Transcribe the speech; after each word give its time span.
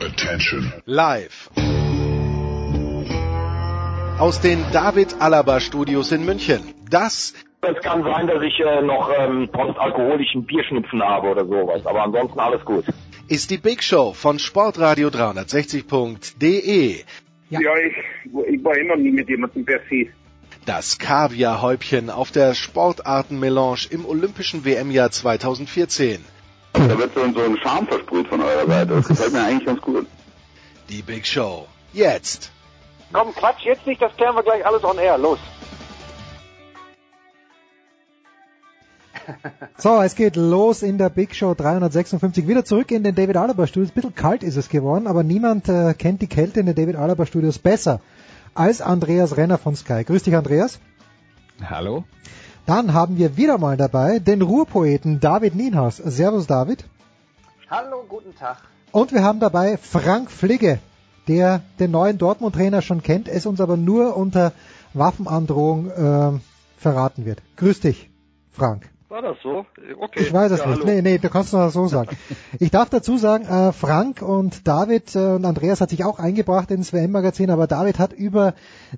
Attention. 0.00 0.72
Live. 0.84 1.50
Aus 4.18 4.40
den 4.40 4.62
David 4.72 5.16
Alaba 5.20 5.60
Studios 5.60 6.12
in 6.12 6.26
München. 6.26 6.74
Das 6.90 7.32
es 7.62 7.82
kann 7.82 8.02
sein, 8.04 8.26
dass 8.26 8.42
ich 8.42 8.60
äh, 8.60 8.82
noch 8.82 9.10
ähm, 9.18 9.48
postalkoholischen 9.50 10.44
Bierschnupfen 10.44 11.02
habe 11.02 11.28
oder 11.28 11.46
sowas, 11.46 11.84
aber 11.86 12.02
ansonsten 12.02 12.38
alles 12.38 12.64
gut. 12.64 12.84
Ist 13.28 13.50
die 13.50 13.56
Big 13.56 13.82
Show 13.82 14.12
von 14.12 14.38
Sportradio 14.38 15.08
360.de. 15.08 17.04
Ja, 17.48 17.60
ja 17.60 17.70
ich, 17.78 17.94
ich 18.54 18.62
war 18.62 18.76
immer 18.76 18.96
nie 18.96 19.10
mit 19.10 19.28
jemandem 19.28 19.64
per 19.64 19.80
se. 19.88 20.08
Das 20.66 20.98
Kaviarhäubchen 20.98 22.10
auf 22.10 22.30
der 22.30 22.54
Sportartenmelange 22.54 23.86
im 23.90 24.04
Olympischen 24.04 24.64
WM-Jahr 24.64 25.10
2014. 25.10 26.35
Da 26.76 26.98
wird 26.98 27.14
so, 27.14 27.20
so 27.32 27.40
ein 27.40 27.56
Charme 27.58 27.86
versprüht 27.86 28.28
von 28.28 28.42
eurer 28.42 28.66
Seite. 28.66 28.94
Das 28.94 29.08
gefällt 29.08 29.32
mir 29.32 29.42
eigentlich 29.42 29.64
ganz 29.64 29.80
gut. 29.80 30.06
Die 30.90 31.02
Big 31.02 31.26
Show. 31.26 31.66
Jetzt. 31.92 32.50
Komm, 33.12 33.34
Quatsch, 33.34 33.64
jetzt 33.64 33.86
nicht, 33.86 34.02
das 34.02 34.14
klären 34.16 34.34
wir 34.36 34.42
gleich 34.42 34.64
alles 34.66 34.84
on 34.84 34.98
air. 34.98 35.16
Los. 35.16 35.38
So, 39.78 40.00
es 40.02 40.14
geht 40.14 40.36
los 40.36 40.82
in 40.82 40.98
der 40.98 41.10
Big 41.10 41.34
Show 41.34 41.54
356. 41.54 42.46
Wieder 42.46 42.64
zurück 42.64 42.90
in 42.90 43.02
den 43.02 43.14
David 43.14 43.36
Alaba 43.36 43.66
Studios. 43.66 43.90
Ein 43.90 43.94
bisschen 43.94 44.14
kalt 44.14 44.42
ist 44.42 44.56
es 44.56 44.68
geworden, 44.68 45.06
aber 45.06 45.22
niemand 45.22 45.68
äh, 45.68 45.94
kennt 45.94 46.22
die 46.22 46.28
Kälte 46.28 46.60
in 46.60 46.66
den 46.66 46.74
David 46.74 46.96
Alaba 46.96 47.26
Studios 47.26 47.58
besser 47.58 48.00
als 48.54 48.80
Andreas 48.80 49.36
Renner 49.36 49.58
von 49.58 49.74
Sky. 49.74 50.04
Grüß 50.04 50.22
dich, 50.22 50.36
Andreas. 50.36 50.78
Hallo. 51.68 52.04
Dann 52.66 52.92
haben 52.92 53.16
wir 53.16 53.36
wieder 53.36 53.58
mal 53.58 53.76
dabei 53.76 54.18
den 54.18 54.42
Ruhrpoeten 54.42 55.20
David 55.20 55.54
Nienhaus. 55.54 55.98
Servus, 55.98 56.48
David. 56.48 56.84
Hallo, 57.70 58.04
guten 58.08 58.34
Tag. 58.34 58.58
Und 58.90 59.12
wir 59.12 59.22
haben 59.22 59.38
dabei 59.38 59.76
Frank 59.76 60.32
Fligge, 60.32 60.80
der 61.28 61.60
den 61.78 61.92
neuen 61.92 62.18
Dortmund-Trainer 62.18 62.82
schon 62.82 63.04
kennt, 63.04 63.28
es 63.28 63.46
uns 63.46 63.60
aber 63.60 63.76
nur 63.76 64.16
unter 64.16 64.52
Waffenandrohung 64.94 65.90
äh, 65.90 66.32
verraten 66.76 67.24
wird. 67.24 67.40
Grüß 67.56 67.80
dich, 67.80 68.10
Frank. 68.50 68.90
War 69.08 69.22
das 69.22 69.36
so? 69.40 69.64
Okay. 70.00 70.20
Ich 70.20 70.32
weiß 70.32 70.50
es 70.50 70.58
ja, 70.58 70.66
nicht. 70.66 70.80
Hallo. 70.80 70.92
Nee, 70.92 71.00
nee, 71.00 71.18
du 71.18 71.28
kannst 71.28 71.50
es 71.50 71.52
noch 71.52 71.70
so 71.70 71.86
sagen. 71.86 72.16
Ich 72.58 72.72
darf 72.72 72.90
dazu 72.90 73.16
sagen, 73.16 73.44
äh, 73.44 73.72
Frank 73.72 74.20
und 74.20 74.66
David 74.66 75.14
äh, 75.14 75.34
und 75.34 75.44
Andreas 75.44 75.80
hat 75.80 75.90
sich 75.90 76.04
auch 76.04 76.18
eingebracht 76.18 76.72
ins 76.72 76.92
WM-Magazin, 76.92 77.50
aber 77.50 77.68
David 77.68 78.00
hat 78.00 78.12
über 78.12 78.54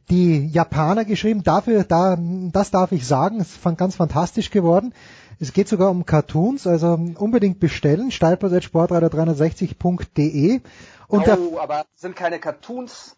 die 0.08 0.46
Japaner 0.46 1.04
geschrieben. 1.04 1.42
Dafür, 1.42 1.84
da, 1.84 2.16
das 2.18 2.70
darf 2.70 2.92
ich 2.92 3.06
sagen, 3.06 3.38
es 3.40 3.56
ist 3.56 3.76
ganz 3.76 3.96
fantastisch 3.96 4.50
geworden. 4.50 4.94
Es 5.40 5.52
geht 5.52 5.68
sogar 5.68 5.90
um 5.90 6.06
Cartoons, 6.06 6.66
also 6.66 6.98
unbedingt 7.18 7.60
bestellen. 7.60 8.10
Steilpass.sportradio360.de. 8.10 10.62
Und 11.06 11.28
oh, 11.28 11.58
aber 11.58 11.84
sind 11.94 12.16
keine 12.16 12.38
Cartoons. 12.38 13.14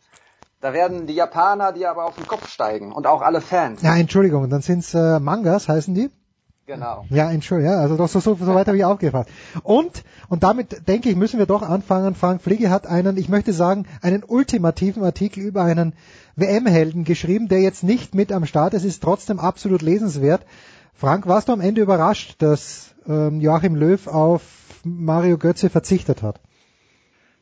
Da 0.60 0.72
werden 0.72 1.06
die 1.06 1.14
Japaner, 1.14 1.70
die 1.72 1.86
aber 1.86 2.04
auf 2.04 2.16
den 2.16 2.26
Kopf 2.26 2.48
steigen 2.48 2.90
und 2.92 3.06
auch 3.06 3.22
alle 3.22 3.40
Fans. 3.40 3.80
Ja, 3.80 3.94
Entschuldigung, 3.96 4.50
dann 4.50 4.60
sind's 4.60 4.92
äh, 4.92 5.20
Mangas, 5.20 5.68
heißen 5.68 5.94
die? 5.94 6.10
Genau. 6.70 7.04
Ja, 7.10 7.28
Entschuldigung, 7.32 7.72
ja, 7.72 7.80
also 7.80 7.96
doch 7.96 8.08
so, 8.08 8.20
so, 8.20 8.36
so 8.36 8.54
weit 8.54 8.68
habe 8.68 8.76
ich 8.76 8.84
aufgefasst. 8.84 9.28
Und, 9.64 10.04
und 10.28 10.44
damit 10.44 10.86
denke 10.86 11.08
ich, 11.08 11.16
müssen 11.16 11.40
wir 11.40 11.46
doch 11.46 11.62
anfangen. 11.62 12.14
Frank 12.14 12.42
Pflege 12.42 12.70
hat 12.70 12.86
einen, 12.86 13.16
ich 13.16 13.28
möchte 13.28 13.52
sagen, 13.52 13.86
einen 14.02 14.22
ultimativen 14.22 15.02
Artikel 15.02 15.42
über 15.42 15.64
einen 15.64 15.94
WM-Helden 16.36 17.02
geschrieben, 17.02 17.48
der 17.48 17.60
jetzt 17.60 17.82
nicht 17.82 18.14
mit 18.14 18.30
am 18.30 18.46
Start 18.46 18.74
ist, 18.74 18.84
ist 18.84 19.02
trotzdem 19.02 19.40
absolut 19.40 19.82
lesenswert. 19.82 20.42
Frank, 20.94 21.26
warst 21.26 21.48
du 21.48 21.54
am 21.54 21.60
Ende 21.60 21.80
überrascht, 21.80 22.36
dass 22.38 22.94
ähm, 23.08 23.40
Joachim 23.40 23.74
Löw 23.74 24.06
auf 24.06 24.42
Mario 24.84 25.38
Götze 25.38 25.70
verzichtet 25.70 26.22
hat? 26.22 26.40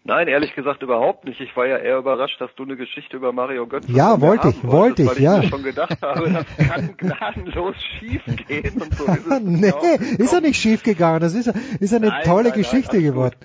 Nein, 0.08 0.26
ehrlich 0.26 0.54
gesagt 0.54 0.82
überhaupt 0.82 1.26
nicht. 1.26 1.38
Ich 1.38 1.54
war 1.54 1.66
ja 1.66 1.76
eher 1.76 1.98
überrascht, 1.98 2.40
dass 2.40 2.48
du 2.56 2.62
eine 2.62 2.76
Geschichte 2.76 3.14
über 3.14 3.30
Mario 3.34 3.66
Götze 3.66 3.92
Ja, 3.92 4.22
wollte 4.22 4.48
ich, 4.48 4.66
wollte 4.66 5.02
ich, 5.02 5.08
weil 5.10 5.20
ja. 5.20 5.36
ich 5.36 5.42
mir 5.42 5.48
schon 5.50 5.62
gedacht 5.62 6.00
habe, 6.00 6.30
das 6.30 6.66
kann 6.66 6.94
gnadenlos 6.96 7.76
schief 7.98 8.22
gehen 8.46 8.80
und 8.80 8.94
so 8.94 9.04
ist 9.04 9.26
es 9.26 9.40
nee, 9.42 9.70
ist 10.16 10.32
er 10.32 10.40
nicht 10.40 10.58
schief 10.58 10.82
gegangen. 10.82 11.20
Das 11.20 11.34
ist, 11.34 11.48
ist 11.78 11.92
eine 11.92 12.06
Nein, 12.06 12.22
tolle 12.24 12.44
nein, 12.44 12.52
nein, 12.52 12.58
Geschichte 12.58 12.92
alles 12.92 13.04
geworden. 13.04 13.36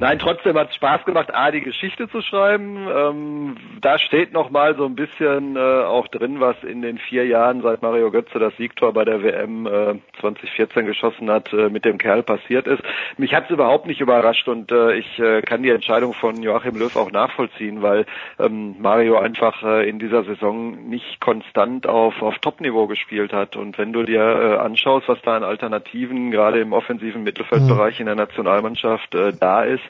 Nein, 0.00 0.18
trotzdem 0.18 0.58
hat 0.58 0.70
es 0.70 0.76
Spaß 0.76 1.04
gemacht, 1.04 1.32
A, 1.32 1.50
die 1.50 1.60
Geschichte 1.60 2.08
zu 2.08 2.20
schreiben. 2.20 2.88
Ähm, 2.88 3.56
da 3.80 3.98
steht 3.98 4.32
noch 4.32 4.50
mal 4.50 4.76
so 4.76 4.84
ein 4.86 4.96
bisschen 4.96 5.56
äh, 5.56 5.60
auch 5.60 6.08
drin, 6.08 6.40
was 6.40 6.56
in 6.64 6.82
den 6.82 6.98
vier 6.98 7.26
Jahren, 7.26 7.62
seit 7.62 7.82
Mario 7.82 8.10
Götze 8.10 8.38
das 8.38 8.56
Siegtor 8.56 8.92
bei 8.92 9.04
der 9.04 9.22
WM 9.22 9.66
äh, 9.66 9.94
2014 10.20 10.86
geschossen 10.86 11.30
hat, 11.30 11.52
äh, 11.52 11.68
mit 11.68 11.84
dem 11.84 11.98
Kerl 11.98 12.22
passiert 12.22 12.66
ist. 12.66 12.82
Mich 13.18 13.34
hat 13.34 13.44
es 13.44 13.50
überhaupt 13.50 13.86
nicht 13.86 14.00
überrascht 14.00 14.48
und 14.48 14.72
äh, 14.72 14.94
ich 14.94 15.18
äh, 15.18 15.42
kann 15.42 15.62
die 15.62 15.70
Entscheidung 15.70 16.12
von 16.12 16.42
Joachim 16.42 16.76
Löw 16.76 16.94
auch 16.96 17.12
nachvollziehen, 17.12 17.82
weil 17.82 18.06
ähm, 18.38 18.76
Mario 18.80 19.18
einfach 19.18 19.62
äh, 19.62 19.88
in 19.88 19.98
dieser 19.98 20.24
Saison 20.24 20.88
nicht 20.88 21.20
konstant 21.20 21.86
auf, 21.86 22.20
auf 22.20 22.38
Top-Niveau 22.38 22.86
gespielt 22.86 23.32
hat. 23.32 23.56
Und 23.56 23.78
wenn 23.78 23.92
du 23.92 24.02
dir 24.02 24.20
äh, 24.22 24.56
anschaust, 24.56 25.08
was 25.08 25.20
da 25.22 25.36
an 25.36 25.44
Alternativen 25.44 26.30
gerade 26.30 26.60
im 26.60 26.72
offensiven 26.72 27.22
Mittelfeldbereich 27.22 28.00
in 28.00 28.06
der 28.06 28.16
Nationalmannschaft 28.16 29.14
äh, 29.14 29.32
da 29.38 29.62
ist, 29.62 29.83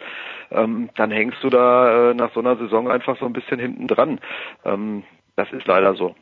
ähm, 0.50 0.90
dann 0.96 1.10
hängst 1.10 1.38
du 1.42 1.50
da 1.50 2.10
äh, 2.10 2.14
nach 2.14 2.32
so 2.34 2.40
einer 2.40 2.56
Saison 2.56 2.90
einfach 2.90 3.18
so 3.18 3.26
ein 3.26 3.32
bisschen 3.32 3.58
hinten 3.58 3.88
dran. 3.88 4.20
Ähm, 4.64 5.04
das 5.36 5.48
ist 5.52 5.66
leider 5.66 5.94
so. 5.94 6.14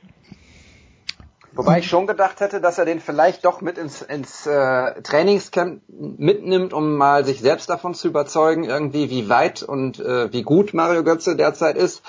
Wobei 1.54 1.80
ich 1.80 1.86
schon 1.86 2.06
gedacht 2.06 2.40
hätte, 2.40 2.62
dass 2.62 2.78
er 2.78 2.86
den 2.86 2.98
vielleicht 2.98 3.44
doch 3.44 3.60
mit 3.60 3.76
ins, 3.76 4.00
ins 4.00 4.46
äh, 4.46 5.02
Trainingscamp 5.02 5.82
mitnimmt, 5.88 6.72
um 6.72 6.96
mal 6.96 7.26
sich 7.26 7.40
selbst 7.40 7.68
davon 7.68 7.92
zu 7.92 8.08
überzeugen, 8.08 8.64
irgendwie 8.64 9.10
wie 9.10 9.28
weit 9.28 9.62
und 9.62 10.00
äh, 10.00 10.32
wie 10.32 10.44
gut 10.44 10.72
Mario 10.72 11.04
Götze 11.04 11.36
derzeit 11.36 11.76
ist. 11.76 12.02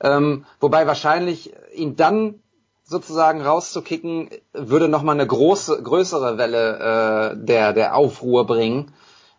Ähm, 0.00 0.44
wobei 0.60 0.86
wahrscheinlich 0.86 1.52
ihn 1.74 1.96
dann 1.96 2.40
sozusagen 2.84 3.42
rauszukicken, 3.42 4.30
würde 4.52 4.88
nochmal 4.88 5.16
eine 5.16 5.26
große, 5.26 5.82
größere 5.82 6.38
Welle 6.38 7.32
äh, 7.32 7.44
der, 7.44 7.72
der 7.72 7.96
Aufruhr 7.96 8.46
bringen 8.46 8.92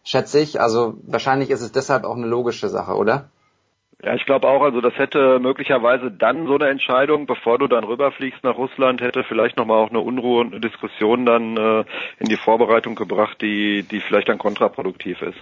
schätze 0.05 0.39
ich. 0.39 0.61
Also 0.61 0.95
wahrscheinlich 1.05 1.49
ist 1.49 1.61
es 1.61 1.73
deshalb 1.73 2.05
auch 2.05 2.16
eine 2.16 2.27
logische 2.27 2.69
Sache, 2.69 2.95
oder? 2.95 3.29
Ja, 4.03 4.13
ich 4.13 4.25
glaube 4.25 4.47
auch, 4.47 4.61
also 4.61 4.81
das 4.81 4.93
hätte 4.97 5.39
möglicherweise 5.39 6.11
dann 6.11 6.47
so 6.47 6.55
eine 6.55 6.67
Entscheidung, 6.67 7.25
bevor 7.25 7.57
du 7.57 7.67
dann 7.67 7.83
rüberfliegst 7.83 8.43
nach 8.43 8.57
Russland, 8.57 9.01
hätte 9.01 9.23
vielleicht 9.23 9.57
nochmal 9.57 9.83
auch 9.83 9.89
eine 9.89 10.01
Unruhe 10.01 10.41
und 10.41 10.51
eine 10.51 10.61
Diskussion 10.61 11.25
dann 11.25 11.57
äh, 11.57 11.85
in 12.19 12.27
die 12.27 12.35
Vorbereitung 12.35 12.95
gebracht, 12.95 13.41
die, 13.41 13.83
die 13.83 14.01
vielleicht 14.01 14.29
dann 14.29 14.38
kontraproduktiv 14.38 15.21
ist. 15.21 15.38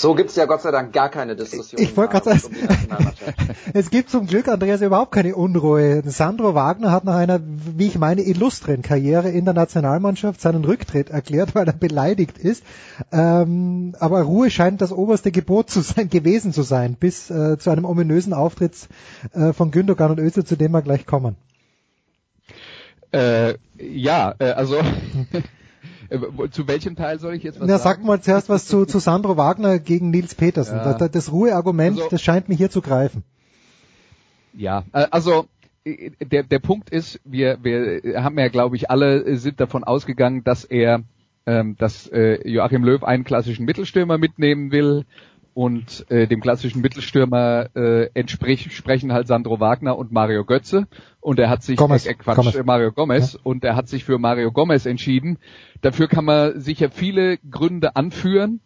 So 0.00 0.14
gibt's 0.14 0.34
ja 0.34 0.46
Gott 0.46 0.62
sei 0.62 0.70
Dank 0.70 0.94
gar 0.94 1.10
keine 1.10 1.36
Diskussion. 1.36 1.78
Ich 1.78 1.94
wollte 1.94 2.14
gerade 2.14 2.38
sagen, 2.38 2.56
es 3.74 3.90
gibt 3.90 4.08
zum 4.08 4.26
Glück, 4.26 4.48
Andreas, 4.48 4.80
überhaupt 4.80 5.12
keine 5.12 5.36
Unruhe. 5.36 6.02
Sandro 6.06 6.54
Wagner 6.54 6.90
hat 6.90 7.04
nach 7.04 7.16
einer, 7.16 7.38
wie 7.44 7.88
ich 7.88 7.98
meine, 7.98 8.22
illustren 8.22 8.80
Karriere 8.80 9.28
in 9.28 9.44
der 9.44 9.52
Nationalmannschaft 9.52 10.40
seinen 10.40 10.64
Rücktritt 10.64 11.10
erklärt, 11.10 11.54
weil 11.54 11.66
er 11.66 11.74
beleidigt 11.74 12.38
ist. 12.38 12.64
Ähm, 13.12 13.94
aber 14.00 14.22
Ruhe 14.22 14.50
scheint 14.50 14.80
das 14.80 14.90
oberste 14.90 15.30
Gebot 15.32 15.68
zu 15.68 15.82
sein, 15.82 16.08
gewesen 16.08 16.54
zu 16.54 16.62
sein, 16.62 16.94
bis 16.98 17.30
äh, 17.30 17.58
zu 17.58 17.68
einem 17.68 17.84
ominösen 17.84 18.32
Auftritt 18.32 18.88
äh, 19.34 19.52
von 19.52 19.70
Gündogan 19.70 20.12
und 20.12 20.18
Özil, 20.18 20.44
zu 20.44 20.56
dem 20.56 20.72
wir 20.72 20.80
gleich 20.80 21.04
kommen. 21.04 21.36
Äh, 23.12 23.56
ja, 23.76 24.34
äh, 24.38 24.52
also 24.52 24.80
zu 26.50 26.66
welchem 26.68 26.96
Teil 26.96 27.18
soll 27.18 27.34
ich 27.34 27.42
jetzt 27.42 27.60
was 27.60 27.68
Na, 27.68 27.78
sagen? 27.78 28.00
sag 28.02 28.06
mal 28.06 28.20
zuerst 28.20 28.48
was 28.48 28.66
zu, 28.66 28.84
zu 28.84 28.98
Sandro 28.98 29.36
Wagner 29.36 29.78
gegen 29.78 30.10
Nils 30.10 30.34
Petersen. 30.34 30.76
Ja. 30.76 30.94
Das, 30.94 31.10
das 31.10 31.32
Ruheargument, 31.32 31.98
Also- 31.98 32.10
das 32.10 32.22
scheint 32.22 32.48
mir 32.48 32.56
hier 32.56 32.70
zu 32.70 32.80
greifen. 32.82 33.22
Ja, 34.52 34.84
äh, 34.92 35.06
also 35.10 35.46
äh, 35.84 36.10
der, 36.20 36.42
der 36.42 36.58
Punkt 36.58 36.90
ist, 36.90 37.20
wir, 37.24 37.58
wir 37.62 38.22
haben 38.22 38.38
ja, 38.38 38.48
glaube 38.48 38.76
ich, 38.76 38.90
alle 38.90 39.22
äh, 39.24 39.36
sind 39.36 39.60
davon 39.60 39.84
ausgegangen, 39.84 40.42
dass 40.42 40.64
er, 40.64 41.02
ähm, 41.46 41.76
dass 41.78 42.06
äh, 42.08 42.46
Joachim 42.48 42.84
Löw 42.84 43.02
einen 43.04 43.24
klassischen 43.24 43.64
Mittelstürmer 43.64 44.18
mitnehmen 44.18 44.72
will 44.72 45.04
und 45.60 46.06
äh, 46.10 46.26
dem 46.26 46.40
klassischen 46.40 46.80
Mittelstürmer 46.80 47.68
äh, 47.76 48.08
entsprechen 48.14 49.12
halt 49.12 49.26
Sandro 49.26 49.60
Wagner 49.60 49.98
und 49.98 50.10
Mario 50.10 50.46
Götze 50.46 50.86
und 51.20 51.38
er 51.38 51.50
hat 51.50 51.62
sich 51.62 51.76
Gomez. 51.76 52.06
Äh, 52.06 52.14
Quatsch, 52.14 52.36
Gomez. 52.36 52.54
äh, 52.54 52.62
Mario 52.62 52.92
Gomez 52.92 53.38
und 53.42 53.62
er 53.62 53.76
hat 53.76 53.86
sich 53.86 54.04
für 54.04 54.18
Mario 54.18 54.52
Gomez 54.52 54.86
entschieden. 54.86 55.36
Dafür 55.82 56.08
kann 56.08 56.24
man 56.24 56.58
sicher 56.58 56.88
viele 56.90 57.36
Gründe 57.36 57.94
anführen. 57.94 58.60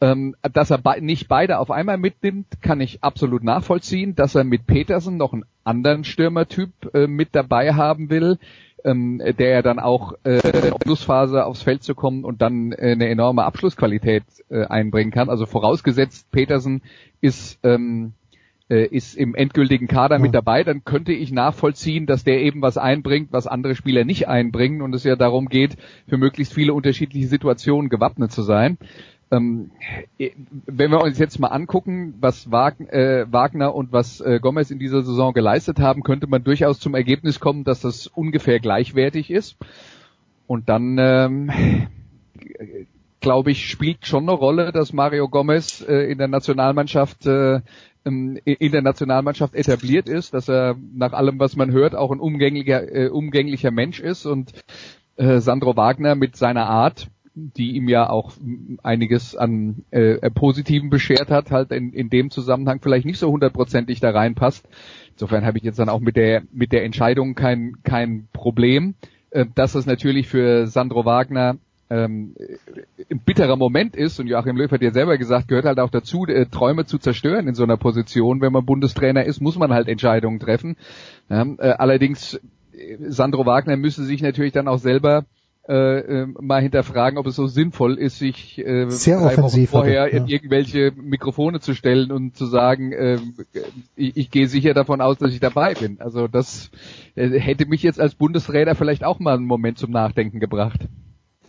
Ähm, 0.00 0.34
dass 0.54 0.70
er 0.70 0.78
be 0.78 1.02
nicht 1.02 1.28
beide 1.28 1.58
auf 1.58 1.70
einmal 1.70 1.98
mitnimmt, 1.98 2.46
kann 2.62 2.80
ich 2.80 3.04
absolut 3.04 3.44
nachvollziehen. 3.44 4.14
Dass 4.14 4.34
er 4.34 4.44
mit 4.44 4.66
Petersen 4.66 5.18
noch 5.18 5.34
einen 5.34 5.44
anderen 5.62 6.04
Stürmertyp 6.04 6.70
äh, 6.94 7.06
mit 7.06 7.34
dabei 7.34 7.74
haben 7.74 8.08
will, 8.08 8.38
ähm, 8.84 9.22
der 9.38 9.48
ja 9.50 9.62
dann 9.62 9.78
auch 9.78 10.12
äh, 10.24 10.36
in 10.36 10.62
der 10.62 10.74
Schlussphase 10.82 11.44
aufs 11.44 11.62
Feld 11.62 11.82
zu 11.82 11.94
kommen 11.94 12.24
und 12.24 12.42
dann 12.42 12.72
äh, 12.72 12.92
eine 12.92 13.08
enorme 13.08 13.44
Abschlussqualität 13.44 14.24
äh, 14.50 14.64
einbringen 14.64 15.10
kann. 15.10 15.28
Also 15.28 15.46
vorausgesetzt, 15.46 16.30
Petersen 16.30 16.82
ist 17.20 17.58
ähm, 17.62 18.12
äh, 18.70 18.86
ist 18.86 19.16
im 19.16 19.34
endgültigen 19.34 19.88
Kader 19.88 20.18
mit 20.18 20.32
dabei, 20.32 20.62
dann 20.62 20.84
könnte 20.84 21.12
ich 21.12 21.32
nachvollziehen, 21.32 22.06
dass 22.06 22.22
der 22.22 22.40
eben 22.40 22.62
was 22.62 22.78
einbringt, 22.78 23.32
was 23.32 23.48
andere 23.48 23.74
Spieler 23.74 24.04
nicht 24.04 24.28
einbringen 24.28 24.80
und 24.80 24.94
es 24.94 25.04
ja 25.04 25.16
darum 25.16 25.48
geht, 25.48 25.76
für 26.08 26.16
möglichst 26.16 26.54
viele 26.54 26.72
unterschiedliche 26.72 27.26
Situationen 27.26 27.90
gewappnet 27.90 28.30
zu 28.30 28.42
sein. 28.42 28.78
Ähm, 29.32 29.70
wenn 30.66 30.90
wir 30.90 31.00
uns 31.00 31.18
jetzt 31.18 31.38
mal 31.38 31.48
angucken, 31.48 32.14
was 32.20 32.50
Wagner 32.50 33.74
und 33.74 33.92
was 33.92 34.20
äh, 34.20 34.38
Gomez 34.40 34.70
in 34.70 34.78
dieser 34.78 35.02
Saison 35.02 35.32
geleistet 35.32 35.78
haben, 35.80 36.02
könnte 36.02 36.26
man 36.26 36.44
durchaus 36.44 36.78
zum 36.78 36.94
Ergebnis 36.94 37.40
kommen, 37.40 37.64
dass 37.64 37.80
das 37.80 38.06
ungefähr 38.06 38.60
gleichwertig 38.60 39.30
ist. 39.30 39.56
Und 40.46 40.68
dann 40.68 40.98
ähm, 40.98 41.50
glaube 43.20 43.50
ich, 43.50 43.68
spielt 43.68 44.06
schon 44.06 44.24
eine 44.24 44.32
Rolle, 44.32 44.72
dass 44.72 44.92
Mario 44.92 45.28
Gomez 45.28 45.84
äh, 45.86 46.10
in 46.10 46.18
der 46.18 46.28
Nationalmannschaft 46.28 47.26
äh, 47.26 47.60
in 48.02 48.72
der 48.72 48.80
Nationalmannschaft 48.80 49.54
etabliert 49.54 50.08
ist, 50.08 50.32
dass 50.32 50.48
er 50.48 50.74
nach 50.94 51.12
allem, 51.12 51.38
was 51.38 51.54
man 51.54 51.70
hört, 51.70 51.94
auch 51.94 52.10
ein 52.10 52.18
umgänglicher, 52.18 52.90
äh, 52.90 53.08
umgänglicher 53.08 53.70
Mensch 53.70 54.00
ist 54.00 54.24
und 54.24 54.52
äh, 55.16 55.38
Sandro 55.40 55.76
Wagner 55.76 56.14
mit 56.14 56.34
seiner 56.34 56.66
Art 56.66 57.08
die 57.34 57.76
ihm 57.76 57.88
ja 57.88 58.10
auch 58.10 58.32
einiges 58.82 59.36
an 59.36 59.84
äh, 59.90 60.30
Positiven 60.30 60.90
beschert 60.90 61.30
hat, 61.30 61.50
halt 61.50 61.70
in, 61.70 61.92
in 61.92 62.10
dem 62.10 62.30
Zusammenhang 62.30 62.80
vielleicht 62.82 63.06
nicht 63.06 63.18
so 63.18 63.30
hundertprozentig 63.30 64.00
da 64.00 64.10
reinpasst. 64.10 64.68
Insofern 65.12 65.44
habe 65.44 65.58
ich 65.58 65.64
jetzt 65.64 65.78
dann 65.78 65.88
auch 65.88 66.00
mit 66.00 66.16
der 66.16 66.42
mit 66.52 66.72
der 66.72 66.84
Entscheidung 66.84 67.34
kein 67.34 67.76
kein 67.82 68.28
Problem. 68.32 68.94
Äh, 69.30 69.46
dass 69.54 69.74
es 69.74 69.86
natürlich 69.86 70.28
für 70.28 70.66
Sandro 70.66 71.04
Wagner 71.04 71.56
ähm, 71.88 72.34
ein 73.10 73.20
bitterer 73.20 73.56
Moment 73.56 73.96
ist, 73.96 74.20
und 74.20 74.28
Joachim 74.28 74.56
Löw 74.56 74.70
hat 74.70 74.82
ja 74.82 74.92
selber 74.92 75.18
gesagt, 75.18 75.48
gehört 75.48 75.64
halt 75.64 75.80
auch 75.80 75.90
dazu, 75.90 76.24
äh, 76.26 76.46
Träume 76.46 76.86
zu 76.86 76.98
zerstören 76.98 77.48
in 77.48 77.54
so 77.54 77.64
einer 77.64 77.76
Position. 77.76 78.40
Wenn 78.40 78.52
man 78.52 78.64
Bundestrainer 78.64 79.24
ist, 79.24 79.40
muss 79.40 79.58
man 79.58 79.72
halt 79.72 79.88
Entscheidungen 79.88 80.38
treffen. 80.38 80.76
Ja, 81.28 81.42
äh, 81.58 81.74
allerdings, 81.78 82.40
äh, 82.72 82.96
Sandro 83.08 83.44
Wagner 83.44 83.76
müsse 83.76 84.04
sich 84.04 84.22
natürlich 84.22 84.52
dann 84.52 84.68
auch 84.68 84.78
selber 84.78 85.24
äh, 85.70 86.22
äh, 86.22 86.26
mal 86.26 86.60
hinterfragen, 86.60 87.16
ob 87.16 87.26
es 87.26 87.36
so 87.36 87.46
sinnvoll 87.46 87.96
ist, 87.96 88.18
sich 88.18 88.58
äh, 88.58 88.90
Sehr 88.90 89.20
drei 89.20 89.36
Wochen 89.36 89.66
vorher 89.68 90.02
hatte, 90.02 90.16
ja. 90.16 90.22
in 90.22 90.26
irgendwelche 90.26 90.90
Mikrofone 90.96 91.60
zu 91.60 91.74
stellen 91.74 92.10
und 92.10 92.36
zu 92.36 92.46
sagen, 92.46 92.90
äh, 92.90 93.18
ich, 93.94 94.16
ich 94.16 94.30
gehe 94.32 94.48
sicher 94.48 94.74
davon 94.74 95.00
aus, 95.00 95.18
dass 95.18 95.32
ich 95.32 95.38
dabei 95.38 95.74
bin. 95.74 96.00
Also 96.00 96.26
das 96.26 96.72
äh, 97.14 97.38
hätte 97.38 97.66
mich 97.66 97.84
jetzt 97.84 98.00
als 98.00 98.16
Bundesräder 98.16 98.74
vielleicht 98.74 99.04
auch 99.04 99.20
mal 99.20 99.36
einen 99.36 99.46
Moment 99.46 99.78
zum 99.78 99.92
Nachdenken 99.92 100.40
gebracht. 100.40 100.80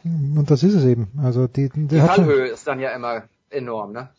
Und 0.04 0.52
das 0.52 0.62
ist 0.62 0.76
es 0.76 0.86
eben. 0.86 1.08
Also 1.18 1.48
die, 1.48 1.70
die, 1.70 1.88
die 1.88 2.00
Fallhöhe 2.00 2.46
ist 2.46 2.68
dann 2.68 2.80
ja 2.80 2.92
immer 2.92 3.24
enorm, 3.50 3.92
ne? 3.92 4.10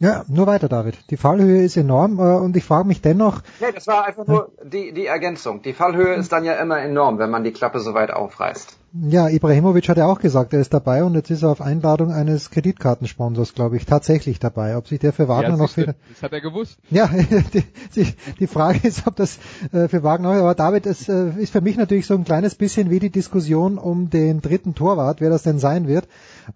Ja, 0.00 0.24
nur 0.28 0.46
weiter, 0.46 0.68
David. 0.68 1.10
Die 1.10 1.16
Fallhöhe 1.16 1.64
ist 1.64 1.76
enorm 1.76 2.20
äh, 2.20 2.36
und 2.36 2.56
ich 2.56 2.64
frage 2.64 2.86
mich 2.86 3.00
dennoch. 3.02 3.40
Nee, 3.60 3.72
das 3.74 3.88
war 3.88 4.04
einfach 4.04 4.26
nur 4.28 4.52
die, 4.62 4.92
die 4.92 5.06
Ergänzung. 5.06 5.62
Die 5.62 5.72
Fallhöhe 5.72 6.14
ist 6.14 6.30
dann 6.30 6.44
ja 6.44 6.54
immer 6.54 6.78
enorm, 6.78 7.18
wenn 7.18 7.30
man 7.30 7.42
die 7.42 7.50
Klappe 7.50 7.80
so 7.80 7.94
weit 7.94 8.12
aufreißt. 8.12 8.78
Ja, 8.94 9.28
Ibrahimovic 9.28 9.86
hat 9.90 9.98
ja 9.98 10.06
auch 10.06 10.18
gesagt, 10.18 10.54
er 10.54 10.60
ist 10.60 10.72
dabei 10.72 11.04
und 11.04 11.14
jetzt 11.14 11.30
ist 11.30 11.42
er 11.42 11.50
auf 11.50 11.60
Einladung 11.60 12.10
eines 12.10 12.50
Kreditkartensponsors, 12.50 13.52
glaube 13.52 13.76
ich, 13.76 13.84
tatsächlich 13.84 14.38
dabei. 14.38 14.78
Ob 14.78 14.88
sich 14.88 14.98
der 14.98 15.12
für 15.12 15.28
Wagner 15.28 15.50
ja, 15.50 15.56
noch 15.56 15.70
für... 15.70 15.94
Das 16.08 16.22
hat 16.22 16.32
er 16.32 16.40
gewusst. 16.40 16.78
Ja, 16.90 17.10
die, 17.94 18.06
die 18.40 18.46
Frage 18.46 18.88
ist, 18.88 19.06
ob 19.06 19.16
das 19.16 19.38
äh, 19.72 19.88
für 19.88 20.02
Wagner, 20.02 20.30
aber 20.30 20.54
David, 20.54 20.86
es 20.86 21.06
äh, 21.08 21.30
ist 21.36 21.52
für 21.52 21.60
mich 21.60 21.76
natürlich 21.76 22.06
so 22.06 22.14
ein 22.14 22.24
kleines 22.24 22.54
bisschen 22.54 22.88
wie 22.88 22.98
die 22.98 23.10
Diskussion 23.10 23.76
um 23.76 24.08
den 24.08 24.40
dritten 24.40 24.74
Torwart, 24.74 25.20
wer 25.20 25.28
das 25.28 25.42
denn 25.42 25.58
sein 25.58 25.86
wird, 25.86 26.08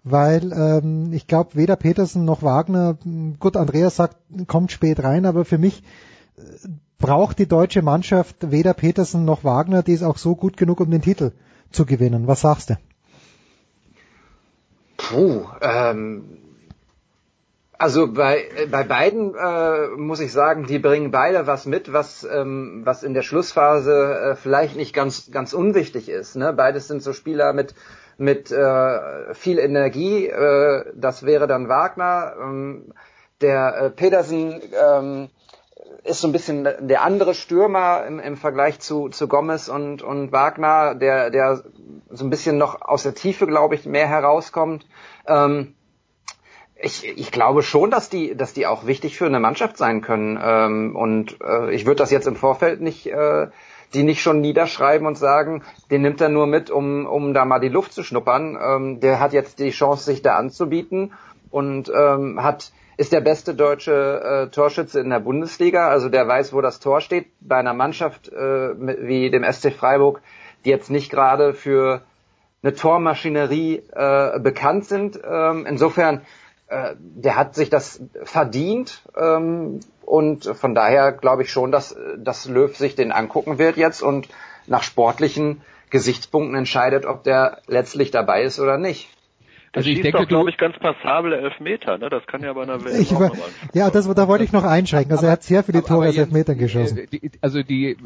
weil 0.03 0.51
ähm, 0.53 1.13
ich 1.13 1.27
glaube, 1.27 1.51
weder 1.53 1.75
Petersen 1.75 2.25
noch 2.25 2.41
Wagner, 2.41 2.97
gut, 3.39 3.57
Andreas 3.57 3.95
sagt, 3.95 4.17
kommt 4.47 4.71
spät 4.71 5.03
rein, 5.03 5.27
aber 5.27 5.45
für 5.45 5.59
mich 5.59 5.83
äh, 6.37 6.41
braucht 6.97 7.37
die 7.37 7.47
deutsche 7.47 7.83
Mannschaft 7.83 8.51
weder 8.51 8.73
Petersen 8.73 9.23
noch 9.23 9.43
Wagner, 9.43 9.83
die 9.83 9.93
ist 9.93 10.03
auch 10.03 10.17
so 10.17 10.35
gut 10.35 10.57
genug, 10.57 10.79
um 10.79 10.89
den 10.89 11.01
Titel 11.01 11.31
zu 11.73 11.85
gewinnen. 11.85 12.27
Was 12.27 12.41
sagst 12.41 12.69
du? 12.71 12.77
Puh, 14.97 15.45
ähm, 15.61 16.37
also 17.77 18.07
bei, 18.07 18.45
bei 18.71 18.83
beiden 18.83 19.35
äh, 19.35 19.87
muss 19.97 20.21
ich 20.21 20.31
sagen, 20.31 20.65
die 20.65 20.79
bringen 20.79 21.11
beide 21.11 21.47
was 21.47 21.65
mit, 21.65 21.91
was, 21.91 22.23
ähm, 22.23 22.81
was 22.85 23.03
in 23.03 23.13
der 23.13 23.23
Schlussphase 23.23 24.31
äh, 24.31 24.35
vielleicht 24.35 24.77
nicht 24.77 24.93
ganz, 24.93 25.31
ganz 25.31 25.53
unwichtig 25.53 26.07
ist. 26.07 26.35
Ne? 26.35 26.53
Beides 26.53 26.87
sind 26.87 27.03
so 27.03 27.11
Spieler 27.11 27.51
mit, 27.51 27.75
mit 28.17 28.51
äh, 28.51 29.33
viel 29.33 29.59
Energie. 29.59 30.27
Äh, 30.27 30.85
das 30.95 31.25
wäre 31.25 31.47
dann 31.47 31.67
Wagner. 31.67 32.35
Ähm, 32.39 32.93
der 33.41 33.75
äh, 33.75 33.89
Pedersen 33.89 34.61
ähm, 34.81 35.29
ist 36.03 36.21
so 36.21 36.27
ein 36.27 36.33
bisschen 36.33 36.67
der 36.79 37.01
andere 37.03 37.33
Stürmer 37.33 38.05
im, 38.05 38.19
im 38.19 38.35
Vergleich 38.35 38.79
zu, 38.79 39.09
zu 39.09 39.27
Gomez 39.27 39.69
und, 39.69 40.01
und 40.01 40.31
Wagner, 40.31 40.95
der, 40.95 41.29
der 41.29 41.63
so 42.09 42.25
ein 42.25 42.29
bisschen 42.29 42.57
noch 42.57 42.81
aus 42.81 43.03
der 43.03 43.15
Tiefe, 43.15 43.47
glaube 43.47 43.75
ich, 43.75 43.85
mehr 43.85 44.07
herauskommt. 44.07 44.85
Ähm, 45.27 45.75
ich, 46.75 47.07
ich 47.17 47.31
glaube 47.31 47.63
schon, 47.63 47.89
dass 47.89 48.09
die, 48.09 48.35
dass 48.35 48.53
die 48.53 48.67
auch 48.67 48.85
wichtig 48.85 49.17
für 49.17 49.25
eine 49.25 49.39
Mannschaft 49.39 49.77
sein 49.77 50.01
können. 50.01 50.37
Ähm, 50.43 50.95
und 50.95 51.37
äh, 51.41 51.73
ich 51.73 51.85
würde 51.85 51.99
das 51.99 52.11
jetzt 52.11 52.27
im 52.27 52.35
Vorfeld 52.35 52.81
nicht, 52.81 53.07
äh, 53.07 53.47
die 53.93 54.03
nicht 54.03 54.21
schon 54.21 54.41
niederschreiben 54.41 55.07
und 55.07 55.17
sagen, 55.17 55.63
den 55.89 56.01
nimmt 56.01 56.19
er 56.19 56.29
nur 56.29 56.47
mit, 56.47 56.69
um, 56.69 57.05
um 57.05 57.33
da 57.33 57.45
mal 57.45 57.59
die 57.59 57.69
Luft 57.69 57.93
zu 57.93 58.03
schnuppern. 58.03 58.57
Ähm, 58.61 58.99
der 58.99 59.21
hat 59.21 59.31
jetzt 59.31 59.59
die 59.59 59.69
Chance, 59.69 60.03
sich 60.03 60.21
da 60.21 60.35
anzubieten 60.35 61.13
und 61.49 61.89
ähm, 61.95 62.43
hat 62.43 62.73
ist 62.97 63.11
der 63.11 63.21
beste 63.21 63.55
deutsche 63.55 64.47
äh, 64.47 64.51
Torschütze 64.51 64.99
in 64.99 65.09
der 65.09 65.19
Bundesliga. 65.19 65.89
Also 65.89 66.09
der 66.09 66.27
weiß, 66.27 66.53
wo 66.53 66.61
das 66.61 66.79
Tor 66.79 67.01
steht. 67.01 67.27
Bei 67.39 67.57
einer 67.57 67.73
Mannschaft 67.73 68.29
äh, 68.29 68.35
wie 68.37 69.29
dem 69.29 69.43
SC 69.43 69.73
Freiburg, 69.73 70.21
die 70.65 70.69
jetzt 70.69 70.89
nicht 70.89 71.09
gerade 71.09 71.53
für 71.53 72.01
eine 72.61 72.73
Tormaschinerie 72.73 73.83
äh, 73.91 74.39
bekannt 74.39 74.85
sind. 74.85 75.19
Ähm, 75.23 75.65
insofern, 75.65 76.21
äh, 76.67 76.95
der 76.97 77.35
hat 77.35 77.55
sich 77.55 77.69
das 77.69 78.01
verdient. 78.23 79.01
Ähm, 79.17 79.79
und 80.05 80.45
von 80.45 80.75
daher 80.75 81.11
glaube 81.11 81.43
ich 81.43 81.51
schon, 81.51 81.71
dass, 81.71 81.95
dass 82.17 82.47
Löw 82.47 82.75
sich 82.75 82.95
den 82.95 83.11
angucken 83.11 83.57
wird 83.57 83.77
jetzt 83.77 84.01
und 84.01 84.27
nach 84.67 84.83
sportlichen 84.83 85.61
Gesichtspunkten 85.89 86.55
entscheidet, 86.55 87.05
ob 87.05 87.23
der 87.23 87.61
letztlich 87.67 88.11
dabei 88.11 88.43
ist 88.43 88.59
oder 88.59 88.77
nicht. 88.77 89.09
Also 89.75 89.89
ich 89.89 90.01
denke, 90.01 90.27
glaube 90.27 90.51
ich, 90.51 90.57
ganz 90.57 90.77
passable 90.77 91.35
Elfmeter, 91.35 91.97
ne? 91.97 92.09
Das 92.09 92.25
kann 92.27 92.43
ja 92.43 92.53
bei 92.53 92.61
einer 92.61 92.83
Welt 92.83 92.99
ich 92.99 93.11
war, 93.11 93.31
Ja, 93.73 93.89
das, 93.89 94.07
da 94.07 94.27
wollte 94.27 94.43
ich 94.43 94.51
noch 94.51 94.63
einschränken. 94.63 95.11
Also 95.11 95.23
aber, 95.23 95.29
er 95.29 95.33
hat 95.33 95.43
sehr 95.43 95.63
viele 95.63 95.79
aber, 95.79 95.87
Tore 95.87 96.09
aus 96.09 96.17
Elfmetern 96.17 96.59
geschossen. 96.59 97.07
Die, 97.11 97.31
also 97.41 97.63
die, 97.63 97.97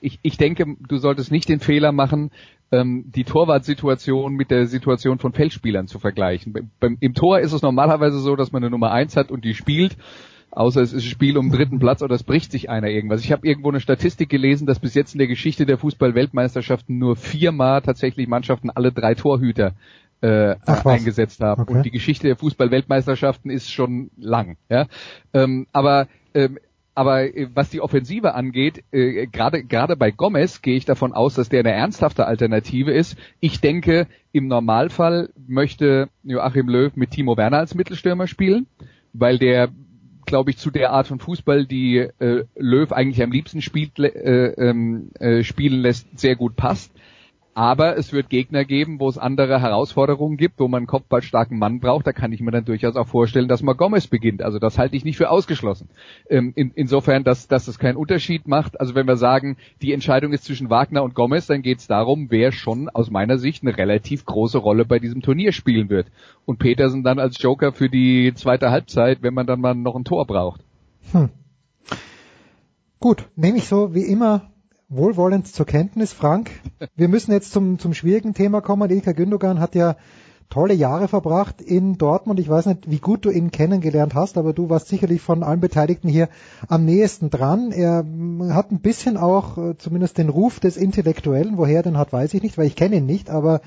ich, 0.00 0.18
ich 0.22 0.36
denke, 0.38 0.64
du 0.88 0.96
solltest 0.96 1.30
nicht 1.30 1.48
den 1.48 1.60
Fehler 1.60 1.92
machen, 1.92 2.32
ähm, 2.72 3.04
die 3.14 3.22
Torwartsituation 3.22 4.34
mit 4.34 4.50
der 4.50 4.66
Situation 4.66 5.20
von 5.20 5.32
Feldspielern 5.32 5.86
zu 5.86 6.00
vergleichen. 6.00 6.70
Beim, 6.80 6.96
Im 6.98 7.14
Tor 7.14 7.38
ist 7.38 7.52
es 7.52 7.62
normalerweise 7.62 8.18
so, 8.18 8.34
dass 8.34 8.50
man 8.50 8.64
eine 8.64 8.70
Nummer 8.70 8.90
eins 8.90 9.16
hat 9.16 9.30
und 9.30 9.44
die 9.44 9.54
spielt 9.54 9.96
außer 10.54 10.82
es 10.82 10.92
ist 10.92 11.04
ein 11.04 11.10
Spiel 11.10 11.36
um 11.36 11.50
den 11.50 11.56
dritten 11.56 11.78
Platz 11.78 12.02
oder 12.02 12.14
es 12.14 12.22
bricht 12.22 12.52
sich 12.52 12.70
einer 12.70 12.88
irgendwas. 12.88 13.24
Ich 13.24 13.32
habe 13.32 13.46
irgendwo 13.46 13.70
eine 13.70 13.80
Statistik 13.80 14.28
gelesen, 14.28 14.66
dass 14.66 14.78
bis 14.78 14.94
jetzt 14.94 15.14
in 15.14 15.18
der 15.18 15.26
Geschichte 15.26 15.66
der 15.66 15.78
Fußball-Weltmeisterschaften 15.78 16.98
nur 16.98 17.16
viermal 17.16 17.82
tatsächlich 17.82 18.28
Mannschaften 18.28 18.70
alle 18.70 18.92
drei 18.92 19.14
Torhüter 19.14 19.74
äh, 20.20 20.56
eingesetzt 20.84 21.40
haben. 21.40 21.62
Okay. 21.62 21.72
Und 21.72 21.82
die 21.84 21.90
Geschichte 21.90 22.26
der 22.26 22.36
Fußball-Weltmeisterschaften 22.36 23.50
ist 23.50 23.70
schon 23.70 24.10
lang. 24.16 24.56
Ja? 24.68 24.86
Ähm, 25.32 25.66
aber 25.72 26.08
ähm, 26.34 26.58
aber 26.94 27.34
äh, 27.34 27.48
was 27.52 27.70
die 27.70 27.80
Offensive 27.80 28.34
angeht, 28.34 28.84
äh, 28.92 29.26
gerade 29.26 29.64
gerade 29.64 29.96
bei 29.96 30.10
Gomez 30.10 30.62
gehe 30.62 30.76
ich 30.76 30.84
davon 30.84 31.12
aus, 31.12 31.34
dass 31.34 31.48
der 31.48 31.60
eine 31.60 31.72
ernsthafte 31.72 32.26
Alternative 32.26 32.92
ist. 32.92 33.16
Ich 33.40 33.60
denke, 33.60 34.06
im 34.32 34.46
Normalfall 34.46 35.30
möchte 35.46 36.08
Joachim 36.22 36.68
Löw 36.68 36.94
mit 36.96 37.10
Timo 37.10 37.36
Werner 37.36 37.58
als 37.58 37.74
Mittelstürmer 37.74 38.26
spielen, 38.26 38.66
weil 39.12 39.38
der 39.38 39.70
glaube 40.26 40.50
ich, 40.50 40.56
zu 40.56 40.70
der 40.70 40.90
Art 40.90 41.06
von 41.06 41.18
Fußball, 41.18 41.66
die 41.66 41.98
äh, 41.98 42.44
Löw 42.56 42.90
eigentlich 42.92 43.22
am 43.22 43.30
liebsten 43.30 43.60
spielt, 43.60 43.98
äh, 43.98 44.52
ähm, 44.52 45.10
äh, 45.18 45.42
spielen 45.42 45.80
lässt, 45.80 46.18
sehr 46.18 46.34
gut 46.34 46.56
passt. 46.56 46.92
Aber 47.56 47.96
es 47.96 48.12
wird 48.12 48.30
Gegner 48.30 48.64
geben, 48.64 48.98
wo 48.98 49.08
es 49.08 49.16
andere 49.16 49.60
Herausforderungen 49.60 50.36
gibt, 50.36 50.58
wo 50.58 50.66
man 50.66 50.78
einen 50.78 50.86
kopfballstarken 50.88 51.56
Mann 51.56 51.78
braucht. 51.78 52.04
Da 52.04 52.12
kann 52.12 52.32
ich 52.32 52.40
mir 52.40 52.50
dann 52.50 52.64
durchaus 52.64 52.96
auch 52.96 53.06
vorstellen, 53.06 53.46
dass 53.46 53.62
man 53.62 53.76
Gomez 53.76 54.08
beginnt. 54.08 54.42
Also 54.42 54.58
das 54.58 54.76
halte 54.76 54.96
ich 54.96 55.04
nicht 55.04 55.16
für 55.16 55.30
ausgeschlossen. 55.30 55.88
Ähm, 56.28 56.52
in, 56.56 56.72
insofern, 56.74 57.22
dass, 57.22 57.46
dass 57.46 57.68
es 57.68 57.78
keinen 57.78 57.96
Unterschied 57.96 58.48
macht. 58.48 58.80
Also 58.80 58.96
wenn 58.96 59.06
wir 59.06 59.16
sagen, 59.16 59.56
die 59.82 59.92
Entscheidung 59.92 60.32
ist 60.32 60.44
zwischen 60.44 60.68
Wagner 60.68 61.04
und 61.04 61.14
Gomez, 61.14 61.46
dann 61.46 61.62
geht 61.62 61.78
es 61.78 61.86
darum, 61.86 62.26
wer 62.30 62.50
schon 62.50 62.88
aus 62.88 63.08
meiner 63.08 63.38
Sicht 63.38 63.62
eine 63.62 63.76
relativ 63.76 64.24
große 64.24 64.58
Rolle 64.58 64.84
bei 64.84 64.98
diesem 64.98 65.22
Turnier 65.22 65.52
spielen 65.52 65.90
wird. 65.90 66.08
Und 66.46 66.58
Petersen 66.58 67.04
dann 67.04 67.20
als 67.20 67.40
Joker 67.40 67.72
für 67.72 67.88
die 67.88 68.32
zweite 68.34 68.72
Halbzeit, 68.72 69.22
wenn 69.22 69.34
man 69.34 69.46
dann 69.46 69.60
mal 69.60 69.76
noch 69.76 69.94
ein 69.94 70.04
Tor 70.04 70.26
braucht. 70.26 70.60
Hm. 71.12 71.30
Gut, 72.98 73.28
nehme 73.36 73.58
ich 73.58 73.68
so 73.68 73.94
wie 73.94 74.02
immer 74.02 74.50
wohlwollend 74.96 75.46
zur 75.48 75.66
Kenntnis, 75.66 76.12
Frank. 76.12 76.50
Wir 76.96 77.08
müssen 77.08 77.32
jetzt 77.32 77.52
zum, 77.52 77.78
zum 77.78 77.94
schwierigen 77.94 78.34
Thema 78.34 78.60
kommen. 78.60 78.90
Ilka 78.90 79.12
Gündogan 79.12 79.60
hat 79.60 79.74
ja 79.74 79.96
tolle 80.50 80.74
Jahre 80.74 81.08
verbracht 81.08 81.60
in 81.60 81.98
Dortmund. 81.98 82.38
Ich 82.38 82.48
weiß 82.48 82.66
nicht, 82.66 82.90
wie 82.90 82.98
gut 82.98 83.24
du 83.24 83.30
ihn 83.30 83.50
kennengelernt 83.50 84.14
hast, 84.14 84.38
aber 84.38 84.52
du 84.52 84.70
warst 84.70 84.88
sicherlich 84.88 85.20
von 85.20 85.42
allen 85.42 85.60
Beteiligten 85.60 86.08
hier 86.08 86.28
am 86.68 86.84
nächsten 86.84 87.30
dran. 87.30 87.72
Er 87.72 88.04
hat 88.54 88.70
ein 88.70 88.80
bisschen 88.80 89.16
auch 89.16 89.58
äh, 89.58 89.76
zumindest 89.78 90.18
den 90.18 90.28
Ruf 90.28 90.60
des 90.60 90.76
Intellektuellen. 90.76 91.56
Woher 91.56 91.76
er 91.76 91.82
den 91.82 91.98
hat, 91.98 92.12
weiß 92.12 92.34
ich 92.34 92.42
nicht, 92.42 92.58
weil 92.58 92.66
ich 92.66 92.76
kenne 92.76 92.96
ihn 92.96 93.06
nicht, 93.06 93.30
aber 93.30 93.60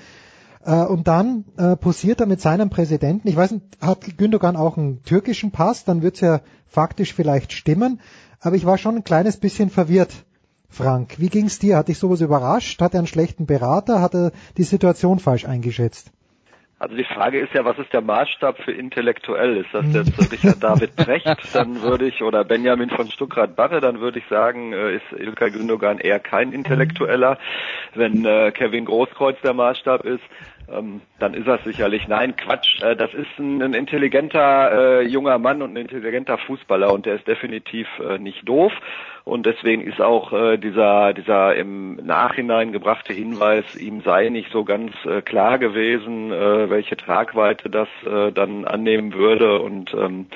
Äh, 0.67 0.85
und 0.85 1.07
dann 1.07 1.45
äh, 1.57 1.77
posiert 1.77 2.19
er 2.19 2.27
mit 2.27 2.41
seinem 2.41 2.69
Präsidenten. 2.69 3.27
Ich 3.29 3.37
weiß 3.37 3.51
nicht, 3.51 3.63
hat 3.79 4.17
Gündogan 4.17 4.57
auch 4.57 4.77
einen 4.77 5.01
türkischen 5.03 5.51
Pass? 5.51 5.85
Dann 5.85 6.01
wird's 6.01 6.19
ja 6.19 6.41
faktisch 6.67 7.13
vielleicht 7.13 7.53
stimmen. 7.53 8.01
Aber 8.41 8.55
ich 8.57 8.65
war 8.65 8.77
schon 8.77 8.95
ein 8.97 9.03
kleines 9.05 9.37
bisschen 9.37 9.69
verwirrt. 9.69 10.25
Frank, 10.69 11.19
wie 11.19 11.29
ging's 11.29 11.59
dir? 11.59 11.77
Hat 11.77 11.87
dich 11.87 11.97
sowas 11.97 12.21
überrascht? 12.21 12.81
Hat 12.81 12.93
er 12.93 12.99
einen 12.99 13.07
schlechten 13.07 13.45
Berater? 13.45 14.01
Hat 14.01 14.13
er 14.13 14.31
die 14.57 14.63
Situation 14.63 15.19
falsch 15.19 15.45
eingeschätzt? 15.45 16.11
Also 16.79 16.95
die 16.95 17.05
Frage 17.05 17.39
ist 17.39 17.53
ja, 17.55 17.65
was 17.65 17.79
ist 17.79 17.91
der 17.91 18.01
Maßstab 18.01 18.59
für 18.59 18.71
intellektuell? 18.71 19.57
Ist 19.57 19.73
das 19.73 19.91
jetzt 19.93 20.31
Richard 20.31 20.63
David 20.63 20.95
Precht? 20.95 21.55
Dann 21.55 21.81
würde 21.81 22.05
ich, 22.05 22.21
oder 22.21 22.43
Benjamin 22.43 22.91
von 22.91 23.09
Stuckrad-Barre, 23.09 23.81
dann 23.81 23.99
würde 23.99 24.19
ich 24.19 24.25
sagen, 24.27 24.73
äh, 24.73 24.97
ist 24.97 25.11
Ilkay 25.11 25.49
Gündogan 25.49 25.97
eher 25.97 26.19
kein 26.19 26.51
Intellektueller. 26.51 27.39
Wenn 27.95 28.25
äh, 28.25 28.51
Kevin 28.51 28.85
Großkreuz 28.85 29.37
der 29.41 29.53
Maßstab 29.53 30.05
ist, 30.05 30.23
ähm, 30.69 31.01
dann 31.17 31.33
ist 31.33 31.47
das 31.47 31.63
sicherlich. 31.63 32.07
Nein, 32.07 32.35
Quatsch. 32.35 32.79
Äh, 32.83 32.95
das 32.95 33.11
ist 33.11 33.39
ein, 33.39 33.63
ein 33.63 33.73
intelligenter 33.73 34.99
äh, 34.99 35.07
junger 35.07 35.39
Mann 35.39 35.63
und 35.63 35.71
ein 35.71 35.77
intelligenter 35.77 36.37
Fußballer 36.37 36.93
und 36.93 37.07
der 37.07 37.15
ist 37.15 37.27
definitiv 37.27 37.87
äh, 37.99 38.19
nicht 38.19 38.47
doof. 38.47 38.71
Und 39.27 39.45
deswegen 39.45 39.81
ist 39.81 39.99
auch 39.99 40.31
äh, 40.31 40.57
dieser, 40.57 41.13
dieser 41.13 41.53
im 41.53 41.97
Nachhinein 41.97 42.71
gebrachte 42.71 43.11
Hinweis, 43.11 43.75
ihm 43.75 43.99
sei 43.99 44.29
nicht 44.29 44.49
so 44.53 44.63
ganz 44.63 44.93
äh, 45.05 45.21
klar 45.21 45.59
gewesen, 45.59 46.31
äh, 46.31 46.69
welche 46.69 46.95
Tragweite 46.95 47.69
das 47.69 47.89
äh, 48.05 48.31
dann 48.31 48.63
annehmen 48.63 49.13
würde. 49.13 49.59
Und 49.59 49.93
ähm, 49.93 50.27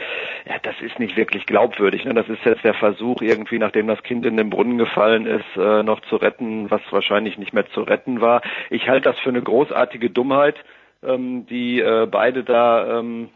ja, 0.46 0.56
das 0.62 0.76
ist 0.82 1.00
nicht 1.00 1.16
wirklich 1.16 1.46
glaubwürdig. 1.46 2.04
Ne? 2.04 2.14
Das 2.14 2.28
ist 2.28 2.44
jetzt 2.44 2.66
der 2.66 2.74
Versuch, 2.74 3.22
irgendwie, 3.22 3.60
nachdem 3.60 3.88
das 3.88 4.04
Kind 4.04 4.26
in 4.26 4.36
den 4.36 4.50
Brunnen 4.50 4.78
gefallen 4.78 5.26
ist, 5.26 5.56
äh, 5.56 5.84
noch 5.84 6.02
zu 6.02 6.18
retten, 6.18 6.70
was 6.70 6.82
wahrscheinlich 6.92 7.38
nicht 7.38 7.54
mehr 7.54 7.70
zu 7.70 7.84
retten 7.84 8.20
war. 8.20 8.42
Ich 8.70 8.90
halte 8.90 9.10
das 9.10 9.20
für 9.20 9.30
eine 9.30 9.42
großartige 9.42 10.10
Dummheit, 10.10 10.58
ähm, 11.02 11.46
die 11.46 11.80
äh, 11.80 12.08
beide 12.12 12.44
da 12.44 13.00
ähm, 13.00 13.30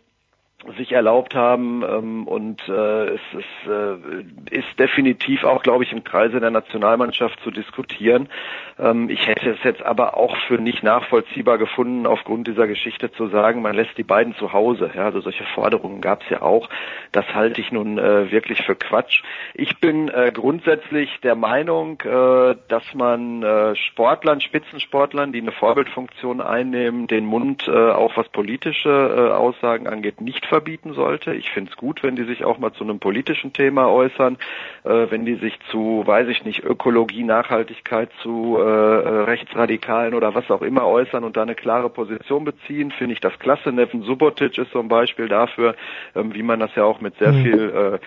sich 0.78 0.92
erlaubt 0.92 1.36
haben 1.36 1.84
ähm, 1.84 2.28
und 2.28 2.68
äh, 2.68 3.06
es 3.10 3.22
ist, 3.34 3.70
äh, 3.70 4.56
ist 4.56 4.80
definitiv 4.80 5.44
auch, 5.44 5.64
glaube 5.64 5.84
ich, 5.84 5.92
im 5.92 6.04
Kreise 6.04 6.40
der 6.40 6.52
Nationalmannschaft 6.52 7.40
zu 7.42 7.52
diskutieren. 7.52 8.30
Ähm, 8.78 9.10
ich 9.10 9.26
hätte 9.28 9.52
es 9.52 9.64
jetzt 9.64 9.82
aber 9.84 10.18
auch 10.18 10.36
für 10.48 10.56
nicht 10.56 10.84
nachvollziehbar 10.84 11.58
gefunden, 11.58 12.06
aufgrund 12.06 12.48
dieser 12.48 12.68
Geschichte 12.68 13.12
zu 13.12 13.28
sagen, 13.28 13.62
man 13.62 13.76
lässt 13.76 13.98
die 13.98 14.04
beiden 14.04 14.36
zu 14.36 14.54
Hause. 14.54 14.92
Ja, 14.96 15.06
also 15.06 15.22
solche 15.22 15.46
Forderungen 15.56 16.02
gab 16.02 16.24
es 16.24 16.30
ja 16.30 16.42
auch. 16.42 16.70
Das 17.12 17.26
halte 17.34 17.62
ich 17.62 17.72
nun 17.72 17.98
äh, 17.98 18.32
wirklich 18.32 18.64
für 18.64 18.76
Quatsch. 18.76 19.24
Ich 19.54 19.80
bin 19.80 20.10
äh, 20.10 20.32
grundsätzlich 20.34 21.10
der 21.22 21.36
Meinung, 21.36 22.02
äh, 22.02 22.56
dass 22.68 22.94
man 22.94 23.44
äh, 23.44 23.76
Sportlern, 23.76 24.42
Spitzensportlern, 24.42 25.32
die 25.32 25.42
eine 25.42 25.52
Vorbildfunktion 25.52 26.42
einnehmen, 26.42 27.08
den 27.08 27.26
Mund 27.26 27.68
äh, 27.68 27.72
auch 27.72 28.18
was 28.18 28.28
politische 28.30 28.90
äh, 28.90 29.32
Aussagen 29.34 29.88
angeht, 29.88 30.22
nicht 30.22 30.46
verbieten 30.46 30.94
sollte. 30.94 31.34
Ich 31.34 31.50
finde 31.52 31.72
es 31.72 31.78
gut, 31.78 32.04
wenn 32.04 32.16
die 32.16 32.24
sich 32.24 32.44
auch 32.44 32.58
mal 32.58 32.74
zu 32.74 32.84
einem 32.84 33.00
politischen 33.00 33.54
Thema 33.54 33.90
äußern, 33.90 34.38
wenn 34.84 35.26
die 35.26 35.36
sich 35.36 35.58
zu, 35.72 36.04
weiß 36.06 36.28
ich 36.28 36.44
nicht, 36.44 36.64
Ökologie, 36.64 37.24
Nachhaltigkeit, 37.24 38.10
zu 38.22 38.58
äh, 38.66 38.68
äh, 38.68 39.24
Rechtsradikalen 39.26 40.16
oder 40.16 40.34
was 40.34 40.50
auch 40.50 40.64
immer 40.64 40.88
äußern 40.88 41.24
und 41.24 41.38
da 41.38 41.44
eine 41.44 41.54
klare 41.54 41.88
Position 41.88 42.46
beziehen, 42.46 42.90
finde 42.90 43.14
ich 43.14 43.20
das 43.20 43.38
klasse. 43.38 43.72
Neven 43.72 44.02
Subotic 44.02 44.58
ist 44.58 44.72
so 44.72 44.80
ein 44.80 44.88
Beispiel 44.88 45.28
dafür, 45.28 45.76
ähm, 46.16 46.34
wie 46.34 46.42
man 46.42 46.60
das 46.60 46.74
ja 46.74 46.84
auch 46.84 47.00
mit 47.00 47.16
sehr 47.20 47.32
mhm. 47.32 47.44
viel 47.44 47.70
äh, 47.70 48.00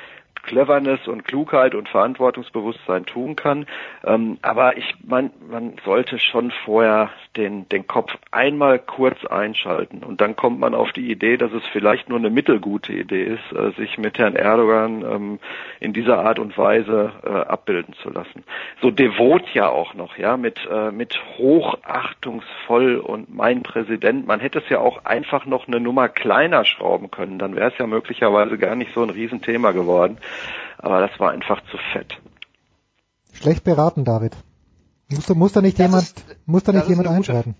Cleverness 0.48 1.06
und 1.06 1.24
Klugheit 1.24 1.74
und 1.74 1.90
Verantwortungsbewusstsein 1.90 3.04
tun 3.04 3.36
kann. 3.36 3.66
Ähm, 4.02 4.38
aber 4.40 4.78
ich 4.78 4.94
mein, 5.06 5.30
man 5.50 5.74
sollte 5.84 6.18
schon 6.18 6.50
vorher 6.64 7.10
den, 7.36 7.68
den 7.68 7.86
Kopf 7.86 8.16
einmal 8.30 8.78
kurz 8.78 9.24
einschalten 9.26 10.02
und 10.02 10.22
dann 10.22 10.36
kommt 10.36 10.58
man 10.58 10.74
auf 10.74 10.90
die 10.92 11.10
Idee, 11.10 11.36
dass 11.36 11.52
es 11.52 11.62
vielleicht 11.70 12.08
nur 12.08 12.18
eine 12.18 12.30
mittelgute 12.30 12.94
Idee 12.94 13.24
ist, 13.24 13.56
äh, 13.56 13.72
sich 13.72 13.98
mit 13.98 14.18
Herrn 14.18 14.36
Erdogan 14.36 15.02
ähm, 15.02 15.38
in 15.80 15.92
dieser 15.92 16.24
Art 16.24 16.38
und 16.38 16.56
Weise 16.56 17.12
äh, 17.22 17.28
abbilden 17.28 17.92
zu 18.02 18.08
lassen. 18.08 18.44
So 18.80 18.90
devot 18.90 19.46
ja 19.52 19.68
auch 19.68 19.92
noch, 19.92 20.16
ja, 20.16 20.38
mit, 20.38 20.66
äh, 20.70 20.90
mit 20.90 21.14
hochachtungsvoll 21.36 22.96
und 22.96 23.34
mein 23.34 23.62
Präsident. 23.62 24.26
Man 24.26 24.40
hätte 24.40 24.60
es 24.60 24.68
ja 24.70 24.78
auch 24.78 25.04
einfach 25.04 25.44
noch 25.44 25.68
eine 25.68 25.78
Nummer 25.78 26.08
kleiner 26.08 26.64
schrauben 26.64 27.10
können, 27.10 27.38
dann 27.38 27.54
wäre 27.54 27.70
es 27.70 27.78
ja 27.78 27.86
möglicherweise 27.86 28.56
gar 28.56 28.74
nicht 28.74 28.94
so 28.94 29.02
ein 29.02 29.10
Riesenthema 29.10 29.72
geworden. 29.72 30.16
Aber 30.78 31.00
das 31.00 31.18
war 31.18 31.30
einfach 31.30 31.60
zu 31.70 31.78
fett. 31.92 32.18
Schlecht 33.32 33.64
beraten, 33.64 34.04
David. 34.04 34.36
Muss 35.08 35.26
da, 35.26 35.34
muss 35.34 35.52
da 35.52 35.60
nicht 35.60 35.78
das 35.78 35.86
jemand, 35.86 36.02
ist, 36.04 36.24
muss 36.46 36.64
da 36.64 36.72
nicht 36.72 36.88
jemand 36.88 37.08
einschreiten? 37.08 37.54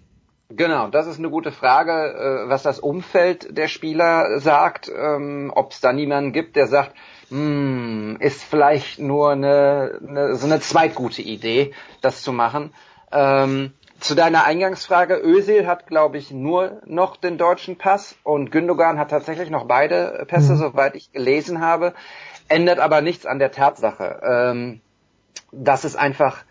Genau, 0.50 0.88
das 0.88 1.06
ist 1.06 1.18
eine 1.18 1.28
gute 1.28 1.52
Frage, 1.52 1.92
äh, 1.92 2.49
was 2.49 2.62
das 2.62 2.78
Umfeld 2.78 3.56
der 3.56 3.68
Spieler 3.68 4.40
sagt, 4.40 4.90
ähm, 4.94 5.52
ob 5.54 5.73
es 5.73 5.80
da 5.80 5.92
niemanden 5.92 6.32
gibt, 6.32 6.56
der 6.56 6.66
sagt, 6.66 6.94
hm, 7.28 8.16
ist 8.20 8.42
vielleicht 8.44 8.99
nur 8.99 9.32
eine, 9.32 10.00
eine, 10.06 10.37
so 10.37 10.47
eine 10.47 10.61
zweitgute 10.61 11.20
Idee, 11.20 11.73
das 12.00 12.23
zu 12.23 12.32
machen. 12.32 12.73
Ähm, 13.12 13.73
zu 14.00 14.14
deiner 14.14 14.44
Eingangsfrage, 14.44 15.20
Özil 15.23 15.66
hat, 15.66 15.87
glaube 15.87 16.18
ich, 16.18 16.30
nur 16.30 16.80
noch 16.87 17.16
den 17.16 17.37
deutschen 17.37 17.76
Pass 17.76 18.16
und 18.23 18.50
Gündogan 18.50 18.99
hat 18.99 19.11
tatsächlich 19.11 19.50
noch 19.50 19.66
beide 19.66 20.25
Pässe, 20.28 20.54
mhm. 20.54 20.58
soweit 20.58 20.94
ich 20.94 21.12
gelesen 21.12 21.61
habe 21.61 21.94
ändert 22.49 22.78
aber 22.78 23.00
nichts 23.00 23.26
an 23.26 23.38
der 23.38 23.52
Tatsache, 23.52 24.21
ähm, 24.23 24.81
dass 25.52 25.85
es 25.85 25.97
einfach 25.97 26.45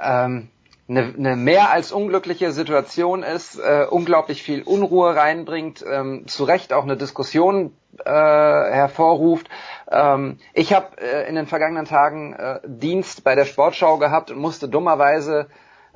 ähm, 0.00 0.48
eine, 0.88 1.14
eine 1.16 1.36
mehr 1.36 1.70
als 1.70 1.92
unglückliche 1.92 2.52
Situation 2.52 3.22
ist, 3.22 3.58
äh, 3.58 3.86
unglaublich 3.88 4.42
viel 4.42 4.62
Unruhe 4.62 5.16
reinbringt, 5.16 5.84
ähm, 5.88 6.26
zu 6.26 6.44
Recht 6.44 6.72
auch 6.72 6.82
eine 6.82 6.96
Diskussion 6.96 7.72
äh, 8.04 8.10
hervorruft. 8.10 9.48
Ähm, 9.90 10.38
ich 10.52 10.74
habe 10.74 11.00
äh, 11.00 11.28
in 11.28 11.36
den 11.36 11.46
vergangenen 11.46 11.86
Tagen 11.86 12.34
äh, 12.34 12.60
Dienst 12.66 13.24
bei 13.24 13.34
der 13.34 13.46
Sportschau 13.46 13.96
gehabt 13.98 14.30
und 14.30 14.38
musste 14.38 14.68
dummerweise 14.68 15.46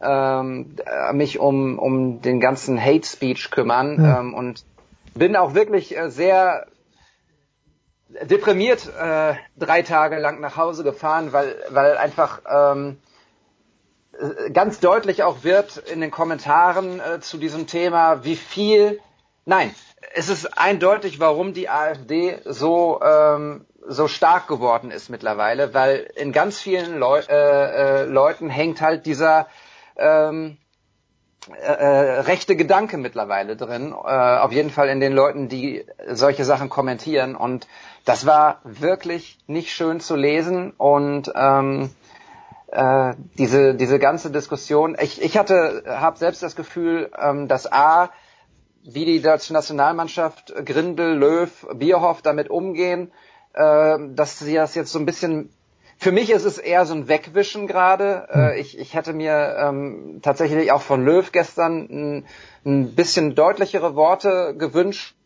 ähm, 0.00 0.76
mich 1.12 1.38
um, 1.38 1.78
um 1.78 2.22
den 2.22 2.40
ganzen 2.40 2.82
Hate 2.82 3.06
Speech 3.06 3.50
kümmern 3.50 4.02
ja. 4.02 4.20
ähm, 4.20 4.32
und 4.32 4.64
bin 5.14 5.36
auch 5.36 5.54
wirklich 5.54 5.96
äh, 5.98 6.08
sehr 6.08 6.66
deprimiert 8.22 8.86
äh, 8.86 9.34
drei 9.58 9.82
Tage 9.82 10.18
lang 10.18 10.40
nach 10.40 10.56
Hause 10.56 10.82
gefahren, 10.84 11.32
weil, 11.32 11.56
weil 11.68 11.96
einfach 11.96 12.40
ähm, 12.48 12.98
ganz 14.52 14.80
deutlich 14.80 15.22
auch 15.22 15.44
wird 15.44 15.76
in 15.76 16.00
den 16.00 16.10
Kommentaren 16.10 17.00
äh, 17.00 17.20
zu 17.20 17.38
diesem 17.38 17.66
Thema, 17.66 18.24
wie 18.24 18.36
viel, 18.36 19.00
nein, 19.44 19.74
es 20.14 20.28
ist 20.28 20.58
eindeutig, 20.58 21.20
warum 21.20 21.52
die 21.52 21.68
AfD 21.68 22.38
so, 22.44 23.00
ähm, 23.02 23.66
so 23.86 24.08
stark 24.08 24.48
geworden 24.48 24.90
ist 24.90 25.08
mittlerweile, 25.08 25.74
weil 25.74 26.10
in 26.16 26.32
ganz 26.32 26.60
vielen 26.60 26.98
Leu 26.98 27.20
äh, 27.28 28.02
äh, 28.02 28.04
Leuten 28.04 28.48
hängt 28.48 28.80
halt 28.80 29.06
dieser 29.06 29.46
ähm, 29.96 30.58
äh, 31.50 31.72
äh, 31.72 32.20
rechte 32.20 32.56
Gedanke 32.56 32.98
mittlerweile 32.98 33.56
drin, 33.56 33.92
äh, 33.92 33.94
auf 33.94 34.52
jeden 34.52 34.70
Fall 34.70 34.88
in 34.88 35.00
den 35.00 35.12
Leuten, 35.12 35.48
die 35.48 35.86
solche 36.08 36.44
Sachen 36.44 36.68
kommentieren 36.68 37.36
und 37.36 37.66
das 38.08 38.24
war 38.24 38.62
wirklich 38.64 39.36
nicht 39.46 39.70
schön 39.70 40.00
zu 40.00 40.16
lesen 40.16 40.72
und 40.78 41.30
ähm, 41.34 41.90
äh, 42.68 43.12
diese 43.36 43.74
diese 43.74 43.98
ganze 43.98 44.30
Diskussion. 44.30 44.96
Ich, 44.98 45.20
ich 45.20 45.36
hatte 45.36 45.84
habe 45.86 46.16
selbst 46.16 46.42
das 46.42 46.56
Gefühl, 46.56 47.10
ähm, 47.20 47.48
dass 47.48 47.70
a 47.70 48.08
wie 48.82 49.04
die 49.04 49.20
deutsche 49.20 49.52
Nationalmannschaft 49.52 50.54
Grindel, 50.64 51.18
Löw, 51.18 51.66
Bierhoff 51.74 52.22
damit 52.22 52.48
umgehen, 52.48 53.12
äh, 53.52 53.98
dass 54.14 54.38
sie 54.38 54.54
das 54.54 54.74
jetzt 54.74 54.90
so 54.90 54.98
ein 54.98 55.04
bisschen 55.04 55.50
für 55.98 56.12
mich 56.12 56.30
ist 56.30 56.44
es 56.44 56.56
eher 56.56 56.86
so 56.86 56.94
ein 56.94 57.08
Wegwischen 57.08 57.66
gerade. 57.66 58.26
Äh, 58.30 58.52
hm. 58.52 58.60
ich, 58.60 58.78
ich 58.78 58.94
hätte 58.94 59.12
mir 59.12 59.56
ähm, 59.58 60.20
tatsächlich 60.22 60.72
auch 60.72 60.80
von 60.80 61.04
Löw 61.04 61.30
gestern 61.30 61.88
ein, 61.90 62.26
ein 62.64 62.94
bisschen 62.94 63.34
deutlichere 63.34 63.96
Worte 63.96 64.54
gewünscht, 64.56 65.17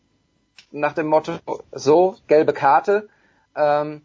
nach 0.71 0.93
dem 0.93 1.07
Motto, 1.07 1.33
so, 1.71 2.15
gelbe 2.27 2.53
Karte, 2.53 3.09
ähm, 3.55 4.01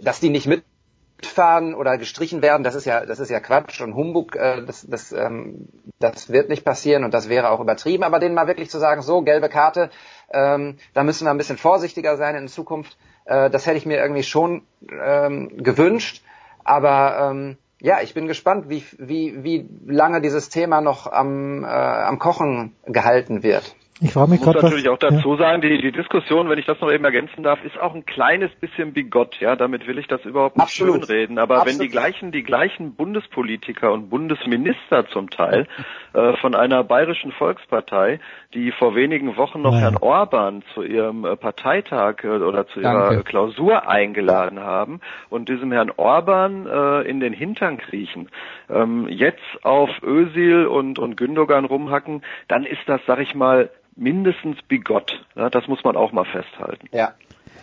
dass 0.00 0.20
die 0.20 0.28
nicht 0.28 0.46
mitfahren 0.46 1.74
oder 1.74 1.96
gestrichen 1.96 2.42
werden, 2.42 2.62
das 2.62 2.74
ist 2.74 2.84
ja, 2.84 3.06
das 3.06 3.18
ist 3.18 3.30
ja 3.30 3.40
Quatsch 3.40 3.80
und 3.80 3.94
Humbug, 3.94 4.36
äh, 4.36 4.64
das, 4.64 4.86
das, 4.88 5.12
ähm, 5.12 5.68
das 5.98 6.30
wird 6.30 6.50
nicht 6.50 6.64
passieren 6.64 7.04
und 7.04 7.14
das 7.14 7.28
wäre 7.28 7.50
auch 7.50 7.60
übertrieben, 7.60 8.04
aber 8.04 8.18
denen 8.18 8.34
mal 8.34 8.46
wirklich 8.46 8.70
zu 8.70 8.78
sagen, 8.78 9.02
so, 9.02 9.22
gelbe 9.22 9.48
Karte, 9.48 9.90
ähm, 10.32 10.76
da 10.92 11.02
müssen 11.02 11.26
wir 11.26 11.30
ein 11.30 11.38
bisschen 11.38 11.58
vorsichtiger 11.58 12.16
sein 12.16 12.36
in 12.36 12.48
Zukunft, 12.48 12.96
äh, 13.24 13.48
das 13.48 13.66
hätte 13.66 13.78
ich 13.78 13.86
mir 13.86 13.98
irgendwie 13.98 14.22
schon 14.22 14.62
ähm, 14.90 15.62
gewünscht, 15.62 16.22
aber 16.62 17.30
ähm, 17.30 17.56
ja, 17.80 18.00
ich 18.00 18.14
bin 18.14 18.28
gespannt, 18.28 18.68
wie, 18.68 18.84
wie, 18.98 19.44
wie 19.44 19.68
lange 19.86 20.20
dieses 20.20 20.48
Thema 20.48 20.80
noch 20.80 21.06
am, 21.06 21.64
äh, 21.64 21.66
am 21.66 22.18
Kochen 22.18 22.74
gehalten 22.86 23.42
wird. 23.42 23.76
Ich 24.00 24.12
frage 24.12 24.30
mich 24.30 24.40
muss 24.40 24.54
natürlich 24.54 24.86
was, 24.86 24.92
auch 24.92 24.98
dazu 24.98 25.32
ja. 25.32 25.38
sagen, 25.38 25.62
die, 25.62 25.78
die 25.78 25.92
Diskussion, 25.92 26.48
wenn 26.48 26.58
ich 26.58 26.66
das 26.66 26.80
noch 26.80 26.90
eben 26.90 27.04
ergänzen 27.04 27.44
darf, 27.44 27.64
ist 27.64 27.78
auch 27.78 27.94
ein 27.94 28.04
kleines 28.04 28.50
bisschen 28.56 28.92
bigott, 28.92 29.38
ja, 29.40 29.54
damit 29.54 29.86
will 29.86 29.98
ich 29.98 30.08
das 30.08 30.24
überhaupt 30.24 30.58
nicht 30.58 30.70
schönreden. 30.70 31.38
Aber 31.38 31.60
Absolut. 31.60 31.78
wenn 31.78 31.86
die 31.86 31.90
gleichen, 31.90 32.32
die 32.32 32.42
gleichen 32.42 32.96
Bundespolitiker 32.96 33.92
und 33.92 34.10
Bundesminister 34.10 35.06
zum 35.08 35.30
Teil 35.30 35.68
äh, 36.14 36.36
von 36.36 36.54
einer 36.54 36.84
bayerischen 36.84 37.32
Volkspartei, 37.32 38.20
die 38.54 38.70
vor 38.72 38.94
wenigen 38.94 39.36
Wochen 39.36 39.60
noch 39.60 39.74
ja. 39.74 39.80
Herrn 39.80 39.96
Orban 39.96 40.62
zu 40.72 40.82
ihrem 40.82 41.24
äh, 41.24 41.36
Parteitag 41.36 42.22
äh, 42.22 42.28
oder 42.28 42.66
zu 42.68 42.80
ihrer 42.80 43.08
Danke. 43.08 43.24
Klausur 43.24 43.88
eingeladen 43.88 44.60
haben 44.60 45.00
und 45.28 45.48
diesem 45.48 45.72
Herrn 45.72 45.90
Orban 45.96 46.66
äh, 46.66 47.00
in 47.02 47.20
den 47.20 47.32
Hintern 47.32 47.78
kriechen. 47.78 48.28
Ähm, 48.70 49.08
jetzt 49.08 49.42
auf 49.62 49.90
Ösil 50.02 50.66
und, 50.66 50.98
und 50.98 51.16
Gündogan 51.16 51.64
rumhacken, 51.64 52.22
dann 52.48 52.64
ist 52.64 52.82
das, 52.86 53.00
sag 53.06 53.18
ich 53.18 53.34
mal, 53.34 53.70
mindestens 53.96 54.60
bigott. 54.62 55.24
Ja, 55.34 55.50
das 55.50 55.68
muss 55.68 55.82
man 55.84 55.96
auch 55.96 56.12
mal 56.12 56.24
festhalten. 56.24 56.88
Ja, 56.92 57.14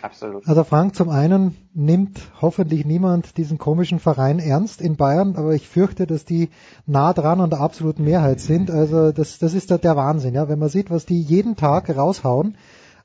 absolut. 0.02 0.46
Also 0.46 0.64
Frank, 0.64 0.94
zum 0.94 1.08
einen 1.08 1.56
nimmt 1.74 2.20
hoffentlich 2.40 2.84
niemand 2.84 3.36
diesen 3.36 3.58
komischen 3.58 3.98
Verein 3.98 4.38
ernst 4.38 4.80
in 4.80 4.96
Bayern, 4.96 5.36
aber 5.36 5.54
ich 5.54 5.68
fürchte, 5.68 6.06
dass 6.06 6.24
die 6.24 6.50
nah 6.86 7.12
dran 7.12 7.40
an 7.40 7.50
der 7.50 7.60
absoluten 7.60 8.04
Mehrheit 8.04 8.40
sind. 8.40 8.70
Also 8.70 9.12
das, 9.12 9.38
das 9.38 9.54
ist 9.54 9.70
der 9.70 9.96
Wahnsinn, 9.96 10.34
ja. 10.34 10.48
Wenn 10.48 10.58
man 10.58 10.68
sieht, 10.68 10.90
was 10.90 11.06
die 11.06 11.20
jeden 11.20 11.56
Tag 11.56 11.94
raushauen, 11.96 12.56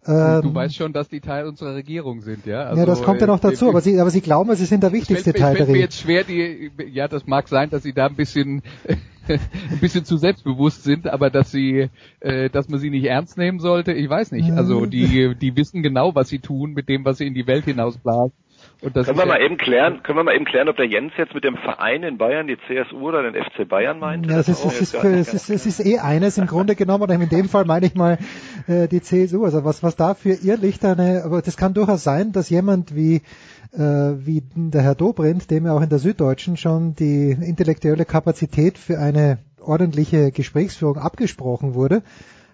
ähm, 0.07 0.41
du 0.41 0.53
weißt 0.53 0.75
schon, 0.75 0.93
dass 0.93 1.09
die 1.09 1.19
Teil 1.19 1.45
unserer 1.45 1.75
Regierung 1.75 2.21
sind, 2.21 2.45
ja? 2.45 2.63
Also, 2.63 2.79
ja, 2.79 2.85
das 2.85 3.01
kommt 3.03 3.21
ja 3.21 3.27
noch 3.27 3.39
dazu, 3.39 3.65
äh, 3.65 3.69
aber 3.69 3.81
sie, 3.81 3.99
aber 3.99 4.09
sie 4.09 4.21
glauben, 4.21 4.53
sie 4.55 4.65
sind 4.65 4.83
der 4.83 4.93
wichtigste 4.93 5.33
Teil 5.33 5.53
der 5.53 5.67
Regierung. 5.67 5.73
mir 5.73 5.79
jetzt 5.79 5.99
schwer, 5.99 6.23
die, 6.23 6.71
ja, 6.91 7.07
das 7.07 7.27
mag 7.27 7.47
sein, 7.47 7.69
dass 7.69 7.83
sie 7.83 7.93
da 7.93 8.07
ein 8.07 8.15
bisschen, 8.15 8.61
ein 9.27 9.79
bisschen 9.79 10.05
zu 10.05 10.17
selbstbewusst 10.17 10.83
sind, 10.83 11.07
aber 11.07 11.29
dass 11.29 11.51
sie, 11.51 11.89
äh, 12.19 12.49
dass 12.49 12.69
man 12.69 12.79
sie 12.79 12.89
nicht 12.89 13.05
ernst 13.05 13.37
nehmen 13.37 13.59
sollte, 13.59 13.93
ich 13.93 14.09
weiß 14.09 14.31
nicht. 14.31 14.51
Also 14.51 14.85
die, 14.85 15.35
die 15.35 15.55
wissen 15.55 15.83
genau, 15.83 16.15
was 16.15 16.29
sie 16.29 16.39
tun 16.39 16.73
mit 16.73 16.89
dem, 16.89 17.05
was 17.05 17.17
sie 17.17 17.27
in 17.27 17.33
die 17.33 17.47
Welt 17.47 17.65
hinausblasen 17.65 18.33
können 18.81 19.17
wir 19.17 19.25
mal 19.25 19.41
eben 19.41 19.57
klären, 19.57 20.03
können 20.03 20.19
wir 20.19 20.23
mal 20.23 20.35
eben 20.35 20.45
klären, 20.45 20.69
ob 20.69 20.77
der 20.77 20.85
Jens 20.85 21.11
jetzt 21.17 21.33
mit 21.33 21.43
dem 21.43 21.57
Verein 21.57 22.03
in 22.03 22.17
Bayern 22.17 22.47
die 22.47 22.57
CSU 22.67 23.07
oder 23.07 23.23
den 23.23 23.33
FC 23.33 23.67
Bayern 23.67 23.99
meint? 23.99 24.27
Ja, 24.27 24.39
es 24.39 24.47
ist, 24.47 24.63
es, 24.63 24.81
ist, 24.81 24.93
es, 24.93 25.33
ist, 25.33 25.49
es 25.49 25.65
ist 25.65 25.85
eh 25.85 25.99
eines 25.99 26.37
im 26.37 26.47
Grunde 26.47 26.75
genommen, 26.75 27.03
oder 27.03 27.15
in 27.15 27.29
dem 27.29 27.49
Fall 27.49 27.65
meine 27.65 27.87
ich 27.87 27.95
mal 27.95 28.19
äh, 28.67 28.87
die 28.87 29.01
CSU. 29.01 29.45
Also 29.45 29.65
was, 29.65 29.81
was 29.83 29.95
da 29.95 30.13
für 30.13 30.33
Irrlichter 30.33 30.91
eine, 30.91 31.23
aber 31.25 31.41
das 31.41 31.57
kann 31.57 31.73
durchaus 31.73 32.03
sein, 32.03 32.31
dass 32.31 32.49
jemand 32.49 32.95
wie 32.95 33.21
äh, 33.73 33.79
wie 33.79 34.43
der 34.55 34.81
Herr 34.81 34.95
Dobrindt, 34.95 35.49
dem 35.51 35.65
ja 35.65 35.73
auch 35.73 35.81
in 35.81 35.89
der 35.89 35.99
Süddeutschen 35.99 36.57
schon 36.57 36.95
die 36.95 37.31
intellektuelle 37.31 38.05
Kapazität 38.05 38.77
für 38.77 38.99
eine 38.99 39.39
ordentliche 39.59 40.31
Gesprächsführung 40.31 40.97
abgesprochen 40.97 41.73
wurde, 41.73 42.03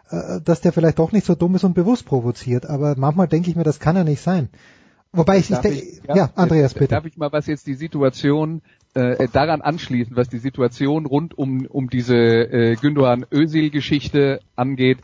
äh, 0.10 0.42
dass 0.44 0.62
der 0.62 0.74
vielleicht 0.74 1.00
doch 1.00 1.12
nicht 1.12 1.25
so 1.25 1.36
dumm 1.36 1.56
ist 1.56 1.63
und 1.63 1.74
bewusst 1.74 2.06
provoziert. 2.06 2.65
Aber 2.65 2.96
manchmal 2.98 3.27
denke 3.27 3.50
ich 3.50 3.56
mir, 3.56 3.63
das 3.63 3.80
kann 3.80 3.96
ja 3.96 4.03
nicht 4.03 4.22
sein. 4.22 4.50
Wobei 5.13 5.38
ich, 5.38 5.51
ich, 5.51 5.63
ich 5.63 6.01
ja, 6.08 6.15
ja, 6.15 6.29
Andreas, 6.36 6.74
bitte. 6.74 6.88
Darf 6.88 7.05
ich 7.05 7.17
mal 7.17 7.32
was 7.32 7.46
jetzt 7.46 7.67
die 7.67 7.75
Situation 7.75 8.62
äh, 8.96 9.27
daran 9.32 9.62
anschließen, 9.62 10.15
was 10.15 10.27
die 10.27 10.39
Situation 10.39 11.05
rund 11.05 11.38
um, 11.38 11.65
um 11.67 11.89
diese 11.89 12.15
äh, 12.15 12.75
Gündogan 12.75 13.25
Özil 13.32 13.70
Geschichte 13.70 14.39
angeht, 14.55 15.00
äh, 15.00 15.03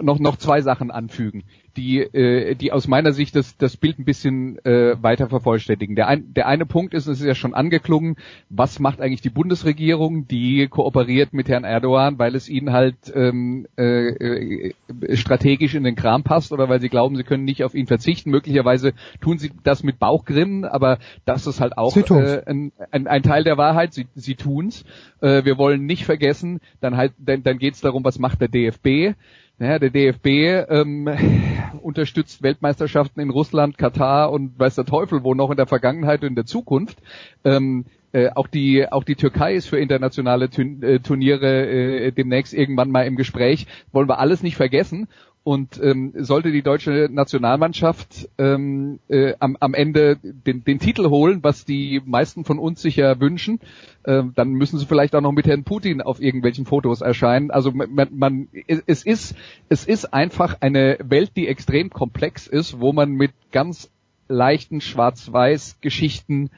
noch 0.00 0.18
noch 0.18 0.36
zwei 0.36 0.60
Sachen 0.60 0.90
anfügen 0.90 1.44
die, 1.78 2.00
äh, 2.00 2.54
die 2.54 2.72
aus 2.72 2.88
meiner 2.88 3.12
Sicht 3.12 3.36
das, 3.36 3.56
das 3.56 3.76
Bild 3.76 3.98
ein 3.98 4.04
bisschen 4.04 4.58
äh, 4.64 5.00
weiter 5.00 5.28
vervollständigen. 5.28 5.94
Der, 5.94 6.08
ein, 6.08 6.34
der 6.34 6.48
eine 6.48 6.66
Punkt 6.66 6.92
ist, 6.92 7.06
es 7.06 7.20
ist 7.20 7.26
ja 7.26 7.34
schon 7.34 7.54
angeklungen, 7.54 8.16
was 8.50 8.80
macht 8.80 9.00
eigentlich 9.00 9.22
die 9.22 9.30
Bundesregierung, 9.30 10.26
die 10.26 10.66
kooperiert 10.68 11.32
mit 11.32 11.48
Herrn 11.48 11.64
Erdogan, 11.64 12.18
weil 12.18 12.34
es 12.34 12.48
ihnen 12.48 12.72
halt 12.72 12.96
ähm, 13.14 13.66
äh, 13.78 14.08
äh, 14.08 14.74
strategisch 15.14 15.74
in 15.74 15.84
den 15.84 15.94
Kram 15.94 16.24
passt 16.24 16.52
oder 16.52 16.68
weil 16.68 16.80
sie 16.80 16.88
glauben, 16.88 17.16
sie 17.16 17.24
können 17.24 17.44
nicht 17.44 17.62
auf 17.62 17.74
ihn 17.74 17.86
verzichten. 17.86 18.30
Möglicherweise 18.30 18.92
tun 19.20 19.38
sie 19.38 19.52
das 19.62 19.84
mit 19.84 20.00
Bauchgrinnen, 20.00 20.64
aber 20.64 20.98
das 21.24 21.46
ist 21.46 21.60
halt 21.60 21.78
auch 21.78 21.96
äh, 21.96 22.42
ein, 22.44 22.72
ein, 22.90 23.06
ein 23.06 23.22
Teil 23.22 23.44
der 23.44 23.56
Wahrheit. 23.56 23.94
Sie, 23.94 24.08
sie 24.16 24.34
tun's. 24.34 24.84
Äh, 25.20 25.44
wir 25.44 25.58
wollen 25.58 25.86
nicht 25.86 26.04
vergessen, 26.04 26.60
dann 26.80 26.96
halt, 26.96 27.12
dann, 27.18 27.44
dann 27.44 27.58
geht 27.58 27.74
es 27.74 27.80
darum, 27.80 28.04
was 28.04 28.18
macht 28.18 28.40
der 28.40 28.48
DFB. 28.48 29.14
Naja, 29.60 29.80
der 29.80 29.90
DFB 29.90 30.26
ähm, 30.70 31.08
unterstützt 31.82 32.42
Weltmeisterschaften 32.42 33.20
in 33.20 33.30
Russland, 33.30 33.76
Katar 33.76 34.30
und 34.30 34.56
weiß 34.58 34.76
der 34.76 34.84
Teufel 34.84 35.24
wo 35.24 35.34
noch 35.34 35.50
in 35.50 35.56
der 35.56 35.66
Vergangenheit 35.66 36.22
und 36.22 36.28
in 36.28 36.34
der 36.36 36.46
Zukunft. 36.46 36.98
Ähm, 37.44 37.84
äh, 38.12 38.30
auch 38.34 38.46
die 38.46 38.90
auch 38.90 39.04
die 39.04 39.16
Türkei 39.16 39.54
ist 39.54 39.68
für 39.68 39.78
internationale 39.78 40.46
äh, 40.46 41.00
Turniere 41.00 41.66
äh, 41.66 42.12
demnächst 42.12 42.54
irgendwann 42.54 42.90
mal 42.90 43.02
im 43.02 43.16
Gespräch. 43.16 43.66
Wollen 43.92 44.08
wir 44.08 44.18
alles 44.18 44.42
nicht 44.42 44.56
vergessen. 44.56 45.08
Und 45.48 45.80
ähm, 45.82 46.12
sollte 46.14 46.52
die 46.52 46.60
deutsche 46.60 47.08
Nationalmannschaft 47.10 48.28
ähm, 48.36 48.98
äh, 49.08 49.32
am, 49.38 49.56
am 49.58 49.72
Ende 49.72 50.18
den, 50.22 50.62
den 50.62 50.78
Titel 50.78 51.08
holen, 51.08 51.42
was 51.42 51.64
die 51.64 52.02
meisten 52.04 52.44
von 52.44 52.58
uns 52.58 52.82
sich 52.82 52.96
ja 52.96 53.18
wünschen, 53.18 53.58
äh, 54.02 54.24
dann 54.34 54.50
müssen 54.50 54.78
sie 54.78 54.84
vielleicht 54.84 55.14
auch 55.14 55.22
noch 55.22 55.32
mit 55.32 55.46
Herrn 55.46 55.64
Putin 55.64 56.02
auf 56.02 56.20
irgendwelchen 56.20 56.66
Fotos 56.66 57.00
erscheinen. 57.00 57.50
Also 57.50 57.72
man, 57.72 58.08
man 58.10 58.48
es 58.66 59.06
ist 59.06 59.36
es 59.70 59.86
ist 59.86 60.12
einfach 60.12 60.58
eine 60.60 60.98
Welt, 61.02 61.30
die 61.34 61.48
extrem 61.48 61.88
komplex 61.88 62.46
ist, 62.46 62.78
wo 62.78 62.92
man 62.92 63.12
mit 63.12 63.32
ganz 63.50 63.90
leichten 64.28 64.82
Schwarz-Weiß-Geschichten 64.82 66.50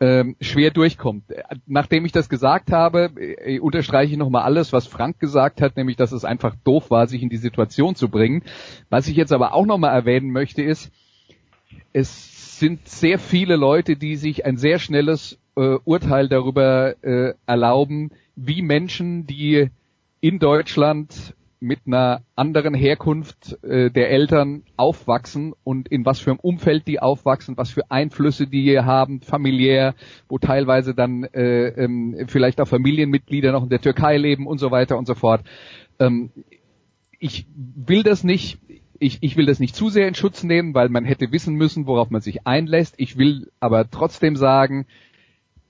ähm, 0.00 0.36
schwer 0.40 0.70
durchkommt. 0.70 1.24
Nachdem 1.66 2.04
ich 2.04 2.12
das 2.12 2.28
gesagt 2.28 2.72
habe, 2.72 3.10
äh, 3.16 3.58
unterstreiche 3.60 4.12
ich 4.12 4.18
nochmal 4.18 4.42
alles, 4.42 4.72
was 4.72 4.86
Frank 4.86 5.20
gesagt 5.20 5.60
hat, 5.60 5.76
nämlich, 5.76 5.96
dass 5.96 6.12
es 6.12 6.24
einfach 6.24 6.56
doof 6.64 6.90
war, 6.90 7.06
sich 7.06 7.22
in 7.22 7.28
die 7.28 7.36
Situation 7.36 7.94
zu 7.94 8.08
bringen. 8.08 8.42
Was 8.90 9.08
ich 9.08 9.16
jetzt 9.16 9.32
aber 9.32 9.54
auch 9.54 9.66
nochmal 9.66 9.94
erwähnen 9.94 10.30
möchte, 10.30 10.62
ist, 10.62 10.90
es 11.92 12.58
sind 12.58 12.88
sehr 12.88 13.18
viele 13.18 13.56
Leute, 13.56 13.96
die 13.96 14.16
sich 14.16 14.44
ein 14.44 14.56
sehr 14.56 14.78
schnelles 14.78 15.38
äh, 15.56 15.76
Urteil 15.84 16.28
darüber 16.28 16.96
äh, 17.02 17.34
erlauben, 17.46 18.10
wie 18.36 18.62
Menschen, 18.62 19.26
die 19.26 19.70
in 20.20 20.38
Deutschland 20.38 21.34
mit 21.64 21.80
einer 21.86 22.22
anderen 22.36 22.74
Herkunft 22.74 23.58
äh, 23.64 23.90
der 23.90 24.10
Eltern 24.10 24.62
aufwachsen 24.76 25.54
und 25.64 25.88
in 25.88 26.04
was 26.04 26.20
für 26.20 26.30
einem 26.30 26.40
Umfeld 26.40 26.86
die 26.86 27.00
aufwachsen, 27.00 27.56
was 27.56 27.70
für 27.70 27.90
Einflüsse 27.90 28.46
die 28.46 28.78
haben, 28.78 29.22
familiär, 29.22 29.94
wo 30.28 30.38
teilweise 30.38 30.94
dann 30.94 31.24
äh, 31.24 31.68
ähm, 31.68 32.26
vielleicht 32.28 32.60
auch 32.60 32.68
Familienmitglieder 32.68 33.50
noch 33.50 33.62
in 33.62 33.70
der 33.70 33.80
Türkei 33.80 34.18
leben 34.18 34.46
und 34.46 34.58
so 34.58 34.70
weiter 34.70 34.98
und 34.98 35.06
so 35.06 35.14
fort. 35.14 35.42
Ähm, 35.98 36.30
ich 37.18 37.46
will 37.54 38.02
das 38.02 38.24
nicht, 38.24 38.58
ich, 38.98 39.18
ich 39.22 39.36
will 39.38 39.46
das 39.46 39.58
nicht 39.58 39.74
zu 39.74 39.88
sehr 39.88 40.06
in 40.06 40.14
Schutz 40.14 40.44
nehmen, 40.44 40.74
weil 40.74 40.90
man 40.90 41.06
hätte 41.06 41.32
wissen 41.32 41.54
müssen, 41.54 41.86
worauf 41.86 42.10
man 42.10 42.20
sich 42.20 42.46
einlässt. 42.46 42.94
Ich 42.98 43.16
will 43.16 43.50
aber 43.58 43.90
trotzdem 43.90 44.36
sagen, 44.36 44.86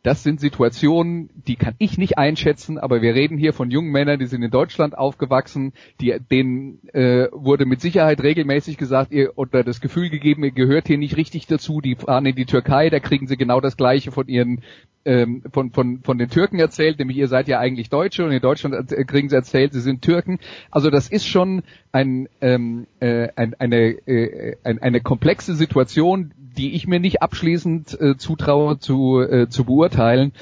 das 0.05 0.23
sind 0.23 0.39
Situationen, 0.39 1.31
die 1.47 1.57
kann 1.57 1.75
ich 1.79 1.97
nicht 1.97 2.19
einschätzen, 2.19 2.77
aber 2.77 3.01
wir 3.01 3.15
reden 3.15 3.39
hier 3.39 3.55
von 3.55 3.71
jungen 3.71 3.91
Männern, 3.91 4.19
die 4.19 4.27
sind 4.27 4.43
in 4.43 4.51
Deutschland 4.51 4.97
aufgewachsen, 4.97 5.73
die, 5.99 6.15
denen 6.31 6.87
äh, 6.91 7.29
wurde 7.33 7.65
mit 7.65 7.81
Sicherheit 7.81 8.23
regelmäßig 8.23 8.77
gesagt, 8.77 9.13
ihr 9.13 9.39
oder 9.39 9.65
das 9.65 9.81
Gefühl 9.81 10.11
gegeben, 10.11 10.45
ihr 10.45 10.51
gehört 10.51 10.89
hier 10.89 10.99
nicht 10.99 11.17
richtig 11.17 11.47
dazu, 11.47 11.81
die 11.81 11.97
fahren 11.97 12.27
in 12.27 12.37
die 12.37 12.45
Türkei, 12.45 12.91
da 12.91 13.01
kriegen 13.01 13.27
sie 13.27 13.39
genau 13.39 13.63
das 13.63 13.79
gleiche 13.79 14.13
von 14.13 14.29
ihren 14.29 14.61
ähm, 15.05 15.43
von, 15.53 15.71
von, 15.71 16.01
von 16.03 16.19
den 16.19 16.29
Türken 16.29 16.59
erzählt, 16.59 16.99
nämlich 16.99 17.17
ihr 17.19 17.29
seid 17.29 17.49
ja 17.49 17.59
eigentlich 17.59 17.91
Deutsche 17.91 18.25
und 18.25 18.33
in 18.33 18.41
Deutschland 18.41 18.89
kriegen 19.07 19.29
sie 19.29 19.37
erzählt, 19.37 19.73
sie 19.73 19.81
sind 19.81 20.03
Türken. 20.03 20.39
Also 20.71 20.91
das 20.91 21.09
ist 21.09 21.27
schon 21.27 21.63
ein, 21.93 22.29
ähm, 22.41 22.87
äh, 23.01 23.29
ein, 23.37 23.55
eine, 23.55 23.91
äh, 24.07 24.57
ein, 24.65 24.81
eine 24.81 25.01
komplexe 25.01 25.55
Situation, 25.55 26.33
die 26.37 26.75
ich 26.75 26.87
mir 26.87 27.01
nicht 27.01 27.23
abschließend 27.23 28.01
äh, 28.01 28.17
zutraue 28.17 28.79
zu, 28.79 29.21
äh, 29.21 29.49
zu 29.49 29.65
beurteilen. 29.65 30.33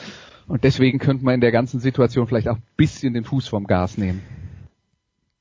Und 0.46 0.64
deswegen 0.64 0.98
könnte 0.98 1.25
man 1.25 1.35
in 1.35 1.40
der 1.40 1.53
ganzen 1.53 1.81
Situation 1.81 2.27
vielleicht 2.27 2.48
auch 2.48 2.57
ein 2.57 2.62
bisschen 2.77 3.14
den 3.14 3.25
Fuß 3.25 3.48
vom 3.48 3.66
Gas 3.66 3.96
nehmen. 3.96 4.22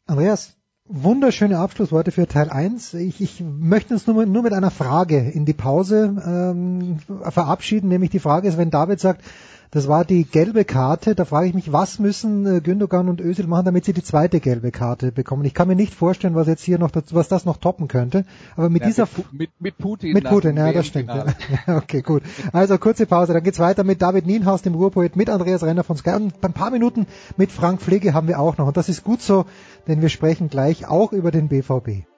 Andreas, 0.06 0.58
wunderschöne 0.92 1.58
Abschlussworte 1.58 2.12
für 2.12 2.28
Teil 2.28 2.50
1. 2.50 2.94
Ich, 2.96 3.22
ich 3.22 3.42
möchte 3.42 3.94
uns 3.94 4.06
nur, 4.08 4.26
nur 4.26 4.44
mit 4.44 4.54
einer 4.54 4.72
Frage 4.72 5.18
in 5.18 5.46
die 5.46 5.54
Pause 5.54 6.16
ähm, 6.26 7.00
verabschieden, 7.30 7.88
nämlich 7.88 8.10
die 8.10 8.20
Frage 8.20 8.48
ist, 8.48 8.58
wenn 8.58 8.72
David 8.72 9.00
sagt, 9.00 9.24
das 9.72 9.88
war 9.88 10.04
die 10.04 10.26
gelbe 10.26 10.66
Karte. 10.66 11.16
Da 11.16 11.24
frage 11.24 11.48
ich 11.48 11.54
mich, 11.54 11.72
was 11.72 11.98
müssen 11.98 12.46
äh, 12.46 12.60
Gündogan 12.60 13.08
und 13.08 13.22
Özil 13.22 13.48
machen, 13.48 13.66
damit 13.66 13.86
sie 13.86 13.94
die 13.94 14.04
zweite 14.04 14.42
gelbe 14.42 14.70
Karte 14.70 15.14
bekommen? 15.14 15.46
Ich 15.46 15.54
kann 15.54 15.70
mir 15.70 15.78
nicht 15.78 15.94
vorstellen, 15.94 16.36
was 16.36 16.48
jetzt 16.48 16.64
hier 16.64 16.78
noch, 16.78 16.92
dazu, 16.92 17.16
was 17.16 17.30
das 17.30 17.46
noch 17.46 17.56
toppen 17.56 17.88
könnte. 17.88 18.26
Aber 18.58 18.70
mit 18.70 18.82
ja, 18.82 18.90
dieser 18.90 19.08
mit, 19.32 19.32
mit, 19.32 19.50
mit, 19.60 19.78
Putin. 19.78 20.14
Mit 20.14 20.26
Putin, 20.26 20.58
ja, 20.58 20.74
das 20.74 20.88
stimmt. 20.88 21.10
Ja. 21.10 21.26
okay, 21.78 22.02
gut. 22.02 22.22
Also 22.52 22.78
kurze 22.78 23.06
Pause. 23.06 23.32
Dann 23.34 23.44
geht's 23.44 23.60
weiter 23.60 23.86
mit 23.86 24.02
David 24.02 24.26
Nienhaus, 24.26 24.62
dem 24.62 24.76
Ruhrpoet, 24.76 25.16
mit 25.16 25.30
Andreas 25.30 25.64
Renner 25.64 25.86
von 25.86 25.96
Sky 25.96 26.12
und 26.12 26.34
ein 26.44 26.54
paar 26.54 26.72
Minuten 26.72 27.08
mit 27.38 27.52
Frank 27.52 27.82
Pflege 27.82 28.14
haben 28.14 28.28
wir 28.28 28.40
auch 28.40 28.58
noch. 28.58 28.68
Und 28.68 28.76
das 28.76 28.90
ist 28.90 29.06
gut 29.06 29.22
so, 29.22 29.46
denn 29.88 30.02
wir 30.02 30.10
sprechen 30.10 30.50
gleich 30.50 30.88
auch 30.88 31.14
über 31.14 31.32
den 31.32 31.48
BVB. 31.48 32.11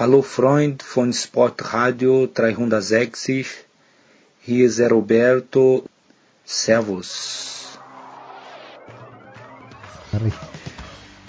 Hallo 0.00 0.22
Freund 0.22 0.82
von 0.82 1.12
Sportradio 1.12 2.26
360, 2.26 3.46
hier 4.40 4.68
ist 4.68 4.80
Roberto. 4.80 5.84
Servus. 6.42 7.78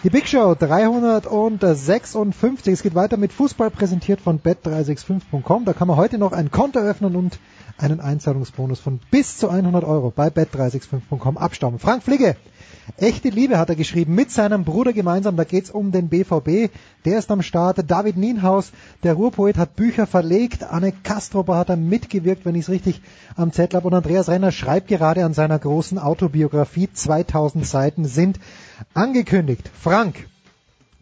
Die 0.05 0.09
Big 0.09 0.25
Show 0.25 0.55
356. 0.55 2.73
Es 2.73 2.81
geht 2.81 2.95
weiter 2.95 3.17
mit 3.17 3.33
Fußball 3.33 3.71
präsentiert 3.71 4.21
von 4.21 4.39
bet365.com. 4.39 5.65
Da 5.65 5.73
kann 5.73 5.89
man 5.89 5.97
heute 5.97 6.17
noch 6.17 6.31
ein 6.31 6.49
Konto 6.49 6.79
öffnen 6.79 7.17
und 7.17 7.39
einen 7.77 7.99
Einzahlungsbonus 7.99 8.79
von 8.79 9.01
bis 9.11 9.37
zu 9.37 9.49
100 9.49 9.83
Euro 9.83 10.13
bei 10.15 10.29
bet365.com 10.29 11.37
abstauben. 11.37 11.77
Frank 11.77 12.03
Fligge, 12.03 12.37
echte 12.97 13.29
Liebe 13.29 13.57
hat 13.57 13.69
er 13.69 13.75
geschrieben 13.75 14.15
mit 14.15 14.31
seinem 14.31 14.63
Bruder 14.63 14.93
gemeinsam. 14.93 15.35
Da 15.35 15.43
geht's 15.43 15.71
um 15.71 15.91
den 15.91 16.09
BVB. 16.09 16.71
Der 17.05 17.19
ist 17.19 17.31
am 17.31 17.41
Start. 17.41 17.83
David 17.89 18.17
Nienhaus, 18.17 18.71
der 19.03 19.13
Ruhrpoet, 19.13 19.57
hat 19.57 19.75
Bücher 19.75 20.07
verlegt. 20.07 20.63
Anne 20.63 20.91
Kastrober 20.91 21.57
hat 21.57 21.69
da 21.69 21.75
mitgewirkt, 21.75 22.45
wenn 22.45 22.55
ich 22.55 22.63
es 22.63 22.69
richtig 22.69 23.01
am 23.35 23.51
Zettel 23.51 23.77
habe. 23.77 23.87
Und 23.87 23.93
Andreas 23.93 24.29
Renner 24.29 24.51
schreibt 24.51 24.87
gerade 24.87 25.25
an 25.25 25.33
seiner 25.33 25.59
großen 25.59 25.99
Autobiografie. 25.99 26.89
2000 26.91 27.65
Seiten 27.65 28.05
sind 28.05 28.39
angekündigt. 28.93 29.69
Frank, 29.79 30.27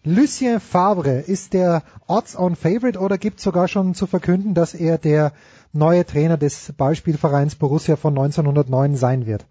Lucien 0.04 0.60
Favre, 0.60 1.20
ist 1.20 1.54
der 1.54 1.84
Odds-on-Favorite 2.08 3.00
oder 3.00 3.18
gibt 3.18 3.40
sogar 3.42 3.68
schon 3.68 3.94
zu 3.94 4.08
verkünden, 4.08 4.54
dass 4.54 4.74
er 4.74 4.98
der 4.98 5.34
neue 5.74 6.06
Trainer 6.06 6.38
des 6.38 6.74
Ballspielvereins 6.78 7.56
Borussia 7.56 7.96
von 7.96 8.18
1909 8.18 8.96
sein 8.96 9.26
wird? 9.26 9.46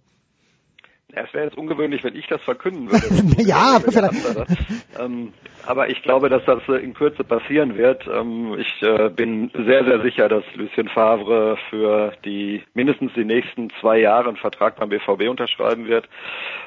Es 1.15 1.33
wäre 1.33 1.47
jetzt 1.47 1.57
ungewöhnlich, 1.57 2.05
wenn 2.05 2.15
ich 2.15 2.27
das 2.27 2.43
verkünden 2.43 2.91
würde. 2.91 3.43
ja, 3.43 3.77
aber 3.77 3.91
vielleicht. 3.91 4.51
Ähm, 4.99 5.33
aber 5.67 5.89
ich 5.89 6.03
glaube, 6.03 6.29
dass 6.29 6.45
das 6.45 6.63
in 6.69 6.93
Kürze 6.93 7.25
passieren 7.25 7.79
wird. 7.79 8.07
Ähm, 8.07 8.57
ich 8.59 8.83
äh, 8.83 9.09
bin 9.09 9.51
sehr, 9.55 9.85
sehr 9.85 10.03
sicher, 10.03 10.29
dass 10.29 10.45
Lucien 10.55 10.89
Favre 10.89 11.57
für 11.71 12.13
die 12.27 12.63
mindestens 12.75 13.13
die 13.15 13.25
nächsten 13.25 13.71
zwei 13.81 13.99
Jahre 13.99 14.29
einen 14.29 14.37
Vertrag 14.37 14.77
beim 14.77 14.91
BVB 14.91 15.29
unterschreiben 15.31 15.89
wird. 15.89 16.09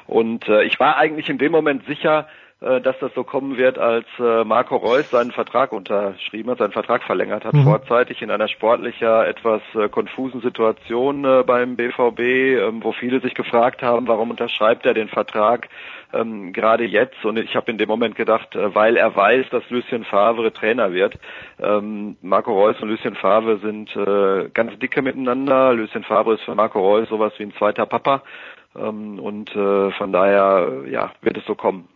Und 0.06 0.48
äh, 0.48 0.64
ich 0.64 0.80
war 0.80 0.96
eigentlich 0.96 1.28
in 1.28 1.38
dem 1.38 1.52
Moment 1.52 1.86
sicher, 1.86 2.26
äh, 2.26 2.41
dass 2.80 2.98
das 3.00 3.12
so 3.14 3.24
kommen 3.24 3.56
wird, 3.56 3.78
als 3.78 4.06
äh, 4.18 4.44
Marco 4.44 4.76
Reus 4.76 5.10
seinen 5.10 5.32
Vertrag 5.32 5.72
unterschrieben 5.72 6.50
hat, 6.50 6.58
seinen 6.58 6.72
Vertrag 6.72 7.02
verlängert 7.02 7.44
hat, 7.44 7.54
mhm. 7.54 7.64
vorzeitig 7.64 8.22
in 8.22 8.30
einer 8.30 8.48
sportlicher, 8.48 9.26
etwas 9.26 9.62
äh, 9.74 9.88
konfusen 9.88 10.40
Situation 10.40 11.22
beim 11.46 11.76
BVB, 11.76 12.20
ähm, 12.20 12.84
wo 12.84 12.92
viele 12.92 13.20
sich 13.20 13.34
gefragt 13.34 13.82
haben, 13.82 14.06
warum 14.06 14.30
unterschreibt 14.30 14.86
er 14.86 14.94
den 14.94 15.08
Vertrag 15.08 15.68
ähm, 16.12 16.52
gerade 16.52 16.84
jetzt. 16.84 17.24
Und 17.24 17.38
ich 17.38 17.56
habe 17.56 17.70
in 17.70 17.78
dem 17.78 17.88
Moment 17.88 18.14
gedacht, 18.14 18.50
weil 18.54 18.96
er 18.96 19.14
weiß, 19.14 19.46
dass 19.50 19.68
Lucien 19.70 20.04
Favre 20.04 20.52
Trainer 20.52 20.92
wird. 20.92 21.18
Ähm, 21.60 22.16
Marco 22.22 22.52
Reus 22.52 22.80
und 22.80 22.88
Lucien 22.88 23.14
Favre 23.14 23.58
sind 23.58 23.94
äh, 23.96 24.48
ganz 24.52 24.78
dicke 24.78 25.02
miteinander. 25.02 25.72
Lucien 25.72 26.04
Favre 26.04 26.34
ist 26.34 26.42
für 26.42 26.54
Marco 26.54 26.80
Reus 26.80 27.08
sowas 27.08 27.32
wie 27.38 27.44
ein 27.44 27.54
zweiter 27.54 27.86
Papa. 27.86 28.22
Ähm, 28.76 29.18
und 29.18 29.54
äh, 29.54 29.90
von 29.92 30.12
daher 30.12 30.82
ja, 30.88 31.12
wird 31.22 31.36
es 31.38 31.44
so 31.44 31.54
kommen. 31.54 31.88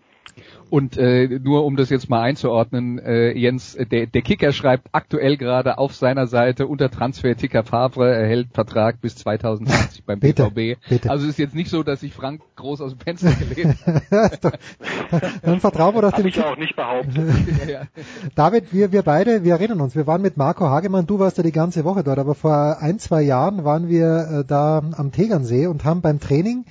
Und 0.69 0.97
äh, 0.97 1.39
nur 1.43 1.65
um 1.65 1.77
das 1.77 1.91
jetzt 1.91 2.11
mal 2.11 2.23
einzuordnen, 2.23 2.99
äh, 2.99 3.31
Jens, 3.39 3.79
der, 3.91 4.07
der 4.07 4.23
Kicker 4.23 4.53
schreibt 4.53 4.89
aktuell 4.91 5.37
gerade 5.37 5.79
auf 5.79 5.95
seiner 5.95 6.27
Seite 6.27 6.67
unter 6.67 6.91
Transfer-Ticker 6.91 7.63
Favre 7.63 8.13
erhält 8.13 8.49
Vertrag 8.53 9.01
bis 9.01 9.15
2020 9.17 10.05
beim 10.05 10.19
bitte, 10.19 10.51
BVB. 10.51 10.81
Bitte. 10.89 11.11
Also 11.11 11.29
ist 11.29 11.39
jetzt 11.39 11.55
nicht 11.55 11.71
so, 11.71 11.85
dass 11.85 12.01
sich 12.01 12.13
Frank 12.13 12.41
groß 12.57 12.81
aus 12.81 12.93
dem 12.93 13.01
Fenster 13.01 13.33
gelehnt 13.33 13.77
Dann 15.43 15.61
vertrauen 15.61 15.95
wir 15.95 16.03
doch 16.03 16.13
dem 16.13 16.27
ich 16.27 16.43
auch 16.43 16.57
nicht 16.57 16.75
behauptet. 16.75 17.17
David, 18.35 18.73
wir, 18.73 18.91
wir 18.91 19.03
beide, 19.03 19.45
wir 19.45 19.53
erinnern 19.53 19.81
uns, 19.81 19.95
wir 19.95 20.07
waren 20.09 20.23
mit 20.23 20.37
Marco 20.37 20.67
Hagemann, 20.67 21.07
du 21.07 21.21
warst 21.21 21.37
ja 21.37 21.45
die 21.45 21.53
ganze 21.53 21.85
Woche 21.85 22.03
dort, 22.03 22.19
aber 22.19 22.35
vor 22.35 22.79
ein, 22.81 22.99
zwei 22.99 23.23
Jahren 23.23 23.65
waren 23.65 23.89
wir 23.89 24.41
äh, 24.41 24.45
da 24.45 24.83
am 24.97 25.13
Tegernsee 25.13 25.69
und 25.69 25.85
haben 25.85 26.01
beim 26.01 26.19
Training 26.19 26.65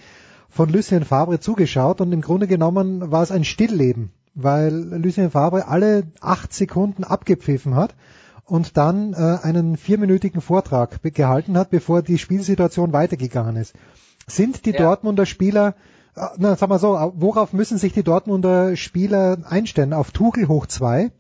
von 0.56 0.70
Lucien 0.70 1.04
Fabre 1.04 1.42
zugeschaut 1.42 2.00
und 2.00 2.14
im 2.14 2.22
Grunde 2.22 2.48
genommen 2.48 3.12
war 3.12 3.22
es 3.22 3.30
ein 3.30 3.44
Stillleben, 3.44 4.14
weil 4.36 4.74
Lucien 4.74 5.32
Fabre 5.32 5.68
alle 5.68 6.04
acht 6.22 6.54
Sekunden 6.54 7.04
abgepfiffen 7.04 7.76
hat 7.76 7.94
und 8.46 8.78
dann 8.78 9.12
äh, 9.12 9.40
einen 9.44 9.76
vierminütigen 9.76 10.40
Vortrag 10.40 11.02
gehalten 11.14 11.58
hat, 11.58 11.72
bevor 11.72 12.04
die 12.04 12.18
Spielsituation 12.18 12.94
weitergegangen 12.94 13.58
ist. 13.58 13.76
Sind 14.28 14.66
die 14.66 14.72
ja. 14.72 14.78
Dortmunder 14.78 15.26
Spieler, 15.26 15.76
äh, 16.16 16.22
na, 16.38 16.56
sag 16.56 16.70
mal 16.70 16.80
so, 16.80 16.94
worauf 17.16 17.52
müssen 17.52 17.78
sich 17.78 17.92
die 17.92 18.04
Dortmunder 18.04 18.78
Spieler 18.78 19.40
einstellen? 19.50 19.92
Auf 19.92 20.12
Tuchel 20.12 20.48
hoch 20.48 20.68
zwei? 20.68 21.12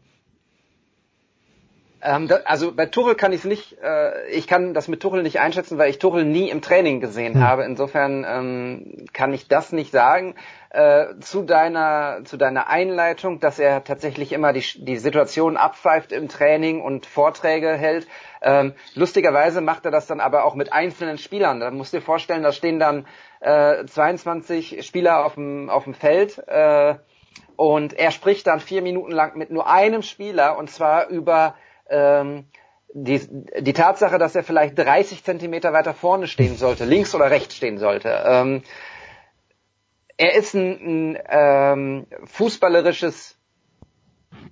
Ähm, 2.06 2.28
da, 2.28 2.41
also 2.46 2.72
bei 2.72 2.86
Tuchel 2.86 3.15
kann 3.15 3.34
ich 3.34 3.39
es 3.39 3.46
nicht, 3.46 3.78
äh, 3.82 4.28
ich 4.30 4.48
kann 4.48 4.76
das 4.76 4.88
mit 4.88 5.02
Tuchel 5.02 5.24
nicht 5.24 5.39
einschätzen, 5.39 5.80
weil 5.80 5.89
ich 5.89 5.98
Tuchel 5.98 6.24
nie 6.24 6.50
im 6.50 6.62
Training 6.62 7.00
gesehen 7.02 7.34
hm. 7.34 7.41
habe. 7.44 7.63
Insofern 7.63 8.24
ähm, 8.28 9.08
kann 9.12 9.34
ich 9.34 9.48
das 9.48 9.72
nicht 9.72 9.91
sagen. 9.91 10.36
Äh, 10.70 11.20
zu 11.22 11.41
deiner 11.41 12.20
zu 12.26 12.38
deiner 12.38 12.68
Einleitung, 12.68 13.39
dass 13.39 13.60
er 13.60 13.84
tatsächlich 13.84 14.34
immer 14.34 14.54
die, 14.54 14.63
die 14.76 14.98
Situation 14.98 15.58
abpfeift 15.58 16.12
im 16.12 16.28
Training 16.28 16.82
und 16.82 17.06
Vorträge 17.06 17.74
hält. 17.74 18.08
Ähm, 18.41 18.74
lustigerweise 18.94 19.62
macht 19.62 19.86
er 19.86 19.91
das 19.91 20.06
dann 20.06 20.20
aber 20.20 20.44
auch 20.44 20.54
mit 20.54 20.74
einzelnen 20.74 21.18
Spielern. 21.18 21.60
Da 21.60 21.72
musst 21.72 21.94
du 21.94 21.98
dir 21.98 22.04
vorstellen, 22.04 22.44
da 22.44 22.52
stehen 22.52 22.78
dann 22.78 23.08
äh, 23.39 23.86
22 23.86 24.86
Spieler 24.86 25.26
auf 25.26 25.36
dem 25.36 25.70
auf 25.70 25.86
dem 25.86 25.94
Feld. 25.94 26.38
Äh, 26.48 26.96
und 27.56 27.94
er 27.94 28.12
spricht 28.12 28.48
dann 28.48 28.60
vier 28.60 28.82
Minuten 28.82 29.12
lang 29.12 29.38
mit 29.38 29.50
nur 29.50 29.68
einem 29.70 30.02
Spieler 30.02 30.58
und 30.58 30.70
zwar 30.70 31.08
über 31.08 31.56
ähm, 31.89 32.45
die, 32.93 33.19
die 33.62 33.74
Tatsache, 33.74 34.17
dass 34.17 34.36
er 34.36 34.43
vielleicht 34.43 34.78
30 34.78 35.24
Zentimeter 35.24 35.74
weiter 35.74 35.93
vorne 35.93 36.28
stehen 36.28 36.56
sollte, 36.56 36.86
links 36.86 37.13
oder 37.13 37.30
rechts 37.30 37.56
stehen 37.56 37.78
sollte. 37.78 38.24
Ähm, 38.26 38.63
er 40.17 40.34
ist 40.36 40.54
ein, 40.54 41.15
ein 41.15 41.19
ähm, 41.30 42.08
fußballerisches 42.26 43.38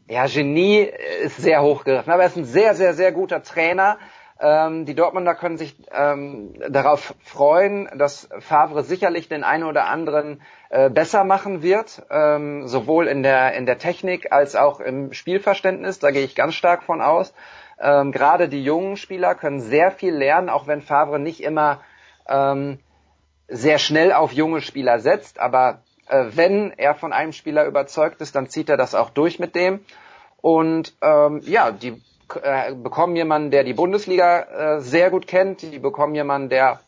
ja, 0.10 0.26
Genie, 0.28 0.90
ist 1.24 1.38
sehr 1.38 1.62
hochgegriffen, 1.62 2.12
aber 2.12 2.24
er 2.24 2.30
ist 2.30 2.38
ein 2.38 2.44
sehr, 2.46 2.76
sehr, 2.76 2.94
sehr 2.94 3.12
guter 3.14 3.42
Trainer. 3.44 3.98
Ähm, 4.46 4.86
die 4.86 4.94
Dortmunder 4.94 5.36
können 5.36 5.58
sich 5.58 5.74
ähm, 5.94 6.54
darauf 6.68 7.16
freuen, 7.24 7.90
dass 7.96 8.28
Favre 8.40 8.84
sicherlich 8.84 9.30
den 9.30 9.46
einen 9.46 9.64
oder 9.64 9.86
anderen 9.86 10.42
äh, 10.70 10.90
besser 10.90 11.24
machen 11.24 11.64
wird, 11.64 12.06
ähm, 12.10 12.68
sowohl 12.68 13.08
in 13.08 13.24
der, 13.24 13.54
in 13.54 13.66
der 13.66 13.78
Technik 13.78 14.34
als 14.34 14.58
auch 14.58 14.82
im 14.82 15.14
Spielverständnis. 15.14 16.00
Da 16.00 16.12
gehe 16.12 16.26
ich 16.26 16.36
ganz 16.36 16.56
stark 16.56 16.84
von 16.84 17.00
aus. 17.00 17.34
Ähm, 17.80 18.12
Gerade 18.12 18.50
die 18.50 18.66
jungen 18.66 18.98
Spieler 18.98 19.34
können 19.34 19.62
sehr 19.62 19.92
viel 19.92 20.14
lernen, 20.14 20.50
auch 20.50 20.68
wenn 20.68 20.82
Favre 20.82 21.20
nicht 21.20 21.42
immer 21.42 21.80
ähm, 22.28 22.80
sehr 23.48 23.78
schnell 23.78 24.12
auf 24.12 24.34
junge 24.34 24.60
Spieler 24.60 25.00
setzt. 25.00 25.40
Aber 25.40 25.84
äh, 26.10 26.26
wenn 26.34 26.72
er 26.72 26.96
von 26.96 27.14
einem 27.14 27.32
Spieler 27.32 27.66
überzeugt 27.66 28.20
ist, 28.20 28.36
dann 28.36 28.50
zieht 28.50 28.68
er 28.68 28.76
das 28.76 28.94
auch 28.94 29.10
durch 29.10 29.40
mit 29.40 29.56
dem. 29.56 29.80
Und 30.42 30.98
ähm, 31.02 31.40
ja, 31.46 31.72
die 31.72 32.02
äh, 32.42 32.74
bekommen 32.74 33.16
jemanden, 33.16 33.52
der 33.52 33.64
die 33.64 33.74
Bundesliga 33.74 34.78
äh, 34.78 34.82
sehr 34.82 35.10
gut 35.10 35.28
kennt, 35.28 35.62
die 35.62 35.80
bekommen 35.80 36.16
jemanden, 36.16 36.50
der 36.50 36.80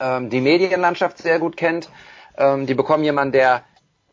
ähm, 0.00 0.30
die 0.30 0.40
Medienlandschaft 0.40 1.18
sehr 1.18 1.38
gut 1.38 1.56
kennt, 1.56 1.90
ähm, 2.36 2.66
die 2.66 2.74
bekommen 2.74 3.04
jemanden, 3.04 3.32
der 3.32 3.64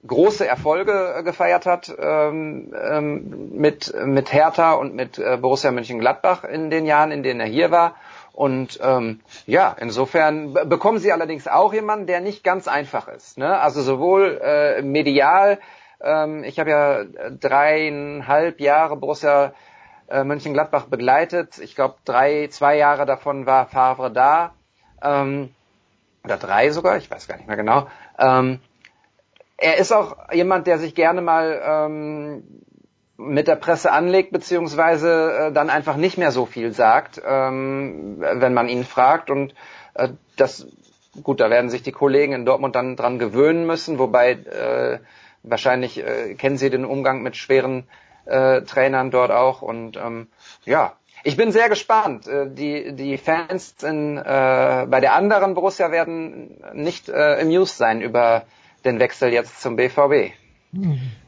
große 0.06 0.48
Erfolge 0.48 1.16
äh, 1.18 1.24
gefeiert 1.24 1.66
hat 1.66 1.94
ähm, 1.98 2.74
ähm, 2.80 3.52
mit, 3.54 3.94
mit 4.06 4.32
Hertha 4.32 4.74
und 4.74 4.94
mit 4.94 5.18
äh, 5.18 5.38
Borussia 5.38 5.72
Mönchengladbach 5.72 6.44
in 6.44 6.70
den 6.70 6.86
Jahren, 6.86 7.12
in 7.12 7.24
denen 7.24 7.40
er 7.40 7.48
hier 7.48 7.72
war. 7.72 7.96
Und 8.34 8.80
ähm, 8.84 9.22
ja, 9.46 9.76
insofern 9.80 10.54
bekommen 10.54 11.00
sie 11.00 11.14
allerdings 11.14 11.48
auch 11.48 11.74
jemanden, 11.74 12.06
der 12.06 12.20
nicht 12.20 12.44
ganz 12.44 12.68
einfach 12.68 13.08
ist. 13.08 13.38
Ne? 13.38 13.58
Also 13.60 13.82
sowohl 13.82 14.42
äh, 14.44 14.82
medial, 14.82 15.60
ähm, 16.02 16.44
ich 16.44 16.60
habe 16.60 16.70
ja 16.70 17.04
dreieinhalb 17.30 18.60
Jahre 18.60 18.98
Borussia 18.98 19.54
äh, 20.08 20.24
Mönchengladbach 20.24 20.86
begleitet. 20.86 21.58
Ich 21.60 21.76
glaube, 21.76 21.96
drei, 22.06 22.48
zwei 22.48 22.78
Jahre 22.78 23.06
davon 23.06 23.46
war 23.46 23.68
Favre 23.68 24.12
da. 24.12 24.54
Ähm, 25.02 25.54
oder 26.24 26.38
drei 26.38 26.72
sogar, 26.72 26.98
ich 26.98 27.10
weiß 27.10 27.28
gar 27.28 27.38
nicht 27.38 27.48
mehr 27.48 27.58
genau. 27.58 27.88
Ähm, 28.18 28.60
er 29.58 29.78
ist 29.78 29.92
auch 29.92 30.18
jemand, 30.34 30.68
der 30.68 30.80
sich 30.80 30.96
gerne 30.96 31.22
mal 31.22 31.62
ähm, 31.66 32.44
mit 33.18 33.48
der 33.48 33.56
Presse 33.56 33.92
anlegt, 33.92 34.32
beziehungsweise 34.32 35.48
äh, 35.48 35.52
dann 35.52 35.70
einfach 35.70 35.96
nicht 35.96 36.18
mehr 36.18 36.32
so 36.32 36.46
viel 36.46 36.74
sagt, 36.74 37.22
ähm, 37.26 38.18
wenn 38.20 38.54
man 38.54 38.68
ihn 38.68 38.84
fragt. 38.84 39.30
Und 39.30 39.56
äh, 39.94 40.10
das, 40.36 40.68
gut, 41.24 41.40
da 41.40 41.50
werden 41.50 41.70
sich 41.70 41.84
die 41.84 41.94
Kollegen 41.94 42.34
in 42.34 42.46
Dortmund 42.46 42.76
dann 42.76 42.96
dran 42.96 43.20
gewöhnen 43.20 43.66
müssen, 43.66 44.00
wobei 44.00 44.32
äh, 44.32 45.00
wahrscheinlich 45.44 46.04
äh, 46.04 46.34
kennen 46.36 46.58
sie 46.58 46.70
den 46.70 46.86
Umgang 46.86 47.22
mit 47.22 47.38
schweren 47.38 47.88
äh, 48.26 48.62
Trainern 48.62 49.12
dort 49.12 49.32
auch. 49.32 49.62
Und 49.62 49.98
ähm, 49.98 50.28
ja, 50.66 50.94
ich 51.24 51.38
bin 51.38 51.52
sehr 51.52 51.70
gespannt. 51.70 52.28
Äh, 52.28 52.50
die, 52.50 52.94
die 52.96 53.18
Fans 53.18 53.76
in, 53.84 54.18
äh, 54.18 54.22
bei 54.24 55.00
der 55.00 55.14
anderen 55.14 55.54
Borussia 55.54 55.92
werden 55.92 56.62
nicht 56.74 57.10
äh, 57.10 57.42
amused 57.42 57.78
sein 57.78 58.02
über 58.02 58.46
den 58.84 59.00
Wechsel 59.00 59.34
jetzt 59.34 59.62
zum 59.62 59.76
BVB. 59.76 60.34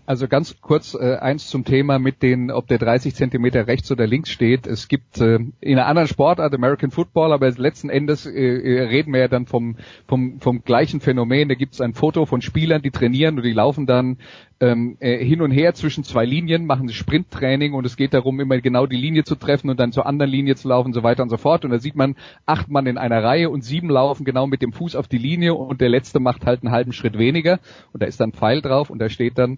Also 0.07 0.29
ganz 0.29 0.61
kurz 0.61 0.93
äh, 0.93 1.17
eins 1.17 1.49
zum 1.49 1.65
Thema 1.65 1.99
mit 1.99 2.23
den, 2.23 2.49
ob 2.49 2.65
der 2.67 2.77
30 2.77 3.13
Zentimeter 3.13 3.67
rechts 3.67 3.91
oder 3.91 4.07
links 4.07 4.29
steht. 4.29 4.65
Es 4.65 4.87
gibt 4.87 5.19
äh, 5.19 5.35
in 5.59 5.77
einer 5.77 5.85
anderen 5.85 6.07
Sportart 6.07 6.53
American 6.53 6.91
Football, 6.91 7.33
aber 7.33 7.51
letzten 7.51 7.89
Endes 7.89 8.25
äh, 8.25 8.31
äh, 8.31 8.83
reden 8.83 9.11
wir 9.11 9.19
ja 9.19 9.27
dann 9.27 9.47
vom, 9.47 9.75
vom, 10.07 10.39
vom 10.39 10.63
gleichen 10.63 11.01
Phänomen. 11.01 11.49
Da 11.49 11.55
gibt 11.55 11.73
es 11.73 11.81
ein 11.81 11.93
Foto 11.93 12.25
von 12.25 12.41
Spielern, 12.41 12.81
die 12.81 12.91
trainieren 12.91 13.35
und 13.35 13.43
die 13.43 13.51
laufen 13.51 13.85
dann 13.85 14.19
ähm, 14.61 14.95
äh, 15.01 15.17
hin 15.17 15.41
und 15.41 15.51
her 15.51 15.73
zwischen 15.73 16.05
zwei 16.05 16.23
Linien, 16.23 16.65
machen 16.65 16.87
Sprinttraining 16.87 17.73
und 17.73 17.85
es 17.85 17.97
geht 17.97 18.13
darum, 18.13 18.39
immer 18.39 18.61
genau 18.61 18.85
die 18.85 18.95
Linie 18.95 19.25
zu 19.25 19.35
treffen 19.35 19.69
und 19.69 19.77
dann 19.77 19.91
zur 19.91 20.05
anderen 20.05 20.31
Linie 20.31 20.55
zu 20.55 20.69
laufen 20.69 20.87
und 20.87 20.93
so 20.93 21.03
weiter 21.03 21.21
und 21.21 21.29
so 21.29 21.37
fort. 21.37 21.65
Und 21.65 21.71
da 21.71 21.79
sieht 21.79 21.97
man 21.97 22.15
acht 22.45 22.69
Mann 22.69 22.87
in 22.87 22.97
einer 22.97 23.25
Reihe 23.25 23.49
und 23.49 23.65
sieben 23.65 23.89
laufen 23.89 24.23
genau 24.23 24.47
mit 24.47 24.61
dem 24.61 24.71
Fuß 24.71 24.95
auf 24.95 25.09
die 25.09 25.17
Linie 25.17 25.53
und 25.53 25.81
der 25.81 25.89
letzte 25.89 26.21
macht 26.21 26.45
halt 26.45 26.63
einen 26.63 26.71
halben 26.71 26.93
Schritt 26.93 27.17
weniger 27.17 27.59
und 27.91 28.01
da 28.01 28.07
ist 28.07 28.21
dann 28.21 28.31
Pfeil 28.31 28.61
drauf 28.61 28.89
und 28.89 28.99
da 28.99 29.09
steht 29.09 29.37
dann 29.37 29.57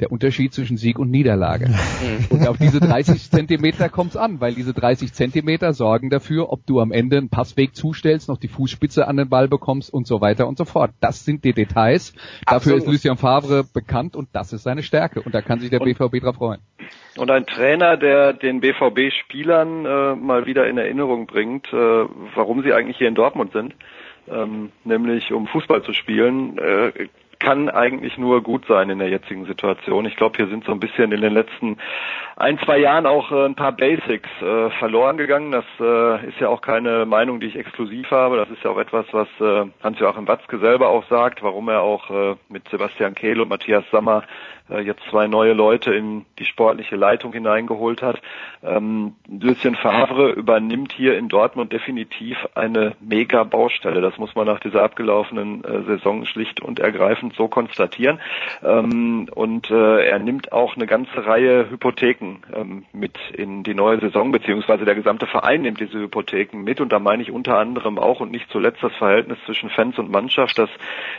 der 0.00 0.12
Unterschied 0.12 0.52
zwischen 0.52 0.76
Sieg 0.76 0.98
und 0.98 1.10
Niederlage. 1.10 1.68
Mhm. 1.68 2.26
und 2.30 2.48
auf 2.48 2.58
diese 2.58 2.80
30 2.80 3.30
Zentimeter 3.30 3.88
kommt 3.88 4.10
es 4.10 4.16
an, 4.16 4.40
weil 4.40 4.54
diese 4.54 4.72
30 4.72 5.12
Zentimeter 5.12 5.72
sorgen 5.72 6.10
dafür, 6.10 6.52
ob 6.52 6.66
du 6.66 6.80
am 6.80 6.92
Ende 6.92 7.18
einen 7.18 7.28
Passweg 7.28 7.74
zustellst, 7.74 8.28
noch 8.28 8.38
die 8.38 8.48
Fußspitze 8.48 9.06
an 9.06 9.16
den 9.16 9.28
Ball 9.28 9.48
bekommst 9.48 9.92
und 9.92 10.06
so 10.06 10.20
weiter 10.20 10.46
und 10.48 10.58
so 10.58 10.64
fort. 10.64 10.90
Das 11.00 11.24
sind 11.24 11.44
die 11.44 11.52
Details. 11.52 12.12
Dafür 12.46 12.56
Absolut. 12.56 12.78
ist 12.80 12.86
Lucien 12.86 13.16
Favre 13.16 13.64
bekannt 13.64 14.16
und 14.16 14.28
das 14.32 14.52
ist 14.52 14.62
seine 14.62 14.82
Stärke. 14.82 15.22
Und 15.22 15.34
da 15.34 15.42
kann 15.42 15.60
sich 15.60 15.70
der 15.70 15.80
und, 15.80 15.86
BVB 15.86 16.22
drauf 16.22 16.36
freuen. 16.36 16.60
Und 17.16 17.30
ein 17.30 17.46
Trainer, 17.46 17.96
der 17.96 18.32
den 18.32 18.60
BVB-Spielern 18.60 19.84
äh, 19.84 20.14
mal 20.16 20.46
wieder 20.46 20.66
in 20.68 20.78
Erinnerung 20.78 21.26
bringt, 21.26 21.66
äh, 21.72 21.76
warum 22.34 22.62
sie 22.62 22.72
eigentlich 22.72 22.98
hier 22.98 23.08
in 23.08 23.14
Dortmund 23.14 23.52
sind, 23.52 23.74
ähm, 24.28 24.70
nämlich 24.84 25.32
um 25.32 25.46
Fußball 25.46 25.82
zu 25.82 25.92
spielen, 25.92 26.58
äh, 26.58 27.08
kann 27.40 27.68
eigentlich 27.68 28.18
nur 28.18 28.42
gut 28.42 28.66
sein 28.66 28.90
in 28.90 28.98
der 28.98 29.08
jetzigen 29.08 29.46
Situation. 29.46 30.04
Ich 30.04 30.14
glaube, 30.14 30.36
hier 30.36 30.46
sind 30.46 30.64
so 30.64 30.72
ein 30.72 30.78
bisschen 30.78 31.10
in 31.10 31.20
den 31.20 31.32
letzten 31.32 31.78
ein, 32.36 32.58
zwei 32.60 32.78
Jahren 32.78 33.06
auch 33.06 33.32
äh, 33.32 33.44
ein 33.44 33.54
paar 33.54 33.72
Basics 33.72 34.28
äh, 34.40 34.70
verloren 34.78 35.16
gegangen. 35.18 35.50
Das 35.52 35.64
äh, 35.78 36.28
ist 36.28 36.38
ja 36.38 36.48
auch 36.48 36.62
keine 36.62 37.04
Meinung, 37.04 37.40
die 37.40 37.46
ich 37.46 37.56
exklusiv 37.56 38.10
habe. 38.10 38.36
Das 38.36 38.48
ist 38.50 38.62
ja 38.62 38.70
auch 38.70 38.78
etwas, 38.78 39.06
was 39.12 39.28
äh, 39.40 39.68
Hans-Joachim 39.82 40.28
Watzke 40.28 40.58
selber 40.58 40.88
auch 40.88 41.04
sagt, 41.08 41.42
warum 41.42 41.68
er 41.68 41.82
auch 41.82 42.10
äh, 42.10 42.36
mit 42.48 42.68
Sebastian 42.68 43.14
Kehl 43.14 43.40
und 43.40 43.48
Matthias 43.48 43.84
Sammer 43.90 44.22
äh, 44.70 44.80
jetzt 44.80 45.02
zwei 45.10 45.26
neue 45.26 45.52
Leute 45.52 45.92
in 45.92 46.24
die 46.38 46.44
sportliche 46.44 46.96
Leitung 46.96 47.32
hineingeholt 47.32 48.02
hat. 48.02 48.20
Ähm, 48.62 49.16
Lucien 49.28 49.74
Favre 49.74 50.30
übernimmt 50.30 50.92
hier 50.92 51.18
in 51.18 51.28
Dortmund 51.28 51.72
definitiv 51.72 52.36
eine 52.54 52.94
mega 53.00 53.44
Baustelle. 53.44 54.00
Das 54.00 54.16
muss 54.18 54.34
man 54.34 54.46
nach 54.46 54.60
dieser 54.60 54.82
abgelaufenen 54.82 55.64
äh, 55.64 55.82
Saison 55.82 56.24
schlicht 56.24 56.60
und 56.60 56.78
ergreifend 56.78 57.29
so 57.36 57.48
konstatieren. 57.48 58.20
Ähm, 58.62 59.28
und 59.34 59.70
äh, 59.70 60.06
er 60.06 60.18
nimmt 60.18 60.52
auch 60.52 60.76
eine 60.76 60.86
ganze 60.86 61.26
Reihe 61.26 61.70
Hypotheken 61.70 62.38
ähm, 62.54 62.84
mit 62.92 63.16
in 63.32 63.62
die 63.62 63.74
neue 63.74 64.00
Saison, 64.00 64.32
beziehungsweise 64.32 64.84
der 64.84 64.94
gesamte 64.94 65.26
Verein 65.26 65.62
nimmt 65.62 65.80
diese 65.80 65.98
Hypotheken 65.98 66.58
mit. 66.62 66.80
Und 66.80 66.92
da 66.92 66.98
meine 66.98 67.22
ich 67.22 67.30
unter 67.30 67.58
anderem 67.58 67.98
auch 67.98 68.20
und 68.20 68.30
nicht 68.30 68.50
zuletzt 68.50 68.82
das 68.82 68.94
Verhältnis 68.96 69.38
zwischen 69.46 69.70
Fans 69.70 69.98
und 69.98 70.10
Mannschaft, 70.10 70.58
das 70.58 70.70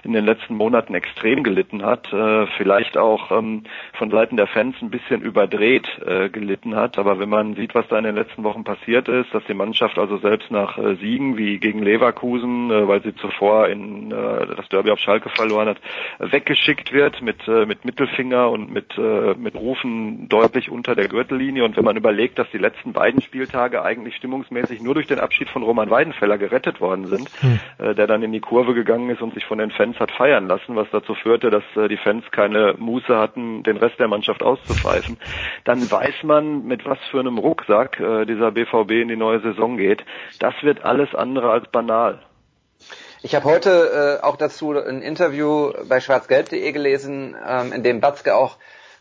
in 0.04 0.14
den 0.14 0.26
letzten 0.26 0.56
Monaten 0.56 0.96
extrem 0.96 1.44
gelitten 1.44 1.84
hat. 1.84 2.12
Äh, 2.12 2.48
vielleicht 2.58 2.98
auch 2.98 3.32
ähm, 3.32 3.64
von 3.94 4.12
Seiten 4.12 4.38
der 4.38 4.48
Fans 4.48 4.76
ein 4.82 4.90
bisschen 4.90 5.22
überdreht 5.22 5.88
äh, 6.06 6.30
gelitten 6.30 6.76
hat. 6.76 6.98
Aber 6.98 7.20
wenn 7.20 7.30
man 7.30 7.56
sieht, 7.56 7.76
was 7.76 7.88
da 7.88 7.98
in 7.98 8.04
den 8.04 8.16
letzten 8.16 8.44
Wochen 8.44 8.64
passiert 8.64 9.08
ist, 9.08 9.34
dass 9.34 9.44
die 9.46 9.54
Mannschaft 9.54 9.98
also 9.98 10.18
selbst 10.18 10.52
nach 10.52 10.78
äh, 10.78 10.96
Siegen 10.96 11.38
wie 11.38 11.60
gegen 11.60 11.82
Leverkusen, 11.82 12.72
äh, 12.72 12.88
weil 12.88 13.02
sie 13.04 13.16
zuvor 13.16 13.68
in 13.68 14.12
äh, 14.12 14.56
das 14.56 14.68
Derby 14.70 14.92
auf 14.92 15.00
Schalke 15.00 15.30
verloren 15.30 15.68
hat, 15.68 15.78
weggeschickt 16.20 16.94
wird 16.94 17.22
mit 17.22 17.48
äh, 17.48 17.66
mit 17.66 17.86
Mittelfinger 17.86 18.50
und 18.50 18.72
mit 18.72 18.98
äh, 18.98 19.34
mit 19.36 19.56
Rufen 19.56 20.30
deutlich 20.30 20.70
unter 20.70 20.96
der 20.96 21.08
Gürtellinie. 21.08 21.64
Und 21.64 21.78
wenn 21.78 21.86
man 21.86 21.98
überlegt, 21.98 22.40
dass 22.40 22.50
die 22.52 22.58
letzten 22.58 22.94
beiden 22.94 23.22
Spieltage 23.22 23.84
eigentlich 23.84 24.16
stimmungsmäßig 24.16 24.82
nur 24.82 24.94
durch 24.94 25.08
den 25.08 25.20
Abschied 25.20 25.50
von 25.50 25.64
Roman 25.64 25.90
Weidenfeller 25.90 26.38
gerettet 26.38 26.82
worden 26.82 27.08
sind, 27.08 27.30
hm. 27.42 27.60
äh, 27.78 27.96
der 27.96 28.08
dann 28.08 28.24
in 28.24 28.32
die 28.32 28.40
Kurve 28.40 28.74
gegangen 28.74 29.10
ist 29.10 29.22
und 29.22 29.34
sich 29.34 29.46
von 29.46 29.58
den 29.58 29.72
Fans 29.72 30.00
hat 30.00 30.12
feiern 30.12 30.48
lassen, 30.48 30.76
was 30.76 30.88
dazu 30.92 31.16
führte, 31.16 31.50
dass 31.50 31.64
äh, 31.76 31.88
die 31.88 31.98
Fans 31.98 32.24
keine 32.32 32.76
Muße 32.78 33.18
hatten, 33.18 33.64
den 33.64 33.78
Rest 33.78 34.00
der 34.00 34.08
Mannschaft 34.08 34.44
auszupfeifen, 34.44 35.18
dann 35.64 35.80
weiß 35.80 36.24
man, 36.24 36.66
mit 36.66 36.86
was 36.86 37.00
für 37.10 37.20
einem 37.20 37.38
Rucksack 37.38 38.00
äh, 38.00 38.26
dieser 38.26 38.52
BVB 38.52 38.92
in 38.92 39.08
die 39.08 39.16
neue 39.16 39.40
Saison 39.42 39.78
geht. 39.78 40.04
Das 40.40 40.54
wird 40.62 40.84
alles 40.84 41.14
andere 41.16 41.52
als 41.52 41.68
banal. 41.70 42.20
Ich 43.24 43.36
habe 43.36 43.46
heute 43.46 44.20
äh, 44.22 44.26
auch 44.26 44.36
dazu 44.36 44.72
ein 44.72 45.02
Interview 45.02 45.72
bei 45.88 46.00
schwarzgelb.de 46.00 46.72
gelesen, 46.72 47.36
ähm, 47.48 47.72
in 47.72 47.84
dem 47.84 48.02
Batzke 48.02 48.36
auch 48.36 48.58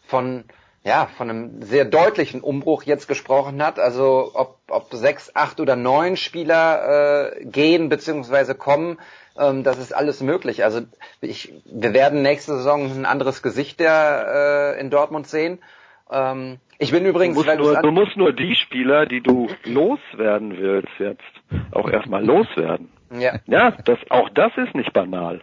von 0.06 0.44
ja, 0.82 1.08
von 1.18 1.28
einem 1.28 1.62
sehr 1.62 1.84
deutlichen 1.84 2.40
Umbruch 2.40 2.84
jetzt 2.84 3.06
gesprochen 3.06 3.62
hat. 3.62 3.78
Also 3.78 4.30
ob, 4.34 4.58
ob 4.68 4.92
sechs, 4.92 5.34
acht 5.34 5.60
oder 5.60 5.76
neun 5.76 6.16
Spieler 6.16 7.34
äh, 7.36 7.44
gehen 7.44 7.90
bzw. 7.90 8.54
kommen, 8.54 8.98
ähm, 9.38 9.62
das 9.62 9.78
ist 9.78 9.94
alles 9.94 10.22
möglich. 10.22 10.64
Also 10.64 10.80
ich, 11.20 11.52
wir 11.66 11.92
werden 11.92 12.22
nächste 12.22 12.56
Saison 12.56 12.90
ein 12.90 13.04
anderes 13.04 13.42
Gesicht 13.42 13.78
der 13.78 14.74
äh, 14.76 14.80
in 14.80 14.90
Dortmund 14.90 15.26
sehen. 15.26 15.58
Ähm, 16.10 16.58
ich 16.78 16.92
bin 16.92 17.04
übrigens. 17.04 17.36
Du 17.36 17.44
musst, 17.44 17.58
nur, 17.58 17.82
du 17.82 17.90
musst 17.90 18.16
nur 18.16 18.32
die 18.32 18.54
Spieler, 18.54 19.04
die 19.04 19.20
du 19.20 19.48
loswerden 19.64 20.56
willst, 20.56 20.88
jetzt 20.98 21.72
auch 21.72 21.90
erstmal 21.90 22.24
loswerden. 22.24 22.88
Ja. 23.10 23.38
Ja, 23.46 23.72
das, 23.84 23.98
auch 24.08 24.28
das 24.30 24.52
ist 24.56 24.74
nicht 24.74 24.92
banal. 24.92 25.40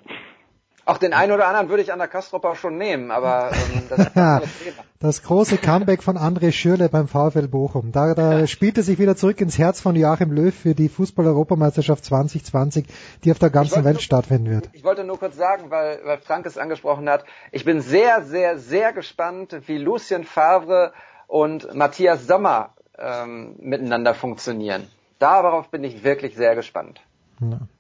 Auch 0.88 1.00
den 1.00 1.12
einen 1.12 1.34
oder 1.34 1.48
anderen 1.48 1.68
würde 1.68 1.84
ich 1.84 1.92
an 1.92 2.00
der 2.00 2.08
Kastropper 2.08 2.56
schon 2.56 2.78
nehmen, 2.78 3.12
aber 3.12 3.52
ähm, 3.52 3.84
das 3.90 4.00
ist 4.00 4.16
ja, 4.16 4.42
das 5.02 5.22
große 5.22 5.58
Comeback 5.58 6.02
von 6.02 6.18
André 6.18 6.54
Schürle 6.54 6.88
beim 6.88 7.10
VfL 7.10 7.50
Bochum. 7.50 7.92
Da, 7.92 8.14
da 8.14 8.48
spielte 8.48 8.84
sich 8.84 8.98
wieder 8.98 9.18
zurück 9.18 9.42
ins 9.42 9.58
Herz 9.58 9.82
von 9.82 9.98
Joachim 9.98 10.32
Löw 10.32 10.56
für 10.56 10.76
die 10.76 10.88
Fußball-Europameisterschaft 10.88 12.06
2020, 12.06 12.86
die 13.26 13.32
auf 13.32 13.40
der 13.40 13.50
ganzen 13.50 13.84
Welt 13.84 13.96
nur, 13.96 14.02
stattfinden 14.02 14.50
wird. 14.50 14.70
Ich 14.72 14.86
wollte 14.86 15.04
nur 15.04 15.20
kurz 15.20 15.36
sagen, 15.36 15.70
weil, 15.72 16.00
weil 16.06 16.20
Frank 16.20 16.46
es 16.46 16.58
angesprochen 16.58 17.10
hat, 17.10 17.26
ich 17.52 17.66
bin 17.66 17.82
sehr, 17.82 18.22
sehr, 18.22 18.58
sehr 18.58 18.94
gespannt, 18.94 19.58
wie 19.66 19.78
Lucien 19.78 20.24
Favre 20.24 20.94
und 21.28 21.76
Matthias 21.76 22.28
Sommer 22.28 22.76
ähm, 22.98 23.58
miteinander 23.60 24.14
funktionieren. 24.14 24.88
Darauf 25.20 25.70
bin 25.70 25.84
ich 25.84 26.06
wirklich 26.06 26.38
sehr 26.38 26.56
gespannt. 26.56 27.02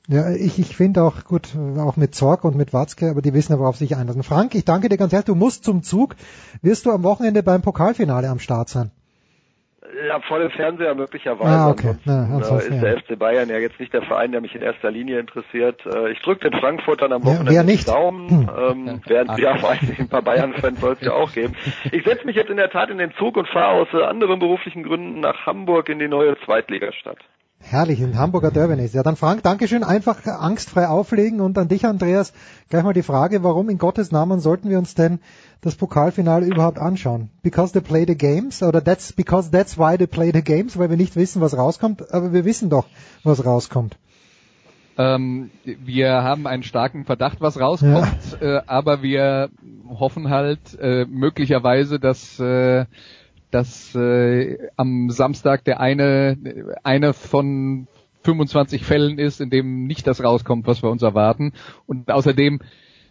Ja, 0.07 0.29
ich, 0.31 0.59
ich 0.59 0.75
finde 0.75 1.03
auch 1.03 1.23
gut, 1.23 1.49
auch 1.77 1.97
mit 1.97 2.15
Zorg 2.15 2.43
und 2.43 2.55
mit 2.55 2.73
Watzke, 2.73 3.09
aber 3.09 3.21
die 3.21 3.33
wissen 3.33 3.53
ja, 3.53 3.59
worauf 3.59 3.75
sich 3.75 3.95
einlassen. 3.95 4.23
Frank, 4.23 4.55
ich 4.55 4.65
danke 4.65 4.89
dir 4.89 4.97
ganz 4.97 5.11
herzlich. 5.11 5.33
Du 5.33 5.35
musst 5.35 5.63
zum 5.63 5.83
Zug. 5.83 6.15
Wirst 6.61 6.85
du 6.85 6.91
am 6.91 7.03
Wochenende 7.03 7.43
beim 7.43 7.61
Pokalfinale 7.61 8.29
am 8.29 8.39
Start 8.39 8.69
sein? 8.69 8.91
Ja, 10.07 10.19
vor 10.19 10.39
dem 10.39 10.51
Fernseher 10.51 10.93
möglicherweise. 10.95 11.49
Ah, 11.49 11.69
okay. 11.69 11.95
Ja, 12.05 12.39
da 12.39 12.57
ist 12.57 12.69
der 12.69 12.99
FC 12.99 13.17
Bayern 13.17 13.49
ja 13.49 13.57
jetzt 13.57 13.79
nicht 13.79 13.93
der 13.93 14.01
Verein, 14.01 14.31
der 14.31 14.41
mich 14.41 14.53
in 14.53 14.61
erster 14.61 14.91
Linie 14.91 15.19
interessiert. 15.19 15.85
Äh, 15.85 16.11
ich 16.11 16.21
drücke 16.21 16.49
den 16.49 16.59
Frankfurtern 16.59 17.13
am 17.13 17.23
Wochenende 17.23 17.53
ja, 17.53 17.63
nicht? 17.63 17.87
Daumen. 17.87 18.29
Hm. 18.29 18.49
Ähm, 18.57 19.01
während, 19.05 19.39
ja, 19.39 19.61
weiß 19.61 19.89
ich, 19.89 19.99
ein 19.99 20.09
paar 20.09 20.21
Bayern-Fans 20.21 20.81
soll 20.81 20.93
es 20.93 21.01
ja 21.01 21.13
auch 21.13 21.31
geben. 21.31 21.55
Ich 21.91 22.03
setze 22.03 22.25
mich 22.25 22.35
jetzt 22.35 22.49
in 22.49 22.57
der 22.57 22.69
Tat 22.69 22.89
in 22.89 22.97
den 22.97 23.13
Zug 23.13 23.37
und 23.37 23.47
fahre 23.47 23.81
aus 23.81 23.87
anderen 23.93 24.39
beruflichen 24.39 24.83
Gründen 24.83 25.21
nach 25.21 25.45
Hamburg 25.45 25.89
in 25.89 25.99
die 25.99 26.07
neue 26.07 26.37
Zweitligastadt. 26.45 27.19
Herrlich, 27.69 27.99
in 27.99 28.17
Hamburger 28.17 28.49
Derby 28.49 28.81
Ja, 28.93 29.03
dann 29.03 29.17
Frank, 29.17 29.43
Dankeschön. 29.43 29.83
Einfach 29.83 30.25
angstfrei 30.25 30.87
auflegen 30.87 31.41
und 31.41 31.57
an 31.57 31.67
dich, 31.67 31.85
Andreas, 31.85 32.31
gleich 32.69 32.81
mal 32.81 32.93
die 32.93 33.03
Frage, 33.03 33.43
warum 33.43 33.67
in 33.67 33.77
Gottes 33.77 34.09
Namen 34.09 34.39
sollten 34.39 34.69
wir 34.69 34.77
uns 34.77 34.95
denn 34.95 35.19
das 35.59 35.75
Pokalfinale 35.75 36.45
überhaupt 36.45 36.79
anschauen? 36.79 37.29
Because 37.43 37.73
they 37.73 37.81
play 37.81 38.05
the 38.07 38.15
games 38.15 38.63
oder 38.63 38.81
that's 38.81 39.11
because 39.11 39.51
that's 39.51 39.77
why 39.77 39.97
they 39.97 40.07
play 40.07 40.31
the 40.33 40.41
games, 40.41 40.79
weil 40.79 40.89
wir 40.89 40.95
nicht 40.95 41.17
wissen, 41.17 41.41
was 41.41 41.57
rauskommt, 41.57 42.13
aber 42.13 42.31
wir 42.31 42.45
wissen 42.45 42.69
doch, 42.69 42.85
was 43.25 43.43
rauskommt. 43.43 43.97
Ähm, 44.97 45.51
wir 45.65 46.23
haben 46.23 46.47
einen 46.47 46.63
starken 46.63 47.03
Verdacht, 47.03 47.41
was 47.41 47.59
rauskommt, 47.59 48.39
ja. 48.39 48.59
äh, 48.59 48.61
aber 48.65 49.03
wir 49.03 49.49
hoffen 49.89 50.29
halt 50.29 50.79
äh, 50.79 51.03
möglicherweise, 51.05 51.99
dass 51.99 52.39
äh, 52.39 52.85
dass 53.51 53.95
äh, 53.95 54.57
am 54.75 55.09
Samstag 55.09 55.63
der 55.63 55.79
eine 55.79 56.37
eine 56.83 57.13
von 57.13 57.87
25 58.23 58.83
Fällen 58.83 59.19
ist, 59.19 59.39
in 59.39 59.49
dem 59.49 59.87
nicht 59.87 60.05
das 60.05 60.23
rauskommt, 60.23 60.67
was 60.67 60.83
wir 60.83 60.89
uns 60.89 61.01
erwarten. 61.01 61.53
Und 61.85 62.11
außerdem, 62.11 62.59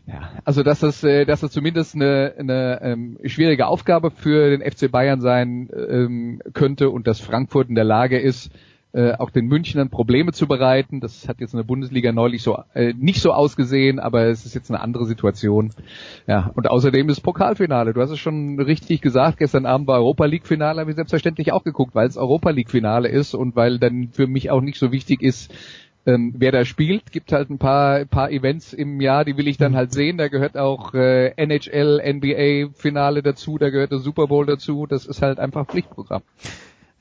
ja, 0.06 0.30
also 0.44 0.62
dass 0.62 0.80
das, 0.80 1.02
äh, 1.04 1.24
dass 1.24 1.40
das 1.40 1.52
zumindest 1.52 1.94
eine, 1.94 2.34
eine 2.38 2.80
ähm, 2.82 3.18
schwierige 3.24 3.66
Aufgabe 3.66 4.10
für 4.10 4.50
den 4.50 4.60
FC 4.60 4.90
Bayern 4.90 5.20
sein 5.22 5.70
ähm, 5.74 6.42
könnte 6.52 6.90
und 6.90 7.06
dass 7.06 7.20
Frankfurt 7.20 7.70
in 7.70 7.74
der 7.74 7.84
Lage 7.84 8.18
ist, 8.18 8.50
äh, 8.96 9.12
auch 9.18 9.28
den 9.28 9.46
Münchnern 9.46 9.90
Probleme 9.90 10.32
zu 10.32 10.48
bereiten. 10.48 11.00
Das 11.00 11.28
hat 11.28 11.38
jetzt 11.40 11.52
in 11.52 11.58
der 11.58 11.64
Bundesliga 11.64 12.12
neulich 12.12 12.42
so 12.42 12.58
äh, 12.72 12.94
nicht 12.94 13.20
so 13.20 13.32
ausgesehen, 13.32 14.00
aber 14.00 14.24
es 14.24 14.46
ist 14.46 14.54
jetzt 14.54 14.70
eine 14.70 14.80
andere 14.80 15.04
Situation. 15.04 15.70
Ja, 16.26 16.50
und 16.54 16.70
außerdem 16.70 17.10
ist 17.10 17.20
Pokalfinale. 17.20 17.92
Du 17.92 18.00
hast 18.00 18.10
es 18.10 18.18
schon 18.18 18.58
richtig 18.58 19.02
gesagt, 19.02 19.36
gestern 19.38 19.66
Abend 19.66 19.86
war 19.86 19.96
Europa 19.96 20.24
League 20.24 20.46
Finale, 20.46 20.80
habe 20.80 20.90
ich 20.90 20.96
selbstverständlich 20.96 21.52
auch 21.52 21.62
geguckt, 21.62 21.94
weil 21.94 22.08
es 22.08 22.16
Europa 22.16 22.48
League 22.48 22.70
Finale 22.70 23.08
ist 23.08 23.34
und 23.34 23.54
weil 23.54 23.78
dann 23.78 24.08
für 24.12 24.26
mich 24.26 24.50
auch 24.50 24.62
nicht 24.62 24.78
so 24.78 24.92
wichtig 24.92 25.20
ist, 25.20 25.52
ähm, 26.06 26.32
wer 26.38 26.52
da 26.52 26.64
spielt. 26.64 27.12
Gibt 27.12 27.32
halt 27.32 27.50
ein 27.50 27.58
paar, 27.58 28.06
paar 28.06 28.30
Events 28.30 28.72
im 28.72 28.98
Jahr, 29.02 29.26
die 29.26 29.36
will 29.36 29.46
ich 29.46 29.58
dann 29.58 29.76
halt 29.76 29.92
sehen. 29.92 30.16
Da 30.16 30.28
gehört 30.28 30.56
auch 30.56 30.94
äh, 30.94 31.34
NHL, 31.36 32.00
NBA 32.14 32.72
Finale 32.72 33.22
dazu, 33.22 33.58
da 33.58 33.68
gehört 33.68 33.92
der 33.92 33.98
Super 33.98 34.28
Bowl 34.28 34.46
dazu. 34.46 34.86
Das 34.86 35.04
ist 35.04 35.20
halt 35.20 35.38
einfach 35.38 35.66
Pflichtprogramm. 35.66 36.22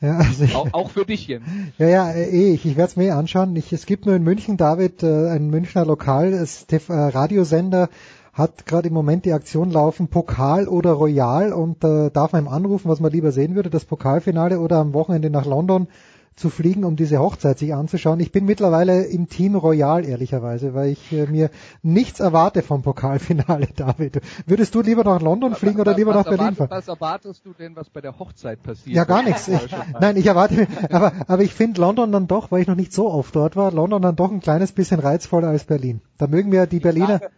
Ja, 0.05 0.17
also 0.17 0.43
ich, 0.43 0.55
Auch, 0.55 0.73
auch 0.73 0.89
für 0.91 1.05
dich, 1.05 1.27
Jens. 1.27 1.43
ja, 1.77 1.87
ja, 1.87 2.11
eh, 2.11 2.53
ich, 2.53 2.65
ich 2.65 2.75
werde 2.77 2.89
es 2.91 2.95
mir 2.95 3.15
anschauen. 3.15 3.55
Ich, 3.55 3.73
es 3.73 3.85
gibt 3.85 4.05
nur 4.05 4.15
in 4.15 4.23
München, 4.23 4.57
David, 4.57 5.03
äh, 5.03 5.29
ein 5.29 5.49
Münchner 5.49 5.85
Lokal, 5.85 6.33
es- 6.33 6.65
TV, 6.67 6.93
äh, 6.93 7.07
Radiosender, 7.09 7.89
hat 8.33 8.65
gerade 8.65 8.89
im 8.89 8.93
Moment 8.93 9.25
die 9.25 9.31
Aktion 9.33 9.71
laufen, 9.71 10.09
Pokal 10.09 10.67
oder 10.67 10.91
Royal 10.91 11.53
und 11.53 11.83
äh, 11.83 12.11
darf 12.11 12.33
man 12.33 12.43
ihm 12.45 12.47
anrufen, 12.49 12.89
was 12.89 12.99
man 12.99 13.11
lieber 13.11 13.31
sehen 13.31 13.55
würde, 13.55 13.69
das 13.69 13.85
Pokalfinale 13.85 14.59
oder 14.59 14.77
am 14.77 14.93
Wochenende 14.93 15.29
nach 15.29 15.45
London 15.45 15.87
zu 16.35 16.49
fliegen, 16.49 16.83
um 16.83 16.95
diese 16.95 17.19
Hochzeit 17.19 17.59
sich 17.59 17.73
anzuschauen. 17.73 18.19
Ich 18.19 18.31
bin 18.31 18.45
mittlerweile 18.45 19.03
im 19.05 19.29
Team 19.29 19.55
Royal, 19.55 20.05
ehrlicherweise, 20.05 20.73
weil 20.73 20.89
ich 20.89 21.11
äh, 21.13 21.27
mir 21.27 21.49
nichts 21.81 22.19
erwarte 22.19 22.61
vom 22.61 22.81
Pokalfinale, 22.81 23.67
David. 23.75 24.21
Würdest 24.45 24.75
du 24.75 24.81
lieber 24.81 25.03
nach 25.03 25.21
London 25.21 25.55
fliegen 25.55 25.79
oder 25.79 25.95
lieber 25.95 26.11
was 26.13 26.17
nach 26.17 26.23
Berlin 26.25 26.39
erwartest, 26.55 26.57
fahren? 26.57 26.69
Was 26.71 26.87
erwartest 26.87 27.45
du 27.45 27.53
denn, 27.53 27.75
was 27.75 27.89
bei 27.89 28.01
der 28.01 28.19
Hochzeit 28.19 28.61
passiert? 28.61 28.95
Ja, 28.95 29.03
gar 29.05 29.23
nichts. 29.23 29.47
Ich, 29.55 29.71
nein, 29.99 30.17
ich 30.17 30.25
erwarte, 30.25 30.67
aber, 30.89 31.13
aber 31.27 31.43
ich 31.43 31.53
finde 31.53 31.79
London 31.81 32.11
dann 32.11 32.27
doch, 32.27 32.51
weil 32.51 32.61
ich 32.61 32.67
noch 32.67 32.75
nicht 32.75 32.91
so 32.93 33.09
oft 33.09 33.35
dort 33.35 33.55
war, 33.55 33.71
London 33.71 34.01
dann 34.01 34.15
doch 34.15 34.31
ein 34.31 34.39
kleines 34.41 34.71
bisschen 34.73 34.99
reizvoller 34.99 35.47
als 35.47 35.63
Berlin. 35.63 36.01
Da 36.17 36.27
mögen 36.27 36.51
wir 36.51 36.65
die 36.67 36.79
Berliner. 36.79 37.19
Frage- 37.19 37.29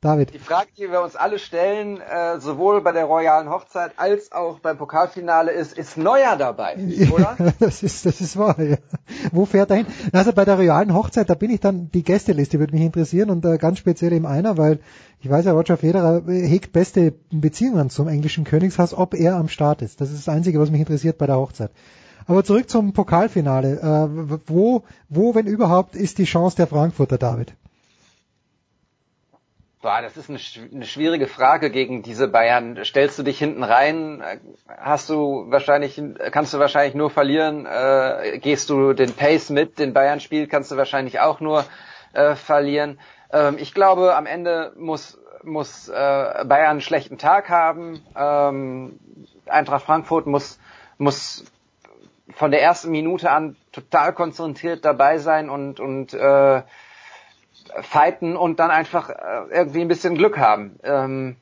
David. 0.00 0.32
Die 0.32 0.38
Frage, 0.38 0.68
die 0.78 0.90
wir 0.90 1.02
uns 1.02 1.14
alle 1.14 1.38
stellen, 1.38 2.00
äh, 2.00 2.40
sowohl 2.40 2.80
bei 2.80 2.92
der 2.92 3.04
royalen 3.04 3.50
Hochzeit 3.50 3.92
als 3.98 4.32
auch 4.32 4.58
beim 4.58 4.78
Pokalfinale 4.78 5.52
ist, 5.52 5.76
ist 5.76 5.98
Neuer 5.98 6.36
dabei, 6.38 6.78
oder? 7.12 7.36
das 7.58 7.82
ist, 7.82 8.06
das 8.06 8.22
ist 8.22 8.38
wahr, 8.38 8.58
ja. 8.58 8.78
Wo 9.30 9.44
fährt 9.44 9.70
er 9.70 9.76
hin? 9.76 9.86
Also 10.12 10.32
bei 10.32 10.46
der 10.46 10.56
royalen 10.56 10.94
Hochzeit, 10.94 11.28
da 11.28 11.34
bin 11.34 11.50
ich 11.50 11.60
dann, 11.60 11.90
die 11.90 12.02
Gästeliste 12.02 12.58
würde 12.58 12.72
mich 12.74 12.82
interessieren 12.82 13.28
und 13.28 13.44
äh, 13.44 13.58
ganz 13.58 13.78
speziell 13.78 14.14
im 14.14 14.24
einer, 14.24 14.56
weil 14.56 14.80
ich 15.20 15.28
weiß 15.28 15.44
ja, 15.44 15.52
Roger 15.52 15.76
Federer 15.76 16.26
äh, 16.26 16.46
hegt 16.46 16.72
beste 16.72 17.12
Beziehungen 17.30 17.90
zum 17.90 18.08
englischen 18.08 18.44
Königshaus, 18.44 18.94
ob 18.94 19.14
er 19.14 19.36
am 19.36 19.48
Start 19.48 19.82
ist. 19.82 20.00
Das 20.00 20.10
ist 20.10 20.26
das 20.26 20.34
Einzige, 20.34 20.58
was 20.60 20.70
mich 20.70 20.80
interessiert 20.80 21.18
bei 21.18 21.26
der 21.26 21.36
Hochzeit. 21.36 21.72
Aber 22.26 22.42
zurück 22.42 22.70
zum 22.70 22.94
Pokalfinale. 22.94 23.80
Äh, 23.80 24.38
wo, 24.46 24.84
wo, 25.10 25.34
wenn 25.34 25.46
überhaupt, 25.46 25.94
ist 25.94 26.16
die 26.16 26.24
Chance 26.24 26.56
der 26.56 26.68
Frankfurter, 26.68 27.18
David? 27.18 27.54
Boah, 29.82 30.02
das 30.02 30.18
ist 30.18 30.28
eine, 30.28 30.38
schw- 30.38 30.70
eine 30.74 30.84
schwierige 30.84 31.26
Frage 31.26 31.70
gegen 31.70 32.02
diese 32.02 32.28
Bayern. 32.28 32.78
Stellst 32.84 33.18
du 33.18 33.22
dich 33.22 33.38
hinten 33.38 33.62
rein? 33.62 34.22
Hast 34.68 35.08
du 35.08 35.46
wahrscheinlich, 35.50 36.00
kannst 36.32 36.52
du 36.52 36.58
wahrscheinlich 36.58 36.94
nur 36.94 37.08
verlieren. 37.08 37.64
Äh, 37.64 38.38
gehst 38.42 38.68
du 38.68 38.92
den 38.92 39.14
Pace 39.14 39.48
mit, 39.48 39.78
den 39.78 39.94
Bayern 39.94 40.20
spielt, 40.20 40.50
kannst 40.50 40.70
du 40.70 40.76
wahrscheinlich 40.76 41.20
auch 41.20 41.40
nur 41.40 41.64
äh, 42.12 42.34
verlieren. 42.34 43.00
Ähm, 43.32 43.56
ich 43.58 43.72
glaube, 43.72 44.14
am 44.16 44.26
Ende 44.26 44.72
muss 44.76 45.18
muss 45.42 45.88
äh, 45.88 45.92
Bayern 45.94 46.72
einen 46.72 46.80
schlechten 46.82 47.16
Tag 47.16 47.48
haben. 47.48 48.04
Ähm, 48.14 48.98
Eintracht 49.46 49.86
Frankfurt 49.86 50.26
muss 50.26 50.58
muss 50.98 51.46
von 52.34 52.50
der 52.50 52.60
ersten 52.60 52.90
Minute 52.90 53.30
an 53.30 53.56
total 53.72 54.12
konzentriert 54.12 54.84
dabei 54.84 55.16
sein 55.16 55.48
und 55.48 55.80
und 55.80 56.12
äh, 56.12 56.62
fighten 57.82 58.36
und 58.36 58.60
dann 58.60 58.70
einfach 58.70 59.10
äh, 59.10 59.14
irgendwie 59.50 59.80
ein 59.80 59.88
bisschen 59.88 60.16
Glück 60.16 60.38
haben. 60.38 60.78
Ähm, 60.82 61.36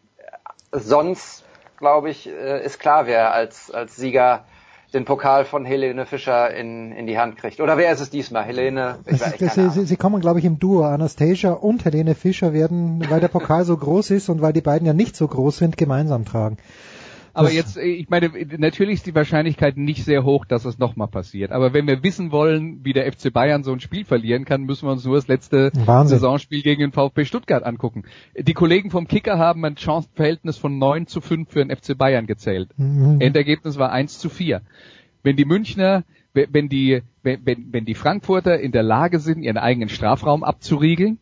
sonst, 0.72 1.44
glaube 1.78 2.10
ich, 2.10 2.28
äh, 2.28 2.64
ist 2.64 2.78
klar, 2.78 3.06
wer 3.06 3.32
als, 3.32 3.70
als 3.70 3.96
Sieger 3.96 4.44
den 4.94 5.04
Pokal 5.04 5.44
von 5.44 5.66
Helene 5.66 6.06
Fischer 6.06 6.54
in, 6.54 6.92
in 6.92 7.06
die 7.06 7.18
Hand 7.18 7.36
kriegt. 7.36 7.60
Oder 7.60 7.76
wer 7.76 7.92
ist 7.92 8.00
es 8.00 8.08
diesmal? 8.08 8.44
Helene? 8.44 8.98
Ich 9.04 9.20
weiß, 9.20 9.36
keine 9.36 9.50
sie, 9.50 9.60
Ahnung. 9.60 9.86
sie 9.86 9.96
kommen, 9.96 10.20
glaube 10.20 10.38
ich, 10.38 10.46
im 10.46 10.58
Duo. 10.58 10.84
Anastasia 10.84 11.52
und 11.52 11.84
Helene 11.84 12.14
Fischer 12.14 12.54
werden, 12.54 13.04
weil 13.10 13.20
der 13.20 13.28
Pokal 13.28 13.64
so 13.64 13.76
groß 13.76 14.10
ist 14.12 14.30
und 14.30 14.40
weil 14.40 14.54
die 14.54 14.62
beiden 14.62 14.86
ja 14.86 14.94
nicht 14.94 15.14
so 15.14 15.28
groß 15.28 15.58
sind, 15.58 15.76
gemeinsam 15.76 16.24
tragen. 16.24 16.56
Aber 17.32 17.50
jetzt, 17.50 17.76
äh, 17.76 17.82
ich 17.82 18.08
meine, 18.08 18.30
natürlich 18.58 18.94
ist 18.94 19.06
die 19.06 19.14
Wahrscheinlichkeit 19.14 19.76
nicht 19.76 20.04
sehr 20.04 20.24
hoch, 20.24 20.44
dass 20.44 20.64
es 20.64 20.78
nochmal 20.78 21.08
passiert. 21.08 21.52
Aber 21.52 21.72
wenn 21.72 21.86
wir 21.86 22.02
wissen 22.02 22.32
wollen, 22.32 22.84
wie 22.84 22.92
der 22.92 23.10
FC 23.10 23.32
Bayern 23.32 23.62
so 23.62 23.72
ein 23.72 23.80
Spiel 23.80 24.04
verlieren 24.04 24.44
kann, 24.44 24.62
müssen 24.62 24.86
wir 24.86 24.92
uns 24.92 25.04
nur 25.04 25.16
das 25.16 25.28
letzte 25.28 25.70
Wahnsinn. 25.74 26.18
Saisonspiel 26.18 26.62
gegen 26.62 26.80
den 26.80 26.92
VfB 26.92 27.24
Stuttgart 27.24 27.64
angucken. 27.64 28.04
Die 28.36 28.54
Kollegen 28.54 28.90
vom 28.90 29.08
Kicker 29.08 29.38
haben 29.38 29.64
ein 29.64 29.76
Chancenverhältnis 29.76 30.58
von 30.58 30.78
9 30.78 31.06
zu 31.06 31.20
5 31.20 31.50
für 31.50 31.64
den 31.64 31.74
FC 31.74 31.96
Bayern 31.96 32.26
gezählt. 32.26 32.70
Mhm. 32.76 33.20
Endergebnis 33.20 33.78
war 33.78 33.92
1 33.92 34.18
zu 34.18 34.28
4. 34.28 34.62
Wenn 35.22 35.36
die 35.36 35.44
Münchner, 35.44 36.04
wenn 36.32 36.68
die, 36.68 37.02
wenn, 37.22 37.44
wenn 37.44 37.72
wenn 37.72 37.84
die 37.84 37.94
Frankfurter 37.94 38.60
in 38.60 38.72
der 38.72 38.82
Lage 38.82 39.18
sind, 39.18 39.42
ihren 39.42 39.58
eigenen 39.58 39.88
Strafraum 39.88 40.44
abzuriegeln 40.44 41.18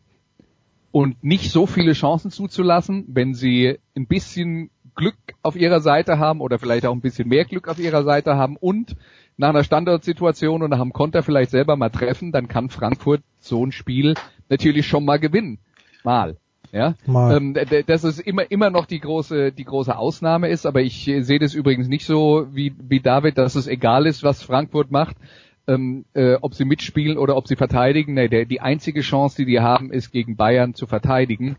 und 0.91 1.23
nicht 1.23 1.51
so 1.51 1.65
viele 1.65 1.93
Chancen 1.93 2.31
zuzulassen, 2.31 3.05
wenn 3.07 3.33
sie 3.33 3.77
ein 3.95 4.07
bisschen 4.07 4.69
Glück 4.97 5.15
auf 5.43 5.55
ihrer 5.55 5.79
Seite 5.79 6.19
haben 6.19 6.41
oder 6.41 6.59
vielleicht 6.59 6.85
auch 6.85 6.91
ein 6.91 7.01
bisschen 7.01 7.29
mehr 7.29 7.45
Glück 7.45 7.69
auf 7.69 7.79
ihrer 7.79 8.03
Seite 8.03 8.35
haben 8.35 8.57
und 8.57 8.97
nach 9.37 9.49
einer 9.49 9.63
Standardsituation 9.63 10.63
und 10.63 10.71
nach 10.71 10.81
einem 10.81 10.91
Konter 10.91 11.23
vielleicht 11.23 11.51
selber 11.51 11.77
mal 11.77 11.89
treffen, 11.89 12.31
dann 12.31 12.47
kann 12.47 12.69
Frankfurt 12.69 13.21
so 13.39 13.65
ein 13.65 13.71
Spiel 13.71 14.15
natürlich 14.49 14.87
schon 14.87 15.05
mal 15.05 15.19
gewinnen. 15.19 15.59
Mal. 16.03 16.37
Ja, 16.73 16.95
Mal. 17.05 17.37
Ähm, 17.37 17.55
dass 17.85 18.03
es 18.03 18.19
immer 18.19 18.51
immer 18.51 18.69
noch 18.69 18.85
die 18.87 18.99
große 18.99 19.53
die 19.53 19.63
große 19.63 19.97
Ausnahme 19.97 20.49
ist, 20.49 20.65
aber 20.65 20.81
ich 20.81 21.07
äh, 21.07 21.21
sehe 21.21 21.39
das 21.39 21.53
übrigens 21.53 21.87
nicht 21.87 22.05
so 22.05 22.47
wie 22.51 22.73
wie 22.77 22.99
David, 22.99 23.37
dass 23.37 23.55
es 23.55 23.67
egal 23.67 24.05
ist, 24.05 24.23
was 24.23 24.43
Frankfurt 24.43 24.91
macht, 24.91 25.15
ähm, 25.67 26.03
äh, 26.13 26.35
ob 26.41 26.55
sie 26.55 26.65
mitspielen 26.65 27.17
oder 27.17 27.37
ob 27.37 27.47
sie 27.47 27.55
verteidigen. 27.55 28.15
Nee, 28.15 28.27
der, 28.27 28.45
die 28.45 28.59
einzige 28.59 28.99
Chance, 28.99 29.37
die 29.37 29.45
die 29.45 29.61
haben, 29.61 29.93
ist 29.93 30.11
gegen 30.11 30.35
Bayern 30.35 30.73
zu 30.73 30.87
verteidigen 30.87 31.55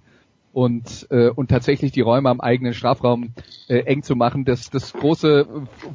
und 0.53 1.07
äh, 1.11 1.29
und 1.29 1.49
tatsächlich 1.51 1.93
die 1.93 2.01
Räume 2.01 2.31
am 2.31 2.41
eigenen 2.41 2.75
Strafraum 2.75 3.33
äh, 3.69 3.81
eng 3.81 4.03
zu 4.03 4.17
machen. 4.17 4.45
Das 4.45 4.71
das 4.71 4.93
große 4.93 5.47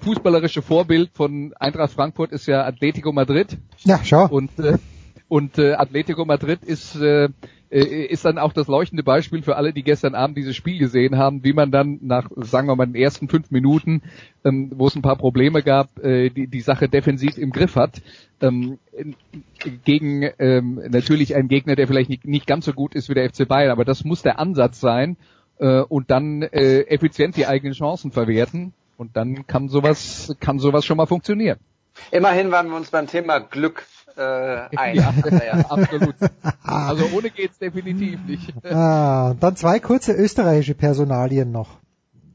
fußballerische 0.02 0.62
Vorbild 0.62 1.12
von 1.13 1.54
Eintracht 1.60 1.94
Frankfurt 1.94 2.32
ist 2.32 2.46
ja 2.48 2.63
Atletico 2.66 3.12
Madrid 3.12 3.58
Ja, 3.84 4.00
schau. 4.04 4.28
und 4.28 4.58
äh, 4.60 4.78
und 5.28 5.58
äh, 5.58 5.74
Atletico 5.74 6.26
Madrid 6.26 6.63
ist 6.63 6.96
äh, 6.96 7.30
ist 7.79 8.23
dann 8.23 8.38
auch 8.38 8.53
das 8.53 8.67
leuchtende 8.67 9.03
Beispiel 9.03 9.41
für 9.41 9.55
alle, 9.55 9.73
die 9.73 9.81
gestern 9.81 10.13
Abend 10.13 10.38
dieses 10.38 10.55
Spiel 10.55 10.77
gesehen 10.77 11.17
haben, 11.17 11.43
wie 11.43 11.53
man 11.53 11.71
dann 11.71 11.97
nach, 12.01 12.29
sagen 12.36 12.67
wir 12.67 12.75
mal, 12.75 12.86
den 12.86 12.95
ersten 12.95 13.27
fünf 13.27 13.49
Minuten, 13.49 14.03
ähm, 14.45 14.71
wo 14.75 14.88
es 14.88 14.95
ein 14.95 15.01
paar 15.01 15.15
Probleme 15.15 15.63
gab, 15.63 15.97
äh, 16.03 16.29
die, 16.29 16.47
die 16.47 16.62
Sache 16.62 16.88
defensiv 16.88 17.38
im 17.38 17.49
Griff 17.51 17.75
hat. 17.75 18.01
Ähm, 18.41 18.77
gegen 19.86 20.29
ähm, 20.38 20.81
natürlich 20.89 21.36
einen 21.36 21.47
Gegner, 21.47 21.75
der 21.75 21.88
vielleicht 21.88 22.09
nicht, 22.09 22.25
nicht 22.25 22.45
ganz 22.45 22.65
so 22.65 22.73
gut 22.73 22.93
ist 22.93 23.09
wie 23.09 23.15
der 23.15 23.27
FC 23.27 23.47
Bayern, 23.47 23.71
aber 23.71 23.86
das 23.86 24.03
muss 24.03 24.21
der 24.21 24.38
Ansatz 24.38 24.79
sein 24.79 25.17
äh, 25.57 25.81
und 25.81 26.12
dann 26.12 26.43
äh, 26.43 26.81
effizient 26.81 27.38
die 27.38 27.47
eigenen 27.47 27.73
Chancen 27.73 28.12
verwerten 28.12 28.73
und 28.97 29.17
dann 29.17 29.47
kann 29.47 29.67
sowas 29.67 30.36
kann 30.39 30.59
sowas 30.59 30.86
schon 30.86 30.97
mal 30.97 31.07
funktionieren. 31.07 31.57
Immerhin 32.12 32.51
waren 32.51 32.69
wir 32.69 32.75
uns 32.75 32.91
beim 32.91 33.07
Thema 33.07 33.39
Glück 33.39 33.83
äh, 34.17 34.78
einig. 34.78 35.04
Ja, 35.32 35.58
ja, 35.58 35.65
absolut. 35.69 36.15
Also 36.63 37.06
ohne 37.15 37.30
geht's 37.30 37.58
definitiv 37.58 38.19
nicht. 38.26 38.65
Ah, 38.65 39.36
dann 39.39 39.56
zwei 39.56 39.80
kurze 39.80 40.13
österreichische 40.13 40.76
Personalien 40.76 41.52
noch. 41.52 41.78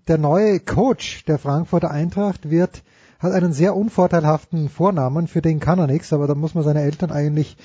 Der 0.08 0.18
neue 0.18 0.60
Coach 0.60 1.24
der 1.26 1.38
Frankfurter 1.38 1.90
Eintracht 1.90 2.50
wird, 2.50 2.82
hat 3.18 3.32
einen 3.32 3.52
sehr 3.52 3.76
unvorteilhaften 3.76 4.68
Vornamen, 4.68 5.28
für 5.28 5.42
den 5.42 5.60
kann 5.60 5.78
er 5.78 5.86
nichts, 5.86 6.12
aber 6.12 6.26
da 6.26 6.34
muss 6.34 6.54
man 6.54 6.64
seine 6.64 6.82
Eltern 6.82 7.10
eigentlich, 7.10 7.56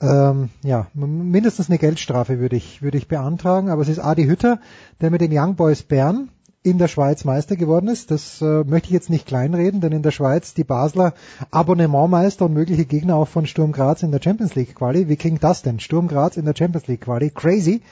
ähm, 0.00 0.50
ja, 0.62 0.88
mindestens 0.94 1.68
eine 1.68 1.78
Geldstrafe 1.78 2.40
würde 2.40 2.56
ich, 2.56 2.82
würde 2.82 2.98
ich 2.98 3.06
beantragen, 3.06 3.70
aber 3.70 3.82
es 3.82 3.88
ist 3.88 4.00
Adi 4.00 4.24
Hütter, 4.24 4.60
der 5.00 5.10
mit 5.10 5.20
den 5.20 5.30
Young 5.32 5.54
Boys 5.54 5.82
Bern 5.82 6.30
in 6.64 6.78
der 6.78 6.88
Schweiz 6.88 7.24
Meister 7.24 7.56
geworden 7.56 7.88
ist. 7.88 8.10
Das 8.10 8.40
äh, 8.40 8.64
möchte 8.64 8.88
ich 8.88 8.94
jetzt 8.94 9.10
nicht 9.10 9.26
kleinreden, 9.26 9.82
denn 9.82 9.92
in 9.92 10.02
der 10.02 10.10
Schweiz 10.10 10.54
die 10.54 10.64
Basler 10.64 11.12
Abonnementmeister 11.50 12.46
und 12.46 12.54
mögliche 12.54 12.86
Gegner 12.86 13.16
auch 13.16 13.28
von 13.28 13.46
Sturm 13.46 13.70
Graz 13.70 14.02
in 14.02 14.10
der 14.10 14.20
Champions 14.22 14.54
League 14.54 14.74
Quali. 14.74 15.08
Wie 15.08 15.16
klingt 15.16 15.44
das 15.44 15.60
denn? 15.60 15.78
Sturm 15.78 16.08
Graz 16.08 16.38
in 16.38 16.46
der 16.46 16.54
Champions 16.56 16.86
League 16.86 17.02
Quali. 17.02 17.30
Crazy. 17.30 17.82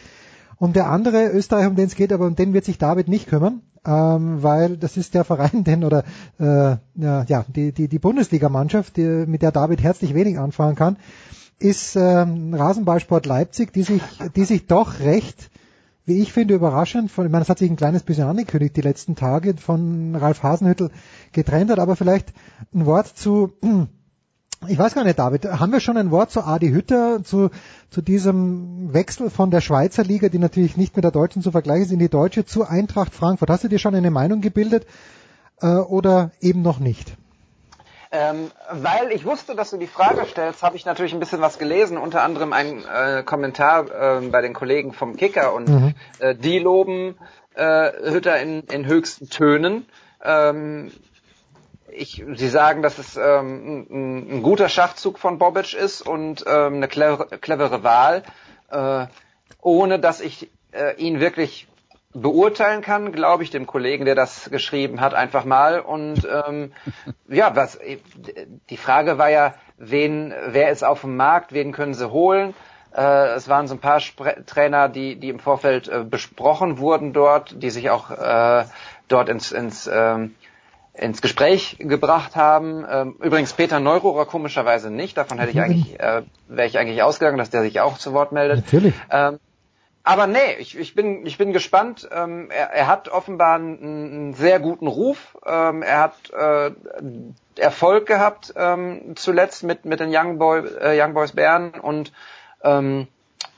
Und 0.56 0.74
der 0.74 0.88
andere 0.88 1.28
Österreicher, 1.28 1.68
um 1.68 1.76
den 1.76 1.87
es 1.87 1.96
geht, 1.96 2.14
aber 2.14 2.26
um 2.26 2.35
den 2.35 2.54
wird 2.54 2.64
sich 2.64 2.78
David 2.78 3.08
nicht 3.08 3.28
kümmern, 3.28 3.61
ähm, 3.87 4.42
weil 4.42 4.78
das 4.78 4.96
ist 4.96 5.12
der 5.12 5.24
Verein, 5.24 5.64
den 5.64 5.85
oder 5.85 6.04
äh, 6.40 6.76
ja, 6.94 7.44
die, 7.54 7.72
die, 7.72 7.88
die 7.88 7.98
Bundesligamannschaft, 7.98 8.96
die, 8.96 9.26
mit 9.26 9.42
der 9.42 9.52
David 9.52 9.82
herzlich 9.82 10.14
wenig 10.14 10.38
anfangen 10.38 10.76
kann, 10.76 10.96
ist 11.58 11.94
ähm, 11.96 12.54
Rasenballsport 12.54 13.26
Leipzig, 13.26 13.74
die 13.74 13.82
sich, 13.82 14.02
die 14.35 14.44
sich 14.44 14.66
doch 14.66 15.00
recht, 15.00 15.50
wie 16.04 16.20
ich 16.20 16.32
finde, 16.32 16.54
überraschend, 16.54 17.10
von, 17.10 17.26
ich 17.26 17.32
meine, 17.32 17.42
es 17.42 17.48
hat 17.48 17.58
sich 17.58 17.70
ein 17.70 17.76
kleines 17.76 18.02
bisschen 18.02 18.26
angekündigt 18.26 18.76
die 18.76 18.82
letzten 18.82 19.14
Tage, 19.14 19.54
von 19.56 20.16
Ralf 20.16 20.42
Hasenhüttel 20.42 20.90
getrennt 21.32 21.70
hat, 21.70 21.78
aber 21.78 21.96
vielleicht 21.96 22.32
ein 22.74 22.86
Wort 22.86 23.06
zu 23.06 23.52
ich 24.68 24.79
weiß 24.79 24.94
gar 24.94 25.04
nicht, 25.04 25.18
David, 25.18 25.44
haben 25.44 25.72
wir 25.72 25.81
schon 25.81 25.96
ein 25.96 26.10
Wort 26.10 26.31
zu 26.31 26.44
Adi 26.44 26.70
Hütter, 26.70 27.24
zu, 27.24 27.50
zu 27.90 28.00
diesem 28.00 28.92
Wechsel 28.92 29.29
von 29.29 29.50
der 29.50 29.60
Schweizer 29.60 30.04
Liga, 30.04 30.29
die 30.29 30.38
natürlich 30.38 30.77
nicht 30.77 30.94
mit 30.94 31.04
der 31.04 31.10
deutschen 31.10 31.42
zu 31.42 31.50
vergleichen 31.50 31.87
ist, 31.87 31.92
in 31.92 31.98
die 31.98 32.08
deutsche, 32.08 32.44
zu 32.44 32.64
Eintracht 32.64 33.12
Frankfurt? 33.12 33.50
Hast 33.50 33.64
du 33.64 33.68
dir 33.68 33.81
schon 33.81 33.94
eine 33.94 34.10
Meinung 34.10 34.40
gebildet 34.40 34.87
äh, 35.60 35.66
oder 35.66 36.31
eben 36.40 36.62
noch 36.62 36.79
nicht? 36.79 37.16
Ähm, 38.15 38.50
weil 38.71 39.10
ich 39.10 39.25
wusste, 39.25 39.54
dass 39.54 39.71
du 39.71 39.79
die 39.79 39.87
Frage 39.87 40.27
stellst, 40.27 40.63
habe 40.63 40.77
ich 40.77 40.85
natürlich 40.85 41.15
ein 41.15 41.21
bisschen 41.21 41.40
was 41.40 41.58
gelesen, 41.58 41.96
unter 41.96 42.23
anderem 42.23 42.52
ein 42.52 42.85
äh, 42.85 43.23
Kommentar 43.23 44.19
äh, 44.19 44.21
bei 44.29 44.42
den 44.42 44.52
Kollegen 44.52 44.92
vom 44.92 45.17
Kicker 45.17 45.54
und 45.54 45.69
mhm. 45.71 45.94
äh, 46.19 46.35
die 46.35 46.58
loben 46.58 47.17
äh, 47.54 47.90
Hütter 48.10 48.38
in, 48.38 48.65
in 48.65 48.85
höchsten 48.85 49.31
Tönen. 49.31 49.87
Ähm, 50.23 50.92
ich, 51.88 52.23
sie 52.35 52.48
sagen, 52.48 52.83
dass 52.83 52.98
es 52.98 53.17
ähm, 53.17 53.87
ein, 53.90 54.37
ein, 54.37 54.42
guter 54.42 54.69
Schachzug 54.69 55.19
von 55.19 55.38
Bobic 55.38 55.73
ist 55.73 56.02
und 56.02 56.44
ähm, 56.46 56.75
eine 56.75 56.88
clevere, 56.88 57.38
clevere 57.38 57.83
Wahl, 57.83 58.25
äh, 58.71 59.06
ohne 59.63 59.98
dass 59.98 60.21
ich 60.21 60.50
äh, 60.73 60.96
ihn 60.96 61.19
wirklich 61.19 61.67
beurteilen 62.15 62.83
kann, 62.83 63.13
glaube 63.13 63.42
ich 63.42 63.50
dem 63.50 63.67
Kollegen, 63.67 64.04
der 64.04 64.15
das 64.15 64.50
geschrieben 64.50 65.00
hat, 65.00 65.15
einfach 65.15 65.44
mal. 65.44 65.81
Und 65.81 66.27
ähm, 66.31 66.73
ja, 67.29 67.54
was 67.56 67.79
die 68.71 68.77
Frage 68.77 69.19
war 69.19 69.31
ja, 69.31 69.54
wen, 69.79 70.33
wer 70.48 70.71
ist 70.71 70.85
auf 70.85 71.02
dem 71.02 71.17
Markt, 71.17 71.52
wen 71.52 71.73
können 71.73 71.94
sie 71.94 72.10
holen? 72.10 72.54
Äh, 72.94 73.35
es 73.35 73.48
waren 73.48 73.67
so 73.67 73.75
ein 73.75 73.81
paar 73.81 74.00
Spre 74.00 74.44
Trainer, 74.44 74.88
die, 74.88 75.17
die 75.17 75.31
im 75.31 75.38
Vorfeld 75.38 75.88
äh, 75.88 76.04
besprochen 76.04 76.79
wurden 76.79 77.13
dort, 77.13 77.63
die 77.63 77.71
sich 77.71 77.90
auch 77.90 78.10
äh, 78.10 78.65
dort 79.08 79.29
ins, 79.29 79.50
ins, 79.50 79.88
ähm, 79.92 80.35
ins 80.92 81.23
Gespräch 81.23 81.77
gebracht 81.79 82.37
haben. 82.37 82.85
Ähm, 82.90 83.17
übrigens 83.23 83.54
Peter 83.54 83.81
Neururer 83.81 84.27
komischerweise 84.27 84.90
nicht. 84.90 85.17
Davon 85.17 85.38
hätte 85.38 85.52
ich 85.52 85.60
eigentlich, 85.63 85.98
äh, 85.98 86.23
wäre 86.48 86.69
ich 86.69 86.79
eigentlich 86.79 87.02
ausgegangen, 87.02 87.38
dass 87.38 87.50
der 87.50 87.63
sich 87.63 87.81
auch 87.81 87.96
zu 87.96 88.13
Wort 88.13 88.33
meldet. 88.33 88.67
Natürlich. 88.67 88.94
Ähm, 89.10 89.38
aber 90.05 90.27
nee, 90.27 90.55
ich, 90.59 90.77
ich 90.77 90.94
bin 90.94 91.25
ich 91.27 91.38
bin 91.38 91.53
gespannt. 91.53 92.09
Ähm, 92.13 92.50
er, 92.50 92.71
er 92.71 92.87
hat 92.87 93.09
offenbar 93.09 93.55
einen, 93.55 93.79
einen 93.79 94.35
sehr 94.35 94.59
guten 94.59 94.87
Ruf. 94.87 95.38
Ähm, 95.46 95.83
er 95.83 96.00
hat 96.00 96.31
äh, 96.31 96.73
Erfolg 97.57 98.07
gehabt 98.07 98.53
ähm, 98.57 99.15
zuletzt 99.15 99.63
mit 99.63 99.85
mit 99.85 100.00
den 100.00 100.11
Young, 100.15 100.38
Boy, 100.38 100.67
äh, 100.81 101.00
Young 101.00 101.15
Boys 101.15 101.33
Bern 101.33 101.71
und 101.71 102.13
ähm, 102.65 103.07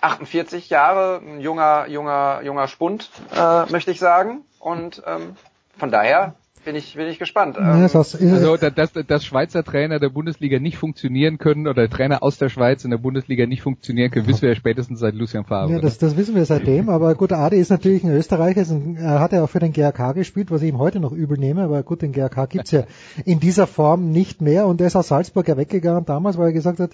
48 0.01 0.69
Jahre, 0.69 1.21
ein 1.25 1.41
junger 1.41 1.87
junger 1.89 2.43
junger 2.43 2.69
Spund, 2.69 3.11
äh, 3.35 3.65
möchte 3.71 3.91
ich 3.91 3.99
sagen. 3.99 4.45
Und 4.59 5.03
ähm, 5.07 5.37
von 5.79 5.91
daher 5.91 6.35
bin 6.65 6.77
ich, 6.77 6.95
bin 6.95 7.07
ich 7.07 7.19
gespannt. 7.19 7.57
Ja, 7.57 7.77
ähm, 7.77 7.83
also, 7.83 8.57
dass, 8.57 8.93
dass 8.93 9.25
Schweizer 9.25 9.65
Trainer 9.65 9.99
der 9.99 10.09
Bundesliga 10.09 10.59
nicht 10.59 10.77
funktionieren 10.77 11.39
können 11.39 11.67
oder 11.67 11.89
Trainer 11.89 12.23
aus 12.23 12.39
der 12.39 12.49
Schweiz 12.49 12.85
in 12.85 12.91
der 12.91 12.99
Bundesliga 12.99 13.47
nicht 13.47 13.63
funktionieren 13.63 14.11
können, 14.11 14.27
wissen 14.27 14.43
wir 14.43 14.51
ja 14.51 14.55
spätestens 14.55 15.01
seit 15.01 15.15
Lucian 15.15 15.45
Favre. 15.45 15.73
Ja, 15.73 15.79
das, 15.81 15.99
das 15.99 16.17
wissen 16.17 16.35
wir 16.35 16.45
seitdem, 16.45 16.89
aber 16.89 17.15
gut, 17.15 17.33
Adi 17.33 17.57
ist 17.57 17.71
natürlich 17.71 18.05
ein 18.05 18.11
Österreicher, 18.11 18.65
er 18.97 19.21
hat 19.21 19.33
ja 19.33 19.45
auch 19.45 19.51
für 19.51 19.61
den 19.61 19.73
GRK 19.73 20.13
gespielt, 20.13 20.51
was 20.51 20.63
ich 20.63 20.69
ihm 20.69 20.79
heute 20.79 21.01
noch 21.01 21.13
übel 21.13 21.39
nehme, 21.39 21.63
aber 21.63 21.83
gut, 21.83 22.03
den 22.03 22.13
GRK 22.13 22.47
gibt's 22.47 22.71
ja 22.71 22.85
in 23.25 23.41
dieser 23.41 23.67
Form 23.67 24.11
nicht 24.11 24.41
mehr 24.41 24.67
und 24.67 24.81
er 24.81 24.87
ist 24.87 24.97
aus 24.97 25.09
Salzburg 25.09 25.47
ja 25.49 25.57
weggegangen 25.57 26.05
damals, 26.05 26.39
weil 26.39 26.47
er 26.47 26.53
gesagt 26.53 26.81
hat, 26.81 26.93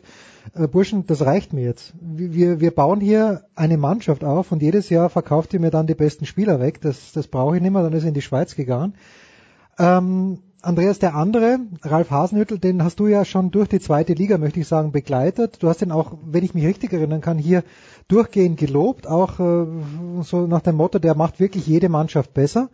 äh, 0.54 0.66
Burschen, 0.66 1.06
das 1.06 1.24
reicht 1.24 1.52
mir 1.52 1.64
jetzt. 1.64 1.94
Wir, 2.00 2.60
wir 2.60 2.70
bauen 2.70 3.00
hier 3.00 3.42
eine 3.54 3.76
Mannschaft 3.76 4.24
auf 4.24 4.52
und 4.52 4.62
jedes 4.62 4.88
Jahr 4.90 5.10
verkauft 5.10 5.54
ihr 5.54 5.60
mir 5.60 5.70
dann 5.70 5.86
die 5.86 5.94
besten 5.94 6.26
Spieler 6.26 6.60
weg, 6.60 6.80
das, 6.80 7.12
das 7.12 7.28
brauche 7.28 7.56
ich 7.56 7.62
nicht 7.62 7.72
mehr, 7.72 7.82
dann 7.82 7.92
ist 7.92 8.04
er 8.04 8.08
in 8.08 8.14
die 8.14 8.22
Schweiz 8.22 8.56
gegangen. 8.56 8.94
Ähm, 9.80 10.38
Andreas, 10.62 10.98
der 10.98 11.14
andere, 11.14 11.58
Ralf 11.82 12.10
Hasenhüttel, 12.10 12.58
den 12.58 12.84
hast 12.84 13.00
du 13.00 13.06
ja 13.06 13.24
schon 13.24 13.50
durch 13.50 13.68
die 13.68 13.80
zweite 13.80 14.12
Liga, 14.12 14.36
möchte 14.36 14.60
ich 14.60 14.68
sagen, 14.68 14.92
begleitet. 14.92 15.62
Du 15.62 15.68
hast 15.70 15.80
ihn 15.80 15.90
auch, 15.90 16.18
wenn 16.22 16.44
ich 16.44 16.52
mich 16.52 16.66
richtig 16.66 16.92
erinnern 16.92 17.22
kann, 17.22 17.38
hier 17.38 17.64
durchgehend 18.06 18.58
gelobt, 18.58 19.06
auch 19.06 19.40
äh, 19.40 19.66
so 20.22 20.46
nach 20.46 20.60
dem 20.60 20.76
Motto, 20.76 20.98
der 20.98 21.14
macht 21.14 21.40
wirklich 21.40 21.66
jede 21.66 21.88
Mannschaft 21.88 22.34
besser. 22.34 22.68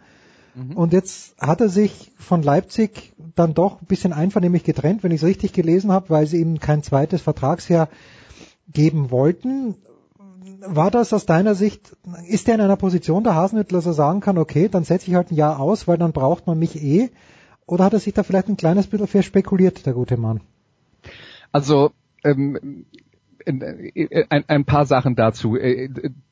Mhm. 0.57 0.76
Und 0.76 0.92
jetzt 0.92 1.40
hat 1.40 1.61
er 1.61 1.68
sich 1.68 2.12
von 2.18 2.42
Leipzig 2.42 3.14
dann 3.36 3.54
doch 3.54 3.80
ein 3.80 3.86
bisschen 3.86 4.12
einvernehmlich 4.12 4.64
getrennt, 4.64 5.04
wenn 5.04 5.12
ich 5.12 5.22
es 5.22 5.28
richtig 5.28 5.52
gelesen 5.52 5.92
habe, 5.92 6.11
weil 6.11 6.26
sie 6.26 6.40
ihm 6.40 6.59
kein 6.59 6.82
zweites 6.82 7.22
Vertragsjahr 7.22 7.88
geben 8.72 9.12
wollten 9.12 9.76
war 10.61 10.90
das 10.90 11.12
aus 11.12 11.26
deiner 11.26 11.55
Sicht, 11.55 11.97
ist 12.28 12.47
der 12.47 12.57
in 12.57 12.61
einer 12.61 12.76
Position 12.76 13.24
der 13.24 13.34
Hasenhüttler, 13.34 13.78
dass 13.78 13.86
er 13.86 13.92
sagen 13.92 14.20
kann, 14.20 14.38
okay, 14.38 14.68
dann 14.68 14.84
setze 14.84 15.09
ich 15.09 15.14
halt 15.14 15.30
ein 15.30 15.36
Jahr 15.36 15.61
aus, 15.61 15.88
weil 15.88 15.99
dann 15.99 16.12
braucht 16.12 16.47
man 16.47 16.59
mich 16.59 16.82
eh? 16.82 17.11
Oder 17.66 17.84
hat 17.84 17.92
er 17.92 17.99
sich 17.99 18.14
da 18.14 18.22
vielleicht 18.22 18.49
ein 18.49 18.57
kleines 18.57 18.86
bisschen 18.86 19.09
verspekuliert, 19.09 19.86
der 19.86 19.94
gute 19.94 20.16
Mann? 20.16 20.40
Also, 21.53 21.90
ähm, 22.24 22.84
ein, 23.47 24.44
ein 24.47 24.64
paar 24.64 24.86
Sachen 24.86 25.16
dazu. 25.16 25.57
Äh, 25.57 25.88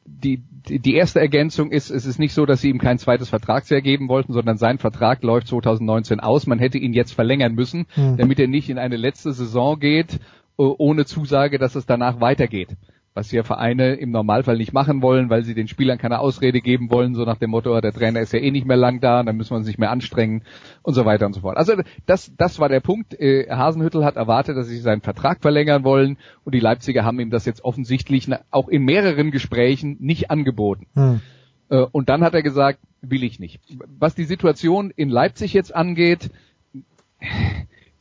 die, 0.06 0.42
die 0.68 0.94
erste 0.94 1.20
Ergänzung 1.20 1.70
ist, 1.70 1.90
es 1.90 2.06
ist 2.06 2.18
nicht 2.18 2.34
so, 2.34 2.46
dass 2.46 2.60
sie 2.60 2.70
ihm 2.70 2.78
kein 2.78 2.98
zweites 2.98 3.28
Vertragsjahr 3.28 3.80
geben 3.80 4.08
wollten, 4.08 4.32
sondern 4.32 4.58
sein 4.58 4.78
Vertrag 4.78 5.22
läuft 5.22 5.48
2019 5.48 6.20
aus. 6.20 6.46
Man 6.46 6.58
hätte 6.58 6.78
ihn 6.78 6.92
jetzt 6.92 7.12
verlängern 7.12 7.54
müssen, 7.54 7.86
mhm. 7.96 8.16
damit 8.16 8.38
er 8.38 8.48
nicht 8.48 8.70
in 8.70 8.78
eine 8.78 8.96
letzte 8.96 9.32
Saison 9.32 9.78
geht, 9.78 10.20
ohne 10.56 11.04
Zusage, 11.04 11.58
dass 11.58 11.74
es 11.74 11.84
danach 11.84 12.20
weitergeht 12.20 12.76
was 13.14 13.30
hier 13.30 13.44
Vereine 13.44 13.94
im 13.94 14.10
Normalfall 14.10 14.56
nicht 14.56 14.72
machen 14.72 15.00
wollen, 15.00 15.30
weil 15.30 15.44
sie 15.44 15.54
den 15.54 15.68
Spielern 15.68 15.98
keine 15.98 16.18
Ausrede 16.18 16.60
geben 16.60 16.90
wollen, 16.90 17.14
so 17.14 17.24
nach 17.24 17.38
dem 17.38 17.50
Motto, 17.50 17.80
der 17.80 17.92
Trainer 17.92 18.20
ist 18.20 18.32
ja 18.32 18.40
eh 18.40 18.50
nicht 18.50 18.66
mehr 18.66 18.76
lang 18.76 19.00
da, 19.00 19.22
dann 19.22 19.36
müssen 19.36 19.52
wir 19.52 19.58
uns 19.58 19.68
nicht 19.68 19.78
mehr 19.78 19.92
anstrengen 19.92 20.42
und 20.82 20.94
so 20.94 21.04
weiter 21.04 21.24
und 21.26 21.32
so 21.32 21.40
fort. 21.40 21.56
Also 21.56 21.74
das, 22.06 22.32
das 22.36 22.58
war 22.58 22.68
der 22.68 22.80
Punkt. 22.80 23.14
Äh, 23.14 23.48
Hasenhüttel 23.48 24.04
hat 24.04 24.16
erwartet, 24.16 24.56
dass 24.56 24.66
sie 24.66 24.78
seinen 24.78 25.00
Vertrag 25.00 25.42
verlängern 25.42 25.84
wollen 25.84 26.18
und 26.42 26.56
die 26.56 26.60
Leipziger 26.60 27.04
haben 27.04 27.20
ihm 27.20 27.30
das 27.30 27.46
jetzt 27.46 27.62
offensichtlich 27.64 28.28
auch 28.50 28.68
in 28.68 28.84
mehreren 28.84 29.30
Gesprächen 29.30 29.96
nicht 30.00 30.32
angeboten. 30.32 30.88
Hm. 30.94 31.20
Äh, 31.68 31.86
und 31.92 32.08
dann 32.08 32.24
hat 32.24 32.34
er 32.34 32.42
gesagt, 32.42 32.80
will 33.00 33.22
ich 33.22 33.38
nicht. 33.38 33.60
Was 33.96 34.16
die 34.16 34.24
Situation 34.24 34.90
in 34.90 35.08
Leipzig 35.08 35.52
jetzt 35.52 35.72
angeht, 35.72 36.30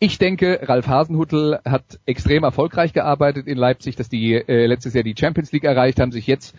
ich 0.04 0.18
denke, 0.18 0.60
Ralf 0.64 0.88
Hasenhuttel 0.88 1.60
hat 1.64 1.98
extrem 2.06 2.44
erfolgreich 2.44 2.92
gearbeitet 2.92 3.48
in 3.48 3.58
Leipzig, 3.58 3.96
dass 3.96 4.10
die 4.10 4.34
äh, 4.34 4.66
letztes 4.66 4.94
Jahr 4.94 5.04
die 5.06 5.16
Champions 5.18 5.54
League 5.54 5.64
erreicht 5.64 6.02
haben, 6.02 6.12
sich 6.12 6.28
jetzt 6.28 6.58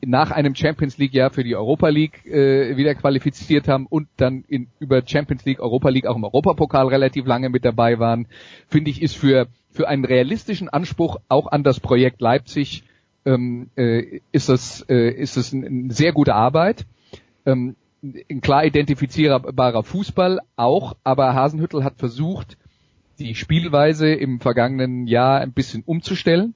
nach 0.00 0.30
einem 0.30 0.54
Champions 0.54 0.96
League 0.96 1.12
Jahr 1.12 1.28
für 1.28 1.44
die 1.44 1.54
Europa 1.54 1.88
League 1.90 2.24
äh, 2.24 2.78
wieder 2.78 2.94
qualifiziert 2.94 3.68
haben 3.68 3.86
und 3.86 4.08
dann 4.16 4.44
in, 4.48 4.68
über 4.78 5.02
Champions 5.06 5.44
League, 5.44 5.60
Europa 5.60 5.90
League 5.90 6.06
auch 6.06 6.16
im 6.16 6.24
Europapokal 6.24 6.88
relativ 6.88 7.26
lange 7.26 7.50
mit 7.50 7.66
dabei 7.66 7.98
waren, 7.98 8.28
finde 8.66 8.90
ich, 8.90 9.02
ist 9.02 9.14
für 9.14 9.46
für 9.70 9.88
einen 9.88 10.06
realistischen 10.06 10.70
Anspruch 10.70 11.18
auch 11.28 11.48
an 11.48 11.64
das 11.64 11.80
Projekt 11.80 12.22
Leipzig 12.22 12.82
ähm, 13.26 13.68
äh, 13.76 14.20
ist 14.32 14.48
es 14.48 14.86
äh, 14.88 15.10
ist 15.10 15.36
es 15.36 15.52
eine 15.52 15.66
ein 15.66 15.90
sehr 15.90 16.12
gute 16.14 16.34
Arbeit. 16.34 16.86
Ähm, 17.44 17.76
ein 18.02 18.40
klar 18.40 18.64
identifizierbarer 18.64 19.82
Fußball 19.82 20.40
auch, 20.56 20.96
aber 21.04 21.34
Hasenhüttel 21.34 21.84
hat 21.84 21.98
versucht, 21.98 22.56
die 23.18 23.34
Spielweise 23.34 24.12
im 24.12 24.40
vergangenen 24.40 25.06
Jahr 25.06 25.40
ein 25.40 25.52
bisschen 25.52 25.82
umzustellen. 25.84 26.54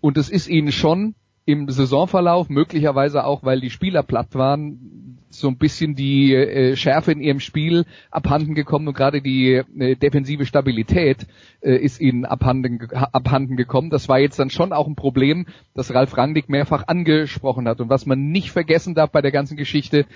Und 0.00 0.16
es 0.18 0.28
ist 0.28 0.48
ihnen 0.48 0.72
schon 0.72 1.14
im 1.44 1.68
Saisonverlauf, 1.68 2.48
möglicherweise 2.48 3.24
auch, 3.24 3.42
weil 3.42 3.60
die 3.60 3.70
Spieler 3.70 4.02
platt 4.02 4.34
waren, 4.34 5.18
so 5.30 5.48
ein 5.48 5.58
bisschen 5.58 5.94
die 5.94 6.34
äh, 6.34 6.76
Schärfe 6.76 7.12
in 7.12 7.20
ihrem 7.20 7.40
Spiel 7.40 7.84
abhanden 8.10 8.54
gekommen 8.54 8.88
und 8.88 8.94
gerade 8.94 9.22
die 9.22 9.54
äh, 9.54 9.96
defensive 9.96 10.44
Stabilität 10.44 11.26
äh, 11.60 11.76
ist 11.76 12.00
ihnen 12.00 12.24
abhanden, 12.24 12.88
abhanden 12.90 13.56
gekommen. 13.56 13.90
Das 13.90 14.08
war 14.08 14.18
jetzt 14.18 14.38
dann 14.38 14.50
schon 14.50 14.72
auch 14.72 14.88
ein 14.88 14.96
Problem, 14.96 15.46
das 15.74 15.94
Ralf 15.94 16.16
Rangnick 16.16 16.48
mehrfach 16.48 16.88
angesprochen 16.88 17.68
hat. 17.68 17.80
Und 17.80 17.90
was 17.90 18.06
man 18.06 18.30
nicht 18.30 18.50
vergessen 18.50 18.94
darf 18.94 19.10
bei 19.10 19.22
der 19.22 19.32
ganzen 19.32 19.56
Geschichte, 19.56 20.06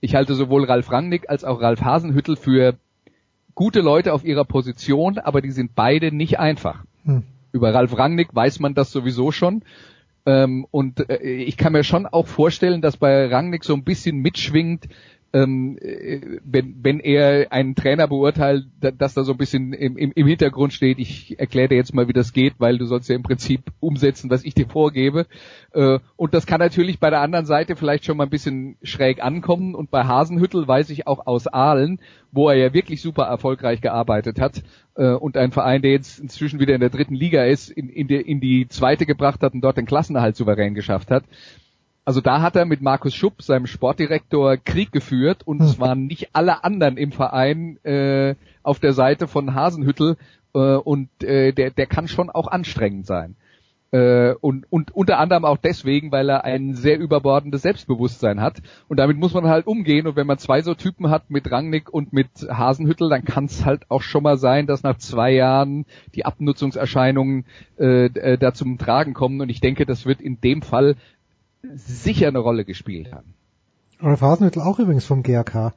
ich 0.00 0.14
halte 0.14 0.34
sowohl 0.34 0.64
Ralf 0.64 0.90
Rangnick 0.90 1.28
als 1.28 1.44
auch 1.44 1.60
Ralf 1.60 1.82
Hasenhüttel 1.82 2.36
für 2.36 2.78
gute 3.54 3.80
Leute 3.80 4.12
auf 4.12 4.24
ihrer 4.24 4.44
Position, 4.44 5.18
aber 5.18 5.40
die 5.40 5.50
sind 5.50 5.74
beide 5.74 6.14
nicht 6.14 6.38
einfach. 6.38 6.84
Hm. 7.04 7.24
Über 7.52 7.74
Ralf 7.74 7.96
Rangnick 7.96 8.34
weiß 8.34 8.60
man 8.60 8.74
das 8.74 8.92
sowieso 8.92 9.32
schon. 9.32 9.62
Ähm, 10.26 10.66
und 10.70 11.08
äh, 11.08 11.18
ich 11.22 11.56
kann 11.56 11.72
mir 11.72 11.84
schon 11.84 12.06
auch 12.06 12.26
vorstellen, 12.26 12.82
dass 12.82 12.96
bei 12.96 13.26
Rangnick 13.26 13.64
so 13.64 13.74
ein 13.74 13.84
bisschen 13.84 14.18
mitschwingt, 14.18 14.88
ähm, 15.32 15.78
äh, 15.80 16.40
wenn, 16.44 16.76
wenn 16.82 16.98
er 16.98 17.52
einen 17.52 17.74
Trainer 17.74 18.08
beurteilt, 18.08 18.66
dass 18.80 19.14
da 19.14 19.22
so 19.22 19.32
ein 19.32 19.38
bisschen 19.38 19.72
im, 19.72 19.96
im, 19.96 20.12
im 20.12 20.26
Hintergrund 20.26 20.72
steht, 20.72 20.98
ich 20.98 21.38
erkläre 21.38 21.68
dir 21.68 21.76
jetzt 21.76 21.94
mal, 21.94 22.08
wie 22.08 22.12
das 22.12 22.32
geht, 22.32 22.54
weil 22.58 22.78
du 22.78 22.86
sollst 22.86 23.08
ja 23.08 23.14
im 23.14 23.22
Prinzip 23.22 23.62
umsetzen, 23.78 24.30
was 24.30 24.44
ich 24.44 24.54
dir 24.54 24.66
vorgebe. 24.66 25.26
Äh, 25.72 26.00
und 26.16 26.34
das 26.34 26.46
kann 26.46 26.58
natürlich 26.58 26.98
bei 26.98 27.10
der 27.10 27.20
anderen 27.20 27.46
Seite 27.46 27.76
vielleicht 27.76 28.04
schon 28.04 28.16
mal 28.16 28.24
ein 28.24 28.30
bisschen 28.30 28.76
schräg 28.82 29.22
ankommen. 29.22 29.74
Und 29.74 29.90
bei 29.90 30.04
Hasenhüttel 30.04 30.66
weiß 30.66 30.90
ich 30.90 31.06
auch 31.06 31.26
aus 31.26 31.46
Aalen, 31.46 32.00
wo 32.32 32.48
er 32.48 32.56
ja 32.56 32.74
wirklich 32.74 33.00
super 33.00 33.24
erfolgreich 33.24 33.80
gearbeitet 33.80 34.40
hat 34.40 34.62
äh, 34.96 35.12
und 35.12 35.36
ein 35.36 35.52
Verein, 35.52 35.82
der 35.82 35.92
jetzt 35.92 36.18
inzwischen 36.18 36.58
wieder 36.58 36.74
in 36.74 36.80
der 36.80 36.90
dritten 36.90 37.14
Liga 37.14 37.44
ist, 37.44 37.70
in, 37.70 37.88
in, 37.88 38.08
die, 38.08 38.16
in 38.16 38.40
die 38.40 38.66
zweite 38.68 39.06
gebracht 39.06 39.42
hat 39.42 39.54
und 39.54 39.60
dort 39.60 39.76
den 39.76 39.86
Klassenerhalt 39.86 40.36
souverän 40.36 40.74
geschafft 40.74 41.10
hat 41.10 41.24
also 42.04 42.20
da 42.20 42.40
hat 42.42 42.56
er 42.56 42.64
mit 42.64 42.80
Markus 42.80 43.14
Schupp, 43.14 43.42
seinem 43.42 43.66
Sportdirektor, 43.66 44.56
Krieg 44.56 44.92
geführt 44.92 45.46
und 45.46 45.60
es 45.62 45.74
hm. 45.74 45.80
waren 45.80 46.06
nicht 46.06 46.30
alle 46.32 46.64
anderen 46.64 46.96
im 46.96 47.12
Verein 47.12 47.76
äh, 47.84 48.34
auf 48.62 48.78
der 48.78 48.92
Seite 48.92 49.28
von 49.28 49.54
Hasenhüttel 49.54 50.16
äh, 50.54 50.58
und 50.58 51.08
äh, 51.22 51.52
der, 51.52 51.70
der 51.70 51.86
kann 51.86 52.08
schon 52.08 52.30
auch 52.30 52.48
anstrengend 52.48 53.06
sein. 53.06 53.36
Äh, 53.92 54.34
und, 54.40 54.66
und 54.70 54.94
unter 54.94 55.18
anderem 55.18 55.44
auch 55.44 55.56
deswegen, 55.56 56.12
weil 56.12 56.28
er 56.30 56.44
ein 56.44 56.74
sehr 56.74 56.98
überbordendes 56.98 57.62
Selbstbewusstsein 57.62 58.40
hat. 58.40 58.62
Und 58.88 58.98
damit 58.98 59.16
muss 59.16 59.34
man 59.34 59.48
halt 59.48 59.66
umgehen. 59.66 60.06
Und 60.06 60.14
wenn 60.14 60.28
man 60.28 60.38
zwei 60.38 60.62
so 60.62 60.74
Typen 60.74 61.10
hat 61.10 61.28
mit 61.28 61.50
Rangnick 61.50 61.92
und 61.92 62.12
mit 62.12 62.28
Hasenhüttel, 62.48 63.08
dann 63.08 63.24
kann 63.24 63.46
es 63.46 63.64
halt 63.64 63.90
auch 63.90 64.02
schon 64.02 64.22
mal 64.22 64.36
sein, 64.36 64.68
dass 64.68 64.84
nach 64.84 64.98
zwei 64.98 65.32
Jahren 65.32 65.86
die 66.14 66.24
Abnutzungserscheinungen 66.24 67.46
äh, 67.78 68.06
äh, 68.06 68.38
da 68.38 68.54
zum 68.54 68.78
Tragen 68.78 69.12
kommen. 69.12 69.40
Und 69.40 69.48
ich 69.48 69.60
denke, 69.60 69.86
das 69.86 70.06
wird 70.06 70.20
in 70.20 70.40
dem 70.40 70.62
Fall 70.62 70.94
sicher 71.62 72.28
eine 72.28 72.38
Rolle 72.38 72.64
gespielt 72.64 73.12
haben. 73.12 73.34
Rolf 74.02 74.20
Hasenhüttel 74.20 74.62
auch 74.62 74.78
übrigens 74.78 75.04
vom 75.04 75.22
GRK. 75.22 75.74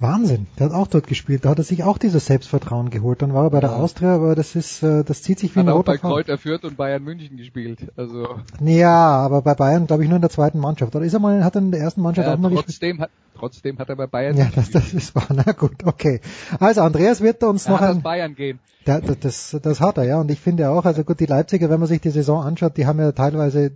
Wahnsinn, 0.00 0.46
der 0.58 0.66
hat 0.66 0.74
auch 0.74 0.86
dort 0.86 1.08
gespielt. 1.08 1.44
Da 1.44 1.50
hat 1.50 1.58
er 1.58 1.64
sich 1.64 1.82
auch 1.82 1.98
dieses 1.98 2.26
Selbstvertrauen 2.26 2.90
geholt. 2.90 3.20
Dann 3.20 3.34
war 3.34 3.44
er 3.44 3.50
bei 3.50 3.58
der 3.58 3.74
Austria, 3.74 4.14
aber 4.14 4.36
das 4.36 4.54
ist, 4.54 4.80
äh, 4.84 5.02
das 5.02 5.22
zieht 5.22 5.40
sich 5.40 5.56
wie 5.56 5.60
hat 5.60 5.66
ein 5.66 5.72
auch 5.72 5.78
roter 5.78 5.92
bei 5.92 5.98
Faden. 5.98 6.14
Kräuter 6.14 6.38
Fürth 6.38 6.64
und 6.64 6.76
Bayern 6.76 7.02
München 7.02 7.36
gespielt. 7.36 7.92
Also 7.96 8.38
Ja, 8.60 9.18
aber 9.18 9.42
bei 9.42 9.54
Bayern 9.54 9.88
glaube 9.88 10.04
ich 10.04 10.08
nur 10.08 10.16
in 10.16 10.22
der 10.22 10.30
zweiten 10.30 10.60
Mannschaft. 10.60 10.94
Oder 10.94 11.04
ist 11.04 11.14
er 11.14 11.18
mal, 11.18 11.42
hat 11.42 11.56
er 11.56 11.62
in 11.62 11.72
der 11.72 11.80
ersten 11.80 12.02
Mannschaft 12.02 12.28
ja, 12.28 12.34
auch 12.34 12.38
mal 12.38 12.50
gespielt? 12.50 12.66
trotzdem 12.66 13.00
hat 13.00 13.10
trotzdem 13.34 13.78
hat 13.78 13.88
er 13.88 13.96
bei 13.96 14.06
Bayern 14.06 14.36
Ja, 14.36 14.48
das, 14.54 14.70
das 14.70 14.92
ist 14.92 15.16
wahr. 15.16 15.26
Na 15.34 15.50
gut, 15.52 15.84
okay. 15.84 16.20
Also 16.60 16.82
Andreas 16.82 17.20
wird 17.20 17.42
uns 17.42 17.66
Er 17.66 17.72
noch 17.72 17.80
ein, 17.80 18.02
Bayern 18.02 18.36
gehen. 18.36 18.60
Ja, 18.86 19.00
das, 19.00 19.18
das, 19.18 19.60
das 19.62 19.80
hat 19.80 19.98
er, 19.98 20.04
ja. 20.04 20.20
Und 20.20 20.30
ich 20.30 20.40
finde 20.40 20.70
auch, 20.70 20.84
also 20.84 21.02
gut, 21.02 21.18
die 21.18 21.26
Leipziger, 21.26 21.70
wenn 21.70 21.80
man 21.80 21.88
sich 21.88 22.00
die 22.00 22.10
Saison 22.10 22.42
anschaut, 22.42 22.76
die 22.76 22.86
haben 22.86 23.00
ja 23.00 23.12
teilweise 23.12 23.72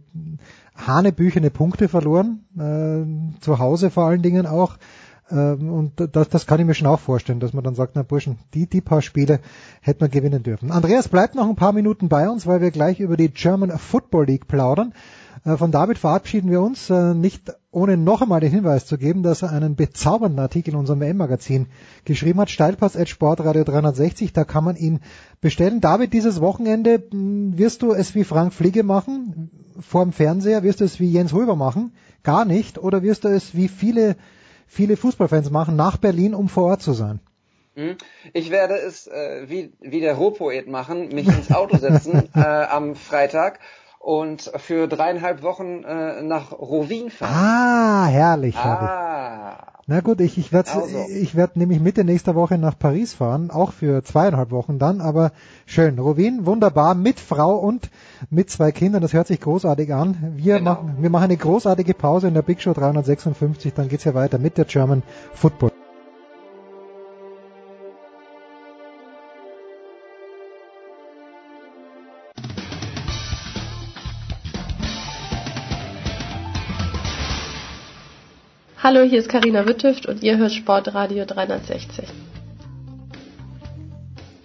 hanebüchene 0.76 1.50
Punkte 1.50 1.88
verloren, 1.88 2.44
äh, 2.56 3.40
zu 3.40 3.58
Hause 3.58 3.90
vor 3.90 4.04
allen 4.04 4.22
Dingen 4.22 4.46
auch. 4.46 4.78
Ähm, 5.30 5.72
und 5.72 5.92
das, 6.12 6.28
das 6.28 6.46
kann 6.46 6.60
ich 6.60 6.66
mir 6.66 6.74
schon 6.74 6.86
auch 6.86 7.00
vorstellen, 7.00 7.40
dass 7.40 7.52
man 7.52 7.64
dann 7.64 7.74
sagt, 7.74 7.92
na 7.94 8.02
Burschen, 8.02 8.38
die, 8.54 8.66
die 8.66 8.80
paar 8.80 9.02
Spiele 9.02 9.40
hätten 9.80 10.00
wir 10.00 10.08
gewinnen 10.08 10.42
dürfen. 10.42 10.70
Andreas 10.70 11.08
bleibt 11.08 11.34
noch 11.34 11.48
ein 11.48 11.56
paar 11.56 11.72
Minuten 11.72 12.08
bei 12.08 12.28
uns, 12.28 12.46
weil 12.46 12.60
wir 12.60 12.70
gleich 12.70 13.00
über 13.00 13.16
die 13.16 13.30
German 13.30 13.76
Football 13.78 14.26
League 14.26 14.48
plaudern. 14.48 14.92
Äh, 15.44 15.56
Von 15.56 15.72
David 15.72 15.98
verabschieden 15.98 16.50
wir 16.50 16.60
uns, 16.60 16.90
äh, 16.90 17.14
nicht 17.14 17.52
ohne 17.70 17.96
noch 17.96 18.22
einmal 18.22 18.40
den 18.40 18.50
Hinweis 18.50 18.86
zu 18.86 18.98
geben, 18.98 19.22
dass 19.22 19.42
er 19.42 19.50
einen 19.50 19.76
bezaubernden 19.76 20.38
Artikel 20.38 20.70
in 20.74 20.76
unserem 20.76 21.00
WM-Magazin 21.00 21.66
geschrieben 22.04 22.40
hat, 22.40 22.50
Steilpass 22.50 22.96
at 22.96 23.08
Sportradio 23.08 23.64
360, 23.64 24.32
da 24.32 24.44
kann 24.44 24.64
man 24.64 24.76
ihn 24.76 25.00
bestellen. 25.40 25.80
David, 25.80 26.12
dieses 26.12 26.40
Wochenende 26.40 27.02
mh, 27.10 27.56
wirst 27.58 27.82
du 27.82 27.92
es 27.92 28.14
wie 28.14 28.24
Frank 28.24 28.52
Fliege 28.52 28.82
machen, 28.82 29.50
vorm 29.80 30.12
Fernseher, 30.12 30.62
wirst 30.62 30.80
du 30.80 30.84
es 30.84 31.00
wie 31.00 31.10
Jens 31.10 31.32
Röber 31.32 31.56
machen, 31.56 31.92
gar 32.22 32.44
nicht, 32.44 32.78
oder 32.78 33.02
wirst 33.02 33.24
du 33.24 33.28
es 33.28 33.56
wie 33.56 33.68
viele, 33.68 34.16
viele 34.66 34.96
Fußballfans 34.96 35.50
machen, 35.50 35.76
nach 35.76 35.96
Berlin, 35.96 36.34
um 36.34 36.48
vor 36.48 36.64
Ort 36.64 36.82
zu 36.82 36.92
sein? 36.92 37.20
Hm? 37.74 37.96
Ich 38.34 38.50
werde 38.50 38.74
es 38.74 39.06
äh, 39.06 39.46
wie, 39.48 39.72
wie 39.80 40.00
der 40.00 40.14
Rohpoet 40.14 40.68
machen, 40.68 41.08
mich 41.08 41.26
ins 41.26 41.50
Auto 41.50 41.78
setzen 41.78 42.28
äh, 42.34 42.40
am 42.40 42.94
Freitag 42.96 43.60
und 44.02 44.50
für 44.56 44.88
dreieinhalb 44.88 45.42
Wochen 45.42 45.84
äh, 45.84 46.22
nach 46.22 46.52
Rovin 46.52 47.08
fahren. 47.10 47.32
Ah, 47.32 48.06
herrlich, 48.06 48.56
herrlich. 48.56 48.88
Ah, 48.90 49.66
Na 49.86 50.00
gut, 50.00 50.20
ich, 50.20 50.38
ich 50.38 50.52
werde 50.52 50.72
Also. 50.72 51.06
ich 51.08 51.36
werd 51.36 51.56
nämlich 51.56 51.78
Mitte 51.80 52.02
nächster 52.02 52.34
Woche 52.34 52.58
nach 52.58 52.76
Paris 52.76 53.14
fahren, 53.14 53.50
auch 53.52 53.72
für 53.72 54.02
zweieinhalb 54.02 54.50
Wochen 54.50 54.80
dann, 54.80 55.00
aber 55.00 55.30
schön. 55.66 56.00
Rovin, 56.00 56.46
wunderbar, 56.46 56.96
mit 56.96 57.20
Frau 57.20 57.54
und 57.56 57.90
mit 58.28 58.50
zwei 58.50 58.72
Kindern, 58.72 59.02
das 59.02 59.12
hört 59.12 59.28
sich 59.28 59.40
großartig 59.40 59.94
an. 59.94 60.32
Wir, 60.36 60.58
Genau. 60.58 60.72
machen, 60.74 60.96
wir 60.98 61.10
machen 61.10 61.24
eine 61.24 61.36
großartige 61.36 61.94
Pause 61.94 62.26
in 62.28 62.34
der 62.34 62.42
Big 62.42 62.60
Show 62.60 62.72
356, 62.72 63.72
dann 63.74 63.88
geht's 63.88 64.04
ja 64.04 64.14
weiter 64.14 64.38
mit 64.38 64.58
der 64.58 64.64
German 64.64 65.02
Football. 65.34 65.70
Hallo, 78.94 79.08
hier 79.08 79.20
ist 79.20 79.30
Karina 79.30 79.64
Wittüft 79.64 80.04
und 80.04 80.22
ihr 80.22 80.36
hört 80.36 80.52
Sportradio 80.52 81.24
360. 81.24 82.06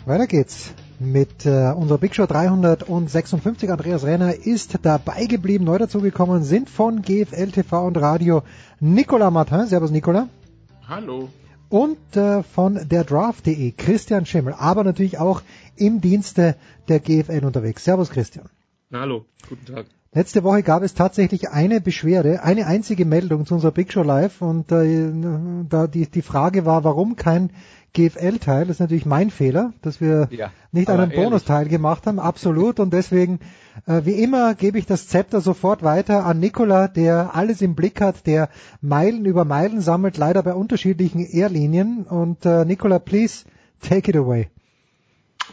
Weiter 0.05 0.25
geht's 0.25 0.73
mit 0.99 1.45
äh, 1.45 1.73
unserer 1.75 1.97
Big 1.97 2.15
Show 2.15 2.27
356. 2.27 3.69
Andreas 3.69 4.05
Renner 4.05 4.33
ist 4.33 4.79
dabei 4.83 5.25
geblieben, 5.25 5.65
neu 5.65 5.77
dazugekommen 5.77 6.43
sind 6.43 6.69
von 6.69 7.01
GFL 7.01 7.51
TV 7.51 7.87
und 7.87 7.97
Radio 7.97 8.43
Nicolas 8.79 9.33
Martin. 9.33 9.67
Servus 9.67 9.91
Nicolas. 9.91 10.27
Hallo. 10.87 11.27
und 11.67 12.15
äh, 12.15 12.41
von 12.41 12.87
der 12.87 13.03
Draft.de 13.03 13.73
Christian 13.73 14.25
Schimmel, 14.25 14.53
aber 14.57 14.85
natürlich 14.85 15.19
auch 15.19 15.41
im 15.75 15.99
Dienste 15.99 16.55
der 16.87 17.01
GFL 17.01 17.43
unterwegs. 17.43 17.83
Servus 17.83 18.09
Christian. 18.09 18.45
Hallo, 18.93 19.25
guten 19.49 19.65
Tag. 19.65 19.87
Letzte 20.17 20.43
Woche 20.43 20.63
gab 20.63 20.81
es 20.81 20.95
tatsächlich 20.95 21.51
eine 21.51 21.79
Beschwerde, 21.79 22.41
eine 22.41 22.65
einzige 22.65 23.05
Meldung 23.05 23.45
zu 23.45 23.53
unserer 23.53 23.71
Big 23.71 23.93
Show 23.93 24.01
Live 24.01 24.41
und 24.41 24.71
äh, 24.71 25.11
da 25.69 25.85
die, 25.85 26.09
die 26.09 26.23
Frage 26.23 26.65
war, 26.65 26.83
warum 26.83 27.15
kein 27.15 27.51
GFL-Teil. 27.93 28.65
Das 28.65 28.77
ist 28.77 28.79
natürlich 28.79 29.05
mein 29.05 29.29
Fehler, 29.29 29.73
dass 29.83 30.01
wir 30.01 30.27
Ja, 30.31 30.49
nicht 30.71 30.89
einen. 30.89 31.11
Bonusteil 31.11 31.67
gemacht 31.67 32.07
haben, 32.07 32.17
absolut. 32.17 32.79
Und 32.79 32.93
deswegen, 32.93 33.37
äh, 33.85 34.05
wie 34.05 34.19
immer, 34.23 34.55
gebe 34.55 34.79
ich 34.79 34.87
das 34.87 35.07
Zepter 35.07 35.39
sofort 35.39 35.83
weiter 35.83 36.25
an 36.25 36.39
Nikola, 36.39 36.87
der 36.87 37.35
alles 37.35 37.61
im 37.61 37.75
Blick 37.75 38.01
hat, 38.01 38.25
der 38.25 38.49
Meilen 38.81 39.23
über 39.23 39.45
Meilen 39.45 39.81
sammelt, 39.81 40.17
leider 40.17 40.41
bei 40.41 40.55
unterschiedlichen 40.55 41.27
Airlinien. 41.27 42.07
Und 42.07 42.43
äh, 42.43 42.65
Nikola, 42.65 42.97
please 42.97 43.45
take 43.81 44.09
it 44.09 44.17
away. 44.17 44.49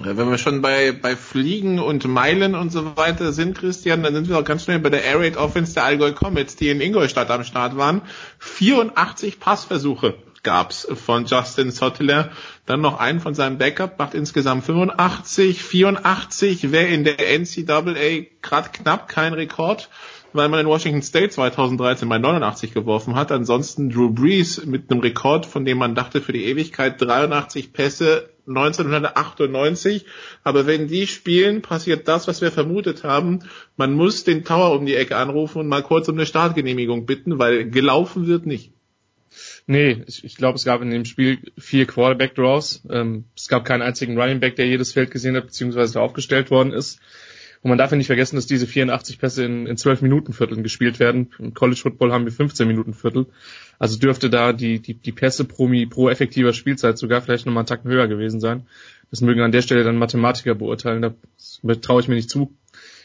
Äh, 0.01 0.17
Wenn 0.17 0.31
wir 0.31 0.39
schon 0.39 0.63
bei, 0.63 0.93
bei 0.93 1.17
Fliegen 1.17 1.79
und 1.79 2.07
Meilen 2.07 2.55
und 2.55 2.71
so 2.71 2.97
weiter 2.97 3.33
sind, 3.33 3.57
Christian, 3.57 4.03
dann 4.03 4.15
sind 4.15 4.29
wir 4.29 4.39
auch 4.39 4.45
ganz 4.45 4.65
schnell 4.65 4.79
bei 4.79 4.91
der 4.91 5.05
Air 5.05 5.21
Raid 5.21 5.37
Offense 5.37 5.75
der 5.75 5.85
Allgäu 5.85 6.13
Comets, 6.13 6.57
die 6.57 6.69
in 6.69 6.81
Ingolstadt 6.81 7.31
am 7.31 7.45
Start 7.45 7.77
waren. 7.77 8.03
84 8.39 9.41
Passversuche 9.41 10.15
gab's 10.43 10.87
von 11.05 11.25
Justin 11.25 11.71
Sotteler. 11.71 12.31
Dann 12.67 12.81
noch 12.81 12.99
einen 13.01 13.21
von 13.21 13.35
seinem 13.35 13.59
Backup, 13.59 13.99
macht 13.99 14.15
insgesamt 14.15 14.65
85. 14.65 15.63
84 15.63 16.71
wäre 16.71 16.87
in 16.87 17.05
der 17.05 17.17
NCAA 17.19 18.27
gerade 18.43 18.69
knapp 18.73 19.09
kein 19.09 19.33
Rekord, 19.33 19.89
weil 20.33 20.49
man 20.49 20.61
in 20.61 20.67
Washington 20.67 21.03
State 21.03 21.31
2013 21.31 22.09
bei 22.09 22.19
89 22.19 22.75
geworfen 22.75 23.15
hat. 23.17 23.33
Ansonsten 23.33 23.91
Drew 23.91 24.11
Brees 24.11 24.65
mit 24.67 24.91
einem 24.91 25.01
Rekord, 25.01 25.47
von 25.47 25.65
dem 25.65 25.79
man 25.79 25.95
dachte 25.95 26.21
für 26.21 26.33
die 26.33 26.45
Ewigkeit 26.45 27.01
83 27.01 27.73
Pässe 27.73 28.34
1998. 28.47 30.07
Aber 30.43 30.67
wenn 30.67 30.89
die 30.89 31.07
spielen, 31.07 31.63
passiert 31.63 32.09
das, 32.09 32.29
was 32.29 32.41
wir 32.41 32.53
vermutet 32.53 33.05
haben. 33.05 33.41
Man 33.77 33.95
muss 33.95 34.25
den 34.25 34.45
Tower 34.45 34.79
um 34.79 34.87
die 34.87 34.97
Ecke 34.97 35.17
anrufen 35.17 35.59
und 35.59 35.69
mal 35.69 35.83
kurz 35.83 36.09
um 36.09 36.17
eine 36.17 36.27
Startgenehmigung 36.27 37.07
bitten, 37.07 37.39
weil 37.39 37.69
gelaufen 37.71 38.27
wird 38.27 38.47
nicht. 38.47 38.73
Nee, 39.67 40.03
ich, 40.07 40.25
ich 40.25 40.37
glaube, 40.37 40.57
es 40.57 40.65
gab 40.65 40.83
in 40.83 40.91
dem 40.91 41.05
Spiel 41.05 41.39
vier 41.59 41.87
Quarterback-Draws. 41.87 42.83
Ähm, 42.91 43.25
es 43.37 43.49
gab 43.49 43.65
keinen 43.65 43.83
einzigen 43.83 44.19
Running 44.19 44.41
Back, 44.41 44.57
der 44.57 44.67
jedes 44.67 44.93
Feld 44.93 45.11
gesehen 45.11 45.37
hat, 45.37 45.47
beziehungsweise 45.47 46.01
aufgestellt 46.01 46.51
worden 46.51 46.73
ist. 46.73 47.01
Und 47.63 47.71
man 47.71 47.79
darf 47.79 47.91
ja 47.91 47.97
nicht 47.97 48.09
vergessen, 48.09 48.37
dass 48.37 48.47
diese 48.47 48.67
84 48.67 49.19
Pässe 49.19 49.45
in, 49.45 49.67
in 49.67 49.79
12 49.79 50.03
Minuten 50.03 50.35
Vierteln 50.35 50.63
gespielt 50.63 51.01
werden. 51.01 51.31
Im 51.39 51.55
College 51.55 51.81
Football 51.81 52.13
haben 52.13 52.27
wir 52.27 52.33
15 52.33 52.69
Minuten 52.69 52.93
Viertel. 52.93 53.27
Also 53.79 53.99
dürfte 53.99 54.31
da 54.31 54.53
die, 54.53 54.81
die, 54.81 54.95
die 54.95 55.13
Pässe 55.13 55.45
pro, 55.45 55.71
pro 55.91 56.09
effektiver 56.09 56.53
Spielzeit 56.53 56.99
sogar 56.99 57.23
vielleicht 57.23 57.47
nochmal 57.47 57.63
einen 57.63 57.67
Tacken 57.67 57.91
höher 57.91 58.09
gewesen 58.09 58.41
sein. 58.41 58.67
Das 59.11 59.21
mögen 59.21 59.43
an 59.43 59.53
der 59.53 59.63
Stelle 59.63 59.85
dann 59.85 59.97
Mathematiker 59.97 60.55
beurteilen, 60.55 61.03
da 61.03 61.75
traue 61.75 62.01
ich 62.01 62.09
mir 62.09 62.15
nicht 62.15 62.31
zu. 62.31 62.57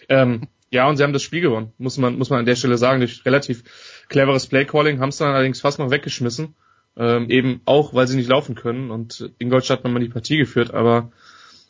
Ähm, 0.07 0.47
ja, 0.71 0.87
und 0.87 0.97
sie 0.97 1.03
haben 1.03 1.13
das 1.13 1.23
Spiel 1.23 1.41
gewonnen, 1.41 1.73
muss 1.77 1.97
man, 1.97 2.17
muss 2.17 2.29
man 2.29 2.39
an 2.39 2.45
der 2.45 2.55
Stelle 2.55 2.77
sagen, 2.77 2.99
durch 2.99 3.25
relativ 3.25 3.63
cleveres 4.07 4.47
Playcalling, 4.47 4.99
haben 4.99 5.09
es 5.09 5.17
dann 5.17 5.33
allerdings 5.33 5.61
fast 5.61 5.79
noch 5.79 5.89
weggeschmissen, 5.89 6.55
ähm, 6.95 7.29
eben 7.29 7.61
auch, 7.65 7.93
weil 7.93 8.07
sie 8.07 8.15
nicht 8.15 8.29
laufen 8.29 8.55
können 8.55 8.91
und 8.91 9.31
Ingolstadt 9.39 9.83
nochmal 9.83 10.01
die 10.01 10.09
Partie 10.09 10.37
geführt, 10.37 10.73
aber 10.73 11.11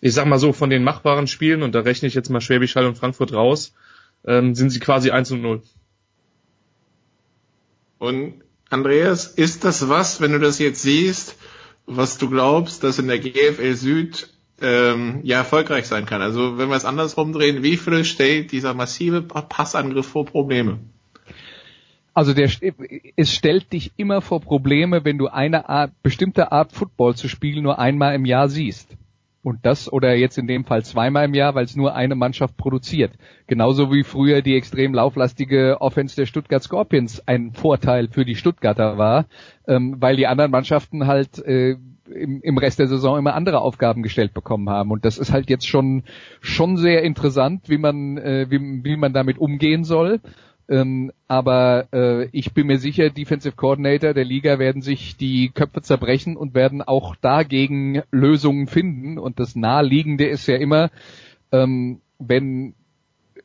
ich 0.01 0.13
sag 0.13 0.25
mal 0.25 0.39
so, 0.39 0.53
von 0.53 0.69
den 0.69 0.83
machbaren 0.83 1.27
Spielen, 1.27 1.63
und 1.63 1.75
da 1.75 1.81
rechne 1.81 2.07
ich 2.07 2.13
jetzt 2.13 2.29
mal 2.29 2.41
Schwäbisch 2.41 2.75
Hall 2.75 2.85
und 2.85 2.97
Frankfurt 2.97 3.33
raus, 3.33 3.73
ähm, 4.25 4.55
sind 4.55 4.69
sie 4.69 4.79
quasi 4.79 5.11
1 5.11 5.31
und 5.31 5.41
0. 5.41 5.61
Und 7.99 8.41
Andreas, 8.69 9.25
ist 9.25 9.63
das 9.63 9.89
was, 9.89 10.21
wenn 10.21 10.31
du 10.31 10.39
das 10.39 10.59
jetzt 10.59 10.81
siehst, 10.81 11.37
was 11.85 12.17
du 12.17 12.29
glaubst, 12.29 12.83
dass 12.83 12.99
in 12.99 13.07
der 13.07 13.19
GFL 13.19 13.73
Süd 13.73 14.29
ähm, 14.61 15.21
ja 15.23 15.37
erfolgreich 15.37 15.87
sein 15.87 16.05
kann? 16.05 16.21
Also 16.21 16.57
wenn 16.57 16.69
wir 16.69 16.75
es 16.75 16.85
andersrum 16.85 17.33
drehen, 17.33 17.63
wie 17.63 17.77
viel 17.77 18.03
stellt 18.05 18.51
dieser 18.51 18.73
massive 18.73 19.21
Passangriff 19.21 20.07
vor 20.07 20.25
Probleme? 20.25 20.79
Also 22.13 22.33
der, 22.33 22.49
es 23.15 23.33
stellt 23.33 23.71
dich 23.71 23.91
immer 23.97 24.21
vor 24.21 24.41
Probleme, 24.41 25.05
wenn 25.05 25.17
du 25.17 25.27
eine 25.27 25.69
Art, 25.69 25.91
bestimmte 26.03 26.51
Art 26.51 26.73
Football 26.73 27.15
zu 27.15 27.27
spielen 27.29 27.63
nur 27.63 27.79
einmal 27.79 28.13
im 28.13 28.25
Jahr 28.25 28.49
siehst. 28.49 28.97
Und 29.49 29.65
das, 29.65 29.91
oder 29.91 30.15
jetzt 30.15 30.37
in 30.37 30.45
dem 30.45 30.63
Fall 30.63 30.83
zweimal 30.83 31.25
im 31.25 31.33
Jahr, 31.33 31.55
weil 31.55 31.65
es 31.65 31.75
nur 31.75 31.95
eine 31.95 32.13
Mannschaft 32.13 32.55
produziert. 32.55 33.13
Genauso 33.47 33.91
wie 33.91 34.03
früher 34.03 34.43
die 34.43 34.55
extrem 34.55 34.93
lauflastige 34.93 35.81
Offense 35.81 36.15
der 36.15 36.27
Stuttgart 36.27 36.61
Scorpions 36.61 37.27
ein 37.27 37.53
Vorteil 37.53 38.09
für 38.09 38.25
die 38.25 38.35
Stuttgarter 38.35 38.99
war, 38.99 39.25
ähm, 39.67 39.95
weil 39.99 40.17
die 40.17 40.27
anderen 40.27 40.51
Mannschaften 40.51 41.07
halt 41.07 41.39
äh, 41.39 41.77
im, 42.13 42.41
im 42.43 42.57
Rest 42.59 42.77
der 42.77 42.87
Saison 42.87 43.17
immer 43.17 43.33
andere 43.33 43.61
Aufgaben 43.61 44.03
gestellt 44.03 44.35
bekommen 44.35 44.69
haben. 44.69 44.91
Und 44.91 45.03
das 45.03 45.17
ist 45.17 45.33
halt 45.33 45.49
jetzt 45.49 45.67
schon 45.67 46.03
schon 46.41 46.77
sehr 46.77 47.01
interessant, 47.01 47.69
wie 47.69 47.79
man 47.79 48.19
äh, 48.19 48.45
wie, 48.51 48.83
wie 48.83 48.97
man 48.97 49.13
damit 49.13 49.39
umgehen 49.39 49.83
soll. 49.83 50.19
Ähm, 50.69 51.11
aber 51.27 51.87
äh, 51.91 52.25
ich 52.31 52.53
bin 52.53 52.67
mir 52.67 52.77
sicher, 52.77 53.09
Defensive 53.09 53.55
Coordinator 53.55 54.13
der 54.13 54.23
Liga 54.23 54.59
werden 54.59 54.83
sich 54.83 55.17
die 55.17 55.49
Köpfe 55.49 55.81
zerbrechen 55.81 56.37
und 56.37 56.53
werden 56.53 56.83
auch 56.83 57.15
dagegen 57.15 58.03
Lösungen 58.11 58.67
finden. 58.67 59.17
Und 59.17 59.39
das 59.39 59.55
Naheliegende 59.55 60.27
ist 60.27 60.47
ja 60.47 60.57
immer, 60.57 60.91
ähm, 61.51 62.01
wenn 62.19 62.75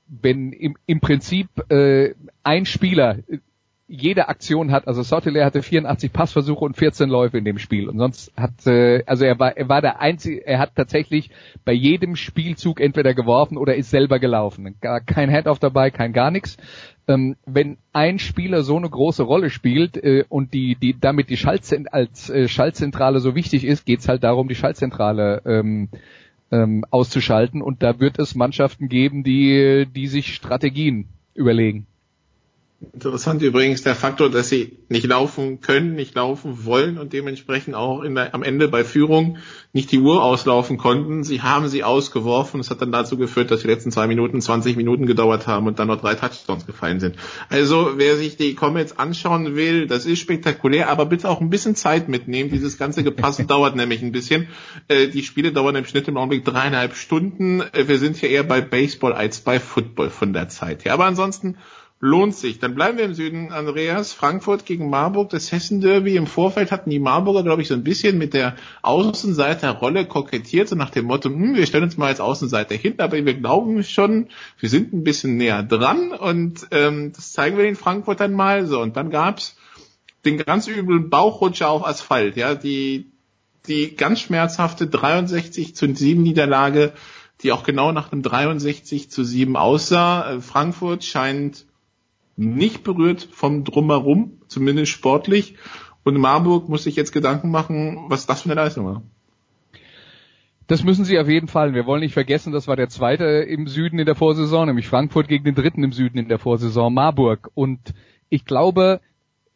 wenn 0.06 0.52
im, 0.52 0.76
im 0.86 1.00
Prinzip 1.00 1.48
äh, 1.70 2.14
ein 2.42 2.66
Spieler 2.66 3.18
jede 3.86 4.28
Aktion 4.28 4.72
hat, 4.72 4.88
also 4.88 5.02
Sottile 5.02 5.44
hatte 5.44 5.62
84 5.62 6.12
Passversuche 6.12 6.64
und 6.64 6.76
14 6.76 7.10
Läufe 7.10 7.36
in 7.36 7.44
dem 7.44 7.58
Spiel 7.58 7.88
und 7.88 7.98
sonst 7.98 8.32
hat, 8.34 8.66
äh, 8.66 9.02
also 9.04 9.24
er 9.24 9.38
war, 9.38 9.56
er 9.56 9.68
war 9.68 9.82
der 9.82 10.00
einzige, 10.00 10.46
er 10.46 10.58
hat 10.58 10.74
tatsächlich 10.74 11.30
bei 11.66 11.72
jedem 11.72 12.16
Spielzug 12.16 12.80
entweder 12.80 13.12
geworfen 13.12 13.58
oder 13.58 13.74
ist 13.74 13.90
selber 13.90 14.18
gelaufen. 14.18 14.76
Gar 14.80 15.00
kein 15.00 15.30
Handoff 15.30 15.58
dabei, 15.58 15.90
kein 15.90 16.14
gar 16.14 16.30
nichts. 16.30 16.56
Ähm, 17.06 17.36
wenn 17.44 17.76
ein 17.92 18.18
Spieler 18.18 18.62
so 18.62 18.76
eine 18.78 18.88
große 18.88 19.22
Rolle 19.22 19.50
spielt 19.50 19.98
äh, 19.98 20.24
und 20.30 20.54
die, 20.54 20.76
die 20.76 20.98
damit 20.98 21.28
die 21.28 21.36
Schaltzent 21.36 21.92
als 21.92 22.30
äh, 22.30 22.48
Schaltzentrale 22.48 23.20
so 23.20 23.34
wichtig 23.34 23.64
ist, 23.64 23.84
geht's 23.84 24.08
halt 24.08 24.24
darum, 24.24 24.48
die 24.48 24.54
Schaltzentrale 24.54 25.42
ähm, 25.44 25.90
ähm, 26.50 26.86
auszuschalten 26.90 27.60
und 27.60 27.82
da 27.82 28.00
wird 28.00 28.18
es 28.18 28.34
Mannschaften 28.34 28.88
geben, 28.88 29.24
die, 29.24 29.86
die 29.94 30.06
sich 30.06 30.34
Strategien 30.34 31.08
überlegen. 31.34 31.86
Interessant 32.92 33.42
übrigens 33.42 33.82
der 33.82 33.94
Faktor, 33.94 34.30
dass 34.30 34.48
sie 34.48 34.78
nicht 34.88 35.06
laufen 35.06 35.60
können, 35.60 35.94
nicht 35.94 36.14
laufen 36.14 36.64
wollen 36.64 36.98
und 36.98 37.12
dementsprechend 37.12 37.74
auch 37.74 38.02
der, 38.02 38.34
am 38.34 38.42
Ende 38.42 38.68
bei 38.68 38.84
Führung 38.84 39.38
nicht 39.72 39.90
die 39.92 39.98
Uhr 39.98 40.22
auslaufen 40.22 40.76
konnten. 40.76 41.24
Sie 41.24 41.42
haben 41.42 41.68
sie 41.68 41.84
ausgeworfen. 41.84 42.58
Das 42.58 42.70
hat 42.70 42.80
dann 42.80 42.92
dazu 42.92 43.16
geführt, 43.16 43.50
dass 43.50 43.62
die 43.62 43.66
letzten 43.66 43.90
zwei 43.90 44.06
Minuten 44.06 44.40
20 44.40 44.76
Minuten 44.76 45.06
gedauert 45.06 45.46
haben 45.46 45.66
und 45.66 45.78
dann 45.78 45.88
noch 45.88 46.00
drei 46.00 46.14
Touchdowns 46.14 46.66
gefallen 46.66 47.00
sind. 47.00 47.16
Also 47.48 47.92
wer 47.96 48.16
sich 48.16 48.36
die 48.36 48.54
Comets 48.54 48.98
anschauen 48.98 49.56
will, 49.56 49.86
das 49.86 50.06
ist 50.06 50.20
spektakulär, 50.20 50.88
aber 50.90 51.06
bitte 51.06 51.28
auch 51.28 51.40
ein 51.40 51.50
bisschen 51.50 51.74
Zeit 51.76 52.08
mitnehmen. 52.08 52.50
Dieses 52.50 52.78
ganze 52.78 53.02
Gepasse 53.02 53.44
dauert 53.46 53.76
nämlich 53.76 54.02
ein 54.02 54.12
bisschen. 54.12 54.48
Äh, 54.88 55.08
die 55.08 55.22
Spiele 55.22 55.52
dauern 55.52 55.76
im 55.76 55.86
Schnitt 55.86 56.08
im 56.08 56.16
Augenblick 56.16 56.44
dreieinhalb 56.44 56.96
Stunden. 56.96 57.60
Äh, 57.60 57.88
wir 57.88 57.98
sind 57.98 58.16
hier 58.16 58.30
eher 58.30 58.44
bei 58.44 58.60
Baseball 58.60 59.12
als 59.12 59.40
bei 59.40 59.60
Football 59.60 60.10
von 60.10 60.32
der 60.32 60.48
Zeit 60.48 60.84
her. 60.84 60.94
Aber 60.94 61.06
ansonsten 61.06 61.56
lohnt 62.04 62.36
sich. 62.36 62.58
Dann 62.58 62.74
bleiben 62.74 62.98
wir 62.98 63.06
im 63.06 63.14
Süden, 63.14 63.50
Andreas. 63.50 64.12
Frankfurt 64.12 64.66
gegen 64.66 64.90
Marburg, 64.90 65.30
das 65.30 65.50
Hessen-Derby. 65.50 66.16
Im 66.16 66.26
Vorfeld 66.26 66.70
hatten 66.70 66.90
die 66.90 66.98
Marburger, 66.98 67.42
glaube 67.42 67.62
ich, 67.62 67.68
so 67.68 67.74
ein 67.74 67.82
bisschen 67.82 68.18
mit 68.18 68.34
der 68.34 68.56
Außenseiterrolle 68.82 70.04
kokettiert, 70.04 70.68
so 70.68 70.76
nach 70.76 70.90
dem 70.90 71.06
Motto, 71.06 71.30
hm, 71.30 71.56
wir 71.56 71.66
stellen 71.66 71.84
uns 71.84 71.96
mal 71.96 72.08
als 72.08 72.20
Außenseiter 72.20 72.74
hin, 72.74 72.96
aber 72.98 73.24
wir 73.24 73.34
glauben 73.34 73.82
schon, 73.82 74.28
wir 74.60 74.68
sind 74.68 74.92
ein 74.92 75.02
bisschen 75.02 75.38
näher 75.38 75.62
dran 75.62 76.12
und 76.12 76.66
ähm, 76.72 77.12
das 77.14 77.32
zeigen 77.32 77.56
wir 77.56 77.64
den 77.64 77.74
Frankfurtern 77.74 78.34
mal. 78.34 78.66
So, 78.66 78.82
und 78.82 78.96
dann 78.96 79.08
gab's 79.08 79.56
den 80.26 80.36
ganz 80.36 80.68
üblen 80.68 81.08
Bauchrutscher 81.08 81.70
auf 81.70 81.86
Asphalt, 81.86 82.36
ja, 82.36 82.54
die, 82.54 83.12
die 83.66 83.96
ganz 83.96 84.20
schmerzhafte 84.20 84.86
63 84.86 85.74
zu 85.74 85.94
7 85.94 86.22
Niederlage, 86.22 86.92
die 87.42 87.50
auch 87.50 87.62
genau 87.62 87.92
nach 87.92 88.12
einem 88.12 88.22
63 88.22 89.10
zu 89.10 89.24
7 89.24 89.56
aussah. 89.56 90.40
Frankfurt 90.40 91.02
scheint 91.02 91.64
nicht 92.36 92.84
berührt 92.84 93.28
vom 93.30 93.64
Drumherum, 93.64 94.38
zumindest 94.48 94.92
sportlich. 94.92 95.56
Und 96.04 96.18
Marburg 96.18 96.68
muss 96.68 96.84
sich 96.84 96.96
jetzt 96.96 97.12
Gedanken 97.12 97.50
machen, 97.50 98.06
was 98.08 98.26
das 98.26 98.42
für 98.42 98.50
eine 98.50 98.60
Leistung 98.60 98.86
war. 98.86 99.02
Das 100.66 100.82
müssen 100.82 101.04
sie 101.04 101.18
auf 101.18 101.28
jeden 101.28 101.48
Fall. 101.48 101.74
Wir 101.74 101.84
wollen 101.84 102.00
nicht 102.00 102.14
vergessen, 102.14 102.52
das 102.52 102.68
war 102.68 102.76
der 102.76 102.88
zweite 102.88 103.24
im 103.24 103.66
Süden 103.66 103.98
in 103.98 104.06
der 104.06 104.14
Vorsaison, 104.14 104.66
nämlich 104.66 104.88
Frankfurt 104.88 105.28
gegen 105.28 105.44
den 105.44 105.54
dritten 105.54 105.84
im 105.84 105.92
Süden 105.92 106.16
in 106.18 106.28
der 106.28 106.38
Vorsaison, 106.38 106.92
Marburg. 106.92 107.50
Und 107.54 107.92
ich 108.30 108.46
glaube, 108.46 109.00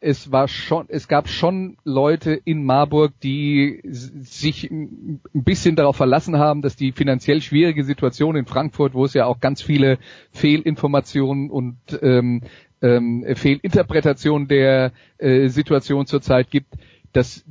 es 0.01 0.31
war 0.31 0.47
schon, 0.47 0.85
es 0.87 1.07
gab 1.07 1.27
schon 1.27 1.77
Leute 1.83 2.39
in 2.45 2.63
Marburg, 2.63 3.13
die 3.21 3.81
sich 3.83 4.69
ein 4.69 5.19
bisschen 5.33 5.75
darauf 5.75 5.97
verlassen 5.97 6.37
haben, 6.37 6.61
dass 6.61 6.75
die 6.75 6.91
finanziell 6.91 7.41
schwierige 7.41 7.83
Situation 7.83 8.35
in 8.35 8.45
Frankfurt, 8.45 8.93
wo 8.93 9.03
es 9.03 9.13
ja 9.13 9.25
auch 9.25 9.39
ganz 9.39 9.61
viele 9.61 9.97
Fehlinformationen 10.31 11.49
und 11.49 11.77
ähm, 12.01 12.41
ähm, 12.81 13.25
Fehlinterpretation 13.35 14.47
der 14.47 14.91
äh, 15.17 15.47
Situation 15.47 16.05
zurzeit 16.05 16.49
gibt, 16.49 16.73
dass 17.13 17.45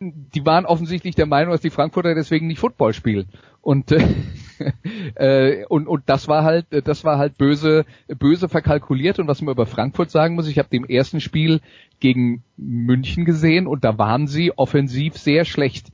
die 0.00 0.46
waren 0.46 0.64
offensichtlich 0.64 1.14
der 1.14 1.26
Meinung, 1.26 1.52
dass 1.52 1.60
die 1.60 1.70
Frankfurter 1.70 2.14
deswegen 2.14 2.46
nicht 2.46 2.58
Football 2.58 2.94
spielen. 2.94 3.28
Und 3.60 3.92
äh, 3.92 4.02
äh, 5.14 5.66
und, 5.66 5.86
und 5.86 6.04
das 6.06 6.26
war 6.26 6.44
halt, 6.44 6.66
das 6.70 7.04
war 7.04 7.18
halt 7.18 7.36
böse, 7.36 7.84
böse 8.08 8.48
verkalkuliert. 8.48 9.18
Und 9.18 9.28
was 9.28 9.42
man 9.42 9.52
über 9.52 9.66
Frankfurt 9.66 10.10
sagen 10.10 10.34
muss, 10.34 10.48
ich 10.48 10.58
habe 10.58 10.70
dem 10.70 10.86
ersten 10.86 11.20
Spiel 11.20 11.60
gegen 11.98 12.42
München 12.56 13.26
gesehen 13.26 13.66
und 13.66 13.84
da 13.84 13.98
waren 13.98 14.26
sie 14.26 14.56
offensiv 14.56 15.18
sehr 15.18 15.44
schlecht. 15.44 15.88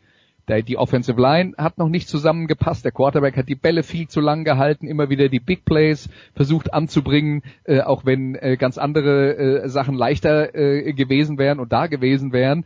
Die 0.49 0.76
Offensive 0.76 1.20
Line 1.20 1.55
hat 1.59 1.76
noch 1.76 1.88
nicht 1.88 2.09
zusammengepasst. 2.09 2.84
Der 2.84 2.92
Quarterback 2.92 3.36
hat 3.36 3.49
die 3.49 3.57
Bälle 3.57 3.82
viel 3.82 4.07
zu 4.07 4.20
lang 4.20 4.44
gehalten, 4.44 4.86
immer 4.86 5.11
wieder 5.11 5.28
die 5.28 5.40
Big 5.40 5.64
Plays 5.64 6.09
versucht 6.34 6.72
anzubringen, 6.72 7.42
äh, 7.64 7.80
auch 7.80 8.05
wenn 8.05 8.36
äh, 8.36 8.57
ganz 8.57 8.78
andere 8.78 9.36
äh, 9.36 9.68
Sachen 9.68 9.97
leichter 9.97 10.55
äh, 10.55 10.92
gewesen 10.92 11.38
wären 11.38 11.59
und 11.59 11.72
da 11.72 11.88
gewesen 11.88 12.32
wären. 12.32 12.64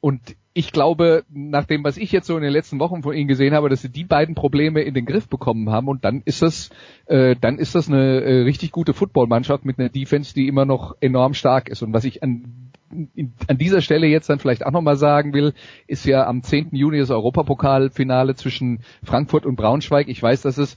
Und 0.00 0.34
ich 0.52 0.72
glaube, 0.72 1.24
nach 1.28 1.66
dem, 1.66 1.84
was 1.84 1.96
ich 1.96 2.10
jetzt 2.10 2.26
so 2.26 2.36
in 2.36 2.42
den 2.42 2.52
letzten 2.52 2.80
Wochen 2.80 3.02
von 3.02 3.14
ihnen 3.14 3.28
gesehen 3.28 3.54
habe, 3.54 3.68
dass 3.68 3.82
sie 3.82 3.90
die 3.90 4.04
beiden 4.04 4.34
Probleme 4.34 4.80
in 4.80 4.94
den 4.94 5.06
Griff 5.06 5.28
bekommen 5.28 5.70
haben 5.70 5.88
und 5.88 6.04
dann 6.04 6.22
ist 6.24 6.42
das, 6.42 6.70
äh, 7.06 7.36
dann 7.40 7.58
ist 7.58 7.74
das 7.74 7.88
eine 7.88 8.22
äh, 8.22 8.42
richtig 8.42 8.72
gute 8.72 8.94
Footballmannschaft 8.94 9.64
mit 9.64 9.78
einer 9.78 9.90
Defense, 9.90 10.34
die 10.34 10.48
immer 10.48 10.64
noch 10.64 10.96
enorm 11.00 11.34
stark 11.34 11.68
ist. 11.68 11.82
Und 11.82 11.92
was 11.92 12.04
ich 12.04 12.22
an 12.22 12.59
an 13.46 13.58
dieser 13.58 13.80
Stelle 13.80 14.06
jetzt 14.06 14.28
dann 14.28 14.38
vielleicht 14.38 14.66
auch 14.66 14.72
nochmal 14.72 14.96
sagen 14.96 15.32
will, 15.32 15.54
ist 15.86 16.04
ja 16.04 16.26
am 16.26 16.42
10. 16.42 16.70
Juni 16.72 16.98
das 16.98 17.10
Europapokalfinale 17.10 18.34
zwischen 18.34 18.80
Frankfurt 19.04 19.46
und 19.46 19.56
Braunschweig. 19.56 20.08
Ich 20.08 20.22
weiß, 20.22 20.42
dass 20.42 20.58
es 20.58 20.76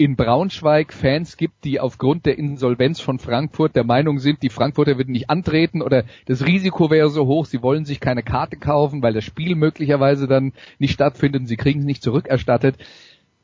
in 0.00 0.16
Braunschweig 0.16 0.94
Fans 0.94 1.36
gibt, 1.36 1.62
die 1.64 1.78
aufgrund 1.78 2.24
der 2.24 2.38
Insolvenz 2.38 3.00
von 3.00 3.18
Frankfurt 3.18 3.76
der 3.76 3.84
Meinung 3.84 4.18
sind, 4.18 4.42
die 4.42 4.48
Frankfurter 4.48 4.96
würden 4.96 5.12
nicht 5.12 5.28
antreten 5.28 5.82
oder 5.82 6.04
das 6.24 6.46
Risiko 6.46 6.90
wäre 6.90 7.10
so 7.10 7.26
hoch, 7.26 7.44
sie 7.44 7.62
wollen 7.62 7.84
sich 7.84 8.00
keine 8.00 8.22
Karte 8.22 8.56
kaufen, 8.56 9.02
weil 9.02 9.12
das 9.12 9.24
Spiel 9.24 9.56
möglicherweise 9.56 10.26
dann 10.26 10.54
nicht 10.78 10.94
stattfindet 10.94 11.42
und 11.42 11.46
sie 11.48 11.58
kriegen 11.58 11.80
es 11.80 11.86
nicht 11.86 12.02
zurückerstattet. 12.02 12.76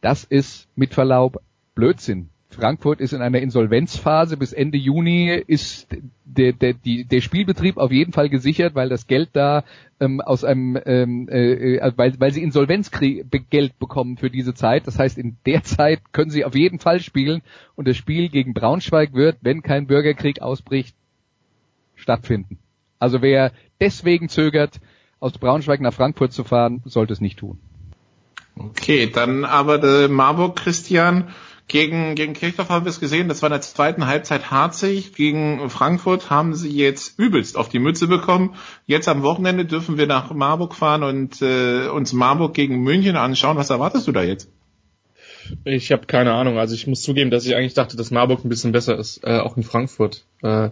Das 0.01 0.25
ist 0.25 0.67
mit 0.77 0.95
Verlaub 0.95 1.43
Blödsinn. 1.75 2.31
Frankfurt 2.57 3.00
ist 3.00 3.12
in 3.12 3.22
einer 3.22 3.40
Insolvenzphase. 3.40 4.36
Bis 4.36 4.52
Ende 4.52 4.78
Juni 4.78 5.30
ist 5.46 5.88
der, 6.24 6.52
der, 6.52 6.72
die, 6.72 7.04
der 7.04 7.20
Spielbetrieb 7.20 7.76
auf 7.76 7.92
jeden 7.92 8.12
Fall 8.12 8.28
gesichert, 8.28 8.74
weil 8.74 8.88
das 8.88 9.07
Geld 9.07 9.30
da 9.32 9.64
ähm, 10.00 10.20
aus 10.20 10.44
einem, 10.44 10.78
ähm, 10.84 11.28
äh, 11.28 11.76
äh 11.76 11.92
weil, 11.96 12.18
weil 12.18 12.32
sie 12.32 12.42
Insolvenzgeld 12.42 13.78
bekommen 13.78 14.16
für 14.16 14.30
diese 14.30 14.54
Zeit. 14.54 14.86
Das 14.86 14.98
heißt, 14.98 15.18
in 15.18 15.36
der 15.46 15.62
Zeit 15.62 16.00
können 16.12 16.30
sie 16.30 16.44
auf 16.44 16.54
jeden 16.54 16.78
Fall 16.78 17.00
spielen 17.00 17.42
und 17.74 17.86
das 17.86 17.96
Spiel 17.96 18.28
gegen 18.28 18.54
Braunschweig 18.54 19.12
wird, 19.12 19.36
wenn 19.42 19.62
kein 19.62 19.86
Bürgerkrieg 19.86 20.40
ausbricht, 20.40 20.96
stattfinden. 21.94 22.59
Also 22.98 23.22
wer 23.22 23.52
deswegen 23.80 24.28
zögert, 24.28 24.80
aus 25.20 25.38
Braunschweig 25.38 25.80
nach 25.80 25.94
Frankfurt 25.94 26.32
zu 26.32 26.44
fahren, 26.44 26.82
sollte 26.84 27.12
es 27.12 27.20
nicht 27.20 27.38
tun. 27.38 27.59
Okay, 28.59 29.11
dann 29.11 29.44
aber 29.44 29.78
der 29.78 30.09
Marburg 30.09 30.57
Christian 30.57 31.28
gegen, 31.69 32.14
gegen 32.14 32.35
Kirchdorf 32.35 32.69
haben 32.69 32.85
wir 32.85 32.91
es 32.91 33.01
gesehen, 33.01 33.29
das 33.29 33.43
war 33.43 33.49
in 33.49 33.55
der 33.55 33.61
zweiten 33.61 34.07
Halbzeit 34.07 34.53
harzig. 34.53 35.14
Gegen 35.14 35.69
Frankfurt 35.69 36.31
haben 36.31 36.55
sie 36.55 36.71
jetzt 36.71 37.19
übelst 37.19 37.57
auf 37.57 37.69
die 37.69 37.81
Mütze 37.81 38.07
bekommen. 38.07 38.55
Jetzt 38.87 39.09
am 39.09 39.25
Wochenende 39.25 39.64
dürfen 39.64 39.99
wir 39.99 40.07
nach 40.07 40.33
Marburg 40.33 40.77
fahren 40.77 41.03
und 41.03 41.43
äh, 41.43 41.89
uns 41.89 42.12
Marburg 42.12 42.55
gegen 42.55 42.83
München 42.83 43.17
anschauen. 43.17 43.57
Was 43.57 43.71
erwartest 43.71 44.07
du 44.07 44.12
da 44.12 44.23
jetzt? 44.23 44.49
Ich 45.64 45.91
habe 45.91 46.07
keine 46.07 46.35
Ahnung. 46.35 46.57
Also 46.59 46.75
ich 46.75 46.87
muss 46.87 47.03
zugeben, 47.03 47.31
dass 47.31 47.47
ich 47.47 47.57
eigentlich 47.57 47.75
dachte, 47.75 47.97
dass 47.97 48.12
Marburg 48.12 48.45
ein 48.45 48.49
bisschen 48.49 48.73
besser 48.73 48.97
ist, 48.97 49.25
äh, 49.25 49.39
auch 49.39 49.57
in 49.57 49.64
Frankfurt. 49.64 50.25
Äh, 50.43 50.71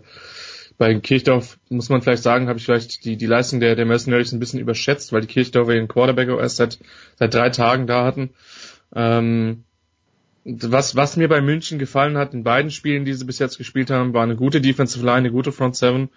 bei 0.78 0.94
Kirchdorf 0.94 1.58
muss 1.68 1.88
man 1.88 2.02
vielleicht 2.02 2.22
sagen, 2.22 2.48
habe 2.48 2.58
ich 2.58 2.64
vielleicht 2.64 3.04
die, 3.04 3.16
die 3.16 3.26
Leistung 3.26 3.58
der, 3.58 3.74
der 3.74 3.86
Mercenaries 3.86 4.32
ein 4.32 4.40
bisschen 4.40 4.60
überschätzt, 4.60 5.12
weil 5.12 5.22
die 5.22 5.28
Kirchdorfer 5.28 5.72
den 5.72 5.88
Quarterback 5.88 6.28
erst 6.28 6.56
seit, 6.56 6.78
seit 7.16 7.34
drei 7.34 7.50
Tagen 7.50 7.86
da 7.86 8.04
hatten. 8.04 8.30
Ähm, 8.94 9.64
was, 10.44 10.94
was 10.94 11.16
mir 11.16 11.28
bei 11.28 11.40
München 11.40 11.78
gefallen 11.78 12.18
hat 12.18 12.34
in 12.34 12.44
beiden 12.44 12.70
Spielen, 12.70 13.04
die 13.04 13.14
sie 13.14 13.24
bis 13.24 13.38
jetzt 13.38 13.58
gespielt 13.58 13.90
haben, 13.90 14.12
war 14.12 14.22
eine 14.22 14.36
gute 14.36 14.60
Defensive 14.60 15.04
Line, 15.04 15.18
eine 15.18 15.30
gute 15.30 15.52
Front 15.52 15.76
Seven. 15.76 16.10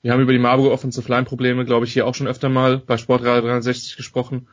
Wir 0.00 0.12
haben 0.12 0.20
über 0.20 0.32
die 0.32 0.38
Marburger 0.38 0.72
Offensive 0.72 1.10
Line 1.10 1.24
Probleme, 1.24 1.64
glaube 1.64 1.84
ich, 1.84 1.92
hier 1.92 2.06
auch 2.06 2.14
schon 2.14 2.28
öfter 2.28 2.48
mal 2.48 2.78
bei 2.78 2.96
Sportradio 2.96 3.48
63 3.48 3.96
gesprochen. 3.96 4.48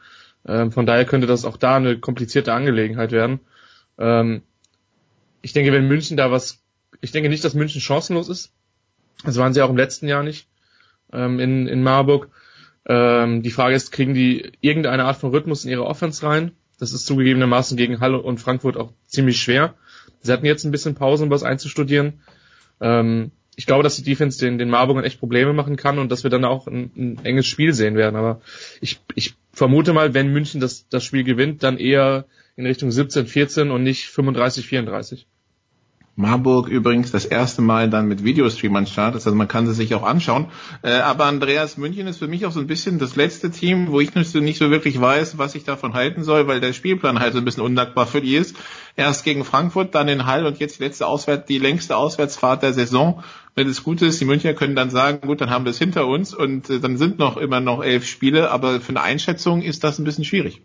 Ähm, 0.47 0.72
von 0.72 0.88
daher 0.88 1.06
könnte 1.06 1.28
das 1.28 1.45
auch 1.45 1.58
da 1.58 1.76
eine 1.76 1.99
komplizierte 1.99 2.53
Angelegenheit 2.53 3.12
werden. 3.12 3.41
Ähm, 3.99 4.41
ich 5.43 5.53
denke, 5.53 5.72
wenn 5.72 5.88
München 5.88 6.18
da 6.18 6.32
was, 6.32 6.64
ich 7.01 7.12
denke 7.12 7.30
nicht, 7.30 7.43
dass 7.43 7.53
München 7.53 7.82
chancenlos 7.82 8.30
ist. 8.30 8.51
Das 9.24 9.38
waren 9.38 9.53
sie 9.53 9.62
auch 9.62 9.70
im 9.70 9.78
letzten 9.78 10.08
Jahr 10.08 10.24
nicht 10.24 10.47
ähm, 11.14 11.39
in, 11.39 11.68
in 11.68 11.84
Marburg. 11.84 12.30
Ähm, 12.88 13.43
die 13.43 13.51
Frage 13.51 13.76
ist, 13.76 13.91
kriegen 13.91 14.16
die 14.16 14.51
irgendeine 14.62 15.06
Art 15.06 15.18
von 15.18 15.30
Rhythmus 15.30 15.64
in 15.64 15.72
ihre 15.72 15.86
Offense 15.86 16.26
rein? 16.26 16.51
Das 16.80 16.93
ist 16.93 17.05
zugegebenermaßen 17.05 17.78
gegen 17.78 17.99
Halle 17.99 18.21
und 18.21 18.39
Frankfurt 18.39 18.78
auch 18.78 18.91
ziemlich 19.07 19.39
schwer. 19.39 19.76
Sie 20.21 20.32
hatten 20.32 20.45
jetzt 20.45 20.65
ein 20.65 20.71
bisschen 20.71 20.95
Pause, 20.95 21.23
um 21.23 21.30
was 21.30 21.43
einzustudieren. 21.43 22.21
Ähm, 22.82 23.32
ich 23.55 23.65
glaube, 23.65 23.84
dass 23.84 23.95
die 23.95 24.03
Defense 24.03 24.39
den, 24.39 24.57
den 24.57 24.69
Marburgern 24.69 25.05
echt 25.05 25.19
Probleme 25.19 25.53
machen 25.53 25.78
kann 25.78 25.99
und 25.99 26.11
dass 26.11 26.23
wir 26.23 26.30
dann 26.30 26.43
auch 26.43 26.67
ein, 26.67 26.91
ein 26.95 27.19
enges 27.23 27.47
Spiel 27.47 27.73
sehen 27.73 27.95
werden. 27.95 28.15
Aber 28.15 28.41
ich, 28.82 28.99
ich 29.15 29.36
vermute 29.53 29.93
mal, 29.93 30.13
wenn 30.13 30.34
München 30.34 30.59
das, 30.59 30.88
das 30.89 31.03
Spiel 31.03 31.23
gewinnt, 31.23 31.63
dann 31.63 31.78
eher 31.78 32.26
in 32.57 32.65
Richtung 32.65 32.91
17, 32.91 33.28
14 33.28 33.71
und 33.71 33.84
nicht 33.84 34.07
35, 34.07 34.67
34. 34.67 35.28
Marburg 36.18 36.70
übrigens 36.70 37.11
das 37.11 37.26
erste 37.26 37.61
Mal 37.61 37.89
dann 37.89 38.07
mit 38.07 38.24
Videostream 38.24 38.74
an 38.78 38.88
Start 38.88 39.16
also 39.16 39.36
man 39.36 39.49
kann 39.49 39.68
sie 39.68 39.74
sich 39.74 39.93
auch 39.95 40.03
anschauen. 40.03 40.47
Äh, 40.82 40.93
aber 40.93 41.26
Andreas 41.26 41.78
München 41.78 42.07
ist 42.07 42.20
für 42.20 42.28
mich 42.28 42.45
auch 42.45 42.53
so 42.53 42.61
ein 42.61 42.68
bisschen 42.68 42.99
das 42.99 43.18
letzte 43.18 43.51
Team, 43.51 43.91
wo 43.91 43.99
ich 43.99 44.16
nicht 44.16 44.30
so, 44.30 44.72
wirklich 44.72 44.99
weiß, 44.99 45.38
was 45.38 45.55
ich 45.55 45.66
davon 45.66 45.93
halten 45.93 46.24
soll, 46.24 46.47
weil 46.47 46.61
der 46.61 46.72
Spielplan 46.72 47.20
halt 47.20 47.34
so 47.34 47.39
ein 47.39 47.45
bisschen 47.45 47.63
undankbar 47.63 48.07
für 48.07 48.22
die 48.22 48.36
ist. 48.36 48.55
Erst 48.95 49.26
gegen 49.26 49.43
Frankfurt, 49.43 49.93
dann 49.93 50.07
in 50.07 50.26
Hall 50.26 50.45
und 50.45 50.59
jetzt 50.59 50.80
die 50.80 50.84
letzte 50.84 51.05
Auswärts, 51.05 51.47
die 51.47 51.59
längste 51.59 51.97
Auswärtsfahrt 51.97 52.63
der 52.63 52.74
Saison. 52.74 53.22
Wenn 53.53 53.68
es 53.68 53.84
gut 53.84 54.01
ist, 54.01 54.22
die 54.22 54.26
Münchner 54.26 54.53
können 54.53 54.76
dann 54.76 54.89
sagen, 54.89 55.28
gut, 55.28 55.41
dann 55.41 55.49
haben 55.49 55.66
wir 55.66 55.72
es 55.72 55.80
hinter 55.80 56.07
uns 56.07 56.34
und 56.34 56.70
äh, 56.70 56.80
dann 56.80 56.97
sind 56.97 57.20
noch 57.20 57.36
immer 57.36 57.59
noch 57.59 57.84
elf 57.84 58.05
Spiele, 58.05 58.51
aber 58.51 58.80
für 58.80 58.89
eine 58.89 59.01
Einschätzung 59.01 59.61
ist 59.61 59.84
das 59.84 59.99
ein 59.99 60.05
bisschen 60.05 60.24
schwierig. 60.24 60.61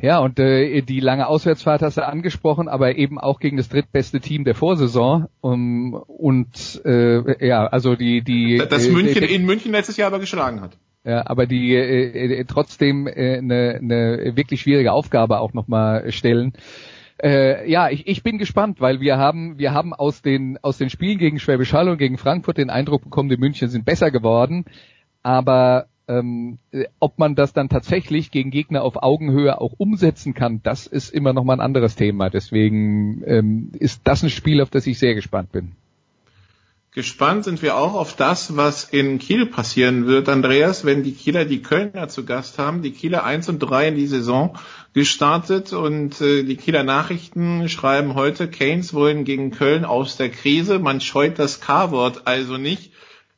Ja, 0.00 0.18
und 0.18 0.38
äh, 0.38 0.82
die 0.82 1.00
lange 1.00 1.26
Auswärtsfahrt 1.26 1.82
hast 1.82 1.96
du 1.96 2.06
angesprochen, 2.06 2.68
aber 2.68 2.96
eben 2.96 3.18
auch 3.18 3.40
gegen 3.40 3.56
das 3.56 3.68
drittbeste 3.68 4.20
Team 4.20 4.44
der 4.44 4.54
Vorsaison. 4.54 5.26
Um, 5.40 5.94
und 5.94 6.82
äh, 6.84 7.46
ja, 7.46 7.66
also 7.66 7.94
die 7.94 8.22
die 8.22 8.62
das 8.68 8.88
München 8.88 9.22
äh, 9.22 9.26
in 9.26 9.46
München 9.46 9.72
letztes 9.72 9.96
Jahr 9.96 10.08
aber 10.08 10.18
geschlagen 10.18 10.60
hat. 10.60 10.76
Ja, 11.04 11.26
aber 11.26 11.46
die 11.46 11.74
äh, 11.74 12.40
äh, 12.40 12.44
trotzdem 12.44 13.06
äh, 13.06 13.38
eine, 13.38 13.78
eine 13.80 14.32
wirklich 14.36 14.62
schwierige 14.62 14.92
Aufgabe 14.92 15.38
auch 15.38 15.54
nochmal 15.54 16.10
stellen. 16.12 16.52
Äh, 17.22 17.70
ja, 17.70 17.88
ich, 17.88 18.06
ich 18.06 18.22
bin 18.22 18.36
gespannt, 18.36 18.80
weil 18.80 19.00
wir 19.00 19.16
haben 19.16 19.58
wir 19.58 19.72
haben 19.72 19.94
aus 19.94 20.20
den 20.20 20.58
aus 20.60 20.76
den 20.76 20.90
Spielen 20.90 21.18
gegen 21.18 21.38
Schwäbisch 21.38 21.72
Hall 21.72 21.88
und 21.88 21.98
gegen 21.98 22.18
Frankfurt 22.18 22.58
den 22.58 22.68
Eindruck 22.68 23.04
bekommen, 23.04 23.30
die 23.30 23.38
München 23.38 23.68
sind 23.68 23.86
besser 23.86 24.10
geworden, 24.10 24.66
aber 25.22 25.86
ähm, 26.08 26.58
äh, 26.70 26.84
ob 27.00 27.18
man 27.18 27.34
das 27.34 27.52
dann 27.52 27.68
tatsächlich 27.68 28.30
gegen 28.30 28.50
Gegner 28.50 28.82
auf 28.82 29.02
Augenhöhe 29.02 29.60
auch 29.60 29.74
umsetzen 29.76 30.34
kann, 30.34 30.60
das 30.62 30.86
ist 30.86 31.10
immer 31.10 31.32
noch 31.32 31.44
mal 31.44 31.54
ein 31.54 31.60
anderes 31.60 31.96
Thema. 31.96 32.30
Deswegen 32.30 33.22
ähm, 33.26 33.72
ist 33.78 34.02
das 34.04 34.22
ein 34.22 34.30
Spiel, 34.30 34.60
auf 34.60 34.70
das 34.70 34.86
ich 34.86 34.98
sehr 34.98 35.14
gespannt 35.14 35.52
bin. 35.52 35.72
Gespannt 36.96 37.44
sind 37.44 37.60
wir 37.60 37.76
auch 37.76 37.92
auf 37.92 38.16
das, 38.16 38.56
was 38.56 38.84
in 38.84 39.18
Kiel 39.18 39.44
passieren 39.44 40.06
wird, 40.06 40.30
Andreas, 40.30 40.86
wenn 40.86 41.02
die 41.02 41.12
Kieler 41.12 41.44
die 41.44 41.60
Kölner 41.60 42.08
zu 42.08 42.24
Gast 42.24 42.58
haben. 42.58 42.80
Die 42.80 42.92
Kieler 42.92 43.22
1 43.22 43.50
und 43.50 43.58
3 43.58 43.88
in 43.88 43.96
die 43.96 44.06
Saison 44.06 44.56
gestartet 44.94 45.74
und 45.74 46.18
äh, 46.22 46.42
die 46.42 46.56
Kieler 46.56 46.84
Nachrichten 46.84 47.68
schreiben 47.68 48.14
heute, 48.14 48.48
Keynes 48.48 48.94
wollen 48.94 49.24
gegen 49.24 49.50
Köln 49.50 49.84
aus 49.84 50.16
der 50.16 50.30
Krise. 50.30 50.78
Man 50.78 51.02
scheut 51.02 51.38
das 51.38 51.60
K-Wort 51.60 52.22
also 52.24 52.56
nicht. 52.56 52.92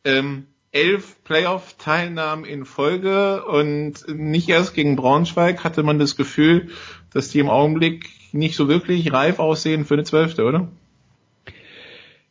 Ähm, 0.04 0.46
elf 0.78 1.16
Playoff-Teilnahmen 1.24 2.44
in 2.44 2.64
Folge 2.64 3.44
und 3.44 4.06
nicht 4.08 4.48
erst 4.48 4.74
gegen 4.74 4.94
Braunschweig 4.94 5.64
hatte 5.64 5.82
man 5.82 5.98
das 5.98 6.14
Gefühl, 6.14 6.68
dass 7.12 7.30
die 7.30 7.40
im 7.40 7.48
Augenblick 7.48 8.08
nicht 8.32 8.54
so 8.54 8.68
wirklich 8.68 9.12
reif 9.12 9.40
aussehen 9.40 9.84
für 9.84 9.94
eine 9.94 10.04
Zwölfte, 10.04 10.44
oder? 10.44 10.68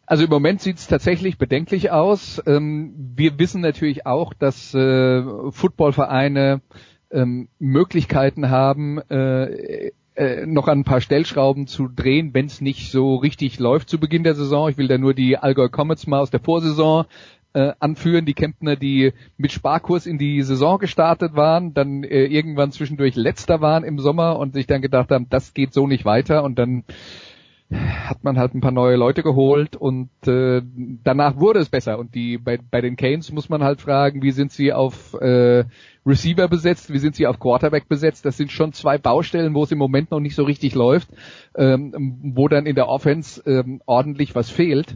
Also 0.05 0.23
im 0.23 0.29
Moment 0.29 0.61
sieht 0.61 0.77
es 0.77 0.87
tatsächlich 0.87 1.37
bedenklich 1.37 1.91
aus. 1.91 2.41
Ähm, 2.45 2.93
wir 3.15 3.37
wissen 3.37 3.59
natürlich 3.59 4.05
auch, 4.05 4.33
dass 4.33 4.73
äh, 4.73 5.23
Footballvereine 5.51 6.61
ähm, 7.11 7.49
Möglichkeiten 7.59 8.49
haben, 8.49 8.99
äh, 9.09 9.91
äh, 10.17 10.45
noch 10.45 10.67
an 10.67 10.79
ein 10.79 10.83
paar 10.83 11.01
Stellschrauben 11.01 11.67
zu 11.67 11.87
drehen, 11.87 12.33
wenn 12.33 12.47
es 12.47 12.59
nicht 12.59 12.91
so 12.91 13.17
richtig 13.17 13.59
läuft 13.59 13.89
zu 13.89 13.99
Beginn 13.99 14.23
der 14.23 14.33
Saison. 14.33 14.69
Ich 14.69 14.77
will 14.77 14.87
da 14.87 14.97
nur 14.97 15.13
die 15.13 15.37
Allgäu 15.37 15.69
Comets 15.69 16.07
mal 16.07 16.19
aus 16.19 16.31
der 16.31 16.39
Vorsaison 16.39 17.05
äh, 17.57 17.73
anführen, 17.79 18.25
die 18.25 18.35
Kempner, 18.35 18.75
die 18.75 19.13
mit 19.37 19.51
Sparkurs 19.51 20.05
in 20.05 20.19
die 20.19 20.43
Saison 20.43 20.77
gestartet 20.77 21.35
waren, 21.35 21.73
dann 21.73 22.03
äh, 22.03 22.25
irgendwann 22.25 22.71
zwischendurch 22.71 23.15
letzter 23.15 23.61
waren 23.61 23.83
im 23.83 23.97
Sommer 23.97 24.37
und 24.37 24.53
sich 24.53 24.67
dann 24.67 24.83
gedacht 24.83 25.09
haben, 25.09 25.27
das 25.29 25.55
geht 25.55 25.73
so 25.73 25.87
nicht 25.87 26.05
weiter 26.05 26.43
und 26.43 26.59
dann 26.59 26.83
hat 27.69 28.23
man 28.23 28.37
halt 28.37 28.53
ein 28.53 28.61
paar 28.61 28.71
neue 28.71 28.95
Leute 28.95 29.23
geholt 29.23 29.75
und 29.75 30.09
äh, 30.25 30.61
danach 31.03 31.37
wurde 31.37 31.59
es 31.59 31.69
besser. 31.69 31.99
Und 31.99 32.15
die 32.15 32.37
bei, 32.37 32.59
bei 32.71 32.79
den 32.79 32.95
Canes 32.95 33.31
muss 33.31 33.49
man 33.49 33.61
halt 33.61 33.81
fragen, 33.81 34.21
wie 34.21 34.31
sind 34.31 34.51
sie 34.51 34.71
auf 34.71 35.15
äh, 35.15 35.65
Receiver 36.05 36.47
besetzt, 36.47 36.93
wie 36.93 36.99
sind 36.99 37.15
sie 37.15 37.27
auf 37.27 37.39
Quarterback 37.39 37.89
besetzt. 37.89 38.23
Das 38.25 38.37
sind 38.37 38.51
schon 38.51 38.71
zwei 38.71 38.97
Baustellen, 38.97 39.53
wo 39.53 39.63
es 39.63 39.71
im 39.71 39.79
Moment 39.79 40.11
noch 40.11 40.21
nicht 40.21 40.35
so 40.35 40.43
richtig 40.43 40.75
läuft, 40.75 41.09
ähm, 41.55 42.19
wo 42.35 42.47
dann 42.47 42.67
in 42.67 42.75
der 42.75 42.87
Offense 42.87 43.41
ähm, 43.45 43.81
ordentlich 43.85 44.33
was 44.35 44.49
fehlt. 44.49 44.95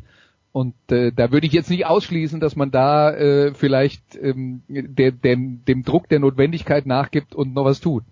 Und 0.52 0.76
äh, 0.90 1.12
da 1.12 1.32
würde 1.32 1.48
ich 1.48 1.54
jetzt 1.54 1.70
nicht 1.70 1.86
ausschließen, 1.86 2.40
dass 2.40 2.56
man 2.56 2.72
da 2.72 3.12
äh, 3.12 3.54
vielleicht 3.54 4.16
ähm, 4.16 4.64
der, 4.68 5.12
der, 5.12 5.38
dem 5.38 5.84
Druck 5.84 6.10
der 6.10 6.20
Notwendigkeit 6.20 6.86
nachgibt 6.86 7.34
und 7.36 7.54
noch 7.54 7.66
was 7.66 7.80
tut. 7.80 8.04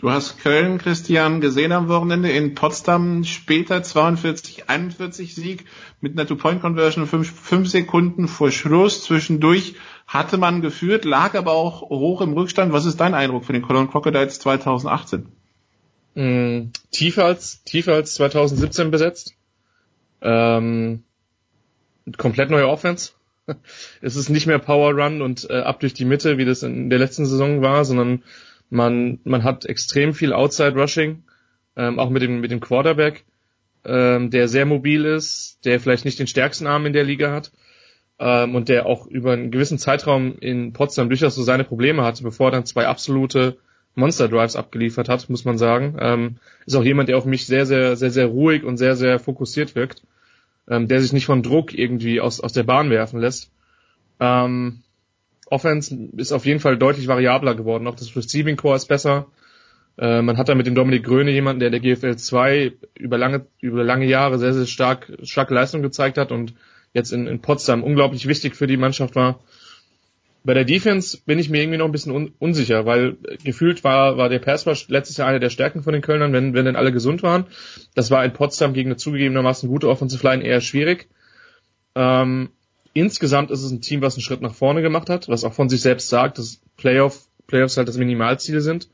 Du 0.00 0.10
hast 0.10 0.38
Köln, 0.38 0.78
Christian, 0.78 1.40
gesehen 1.40 1.72
am 1.72 1.88
Wochenende 1.88 2.30
in 2.30 2.54
Potsdam 2.54 3.24
später 3.24 3.78
42-41 3.78 5.34
Sieg 5.34 5.64
mit 6.00 6.12
einer 6.12 6.24
Two-Point-Conversion 6.24 7.08
fünf, 7.08 7.32
fünf 7.32 7.68
Sekunden 7.68 8.28
vor 8.28 8.52
Schluss. 8.52 9.02
Zwischendurch 9.02 9.74
hatte 10.06 10.38
man 10.38 10.60
geführt, 10.60 11.04
lag 11.04 11.34
aber 11.34 11.52
auch 11.52 11.82
hoch 11.82 12.20
im 12.20 12.32
Rückstand. 12.32 12.72
Was 12.72 12.84
ist 12.84 13.00
dein 13.00 13.14
Eindruck 13.14 13.44
für 13.44 13.52
den 13.52 13.62
Cologne 13.62 13.88
Crocodiles 13.88 14.38
2018? 14.38 15.26
Mm, 16.14 16.70
tiefer 16.92 17.24
als, 17.24 17.64
tiefer 17.64 17.94
als 17.94 18.14
2017 18.14 18.92
besetzt. 18.92 19.34
Ähm, 20.20 21.02
komplett 22.16 22.50
neue 22.50 22.68
Offense. 22.68 23.12
es 24.02 24.16
ist 24.16 24.28
nicht 24.28 24.46
mehr 24.46 24.58
Power 24.58 24.92
Run 24.92 25.22
und 25.22 25.48
äh, 25.50 25.60
ab 25.60 25.80
durch 25.80 25.94
die 25.94 26.04
Mitte, 26.04 26.38
wie 26.38 26.44
das 26.44 26.62
in 26.62 26.90
der 26.90 26.98
letzten 26.98 27.26
Saison 27.26 27.62
war, 27.62 27.84
sondern 27.84 28.22
man, 28.70 29.20
man 29.24 29.44
hat 29.44 29.64
extrem 29.64 30.14
viel 30.14 30.32
Outside 30.32 30.74
Rushing, 30.74 31.22
ähm, 31.76 31.98
auch 31.98 32.10
mit 32.10 32.22
dem, 32.22 32.40
mit 32.40 32.50
dem 32.50 32.60
Quarterback, 32.60 33.24
ähm, 33.84 34.30
der 34.30 34.48
sehr 34.48 34.66
mobil 34.66 35.04
ist, 35.04 35.58
der 35.64 35.80
vielleicht 35.80 36.04
nicht 36.04 36.18
den 36.18 36.26
stärksten 36.26 36.66
Arm 36.66 36.86
in 36.86 36.92
der 36.92 37.04
Liga 37.04 37.32
hat 37.32 37.52
ähm, 38.18 38.54
und 38.54 38.68
der 38.68 38.86
auch 38.86 39.06
über 39.06 39.32
einen 39.32 39.50
gewissen 39.50 39.78
Zeitraum 39.78 40.36
in 40.38 40.72
Potsdam 40.72 41.08
durchaus 41.08 41.34
so 41.34 41.42
seine 41.42 41.64
Probleme 41.64 42.04
hatte, 42.04 42.22
bevor 42.22 42.48
er 42.48 42.52
dann 42.52 42.66
zwei 42.66 42.86
absolute 42.86 43.56
Monster 43.94 44.28
Drives 44.28 44.54
abgeliefert 44.54 45.08
hat, 45.08 45.28
muss 45.30 45.44
man 45.44 45.58
sagen. 45.58 45.96
Ähm, 46.00 46.36
ist 46.66 46.76
auch 46.76 46.84
jemand, 46.84 47.08
der 47.08 47.16
auf 47.16 47.24
mich 47.24 47.46
sehr, 47.46 47.66
sehr, 47.66 47.96
sehr, 47.96 48.10
sehr 48.10 48.26
ruhig 48.26 48.62
und 48.62 48.76
sehr, 48.76 48.94
sehr 48.94 49.18
fokussiert 49.18 49.74
wirkt 49.74 50.02
ähm, 50.68 50.88
der 50.88 51.00
sich 51.00 51.12
nicht 51.12 51.26
von 51.26 51.42
Druck 51.42 51.76
irgendwie 51.76 52.20
aus, 52.20 52.40
aus 52.40 52.52
der 52.52 52.62
Bahn 52.62 52.90
werfen 52.90 53.20
lässt. 53.20 53.50
Ähm, 54.20 54.82
Offense 55.46 55.96
ist 56.16 56.32
auf 56.32 56.44
jeden 56.44 56.60
Fall 56.60 56.76
deutlich 56.76 57.08
variabler 57.08 57.54
geworden. 57.54 57.86
Auch 57.86 57.94
das 57.94 58.14
Receiving 58.14 58.56
Core 58.56 58.76
ist 58.76 58.86
besser. 58.86 59.26
Äh, 59.98 60.22
man 60.22 60.36
hat 60.36 60.48
da 60.48 60.54
mit 60.54 60.66
dem 60.66 60.74
Dominik 60.74 61.04
Gröne 61.04 61.30
jemanden, 61.30 61.60
der 61.60 61.70
der 61.70 61.80
GFL 61.80 62.16
2 62.16 62.72
über 62.98 63.18
lange, 63.18 63.46
über 63.60 63.82
lange 63.82 64.06
Jahre 64.06 64.38
sehr, 64.38 64.52
sehr 64.52 64.66
stark, 64.66 65.12
starke 65.22 65.54
Leistung 65.54 65.82
gezeigt 65.82 66.18
hat 66.18 66.32
und 66.32 66.54
jetzt 66.92 67.12
in, 67.12 67.26
in 67.26 67.40
Potsdam 67.40 67.82
unglaublich 67.82 68.28
wichtig 68.28 68.54
für 68.54 68.66
die 68.66 68.76
Mannschaft 68.76 69.16
war. 69.16 69.40
Bei 70.44 70.54
der 70.54 70.64
Defense 70.64 71.18
bin 71.26 71.38
ich 71.38 71.50
mir 71.50 71.60
irgendwie 71.60 71.78
noch 71.78 71.86
ein 71.86 71.92
bisschen 71.92 72.12
un 72.12 72.32
unsicher, 72.38 72.86
weil 72.86 73.16
gefühlt 73.44 73.84
war, 73.84 74.16
war 74.16 74.28
der 74.28 74.38
Pass 74.38 74.66
Rush 74.66 74.88
letztes 74.88 75.16
Jahr 75.16 75.28
eine 75.28 75.40
der 75.40 75.50
Stärken 75.50 75.82
von 75.82 75.92
den 75.92 76.02
Kölnern, 76.02 76.32
wenn, 76.32 76.54
wenn 76.54 76.64
denn 76.64 76.76
alle 76.76 76.92
gesund 76.92 77.22
waren. 77.22 77.46
Das 77.94 78.10
war 78.10 78.24
in 78.24 78.32
Potsdam 78.32 78.72
gegen 78.72 78.88
eine 78.88 78.96
zugegebenermaßen 78.96 79.68
gute 79.68 79.88
Offensive 79.88 80.26
Line 80.26 80.44
eher 80.44 80.60
schwierig. 80.60 81.08
Ähm, 81.94 82.50
insgesamt 82.94 83.50
ist 83.50 83.62
es 83.62 83.70
ein 83.70 83.80
Team, 83.80 84.00
was 84.00 84.14
einen 84.14 84.22
Schritt 84.22 84.40
nach 84.40 84.54
vorne 84.54 84.82
gemacht 84.82 85.10
hat, 85.10 85.28
was 85.28 85.44
auch 85.44 85.52
von 85.52 85.68
sich 85.68 85.80
selbst 85.80 86.08
sagt, 86.08 86.38
dass 86.38 86.60
Playoff, 86.76 87.28
Playoffs 87.46 87.76
halt 87.76 87.88
das 87.88 87.98
Minimalziel 87.98 88.60
sind. 88.60 88.88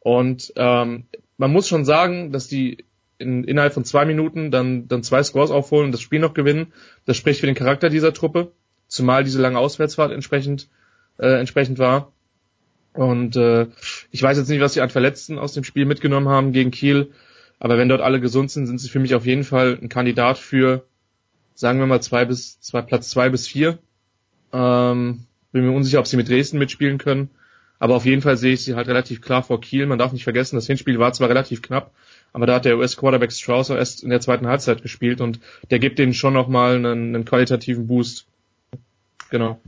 Und 0.00 0.52
ähm, 0.56 1.04
man 1.38 1.52
muss 1.52 1.68
schon 1.68 1.84
sagen, 1.84 2.32
dass 2.32 2.48
die 2.48 2.84
in, 3.18 3.44
innerhalb 3.44 3.72
von 3.72 3.84
zwei 3.84 4.04
Minuten 4.04 4.50
dann, 4.50 4.88
dann 4.88 5.02
zwei 5.02 5.22
Scores 5.22 5.50
aufholen 5.50 5.86
und 5.86 5.92
das 5.92 6.00
Spiel 6.00 6.18
noch 6.18 6.34
gewinnen. 6.34 6.72
Das 7.06 7.16
spricht 7.16 7.40
für 7.40 7.46
den 7.46 7.54
Charakter 7.54 7.88
dieser 7.88 8.12
Truppe 8.12 8.52
zumal 8.92 9.24
diese 9.24 9.40
lange 9.40 9.58
Auswärtsfahrt 9.58 10.12
entsprechend, 10.12 10.68
äh, 11.18 11.38
entsprechend 11.40 11.78
war. 11.78 12.12
Und 12.92 13.36
äh, 13.36 13.68
ich 14.10 14.22
weiß 14.22 14.36
jetzt 14.36 14.48
nicht, 14.48 14.60
was 14.60 14.74
sie 14.74 14.82
an 14.82 14.90
Verletzten 14.90 15.38
aus 15.38 15.54
dem 15.54 15.64
Spiel 15.64 15.86
mitgenommen 15.86 16.28
haben 16.28 16.52
gegen 16.52 16.70
Kiel, 16.70 17.10
aber 17.58 17.78
wenn 17.78 17.88
dort 17.88 18.02
alle 18.02 18.20
gesund 18.20 18.50
sind, 18.50 18.66
sind 18.66 18.78
sie 18.78 18.90
für 18.90 18.98
mich 18.98 19.14
auf 19.14 19.24
jeden 19.24 19.44
Fall 19.44 19.78
ein 19.80 19.88
Kandidat 19.88 20.36
für, 20.36 20.84
sagen 21.54 21.78
wir 21.78 21.86
mal, 21.86 22.02
zwei 22.02 22.24
bis 22.24 22.60
zwei, 22.60 22.82
Platz 22.82 23.08
zwei 23.08 23.30
bis 23.30 23.46
vier. 23.46 23.78
Ähm, 24.52 25.24
bin 25.52 25.64
mir 25.64 25.72
unsicher, 25.72 26.00
ob 26.00 26.06
sie 26.06 26.16
mit 26.16 26.28
Dresden 26.28 26.58
mitspielen 26.58 26.98
können. 26.98 27.30
Aber 27.78 27.94
auf 27.96 28.04
jeden 28.04 28.20
Fall 28.20 28.36
sehe 28.36 28.52
ich 28.52 28.64
sie 28.64 28.74
halt 28.74 28.88
relativ 28.88 29.22
klar 29.22 29.42
vor 29.42 29.60
Kiel. 29.60 29.86
Man 29.86 29.98
darf 29.98 30.12
nicht 30.12 30.24
vergessen, 30.24 30.56
das 30.56 30.66
Hinspiel 30.66 30.98
war 30.98 31.12
zwar 31.12 31.28
relativ 31.28 31.62
knapp, 31.62 31.92
aber 32.32 32.46
da 32.46 32.54
hat 32.56 32.64
der 32.64 32.78
US-Quarterback 32.78 33.32
Strauss 33.32 33.70
erst 33.70 34.02
in 34.02 34.10
der 34.10 34.20
zweiten 34.20 34.46
Halbzeit 34.46 34.82
gespielt 34.82 35.20
und 35.20 35.40
der 35.70 35.78
gibt 35.78 35.98
denen 35.98 36.14
schon 36.14 36.34
nochmal 36.34 36.76
einen, 36.76 37.14
einen 37.14 37.24
qualitativen 37.24 37.86
Boost. 37.86 38.26
Genau. 39.32 39.58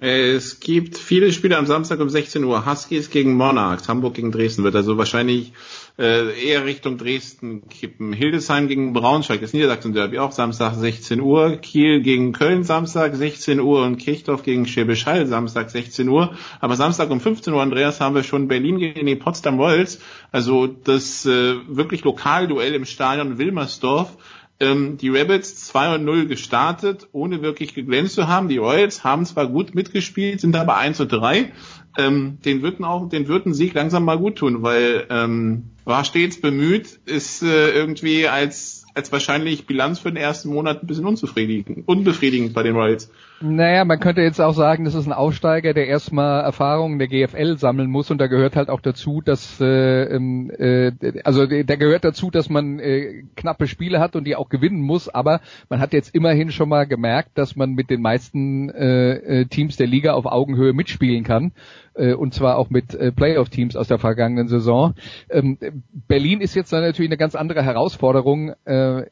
Es 0.00 0.58
gibt 0.58 0.98
viele 0.98 1.32
Spiele 1.32 1.56
am 1.56 1.66
Samstag 1.66 2.00
um 2.00 2.08
16 2.08 2.42
Uhr. 2.42 2.66
Huskies 2.66 3.10
gegen 3.10 3.36
Monarchs, 3.36 3.88
Hamburg 3.88 4.14
gegen 4.14 4.32
Dresden 4.32 4.64
wird 4.64 4.74
also 4.74 4.98
wahrscheinlich 4.98 5.52
äh, 5.96 6.44
eher 6.44 6.64
Richtung 6.64 6.98
Dresden 6.98 7.68
kippen. 7.68 8.12
Hildesheim 8.12 8.66
gegen 8.66 8.92
Braunschweig, 8.92 9.40
das 9.40 9.52
Niedersachsen 9.52 9.92
Derby 9.92 10.18
auch 10.18 10.32
Samstag 10.32 10.74
16 10.74 11.20
Uhr. 11.20 11.58
Kiel 11.58 12.00
gegen 12.00 12.32
Köln 12.32 12.64
Samstag 12.64 13.14
16 13.14 13.60
Uhr 13.60 13.84
und 13.84 13.98
Kirchdorf 13.98 14.42
gegen 14.42 14.66
Schwäbisch 14.66 15.06
Hall 15.06 15.28
Samstag 15.28 15.70
16 15.70 16.08
Uhr. 16.08 16.34
Aber 16.58 16.74
Samstag 16.74 17.10
um 17.10 17.20
15 17.20 17.52
Uhr, 17.52 17.62
Andreas, 17.62 18.00
haben 18.00 18.16
wir 18.16 18.24
schon 18.24 18.48
Berlin 18.48 18.78
gegen 18.78 19.06
die 19.06 19.14
Potsdam 19.14 19.60
Royals. 19.60 20.00
Also 20.32 20.66
das 20.66 21.24
äh, 21.26 21.54
wirklich 21.68 22.02
Lokalduell 22.02 22.74
im 22.74 22.86
Stadion 22.86 23.38
Wilmersdorf 23.38 24.16
ähm, 24.60 24.96
die 24.98 25.08
Rabbits 25.08 25.66
2 25.66 25.96
und 25.96 26.04
0 26.04 26.26
gestartet, 26.26 27.08
ohne 27.12 27.42
wirklich 27.42 27.74
geglänzt 27.74 28.14
zu 28.14 28.28
haben. 28.28 28.48
Die 28.48 28.58
Royals 28.58 29.04
haben 29.04 29.24
zwar 29.24 29.46
gut 29.46 29.74
mitgespielt, 29.74 30.40
sind 30.40 30.56
aber 30.56 30.76
1 30.76 31.00
und 31.00 31.12
3. 31.12 31.52
Ähm, 31.96 32.38
den 32.44 32.62
würden 32.62 32.84
auch, 32.84 33.08
den 33.08 33.28
würden 33.28 33.54
Sieg 33.54 33.74
langsam 33.74 34.04
mal 34.04 34.18
gut 34.18 34.36
tun, 34.36 34.62
weil 34.62 35.06
ähm, 35.10 35.70
war 35.88 36.04
stets 36.04 36.40
bemüht, 36.40 37.00
ist 37.06 37.42
äh, 37.42 37.70
irgendwie 37.70 38.28
als 38.28 38.78
als 38.94 39.12
wahrscheinlich 39.12 39.66
Bilanz 39.66 40.00
für 40.00 40.10
den 40.10 40.16
ersten 40.16 40.48
Monat 40.48 40.82
ein 40.82 40.86
bisschen 40.88 41.06
unzufriedigend, 41.06 41.86
unbefriedigend 41.86 42.52
bei 42.52 42.64
den 42.64 42.74
Royals. 42.74 43.10
Naja, 43.40 43.84
man 43.84 44.00
könnte 44.00 44.22
jetzt 44.22 44.40
auch 44.40 44.54
sagen, 44.54 44.84
das 44.84 44.96
ist 44.96 45.06
ein 45.06 45.12
Aufsteiger, 45.12 45.72
der 45.72 45.86
erstmal 45.86 46.42
Erfahrungen 46.42 46.98
der 46.98 47.06
GFL 47.06 47.56
sammeln 47.56 47.88
muss. 47.88 48.10
Und 48.10 48.18
da 48.18 48.26
gehört 48.26 48.56
halt 48.56 48.68
auch 48.68 48.80
dazu, 48.80 49.22
dass 49.24 49.60
äh, 49.60 50.02
ähm, 50.02 50.50
äh, 50.50 50.90
also 51.22 51.46
da 51.46 51.76
gehört 51.76 52.04
dazu, 52.04 52.32
dass 52.32 52.50
man 52.50 52.80
äh, 52.80 53.22
knappe 53.36 53.68
Spiele 53.68 54.00
hat 54.00 54.16
und 54.16 54.24
die 54.24 54.34
auch 54.34 54.48
gewinnen 54.48 54.80
muss, 54.80 55.08
aber 55.08 55.40
man 55.68 55.78
hat 55.78 55.92
jetzt 55.92 56.12
immerhin 56.12 56.50
schon 56.50 56.68
mal 56.68 56.88
gemerkt, 56.88 57.38
dass 57.38 57.54
man 57.54 57.74
mit 57.74 57.90
den 57.90 58.02
meisten 58.02 58.70
äh, 58.70 59.42
äh 59.42 59.44
Teams 59.44 59.76
der 59.76 59.86
Liga 59.86 60.14
auf 60.14 60.26
Augenhöhe 60.26 60.72
mitspielen 60.72 61.22
kann 61.22 61.52
äh, 61.98 62.14
und 62.14 62.32
zwar 62.32 62.56
auch 62.56 62.70
mit 62.70 62.94
äh, 62.94 63.12
Playoff-Teams 63.12 63.76
aus 63.76 63.88
der 63.88 63.98
vergangenen 63.98 64.48
Saison. 64.48 64.94
Ähm, 65.28 65.58
Berlin 66.06 66.40
ist 66.40 66.54
jetzt 66.54 66.72
natürlich 66.72 67.10
eine 67.10 67.18
ganz 67.18 67.34
andere 67.34 67.62
Herausforderung 67.62 68.52
äh, 68.64 69.06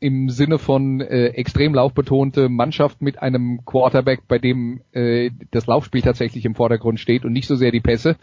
im 0.00 0.30
Sinne 0.30 0.58
von 0.58 1.00
extrem 1.00 1.74
laufbetonte 1.74 2.48
Mannschaft 2.48 3.00
mit 3.00 3.22
einem 3.22 3.64
Quarterback, 3.64 4.22
bei 4.26 4.38
dem 4.38 4.80
das 5.52 5.66
Laufspiel 5.68 6.02
tatsächlich 6.02 6.44
im 6.44 6.56
Vordergrund 6.56 6.98
steht 6.98 7.24
und 7.24 7.32
nicht 7.32 7.46
so 7.46 7.54
sehr 7.54 7.70
die 7.70 7.78
Pässe. 7.78 8.16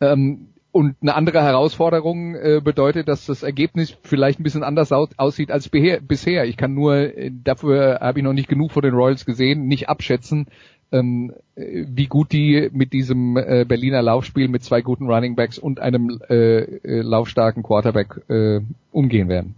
Ähm, 0.00 0.50
und 0.70 0.94
eine 1.00 1.16
andere 1.16 1.42
Herausforderung 1.42 2.34
bedeutet, 2.62 3.08
dass 3.08 3.26
das 3.26 3.42
Ergebnis 3.42 3.98
vielleicht 4.04 4.38
ein 4.38 4.44
bisschen 4.44 4.62
anders 4.62 4.92
aus, 4.92 5.08
aussieht 5.16 5.50
als 5.50 5.68
bisher. 5.68 6.44
Ich 6.44 6.56
kann 6.56 6.74
nur, 6.74 7.10
dafür 7.42 7.98
habe 8.00 8.20
ich 8.20 8.24
noch 8.24 8.32
nicht 8.32 8.48
genug 8.48 8.70
von 8.70 8.82
den 8.82 8.94
Royals 8.94 9.26
gesehen, 9.26 9.66
nicht 9.66 9.88
abschätzen, 9.88 10.46
ähm, 10.92 11.32
wie 11.54 12.06
gut 12.06 12.32
die 12.32 12.68
mit 12.72 12.92
diesem 12.92 13.36
äh, 13.36 13.64
Berliner 13.66 14.02
Laufspiel 14.02 14.48
mit 14.48 14.64
zwei 14.64 14.82
guten 14.82 15.06
Running 15.06 15.36
Backs 15.36 15.58
und 15.58 15.80
einem 15.80 16.20
äh, 16.28 16.34
äh, 16.34 17.02
laufstarken 17.02 17.62
Quarterback 17.62 18.20
äh, 18.28 18.60
umgehen 18.92 19.28
werden. 19.28 19.54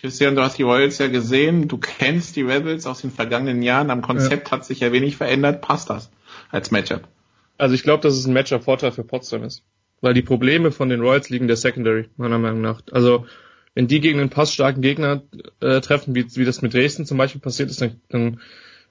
Christian, 0.00 0.36
du 0.36 0.42
hast 0.42 0.58
die 0.58 0.62
Royals 0.62 0.98
ja 0.98 1.08
gesehen, 1.08 1.66
du 1.66 1.78
kennst 1.78 2.36
die 2.36 2.42
Rebels 2.42 2.86
aus 2.86 3.00
den 3.00 3.10
vergangenen 3.10 3.62
Jahren, 3.62 3.90
am 3.90 4.02
Konzept 4.02 4.48
ja. 4.48 4.52
hat 4.52 4.64
sich 4.66 4.80
ja 4.80 4.92
wenig 4.92 5.16
verändert, 5.16 5.62
passt 5.62 5.88
das 5.88 6.10
als 6.50 6.70
Matchup? 6.70 7.08
Also 7.56 7.74
ich 7.74 7.82
glaube, 7.82 8.02
dass 8.02 8.14
es 8.14 8.26
ein 8.26 8.34
Matchup-Vorteil 8.34 8.92
für 8.92 9.04
Potsdam 9.04 9.44
ist, 9.44 9.62
weil 10.00 10.12
die 10.12 10.22
Probleme 10.22 10.72
von 10.72 10.88
den 10.88 11.00
Royals 11.00 11.30
liegen 11.30 11.46
der 11.46 11.56
Secondary, 11.56 12.10
meiner 12.16 12.38
Meinung 12.38 12.60
nach. 12.60 12.82
Also 12.92 13.26
wenn 13.74 13.88
die 13.88 14.00
gegen 14.00 14.20
einen 14.20 14.30
passstarken 14.30 14.82
Gegner 14.82 15.22
äh, 15.60 15.80
treffen, 15.80 16.14
wie, 16.14 16.26
wie 16.36 16.44
das 16.44 16.62
mit 16.62 16.74
Dresden 16.74 17.06
zum 17.06 17.18
Beispiel 17.18 17.40
passiert 17.40 17.70
ist, 17.70 17.80
dann, 17.80 18.00
dann 18.08 18.40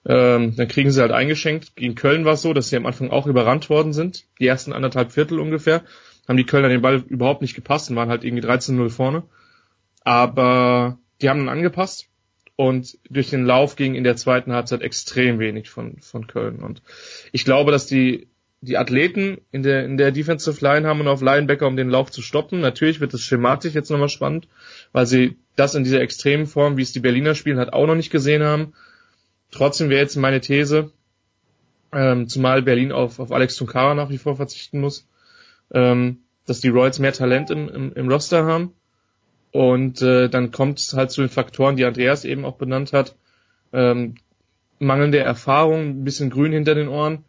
ähm, 0.05 0.55
dann 0.55 0.67
kriegen 0.67 0.91
sie 0.91 1.01
halt 1.01 1.11
eingeschenkt. 1.11 1.75
Gegen 1.75 1.95
Köln 1.95 2.25
war 2.25 2.33
es 2.33 2.41
so, 2.41 2.53
dass 2.53 2.69
sie 2.69 2.75
am 2.75 2.85
Anfang 2.85 3.09
auch 3.09 3.27
überrannt 3.27 3.69
worden 3.69 3.93
sind. 3.93 4.25
Die 4.39 4.47
ersten 4.47 4.73
anderthalb 4.73 5.11
Viertel 5.11 5.39
ungefähr. 5.39 5.83
Haben 6.27 6.37
die 6.37 6.45
Kölner 6.45 6.69
den 6.69 6.81
Ball 6.81 7.03
überhaupt 7.07 7.41
nicht 7.41 7.55
gepasst 7.55 7.89
und 7.89 7.95
waren 7.95 8.09
halt 8.09 8.23
irgendwie 8.23 8.45
13-0 8.45 8.89
vorne. 8.89 9.23
Aber 10.03 10.97
die 11.21 11.29
haben 11.29 11.39
dann 11.39 11.49
angepasst 11.49 12.09
und 12.55 12.97
durch 13.09 13.29
den 13.29 13.45
Lauf 13.45 13.75
ging 13.75 13.95
in 13.95 14.03
der 14.03 14.15
zweiten 14.15 14.53
Halbzeit 14.53 14.81
extrem 14.81 15.39
wenig 15.39 15.69
von, 15.69 15.97
von 16.01 16.27
Köln. 16.27 16.59
Und 16.59 16.81
ich 17.31 17.45
glaube, 17.45 17.71
dass 17.71 17.87
die, 17.87 18.27
die 18.61 18.77
Athleten 18.77 19.39
in 19.51 19.63
der, 19.63 19.85
in 19.85 19.97
der 19.97 20.11
Defensive 20.11 20.63
Line 20.63 20.87
haben 20.87 21.01
und 21.01 21.07
auf 21.07 21.21
Linebacker, 21.21 21.67
um 21.67 21.77
den 21.77 21.89
Lauf 21.89 22.11
zu 22.11 22.21
stoppen. 22.21 22.59
Natürlich 22.59 22.99
wird 22.99 23.13
es 23.13 23.21
schematisch 23.21 23.73
jetzt 23.73 23.89
nochmal 23.89 24.09
spannend, 24.09 24.47
weil 24.91 25.05
sie 25.05 25.37
das 25.55 25.75
in 25.75 25.83
dieser 25.83 26.01
extremen 26.01 26.45
Form, 26.45 26.77
wie 26.77 26.83
es 26.83 26.91
die 26.91 26.99
Berliner 26.99 27.35
spielen, 27.35 27.57
halt 27.57 27.73
auch 27.73 27.87
noch 27.87 27.95
nicht 27.95 28.11
gesehen 28.11 28.43
haben. 28.43 28.73
Trotzdem 29.53 29.89
wäre 29.89 30.01
jetzt 30.01 30.15
meine 30.15 30.41
These, 30.41 30.91
ähm, 31.91 32.27
zumal 32.27 32.63
Berlin 32.63 32.91
auf, 32.91 33.19
auf 33.19 33.31
Alex 33.31 33.55
Tunkara 33.55 33.93
nach 33.93 34.09
wie 34.09 34.17
vor 34.17 34.35
verzichten 34.35 34.79
muss, 34.79 35.07
ähm, 35.71 36.19
dass 36.45 36.59
die 36.59 36.69
Royals 36.69 36.97
mehr 36.99 37.13
Talent 37.13 37.51
im, 37.51 37.69
im, 37.69 37.93
im 37.93 38.09
Roster 38.09 38.45
haben. 38.45 38.73
Und 39.51 40.01
äh, 40.01 40.27
dann 40.29 40.51
kommt 40.51 40.79
es 40.79 40.95
halt 40.95 41.11
zu 41.11 41.21
den 41.21 41.29
Faktoren, 41.29 41.75
die 41.75 41.85
Andreas 41.85 42.25
eben 42.25 42.45
auch 42.45 42.55
benannt 42.55 42.93
hat. 42.93 43.15
Ähm, 43.71 44.15
mangelnde 44.79 45.19
Erfahrung, 45.19 45.89
ein 45.89 46.03
bisschen 46.03 46.31
grün 46.31 46.51
hinter 46.51 46.73
den 46.73 46.87
Ohren 46.87 47.23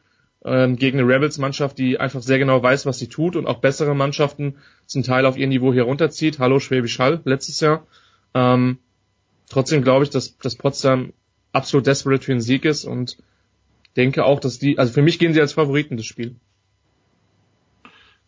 ähm, 0.46 0.76
gegen 0.76 0.98
eine 0.98 1.08
Rebels-Mannschaft, 1.08 1.76
die 1.76 2.00
einfach 2.00 2.22
sehr 2.22 2.38
genau 2.38 2.62
weiß, 2.62 2.86
was 2.86 2.98
sie 2.98 3.08
tut 3.08 3.36
und 3.36 3.46
auch 3.46 3.58
bessere 3.58 3.94
Mannschaften 3.94 4.56
zum 4.86 5.02
Teil 5.02 5.26
auf 5.26 5.36
ihr 5.36 5.46
Niveau 5.46 5.74
hier 5.74 5.84
runterzieht. 5.84 6.38
Hallo 6.38 6.58
Schwäbisch 6.58 6.98
Hall 6.98 7.20
letztes 7.24 7.60
Jahr. 7.60 7.86
Ähm, 8.32 8.78
trotzdem 9.50 9.82
glaube 9.82 10.04
ich, 10.04 10.10
dass, 10.10 10.38
dass 10.38 10.56
Potsdam 10.56 11.12
absolut 11.54 11.86
desperate 11.86 12.24
für 12.24 12.32
einen 12.32 12.40
Sieg 12.40 12.64
ist 12.64 12.84
und 12.84 13.16
denke 13.96 14.24
auch, 14.24 14.40
dass 14.40 14.58
die, 14.58 14.78
also 14.78 14.92
für 14.92 15.02
mich 15.02 15.18
gehen 15.18 15.34
sie 15.34 15.40
als 15.40 15.52
Favoriten 15.52 15.96
das 15.96 16.06
Spiel. 16.06 16.36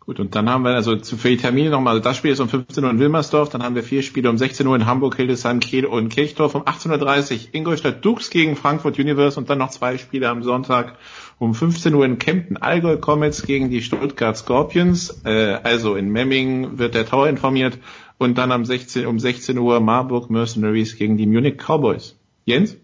Gut, 0.07 0.21
und 0.21 0.37
dann 0.37 0.49
haben 0.49 0.63
wir 0.63 0.71
also 0.77 0.97
für 0.97 1.31
die 1.31 1.37
Termine 1.37 1.69
nochmal, 1.71 1.95
also 1.95 2.05
das 2.05 2.17
Spiel 2.17 2.31
ist 2.31 2.39
um 2.39 2.49
15 2.49 2.85
Uhr 2.85 2.91
in 2.91 3.01
Wilmersdorf, 3.01 3.49
dann 3.49 3.65
haben 3.65 3.75
wir 3.75 3.83
vier 3.83 4.05
Spiele 4.05 4.31
um 4.31 4.39
16 4.39 4.65
Uhr 4.65 4.77
in 4.77 4.87
Hamburg, 4.87 5.17
Hildesheim, 5.17 5.59
Kiel 5.59 5.85
und 5.85 6.11
Kirchdorf, 6.11 6.55
um 6.55 6.63
18.30 6.63 7.33
Uhr 7.33 7.41
Ingolstadt 7.51 8.05
Dukes 8.05 8.31
gegen 8.31 8.55
Frankfurt 8.55 9.01
Universe 9.01 9.37
und 9.37 9.51
dann 9.51 9.59
noch 9.59 9.71
zwei 9.71 9.99
Spiele 9.99 10.29
am 10.29 10.45
Sonntag 10.45 10.97
um 11.41 11.57
15 11.57 11.93
Uhr 11.93 12.05
in 12.05 12.19
Kempten 12.19 12.57
Allgäu 12.57 12.99
Comets 12.99 13.43
gegen 13.43 13.69
die 13.69 13.83
Stuttgart 13.83 14.37
Scorpions, 14.37 15.23
äh, 15.25 15.59
also 15.65 15.97
in 15.97 16.11
Memming 16.11 16.79
wird 16.79 16.95
der 16.95 17.05
Tower 17.05 17.29
informiert 17.29 17.77
und 18.17 18.39
dann 18.39 18.53
am 18.53 18.65
16, 18.65 19.07
um 19.07 19.19
16 19.19 19.59
Uhr 19.59 19.81
Marburg 19.81 20.31
Mercenaries 20.31 20.97
gegen 20.97 21.17
die 21.17 21.27
Munich 21.27 21.57
Cowboys. 21.57 22.15
Jens? 22.45 22.77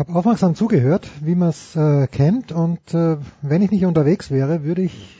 Habe 0.00 0.14
aufmerksam 0.14 0.54
zugehört, 0.54 1.08
wie 1.20 1.34
man 1.34 1.50
es 1.50 1.76
äh, 1.76 2.06
kennt. 2.06 2.52
Und 2.52 2.94
äh, 2.94 3.18
wenn 3.42 3.60
ich 3.62 3.70
nicht 3.70 3.84
unterwegs 3.84 4.30
wäre, 4.30 4.64
würde 4.64 4.82
ich 4.82 5.19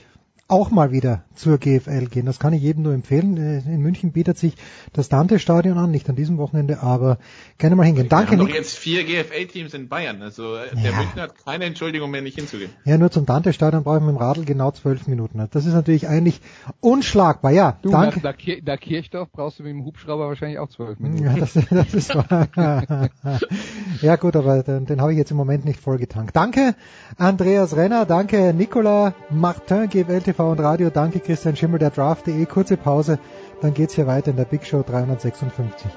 auch 0.51 0.71
mal 0.71 0.93
wieder 0.93 1.25
zur 1.35 1.59
GFL 1.59 2.07
gehen. 2.07 2.27
Das 2.27 2.39
kann 2.39 2.53
ich 2.53 2.63
jedem 2.63 2.83
nur 2.83 2.93
empfehlen. 2.93 3.37
Äh, 3.37 3.59
in 3.59 3.81
München 3.81 4.13
bietet 4.13 4.39
sich 4.39 4.55
das 4.93 5.09
Dante-Stadion 5.09 5.79
an, 5.79 5.91
nicht 5.91 6.09
an 6.09 6.17
diesem 6.17 6.39
Wochenende, 6.39 6.81
aber 6.83 7.19
gerne 7.59 7.77
mal 7.77 7.85
hingehen. 7.85 8.09
Danke. 8.09 8.33
Wir 8.33 8.39
haben 8.39 8.49
doch 8.49 8.55
jetzt 8.55 8.77
vier 8.77 9.05
GFL-Teams 9.05 9.75
in 9.75 9.89
Bayern, 9.89 10.23
also 10.23 10.57
äh, 10.57 10.75
der 10.75 10.91
ja. 10.91 10.97
Münchner 10.97 11.23
hat 11.23 11.45
keine 11.45 11.65
Entschuldigung 11.65 12.11
mehr, 12.11 12.23
nicht 12.23 12.39
hinzugehen. 12.39 12.71
Ja, 12.85 12.99
nur 12.99 13.11
zum 13.11 13.27
Dante-Stadion 13.27 13.85
brauche 13.85 13.99
ich 13.99 14.03
mit 14.03 14.15
dem 14.15 14.19
Radl 14.19 14.45
genau 14.45 14.71
zwölf 14.73 15.07
Minuten. 15.07 15.47
Das 15.51 15.67
ist 15.67 15.75
natürlich 15.75 16.09
eigentlich 16.09 16.41
unschlagbar. 16.81 17.53
Ja, 17.53 17.79
du, 17.83 17.91
danke. 17.91 18.21
Da, 18.21 18.33
da, 18.33 18.53
da 18.63 18.77
Kirchdorf 18.77 19.31
brauchst 19.31 19.59
du 19.59 19.63
mit 19.63 19.73
dem 19.73 19.85
Hubschrauber 19.85 20.29
wahrscheinlich 20.29 20.59
auch 20.59 20.69
zwölf 20.69 20.99
Minuten. 21.01 21.25
Ja, 21.25 21.37
das, 21.37 21.55
das 21.55 21.95
ist 21.95 22.15
wahr. 22.15 22.49
ja 24.03 24.17
gut, 24.17 24.37
aber 24.37 24.63
den, 24.63 24.87
den 24.87 25.01
habe 25.01 25.13
ich 25.13 25.19
jetzt 25.19 25.31
im 25.31 25.37
Moment 25.37 25.65
nicht 25.65 25.81
vollgetankt. 25.81 26.35
Danke 26.35 26.75
Andreas 27.17 27.77
Renner, 27.77 28.07
danke 28.07 28.53
Nicola 28.55 29.15
Martin, 29.31 29.89
GFL 29.89 30.21
TV 30.21 30.40
und 30.49 30.61
Radio, 30.61 30.91
danke 30.91 31.21
Christian 31.21 31.57
Schimmel, 31.57 31.79
der 31.79 31.91
Draft.de. 31.91 32.47
Kurze 32.47 32.77
Pause, 32.77 33.19
dann 33.61 33.75
geht's 33.75 33.95
hier 33.95 34.07
weiter 34.07 34.31
in 34.31 34.37
der 34.37 34.45
Big 34.45 34.65
Show 34.65 34.83
356. 34.83 35.91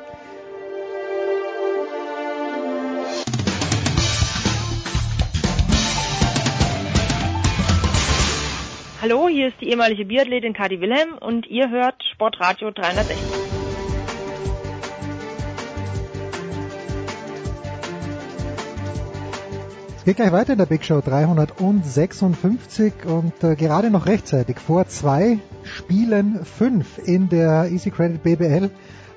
Hallo, 9.02 9.28
hier 9.28 9.50
ist 9.50 9.60
die 9.60 9.70
ehemalige 9.70 10.06
Biathletin 10.06 10.54
Kadi 10.54 10.80
Wilhelm 10.80 11.18
und 11.20 11.46
ihr 11.48 11.70
hört 11.70 12.02
Sportradio 12.14 12.72
360. 12.72 13.63
Es 20.04 20.06
geht 20.06 20.18
gleich 20.18 20.34
weiter 20.34 20.52
in 20.52 20.58
der 20.58 20.66
Big 20.66 20.84
Show 20.84 21.00
356 21.00 23.06
und 23.06 23.42
äh, 23.42 23.56
gerade 23.56 23.90
noch 23.90 24.06
rechtzeitig 24.06 24.60
vor 24.60 24.86
zwei 24.90 25.40
Spielen 25.64 26.44
fünf 26.44 26.98
in 26.98 27.30
der 27.30 27.70
Easy 27.72 27.90
Credit 27.90 28.22
BBL 28.22 28.70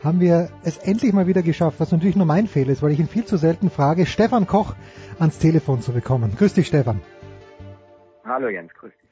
haben 0.05 0.21
wir 0.21 0.49
es 0.63 0.79
endlich 0.79 1.13
mal 1.13 1.27
wieder 1.27 1.43
geschafft, 1.43 1.81
was 1.81 1.91
natürlich 1.91 2.15
nur 2.15 2.25
mein 2.25 2.47
Fehler 2.47 2.71
ist, 2.71 2.85
weil 2.85 2.93
ich 2.93 3.01
ihn 3.01 3.09
viel 3.09 3.25
zu 3.25 3.37
selten 3.37 3.69
frage, 3.69 4.07
Stefan 4.07 4.47
Koch 4.47 4.77
ans 5.19 5.41
Telefon 5.41 5.83
zu 5.83 5.91
bekommen. 5.91 6.37
Grüß 6.39 6.55
dich, 6.55 6.69
Stefan. 6.69 7.01
Hallo 8.25 8.47
Jens, 8.47 8.73
grüß 8.73 8.93
dich. 8.93 9.06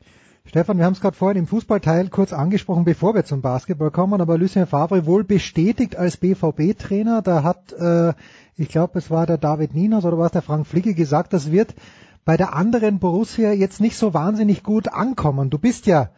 Stefan, 0.55 0.79
wir 0.79 0.85
haben 0.85 0.93
es 0.93 1.01
gerade 1.01 1.17
vorhin 1.17 1.37
im 1.37 1.49
Fußballteil 1.49 2.11
kurz 2.11 2.33
angesprochen, 2.33 2.85
bevor 2.85 3.13
wir 3.13 3.25
zum 3.25 3.43
Basketball 3.43 3.91
kommen, 3.91 4.21
aber 4.21 4.39
Lucien 4.39 4.69
Favre 4.69 5.05
wohl 5.05 5.25
bestätigt 5.25 5.97
als 5.97 6.17
BVB-Trainer. 6.17 7.23
Da 7.23 7.43
hat 7.43 7.73
äh, 7.73 8.13
ich 8.57 8.69
glaube, 8.69 9.01
es 9.01 9.11
war 9.11 9.27
der 9.27 9.37
David 9.37 9.75
Ninos 9.75 10.05
oder 10.05 10.17
war 10.17 10.27
es 10.27 10.31
der 10.31 10.43
Frank 10.43 10.69
Flicke 10.69 10.95
gesagt, 10.95 11.33
das 11.33 11.51
wird 11.51 11.75
bei 12.25 12.37
der 12.37 12.55
anderen 12.55 13.01
Borussia 13.01 13.51
jetzt 13.51 13.81
nicht 13.81 13.97
so 13.97 14.15
wahnsinnig 14.15 14.63
gut 14.63 14.87
ankommen. 14.87 15.51
Du 15.51 15.59
bist 15.59 15.87
ja 15.87 16.11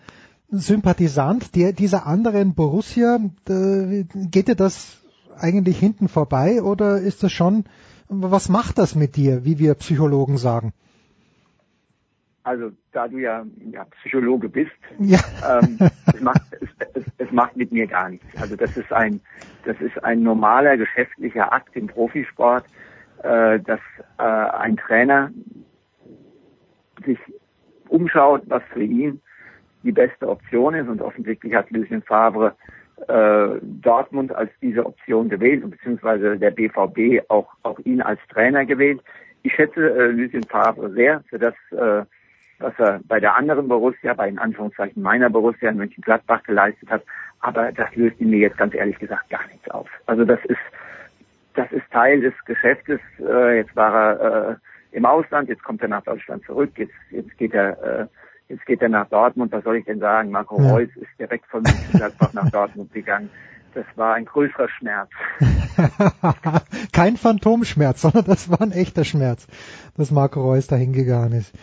Sympathisant 0.50 1.56
der, 1.56 1.72
dieser 1.72 2.04
anderen 2.04 2.52
Borussia. 2.52 3.18
Äh, 3.48 4.04
geht 4.30 4.48
dir 4.48 4.54
das 4.54 4.98
eigentlich 5.38 5.78
hinten 5.78 6.08
vorbei 6.08 6.62
oder 6.62 6.98
ist 6.98 7.22
das 7.22 7.32
schon, 7.32 7.64
was 8.10 8.50
macht 8.50 8.76
das 8.76 8.94
mit 8.94 9.16
dir, 9.16 9.46
wie 9.46 9.58
wir 9.58 9.72
Psychologen 9.76 10.36
sagen? 10.36 10.74
Also 12.46 12.70
da 12.92 13.08
du 13.08 13.18
ja, 13.18 13.44
ja 13.72 13.84
Psychologe 13.98 14.48
bist, 14.48 14.70
ja. 15.00 15.18
ähm, 15.44 15.78
es, 16.14 16.20
macht, 16.20 16.42
es, 16.60 16.68
es, 16.94 17.04
es 17.18 17.32
macht 17.32 17.56
mit 17.56 17.72
mir 17.72 17.88
gar 17.88 18.08
nichts. 18.08 18.26
Also 18.40 18.54
das 18.54 18.76
ist 18.76 18.92
ein 18.92 19.20
das 19.64 19.80
ist 19.80 20.02
ein 20.04 20.22
normaler 20.22 20.76
geschäftlicher 20.76 21.52
Akt 21.52 21.74
im 21.74 21.88
Profisport, 21.88 22.64
äh, 23.24 23.58
dass 23.58 23.80
äh, 24.18 24.22
ein 24.22 24.76
Trainer 24.76 25.32
sich 27.04 27.18
umschaut, 27.88 28.42
was 28.46 28.62
für 28.72 28.84
ihn 28.84 29.20
die 29.82 29.90
beste 29.90 30.28
Option 30.28 30.74
ist 30.74 30.88
und 30.88 31.02
offensichtlich 31.02 31.52
hat 31.52 31.68
Lucien 31.72 32.02
Favre 32.02 32.54
äh, 33.08 33.58
Dortmund 33.60 34.32
als 34.32 34.50
diese 34.62 34.86
Option 34.86 35.28
gewählt, 35.28 35.68
beziehungsweise 35.68 36.38
der 36.38 36.52
BVB 36.52 37.28
auch, 37.28 37.48
auch 37.64 37.78
ihn 37.80 38.00
als 38.00 38.20
Trainer 38.32 38.64
gewählt. 38.64 39.02
Ich 39.42 39.52
schätze 39.52 39.90
äh, 39.90 40.12
Lucien 40.12 40.44
Favre 40.44 40.92
sehr 40.92 41.24
für 41.28 41.40
das, 41.40 41.54
äh, 41.72 42.04
was 42.58 42.72
er 42.78 43.00
bei 43.06 43.20
der 43.20 43.36
anderen 43.36 43.68
Borussia, 43.68 44.14
bei 44.14 44.28
in 44.28 44.38
Anführungszeichen 44.38 45.02
meiner 45.02 45.30
Borussia 45.30 45.70
in 45.70 45.76
Mönchengladbach 45.76 46.42
geleistet 46.42 46.90
hat. 46.90 47.02
Aber 47.40 47.72
das 47.72 47.94
löst 47.94 48.20
ihn 48.20 48.30
mir 48.30 48.38
jetzt 48.38 48.58
ganz 48.58 48.74
ehrlich 48.74 48.98
gesagt 48.98 49.28
gar 49.30 49.46
nichts 49.48 49.68
auf. 49.70 49.88
Also 50.06 50.24
das 50.24 50.40
ist, 50.44 50.58
das 51.54 51.70
ist 51.72 51.84
Teil 51.90 52.20
des 52.20 52.34
Geschäftes. 52.44 53.00
Äh, 53.18 53.58
jetzt 53.58 53.76
war 53.76 53.94
er 53.94 54.50
äh, 54.50 54.56
im 54.96 55.04
Ausland, 55.04 55.48
jetzt 55.48 55.62
kommt 55.62 55.82
er 55.82 55.88
nach 55.88 56.02
Deutschland 56.04 56.44
zurück, 56.44 56.70
jetzt, 56.76 56.94
jetzt 57.10 57.36
geht 57.36 57.52
er, 57.52 57.82
äh, 57.82 58.06
jetzt 58.48 58.64
geht 58.64 58.80
er 58.80 58.88
nach 58.88 59.08
Dortmund. 59.08 59.52
Was 59.52 59.64
soll 59.64 59.76
ich 59.76 59.84
denn 59.84 59.98
sagen? 59.98 60.30
Marco 60.30 60.60
ja. 60.60 60.70
Reus 60.70 60.88
ist 60.96 61.10
direkt 61.18 61.46
von 61.46 61.62
Mönchengladbach 61.62 62.32
nach 62.32 62.50
Dortmund 62.50 62.92
gegangen. 62.92 63.30
Das 63.74 63.84
war 63.96 64.14
ein 64.14 64.24
größerer 64.24 64.70
Schmerz. 64.70 65.10
Kein 66.94 67.18
Phantomschmerz, 67.18 68.00
sondern 68.00 68.24
das 68.24 68.48
war 68.48 68.62
ein 68.62 68.72
echter 68.72 69.04
Schmerz, 69.04 69.46
dass 69.98 70.10
Marco 70.10 70.40
Reus 70.40 70.66
dahin 70.66 70.94
gegangen 70.94 71.32
ist. 71.32 71.54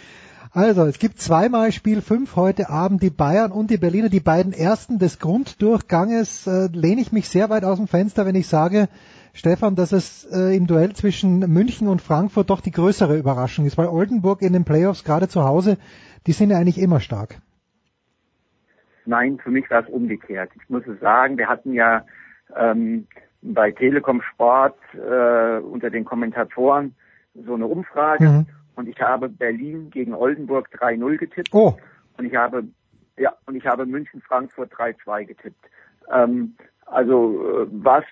Also, 0.56 0.86
es 0.86 0.99
gibt 0.99 1.18
zweimal 1.18 1.72
Spiel 1.72 1.99
5 1.99 2.36
heute 2.36 2.70
Abend, 2.70 3.01
die 3.01 3.10
Bayern 3.10 3.51
und 3.51 3.72
die 3.72 3.80
Berliner, 3.80 4.10
die 4.10 4.20
beiden 4.20 4.54
ersten 4.54 4.99
des 4.99 5.18
Grunddurchganges. 5.18 6.45
Äh, 6.45 6.70
lehne 6.72 7.01
ich 7.01 7.12
mich 7.12 7.28
sehr 7.28 7.49
weit 7.49 7.66
aus 7.66 7.80
dem 7.80 7.88
Fenster, 7.88 8.28
wenn 8.28 8.36
ich 8.36 8.47
sage, 8.47 8.88
Stefan, 9.34 9.76
dass 9.76 9.91
es 9.91 10.26
äh, 10.32 10.56
im 10.56 10.68
Duell 10.68 10.93
zwischen 10.93 11.39
München 11.39 11.88
und 11.88 12.04
Frankfurt 12.04 12.51
doch 12.51 12.62
die 12.62 12.70
größere 12.70 13.18
Überraschung 13.18 13.66
ist, 13.66 13.80
weil 13.80 13.88
Oldenburg 13.88 14.43
in 14.43 14.54
den 14.54 14.64
Playoffs 14.64 15.04
gerade 15.04 15.28
zu 15.28 15.43
Hause, 15.43 15.78
die 16.28 16.34
sind 16.34 16.51
ja 16.51 16.58
eigentlich 16.60 16.80
immer 16.80 16.99
stark. 16.99 17.39
Nein, 19.08 19.39
für 19.39 19.49
mich 19.49 19.68
war 19.72 19.82
es 19.82 19.89
umgekehrt. 19.89 20.51
Ich 20.62 20.70
muss 20.70 20.86
es 20.86 20.99
sagen, 20.99 21.39
wir 21.39 21.47
hatten 21.47 21.74
ja 21.74 22.06
ähm, 22.56 23.08
bei 23.41 23.72
Telekom 23.72 24.22
Sport 24.22 24.78
äh, 24.93 25.58
unter 25.58 25.89
den 25.89 26.06
Kommentatoren 26.06 26.93
so 27.34 27.56
eine 27.56 27.66
Umfrage 27.66 28.30
mhm. 28.30 28.45
Und 28.76 28.88
ich 28.88 28.99
habe 29.01 29.30
Berlin 29.30 29.89
gegen 29.89 30.13
Oldenburg 30.13 30.69
3-0 30.74 31.17
getippt. 31.17 31.49
Oh. 31.53 31.78
Und 32.17 32.26
ich 32.26 32.36
habe 32.36 32.63
ja 33.17 33.34
und 33.45 33.55
ich 33.55 33.65
habe 33.65 33.86
München 33.86 34.21
Frankfurt 34.21 34.71
3-2 34.74 35.26
getippt. 35.26 35.69
Ähm, 36.11 36.55
also 36.86 37.63
äh, 37.63 37.67
war 37.71 38.03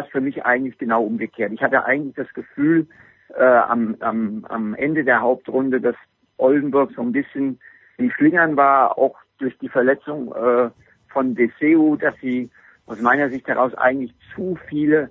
es 0.00 0.10
für 0.10 0.20
mich 0.20 0.44
eigentlich 0.44 0.78
genau 0.78 1.02
umgekehrt. 1.02 1.52
Ich 1.52 1.62
hatte 1.62 1.84
eigentlich 1.84 2.14
das 2.14 2.32
Gefühl 2.34 2.86
äh, 3.34 3.44
am, 3.44 3.96
am, 4.00 4.44
am 4.48 4.74
Ende 4.74 5.04
der 5.04 5.20
Hauptrunde, 5.20 5.80
dass 5.80 5.96
Oldenburg 6.36 6.92
so 6.94 7.02
ein 7.02 7.12
bisschen 7.12 7.58
im 7.96 8.10
Schlingern 8.10 8.56
war, 8.56 8.96
auch 8.98 9.16
durch 9.38 9.56
die 9.58 9.68
Verletzung 9.68 10.32
äh, 10.34 10.70
von 11.08 11.34
Deseu, 11.34 11.96
dass 11.96 12.14
sie 12.20 12.50
aus 12.86 13.00
meiner 13.00 13.28
Sicht 13.28 13.46
heraus 13.46 13.74
eigentlich 13.74 14.14
zu 14.34 14.58
viele 14.68 15.10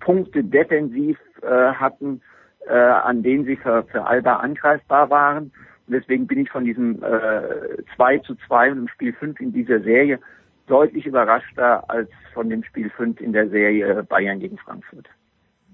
Punkte 0.00 0.44
defensiv 0.44 1.18
äh, 1.42 1.46
hatten, 1.48 2.20
äh, 2.68 2.72
an 2.74 3.22
denen 3.22 3.44
sie 3.44 3.56
für, 3.56 3.84
für 3.84 4.06
Alba 4.06 4.36
angreifbar 4.36 5.10
waren. 5.10 5.52
Und 5.86 5.92
deswegen 5.92 6.26
bin 6.26 6.38
ich 6.38 6.50
von 6.50 6.64
diesem 6.64 7.02
äh, 7.02 7.82
2 7.96 8.18
zu 8.18 8.34
2 8.46 8.68
im 8.68 8.88
Spiel 8.88 9.12
5 9.12 9.40
in 9.40 9.52
dieser 9.52 9.80
Serie 9.80 10.18
deutlich 10.66 11.06
überraschter 11.06 11.88
als 11.90 12.08
von 12.32 12.48
dem 12.48 12.64
Spiel 12.64 12.90
5 12.90 13.20
in 13.20 13.32
der 13.32 13.48
Serie 13.48 14.02
Bayern 14.04 14.40
gegen 14.40 14.56
Frankfurt. 14.58 15.08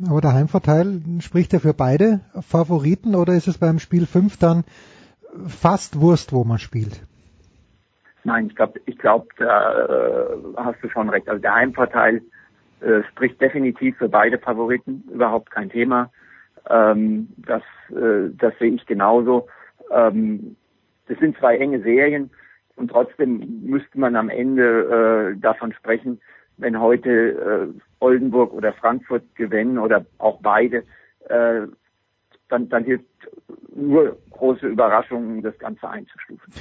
Aber 0.09 0.21
der 0.21 0.33
Heimvorteil 0.33 1.03
spricht 1.21 1.53
ja 1.53 1.59
für 1.59 1.75
beide 1.75 2.21
Favoriten 2.41 3.15
oder 3.15 3.35
ist 3.35 3.49
es 3.49 3.59
beim 3.59 3.79
Spiel 3.79 4.07
5 4.07 4.39
dann 4.39 4.65
fast 5.47 6.01
Wurst, 6.01 6.33
wo 6.33 6.45
man 6.45 6.59
spielt? 6.59 7.03
Nein, 8.25 8.47
ich 8.49 8.57
glaube, 8.57 8.81
ich 8.87 8.99
glaube, 8.99 9.27
da 9.39 9.87
äh, 9.87 10.37
hast 10.57 10.83
du 10.83 10.89
schon 10.89 11.09
recht. 11.09 11.29
Also 11.29 11.41
der 11.41 11.55
Heimvorteil 11.55 12.23
äh, 12.81 13.03
spricht 13.11 13.41
definitiv 13.41 13.97
für 13.97 14.09
beide 14.09 14.39
Favoriten, 14.39 15.05
überhaupt 15.13 15.51
kein 15.51 15.71
Thema. 15.71 16.11
Ähm, 16.69 17.29
das, 17.37 17.63
äh, 17.91 18.31
das 18.37 18.53
sehe 18.59 18.73
ich 18.73 18.87
genauso. 18.87 19.49
Ähm, 19.91 20.57
das 21.09 21.19
sind 21.19 21.37
zwei 21.39 21.57
enge 21.57 21.83
Serien. 21.83 22.31
Und 22.77 22.91
trotzdem 22.91 23.63
müsste 23.63 23.99
man 23.99 24.17
am 24.17 24.31
Ende 24.31 25.35
äh, 25.35 25.41
davon 25.41 25.73
sprechen, 25.73 26.21
wenn 26.57 26.81
heute 26.81 27.11
äh, 27.11 27.81
Oldenburg 28.01 28.53
oder 28.53 28.73
Frankfurt 28.73 29.23
gewinnen 29.35 29.79
oder 29.79 30.05
auch 30.19 30.41
beide, 30.41 30.85
äh, 31.29 31.67
dann, 32.49 32.69
dann 32.69 32.85
hilft 32.85 33.05
nur 33.75 34.19
große 34.31 34.67
Überraschungen, 34.67 35.43
das 35.43 35.59
Ganze 35.59 35.89
einzustufen. 35.89 36.53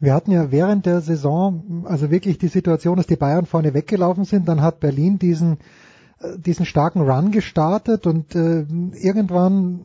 Wir 0.00 0.14
hatten 0.14 0.30
ja 0.30 0.52
während 0.52 0.86
der 0.86 1.00
Saison 1.00 1.84
also 1.88 2.10
wirklich 2.10 2.38
die 2.38 2.48
Situation, 2.48 2.96
dass 2.96 3.06
die 3.06 3.16
Bayern 3.16 3.46
vorne 3.46 3.74
weggelaufen 3.74 4.24
sind. 4.24 4.48
Dann 4.48 4.62
hat 4.62 4.80
Berlin 4.80 5.18
diesen 5.18 5.58
diesen 6.36 6.66
starken 6.66 7.02
Run 7.02 7.30
gestartet 7.30 8.06
und 8.06 8.34
äh, 8.34 8.66
irgendwann 9.00 9.80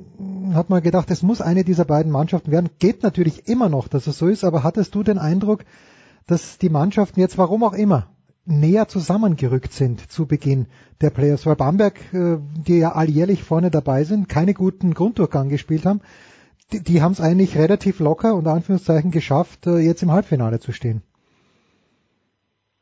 hat 0.53 0.69
man 0.69 0.81
gedacht, 0.81 1.11
es 1.11 1.21
muss 1.21 1.41
eine 1.41 1.63
dieser 1.63 1.85
beiden 1.85 2.11
Mannschaften 2.11 2.51
werden. 2.51 2.69
Geht 2.79 3.03
natürlich 3.03 3.47
immer 3.47 3.69
noch, 3.69 3.87
dass 3.87 4.07
es 4.07 4.17
so 4.17 4.27
ist, 4.27 4.43
aber 4.43 4.63
hattest 4.63 4.95
du 4.95 5.03
den 5.03 5.19
Eindruck, 5.19 5.63
dass 6.25 6.57
die 6.57 6.69
Mannschaften 6.69 7.19
jetzt, 7.19 7.37
warum 7.37 7.63
auch 7.63 7.73
immer, 7.73 8.07
näher 8.45 8.87
zusammengerückt 8.87 9.73
sind 9.73 10.11
zu 10.11 10.25
Beginn 10.25 10.65
der 11.01 11.11
Playoffs, 11.11 11.45
weil 11.45 11.55
Bamberg, 11.55 11.99
äh, 12.13 12.37
die 12.65 12.79
ja 12.79 12.93
alljährlich 12.93 13.43
vorne 13.43 13.69
dabei 13.69 14.03
sind, 14.03 14.27
keine 14.27 14.53
guten 14.55 14.93
Grunddurchgang 14.93 15.49
gespielt 15.49 15.85
haben, 15.85 16.01
die, 16.71 16.81
die 16.81 17.01
haben 17.03 17.11
es 17.11 17.21
eigentlich 17.21 17.57
relativ 17.57 17.99
locker 17.99 18.35
und 18.35 18.47
Anführungszeichen 18.47 19.11
geschafft, 19.11 19.67
äh, 19.67 19.77
jetzt 19.77 20.01
im 20.01 20.11
Halbfinale 20.11 20.59
zu 20.59 20.71
stehen. 20.71 21.03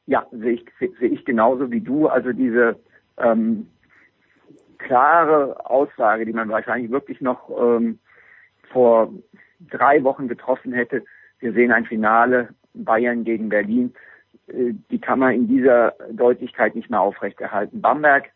Ja, 0.07 0.25
sehe 0.31 0.53
ich, 0.53 0.65
sehe 0.99 1.09
ich 1.09 1.25
genauso 1.25 1.69
wie 1.69 1.81
du. 1.81 2.07
Also 2.07 2.31
diese 2.31 2.77
ähm, 3.23 3.67
klare 4.77 5.69
Aussage, 5.69 6.25
die 6.25 6.33
man 6.33 6.49
wahrscheinlich 6.49 6.91
wirklich 6.91 7.21
noch 7.21 7.49
ähm, 7.49 7.99
vor 8.71 9.13
drei 9.69 10.03
Wochen 10.03 10.27
getroffen 10.27 10.73
hätte. 10.73 11.03
Wir 11.39 11.53
sehen 11.53 11.71
ein 11.71 11.85
Finale 11.85 12.49
Bayern 12.73 13.23
gegen 13.23 13.49
Berlin. 13.49 13.93
Äh, 14.47 14.73
die 14.89 14.99
kann 14.99 15.19
man 15.19 15.33
in 15.33 15.47
dieser 15.47 15.93
Deutlichkeit 16.11 16.75
nicht 16.75 16.89
mehr 16.89 17.01
aufrechterhalten. 17.01 17.81
Bamberg, 17.81 18.29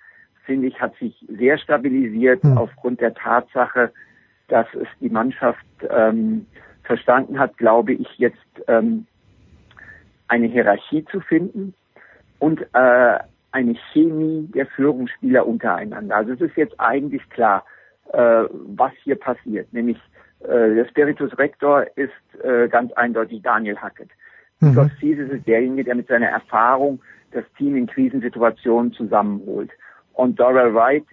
finde 0.46 0.68
ich, 0.68 0.80
hat 0.80 0.96
sich 0.98 1.26
sehr 1.28 1.58
stabilisiert 1.58 2.44
mhm. 2.44 2.58
aufgrund 2.58 3.02
der 3.02 3.14
Tatsache, 3.14 3.92
dass 4.48 4.68
es 4.76 4.88
die 5.00 5.10
Mannschaft 5.10 5.66
ähm, 5.90 6.46
verstanden 6.84 7.40
hat, 7.40 7.58
glaube 7.58 7.94
ich, 7.94 8.08
jetzt 8.18 8.38
ähm, 8.68 9.08
eine 10.28 10.48
Hierarchie 10.48 11.04
zu 11.06 11.20
finden 11.20 11.74
und 12.40 12.62
äh, 12.74 13.20
eine 13.56 13.76
Chemie 13.94 14.50
der 14.54 14.66
Führungsspieler 14.66 15.48
untereinander. 15.48 16.18
Also 16.18 16.34
es 16.34 16.42
ist 16.42 16.58
jetzt 16.58 16.78
eigentlich 16.78 17.28
klar, 17.30 17.64
äh, 18.12 18.44
was 18.52 18.92
hier 19.04 19.16
passiert. 19.16 19.72
Nämlich 19.72 19.98
äh, 20.42 20.76
der 20.76 20.86
Spiritus 20.90 21.38
Rector 21.38 21.86
ist 21.96 22.44
äh, 22.44 22.68
ganz 22.68 22.92
eindeutig 22.94 23.42
Daniel 23.42 23.78
Hackett. 23.78 24.10
Mhm. 24.60 24.92
Fies 25.00 25.20
ist 25.20 25.48
derjenige, 25.48 25.86
der 25.86 25.96
mit 25.96 26.10
seiner 26.10 26.28
Erfahrung 26.28 27.02
das 27.32 27.46
Team 27.58 27.78
in 27.78 27.88
Krisensituationen 27.88 28.92
zusammenholt. 28.92 29.72
Und 30.14 30.38
Dora 30.38 30.74
Wright, 30.74 31.06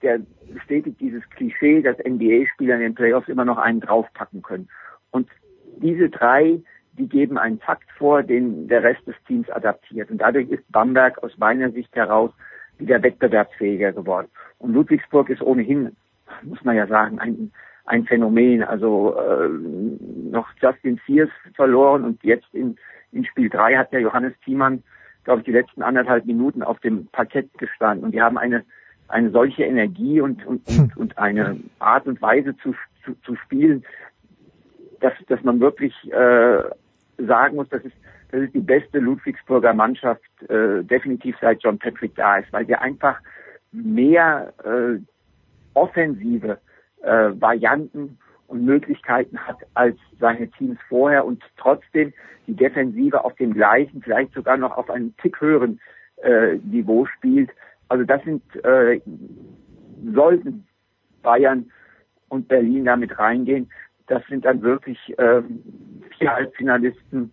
der 0.00 0.20
bestätigt 0.50 0.98
dieses 1.00 1.22
Klischee, 1.30 1.82
dass 1.82 1.98
NBA-Spieler 1.98 2.76
in 2.76 2.80
den 2.80 2.94
Playoffs 2.94 3.28
immer 3.28 3.44
noch 3.44 3.58
einen 3.58 3.80
draufpacken 3.80 4.40
können. 4.40 4.68
Und 5.10 5.28
diese 5.76 6.08
drei 6.08 6.60
die 7.00 7.08
geben 7.08 7.38
einen 7.38 7.60
Takt 7.60 7.90
vor, 7.96 8.22
den 8.22 8.68
der 8.68 8.82
Rest 8.82 9.06
des 9.06 9.14
Teams 9.26 9.48
adaptiert. 9.50 10.10
Und 10.10 10.18
dadurch 10.18 10.48
ist 10.50 10.70
Bamberg 10.70 11.22
aus 11.22 11.36
meiner 11.38 11.70
Sicht 11.70 11.94
heraus 11.96 12.30
wieder 12.78 13.02
wettbewerbsfähiger 13.02 13.92
geworden. 13.92 14.28
Und 14.58 14.74
Ludwigsburg 14.74 15.30
ist 15.30 15.42
ohnehin, 15.42 15.96
muss 16.42 16.62
man 16.62 16.76
ja 16.76 16.86
sagen, 16.86 17.18
ein, 17.18 17.52
ein 17.86 18.04
Phänomen. 18.04 18.62
Also 18.62 19.16
äh, 19.18 19.48
noch 19.48 20.46
Justin 20.60 21.00
Sears 21.06 21.30
verloren 21.54 22.04
und 22.04 22.22
jetzt 22.22 22.52
in, 22.52 22.76
in 23.12 23.24
Spiel 23.24 23.48
3 23.48 23.76
hat 23.76 23.92
der 23.92 24.00
Johannes 24.00 24.34
Thiemann, 24.44 24.82
glaube 25.24 25.40
ich, 25.40 25.46
die 25.46 25.52
letzten 25.52 25.82
anderthalb 25.82 26.26
Minuten 26.26 26.62
auf 26.62 26.80
dem 26.80 27.06
Parkett 27.06 27.50
gestanden. 27.58 28.04
Und 28.04 28.12
die 28.12 28.20
haben 28.20 28.36
eine, 28.36 28.64
eine 29.08 29.30
solche 29.30 29.64
Energie 29.64 30.20
und, 30.20 30.44
und, 30.46 30.68
und, 30.68 30.96
und 30.96 31.18
eine 31.18 31.58
Art 31.78 32.06
und 32.06 32.20
Weise 32.20 32.54
zu, 32.58 32.74
zu, 33.04 33.14
zu 33.22 33.36
spielen, 33.36 33.84
dass, 35.00 35.14
dass 35.28 35.42
man 35.42 35.60
wirklich 35.60 35.94
äh, 36.12 36.62
sagen 37.26 37.56
muss, 37.56 37.68
dass 37.68 37.84
es, 37.84 37.92
das 38.30 38.42
ist 38.42 38.54
die 38.54 38.60
beste 38.60 38.98
Ludwigsburger 38.98 39.74
Mannschaft 39.74 40.22
äh, 40.48 40.82
definitiv 40.84 41.36
seit 41.40 41.62
John 41.62 41.78
Patrick 41.78 42.14
da 42.14 42.38
ist, 42.38 42.52
weil 42.52 42.68
wir 42.68 42.80
einfach 42.80 43.18
mehr 43.72 44.52
äh, 44.64 44.98
offensive 45.74 46.58
äh, 47.02 47.30
Varianten 47.40 48.18
und 48.48 48.64
Möglichkeiten 48.64 49.38
hat 49.38 49.58
als 49.74 49.96
seine 50.18 50.48
Teams 50.50 50.78
vorher 50.88 51.24
und 51.24 51.42
trotzdem 51.56 52.12
die 52.46 52.54
Defensive 52.54 53.24
auf 53.24 53.34
dem 53.36 53.54
gleichen, 53.54 54.02
vielleicht 54.02 54.32
sogar 54.32 54.56
noch 54.56 54.76
auf 54.76 54.90
einem 54.90 55.16
Tick 55.18 55.40
höheren 55.40 55.80
äh, 56.22 56.56
Niveau 56.56 57.06
spielt. 57.06 57.50
Also 57.88 58.04
das 58.04 58.22
sind 58.24 58.42
äh, 58.64 59.00
sollten 60.12 60.66
Bayern 61.22 61.70
und 62.28 62.48
Berlin 62.48 62.84
damit 62.86 63.18
reingehen. 63.18 63.70
Das 64.06 64.26
sind 64.26 64.44
dann 64.44 64.62
wirklich 64.62 64.98
äh, 65.18 65.42
vier 66.20 66.32
Halbfinalisten, 66.32 67.32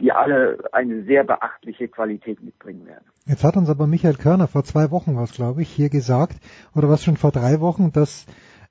die 0.00 0.12
alle 0.12 0.58
eine 0.72 1.04
sehr 1.04 1.24
beachtliche 1.24 1.88
Qualität 1.88 2.42
mitbringen 2.42 2.86
werden. 2.86 3.04
Jetzt 3.26 3.44
hat 3.44 3.56
uns 3.56 3.68
aber 3.68 3.86
Michael 3.86 4.16
Körner 4.16 4.48
vor 4.48 4.64
zwei 4.64 4.90
Wochen 4.90 5.16
was, 5.16 5.32
glaube 5.32 5.62
ich, 5.62 5.68
hier 5.68 5.88
gesagt, 5.88 6.36
oder 6.74 6.88
was 6.88 7.04
schon 7.04 7.16
vor 7.16 7.30
drei 7.32 7.60
Wochen, 7.60 7.92
dass 7.92 8.26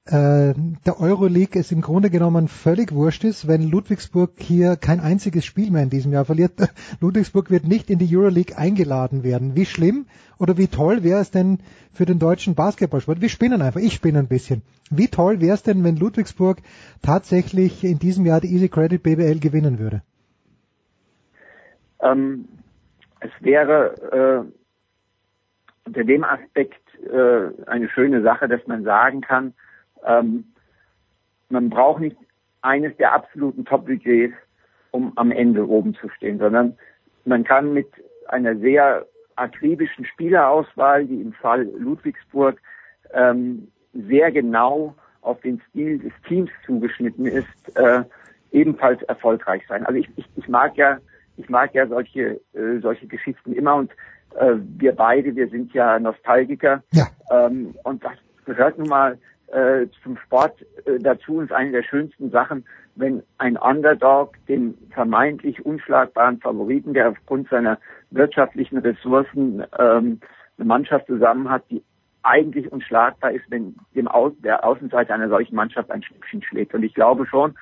äh, 0.06 0.54
der 0.86 1.00
Euroleague 1.00 1.60
es 1.60 1.72
im 1.72 1.82
Grunde 1.82 2.10
genommen 2.10 2.48
völlig 2.48 2.94
wurscht 2.94 3.24
ist, 3.24 3.48
wenn 3.48 3.70
Ludwigsburg 3.70 4.32
hier 4.38 4.76
kein 4.76 5.00
einziges 5.00 5.46
Spiel 5.46 5.70
mehr 5.70 5.84
in 5.84 5.90
diesem 5.90 6.12
Jahr 6.12 6.26
verliert. 6.26 6.54
Ludwigsburg 7.00 7.52
wird 7.52 7.68
nicht 7.68 7.90
in 7.90 8.00
die 8.00 8.18
Euroleague 8.18 8.58
eingeladen 8.58 9.24
werden. 9.24 9.56
Wie 9.56 9.66
schlimm 9.66 10.08
oder 10.40 10.58
wie 10.58 10.68
toll 10.68 11.04
wäre 11.04 11.20
es 11.20 11.32
denn 11.32 11.60
für 11.94 12.06
den 12.06 12.18
deutschen 12.18 12.56
Basketballsport? 12.56 13.22
Wir 13.22 13.30
spinnen 13.30 13.62
einfach, 13.62 13.82
ich 13.82 13.94
spinne 13.94 14.20
ein 14.20 14.28
bisschen. 14.28 14.64
Wie 14.90 15.08
toll 15.08 15.42
wäre 15.42 15.54
es 15.54 15.64
denn, 15.64 15.84
wenn 15.84 15.96
Ludwigsburg 15.96 16.58
tatsächlich 17.04 17.84
in 17.84 18.00
diesem 18.00 18.26
Jahr 18.26 18.42
die 18.42 18.52
Easy 18.52 18.70
Credit 18.70 19.04
BBL 19.04 19.40
gewinnen 19.40 19.78
würde? 19.78 20.02
Ähm, 22.02 22.46
es 23.20 23.32
wäre 23.42 24.46
äh, 24.48 25.86
unter 25.86 26.04
dem 26.04 26.24
Aspekt 26.24 26.82
äh, 27.04 27.68
eine 27.68 27.90
schöne 27.90 28.22
Sache, 28.24 28.48
dass 28.48 28.66
man 28.68 28.84
sagen 28.84 29.22
kann, 29.22 29.54
ähm, 30.06 30.46
man 31.50 31.70
braucht 31.70 32.02
nicht 32.02 32.18
eines 32.62 32.96
der 32.98 33.14
absoluten 33.14 33.66
Top-Budgets, 33.66 34.36
um 34.92 35.14
am 35.18 35.32
Ende 35.32 35.68
oben 35.68 35.94
zu 35.96 36.10
stehen, 36.10 36.40
sondern 36.40 36.78
man 37.26 37.44
kann 37.44 37.74
mit 37.74 37.88
einer 38.28 38.56
sehr 38.58 39.06
akribischen 39.36 40.06
Spielerauswahl, 40.06 41.06
die 41.06 41.22
im 41.22 41.34
Fall 41.34 41.64
Ludwigsburg 41.78 42.60
ähm, 43.14 43.68
sehr 43.94 44.32
genau 44.32 44.96
auf 45.22 45.40
den 45.42 45.62
Stil 45.70 46.00
des 46.00 46.14
Teams 46.28 46.50
zugeschnitten 46.66 47.26
ist, 47.26 47.48
äh, 47.76 48.04
ebenfalls 48.52 49.02
erfolgreich 49.04 49.64
sein. 49.68 49.86
Also 49.86 50.00
ich, 50.00 50.10
ich, 50.16 50.26
ich 50.36 50.48
mag 50.48 50.76
ja, 50.78 50.98
ich 51.38 51.50
mag 51.50 51.74
ja 51.74 51.88
solche 51.88 52.40
äh, 52.54 52.80
solche 52.82 53.08
Geschichten 53.08 53.54
immer 53.54 53.76
und 53.76 53.92
äh, 54.40 54.56
wir 54.78 54.94
beide, 54.94 55.36
wir 55.36 55.48
sind 55.50 55.74
ja 55.74 56.00
Nostalgiker 56.00 56.84
ja. 56.92 57.08
Ähm, 57.32 57.76
und 57.84 58.04
das 58.04 58.14
gehört 58.46 58.78
nun 58.78 58.90
mal 58.90 59.18
äh, 59.52 59.88
zum 60.04 60.18
Sport 60.18 60.62
äh, 60.86 61.00
dazu 61.00 61.42
ist 61.42 61.52
eine 61.52 61.72
der 61.72 61.84
schönsten 61.84 62.30
Sachen, 62.32 62.66
wenn 62.96 63.24
ein 63.38 63.58
Underdog 63.58 64.36
den 64.48 64.78
vermeintlich 64.92 65.66
unschlagbaren 65.66 66.40
Favoriten, 66.40 66.94
der 66.94 67.10
aufgrund 67.10 67.50
seiner 67.50 67.80
wirtschaftlichen 68.12 68.78
Ressourcen 68.80 69.64
ähm, 69.78 70.20
eine 70.58 70.66
Mannschaft 70.66 71.08
zusammen 71.08 71.50
hat, 71.50 71.64
die 71.70 71.84
eigentlich 72.24 72.72
unschlagbar 72.72 73.32
ist, 73.32 73.46
wenn 73.50 73.76
dem 73.96 74.08
Au 74.08 74.30
der 74.30 74.66
Außenseiter 74.66 75.14
einer 75.14 75.30
solchen 75.30 75.56
Mannschaft 75.56 75.90
ein 75.90 76.04
Stückchen 76.04 76.44
schlägt. 76.44 76.74
Und 76.74 76.84
ich 76.84 76.94
glaube 76.94 77.26
schon, 77.26 77.56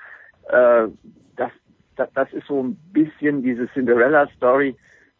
äh, 0.50 0.88
dass, 1.36 1.52
dass 1.96 2.12
das 2.14 2.34
ist 2.34 2.48
so 2.48 2.64
ein 2.64 2.76
bisschen 2.92 3.44
diese 3.44 3.70
Cinderella-Story, 3.74 4.76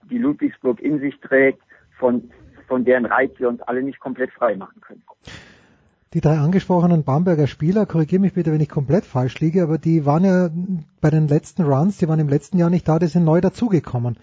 die 0.10 0.18
Ludwigsburg 0.18 0.80
in 0.80 1.00
sich 1.00 1.20
trägt, 1.20 1.62
von, 2.00 2.32
von 2.68 2.84
deren 2.84 3.06
Reiz 3.06 3.32
wir 3.38 3.50
uns 3.50 3.62
alle 3.62 3.84
nicht 3.84 4.00
komplett 4.00 4.32
frei 4.32 4.56
machen 4.56 4.82
können. 4.82 5.04
Die 6.14 6.22
drei 6.22 6.38
angesprochenen 6.38 7.04
Bamberger 7.04 7.48
Spieler, 7.48 7.86
korrigiere 7.86 8.22
mich 8.22 8.34
bitte, 8.34 8.54
wenn 8.54 8.62
ich 8.62 8.70
komplett 8.70 9.06
falsch 9.06 9.40
liege, 9.40 9.64
aber 9.64 9.78
die 9.78 10.06
waren 10.06 10.24
ja 10.24 10.50
bei 11.02 11.10
den 11.10 11.28
letzten 11.28 11.64
Runs, 11.64 11.98
die 11.98 12.08
waren 12.08 12.20
im 12.20 12.30
letzten 12.30 12.58
Jahr 12.58 12.70
nicht 12.70 12.88
da, 12.88 12.98
die 12.98 13.08
sind 13.08 13.26
neu 13.26 13.42
dazugekommen. 13.42 14.18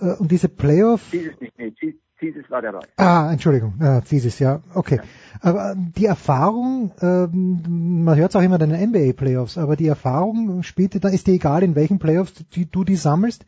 Äh, 0.00 0.14
und 0.14 0.32
diese 0.32 0.48
Playoff... 0.48 1.02
Dieses 1.12 1.40
nicht, 1.40 1.56
nee, 1.56 1.72
Thesis 2.20 2.50
war 2.50 2.60
dabei. 2.60 2.80
Ah, 2.96 3.32
Entschuldigung, 3.32 3.80
äh, 3.80 4.02
Thesis, 4.02 4.38
ja, 4.38 4.60
okay. 4.74 4.96
Ja. 4.96 5.02
Aber 5.40 5.74
die 5.74 6.04
Erfahrung, 6.04 6.92
ähm, 7.00 8.04
man 8.04 8.18
hört 8.18 8.30
es 8.30 8.36
auch 8.36 8.42
immer 8.42 8.60
in 8.60 8.70
den 8.70 8.90
NBA-Playoffs, 8.90 9.56
aber 9.56 9.76
die 9.76 9.86
Erfahrung 9.86 10.62
spielt, 10.62 11.02
da 11.02 11.08
ist 11.08 11.26
dir 11.26 11.32
egal, 11.34 11.62
in 11.62 11.74
welchen 11.74 11.98
Playoffs 11.98 12.34
du 12.50 12.84
die 12.84 12.96
sammelst, 12.96 13.46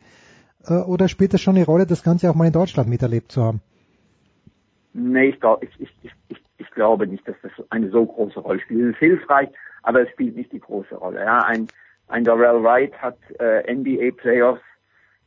äh, 0.65 0.73
oder 0.73 1.07
spielt 1.07 1.33
das 1.33 1.41
schon 1.41 1.55
eine 1.55 1.65
Rolle, 1.65 1.85
das 1.85 2.01
Ganze 2.03 2.29
auch 2.29 2.35
mal 2.35 2.47
in 2.47 2.53
Deutschland 2.53 2.89
miterlebt 2.89 3.31
zu 3.31 3.43
haben? 3.43 3.61
Nee, 4.93 5.29
ich 5.29 5.39
glaube, 5.39 5.65
ich, 5.65 5.81
ich, 5.81 6.11
ich, 6.29 6.43
ich 6.57 6.71
glaube 6.71 7.07
nicht, 7.07 7.27
dass 7.27 7.35
das 7.41 7.51
eine 7.69 7.89
so 7.89 8.05
große 8.05 8.39
Rolle 8.39 8.59
spielt. 8.59 8.81
Es 8.81 8.93
ist 8.93 8.99
hilfreich, 8.99 9.49
aber 9.81 10.01
es 10.01 10.09
spielt 10.09 10.35
nicht 10.35 10.51
die 10.51 10.59
große 10.59 10.95
Rolle. 10.95 11.19
Ja, 11.21 11.39
ein, 11.39 11.67
ein 12.07 12.23
Darrell 12.23 12.63
Wright 12.63 12.93
hat 13.01 13.17
äh, 13.39 13.73
NBA 13.73 14.15
Playoffs 14.15 14.61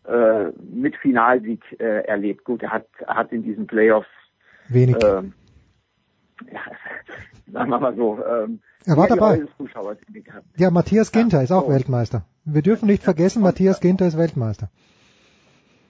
äh, 0.05 0.51
mit 0.73 0.97
Finalsieg 0.97 1.61
äh, 1.81 2.05
erlebt. 2.07 2.45
Gut, 2.45 2.63
er 2.63 2.73
hat, 2.73 2.87
er 3.07 3.17
hat 3.17 3.33
in 3.33 3.43
diesen 3.43 3.67
Playoffs 3.67 4.09
wenig. 4.69 4.97
Äh, 4.97 5.23
ja, 6.53 6.61
sagen 7.53 7.71
wir 7.71 7.81
mal 7.81 7.97
so. 7.97 8.25
Ähm, 8.25 8.61
er 8.85 8.97
war 8.97 9.09
dabei. 9.09 9.45
Ja, 10.57 10.71
Matthias 10.71 11.11
Ginter 11.11 11.39
ja, 11.39 11.43
ist 11.43 11.51
auch 11.51 11.67
so. 11.67 11.71
Weltmeister. 11.71 12.25
Wir 12.45 12.63
dürfen 12.63 12.87
nicht 12.87 13.03
vergessen, 13.03 13.41
ja, 13.41 13.49
Matthias 13.49 13.81
Ginter 13.81 14.07
ist 14.07 14.17
Weltmeister. 14.17 14.71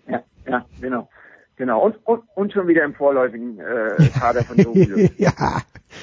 Ja, 0.08 0.22
ja, 0.46 0.64
genau. 0.80 1.08
Genau, 1.56 1.80
und, 1.86 1.96
und, 2.04 2.22
und 2.34 2.52
schon 2.52 2.68
wieder 2.68 2.84
im 2.84 2.94
vorläufigen 2.94 3.58
äh, 3.58 4.08
Kader 4.18 4.44
von 4.44 4.58
Jogi 4.58 5.10
Ja. 5.16 5.32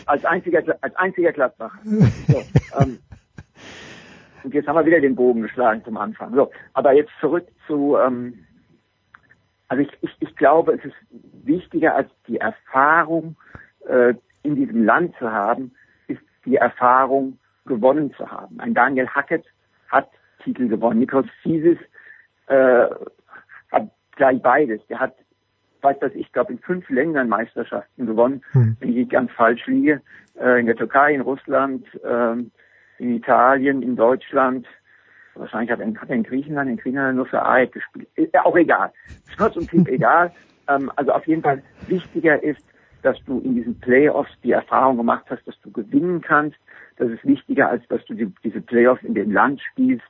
Als 0.07 0.25
einziger, 0.25 0.63
als 0.81 0.95
einziger 0.95 1.31
Gladbach. 1.31 1.77
So, 1.83 2.43
ähm, 2.79 2.99
und 4.43 4.53
jetzt 4.53 4.67
haben 4.67 4.75
wir 4.75 4.85
wieder 4.85 4.99
den 4.99 5.15
Bogen 5.15 5.43
geschlagen 5.43 5.83
zum 5.85 5.97
Anfang. 5.97 6.33
So, 6.33 6.51
aber 6.73 6.93
jetzt 6.93 7.11
zurück 7.19 7.47
zu, 7.67 7.97
ähm, 7.97 8.45
also 9.67 9.83
ich, 9.83 9.91
ich, 10.01 10.15
ich 10.19 10.35
glaube, 10.35 10.73
es 10.73 10.83
ist 10.83 10.95
wichtiger 11.43 11.95
als 11.95 12.09
die 12.27 12.37
Erfahrung 12.37 13.35
äh, 13.87 14.15
in 14.41 14.55
diesem 14.55 14.83
Land 14.83 15.15
zu 15.17 15.31
haben, 15.31 15.73
ist 16.07 16.21
die 16.45 16.55
Erfahrung 16.55 17.37
gewonnen 17.65 18.13
zu 18.15 18.29
haben. 18.29 18.59
Ein 18.59 18.73
Daniel 18.73 19.07
Hackett 19.07 19.45
hat 19.89 20.09
Titel 20.43 20.67
gewonnen. 20.67 20.99
Nikos 20.99 21.25
Fiesis 21.41 21.77
äh, 22.47 22.87
hat 23.71 23.89
gleich 24.15 24.41
beides. 24.41 24.85
Der 24.87 24.99
hat 24.99 25.15
weiß 25.84 25.97
was 26.01 26.13
ich 26.15 26.31
glaube 26.31 26.53
in 26.53 26.59
fünf 26.59 26.89
Ländern 26.89 27.29
Meisterschaften 27.29 28.05
gewonnen, 28.05 28.41
hm. 28.51 28.77
wenn 28.79 28.97
ich 28.97 29.09
ganz 29.09 29.31
falsch 29.31 29.65
liege. 29.67 30.01
Äh, 30.39 30.59
in 30.59 30.65
der 30.65 30.75
Türkei, 30.75 31.13
in 31.13 31.21
Russland, 31.21 31.86
ähm, 32.03 32.51
in 32.97 33.15
Italien, 33.15 33.81
in 33.81 33.95
Deutschland. 33.95 34.65
Wahrscheinlich 35.36 35.71
hat 35.71 35.79
er, 35.79 35.88
hat 35.95 36.09
er 36.09 36.15
in 36.15 36.23
Griechenland, 36.23 36.69
in 36.69 36.77
Griechenland 36.77 37.17
nur 37.17 37.25
für 37.25 37.43
AEK 37.43 37.73
gespielt. 37.73 38.07
Ja 38.34 38.45
auch 38.45 38.55
egal. 38.55 38.91
Ist 39.07 39.38
kurz 39.38 39.55
und 39.55 39.69
knapp 39.69 39.88
egal. 39.88 40.31
Ähm, 40.67 40.91
also 40.95 41.11
auf 41.11 41.27
jeden 41.27 41.41
Fall 41.41 41.61
wichtiger 41.88 42.41
ist, 42.41 42.63
dass 43.01 43.17
du 43.25 43.39
in 43.39 43.55
diesen 43.55 43.79
Playoffs 43.79 44.31
die 44.43 44.51
Erfahrung 44.51 44.97
gemacht 44.97 45.25
hast, 45.29 45.45
dass 45.45 45.59
du 45.61 45.71
gewinnen 45.71 46.21
kannst. 46.21 46.57
Das 46.97 47.09
ist 47.09 47.25
wichtiger, 47.25 47.69
als 47.69 47.86
dass 47.89 48.03
du 48.05 48.13
die, 48.13 48.31
diese 48.43 48.61
Playoffs 48.61 49.03
in 49.03 49.13
dem 49.13 49.31
Land 49.31 49.61
spielst, 49.61 50.05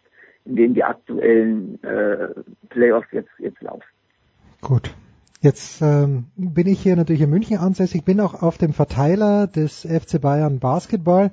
in 0.46 0.56
dem 0.56 0.74
die 0.74 0.84
aktuellen 0.84 1.82
äh, 1.84 2.28
Playoffs 2.70 3.08
jetzt, 3.12 3.32
jetzt 3.40 3.62
laufen. 3.62 3.84
Gut. 4.62 4.94
Jetzt 5.44 5.82
ähm, 5.82 6.28
bin 6.38 6.68
ich 6.68 6.82
hier 6.82 6.96
natürlich 6.96 7.22
in 7.22 7.30
München 7.30 7.58
ansässig, 7.58 8.06
bin 8.06 8.22
auch 8.22 8.42
auf 8.42 8.58
dem 8.58 8.72
Verteiler 8.72 9.46
des 9.46 9.82
FC 9.82 10.22
Bayern 10.22 10.60
Basketball. 10.60 11.32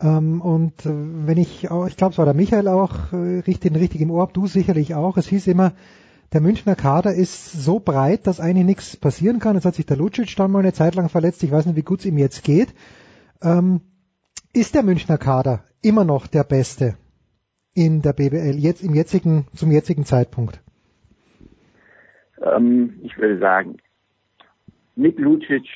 Ähm, 0.00 0.40
und 0.40 0.86
äh, 0.86 0.92
wenn 1.26 1.38
ich, 1.38 1.68
auch, 1.68 1.88
ich 1.88 1.96
glaube, 1.96 2.12
es 2.12 2.18
war 2.18 2.24
der 2.24 2.34
Michael 2.34 2.68
auch, 2.68 3.12
äh, 3.12 3.40
richtig, 3.40 3.74
richtig 3.74 4.00
im 4.00 4.12
Ohr, 4.12 4.28
du 4.32 4.46
sicherlich 4.46 4.94
auch, 4.94 5.16
es 5.16 5.26
hieß 5.26 5.48
immer, 5.48 5.72
der 6.32 6.40
Münchner 6.40 6.76
Kader 6.76 7.14
ist 7.14 7.50
so 7.50 7.80
breit, 7.80 8.28
dass 8.28 8.38
eigentlich 8.38 8.64
nichts 8.64 8.96
passieren 8.96 9.40
kann. 9.40 9.56
Jetzt 9.56 9.64
hat 9.64 9.74
sich 9.74 9.86
der 9.86 9.96
Lucic 9.96 10.36
dann 10.36 10.52
mal 10.52 10.60
eine 10.60 10.72
Zeit 10.72 10.94
lang 10.94 11.08
verletzt. 11.08 11.42
Ich 11.42 11.50
weiß 11.50 11.66
nicht, 11.66 11.74
wie 11.74 11.82
gut 11.82 11.98
es 11.98 12.06
ihm 12.06 12.18
jetzt 12.18 12.44
geht. 12.44 12.72
Ähm, 13.42 13.80
ist 14.52 14.76
der 14.76 14.84
Münchner 14.84 15.18
Kader 15.18 15.64
immer 15.80 16.04
noch 16.04 16.28
der 16.28 16.44
beste 16.44 16.94
in 17.74 18.02
der 18.02 18.12
BBL 18.12 18.56
jetzt 18.56 18.84
im 18.84 18.94
jetzigen, 18.94 19.48
zum 19.52 19.72
jetzigen 19.72 20.04
Zeitpunkt? 20.04 20.61
Ähm, 22.42 22.98
ich 23.02 23.16
würde 23.18 23.38
sagen, 23.38 23.78
mit 24.94 25.18
Lucic 25.18 25.66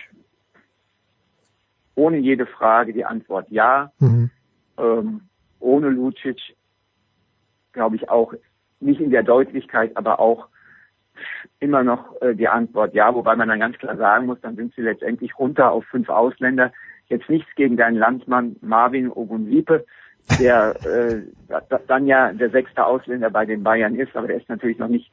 ohne 1.94 2.18
jede 2.18 2.46
Frage 2.46 2.92
die 2.92 3.04
Antwort 3.04 3.48
ja. 3.50 3.90
Mhm. 3.98 4.30
Ähm, 4.78 5.20
ohne 5.60 5.88
Lucic 5.88 6.56
glaube 7.72 7.96
ich 7.96 8.08
auch 8.08 8.34
nicht 8.80 9.00
in 9.00 9.10
der 9.10 9.22
Deutlichkeit, 9.22 9.96
aber 9.96 10.20
auch 10.20 10.48
immer 11.60 11.82
noch 11.82 12.20
äh, 12.20 12.34
die 12.34 12.48
Antwort 12.48 12.94
ja, 12.94 13.14
wobei 13.14 13.36
man 13.36 13.48
dann 13.48 13.60
ganz 13.60 13.78
klar 13.78 13.96
sagen 13.96 14.26
muss, 14.26 14.40
dann 14.42 14.56
sind 14.56 14.74
sie 14.74 14.82
letztendlich 14.82 15.38
runter 15.38 15.72
auf 15.72 15.84
fünf 15.86 16.08
Ausländer. 16.08 16.72
Jetzt 17.08 17.28
nichts 17.30 17.48
gegen 17.54 17.76
deinen 17.76 17.96
Landsmann 17.96 18.56
Marvin 18.60 19.10
Ogunsipe, 19.10 19.86
der 20.38 20.76
äh, 20.84 21.22
dann 21.86 22.06
ja 22.06 22.32
der 22.32 22.50
sechste 22.50 22.84
Ausländer 22.84 23.30
bei 23.30 23.46
den 23.46 23.62
Bayern 23.62 23.94
ist, 23.94 24.14
aber 24.14 24.26
der 24.26 24.36
ist 24.36 24.48
natürlich 24.48 24.78
noch 24.78 24.88
nicht 24.88 25.10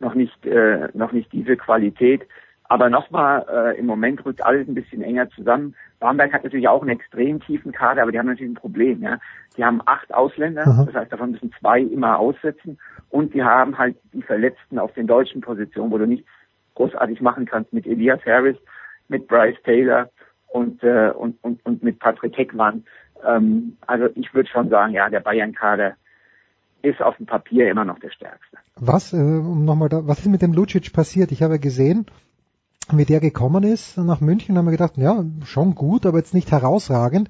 noch 0.00 0.14
nicht 0.14 0.44
äh, 0.46 0.88
noch 0.94 1.12
nicht 1.12 1.32
diese 1.32 1.56
Qualität. 1.56 2.26
Aber 2.66 2.88
nochmal, 2.88 3.44
äh, 3.52 3.78
im 3.78 3.86
Moment 3.86 4.24
rückt 4.24 4.44
alles 4.44 4.66
ein 4.66 4.74
bisschen 4.74 5.02
enger 5.02 5.28
zusammen. 5.30 5.74
Bamberg 6.00 6.32
hat 6.32 6.44
natürlich 6.44 6.66
auch 6.66 6.80
einen 6.80 6.90
extrem 6.98 7.40
tiefen 7.40 7.72
Kader, 7.72 8.02
aber 8.02 8.12
die 8.12 8.18
haben 8.18 8.26
natürlich 8.26 8.52
ein 8.52 8.56
Problem. 8.56 9.02
Ja? 9.02 9.18
Die 9.56 9.64
haben 9.64 9.82
acht 9.84 10.12
Ausländer, 10.14 10.62
Aha. 10.66 10.84
das 10.86 10.94
heißt, 10.94 11.12
davon 11.12 11.32
müssen 11.32 11.52
zwei 11.60 11.80
immer 11.80 12.18
aussetzen. 12.18 12.78
Und 13.10 13.34
die 13.34 13.42
haben 13.42 13.76
halt 13.76 13.96
die 14.12 14.22
Verletzten 14.22 14.78
auf 14.78 14.92
den 14.94 15.06
deutschen 15.06 15.42
Positionen, 15.42 15.92
wo 15.92 15.98
du 15.98 16.06
nichts 16.06 16.26
großartig 16.74 17.20
machen 17.20 17.44
kannst 17.44 17.72
mit 17.72 17.86
Elias 17.86 18.20
Harris, 18.24 18.56
mit 19.08 19.28
Bryce 19.28 19.60
Taylor 19.62 20.10
und, 20.48 20.82
äh, 20.82 21.10
und, 21.10 21.36
und, 21.44 21.64
und 21.64 21.82
mit 21.82 21.98
Patrick 21.98 22.36
Heckmann. 22.36 22.84
Ähm, 23.24 23.76
also 23.86 24.08
ich 24.14 24.32
würde 24.34 24.48
schon 24.48 24.70
sagen, 24.70 24.94
ja, 24.94 25.08
der 25.10 25.20
Bayern-Kader 25.20 25.94
ist 26.84 27.00
auf 27.00 27.16
dem 27.16 27.26
Papier 27.26 27.70
immer 27.70 27.84
noch 27.84 27.98
der 27.98 28.10
stärkste. 28.10 28.58
Was, 28.76 29.12
äh, 29.12 29.16
um 29.16 29.64
nochmal 29.64 29.88
da, 29.88 30.06
was 30.06 30.20
ist 30.20 30.28
mit 30.28 30.42
dem 30.42 30.52
Lucic 30.52 30.92
passiert? 30.92 31.32
Ich 31.32 31.42
habe 31.42 31.58
gesehen, 31.58 32.06
wie 32.92 33.04
der 33.04 33.20
gekommen 33.20 33.64
ist 33.64 33.96
nach 33.96 34.20
München, 34.20 34.58
haben 34.58 34.66
wir 34.66 34.72
gedacht, 34.72 34.96
ja, 34.96 35.24
schon 35.44 35.74
gut, 35.74 36.06
aber 36.06 36.18
jetzt 36.18 36.34
nicht 36.34 36.52
herausragend. 36.52 37.28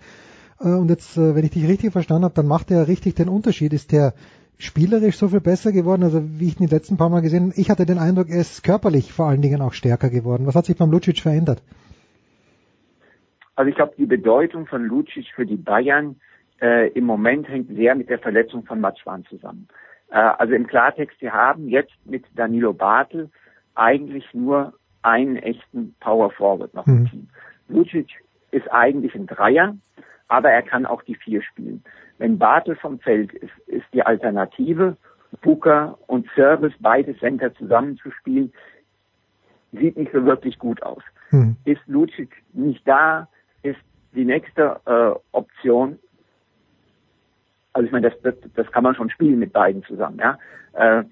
Äh, 0.61 0.69
und 0.69 0.91
jetzt, 0.91 1.17
äh, 1.17 1.35
wenn 1.35 1.45
ich 1.45 1.53
dich 1.53 1.69
richtig 1.69 1.93
verstanden 1.93 2.25
habe, 2.25 2.35
dann 2.35 2.47
macht 2.47 2.71
er 2.71 2.89
richtig 2.89 3.15
den 3.15 3.29
Unterschied. 3.29 3.73
Ist 3.73 3.93
der 3.93 4.15
spielerisch 4.59 5.17
so 5.17 5.29
viel 5.29 5.41
besser 5.41 5.73
geworden? 5.73 6.03
Also 6.03 6.23
wie 6.39 6.49
ich 6.49 6.61
ihn 6.61 6.67
die 6.67 6.75
letzten 6.75 6.97
paar 6.97 7.11
Mal 7.11 7.23
gesehen 7.23 7.51
habe, 7.51 7.61
ich 7.61 7.71
hatte 7.71 7.87
den 7.87 7.99
Eindruck, 7.99 8.29
er 8.29 8.41
ist 8.41 8.65
körperlich 8.65 9.13
vor 9.13 9.27
allen 9.27 9.43
Dingen 9.43 9.63
auch 9.63 9.73
stärker 9.73 10.11
geworden. 10.11 10.47
Was 10.47 10.55
hat 10.55 10.67
sich 10.67 10.77
beim 10.77 10.91
Lucic 10.91 11.21
verändert? 11.21 11.63
Also 13.57 13.69
ich 13.69 13.77
glaube, 13.77 13.95
die 13.97 14.07
Bedeutung 14.07 14.67
von 14.67 14.85
Lucic 14.85 15.27
für 15.35 15.47
die 15.47 15.57
Bayern 15.57 16.17
äh, 16.65 16.89
im 16.89 17.05
Moment 17.05 17.47
hängt 17.49 17.69
sehr 17.69 17.95
mit 17.95 18.09
der 18.09 18.19
Verletzung 18.19 18.65
von 18.65 18.81
Matschwan 18.81 19.25
zusammen. 19.27 19.69
Äh, 20.11 20.17
also 20.17 20.55
im 20.55 20.67
Klartext, 20.67 21.19
sie 21.21 21.31
haben 21.31 21.69
jetzt 21.69 21.95
mit 22.07 22.25
Danilo 22.35 22.73
Bartel 22.73 23.31
eigentlich 23.75 24.33
nur 24.33 24.73
einen 25.03 25.37
echten 25.37 25.95
Power 26.01 26.31
Forward 26.31 26.73
noch 26.73 26.87
im 26.87 27.01
mhm. 27.01 27.11
Team. 27.11 27.29
Lucic 27.69 28.09
ist 28.51 28.71
eigentlich 28.73 29.15
ein 29.15 29.27
Dreier, 29.27 29.77
aber 30.29 30.51
er 30.51 30.63
kann 30.63 30.87
auch 30.87 31.03
die 31.03 31.17
Vier 31.17 31.43
spielen. 31.43 31.85
Wenn 32.17 32.39
Bartel 32.39 32.77
vom 32.77 32.99
Feld 32.99 33.35
ist, 33.35 33.59
ist 33.67 33.87
die 33.93 34.03
Alternative, 34.03 34.97
Booker 35.43 35.99
und 36.07 36.27
Service, 36.35 36.73
beide 36.79 37.15
Center 37.19 37.53
zusammenzuspielen, 37.55 38.53
sieht 39.73 39.99
nicht 39.99 40.13
so 40.13 40.25
wirklich 40.25 40.59
gut 40.59 40.83
aus. 40.83 41.03
Mhm. 41.31 41.57
Ist 41.65 41.83
Lucic 41.87 42.31
nicht 42.55 42.87
da, 42.89 43.29
ist 43.63 43.81
die 44.15 44.25
nächste 44.25 44.81
äh, 44.87 45.19
Option. 45.33 45.99
Also 47.75 47.87
ich 47.87 47.93
meine, 47.93 48.09
das, 48.09 48.21
das, 48.23 48.35
das 48.55 48.71
kann 48.73 48.85
man 48.85 48.95
schon 48.95 49.11
spielen 49.11 49.39
mit 49.39 49.53
beiden 49.53 49.83
zusammen. 49.85 50.19
Ja, 50.19 50.39
äh, 50.73 51.05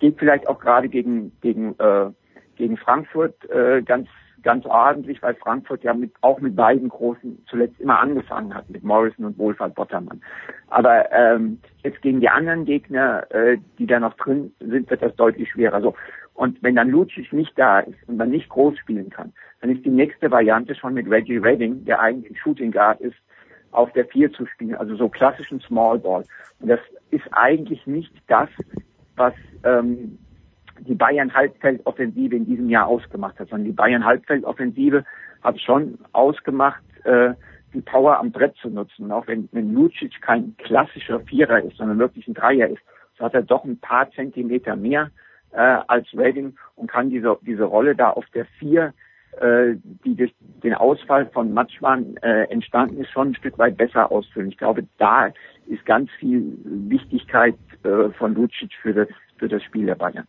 geht 0.00 0.18
vielleicht 0.18 0.46
auch 0.48 0.60
gerade 0.60 0.88
gegen 0.88 1.32
gegen 1.40 1.78
äh, 1.78 2.10
gegen 2.56 2.76
Frankfurt 2.76 3.48
äh, 3.50 3.82
ganz 3.82 4.08
ganz 4.42 4.64
ordentlich, 4.66 5.22
weil 5.22 5.34
Frankfurt 5.34 5.82
ja 5.82 5.94
mit, 5.94 6.12
auch 6.20 6.38
mit 6.38 6.54
beiden 6.54 6.90
Großen 6.90 7.42
zuletzt 7.48 7.80
immer 7.80 7.98
angefangen 7.98 8.54
hat, 8.54 8.68
mit 8.68 8.84
Morrison 8.84 9.24
und 9.24 9.38
Wohlfahrt 9.38 9.74
Bottermann. 9.74 10.20
Aber 10.68 11.10
ähm, 11.12 11.58
jetzt 11.82 12.02
gegen 12.02 12.20
die 12.20 12.28
anderen 12.28 12.66
Gegner, 12.66 13.26
äh, 13.30 13.56
die 13.78 13.86
da 13.86 13.98
noch 13.98 14.14
drin 14.14 14.52
sind, 14.60 14.90
wird 14.90 15.02
das 15.02 15.16
deutlich 15.16 15.50
schwerer. 15.50 15.80
So. 15.80 15.94
Und 16.34 16.62
wenn 16.62 16.76
dann 16.76 16.90
Lucic 16.90 17.32
nicht 17.32 17.58
da 17.58 17.80
ist 17.80 17.96
und 18.06 18.18
man 18.18 18.30
nicht 18.30 18.48
groß 18.50 18.78
spielen 18.78 19.08
kann, 19.08 19.32
dann 19.60 19.70
ist 19.70 19.84
die 19.84 19.90
nächste 19.90 20.30
Variante 20.30 20.74
schon 20.74 20.94
mit 20.94 21.08
Reggie 21.08 21.38
Redding, 21.38 21.84
der 21.86 22.00
eigentlich 22.00 22.38
Shooting 22.38 22.70
Guard 22.70 23.00
ist, 23.00 23.16
auf 23.74 23.92
der 23.92 24.06
Vier 24.06 24.32
zu 24.32 24.46
spielen, 24.46 24.74
also 24.76 24.96
so 24.96 25.08
klassischen 25.08 25.60
Small 25.60 25.98
Ball. 25.98 26.24
Und 26.60 26.68
das 26.68 26.80
ist 27.10 27.24
eigentlich 27.32 27.86
nicht 27.86 28.12
das, 28.28 28.48
was 29.16 29.34
ähm, 29.64 30.18
die 30.80 30.94
Bayern 30.94 31.32
Halbfeldoffensive 31.32 32.34
in 32.34 32.46
diesem 32.46 32.68
Jahr 32.68 32.86
ausgemacht 32.86 33.38
hat, 33.38 33.48
sondern 33.48 33.66
die 33.66 33.72
Bayern 33.72 34.04
Halbfeldoffensive 34.04 35.04
hat 35.42 35.60
schon 35.60 35.98
ausgemacht, 36.12 36.82
äh, 37.04 37.34
die 37.72 37.80
Power 37.80 38.18
am 38.18 38.30
Brett 38.30 38.56
zu 38.56 38.68
nutzen. 38.70 39.06
Und 39.06 39.12
auch 39.12 39.26
wenn, 39.26 39.48
wenn 39.52 39.74
Lucic 39.74 40.20
kein 40.20 40.56
klassischer 40.56 41.20
Vierer 41.20 41.62
ist, 41.62 41.76
sondern 41.76 41.98
wirklich 41.98 42.26
ein 42.28 42.34
Dreier 42.34 42.68
ist, 42.68 42.82
so 43.18 43.24
hat 43.24 43.34
er 43.34 43.42
doch 43.42 43.64
ein 43.64 43.78
paar 43.78 44.10
Zentimeter 44.12 44.76
mehr 44.76 45.10
äh, 45.52 45.78
als 45.86 46.06
Redding 46.14 46.56
und 46.76 46.90
kann 46.90 47.10
diese, 47.10 47.36
diese 47.42 47.64
Rolle 47.64 47.94
da 47.94 48.10
auf 48.10 48.26
der 48.34 48.44
Vier, 48.58 48.92
äh, 49.40 49.76
die 50.04 50.14
durch 50.14 50.34
den 50.62 50.74
Ausfall 50.74 51.26
von 51.26 51.52
Matschmann 51.52 52.16
äh, 52.22 52.44
entstanden 52.50 53.00
ist, 53.00 53.10
schon 53.10 53.28
ein 53.28 53.34
Stück 53.34 53.58
weit 53.58 53.76
besser 53.76 54.10
ausfüllen. 54.10 54.48
Ich 54.48 54.58
glaube, 54.58 54.86
da 54.98 55.32
ist 55.66 55.84
ganz 55.86 56.10
viel 56.18 56.56
Wichtigkeit 56.64 57.56
äh, 57.82 58.10
von 58.18 58.34
Lucic 58.34 58.72
für 58.82 58.92
das, 58.92 59.08
für 59.38 59.48
das 59.48 59.62
Spiel 59.62 59.86
der 59.86 59.94
Bayern. 59.94 60.26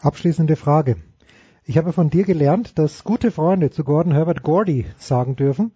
Abschließende 0.00 0.56
Frage. 0.56 0.96
Ich 1.64 1.78
habe 1.78 1.92
von 1.92 2.10
dir 2.10 2.24
gelernt, 2.24 2.78
dass 2.78 3.04
gute 3.04 3.30
Freunde 3.30 3.70
zu 3.70 3.84
Gordon 3.84 4.12
Herbert 4.12 4.42
Gordy 4.42 4.86
sagen 4.96 5.36
dürfen. 5.36 5.72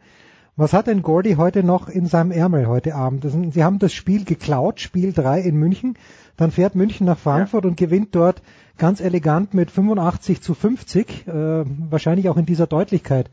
Was 0.59 0.73
hat 0.73 0.87
denn 0.87 1.03
Gordy 1.03 1.35
heute 1.35 1.63
noch 1.63 1.91
in 1.91 2.07
seinem 2.07 2.31
Ärmel 2.31 2.67
heute 2.67 2.95
Abend? 2.95 3.27
Sie 3.53 3.63
haben 3.63 3.79
das 3.79 3.93
Spiel 3.93 4.25
geklaut, 4.25 4.81
Spiel 4.81 5.13
3 5.13 5.41
in 5.41 5.57
München. 5.57 5.99
Dann 6.39 6.51
fährt 6.51 6.75
München 6.75 7.07
nach 7.07 7.19
Frankfurt 7.19 7.65
ja. 7.65 7.71
und 7.71 7.77
gewinnt 7.77 8.15
dort 8.15 8.41
ganz 8.79 9.03
elegant 9.03 9.53
mit 9.53 9.71
85 9.71 10.41
zu 10.41 10.55
50, 10.55 11.29
äh, 11.29 11.33
wahrscheinlich 11.91 12.31
auch 12.31 12.39
in 12.39 12.47
dieser 12.47 12.67
Deutlichkeit 12.67 13.29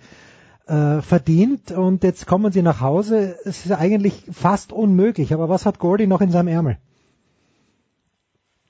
äh, 0.67 1.01
verdient. 1.01 1.71
Und 1.71 2.03
jetzt 2.03 2.27
kommen 2.27 2.51
sie 2.51 2.61
nach 2.61 2.81
Hause. 2.81 3.37
Es 3.45 3.65
ist 3.65 3.71
eigentlich 3.71 4.25
fast 4.29 4.73
unmöglich. 4.73 5.33
Aber 5.33 5.47
was 5.47 5.65
hat 5.65 5.79
Gordy 5.79 6.07
noch 6.07 6.19
in 6.19 6.29
seinem 6.29 6.49
Ärmel? 6.49 6.77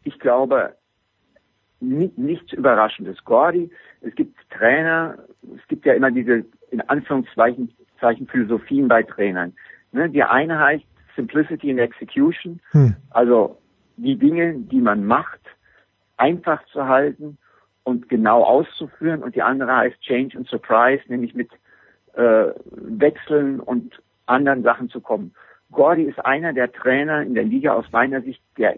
Ich 0.03 0.19
glaube, 0.19 0.75
nichts 1.80 2.53
Überraschendes. 2.53 3.17
Gordy, 3.25 3.71
es 4.01 4.13
gibt 4.13 4.38
Trainer, 4.51 5.17
es 5.55 5.67
gibt 5.69 5.88
ja 5.88 5.93
immer 5.93 6.11
diese 6.11 6.45
in 6.69 6.81
Anführungszeichen 6.81 7.73
Philosophien 8.27 8.88
bei 8.88 9.03
Trainern. 9.03 9.53
Ne? 9.91 10.09
Die 10.09 10.23
eine 10.23 10.59
heißt 10.59 10.85
Simplicity 11.15 11.69
in 11.69 11.77
Execution, 11.77 12.59
hm. 12.71 12.95
also 13.11 13.57
die 13.97 14.17
Dinge, 14.17 14.55
die 14.55 14.81
man 14.81 15.05
macht, 15.05 15.39
einfach 16.17 16.65
zu 16.67 16.88
halten 16.88 17.38
und 17.84 18.09
genau 18.09 18.43
auszuführen. 18.43 19.21
Und 19.21 19.35
die 19.35 19.41
andere 19.41 19.75
heißt 19.75 20.01
Change 20.01 20.38
and 20.38 20.47
Surprise, 20.47 21.03
nämlich 21.07 21.35
mit 21.35 21.49
äh, 22.13 22.47
Wechseln 22.65 23.59
und 23.59 24.01
anderen 24.25 24.63
Sachen 24.63 24.89
zu 24.89 25.01
kommen. 25.01 25.34
Gordy 25.71 26.03
ist 26.03 26.23
einer 26.23 26.53
der 26.53 26.71
Trainer 26.71 27.21
in 27.21 27.34
der 27.34 27.43
Liga 27.43 27.73
aus 27.73 27.85
meiner 27.91 28.21
Sicht, 28.21 28.41
der 28.57 28.75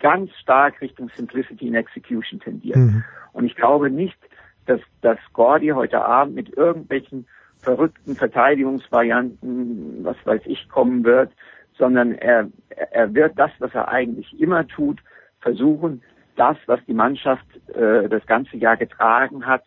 ganz 0.00 0.30
stark 0.36 0.80
Richtung 0.80 1.10
Simplicity 1.16 1.68
in 1.68 1.74
Execution 1.74 2.40
tendiert. 2.40 2.76
Mhm. 2.76 3.04
Und 3.32 3.44
ich 3.44 3.54
glaube 3.54 3.90
nicht, 3.90 4.18
dass, 4.66 4.80
dass 5.02 5.18
Gordy 5.32 5.68
heute 5.68 6.04
Abend 6.04 6.34
mit 6.34 6.56
irgendwelchen 6.56 7.26
verrückten 7.64 8.14
Verteidigungsvarianten, 8.14 10.04
was 10.04 10.16
weiß 10.24 10.42
ich, 10.44 10.68
kommen 10.68 11.04
wird, 11.04 11.32
sondern 11.76 12.12
er, 12.12 12.48
er 12.68 13.14
wird 13.14 13.38
das, 13.38 13.50
was 13.58 13.74
er 13.74 13.88
eigentlich 13.88 14.38
immer 14.38 14.66
tut, 14.66 15.00
versuchen, 15.40 16.02
das, 16.36 16.56
was 16.66 16.80
die 16.86 16.94
Mannschaft 16.94 17.46
äh, 17.74 18.08
das 18.08 18.26
ganze 18.26 18.56
Jahr 18.56 18.76
getragen 18.76 19.46
hat, 19.46 19.64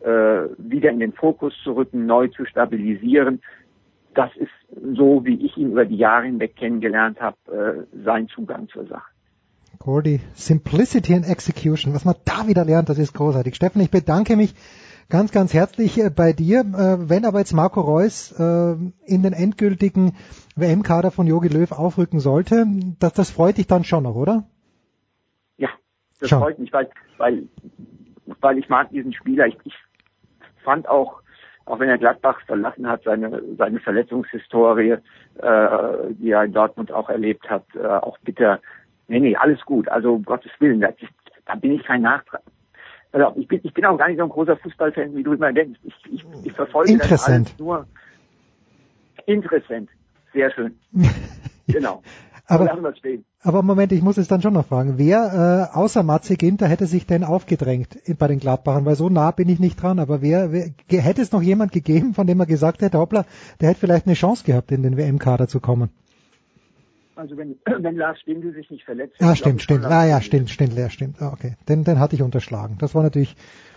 äh, 0.00 0.06
wieder 0.58 0.90
in 0.90 1.00
den 1.00 1.12
Fokus 1.12 1.54
zu 1.62 1.72
rücken, 1.72 2.06
neu 2.06 2.28
zu 2.28 2.44
stabilisieren. 2.44 3.42
Das 4.14 4.30
ist 4.36 4.50
so, 4.96 5.24
wie 5.24 5.44
ich 5.44 5.56
ihn 5.56 5.72
über 5.72 5.84
die 5.84 5.96
Jahre 5.96 6.26
hinweg 6.26 6.56
kennengelernt 6.56 7.20
habe, 7.20 7.36
äh, 7.92 7.98
sein 8.04 8.28
Zugang 8.28 8.68
zur 8.68 8.86
Sache. 8.86 9.10
Gordy, 9.78 10.20
Simplicity 10.34 11.14
and 11.14 11.28
Execution. 11.28 11.94
Was 11.94 12.04
man 12.04 12.14
da 12.24 12.46
wieder 12.46 12.64
lernt, 12.64 12.88
das 12.88 12.98
ist 12.98 13.12
großartig. 13.12 13.54
Steffen, 13.54 13.82
ich 13.82 13.90
bedanke 13.90 14.36
mich 14.36 14.54
ganz, 15.08 15.32
ganz 15.32 15.54
herzlich 15.54 15.98
äh, 15.98 16.10
bei 16.10 16.32
dir. 16.32 16.60
Äh, 16.60 17.08
wenn 17.08 17.24
aber 17.24 17.38
jetzt 17.38 17.52
Marco 17.52 17.80
Reus 17.80 18.32
äh, 18.38 18.72
in 19.04 19.22
den 19.22 19.32
endgültigen 19.32 20.16
WM-Kader 20.56 21.10
von 21.10 21.26
Jogi 21.26 21.48
Löw 21.48 21.70
aufrücken 21.72 22.20
sollte, 22.20 22.66
das, 22.98 23.12
das 23.14 23.30
freut 23.30 23.58
dich 23.58 23.66
dann 23.66 23.84
schon 23.84 24.04
noch, 24.04 24.14
oder? 24.14 24.44
Ja, 25.56 25.68
das 26.20 26.30
schon. 26.30 26.40
freut 26.40 26.58
mich, 26.58 26.72
weil, 26.72 26.88
weil, 27.18 27.48
weil 28.40 28.58
ich 28.58 28.68
mag 28.68 28.90
diesen 28.90 29.12
Spieler. 29.12 29.46
Ich, 29.46 29.56
ich 29.64 29.74
fand 30.64 30.88
auch, 30.88 31.22
auch 31.64 31.78
wenn 31.78 31.88
er 31.88 31.98
Gladbach 31.98 32.40
verlassen 32.46 32.88
hat, 32.88 33.02
seine, 33.04 33.42
seine 33.56 33.80
Verletzungshistorie, 33.80 34.96
äh, 35.38 36.14
die 36.18 36.30
er 36.30 36.44
in 36.44 36.52
Dortmund 36.52 36.92
auch 36.92 37.08
erlebt 37.08 37.48
hat, 37.48 37.64
äh, 37.74 37.86
auch 37.86 38.18
bitter 38.18 38.60
Nee, 39.08 39.20
nee, 39.20 39.36
alles 39.36 39.60
gut. 39.64 39.88
Also 39.88 40.14
um 40.14 40.24
Gottes 40.24 40.50
Willen, 40.58 40.80
da, 40.80 40.88
da 41.46 41.54
bin 41.54 41.72
ich 41.72 41.84
kein 41.84 42.02
Nachtrag. 42.02 42.42
Also 43.12 43.40
ich 43.40 43.48
bin, 43.48 43.60
ich 43.62 43.72
bin 43.72 43.84
auch 43.84 43.96
gar 43.96 44.08
nicht 44.08 44.18
so 44.18 44.24
ein 44.24 44.28
großer 44.28 44.56
Fußballfan, 44.56 45.14
wie 45.14 45.22
du 45.22 45.32
immer 45.32 45.52
denkst. 45.52 45.80
Ich, 45.82 45.94
ich, 46.12 46.24
ich 46.44 46.52
verfolge 46.52 46.98
das 46.98 47.24
alles 47.24 47.58
nur 47.58 47.86
interessant. 49.26 49.88
Sehr 50.32 50.50
schön. 50.50 50.76
genau. 51.66 52.02
aber, 52.46 52.70
aber 53.42 53.62
Moment, 53.62 53.92
ich 53.92 54.02
muss 54.02 54.18
es 54.18 54.28
dann 54.28 54.42
schon 54.42 54.52
noch 54.52 54.66
fragen. 54.66 54.98
Wer 54.98 55.70
äh, 55.72 55.76
außer 55.76 56.02
Matze 56.02 56.36
Ginter 56.36 56.68
hätte 56.68 56.86
sich 56.86 57.06
denn 57.06 57.24
aufgedrängt 57.24 57.98
bei 58.18 58.28
den 58.28 58.38
Gladbachern? 58.38 58.84
Weil 58.84 58.96
so 58.96 59.08
nah 59.08 59.30
bin 59.30 59.48
ich 59.48 59.58
nicht 59.58 59.82
dran. 59.82 59.98
Aber 59.98 60.22
wer, 60.22 60.52
wer 60.52 61.00
hätte 61.00 61.22
es 61.22 61.32
noch 61.32 61.42
jemand 61.42 61.72
gegeben, 61.72 62.14
von 62.14 62.26
dem 62.26 62.38
er 62.38 62.46
gesagt 62.46 62.82
hätte, 62.82 62.98
hoppla, 62.98 63.24
der 63.60 63.70
hätte 63.70 63.80
vielleicht 63.80 64.06
eine 64.06 64.14
Chance 64.14 64.44
gehabt, 64.44 64.70
in 64.72 64.82
den 64.82 64.96
WM-Kader 64.96 65.48
zu 65.48 65.60
kommen? 65.60 65.90
Also 67.16 67.36
wenn, 67.36 67.56
wenn 67.82 67.96
Lars 67.96 68.20
Stindl 68.20 68.52
sich 68.54 68.70
nicht 68.70 68.84
verletzt. 68.84 69.16
Ah, 69.20 69.34
stimmt, 69.34 69.62
stimmt. 69.62 69.84
Ah, 69.84 70.06
ja, 70.06 70.20
stimmt, 70.20 70.50
stimmt, 70.50 70.74
ja, 70.74 70.90
stimmt. 70.90 71.20
Ah, 71.20 71.32
okay. 71.32 71.56
Den, 71.68 71.84
den 71.84 71.98
hatte 71.98 72.14
ich 72.14 72.22
unterschlagen. 72.22 72.76
Das 72.78 72.94
war 72.94 73.02
natürlich 73.02 73.36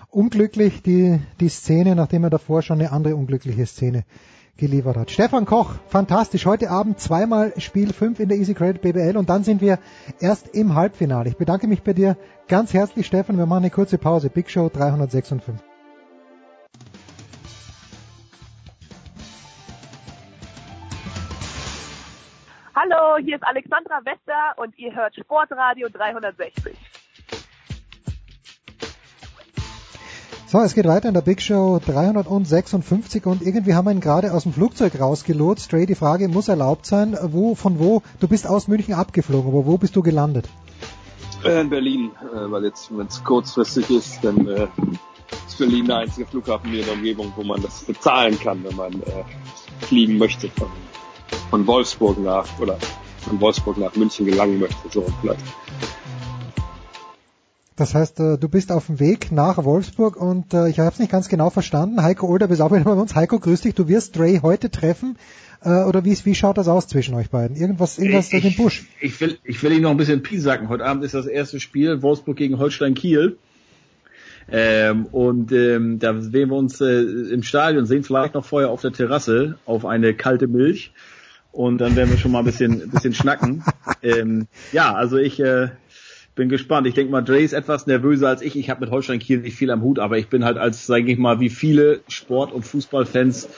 unglücklich, 0.09 0.81
die, 0.83 1.19
die 1.39 1.49
Szene, 1.49 1.95
nachdem 1.95 2.23
er 2.23 2.29
davor 2.29 2.61
schon 2.61 2.79
eine 2.79 2.91
andere 2.91 3.15
unglückliche 3.15 3.65
Szene 3.65 4.03
geliefert 4.57 4.97
hat. 4.97 5.11
Stefan 5.11 5.45
Koch, 5.45 5.75
fantastisch. 5.87 6.45
Heute 6.45 6.69
Abend 6.69 6.99
zweimal 6.99 7.53
Spiel 7.57 7.93
5 7.93 8.19
in 8.19 8.27
der 8.27 8.37
Easy 8.37 8.53
Credit 8.53 8.81
BBL 8.81 9.15
und 9.15 9.29
dann 9.29 9.43
sind 9.43 9.61
wir 9.61 9.79
erst 10.19 10.53
im 10.53 10.75
Halbfinale. 10.75 11.29
Ich 11.29 11.37
bedanke 11.37 11.67
mich 11.67 11.81
bei 11.81 11.93
dir 11.93 12.17
ganz 12.49 12.73
herzlich, 12.73 13.07
Stefan. 13.07 13.37
Wir 13.37 13.45
machen 13.45 13.63
eine 13.63 13.71
kurze 13.71 13.97
Pause. 13.97 14.29
Big 14.29 14.49
Show 14.49 14.69
356. 14.69 15.68
Hallo, 22.75 23.17
hier 23.23 23.35
ist 23.35 23.43
Alexandra 23.43 23.99
Wester 24.05 24.57
und 24.57 24.77
ihr 24.77 24.93
hört 24.95 25.15
Sportradio 25.15 25.89
360. 25.89 26.75
So, 30.45 30.59
es 30.59 30.73
geht 30.73 30.85
weiter 30.85 31.07
in 31.07 31.13
der 31.13 31.21
Big 31.21 31.41
Show 31.41 31.79
356 31.83 33.25
und 33.25 33.41
irgendwie 33.41 33.73
haben 33.73 33.85
wir 33.85 33.91
ihn 33.91 34.01
gerade 34.01 34.33
aus 34.33 34.43
dem 34.43 34.53
Flugzeug 34.53 34.99
rausgelotst. 34.99 35.65
Stray, 35.65 35.85
die 35.85 35.95
Frage 35.95 36.27
muss 36.27 36.47
erlaubt 36.47 36.85
sein, 36.85 37.17
wo, 37.21 37.55
von 37.55 37.79
wo, 37.79 38.01
du 38.19 38.27
bist 38.27 38.47
aus 38.47 38.67
München 38.67 38.93
abgeflogen, 38.93 39.51
aber 39.51 39.65
wo 39.65 39.77
bist 39.77 39.95
du 39.95 40.01
gelandet? 40.03 40.47
Äh, 41.43 41.61
in 41.61 41.69
Berlin, 41.69 42.11
äh, 42.33 42.51
weil 42.51 42.65
jetzt, 42.65 42.95
wenn 42.95 43.07
es 43.07 43.23
kurzfristig 43.23 43.89
ist, 43.89 44.23
dann 44.23 44.47
äh, 44.47 44.67
ist 45.47 45.57
Berlin 45.57 45.85
der 45.85 45.97
einzige 45.97 46.27
Flughafen 46.27 46.69
hier 46.69 46.81
in 46.81 46.85
der 46.85 46.95
Umgebung, 46.95 47.33
wo 47.35 47.43
man 47.43 47.61
das 47.61 47.83
bezahlen 47.83 48.39
kann, 48.39 48.63
wenn 48.63 48.75
man 48.75 48.93
äh, 49.03 49.85
fliegen 49.85 50.17
möchte 50.17 50.49
von, 51.49 51.65
Wolfsburg 51.67 52.19
nach, 52.19 52.47
oder 52.59 52.77
von 53.19 53.39
Wolfsburg 53.39 53.77
nach 53.77 53.95
München 53.95 54.25
gelangen 54.25 54.59
möchte, 54.59 54.89
so 54.89 55.05
vielleicht. 55.21 55.43
Das 57.79 57.95
heißt, 57.95 58.19
äh, 58.19 58.37
du 58.37 58.49
bist 58.49 58.73
auf 58.73 58.87
dem 58.87 58.99
Weg 58.99 59.31
nach 59.31 59.63
Wolfsburg 59.63 60.17
und 60.17 60.53
äh, 60.53 60.67
ich 60.67 60.79
habe 60.79 60.91
es 60.91 60.99
nicht 60.99 61.13
ganz 61.13 61.29
genau 61.29 61.49
verstanden. 61.49 62.03
Heiko 62.03 62.27
Older 62.27 62.49
bist 62.49 62.61
auch 62.61 62.71
wieder 62.73 62.83
bei 62.83 62.91
uns. 62.91 63.15
Heiko, 63.15 63.39
grüß 63.39 63.61
dich. 63.61 63.73
Du 63.73 63.87
wirst 63.87 64.17
Dre 64.17 64.41
heute 64.41 64.69
treffen. 64.69 65.17
Äh, 65.63 65.83
oder 65.83 66.03
wie, 66.03 66.17
wie 66.25 66.35
schaut 66.35 66.57
das 66.57 66.67
aus 66.67 66.87
zwischen 66.87 67.15
euch 67.15 67.29
beiden? 67.29 67.55
Irgendwas, 67.55 67.97
irgendwas 67.97 68.29
durch 68.29 68.43
den 68.43 68.55
Busch? 68.57 68.85
Ich 68.99 69.21
will, 69.21 69.37
ich 69.45 69.63
will 69.63 69.71
ihn 69.71 69.83
noch 69.83 69.91
ein 69.91 69.97
bisschen 69.97 70.23
piesacken. 70.23 70.67
Heute 70.67 70.83
Abend 70.83 71.05
ist 71.05 71.13
das 71.13 71.25
erste 71.25 71.61
Spiel 71.61 72.01
Wolfsburg 72.01 72.35
gegen 72.35 72.59
Holstein 72.59 72.95
Kiel. 72.95 73.37
Ähm, 74.51 75.05
und 75.05 75.53
ähm, 75.53 75.99
da 75.99 76.19
sehen 76.19 76.49
wir 76.49 76.57
uns 76.57 76.81
äh, 76.81 77.01
im 77.01 77.43
Stadion, 77.43 77.85
sehen 77.85 78.03
vielleicht 78.03 78.33
noch 78.33 78.43
vorher 78.43 78.71
auf 78.71 78.81
der 78.81 78.91
Terrasse 78.91 79.57
auf 79.65 79.85
eine 79.85 80.13
kalte 80.13 80.47
Milch. 80.47 80.91
Und 81.51 81.79
dann 81.79 81.95
werden 81.95 82.09
wir 82.09 82.17
schon 82.17 82.31
mal 82.31 82.39
ein 82.39 82.45
bisschen, 82.45 82.83
ein 82.83 82.89
bisschen 82.89 83.13
schnacken. 83.13 83.63
Ähm, 84.01 84.47
ja, 84.71 84.93
also 84.93 85.17
ich 85.17 85.41
äh, 85.41 85.67
bin 86.39 86.47
gespannt. 86.47 86.87
Ich 86.87 86.93
denke 86.93 87.11
mal, 87.11 87.21
Dre 87.21 87.41
ist 87.41 87.51
etwas 87.51 87.85
nervöser 87.85 88.29
als 88.29 88.41
ich. 88.41 88.55
Ich 88.55 88.69
habe 88.69 88.79
mit 88.79 88.91
Holstein 88.91 89.19
Kiel 89.19 89.39
nicht 89.39 89.57
viel 89.57 89.69
am 89.71 89.81
Hut, 89.81 89.99
aber 89.99 90.17
ich 90.17 90.29
bin 90.29 90.45
halt 90.45 90.57
als, 90.57 90.85
sage 90.85 91.11
ich 91.11 91.17
mal, 91.17 91.41
wie 91.41 91.49
viele 91.49 91.99
Sport- 92.07 92.53
und 92.53 92.63
Fußballfans 92.63 93.49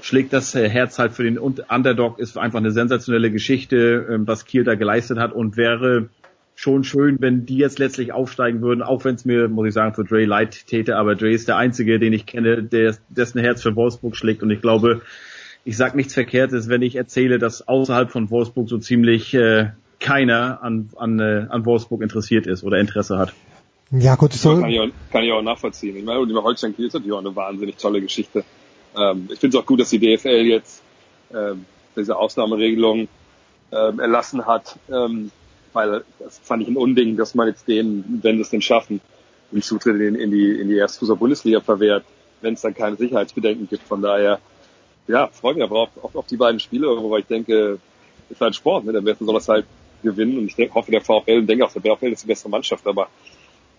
schlägt 0.00 0.32
das 0.32 0.54
Herz 0.54 0.98
halt 0.98 1.12
für 1.12 1.24
den 1.24 1.36
Underdog. 1.36 2.18
Ist 2.18 2.38
einfach 2.38 2.60
eine 2.60 2.70
sensationelle 2.70 3.30
Geschichte, 3.30 4.06
ähm, 4.10 4.26
was 4.26 4.46
Kiel 4.46 4.64
da 4.64 4.74
geleistet 4.74 5.18
hat 5.18 5.34
und 5.34 5.58
wäre 5.58 6.08
schon 6.54 6.82
schön, 6.82 7.16
wenn 7.20 7.44
die 7.44 7.58
jetzt 7.58 7.78
letztlich 7.78 8.12
aufsteigen 8.12 8.62
würden, 8.62 8.82
auch 8.82 9.04
wenn 9.04 9.14
es 9.14 9.26
mir, 9.26 9.48
muss 9.48 9.68
ich 9.68 9.74
sagen, 9.74 9.94
für 9.94 10.04
Dre 10.04 10.24
leid 10.24 10.66
täte, 10.66 10.96
aber 10.96 11.16
Dre 11.16 11.30
ist 11.30 11.48
der 11.48 11.56
Einzige, 11.56 11.98
den 11.98 12.12
ich 12.14 12.24
kenne, 12.24 12.62
der 12.62 12.96
dessen 13.10 13.40
Herz 13.40 13.62
für 13.62 13.76
Wolfsburg 13.76 14.16
schlägt 14.16 14.42
und 14.42 14.50
ich 14.50 14.60
glaube, 14.62 15.02
ich 15.64 15.76
sag 15.76 15.94
nichts 15.94 16.14
Verkehrtes, 16.14 16.68
wenn 16.68 16.82
ich 16.82 16.96
erzähle, 16.96 17.38
dass 17.38 17.66
außerhalb 17.68 18.10
von 18.10 18.30
Wolfsburg 18.30 18.68
so 18.68 18.78
ziemlich 18.78 19.34
äh, 19.34 19.70
keiner 19.98 20.62
an, 20.62 20.90
an, 20.96 21.20
äh, 21.20 21.46
an 21.48 21.66
Wolfsburg 21.66 22.02
interessiert 22.02 22.46
ist 22.46 22.64
oder 22.64 22.78
Interesse 22.78 23.18
hat. 23.18 23.34
Ja, 23.90 24.14
gut, 24.14 24.32
so. 24.32 24.60
Kann 24.60 24.70
ich 24.70 24.80
auch, 24.80 24.88
kann 25.10 25.24
ich 25.24 25.32
auch 25.32 25.42
nachvollziehen. 25.42 25.96
Ich 25.96 26.04
meine, 26.04 26.20
über 26.20 26.42
Holstein 26.42 26.74
Kiel 26.74 26.86
ist 26.86 26.94
natürlich 26.94 27.12
auch 27.12 27.18
eine 27.18 27.34
wahnsinnig 27.34 27.76
tolle 27.76 28.00
Geschichte. 28.00 28.44
Ähm, 28.96 29.28
ich 29.32 29.38
finde 29.38 29.56
es 29.56 29.62
auch 29.62 29.66
gut, 29.66 29.80
dass 29.80 29.90
die 29.90 29.98
DFL 29.98 30.46
jetzt 30.46 30.82
ähm, 31.34 31.64
diese 31.96 32.16
Ausnahmeregelung 32.16 33.08
ähm, 33.72 34.00
erlassen 34.00 34.46
hat, 34.46 34.78
ähm, 34.88 35.30
weil 35.72 36.04
das 36.18 36.38
fand 36.38 36.62
ich 36.62 36.68
ein 36.68 36.76
Unding, 36.76 37.16
dass 37.16 37.34
man 37.34 37.48
jetzt 37.48 37.68
denen, 37.68 38.20
wenn 38.22 38.36
sie 38.36 38.42
es 38.42 38.50
denn 38.50 38.62
schaffen, 38.62 39.00
den 39.52 39.62
Zutritt 39.62 40.00
in, 40.00 40.14
in 40.14 40.30
die 40.30 40.60
in 40.60 40.68
die 40.68 40.76
Erstfußball-Bundesliga 40.76 41.60
verwehrt, 41.60 42.04
wenn 42.40 42.54
es 42.54 42.62
dann 42.62 42.74
keine 42.74 42.96
Sicherheitsbedenken 42.96 43.68
gibt. 43.68 43.82
Von 43.82 44.02
daher, 44.02 44.38
ja, 45.10 45.26
freue 45.28 45.54
mich 45.54 45.62
aber 45.62 45.80
auf, 45.80 45.90
auf, 46.02 46.14
auf 46.14 46.26
die 46.26 46.36
beiden 46.36 46.60
Spiele, 46.60 46.86
wobei 46.86 47.18
ich 47.18 47.26
denke, 47.26 47.78
ist 48.28 48.40
halt 48.40 48.54
Sport, 48.54 48.84
ne? 48.84 48.92
Der 48.92 49.04
wird 49.04 49.18
besonders 49.18 49.48
halt 49.48 49.66
gewinnen. 50.02 50.38
Und 50.38 50.46
ich 50.46 50.54
denke, 50.54 50.74
hoffe, 50.74 50.90
der 50.90 51.00
VfL 51.00 51.38
und 51.38 51.46
denke 51.46 51.64
auch, 51.64 51.72
der 51.72 51.82
VfL 51.82 52.12
ist 52.12 52.22
die 52.22 52.28
bessere 52.28 52.50
Mannschaft, 52.50 52.86
aber 52.86 53.08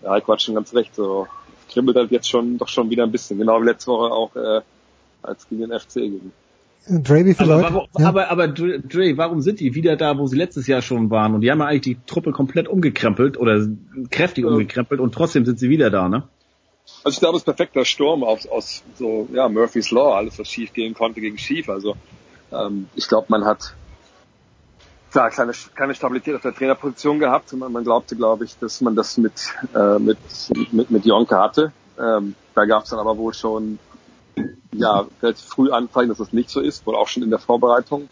der 0.02 0.10
Heiko 0.10 0.32
hat 0.32 0.42
schon 0.42 0.54
ganz 0.54 0.74
recht. 0.74 0.94
So 0.94 1.26
kribbelt 1.70 1.96
halt 1.96 2.10
jetzt 2.10 2.28
schon 2.28 2.58
doch 2.58 2.68
schon 2.68 2.90
wieder 2.90 3.04
ein 3.04 3.12
bisschen. 3.12 3.38
Genau 3.38 3.60
wie 3.60 3.66
letzte 3.66 3.90
Woche 3.90 4.12
auch 4.12 4.36
äh, 4.36 4.60
als 5.22 5.48
gegen 5.48 5.68
den 5.68 5.78
FC 5.78 5.94
gegen. 5.94 6.32
Dre, 6.88 7.20
aber, 7.38 7.46
Leute? 7.46 7.74
Warum, 7.74 7.88
ja. 7.96 8.08
Aber, 8.08 8.30
aber 8.30 8.48
Dre, 8.48 9.16
warum 9.16 9.40
sind 9.40 9.60
die 9.60 9.74
wieder 9.74 9.96
da, 9.96 10.18
wo 10.18 10.26
sie 10.26 10.36
letztes 10.36 10.66
Jahr 10.66 10.82
schon 10.82 11.10
waren? 11.10 11.34
Und 11.34 11.42
die 11.42 11.50
haben 11.50 11.60
ja 11.60 11.66
eigentlich 11.66 11.96
die 11.96 11.98
Truppe 12.06 12.32
komplett 12.32 12.68
umgekrempelt 12.68 13.38
oder 13.38 13.66
kräftig 14.10 14.44
ja. 14.44 14.50
umgekrempelt 14.50 15.00
und 15.00 15.14
trotzdem 15.14 15.44
sind 15.44 15.58
sie 15.58 15.70
wieder 15.70 15.90
da, 15.90 16.08
ne? 16.08 16.24
Also 17.04 17.16
ich 17.16 17.20
glaube, 17.20 17.36
es 17.36 17.42
ist 17.42 17.46
perfekter 17.46 17.84
Sturm 17.84 18.24
aus, 18.24 18.46
aus 18.46 18.82
so 18.98 19.28
ja 19.32 19.48
Murphy's 19.48 19.90
Law, 19.90 20.14
alles 20.14 20.38
was 20.38 20.48
schief 20.48 20.72
gehen 20.72 20.94
konnte 20.94 21.20
gegen 21.20 21.38
schief. 21.38 21.68
Also 21.68 21.96
ähm, 22.52 22.88
ich 22.94 23.08
glaube, 23.08 23.26
man 23.28 23.44
hat 23.44 23.74
klar, 25.10 25.30
keine, 25.30 25.52
keine 25.74 25.94
Stabilität 25.94 26.34
auf 26.34 26.42
der 26.42 26.54
Trainerposition 26.54 27.18
gehabt. 27.18 27.52
Man, 27.52 27.72
man 27.72 27.84
glaubte, 27.84 28.16
glaube 28.16 28.44
ich, 28.44 28.58
dass 28.58 28.80
man 28.80 28.96
das 28.96 29.16
mit, 29.18 29.52
äh, 29.74 29.98
mit, 29.98 30.18
mit, 30.72 30.90
mit 30.90 31.04
Jonke 31.04 31.38
hatte. 31.38 31.72
Ähm, 31.98 32.34
da 32.54 32.64
gab 32.64 32.84
es 32.84 32.90
dann 32.90 32.98
aber 32.98 33.16
wohl 33.16 33.34
schon 33.34 33.78
ja, 34.72 35.06
relativ 35.22 35.44
früh 35.44 35.70
Anzeigen, 35.70 36.08
dass 36.08 36.18
das 36.18 36.32
nicht 36.32 36.50
so 36.50 36.60
ist, 36.60 36.86
wohl 36.86 36.96
auch 36.96 37.08
schon 37.08 37.22
in 37.22 37.30
der 37.30 37.38
Vorbereitung. 37.38 38.08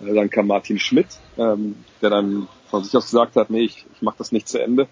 Äh, 0.00 0.14
dann 0.14 0.30
kam 0.30 0.46
Martin 0.46 0.78
Schmidt, 0.78 1.08
ähm, 1.36 1.76
der 2.00 2.10
dann 2.10 2.48
von 2.70 2.84
sich 2.84 2.96
aus 2.96 3.10
gesagt 3.10 3.36
hat, 3.36 3.50
nee, 3.50 3.64
ich, 3.64 3.84
ich 3.94 4.02
mache 4.02 4.16
das 4.18 4.32
nicht 4.32 4.48
zu 4.48 4.60
Ende. 4.60 4.86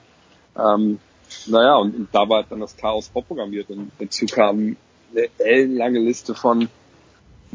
Ähm, 0.56 0.98
naja, 1.46 1.76
und, 1.76 1.94
und 1.94 2.08
da 2.12 2.28
war 2.28 2.44
dann 2.44 2.60
das 2.60 2.76
Chaos 2.76 3.08
vorprogrammiert 3.08 3.70
und 3.70 3.90
dazu 3.98 4.26
kam 4.26 4.76
eine 5.12 5.28
ellenlange 5.38 6.00
Liste 6.00 6.34
von 6.34 6.68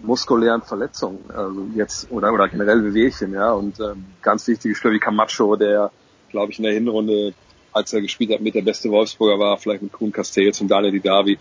muskulären 0.04 0.62
Verletzungen, 0.62 1.20
also 1.30 1.68
jetzt 1.76 2.12
oder 2.12 2.32
oder 2.34 2.48
generell 2.48 2.82
Bewegchen, 2.82 3.34
ja. 3.34 3.52
Und 3.52 3.80
ähm, 3.80 4.06
ganz 4.22 4.48
wichtige 4.48 4.76
Spieler 4.76 4.94
wie 4.94 5.00
Camacho, 5.00 5.56
der, 5.56 5.92
glaube 6.30 6.52
ich, 6.52 6.60
in 6.60 6.64
der 6.64 6.74
Hinrunde, 6.74 7.34
als 7.74 7.94
er 7.94 8.02
gespielt 8.02 8.32
hat, 8.32 8.42
mit 8.42 8.56
der 8.56 8.62
beste 8.62 8.90
Wolfsburger 8.90 9.40
war, 9.40 9.58
vielleicht 9.58 9.82
mit 9.82 9.92
Kuhn 9.92 10.12
Castells 10.12 10.62
und 10.62 10.70
Daniel 10.70 10.92
Didavi, 10.92 11.38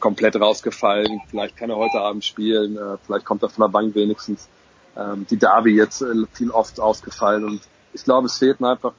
komplett 0.00 0.36
rausgefallen. 0.36 1.22
Vielleicht 1.28 1.56
kann 1.56 1.70
er 1.70 1.76
heute 1.76 2.00
Abend 2.00 2.24
spielen, 2.24 2.76
äh, 2.76 2.98
vielleicht 3.04 3.24
kommt 3.24 3.42
er 3.42 3.48
von 3.48 3.62
der 3.62 3.72
Bank 3.72 3.94
wenigstens. 3.94 4.48
Ähm, 4.96 5.26
die 5.28 5.38
Davi 5.38 5.74
jetzt 5.74 6.02
äh, 6.02 6.14
viel 6.32 6.50
oft 6.50 6.80
ausgefallen 6.80 7.44
und 7.44 7.60
ich 7.92 8.04
glaube, 8.04 8.26
es 8.26 8.38
fehlt 8.38 8.60
mir 8.60 8.70
einfach 8.70 8.92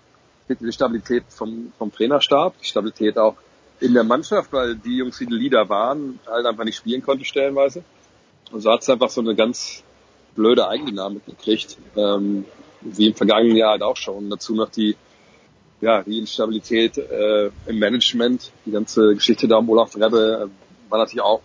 fehlt 0.48 0.62
die 0.62 0.72
Stabilität 0.72 1.26
vom, 1.30 1.72
vom 1.78 1.92
Trainerstab, 1.92 2.56
die 2.60 2.66
Stabilität 2.66 3.18
auch 3.18 3.36
in 3.80 3.94
der 3.94 4.04
Mannschaft, 4.04 4.52
weil 4.54 4.76
die 4.76 4.98
Jungs, 4.98 5.20
die 5.20 5.26
Leader 5.26 5.70
waren, 5.70 6.20
halt 6.26 6.46
einfach 6.46 6.64
nicht 6.64 6.78
spielen 6.78 7.04
konnten 7.04 7.26
stellenweise. 7.26 7.84
Und 8.52 8.62
so 8.62 8.72
hat 8.72 8.82
es 8.82 8.90
einfach 8.90 9.10
so 9.10 9.22
eine 9.22 9.36
ganz 9.36 9.84
blöde 10.36 10.68
Eigendynamik 10.68 11.26
gekriegt, 11.26 11.78
ähm, 11.96 12.46
wie 12.82 13.08
im 13.08 13.16
vergangenen 13.16 13.58
Jahr 13.58 13.72
halt 13.72 13.84
auch 13.84 13.98
schon. 13.98 14.16
Und 14.16 14.30
dazu 14.30 14.56
noch 14.56 14.70
die, 14.70 14.96
ja, 15.82 16.02
die 16.04 16.20
Instabilität 16.20 16.98
äh, 16.98 17.52
im 17.66 17.80
Management, 17.80 18.52
die 18.66 18.72
ganze 18.72 19.16
Geschichte 19.16 19.48
da 19.48 19.58
um 19.58 19.70
Olaf 19.70 19.96
Rebbe 19.96 20.50
äh, 20.50 20.90
war 20.90 21.00
natürlich 21.00 21.22
auch, 21.22 21.42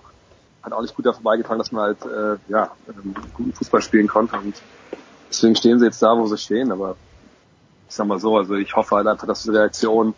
hat 0.62 0.72
auch 0.72 0.82
nicht 0.82 0.94
gut 0.94 1.06
davon 1.06 1.24
beigetragen, 1.24 1.58
dass 1.58 1.72
man 1.72 1.82
halt 1.82 2.04
äh, 2.04 2.38
ja, 2.50 2.70
ähm, 2.88 3.14
guten 3.34 3.52
Fußball 3.52 3.82
spielen 3.82 4.06
konnte. 4.06 4.36
Und 4.36 4.54
deswegen 5.28 5.56
stehen 5.56 5.78
sie 5.80 5.86
jetzt 5.86 6.02
da, 6.02 6.16
wo 6.16 6.26
sie 6.26 6.38
stehen. 6.38 6.70
Aber 6.70 6.96
ich 7.92 7.96
sag 7.96 8.06
mal 8.06 8.18
so, 8.18 8.38
also 8.38 8.54
ich 8.54 8.74
hoffe 8.74 8.96
halt 8.96 9.06
einfach, 9.06 9.26
dass 9.26 9.42
die 9.42 9.50
Reaktion, 9.50 10.14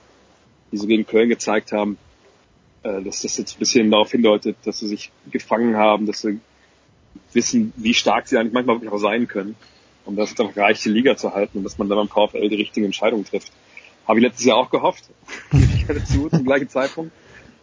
die 0.71 0.77
sie 0.77 0.87
gegen 0.87 1.05
Köln 1.05 1.29
gezeigt 1.29 1.73
haben, 1.73 1.99
äh, 2.85 3.03
dass 3.03 3.23
das 3.23 3.37
jetzt 3.37 3.57
ein 3.57 3.59
bisschen 3.59 3.91
darauf 3.91 4.13
hindeutet, 4.13 4.57
dass 4.65 4.79
sie 4.79 4.87
sich 4.87 5.11
gefangen 5.33 5.77
haben, 5.77 6.07
dass 6.07 6.21
sie 6.21 6.39
wissen, 7.33 7.73
wie 7.75 7.93
stark 7.93 8.29
sie 8.29 8.39
eigentlich 8.39 8.53
manchmal 8.53 8.77
wirklich 8.77 8.93
auch 8.93 8.99
sein 8.99 9.27
können. 9.27 9.57
Und 10.05 10.15
das 10.15 10.31
ist 10.31 10.41
einfach 10.41 10.57
reicht, 10.57 10.85
die 10.85 10.91
Liga 10.91 11.17
zu 11.17 11.35
halten 11.35 11.59
und 11.59 11.65
dass 11.65 11.77
man 11.77 11.89
dann 11.89 11.99
beim 11.99 12.09
VfL 12.09 12.49
die 12.49 12.55
richtigen 12.55 12.87
Entscheidungen 12.87 13.25
trifft. 13.25 13.51
Habe 14.07 14.21
ich 14.21 14.25
letztes 14.25 14.45
Jahr 14.45 14.59
auch 14.59 14.71
gehofft. 14.71 15.11
ich 15.53 15.85
dazu 15.85 16.29
zum 16.29 16.45
gleichen 16.45 16.69
Zeitpunkt. 16.69 17.11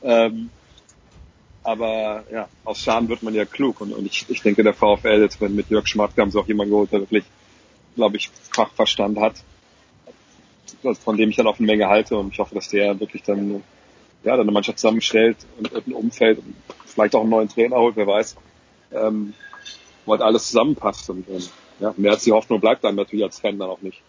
Ähm, 0.03 0.49
aber 1.63 2.25
ja, 2.33 2.49
aus 2.65 2.79
Schaden 2.79 3.07
wird 3.07 3.23
man 3.23 3.33
ja 3.33 3.45
klug. 3.45 3.79
Und, 3.79 3.93
und 3.93 4.05
ich, 4.05 4.25
ich 4.27 4.41
denke, 4.41 4.61
der 4.63 4.73
VfL 4.73 5.21
jetzt 5.21 5.39
mit 5.39 5.69
Jörg 5.69 5.87
Schmatke 5.87 6.21
haben 6.21 6.31
sie 6.31 6.39
auch 6.39 6.47
jemanden 6.49 6.71
geholt, 6.71 6.91
der 6.91 6.99
wirklich, 6.99 7.23
glaube 7.95 8.17
ich, 8.17 8.29
Fachverstand 8.51 9.17
hat, 9.17 9.35
von 11.03 11.17
dem 11.17 11.29
ich 11.29 11.35
dann 11.35 11.47
auch 11.47 11.57
eine 11.57 11.67
Menge 11.67 11.87
halte. 11.87 12.17
Und 12.17 12.33
ich 12.33 12.39
hoffe, 12.39 12.55
dass 12.55 12.69
der 12.69 12.99
wirklich 12.99 13.23
dann 13.23 13.63
ja, 14.23 14.31
dann 14.31 14.41
eine 14.41 14.51
Mannschaft 14.51 14.79
zusammenstellt 14.79 15.37
und 15.57 15.87
ein 15.87 15.93
Umfeld 15.93 16.39
und 16.39 16.53
vielleicht 16.85 17.15
auch 17.15 17.21
einen 17.21 17.29
neuen 17.29 17.49
Trainer 17.49 17.77
holt, 17.77 17.95
wer 17.95 18.07
weiß. 18.07 18.35
Ähm, 18.93 19.33
wo 20.05 20.11
halt 20.11 20.21
alles 20.21 20.47
zusammenpasst. 20.47 21.09
Und 21.09 21.27
ähm, 21.29 21.41
ja, 21.79 21.93
mehr 21.97 22.11
als 22.11 22.23
die 22.23 22.31
Hoffnung 22.31 22.59
bleibt 22.59 22.83
dann 22.83 22.95
natürlich 22.95 23.25
als 23.25 23.39
Fan 23.39 23.57
dann 23.57 23.69
auch 23.69 23.81
nicht. 23.81 24.01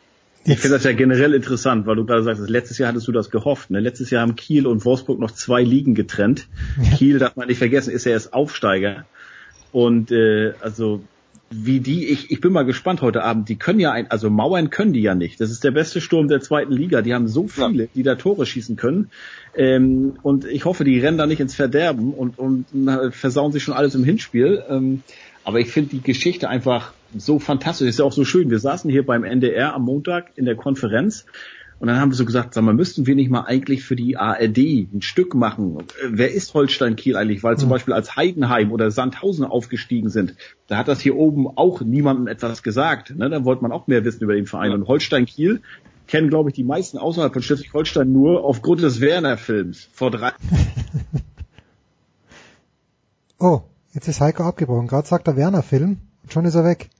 Ich 0.44 0.58
finde 0.58 0.76
das 0.76 0.84
ja 0.84 0.92
generell 0.92 1.34
interessant, 1.34 1.86
weil 1.86 1.94
du 1.94 2.04
gerade 2.04 2.24
sagst, 2.24 2.42
letztes 2.48 2.78
Jahr 2.78 2.88
hattest 2.88 3.06
du 3.06 3.12
das 3.12 3.30
gehofft. 3.30 3.70
Ne? 3.70 3.78
Letztes 3.78 4.10
Jahr 4.10 4.22
haben 4.22 4.34
Kiel 4.34 4.66
und 4.66 4.84
Wolfsburg 4.84 5.20
noch 5.20 5.30
zwei 5.30 5.62
Ligen 5.62 5.94
getrennt. 5.94 6.48
Ja. 6.82 6.96
Kiel, 6.96 7.18
darf 7.20 7.36
man 7.36 7.46
nicht 7.46 7.58
vergessen, 7.58 7.92
ist 7.92 8.04
ja 8.04 8.12
erst 8.12 8.34
Aufsteiger. 8.34 9.06
Und 9.70 10.10
äh, 10.10 10.54
also 10.60 11.02
wie 11.52 11.80
die, 11.80 12.08
ich, 12.08 12.30
ich 12.30 12.40
bin 12.40 12.52
mal 12.52 12.64
gespannt 12.64 13.02
heute 13.02 13.22
Abend, 13.22 13.48
die 13.48 13.56
können 13.56 13.80
ja 13.80 13.92
ein, 13.92 14.10
also 14.10 14.30
Mauern 14.30 14.70
können 14.70 14.92
die 14.92 15.02
ja 15.02 15.14
nicht. 15.14 15.40
Das 15.40 15.50
ist 15.50 15.64
der 15.64 15.70
beste 15.70 16.00
Sturm 16.00 16.28
der 16.28 16.40
zweiten 16.40 16.72
Liga. 16.72 17.02
Die 17.02 17.14
haben 17.14 17.28
so 17.28 17.46
viele, 17.48 17.88
die 17.94 18.02
da 18.02 18.14
Tore 18.14 18.46
schießen 18.46 18.76
können. 18.76 19.10
Ähm, 19.56 20.14
und 20.22 20.44
ich 20.44 20.64
hoffe, 20.64 20.84
die 20.84 20.98
rennen 20.98 21.18
da 21.18 21.26
nicht 21.26 21.40
ins 21.40 21.54
Verderben 21.54 22.14
und, 22.14 22.38
und 22.38 22.66
versauen 23.12 23.52
sich 23.52 23.62
schon 23.62 23.74
alles 23.74 23.94
im 23.94 24.04
Hinspiel. 24.04 24.62
Ähm, 24.68 25.02
aber 25.44 25.60
ich 25.60 25.70
finde 25.70 25.90
die 25.90 26.02
Geschichte 26.02 26.48
einfach 26.48 26.92
so 27.16 27.38
fantastisch. 27.38 27.88
Ist 27.88 27.98
ja 27.98 28.04
auch 28.04 28.12
so 28.12 28.24
schön. 28.24 28.50
Wir 28.50 28.58
saßen 28.58 28.90
hier 28.90 29.04
beim 29.04 29.24
NDR 29.24 29.74
am 29.74 29.82
Montag 29.82 30.32
in 30.36 30.44
der 30.44 30.56
Konferenz 30.56 31.26
und 31.78 31.88
dann 31.88 31.98
haben 31.98 32.10
wir 32.10 32.16
so 32.16 32.24
gesagt, 32.24 32.54
sag 32.54 32.62
mal, 32.62 32.74
müssten 32.74 33.06
wir 33.06 33.14
nicht 33.14 33.30
mal 33.30 33.42
eigentlich 33.42 33.82
für 33.82 33.96
die 33.96 34.16
ARD 34.16 34.58
ein 34.58 35.02
Stück 35.02 35.34
machen? 35.34 35.78
Wer 36.08 36.32
ist 36.32 36.54
Holstein 36.54 36.96
Kiel 36.96 37.16
eigentlich? 37.16 37.42
Weil 37.42 37.58
zum 37.58 37.68
mhm. 37.68 37.72
Beispiel 37.72 37.94
als 37.94 38.14
Heidenheim 38.14 38.70
oder 38.70 38.90
Sandhausen 38.90 39.44
aufgestiegen 39.44 40.08
sind, 40.08 40.36
da 40.68 40.76
hat 40.76 40.88
das 40.88 41.00
hier 41.00 41.16
oben 41.16 41.48
auch 41.48 41.80
niemandem 41.80 42.28
etwas 42.28 42.62
gesagt. 42.62 43.16
Ne? 43.16 43.28
Da 43.30 43.44
wollte 43.44 43.62
man 43.62 43.72
auch 43.72 43.88
mehr 43.88 44.04
wissen 44.04 44.22
über 44.22 44.34
den 44.34 44.46
Verein. 44.46 44.70
Ja. 44.70 44.76
Und 44.76 44.86
Holstein 44.86 45.26
Kiel 45.26 45.60
kennen, 46.06 46.28
glaube 46.28 46.50
ich, 46.50 46.54
die 46.54 46.64
meisten 46.64 46.98
außerhalb 46.98 47.32
von 47.32 47.42
Schleswig-Holstein 47.42 48.12
nur 48.12 48.44
aufgrund 48.44 48.82
des 48.82 49.00
Werner-Films 49.00 49.88
vor 49.92 50.10
drei. 50.10 50.32
oh, 53.38 53.62
jetzt 53.92 54.08
ist 54.08 54.20
Heiko 54.20 54.44
abgebrochen. 54.44 54.88
Gerade 54.88 55.08
sagt 55.08 55.26
der 55.26 55.36
Werner-Film 55.36 55.98
und 56.22 56.32
schon 56.32 56.44
ist 56.44 56.54
er 56.54 56.64
weg. 56.64 56.90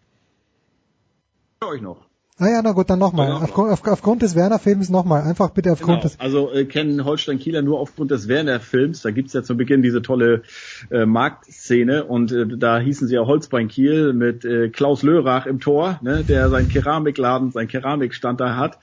euch 1.62 1.81
noch. 1.81 2.11
Ah 2.43 2.51
ja, 2.51 2.60
na 2.60 2.73
gut, 2.73 2.90
dann 2.90 2.98
nochmal. 2.98 3.28
Genau. 3.28 3.39
Auf, 3.40 3.56
auf, 3.56 3.86
aufgrund 3.86 4.23
des 4.23 4.35
Werner-Films 4.35 4.90
nochmal. 4.90 5.23
Einfach 5.23 5.51
bitte 5.51 5.70
aufgrund 5.70 6.01
genau. 6.01 6.02
des. 6.02 6.19
Also 6.19 6.52
äh, 6.52 6.64
kennen 6.64 7.05
Holstein-Kieler 7.05 7.62
nur 7.62 7.78
aufgrund 7.78 8.10
des 8.10 8.27
Werner-Films. 8.27 9.02
Da 9.02 9.12
gibt's 9.12 9.32
ja 9.32 9.44
zu 9.44 9.56
Beginn 9.56 9.81
diese 9.81 10.02
tolle 10.02 10.43
äh, 10.90 11.06
Marktszene 11.06 12.02
und 12.02 12.32
äh, 12.32 12.47
da 12.59 12.81
hießen 12.81 13.06
sie 13.06 13.14
ja 13.14 13.27
Holzbein 13.27 13.69
Kiel 13.69 14.12
mit 14.12 14.44
äh, 14.44 14.70
Klaus 14.70 15.05
Lörach 15.05 15.47
im 15.47 15.60
Tor, 15.60 16.01
ne, 16.02 16.24
der 16.24 16.48
seinen 16.51 16.69
Keramikladen, 16.69 17.52
sein 17.52 17.69
Keramikstand 17.69 18.40
da 18.40 18.56
hat. 18.56 18.81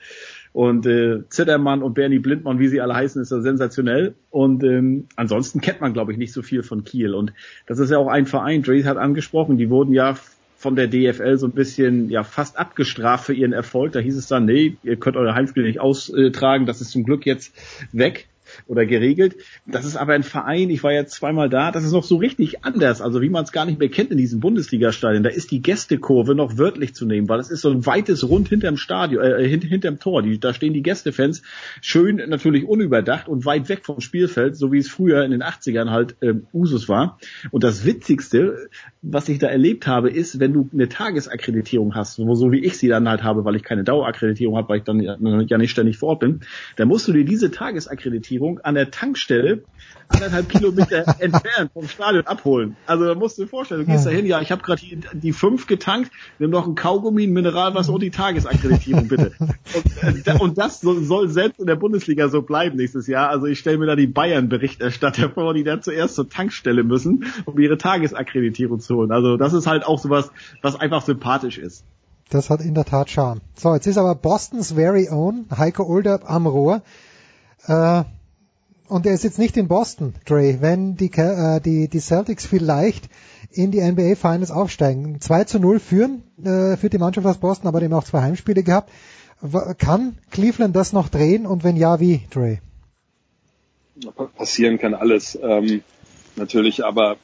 Und 0.52 0.86
äh, 0.86 1.28
Zittermann 1.28 1.82
und 1.82 1.92
Bernie 1.92 2.18
Blindmann, 2.18 2.58
wie 2.58 2.68
sie 2.68 2.80
alle 2.80 2.94
heißen, 2.94 3.20
ist 3.20 3.30
ja 3.30 3.40
sensationell. 3.40 4.14
Und 4.30 4.64
ähm, 4.64 5.06
ansonsten 5.16 5.60
kennt 5.60 5.82
man, 5.82 5.92
glaube 5.92 6.12
ich, 6.12 6.18
nicht 6.18 6.32
so 6.32 6.40
viel 6.40 6.62
von 6.62 6.82
Kiel. 6.84 7.14
Und 7.14 7.34
das 7.66 7.78
ist 7.78 7.90
ja 7.90 7.98
auch 7.98 8.08
ein 8.08 8.24
Verein, 8.24 8.62
Dre 8.62 8.82
hat 8.84 8.96
angesprochen, 8.96 9.58
die 9.58 9.68
wurden 9.68 9.92
ja 9.92 10.16
von 10.60 10.76
der 10.76 10.88
DFL 10.88 11.38
so 11.38 11.46
ein 11.46 11.52
bisschen 11.52 12.10
ja 12.10 12.22
fast 12.22 12.58
abgestraft 12.58 13.24
für 13.24 13.32
ihren 13.32 13.54
Erfolg. 13.54 13.92
Da 13.92 13.98
hieß 13.98 14.14
es 14.14 14.26
dann, 14.26 14.44
nee, 14.44 14.76
ihr 14.82 14.96
könnt 14.96 15.16
eure 15.16 15.34
Heimspiele 15.34 15.66
nicht 15.66 15.80
austragen, 15.80 16.66
das 16.66 16.82
ist 16.82 16.90
zum 16.90 17.04
Glück 17.04 17.24
jetzt 17.24 17.54
weg 17.92 18.28
oder 18.66 18.86
geregelt. 18.86 19.36
Das 19.66 19.84
ist 19.84 19.96
aber 19.96 20.14
ein 20.14 20.22
Verein, 20.22 20.70
ich 20.70 20.82
war 20.82 20.92
jetzt 20.92 21.14
zweimal 21.14 21.48
da, 21.48 21.70
das 21.70 21.84
ist 21.84 21.92
noch 21.92 22.04
so 22.04 22.16
richtig 22.16 22.64
anders, 22.64 23.00
also 23.00 23.20
wie 23.20 23.28
man 23.28 23.44
es 23.44 23.52
gar 23.52 23.64
nicht 23.64 23.78
mehr 23.78 23.88
kennt 23.88 24.10
in 24.10 24.18
diesen 24.18 24.40
Bundesliga-Stadien. 24.40 25.22
Da 25.22 25.30
ist 25.30 25.50
die 25.50 25.62
Gästekurve 25.62 26.34
noch 26.34 26.58
wörtlich 26.58 26.94
zu 26.94 27.06
nehmen, 27.06 27.28
weil 27.28 27.40
es 27.40 27.50
ist 27.50 27.62
so 27.62 27.70
ein 27.70 27.86
weites 27.86 28.28
Rund 28.28 28.48
hinterm 28.48 28.76
Stadion, 28.76 29.24
äh, 29.24 29.48
hint, 29.48 29.64
hinterm 29.64 29.98
Tor. 29.98 30.22
Die, 30.22 30.38
da 30.38 30.54
stehen 30.54 30.72
die 30.72 30.82
Gästefans 30.82 31.42
schön 31.80 32.16
natürlich 32.16 32.66
unüberdacht 32.66 33.28
und 33.28 33.44
weit 33.44 33.68
weg 33.68 33.84
vom 33.84 34.00
Spielfeld, 34.00 34.56
so 34.56 34.72
wie 34.72 34.78
es 34.78 34.88
früher 34.88 35.24
in 35.24 35.30
den 35.30 35.42
80ern 35.42 35.90
halt 35.90 36.16
ähm, 36.22 36.46
Usus 36.52 36.88
war. 36.88 37.18
Und 37.50 37.64
das 37.64 37.84
Witzigste, 37.84 38.68
was 39.02 39.28
ich 39.28 39.38
da 39.38 39.46
erlebt 39.46 39.86
habe, 39.86 40.10
ist, 40.10 40.40
wenn 40.40 40.52
du 40.52 40.68
eine 40.72 40.88
Tagesakkreditierung 40.88 41.94
hast, 41.94 42.16
so 42.16 42.52
wie 42.52 42.64
ich 42.64 42.78
sie 42.78 42.88
dann 42.88 43.08
halt 43.08 43.22
habe, 43.22 43.44
weil 43.44 43.56
ich 43.56 43.62
keine 43.62 43.84
Dauerakkreditierung 43.84 44.56
habe, 44.56 44.68
weil 44.68 44.78
ich 44.78 44.84
dann 44.84 45.00
ja 45.00 45.58
nicht 45.58 45.70
ständig 45.70 45.98
vor 45.98 46.10
Ort 46.10 46.20
bin, 46.20 46.40
dann 46.76 46.88
musst 46.88 47.08
du 47.08 47.12
dir 47.12 47.24
diese 47.24 47.50
Tagesakkreditierung 47.50 48.39
Registrierung 48.40 48.60
an 48.60 48.74
der 48.74 48.90
Tankstelle 48.90 49.62
anderthalb 50.08 50.48
Kilometer 50.48 51.04
entfernt 51.20 51.70
vom 51.72 51.86
Stadion 51.86 52.26
abholen. 52.26 52.76
Also 52.86 53.04
da 53.04 53.14
musst 53.14 53.38
du 53.38 53.42
dir 53.42 53.48
vorstellen, 53.48 53.86
du 53.86 53.92
gehst 53.92 54.06
da 54.06 54.10
hin, 54.10 54.26
ja, 54.26 54.40
ich 54.40 54.50
habe 54.50 54.62
gerade 54.62 54.80
die, 54.80 54.98
die 55.12 55.32
fünf 55.32 55.68
getankt, 55.68 56.10
nimm 56.40 56.50
noch 56.50 56.66
ein 56.66 56.74
Kaugummi, 56.74 57.24
ein 57.24 57.32
Mineralwasser 57.32 57.92
und 57.92 58.02
die 58.02 58.10
Tagesakkreditierung 58.10 59.06
bitte. 59.06 59.32
Und, 59.38 60.26
äh, 60.26 60.38
und 60.38 60.58
das 60.58 60.80
soll, 60.80 61.04
soll 61.04 61.28
selbst 61.28 61.60
in 61.60 61.66
der 61.66 61.76
Bundesliga 61.76 62.28
so 62.28 62.42
bleiben 62.42 62.76
nächstes 62.76 63.06
Jahr. 63.06 63.28
Also 63.28 63.46
ich 63.46 63.60
stelle 63.60 63.78
mir 63.78 63.86
da 63.86 63.94
die 63.94 64.08
Bayern-Berichterstatter 64.08 65.30
vor, 65.30 65.54
die 65.54 65.62
da 65.62 65.80
zuerst 65.80 66.16
zur 66.16 66.28
Tankstelle 66.28 66.82
müssen, 66.82 67.26
um 67.44 67.56
ihre 67.58 67.78
Tagesakkreditierung 67.78 68.80
zu 68.80 68.96
holen. 68.96 69.12
Also 69.12 69.36
das 69.36 69.52
ist 69.52 69.68
halt 69.68 69.86
auch 69.86 70.00
sowas, 70.00 70.32
was 70.60 70.74
einfach 70.74 71.02
sympathisch 71.02 71.58
ist. 71.58 71.84
Das 72.30 72.50
hat 72.50 72.60
in 72.60 72.74
der 72.74 72.84
Tat 72.84 73.10
Charme. 73.10 73.40
So, 73.54 73.74
jetzt 73.74 73.86
ist 73.86 73.98
aber 73.98 74.16
Bostons 74.16 74.72
very 74.72 75.08
own 75.08 75.46
Heiko 75.56 75.84
Older 75.84 76.20
am 76.28 76.46
Rohr. 76.46 76.82
Äh, 77.66 78.04
und 78.90 79.06
er 79.06 79.14
ist 79.14 79.24
jetzt 79.24 79.38
nicht 79.38 79.56
in 79.56 79.68
Boston, 79.68 80.14
Dre, 80.26 80.58
wenn 80.60 80.96
die, 80.96 81.12
äh, 81.12 81.60
die, 81.60 81.88
die 81.88 82.00
Celtics 82.00 82.44
vielleicht 82.44 83.08
in 83.52 83.70
die 83.70 83.80
NBA 83.80 84.16
Finals 84.16 84.50
aufsteigen. 84.50 85.20
2 85.20 85.44
zu 85.44 85.60
0 85.60 85.78
führen, 85.78 86.22
äh, 86.44 86.76
führt 86.76 86.92
die 86.92 86.98
Mannschaft 86.98 87.26
aus 87.26 87.38
Boston, 87.38 87.68
aber 87.68 87.80
dem 87.80 87.92
auch 87.92 88.04
zwei 88.04 88.22
Heimspiele 88.22 88.62
gehabt. 88.62 88.90
Kann 89.78 90.18
Cleveland 90.30 90.76
das 90.76 90.92
noch 90.92 91.08
drehen 91.08 91.46
und 91.46 91.64
wenn 91.64 91.76
ja, 91.76 91.98
wie, 91.98 92.26
Dre? 92.30 92.58
Passieren 94.36 94.78
kann 94.78 94.94
alles. 94.94 95.38
Ähm, 95.40 95.82
natürlich, 96.36 96.84
aber 96.84 97.16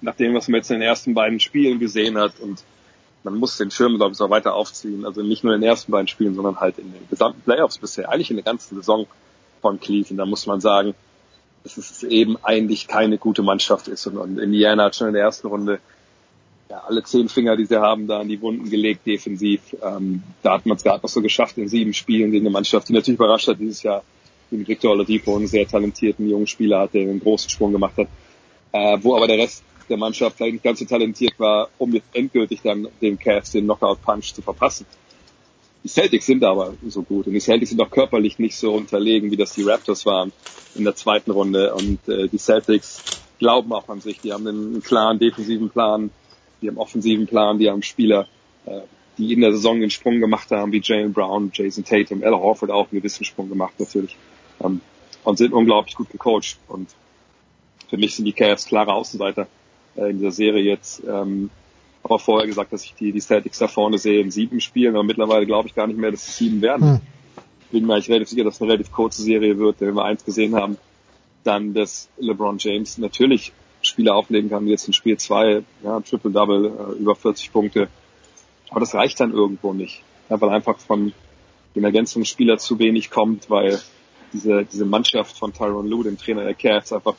nach 0.00 0.14
dem, 0.14 0.34
was 0.34 0.46
man 0.48 0.58
jetzt 0.58 0.70
in 0.70 0.80
den 0.80 0.88
ersten 0.88 1.14
beiden 1.14 1.40
Spielen 1.40 1.80
gesehen 1.80 2.16
hat 2.18 2.38
und 2.38 2.62
man 3.24 3.34
muss 3.34 3.56
den 3.56 3.70
Schirm, 3.70 3.96
glaube 3.96 4.12
ich, 4.12 4.20
auch 4.20 4.30
weiter 4.30 4.54
aufziehen. 4.54 5.04
Also 5.04 5.22
nicht 5.22 5.42
nur 5.42 5.54
in 5.54 5.60
den 5.60 5.68
ersten 5.68 5.90
beiden 5.90 6.06
Spielen, 6.06 6.34
sondern 6.34 6.60
halt 6.60 6.78
in 6.78 6.92
den 6.92 7.08
gesamten 7.08 7.40
Playoffs 7.40 7.78
bisher, 7.78 8.08
eigentlich 8.10 8.30
in 8.30 8.36
der 8.36 8.44
ganzen 8.44 8.76
Saison 8.76 9.06
von 9.60 9.80
Cleveland. 9.80 10.18
Da 10.18 10.26
muss 10.26 10.46
man 10.46 10.60
sagen, 10.60 10.94
dass 11.62 11.76
es 11.76 12.02
eben 12.02 12.36
eigentlich 12.42 12.88
keine 12.88 13.18
gute 13.18 13.42
Mannschaft 13.42 13.88
ist. 13.88 14.06
Und, 14.06 14.16
und 14.16 14.38
Indiana 14.38 14.84
hat 14.84 14.96
schon 14.96 15.08
in 15.08 15.14
der 15.14 15.24
ersten 15.24 15.48
Runde 15.48 15.80
ja, 16.70 16.82
alle 16.86 17.02
zehn 17.02 17.28
Finger, 17.28 17.56
die 17.56 17.64
sie 17.64 17.80
haben, 17.80 18.06
da 18.06 18.20
an 18.20 18.28
die 18.28 18.40
Wunden 18.40 18.68
gelegt, 18.68 19.06
defensiv. 19.06 19.60
Ähm, 19.82 20.22
da 20.42 20.54
hat 20.54 20.66
man 20.66 20.76
es 20.76 20.82
gerade 20.82 21.02
noch 21.02 21.08
so 21.08 21.22
geschafft 21.22 21.56
in 21.58 21.68
sieben 21.68 21.94
Spielen 21.94 22.30
gegen 22.30 22.46
eine 22.46 22.52
Mannschaft, 22.52 22.88
die 22.88 22.92
natürlich 22.92 23.18
überrascht 23.18 23.48
hat 23.48 23.58
dieses 23.58 23.82
Jahr, 23.82 24.02
den 24.50 24.66
Victor 24.66 24.92
Oladipo, 24.92 25.36
einen 25.36 25.46
sehr 25.46 25.66
talentierten 25.66 26.28
jungen 26.28 26.46
Spieler 26.46 26.80
hat, 26.80 26.94
der 26.94 27.02
einen 27.02 27.20
großen 27.20 27.50
Sprung 27.50 27.72
gemacht 27.72 27.96
hat. 27.96 28.08
Äh, 28.72 28.98
wo 29.02 29.16
aber 29.16 29.26
der 29.26 29.38
Rest 29.38 29.62
der 29.88 29.96
Mannschaft 29.96 30.36
vielleicht 30.36 30.52
nicht 30.52 30.64
ganz 30.64 30.78
so 30.78 30.84
talentiert 30.84 31.34
war, 31.38 31.70
um 31.78 31.92
jetzt 31.92 32.08
endgültig 32.12 32.60
dann 32.62 32.88
dem 33.00 33.18
Cavs 33.18 33.52
den 33.52 33.64
Knockout-Punch 33.64 34.34
zu 34.34 34.42
verpassen. 34.42 34.86
Die 35.84 35.88
Celtics 35.88 36.26
sind 36.26 36.42
aber 36.44 36.74
so 36.86 37.02
gut 37.02 37.26
und 37.26 37.32
die 37.32 37.40
Celtics 37.40 37.70
sind 37.70 37.80
auch 37.80 37.90
körperlich 37.90 38.38
nicht 38.38 38.56
so 38.56 38.72
unterlegen, 38.72 39.30
wie 39.30 39.36
das 39.36 39.54
die 39.54 39.62
Raptors 39.62 40.04
waren 40.06 40.32
in 40.74 40.84
der 40.84 40.96
zweiten 40.96 41.30
Runde. 41.30 41.74
Und 41.74 42.08
äh, 42.08 42.28
die 42.28 42.38
Celtics 42.38 43.02
glauben 43.38 43.72
auch 43.72 43.88
an 43.88 44.00
sich. 44.00 44.20
Die 44.20 44.32
haben 44.32 44.46
einen 44.46 44.82
klaren 44.82 45.18
defensiven 45.18 45.70
Plan, 45.70 46.10
die 46.60 46.68
haben 46.68 46.78
offensiven 46.78 47.26
Plan, 47.26 47.58
die 47.58 47.70
haben 47.70 47.82
Spieler, 47.82 48.26
äh, 48.66 48.80
die 49.16 49.32
in 49.32 49.40
der 49.40 49.52
Saison 49.52 49.80
den 49.80 49.90
Sprung 49.90 50.20
gemacht 50.20 50.50
haben, 50.50 50.72
wie 50.72 50.80
Jalen 50.82 51.12
Brown, 51.12 51.50
Jason 51.54 51.84
Tatum, 51.84 52.22
Ella 52.22 52.38
Horford 52.38 52.70
auch 52.70 52.90
einen 52.90 53.00
gewissen 53.00 53.24
Sprung 53.24 53.48
gemacht 53.48 53.74
natürlich. 53.78 54.16
Ähm, 54.62 54.80
und 55.24 55.38
sind 55.38 55.52
unglaublich 55.52 55.94
gut 55.94 56.10
gecoacht. 56.10 56.58
Und 56.68 56.88
für 57.88 57.96
mich 57.96 58.16
sind 58.16 58.24
die 58.24 58.32
Cavs 58.32 58.66
klare 58.66 58.92
Außenseiter 58.94 59.46
äh, 59.96 60.10
in 60.10 60.18
dieser 60.18 60.32
Serie 60.32 60.62
jetzt. 60.62 61.02
Ähm, 61.06 61.50
habe 62.08 62.14
auch 62.14 62.24
vorher 62.24 62.46
gesagt, 62.46 62.72
dass 62.72 62.84
ich 62.84 62.94
die, 62.94 63.12
die 63.12 63.20
Celtics 63.20 63.58
da 63.58 63.68
vorne 63.68 63.98
sehe 63.98 64.20
in 64.20 64.30
sieben 64.30 64.60
Spielen, 64.60 64.94
aber 64.94 65.04
mittlerweile 65.04 65.46
glaube 65.46 65.68
ich 65.68 65.74
gar 65.74 65.86
nicht 65.86 65.98
mehr, 65.98 66.10
dass 66.10 66.26
es 66.26 66.36
sieben 66.36 66.62
werden. 66.62 66.92
Hm. 66.92 67.00
Bin 67.70 67.86
mir 67.86 67.94
eigentlich 67.94 68.08
relativ 68.08 68.28
sicher, 68.30 68.44
dass 68.44 68.54
es 68.54 68.62
eine 68.62 68.72
relativ 68.72 68.92
kurze 68.92 69.22
Serie 69.22 69.58
wird, 69.58 69.80
wenn 69.80 69.94
wir 69.94 70.04
eins 70.04 70.24
gesehen 70.24 70.54
haben, 70.54 70.78
dann, 71.44 71.74
dass 71.74 72.08
LeBron 72.18 72.56
James 72.58 72.96
natürlich 72.98 73.52
Spiele 73.82 74.14
auflegen 74.14 74.48
kann, 74.50 74.64
wie 74.66 74.70
jetzt 74.70 74.86
in 74.86 74.94
Spiel 74.94 75.18
zwei, 75.18 75.62
ja, 75.84 76.00
Triple-Double, 76.00 76.66
äh, 76.66 77.00
über 77.00 77.14
40 77.14 77.52
Punkte. 77.52 77.88
Aber 78.70 78.80
das 78.80 78.94
reicht 78.94 79.20
dann 79.20 79.32
irgendwo 79.32 79.72
nicht, 79.72 80.02
ja, 80.30 80.40
weil 80.40 80.50
einfach 80.50 80.78
von 80.78 81.12
den 81.74 81.84
Ergänzungsspieler 81.84 82.58
zu 82.58 82.78
wenig 82.78 83.10
kommt, 83.10 83.50
weil 83.50 83.78
diese, 84.32 84.64
diese 84.64 84.84
Mannschaft 84.84 85.38
von 85.38 85.52
Tyron 85.52 85.88
Lue, 85.88 86.04
dem 86.04 86.18
Trainer 86.18 86.44
der 86.44 86.54
Cavs, 86.54 86.92
einfach 86.92 87.14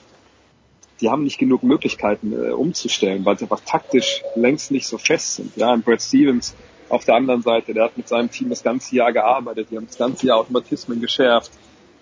die 1.01 1.09
haben 1.09 1.23
nicht 1.23 1.37
genug 1.37 1.63
Möglichkeiten 1.63 2.33
äh, 2.33 2.51
umzustellen, 2.51 3.23
weil 3.25 3.37
sie 3.37 3.45
einfach 3.45 3.61
taktisch 3.61 4.21
längst 4.35 4.71
nicht 4.71 4.87
so 4.87 4.97
fest 4.97 5.35
sind. 5.35 5.55
Ja, 5.55 5.71
und 5.73 5.85
Brad 5.85 6.01
Stevens 6.01 6.55
auf 6.89 7.05
der 7.05 7.15
anderen 7.15 7.41
Seite, 7.41 7.73
der 7.73 7.85
hat 7.85 7.97
mit 7.97 8.07
seinem 8.07 8.31
Team 8.31 8.49
das 8.49 8.63
ganze 8.63 8.95
Jahr 8.95 9.13
gearbeitet, 9.13 9.67
die 9.71 9.77
haben 9.77 9.87
das 9.87 9.97
ganze 9.97 10.27
Jahr 10.27 10.39
Automatismen 10.39 10.99
geschärft, 10.99 11.51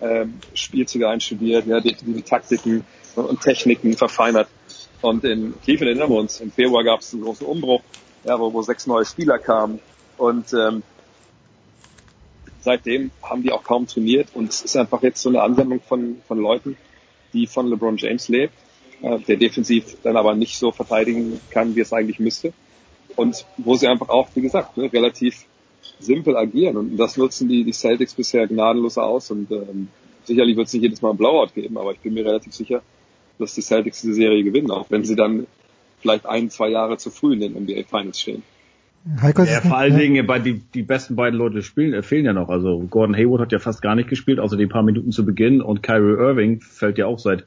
ähm, 0.00 0.40
Spielzüge 0.54 1.08
einstudiert, 1.08 1.66
ja, 1.66 1.80
die, 1.80 1.94
die 1.94 2.22
Taktiken 2.22 2.84
und, 3.14 3.40
Techniken 3.40 3.96
verfeinert. 3.96 4.48
Und 5.00 5.24
in 5.24 5.54
Cleveland 5.62 5.98
erinnern 5.98 6.10
wir 6.10 6.20
uns, 6.20 6.40
im 6.40 6.50
Februar 6.50 6.82
gab 6.82 7.00
es 7.00 7.12
einen 7.12 7.22
großen 7.22 7.46
Umbruch, 7.46 7.82
ja, 8.24 8.38
wo, 8.38 8.52
wo 8.52 8.62
sechs 8.62 8.86
neue 8.86 9.04
Spieler 9.04 9.38
kamen. 9.38 9.78
Und 10.16 10.52
ähm, 10.52 10.82
seitdem 12.60 13.10
haben 13.22 13.42
die 13.42 13.52
auch 13.52 13.62
kaum 13.62 13.86
trainiert 13.86 14.28
und 14.34 14.50
es 14.50 14.62
ist 14.62 14.76
einfach 14.76 15.02
jetzt 15.02 15.22
so 15.22 15.28
eine 15.28 15.42
Ansammlung 15.42 15.80
von, 15.80 16.20
von 16.26 16.38
Leuten, 16.38 16.76
die 17.32 17.46
von 17.46 17.68
LeBron 17.68 17.96
James 17.98 18.28
lebt 18.28 18.54
der 19.02 19.36
defensiv 19.36 19.96
dann 20.02 20.16
aber 20.16 20.34
nicht 20.34 20.58
so 20.58 20.72
verteidigen 20.72 21.40
kann, 21.50 21.76
wie 21.76 21.80
es 21.80 21.92
eigentlich 21.92 22.18
müsste. 22.18 22.52
Und 23.16 23.44
wo 23.56 23.74
sie 23.74 23.88
einfach 23.88 24.08
auch, 24.08 24.28
wie 24.34 24.42
gesagt, 24.42 24.76
ne, 24.76 24.92
relativ 24.92 25.44
simpel 25.98 26.36
agieren 26.36 26.76
und 26.76 26.96
das 26.96 27.16
nutzen 27.16 27.48
die, 27.48 27.64
die 27.64 27.72
Celtics 27.72 28.14
bisher 28.14 28.46
gnadenlos 28.46 28.98
aus 28.98 29.30
und 29.30 29.50
ähm, 29.50 29.88
sicherlich 30.24 30.56
wird 30.56 30.68
es 30.68 30.72
nicht 30.74 30.82
jedes 30.82 31.02
Mal 31.02 31.10
ein 31.10 31.16
Blowout 31.16 31.50
geben, 31.54 31.76
aber 31.76 31.92
ich 31.92 31.98
bin 31.98 32.14
mir 32.14 32.24
relativ 32.24 32.52
sicher, 32.52 32.82
dass 33.38 33.54
die 33.54 33.62
Celtics 33.62 34.02
diese 34.02 34.14
Serie 34.14 34.44
gewinnen, 34.44 34.70
auch 34.70 34.90
wenn 34.90 35.04
sie 35.04 35.16
dann 35.16 35.46
vielleicht 36.00 36.26
ein, 36.26 36.50
zwei 36.50 36.68
Jahre 36.68 36.98
zu 36.98 37.10
früh 37.10 37.32
in 37.34 37.40
den 37.40 37.54
NBA 37.54 37.84
Finals 37.88 38.20
stehen. 38.20 38.42
Heiko, 39.22 39.42
ja, 39.44 39.60
vor 39.60 39.78
allen 39.78 39.96
Dingen, 39.96 40.26
bei 40.26 40.38
die, 40.38 40.60
die 40.74 40.82
besten 40.82 41.16
beiden 41.16 41.38
Leute 41.38 41.62
spielen, 41.62 41.94
äh, 41.94 42.02
fehlen 42.02 42.26
ja 42.26 42.32
noch. 42.32 42.50
Also 42.50 42.80
Gordon 42.90 43.16
Hayward 43.16 43.40
hat 43.40 43.52
ja 43.52 43.58
fast 43.58 43.80
gar 43.80 43.94
nicht 43.94 44.08
gespielt, 44.08 44.38
außer 44.38 44.56
den 44.56 44.68
paar 44.68 44.82
Minuten 44.82 45.12
zu 45.12 45.24
Beginn 45.24 45.62
und 45.62 45.82
Kyrie 45.82 46.18
Irving 46.18 46.60
fällt 46.60 46.98
ja 46.98 47.06
auch 47.06 47.18
seit 47.18 47.44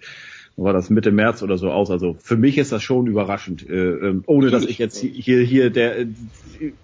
war 0.57 0.73
das 0.73 0.90
Mitte 0.90 1.11
März 1.11 1.44
oder 1.44 1.57
so 1.57 1.72
aus. 1.72 1.90
Also 1.90 2.15
für 2.19 2.38
mich 2.38 2.57
ist 2.57 2.72
das 2.72 2.84
schon 2.84 3.07
überraschend, 3.07 3.68
äh, 3.68 3.73
ähm, 3.73 4.23
ohne 4.28 4.49
dass 4.49 4.65
ich 4.65 4.78
jetzt 4.78 4.98
hier 4.98 5.41
hier 5.41 5.69
der 5.69 5.99
äh, 5.99 6.07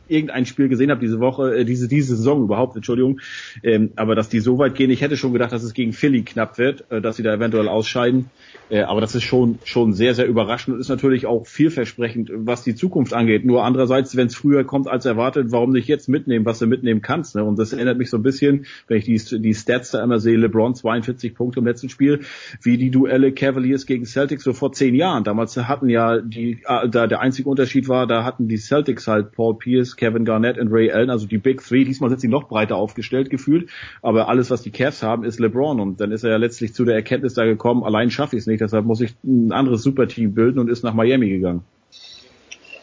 irgendein 0.08 0.46
Spiel 0.46 0.70
gesehen 0.70 0.90
habe 0.90 1.02
diese 1.02 1.20
Woche, 1.20 1.58
äh, 1.58 1.66
diese 1.66 1.88
diese 1.88 2.16
Saison 2.16 2.44
überhaupt, 2.44 2.76
Entschuldigung. 2.76 3.20
Ähm, 3.64 3.92
aber 3.96 4.16
dass 4.16 4.30
die 4.30 4.40
so 4.40 4.58
weit 4.58 4.76
gehen, 4.76 4.90
ich 4.90 5.02
hätte 5.02 5.18
schon 5.18 5.34
gedacht, 5.34 5.52
dass 5.52 5.64
es 5.64 5.74
gegen 5.74 5.94
Philly 5.94 6.24
knapp 6.24 6.58
wird, 6.58 6.90
äh, 6.92 7.02
dass 7.02 7.18
sie 7.18 7.24
da 7.24 7.34
eventuell 7.34 7.68
ausscheiden. 7.68 8.30
Äh, 8.70 8.82
aber 8.82 9.02
das 9.02 9.16
ist 9.16 9.24
schon 9.24 9.60
schon 9.64 9.94
sehr 9.94 10.16
sehr 10.16 10.28
überraschend 10.28 10.76
und 10.76 10.82
ist 10.82 10.90
natürlich 10.90 11.26
auch 11.26 11.46
vielversprechend, 11.46 12.32
was 12.34 12.64
die 12.64 12.76
Zukunft 12.76 13.14
angeht. 13.14 13.46
Nur 13.46 13.64
andererseits, 13.64 14.16
wenn 14.16 14.28
es 14.28 14.36
früher 14.36 14.64
kommt 14.64 14.88
als 14.88 15.06
erwartet, 15.06 15.52
warum 15.52 15.72
nicht 15.72 15.88
jetzt 15.88 16.08
mitnehmen, 16.10 16.46
was 16.46 16.60
du 16.60 16.68
mitnehmen 16.68 17.02
kannst? 17.02 17.36
Ne? 17.36 17.44
Und 17.44 17.60
das 17.60 17.74
erinnert 17.74 17.98
mich 17.98 18.10
so 18.10 18.18
ein 18.18 18.24
bisschen, 18.24 18.66
wenn 18.88 18.98
ich 18.98 19.06
die 19.06 19.18
die 19.40 19.54
Stats 19.54 19.92
da 19.92 20.04
immer 20.04 20.20
sehe, 20.20 20.38
LeBron 20.38 20.76
42 20.76 21.36
Punkte 21.36 21.60
im 21.60 21.66
letzten 21.66 21.90
Spiel, 21.90 22.22
wie 22.62 22.78
die 22.78 22.92
Duelle 22.92 23.32
Cavaliers 23.58 23.88
gegen 23.88 24.06
Celtics 24.06 24.44
so 24.44 24.54
vor 24.54 24.72
zehn 24.72 24.94
Jahren. 24.94 25.24
Damals 25.24 25.58
hatten 25.58 25.90
ja 25.90 26.20
die 26.20 26.62
äh, 26.68 26.88
da 26.88 27.08
der 27.08 27.22
einzige 27.22 27.50
Unterschied 27.50 27.88
war, 27.88 28.06
da 28.06 28.24
hatten 28.24 28.48
die 28.48 28.58
Celtics 28.58 29.08
halt 29.08 29.32
Paul 29.32 29.58
Pierce, 29.58 29.96
Kevin 29.96 30.26
Garnett 30.26 30.60
und 30.60 30.72
Ray 30.72 30.92
Allen, 30.92 31.10
also 31.10 31.26
die 31.26 31.40
Big 31.40 31.64
Three. 31.64 31.84
Diesmal 31.84 32.12
sind 32.12 32.22
sie 32.22 32.28
noch 32.28 32.48
breiter 32.48 32.76
aufgestellt 32.76 33.32
gefühlt, 33.32 33.70
aber 34.04 34.30
alles, 34.30 34.52
was 34.52 34.62
die 34.62 34.70
Cavs 34.70 35.02
haben, 35.02 35.24
ist 35.24 35.40
LeBron 35.40 35.80
und 35.80 36.00
dann 36.00 36.12
ist 36.12 36.24
er 36.24 36.32
ja 36.32 36.38
letztlich 36.38 36.74
zu 36.76 36.86
der 36.86 36.96
Erkenntnis 36.96 37.34
da 37.34 37.46
gekommen, 37.46 37.84
allein 37.84 38.12
schaffe 38.12 38.36
ich 38.36 38.42
es 38.42 38.48
nicht 38.48 38.62
deshalb 38.62 38.86
muss 38.86 39.02
ich 39.02 39.16
ein 39.24 39.52
anderes 39.52 39.82
Superteam 39.82 40.34
bilden 40.34 40.60
und 40.60 40.70
ist 40.70 40.84
nach 40.84 40.94
Miami 40.94 41.30
gegangen. 41.30 41.64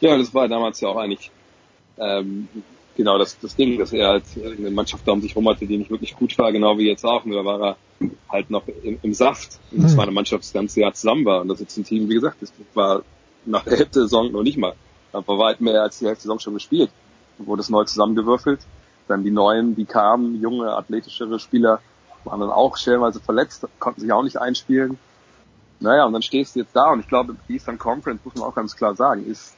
Ja, 0.00 0.18
das 0.18 0.34
war 0.34 0.48
damals 0.48 0.80
ja 0.80 0.88
auch 0.88 0.96
eigentlich 0.96 1.30
ähm, 1.98 2.48
genau 2.96 3.18
das, 3.18 3.38
das 3.38 3.56
Ding, 3.56 3.78
dass 3.78 3.92
er 3.92 4.08
halt 4.08 4.24
eine 4.36 4.70
Mannschaft 4.70 5.06
da 5.06 5.12
um 5.12 5.20
sich 5.20 5.32
herum 5.32 5.48
hatte, 5.48 5.66
die 5.66 5.76
nicht 5.76 5.90
wirklich 5.90 6.16
gut 6.16 6.36
war, 6.38 6.52
genau 6.52 6.78
wie 6.78 6.88
jetzt 6.88 7.04
auch. 7.04 7.24
Nur 7.24 7.42
da 7.42 7.44
war 7.44 7.60
er 7.60 7.76
halt 8.28 8.50
noch 8.50 8.66
im, 8.82 8.98
im 9.02 9.14
Saft. 9.14 9.58
Und 9.70 9.82
das 9.82 9.92
mhm. 9.92 9.96
war 9.96 10.04
eine 10.04 10.12
Mannschaft, 10.12 10.44
die 10.44 10.46
das 10.46 10.52
ganze 10.52 10.80
Jahr 10.80 10.94
zusammen 10.94 11.24
war. 11.24 11.40
Und 11.40 11.48
das 11.48 11.60
ist 11.60 11.62
jetzt 11.62 11.76
ein 11.78 11.84
Team, 11.84 12.08
wie 12.08 12.14
gesagt, 12.14 12.40
das 12.40 12.52
war 12.74 13.02
nach 13.44 13.64
der 13.64 13.78
Hälfte 13.78 14.00
der 14.00 14.02
Saison 14.02 14.32
noch 14.32 14.42
nicht 14.42 14.58
mal. 14.58 14.74
Aber 15.12 15.38
weit 15.38 15.60
mehr 15.60 15.82
als 15.82 15.98
die 15.98 16.06
Hälfte 16.06 16.22
der 16.22 16.34
Saison 16.34 16.38
schon 16.38 16.54
gespielt. 16.54 16.90
Wurde 17.38 17.60
es 17.60 17.70
neu 17.70 17.84
zusammengewürfelt. 17.84 18.60
Dann 19.08 19.22
die 19.22 19.30
neuen, 19.30 19.74
die 19.74 19.84
kamen, 19.84 20.40
junge, 20.40 20.72
athletischere 20.74 21.38
Spieler, 21.38 21.80
waren 22.24 22.40
dann 22.40 22.50
auch 22.50 22.76
stellenweise 22.76 23.20
verletzt, 23.20 23.66
konnten 23.78 24.00
sich 24.00 24.12
auch 24.12 24.22
nicht 24.22 24.38
einspielen. 24.38 24.98
Naja, 25.80 26.06
und 26.06 26.14
dann 26.14 26.22
stehst 26.22 26.54
du 26.54 26.60
jetzt 26.60 26.74
da 26.74 26.92
und 26.92 27.00
ich 27.00 27.08
glaube, 27.08 27.36
die 27.48 27.54
Eastern 27.54 27.78
Conference, 27.78 28.24
muss 28.24 28.34
man 28.36 28.44
auch 28.44 28.54
ganz 28.54 28.74
klar 28.76 28.94
sagen, 28.94 29.26
ist 29.26 29.54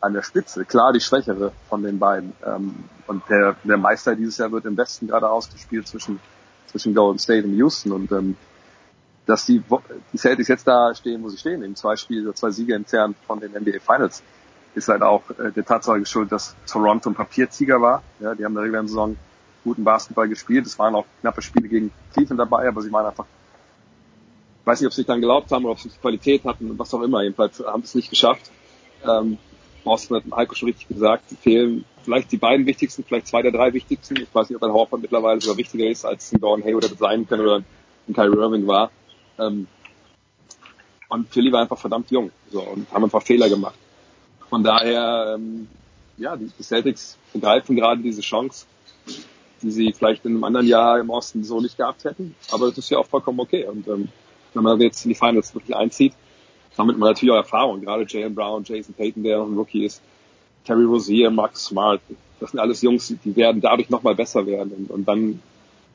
an 0.00 0.14
der 0.14 0.22
Spitze, 0.22 0.64
klar 0.64 0.92
die 0.92 1.00
schwächere 1.00 1.52
von 1.68 1.82
den 1.82 1.98
beiden. 1.98 2.32
Ähm, 2.44 2.84
und 3.06 3.22
der, 3.28 3.56
der 3.64 3.76
Meister 3.76 4.16
dieses 4.16 4.38
Jahr 4.38 4.52
wird 4.52 4.64
im 4.64 4.76
Westen 4.76 5.08
gerade 5.08 5.28
ausgespielt 5.28 5.88
zwischen, 5.88 6.20
zwischen 6.66 6.94
Golden 6.94 7.18
State 7.18 7.46
und 7.46 7.56
Houston 7.56 7.92
und 7.92 8.12
ähm, 8.12 8.36
dass 9.26 9.46
die, 9.46 9.62
die 10.12 10.18
Celtics 10.18 10.48
jetzt 10.48 10.66
da 10.66 10.94
stehen, 10.94 11.22
wo 11.22 11.28
sie 11.28 11.36
stehen, 11.36 11.62
eben 11.62 11.76
zwei 11.76 11.96
Spiele, 11.96 12.34
zwei 12.34 12.50
Siege 12.50 12.74
entfernt 12.74 13.16
von 13.26 13.38
den 13.38 13.52
NBA 13.52 13.78
Finals, 13.80 14.22
ist 14.74 14.88
halt 14.88 15.02
auch 15.02 15.22
äh, 15.38 15.52
der 15.52 15.64
Tatsache 15.64 16.00
geschuldet, 16.00 16.32
dass 16.32 16.56
Toronto 16.66 17.10
ein 17.10 17.14
Papierzieger 17.14 17.80
war. 17.80 18.02
Ja, 18.18 18.34
die 18.34 18.44
haben 18.44 18.52
in 18.52 18.56
der 18.56 18.64
regulären 18.64 18.88
Saison 18.88 19.16
guten 19.62 19.84
Basketball 19.84 20.28
gespielt. 20.28 20.66
Es 20.66 20.78
waren 20.78 20.94
auch 20.94 21.04
knappe 21.20 21.42
Spiele 21.42 21.68
gegen 21.68 21.92
Cleveland 22.12 22.40
dabei, 22.40 22.68
aber 22.68 22.80
sie 22.80 22.90
waren 22.90 23.06
einfach 23.06 23.26
weiß 24.64 24.80
nicht, 24.80 24.86
ob 24.86 24.92
sie 24.92 25.04
dann 25.04 25.20
geglaubt 25.20 25.50
haben 25.50 25.64
oder 25.64 25.72
ob 25.72 25.80
sie 25.80 25.88
die 25.88 25.98
Qualität 25.98 26.44
hatten 26.44 26.70
und 26.70 26.78
was 26.78 26.92
auch 26.94 27.02
immer. 27.02 27.22
Jedenfalls 27.22 27.60
haben 27.60 27.82
sie 27.82 27.88
es 27.88 27.94
nicht 27.94 28.10
geschafft. 28.10 28.50
Ähm, 29.04 29.38
Boston 29.84 30.16
hat 30.16 30.24
Heiko 30.36 30.54
schon 30.54 30.68
richtig 30.68 30.88
gesagt, 30.88 31.24
fehlen 31.40 31.84
vielleicht 32.02 32.32
die 32.32 32.36
beiden 32.36 32.66
wichtigsten, 32.66 33.04
vielleicht 33.04 33.26
zwei 33.26 33.42
der 33.42 33.52
drei 33.52 33.72
wichtigsten. 33.72 34.16
Ich 34.16 34.34
weiß 34.34 34.48
nicht, 34.48 34.56
ob 34.56 34.62
ein 34.62 34.72
Horford 34.72 35.02
mittlerweile 35.02 35.40
sogar 35.40 35.56
wichtiger 35.56 35.88
ist, 35.88 36.04
als 36.04 36.32
ein 36.32 36.40
Gordon 36.40 36.64
Hayward 36.64 36.98
sein 36.98 37.26
können 37.26 37.42
oder 37.42 37.62
ein 38.08 38.14
Kyrie 38.14 38.36
Irving 38.36 38.66
war. 38.66 38.90
Ähm, 39.38 39.66
und 41.08 41.28
Philly 41.28 41.52
war 41.52 41.62
einfach 41.62 41.78
verdammt 41.78 42.10
jung 42.10 42.30
so, 42.50 42.62
und 42.62 42.90
haben 42.92 43.04
einfach 43.04 43.22
Fehler 43.22 43.48
gemacht. 43.48 43.74
Von 44.48 44.62
daher, 44.62 45.36
ähm, 45.36 45.68
ja, 46.16 46.36
die, 46.36 46.50
die 46.56 46.62
Celtics 46.62 47.18
begreifen 47.32 47.76
gerade 47.76 48.00
diese 48.00 48.20
Chance, 48.20 48.66
die 49.62 49.70
sie 49.70 49.92
vielleicht 49.92 50.24
in 50.24 50.32
einem 50.32 50.44
anderen 50.44 50.66
Jahr 50.66 50.98
im 50.98 51.10
Osten 51.10 51.44
so 51.44 51.60
nicht 51.60 51.76
gehabt 51.76 52.04
hätten. 52.04 52.34
Aber 52.50 52.68
das 52.68 52.78
ist 52.78 52.90
ja 52.90 52.98
auch 52.98 53.06
vollkommen 53.06 53.40
okay. 53.40 53.66
Und 53.66 53.86
ähm, 53.88 54.08
wenn 54.54 54.62
man 54.62 54.80
jetzt 54.80 55.04
in 55.04 55.10
die 55.10 55.14
Finals 55.14 55.54
wirklich 55.54 55.76
einzieht, 55.76 56.14
damit 56.76 56.98
man 56.98 57.10
natürlich 57.10 57.32
auch 57.32 57.38
Erfahrung, 57.38 57.80
gerade 57.80 58.06
Jalen 58.08 58.34
Brown, 58.34 58.64
Jason 58.64 58.94
Payton, 58.94 59.22
der 59.22 59.40
ein 59.40 59.56
Rookie 59.56 59.84
ist, 59.84 60.00
Terry 60.64 60.84
Rozier, 60.84 61.30
Mark 61.30 61.56
Smart, 61.56 62.00
das 62.38 62.52
sind 62.52 62.60
alles 62.60 62.82
Jungs, 62.82 63.14
die 63.24 63.36
werden 63.36 63.60
dadurch 63.60 63.90
nochmal 63.90 64.14
besser 64.14 64.46
werden. 64.46 64.72
Und, 64.72 64.90
und 64.90 65.08
dann 65.08 65.40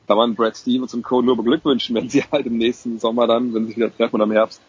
kann 0.06 0.16
man 0.16 0.34
Brad 0.34 0.56
Stevens 0.56 0.94
und 0.94 1.02
Co. 1.02 1.20
nur 1.20 1.36
beglückwünschen, 1.36 1.96
wenn 1.96 2.08
sie 2.08 2.22
halt 2.30 2.46
im 2.46 2.58
nächsten 2.58 2.98
Sommer 2.98 3.26
dann, 3.26 3.52
wenn 3.52 3.62
sie 3.62 3.68
sich 3.68 3.76
wieder 3.76 3.94
treffen 3.94 4.16
oder 4.16 4.24
im 4.24 4.32
Herbst, 4.32 4.60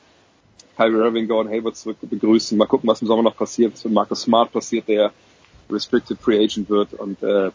Kyrie 0.75 0.97
Irving, 0.97 1.27
Gordon 1.27 1.51
Hayward 1.51 1.75
zurück 1.75 1.97
begrüßen. 2.01 2.57
Mal 2.57 2.67
gucken, 2.67 2.87
was 2.87 3.01
im 3.01 3.07
Sommer 3.07 3.23
noch 3.23 3.35
passiert, 3.35 3.73
was 3.73 3.83
mit 3.83 3.93
Marcus 3.93 4.21
Smart 4.21 4.51
passiert, 4.51 4.87
der 4.87 5.11
Restricted 5.69 6.19
Free 6.19 6.43
Agent 6.43 6.69
wird. 6.69 6.93
Und 6.93 7.21
äh, 7.23 7.51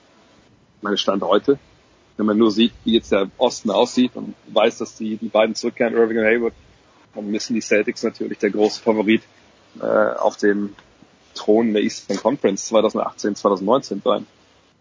meine 0.81 0.99
Stand 0.99 1.23
heute, 1.23 1.59
wenn 2.17 2.27
man 2.27 2.37
nur 2.37 2.51
sieht, 2.51 2.73
wie 2.85 2.95
jetzt 2.95 3.13
der 3.13 3.31
Osten 3.39 3.71
aussieht 3.71 4.13
und 4.15 4.35
weiß, 4.49 4.79
dass 4.79 4.97
die, 4.97 5.17
die 5.17 5.29
beiden 5.29 5.55
zurückkehren, 5.55 5.95
Irving 5.95 6.19
und 6.19 6.25
Hayward, 6.25 6.55
dann 7.15 7.31
müssen 7.31 7.55
die 7.55 7.61
Celtics 7.61 8.03
natürlich 8.03 8.39
der 8.39 8.51
große 8.51 8.83
Favorit 8.83 9.23
äh, 9.81 9.85
auf 9.85 10.37
dem 10.37 10.75
Thron 11.35 11.73
der 11.73 11.83
Eastern 11.83 12.17
Conference 12.17 12.67
2018, 12.67 13.37
2019 13.37 14.03
sein. 14.05 14.27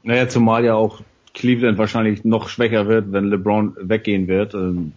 Naja, 0.03 0.27
zumal 0.27 0.65
ja 0.65 0.75
auch 0.75 1.01
Cleveland 1.33 1.77
wahrscheinlich 1.77 2.25
noch 2.25 2.49
schwächer 2.49 2.87
wird, 2.87 3.11
wenn 3.11 3.25
LeBron 3.25 3.75
weggehen 3.79 4.27
wird. 4.27 4.53
Ähm, 4.53 4.93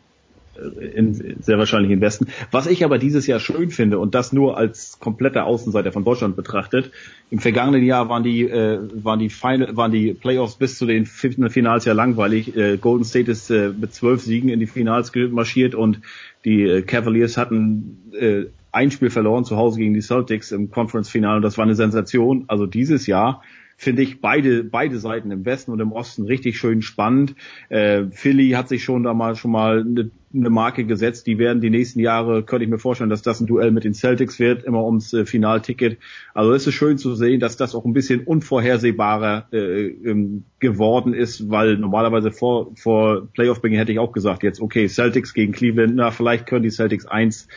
in, 0.95 1.37
sehr 1.41 1.59
wahrscheinlich 1.59 1.91
im 1.91 2.01
Westen. 2.01 2.29
Was 2.51 2.67
ich 2.67 2.85
aber 2.85 2.99
dieses 2.99 3.27
Jahr 3.27 3.41
schön 3.41 3.71
finde 3.71 3.99
und 3.99 4.15
das 4.15 4.33
nur 4.33 4.57
als 4.57 4.99
kompletter 4.99 5.47
Außenseiter 5.47 5.93
von 5.93 6.05
Deutschland 6.05 6.37
betrachtet, 6.37 6.91
im 7.31 7.39
vergangenen 7.39 7.85
Jahr 7.85 8.09
waren 8.09 8.23
die 8.23 8.43
äh, 8.43 8.79
waren 8.95 9.19
die 9.19 9.31
Final, 9.31 9.77
waren 9.77 9.93
die 9.93 10.15
Playoffs 10.15 10.57
bis 10.57 10.79
zu 10.79 10.87
den 10.87 11.07
Finals 11.07 11.85
ja 11.85 11.93
langweilig. 11.93 12.57
Äh, 12.57 12.77
Golden 12.77 13.05
State 13.05 13.31
ist 13.31 13.51
äh, 13.51 13.71
mit 13.71 13.95
zwölf 13.95 14.23
Siegen 14.23 14.49
in 14.49 14.61
die 14.61 14.67
Finals 14.67 15.13
marschiert 15.31 15.75
und 15.75 16.01
die 16.45 16.63
äh, 16.63 16.83
Cavaliers 16.83 17.37
hatten 17.37 18.13
äh, 18.19 18.45
ein 18.73 18.91
Spiel 18.91 19.11
verloren 19.11 19.45
zu 19.45 19.57
Hause 19.57 19.79
gegen 19.79 19.95
die 19.95 20.03
Celtics 20.03 20.53
im 20.53 20.71
Conference-Finale 20.71 21.37
und 21.37 21.43
das 21.43 21.57
war 21.59 21.65
eine 21.65 21.75
Sensation. 21.75 22.45
Also 22.49 22.67
dieses 22.67 23.07
Jahr 23.07 23.43
finde 23.77 24.03
ich 24.03 24.21
beide 24.21 24.65
beide 24.65 24.99
Seiten 24.99 25.31
im 25.31 25.45
Westen 25.45 25.71
und 25.71 25.81
im 25.81 25.93
Osten 25.93 26.25
richtig 26.25 26.59
schön 26.59 26.83
spannend. 26.83 27.35
Äh, 27.69 28.05
Philly 28.11 28.51
hat 28.51 28.69
sich 28.69 28.85
schon 28.85 29.03
da 29.03 29.15
mal 29.15 29.37
schon 29.37 29.51
mal 29.51 29.81
eine, 29.81 30.11
eine 30.35 30.51
Marke 30.51 30.85
gesetzt. 30.85 31.27
Die 31.27 31.39
werden 31.39 31.61
die 31.61 31.71
nächsten 31.71 32.01
Jahre, 32.01 32.43
könnte 32.43 32.65
ich 32.65 32.71
mir 32.71 32.79
vorstellen, 32.79 33.11
dass 33.11 33.23
das 33.23 33.41
ein 33.41 33.47
Duell 33.47 33.71
mit 33.71 33.85
den 33.85 33.95
Celtics 33.95 34.39
wird, 34.39 34.65
immer 34.65 34.85
ums 34.85 35.13
äh, 35.13 35.27
Finalticket. 35.27 35.99
Also 36.35 36.53
es 36.53 36.67
ist 36.67 36.75
schön 36.75 36.99
zu 36.99 37.15
sehen, 37.15 37.41
dass 37.41 37.57
das 37.57 37.75
auch 37.75 37.85
ein 37.85 37.93
bisschen 37.93 38.25
unvorhersehbarer 38.25 39.49
äh, 39.53 39.87
ähm, 39.87 40.45
geworden 40.61 41.15
ist, 41.15 41.51
weil 41.51 41.77
normalerweise 41.77 42.31
vor 42.31 42.73
vor 42.77 43.29
Playoff-Beginn 43.33 43.79
hätte 43.79 43.93
ich 43.93 43.99
auch 43.99 44.13
gesagt, 44.13 44.43
jetzt 44.43 44.61
okay, 44.61 44.89
Celtics 44.89 45.35
gegen 45.35 45.53
Cleveland, 45.53 45.95
na 45.97 46.11
vielleicht 46.11 46.47
können 46.47 46.63
die 46.63 46.71
Celtics 46.71 47.07
eins 47.07 47.49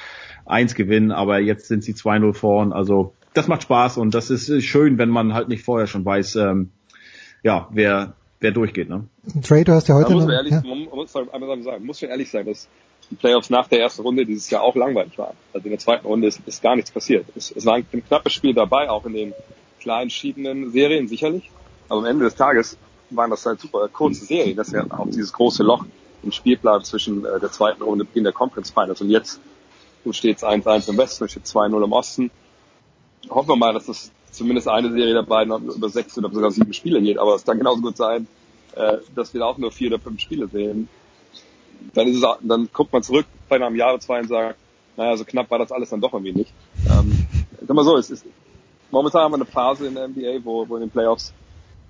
eins 0.48 0.76
gewinnen, 0.76 1.12
aber 1.12 1.40
jetzt 1.40 1.68
sind 1.68 1.84
sie 1.84 1.94
2-0 1.94 2.34
vorn. 2.34 2.74
Also 2.74 3.14
das 3.38 3.48
macht 3.48 3.64
Spaß 3.64 3.98
und 3.98 4.14
das 4.14 4.30
ist 4.30 4.64
schön, 4.64 4.98
wenn 4.98 5.10
man 5.10 5.34
halt 5.34 5.48
nicht 5.48 5.64
vorher 5.64 5.88
schon 5.88 6.04
weiß, 6.04 6.36
ähm, 6.38 6.72
ja, 7.44 7.68
wer 7.72 8.14
wer 8.40 8.52
durchgeht. 8.52 8.90
Ne? 8.90 9.08
Trey, 9.44 9.64
du 9.64 9.74
hast 9.74 9.88
ja 9.88 9.96
heute 9.96 10.10
da 10.10 10.16
muss 10.16 10.26
man, 10.26 10.34
ehrlich, 10.34 10.52
ja. 10.52 10.62
man 10.64 10.88
muss 10.92 11.12
sagen, 11.12 11.86
muss 11.86 12.00
schon 12.00 12.10
ehrlich 12.10 12.30
sein, 12.30 12.46
dass 12.46 12.68
die 13.10 13.16
Playoffs 13.16 13.50
nach 13.50 13.68
der 13.68 13.80
ersten 13.80 14.02
Runde 14.02 14.26
dieses 14.26 14.50
Jahr 14.50 14.62
auch 14.62 14.76
langweilig 14.76 15.18
waren. 15.18 15.36
Also 15.54 15.66
in 15.66 15.72
der 15.72 15.80
zweiten 15.80 16.06
Runde 16.06 16.28
ist, 16.28 16.42
ist 16.46 16.62
gar 16.62 16.76
nichts 16.76 16.92
passiert. 16.92 17.26
Es, 17.36 17.52
es 17.52 17.66
war 17.66 17.76
ein, 17.76 17.86
ein 17.94 18.06
knappes 18.06 18.34
Spiel 18.34 18.54
dabei, 18.54 18.90
auch 18.90 19.06
in 19.06 19.14
den 19.14 19.34
klar 19.80 20.02
entschiedenen 20.02 20.72
Serien 20.72 21.08
sicherlich. 21.08 21.50
Aber 21.90 22.02
am 22.02 22.06
Ende 22.06 22.26
des 22.26 22.36
Tages 22.36 22.78
waren 23.10 23.32
das 23.32 23.46
halt 23.46 23.62
super 23.62 23.88
kurze 23.88 24.26
Serien. 24.26 24.58
Das 24.58 24.68
ist 24.68 24.74
ja 24.74 24.86
auch 24.90 25.08
dieses 25.08 25.32
große 25.32 25.64
Loch 25.64 25.86
im 26.24 26.32
Spielplan 26.32 26.84
zwischen 26.84 27.26
äh, 27.26 27.40
der 27.40 27.52
zweiten 27.52 27.82
Runde 27.82 28.04
und 28.04 28.10
Beginn 28.10 28.26
der 28.26 28.34
Conference 28.34 28.72
Finals. 28.72 29.02
Und 29.02 29.10
jetzt 29.10 29.40
steht 30.12 30.38
es 30.38 30.44
1-1 30.44 30.90
im 30.90 30.98
Westen, 30.98 31.30
steht 31.30 31.46
2-0 31.46 31.84
im 31.84 31.92
Osten 31.92 32.32
hoffen 33.30 33.50
wir 33.50 33.56
mal, 33.56 33.74
dass 33.74 33.86
das 33.86 34.12
zumindest 34.32 34.68
eine 34.68 34.92
Serie 34.92 35.14
der 35.14 35.24
beiden 35.24 35.54
über 35.70 35.90
sechs 35.90 36.18
oder 36.18 36.30
sogar 36.32 36.52
sieben 36.52 36.74
Spiele 36.74 37.02
geht, 37.02 37.18
aber 37.18 37.36
es 37.36 37.46
kann 37.46 37.58
genauso 37.58 37.82
gut 37.82 37.98
sein, 37.98 38.28
äh, 38.76 38.98
dass 39.16 39.34
wir 39.34 39.46
auch 39.46 39.58
nur 39.58 39.72
vier 39.72 39.90
oder 39.90 40.00
fünf 40.00 40.20
Spiele 40.22 40.48
sehen. 40.48 40.90
Dann 41.94 42.08
ist 42.08 42.18
es, 42.18 42.24
dann 42.42 42.70
guckt 42.72 42.94
man 42.94 43.04
zurück 43.04 43.26
bei 43.50 43.56
einem 43.56 43.76
Jahr 43.76 43.94
oder 43.94 44.00
zwei 44.00 44.20
und 44.20 44.28
sagt, 44.28 44.58
naja, 44.96 45.16
so 45.16 45.26
knapp 45.26 45.50
war 45.50 45.60
das 45.60 45.72
alles 45.72 45.90
dann 45.90 46.02
doch 46.02 46.14
irgendwie 46.14 46.34
nicht. 46.34 46.52
Ähm, 46.90 47.28
sag 47.66 47.76
mal 47.76 47.84
so, 47.84 47.98
es 47.98 48.10
ist, 48.10 48.26
momentan 48.92 49.24
haben 49.24 49.32
wir 49.32 49.38
eine 49.38 49.46
Phase 49.46 49.88
in 49.88 49.96
der 49.96 50.08
NBA, 50.08 50.44
wo, 50.44 50.68
wo 50.68 50.76
in 50.76 50.82
den 50.82 50.90
Playoffs, 50.90 51.34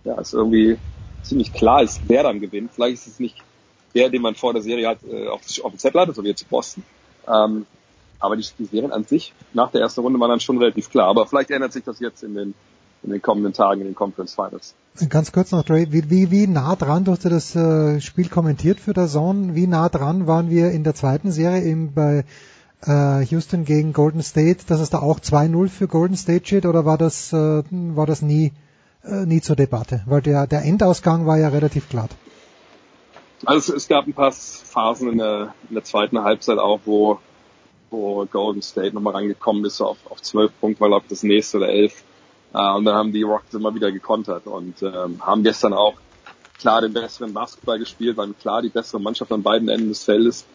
ja, 0.04 0.20
es 0.20 0.34
irgendwie 0.34 0.78
ziemlich 1.24 1.54
klar 1.54 1.84
ist, 1.84 2.02
wer 2.08 2.24
dann 2.24 2.40
gewinnt. 2.40 2.72
Vielleicht 2.74 2.96
ist 2.96 3.08
es 3.08 3.20
nicht 3.20 3.38
der, 3.96 4.10
den 4.10 4.22
man 4.22 4.36
vor 4.36 4.54
der 4.54 4.62
Serie 4.62 4.88
halt 4.88 5.00
äh, 5.10 5.28
auf, 5.28 5.42
auf 5.64 5.72
dem 5.72 5.80
Zettel 5.80 6.02
hatte, 6.02 6.14
so 6.14 6.24
wie 6.24 6.30
jetzt 6.30 6.48
Boston. 6.50 6.84
Ähm, 7.28 7.66
aber 8.20 8.36
die, 8.36 8.46
die 8.58 8.66
Serien 8.66 8.92
an 8.92 9.04
sich 9.04 9.34
nach 9.54 9.72
der 9.72 9.82
ersten 9.82 10.02
Runde 10.02 10.20
waren 10.20 10.30
dann 10.30 10.40
schon 10.40 10.58
relativ 10.58 10.90
klar. 10.90 11.08
Aber 11.08 11.28
vielleicht 11.28 11.52
ändert 11.52 11.74
sich 11.74 11.84
das 11.84 12.00
jetzt 12.00 12.24
in 12.24 12.34
den, 12.34 12.54
in 13.04 13.12
den 13.12 13.22
kommenden 13.22 13.54
Tagen 13.54 13.82
in 13.82 13.88
den 13.88 13.96
Conference 13.96 14.34
Finals. 14.34 14.76
Ganz 15.10 15.32
kurz 15.32 15.52
noch, 15.52 15.64
Dre, 15.64 15.92
wie, 15.92 16.10
wie, 16.10 16.32
wie 16.32 16.48
nah 16.48 16.76
dran, 16.76 17.04
du 17.04 17.12
hast 17.12 17.24
ja 17.24 17.30
das 17.30 17.56
äh, 17.56 18.02
Spiel 18.02 18.30
kommentiert 18.30 18.80
für 18.80 18.94
der 18.94 19.08
Zone, 19.08 19.56
wie 19.56 19.68
nah 19.68 19.90
dran 19.90 20.26
waren 20.28 20.50
wir 20.50 20.72
in 20.72 20.84
der 20.84 20.96
zweiten 20.96 21.32
Serie 21.32 21.64
eben 21.64 21.94
bei 21.94 22.26
äh, 22.86 23.22
Houston 23.26 23.66
gegen 23.66 23.94
Golden 23.94 24.24
State, 24.24 24.66
dass 24.68 24.80
es 24.80 24.90
da 24.90 25.00
auch 25.00 25.20
2-0 25.20 25.70
für 25.70 25.88
Golden 25.88 26.16
State 26.16 26.46
steht 26.46 26.66
oder 26.66 26.86
war 26.86 26.98
das, 26.98 27.32
äh, 27.34 27.64
war 27.72 28.06
das 28.06 28.22
nie, 28.22 28.54
äh, 29.04 29.26
nie 29.26 29.42
zur 29.42 29.56
Debatte? 29.56 30.02
Weil 30.06 30.22
der, 30.22 30.48
der 30.48 30.64
Endausgang 30.64 31.26
war 31.26 31.38
ja 31.38 31.50
relativ 31.50 31.90
glatt. 31.90 32.12
Also 33.46 33.74
es, 33.74 33.84
es 33.84 33.88
gab 33.88 34.08
ein 34.08 34.14
paar 34.14 34.32
Phasen 34.32 35.12
in 35.12 35.18
der, 35.20 35.54
in 35.70 35.76
der 35.76 35.84
zweiten 35.84 36.24
Halbzeit 36.24 36.58
auch, 36.58 36.80
wo, 36.86 37.20
wo 37.90 38.26
Golden 38.26 38.62
State 38.62 38.94
nochmal 38.94 39.14
rangekommen 39.14 39.64
ist 39.66 39.82
auf, 39.82 39.98
auf 40.10 40.22
12 40.22 40.52
Punkte, 40.60 40.82
weil 40.82 40.94
auch 40.94 41.04
das 41.08 41.24
nächste 41.24 41.58
oder 41.58 41.70
11. 41.70 42.04
Äh, 42.54 42.74
und 42.74 42.86
dann 42.86 42.96
haben 42.96 43.12
die 43.12 43.24
Rockets 43.24 43.54
immer 43.54 43.74
wieder 43.74 43.92
gekontert 43.92 44.48
und 44.48 44.82
ähm, 44.82 45.26
haben 45.26 45.44
gestern 45.44 45.74
auch 45.74 45.96
klar 46.60 46.82
den 46.82 46.94
besseren 46.94 47.34
Basketball 47.34 47.80
gespielt, 47.80 48.18
waren 48.18 48.38
klar 48.38 48.62
die 48.62 48.70
bessere 48.70 49.00
Mannschaft 49.00 49.32
an 49.32 49.44
beiden 49.44 49.70
Enden 49.70 49.90
des 49.90 50.04
Feldes. 50.04 50.46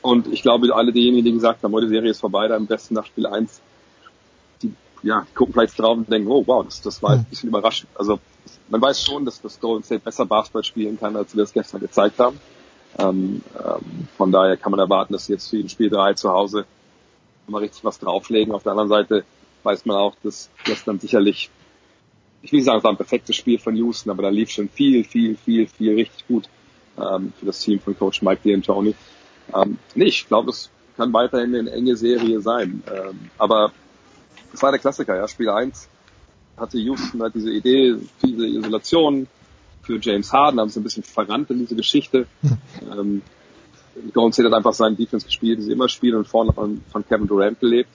Und 0.00 0.32
ich 0.32 0.42
glaube, 0.42 0.74
alle 0.74 0.92
diejenigen, 0.92 1.24
die 1.24 1.32
gesagt 1.32 1.62
haben, 1.62 1.74
oh, 1.74 1.80
die 1.80 1.88
Serie 1.88 2.10
ist 2.10 2.20
vorbei, 2.20 2.48
da 2.48 2.56
am 2.56 2.66
besten 2.66 2.94
nach 2.94 3.06
Spiel 3.06 3.26
1, 3.26 3.60
die, 4.62 4.72
ja, 5.02 5.26
die 5.28 5.34
gucken 5.34 5.54
vielleicht 5.54 5.78
drauf 5.78 5.96
und 5.96 6.10
denken, 6.10 6.28
oh 6.28 6.42
wow, 6.46 6.64
das, 6.64 6.80
das 6.80 7.02
war 7.02 7.12
ein 7.12 7.24
bisschen 7.24 7.48
überraschend. 7.48 7.90
Also 7.94 8.18
man 8.68 8.80
weiß 8.80 9.02
schon, 9.02 9.24
dass 9.24 9.40
das 9.40 9.60
Golden 9.60 9.84
State 9.84 10.00
besser 10.00 10.26
Basketball 10.26 10.64
spielen 10.64 10.98
kann, 10.98 11.14
als 11.14 11.34
wir 11.34 11.42
das 11.42 11.52
gestern 11.52 11.80
gezeigt 11.80 12.18
haben. 12.18 12.40
Ähm, 12.98 13.42
ähm, 13.58 14.08
von 14.16 14.32
daher 14.32 14.56
kann 14.56 14.70
man 14.70 14.80
erwarten, 14.80 15.12
dass 15.12 15.26
sie 15.26 15.32
jetzt 15.32 15.50
für 15.50 15.56
den 15.56 15.68
Spiel 15.68 15.90
3 15.90 16.14
zu 16.14 16.30
Hause 16.30 16.66
mal 17.46 17.58
richtig 17.58 17.84
was 17.84 17.98
drauflegen. 17.98 18.54
Auf 18.54 18.62
der 18.62 18.72
anderen 18.72 18.88
Seite 18.88 19.24
weiß 19.62 19.84
man 19.86 19.96
auch, 19.96 20.14
dass 20.22 20.50
gestern 20.64 20.98
sicherlich, 20.98 21.50
ich 22.42 22.52
will 22.52 22.58
nicht 22.58 22.66
sagen, 22.66 22.78
es 22.78 22.84
war 22.84 22.92
ein 22.92 22.96
perfektes 22.96 23.36
Spiel 23.36 23.58
von 23.58 23.76
Houston, 23.76 24.10
aber 24.10 24.22
da 24.22 24.28
lief 24.28 24.50
schon 24.50 24.68
viel, 24.68 25.04
viel, 25.04 25.36
viel, 25.36 25.66
viel 25.66 25.94
richtig 25.94 26.26
gut 26.26 26.48
ähm, 26.98 27.32
für 27.38 27.46
das 27.46 27.60
Team 27.60 27.80
von 27.80 27.96
Coach 27.96 28.22
Mike 28.22 28.42
D'Antoni. 28.44 28.94
Ähm, 29.54 29.78
nee, 29.94 30.06
ich 30.06 30.26
glaube, 30.28 30.50
es 30.50 30.70
kann 30.96 31.12
weiterhin 31.12 31.54
eine 31.54 31.70
enge 31.70 31.96
Serie 31.96 32.40
sein. 32.40 32.82
Ähm, 32.92 33.30
aber 33.38 33.72
es 34.52 34.62
war 34.62 34.70
der 34.70 34.80
Klassiker, 34.80 35.16
ja. 35.16 35.26
Spiel 35.28 35.48
1 35.48 35.88
hatte 36.56 36.78
Houston 36.78 37.22
halt 37.22 37.34
diese 37.34 37.50
Idee, 37.50 37.96
diese 38.22 38.46
Isolation 38.46 39.26
für 39.82 39.98
James 40.00 40.32
Harden, 40.32 40.60
haben 40.60 40.68
sie 40.68 40.80
ein 40.80 40.84
bisschen 40.84 41.02
verrannt 41.02 41.50
in 41.50 41.58
diese 41.58 41.76
Geschichte. 41.76 42.26
ähm, 42.90 43.22
Golden 44.12 44.32
State 44.32 44.48
hat 44.48 44.54
einfach 44.54 44.72
seinen 44.72 44.96
Defense 44.96 45.26
gespielt, 45.26 45.58
die 45.58 45.64
sie 45.64 45.72
immer 45.72 45.88
spielen 45.88 46.16
und 46.16 46.26
vorne 46.26 46.52
von, 46.52 46.80
von 46.90 47.06
Kevin 47.06 47.26
Durant 47.26 47.60
gelebt. 47.60 47.90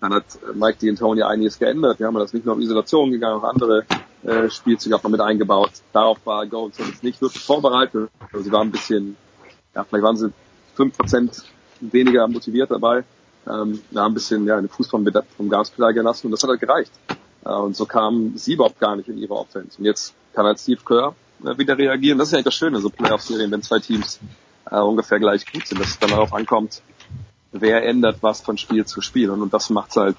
Dann 0.00 0.12
hat 0.12 0.24
Mike 0.54 0.78
D'Antoni 0.80 1.22
einiges 1.22 1.58
geändert. 1.58 1.98
Wir 1.98 2.06
haben 2.06 2.14
das 2.16 2.34
nicht 2.34 2.44
nur 2.44 2.54
auf 2.54 2.60
Isolation 2.60 3.10
gegangen, 3.10 3.40
auch 3.40 3.44
andere 3.44 3.86
äh, 4.22 4.50
Spielzüge 4.50 4.96
auch 4.96 5.02
noch 5.02 5.10
mit 5.10 5.20
eingebaut. 5.20 5.70
Darauf 5.92 6.18
war 6.26 6.46
Golden 6.46 6.74
State 6.74 6.90
jetzt 6.90 7.04
nicht 7.04 7.22
wirklich 7.22 7.42
vorbereitet. 7.42 8.10
Also 8.32 8.44
sie 8.44 8.52
waren 8.52 8.68
ein 8.68 8.72
bisschen, 8.72 9.16
ja, 9.74 9.84
vielleicht 9.84 10.04
waren 10.04 10.16
sie 10.16 10.32
fünf 10.74 10.96
Prozent 10.96 11.44
weniger 11.80 12.28
motiviert 12.28 12.70
dabei. 12.70 13.04
Ähm, 13.46 13.80
wir 13.90 14.02
haben 14.02 14.12
ein 14.12 14.14
bisschen 14.14 14.46
ja, 14.46 14.60
den 14.60 14.68
Fuß 14.68 14.88
vom, 14.88 15.06
vom 15.36 15.48
Gaspedal 15.48 15.94
gelassen 15.94 16.26
und 16.26 16.32
das 16.32 16.42
hat 16.42 16.50
halt 16.50 16.60
gereicht. 16.60 16.92
Äh, 17.44 17.50
und 17.50 17.76
so 17.76 17.86
kamen 17.86 18.36
sie 18.36 18.54
überhaupt 18.54 18.80
gar 18.80 18.96
nicht 18.96 19.08
in 19.08 19.18
ihre 19.18 19.34
Offense. 19.34 19.78
Und 19.78 19.84
jetzt 19.84 20.14
kann 20.34 20.46
halt 20.46 20.58
Steve 20.58 20.80
Kerr 20.84 21.14
äh, 21.44 21.56
wieder 21.58 21.78
reagieren. 21.78 22.18
Das 22.18 22.28
ist 22.28 22.34
ja 22.34 22.42
das 22.42 22.54
Schöne, 22.54 22.80
so 22.80 22.90
Playoff-Serien, 22.90 23.50
wenn 23.50 23.62
zwei 23.62 23.78
Teams 23.78 24.20
äh, 24.70 24.76
ungefähr 24.76 25.18
gleich 25.18 25.50
gut 25.50 25.66
sind, 25.66 25.80
dass 25.80 25.88
es 25.88 25.98
dann 25.98 26.10
darauf 26.10 26.32
ankommt, 26.32 26.82
wer 27.52 27.84
ändert 27.84 28.18
was 28.20 28.40
von 28.40 28.58
Spiel 28.58 28.84
zu 28.84 29.00
Spiel. 29.00 29.30
Und, 29.30 29.42
und 29.42 29.54
das 29.54 29.70
macht 29.70 29.90
es 29.90 29.96
halt 29.96 30.16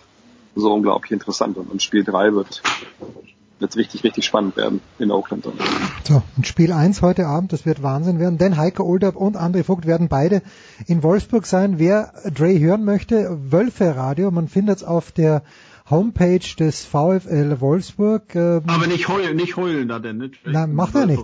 so 0.56 0.74
unglaublich 0.74 1.12
interessant. 1.12 1.58
Und, 1.58 1.70
und 1.70 1.82
Spiel 1.82 2.04
3 2.04 2.34
wird 2.34 2.62
wird 3.60 3.76
richtig, 3.78 4.04
richtig 4.04 4.26
spannend 4.26 4.58
werden 4.58 4.82
in 5.00 5.12
Oakland. 5.12 5.48
So, 6.04 6.22
und 6.36 6.46
Spiel 6.46 6.74
1 6.74 7.02
heute 7.02 7.28
Abend, 7.28 7.54
das 7.54 7.66
wird 7.66 7.82
Wahnsinn 7.82 8.20
werden, 8.20 8.38
denn 8.38 8.58
Heike 8.58 8.86
Olderb 8.86 9.16
und 9.16 9.38
André 9.38 9.64
Vogt 9.64 9.86
werden 9.86 10.10
beide 10.10 10.42
in 10.88 11.04
Wolfsburg 11.04 11.46
sein. 11.46 11.80
Wer 11.80 12.14
Dre 12.34 12.60
hören 12.60 12.84
möchte, 12.84 13.38
Wölfe 13.52 13.96
Radio, 13.96 14.30
man 14.32 14.48
findet 14.48 14.78
es 14.78 14.84
auf 14.84 15.12
der 15.12 15.44
Homepage 15.90 16.56
des 16.58 16.86
VfL 16.86 17.60
Wolfsburg. 17.60 18.36
Ähm, 18.36 18.64
Aber 18.68 18.88
nicht 18.88 19.08
heulen, 19.08 19.36
nicht 19.36 19.56
heulen 19.56 19.88
da 19.88 20.00
denn, 20.00 20.18
nicht? 20.18 20.40
Nein, 20.46 20.74
macht 20.74 20.96
er 20.96 21.06
nicht. 21.06 21.24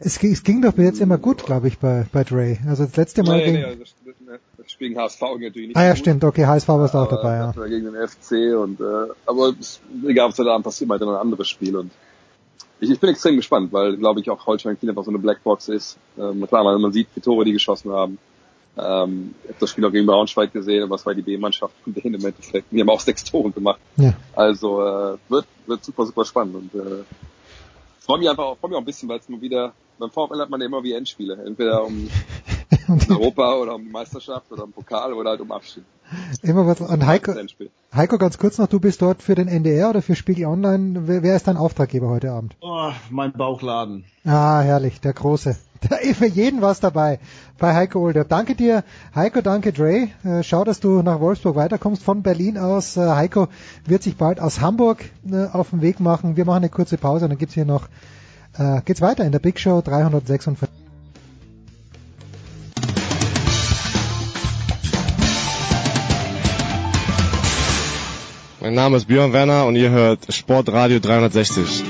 Es, 0.00 0.22
es, 0.22 0.42
ging 0.42 0.60
doch 0.60 0.72
bis 0.72 0.84
jetzt 0.84 1.00
immer 1.00 1.18
gut, 1.18 1.46
glaube 1.46 1.68
ich, 1.68 1.78
bei, 1.78 2.04
bei 2.12 2.24
Dre. 2.24 2.58
Also 2.66 2.84
das 2.84 2.96
letzte 2.96 3.22
Mal 3.22 3.38
nee, 3.38 3.44
ging... 3.44 3.54
Nee, 3.54 3.64
also 3.64 3.78
das, 3.78 3.94
das 4.58 4.72
Spiel 4.72 4.88
gegen 4.88 5.00
HSV 5.00 5.20
natürlich 5.20 5.68
nicht. 5.68 5.76
Ah 5.76 5.84
ja, 5.84 5.96
stimmt, 5.96 6.24
okay, 6.24 6.46
HSV 6.46 6.68
war 6.68 6.84
es 6.84 6.94
auch 6.94 7.08
dabei, 7.08 7.36
ja. 7.36 7.52
Gegen 7.52 7.92
den 7.92 8.08
FC 8.08 8.58
und 8.58 8.80
äh, 8.80 9.12
aber 9.26 9.54
es, 9.60 9.80
egal 10.06 10.28
was 10.28 10.36
da 10.36 10.58
passiert, 10.58 10.88
mal 10.88 10.98
dann 10.98 11.10
ein 11.10 11.14
anderes 11.14 11.48
Spiel 11.48 11.76
und 11.76 11.92
ich, 12.80 12.90
ich 12.90 12.98
bin 12.98 13.10
extrem 13.10 13.36
gespannt, 13.36 13.72
weil 13.72 13.96
glaube 13.96 14.20
ich 14.20 14.30
auch 14.30 14.46
Holstein 14.46 14.78
Kiel 14.78 14.90
einfach 14.90 15.04
so 15.04 15.10
eine 15.10 15.18
Blackbox 15.18 15.68
ist. 15.68 15.98
Ähm, 16.18 16.46
klar, 16.48 16.64
man, 16.64 16.80
man 16.80 16.92
sieht, 16.92 17.08
wie 17.14 17.20
Tore 17.20 17.44
die 17.44 17.52
geschossen 17.52 17.92
haben. 17.92 18.18
Ähm, 18.76 19.34
ich 19.44 19.50
habe 19.50 19.58
das 19.60 19.70
Spiel 19.70 19.84
auch 19.84 19.92
gegen 19.92 20.06
Braunschweig 20.06 20.52
gesehen, 20.52 20.90
was 20.90 21.06
war 21.06 21.14
die 21.14 21.22
B-Mannschaft 21.22 21.74
von 21.82 21.94
denen 21.94 22.14
im 22.14 22.26
Endeffekt. 22.26 22.72
Die 22.72 22.80
haben 22.80 22.90
auch 22.90 23.00
sechs 23.00 23.22
Tore 23.24 23.50
gemacht. 23.50 23.80
Ja. 23.96 24.14
Also 24.34 24.80
äh, 24.82 25.16
wird 25.28 25.46
wird 25.66 25.84
super, 25.84 26.06
super 26.06 26.24
spannend 26.24 26.56
und 26.56 26.74
äh, 26.74 27.04
freue 28.00 28.18
mich 28.18 28.28
einfach 28.28 28.44
auch, 28.44 28.58
freu 28.58 28.68
mich 28.68 28.76
auch 28.76 28.82
ein 28.82 28.84
bisschen, 28.84 29.08
weil 29.08 29.18
es 29.18 29.28
nur 29.28 29.40
wieder, 29.40 29.72
beim 29.98 30.10
VfL 30.10 30.40
hat 30.40 30.50
man 30.50 30.60
ja 30.60 30.66
immer 30.66 30.82
wie 30.82 30.92
Endspiele. 30.92 31.42
Entweder 31.44 31.84
um 31.84 32.08
Europa 33.08 33.54
oder 33.54 33.74
um 33.74 33.90
Meisterschaft 33.90 34.50
oder 34.52 34.64
um 34.64 34.72
Pokal 34.72 35.12
oder 35.12 35.30
halt 35.30 35.40
um 35.40 35.52
Abschied. 35.52 35.84
Immer 36.42 36.66
was 36.66 36.82
an 36.82 37.06
Heiko, 37.06 37.34
Heiko, 37.94 38.18
ganz 38.18 38.38
kurz 38.38 38.58
noch, 38.58 38.66
du 38.66 38.78
bist 38.78 39.00
dort 39.00 39.22
für 39.22 39.34
den 39.34 39.48
NDR 39.48 39.90
oder 39.90 40.02
für 40.02 40.14
Spiegel 40.14 40.46
Online. 40.46 41.08
Wer, 41.08 41.22
wer 41.22 41.36
ist 41.36 41.46
dein 41.48 41.56
Auftraggeber 41.56 42.08
heute 42.08 42.32
Abend? 42.32 42.56
Oh, 42.60 42.90
mein 43.10 43.32
Bauchladen. 43.32 44.04
Ah, 44.24 44.60
herrlich, 44.60 45.00
der 45.00 45.12
Große. 45.12 45.56
Da 45.90 45.96
ist 45.96 46.16
für 46.16 46.26
jeden 46.26 46.62
was 46.62 46.80
dabei 46.80 47.18
bei 47.58 47.74
Heiko 47.74 48.00
Older. 48.00 48.24
Danke 48.24 48.54
dir, 48.54 48.84
Heiko, 49.14 49.42
danke 49.42 49.70
Dre. 49.70 50.08
Äh, 50.24 50.42
schau, 50.42 50.64
dass 50.64 50.80
du 50.80 51.02
nach 51.02 51.20
Wolfsburg 51.20 51.56
weiterkommst 51.56 52.02
von 52.02 52.22
Berlin 52.22 52.56
aus. 52.56 52.96
Äh, 52.96 53.06
Heiko 53.06 53.48
wird 53.84 54.02
sich 54.02 54.16
bald 54.16 54.40
aus 54.40 54.62
Hamburg 54.62 55.04
äh, 55.30 55.44
auf 55.52 55.70
den 55.70 55.82
Weg 55.82 56.00
machen. 56.00 56.36
Wir 56.36 56.46
machen 56.46 56.62
eine 56.62 56.70
kurze 56.70 56.96
Pause 56.96 57.26
und 57.26 57.32
dann 57.32 57.38
gibt's 57.38 57.54
hier 57.54 57.66
noch, 57.66 57.88
geht's 58.84 59.00
weiter 59.00 59.24
in 59.24 59.32
der 59.32 59.40
Big 59.40 59.58
Show 59.58 59.82
346. 59.82 60.83
Mein 68.64 68.72
Name 68.72 68.96
ist 68.96 69.08
Björn 69.08 69.34
Werner 69.34 69.66
und 69.66 69.76
ihr 69.76 69.90
hört 69.90 70.32
Sportradio 70.32 70.98
360. 70.98 71.84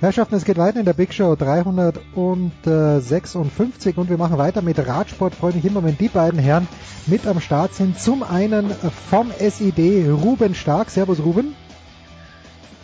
Herrschaften, 0.00 0.36
es 0.36 0.46
geht 0.46 0.56
weiter 0.56 0.80
in 0.80 0.86
der 0.86 0.94
Big 0.94 1.12
Show 1.12 1.36
356 1.36 3.98
und 3.98 4.08
wir 4.08 4.16
machen 4.16 4.38
weiter 4.38 4.62
mit 4.62 4.78
Radsport. 4.78 5.34
Freue 5.34 5.52
mich 5.52 5.66
immer, 5.66 5.84
wenn 5.84 5.98
die 5.98 6.08
beiden 6.08 6.40
Herren 6.40 6.66
mit 7.04 7.26
am 7.26 7.42
Start 7.42 7.74
sind. 7.74 8.00
Zum 8.00 8.22
einen 8.22 8.70
vom 9.10 9.30
SID 9.38 10.08
Ruben 10.08 10.54
Stark. 10.54 10.88
Servus 10.88 11.20
Ruben. 11.20 11.54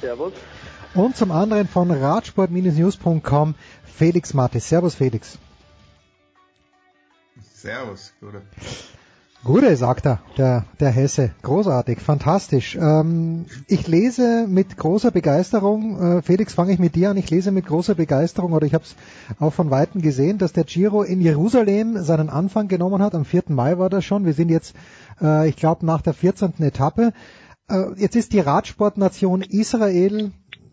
Servus. 0.03 0.35
Und 0.93 1.17
zum 1.17 1.31
anderen 1.31 1.69
von 1.69 1.91
radsport-news.com 1.91 3.55
Felix 3.83 4.35
Mattes. 4.35 4.69
Servus 4.69 4.97
Felix. 4.97 5.39
Servus, 7.63 8.13
Gute. 8.21 8.43
Gute, 9.45 9.77
sagt 9.77 10.05
er, 10.05 10.19
der, 10.37 10.65
der 10.81 10.91
Hesse. 10.91 11.31
Großartig, 11.43 12.01
fantastisch. 12.01 12.75
Ähm, 12.75 13.47
ich 13.69 13.87
lese 13.87 14.49
mit 14.49 14.77
großer 14.77 15.13
Begeisterung, 15.13 16.01
äh, 16.01 16.23
Felix, 16.23 16.55
fange 16.55 16.73
ich 16.73 16.81
mit 16.81 16.97
dir 16.97 17.11
an, 17.11 17.17
ich 17.17 17.31
lese 17.31 17.53
mit 17.53 17.67
großer 17.67 17.95
Begeisterung, 17.95 18.53
oder 18.53 18.67
ich 18.67 18.75
habe 18.75 18.83
es 18.83 18.97
auch 19.39 19.53
von 19.53 19.71
Weitem 19.71 20.03
gesehen, 20.03 20.39
dass 20.39 20.53
der 20.53 20.65
Giro 20.65 21.05
in 21.05 21.21
Jerusalem 21.21 22.03
seinen 22.03 22.31
Anfang 22.31 22.67
genommen 22.67 23.01
hat. 23.01 23.15
Am 23.15 23.25
4. 23.25 23.45
Mai 23.51 23.79
war 23.79 23.91
das 23.91 24.05
schon. 24.05 24.27
Wir 24.27 24.35
sind 24.35 24.49
jetzt, 24.49 24.75
äh, 25.21 25.49
ich 25.49 25.55
glaube, 25.55 25.87
nach 25.87 26.03
der 26.03 26.15
14. 26.15 26.55
Etappe. 26.59 27.13
Äh, 27.69 27.93
jetzt 27.97 28.17
ist 28.17 28.33
die 28.33 28.41
Radsportnation 28.41 29.41
Israel 29.41 30.33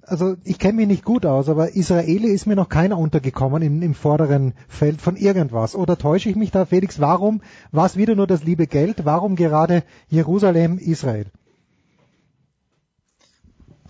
also 0.09 0.35
ich 0.43 0.59
kenne 0.59 0.73
mich 0.73 0.87
nicht 0.87 1.05
gut 1.05 1.25
aus, 1.25 1.49
aber 1.49 1.75
Israeli 1.75 2.29
ist 2.29 2.45
mir 2.45 2.55
noch 2.55 2.69
keiner 2.69 2.97
untergekommen 2.97 3.61
im, 3.61 3.81
im 3.81 3.93
vorderen 3.93 4.53
Feld 4.67 5.01
von 5.01 5.15
irgendwas. 5.15 5.75
Oder 5.75 5.97
täusche 5.97 6.29
ich 6.29 6.35
mich 6.35 6.51
da, 6.51 6.65
Felix? 6.65 6.99
Warum 6.99 7.41
war 7.71 7.85
es 7.85 7.97
wieder 7.97 8.15
nur 8.15 8.27
das 8.27 8.43
liebe 8.43 8.67
Geld? 8.67 9.05
Warum 9.05 9.35
gerade 9.35 9.83
Jerusalem, 10.07 10.77
Israel? 10.77 11.27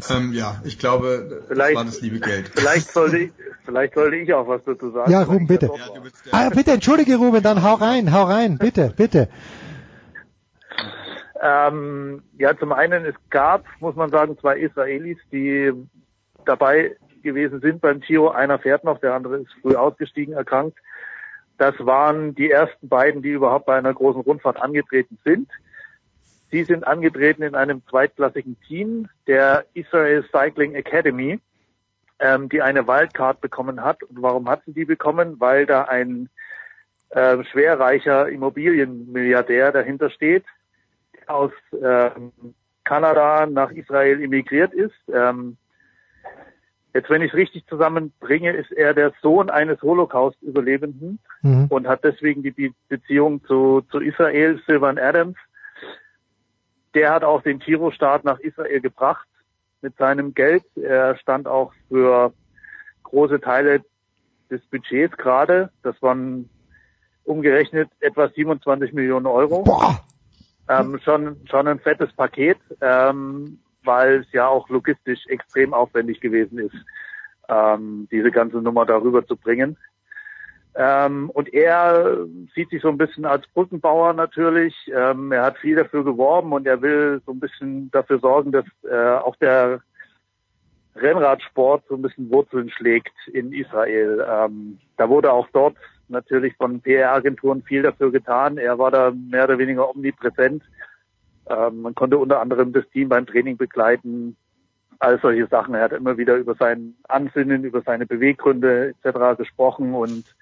Ähm, 0.09 0.33
ja, 0.33 0.61
ich 0.63 0.79
glaube, 0.79 1.43
vielleicht, 1.47 1.71
das 1.71 1.75
war 1.75 1.85
das 1.85 2.01
liebe 2.01 2.19
Geld. 2.19 2.49
Vielleicht 2.55 2.91
sollte 2.91 3.17
ich, 3.17 3.31
vielleicht 3.65 3.95
sollte 3.95 4.15
ich 4.15 4.33
auch 4.33 4.47
was 4.47 4.61
dazu 4.63 4.91
sagen. 4.91 5.11
Ja, 5.11 5.23
Ruben, 5.23 5.45
bitte. 5.45 5.65
Ja, 5.65 6.01
ah, 6.31 6.49
bitte, 6.49 6.71
entschuldige, 6.71 7.17
Ruben, 7.17 7.43
dann 7.43 7.63
hau 7.63 7.73
rein, 7.73 8.13
hau 8.13 8.23
rein, 8.23 8.57
bitte, 8.57 8.93
bitte. 8.95 9.27
Ähm, 11.41 12.23
ja, 12.37 12.57
zum 12.57 12.71
einen, 12.71 13.05
es 13.05 13.15
gab, 13.29 13.65
muss 13.79 13.95
man 13.95 14.09
sagen, 14.09 14.37
zwei 14.39 14.57
Israelis, 14.57 15.17
die 15.31 15.73
dabei 16.45 16.95
gewesen 17.21 17.61
sind 17.61 17.81
beim 17.81 17.99
Giro. 17.99 18.29
Einer 18.29 18.59
fährt 18.59 18.83
noch, 18.83 18.99
der 18.99 19.13
andere 19.13 19.39
ist 19.39 19.51
früh 19.61 19.75
ausgestiegen, 19.75 20.33
erkrankt. 20.33 20.77
Das 21.57 21.75
waren 21.79 22.35
die 22.35 22.49
ersten 22.49 22.87
beiden, 22.87 23.21
die 23.21 23.31
überhaupt 23.31 23.65
bei 23.65 23.77
einer 23.77 23.93
großen 23.93 24.21
Rundfahrt 24.21 24.61
angetreten 24.61 25.17
sind. 25.25 25.49
Sie 26.51 26.63
sind 26.63 26.87
angetreten 26.87 27.43
in 27.43 27.53
einem 27.53 27.83
zweitklassigen 27.87 28.57
Team 28.67 29.07
der 29.27 29.65
Israel 29.73 30.23
Cycling 30.31 30.73
Academy, 30.73 31.39
ähm, 32.19 32.49
die 32.49 32.61
eine 32.61 32.87
Wildcard 32.87 33.41
bekommen 33.41 33.83
hat. 33.83 34.01
Und 34.03 34.21
warum 34.21 34.49
hat 34.49 34.63
sie 34.65 34.73
die 34.73 34.85
bekommen? 34.85 35.39
Weil 35.39 35.65
da 35.65 35.83
ein 35.83 36.29
äh, 37.09 37.43
schwerreicher 37.43 38.29
Immobilienmilliardär 38.29 39.71
dahinter 39.71 40.09
steht, 40.09 40.45
der 41.15 41.35
aus 41.35 41.51
ähm, 41.73 42.31
Kanada 42.83 43.45
nach 43.45 43.71
Israel 43.71 44.21
emigriert 44.23 44.73
ist. 44.73 44.95
Ähm, 45.13 45.57
jetzt, 46.93 47.09
wenn 47.09 47.21
ich 47.21 47.31
es 47.31 47.37
richtig 47.37 47.65
zusammenbringe, 47.67 48.51
ist 48.51 48.71
er 48.71 48.93
der 48.93 49.13
Sohn 49.21 49.49
eines 49.49 49.81
Holocaust-Überlebenden 49.81 51.19
Mhm. 51.41 51.67
und 51.69 51.87
hat 51.87 52.03
deswegen 52.03 52.43
die 52.43 52.51
Be 52.51 52.71
Beziehung 52.89 53.43
zu, 53.45 53.81
zu 53.91 53.99
Israel, 53.99 54.59
Sylvan 54.65 54.97
Adams. 54.97 55.37
Der 56.93 57.13
hat 57.13 57.23
auch 57.23 57.41
den 57.43 57.59
Giro-Start 57.59 58.23
nach 58.25 58.39
Israel 58.39 58.81
gebracht 58.81 59.27
mit 59.81 59.95
seinem 59.97 60.33
Geld. 60.33 60.63
Er 60.75 61.15
stand 61.17 61.47
auch 61.47 61.71
für 61.87 62.33
große 63.03 63.39
Teile 63.39 63.83
des 64.49 64.61
Budgets 64.65 65.15
gerade. 65.17 65.69
Das 65.83 66.01
waren 66.01 66.49
umgerechnet 67.23 67.89
etwa 67.99 68.27
27 68.27 68.91
Millionen 68.93 69.27
Euro. 69.27 69.63
Ähm, 70.67 70.99
schon, 71.03 71.37
schon 71.49 71.67
ein 71.67 71.79
fettes 71.79 72.11
Paket, 72.13 72.57
ähm, 72.81 73.59
weil 73.89 74.19
es 74.19 74.31
ja 74.33 74.47
auch 74.47 74.69
logistisch 74.69 75.25
extrem 75.29 75.73
aufwendig 75.73 76.21
gewesen 76.21 76.59
ist, 76.59 76.75
ähm, 77.49 78.07
diese 78.11 78.29
ganze 78.29 78.57
Nummer 78.57 78.85
darüber 78.85 79.25
zu 79.25 79.35
bringen. 79.35 79.77
Ähm, 80.75 81.31
und 81.31 81.51
er 81.51 82.27
sieht 82.53 82.69
sich 82.69 82.83
so 82.83 82.89
ein 82.89 82.99
bisschen 82.99 83.25
als 83.25 83.47
Brückenbauer 83.47 84.13
natürlich. 84.13 84.75
Ähm, 84.95 85.31
er 85.31 85.41
hat 85.41 85.57
viel 85.57 85.75
dafür 85.75 86.03
geworben 86.03 86.53
und 86.53 86.67
er 86.67 86.83
will 86.83 87.19
so 87.25 87.31
ein 87.31 87.39
bisschen 87.39 87.89
dafür 87.89 88.19
sorgen, 88.19 88.51
dass 88.51 88.65
äh, 88.87 89.17
auch 89.17 89.35
der 89.37 89.81
Rennradsport 90.95 91.83
so 91.89 91.95
ein 91.95 92.03
bisschen 92.03 92.29
Wurzeln 92.29 92.69
schlägt 92.69 93.17
in 93.33 93.51
Israel. 93.51 94.23
Ähm, 94.29 94.77
da 94.97 95.09
wurde 95.09 95.33
auch 95.33 95.47
dort 95.51 95.77
natürlich 96.09 96.55
von 96.57 96.79
PR-Agenturen 96.79 97.63
viel 97.63 97.81
dafür 97.81 98.11
getan. 98.11 98.59
Er 98.59 98.77
war 98.77 98.91
da 98.91 99.11
mehr 99.11 99.45
oder 99.45 99.57
weniger 99.57 99.89
omnipräsent. 99.89 100.61
Ähm, 101.49 101.81
man 101.81 101.95
konnte 101.95 102.17
unter 102.17 102.39
anderem 102.39 102.73
das 102.73 102.87
Team 102.89 103.09
beim 103.09 103.25
Training 103.25 103.57
begleiten, 103.57 104.37
all 104.99 105.19
solche 105.19 105.47
Sachen. 105.47 105.75
Er 105.75 105.83
hat 105.83 105.93
immer 105.93 106.17
wieder 106.17 106.35
über 106.35 106.55
sein 106.55 106.95
Ansinnen, 107.07 107.63
über 107.63 107.81
seine 107.81 108.05
Beweggründe 108.05 108.93
etc. 109.03 109.37
gesprochen 109.37 109.93
und 109.93 110.35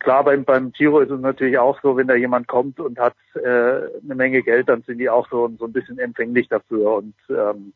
klar, 0.00 0.24
beim, 0.24 0.44
beim 0.44 0.72
Giro 0.72 1.00
ist 1.00 1.10
es 1.10 1.20
natürlich 1.20 1.58
auch 1.58 1.80
so, 1.82 1.96
wenn 1.96 2.08
da 2.08 2.14
jemand 2.14 2.48
kommt 2.48 2.80
und 2.80 2.98
hat 2.98 3.14
äh, 3.34 3.40
eine 4.02 4.14
Menge 4.14 4.42
Geld, 4.42 4.68
dann 4.68 4.82
sind 4.82 4.98
die 4.98 5.08
auch 5.08 5.28
so, 5.30 5.48
so 5.58 5.66
ein 5.66 5.72
bisschen 5.72 5.98
empfänglich 5.98 6.48
dafür. 6.48 6.94
Und 6.94 7.14
ähm, 7.28 7.72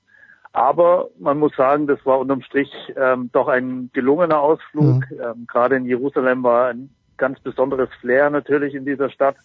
aber 0.52 1.10
man 1.18 1.38
muss 1.38 1.54
sagen, 1.56 1.86
das 1.86 2.04
war 2.06 2.20
unterm 2.20 2.42
Strich 2.42 2.70
ähm, 2.96 3.28
doch 3.32 3.48
ein 3.48 3.90
gelungener 3.92 4.40
Ausflug. 4.40 5.04
Ähm, 5.10 5.46
Gerade 5.48 5.76
in 5.76 5.84
Jerusalem 5.84 6.42
war 6.44 6.68
ein 6.68 6.90
ganz 7.16 7.40
besonderes 7.40 7.88
Flair 8.00 8.30
natürlich 8.30 8.74
in 8.74 8.84
dieser 8.84 9.10
Stadt. 9.10 9.36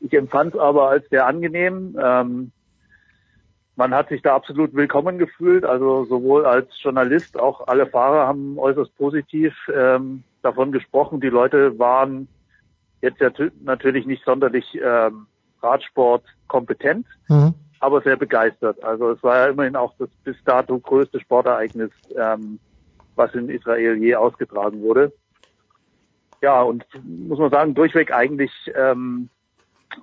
Ich 0.00 0.12
empfand 0.12 0.54
es 0.54 0.60
aber 0.60 0.88
als 0.88 1.08
sehr 1.08 1.26
angenehm. 1.26 1.98
Ähm, 2.00 2.52
man 3.76 3.94
hat 3.94 4.08
sich 4.08 4.22
da 4.22 4.34
absolut 4.34 4.74
willkommen 4.74 5.18
gefühlt. 5.18 5.64
Also 5.64 6.04
sowohl 6.04 6.46
als 6.46 6.68
Journalist, 6.82 7.38
auch 7.38 7.66
alle 7.68 7.86
Fahrer 7.86 8.26
haben 8.26 8.58
äußerst 8.58 8.96
positiv 8.96 9.54
ähm, 9.74 10.24
davon 10.42 10.72
gesprochen. 10.72 11.20
Die 11.20 11.28
Leute 11.28 11.78
waren 11.78 12.28
jetzt 13.00 13.22
natürlich 13.62 14.06
nicht 14.06 14.24
sonderlich 14.24 14.78
ähm, 14.82 15.26
Radsport 15.62 16.24
kompetent, 16.48 17.06
Mhm. 17.28 17.54
aber 17.80 18.00
sehr 18.00 18.16
begeistert. 18.16 18.82
Also 18.82 19.10
es 19.12 19.22
war 19.22 19.36
ja 19.36 19.46
immerhin 19.46 19.76
auch 19.76 19.94
das 19.98 20.08
bis 20.24 20.36
dato 20.44 20.78
größte 20.78 21.20
Sportereignis, 21.20 21.90
ähm, 22.16 22.58
was 23.14 23.34
in 23.34 23.48
Israel 23.48 23.96
je 23.96 24.16
ausgetragen 24.16 24.80
wurde. 24.82 25.12
Ja, 26.40 26.62
und 26.62 26.84
muss 27.04 27.38
man 27.38 27.50
sagen, 27.50 27.74
durchweg 27.74 28.12
eigentlich 28.12 28.52
ähm, 28.74 29.28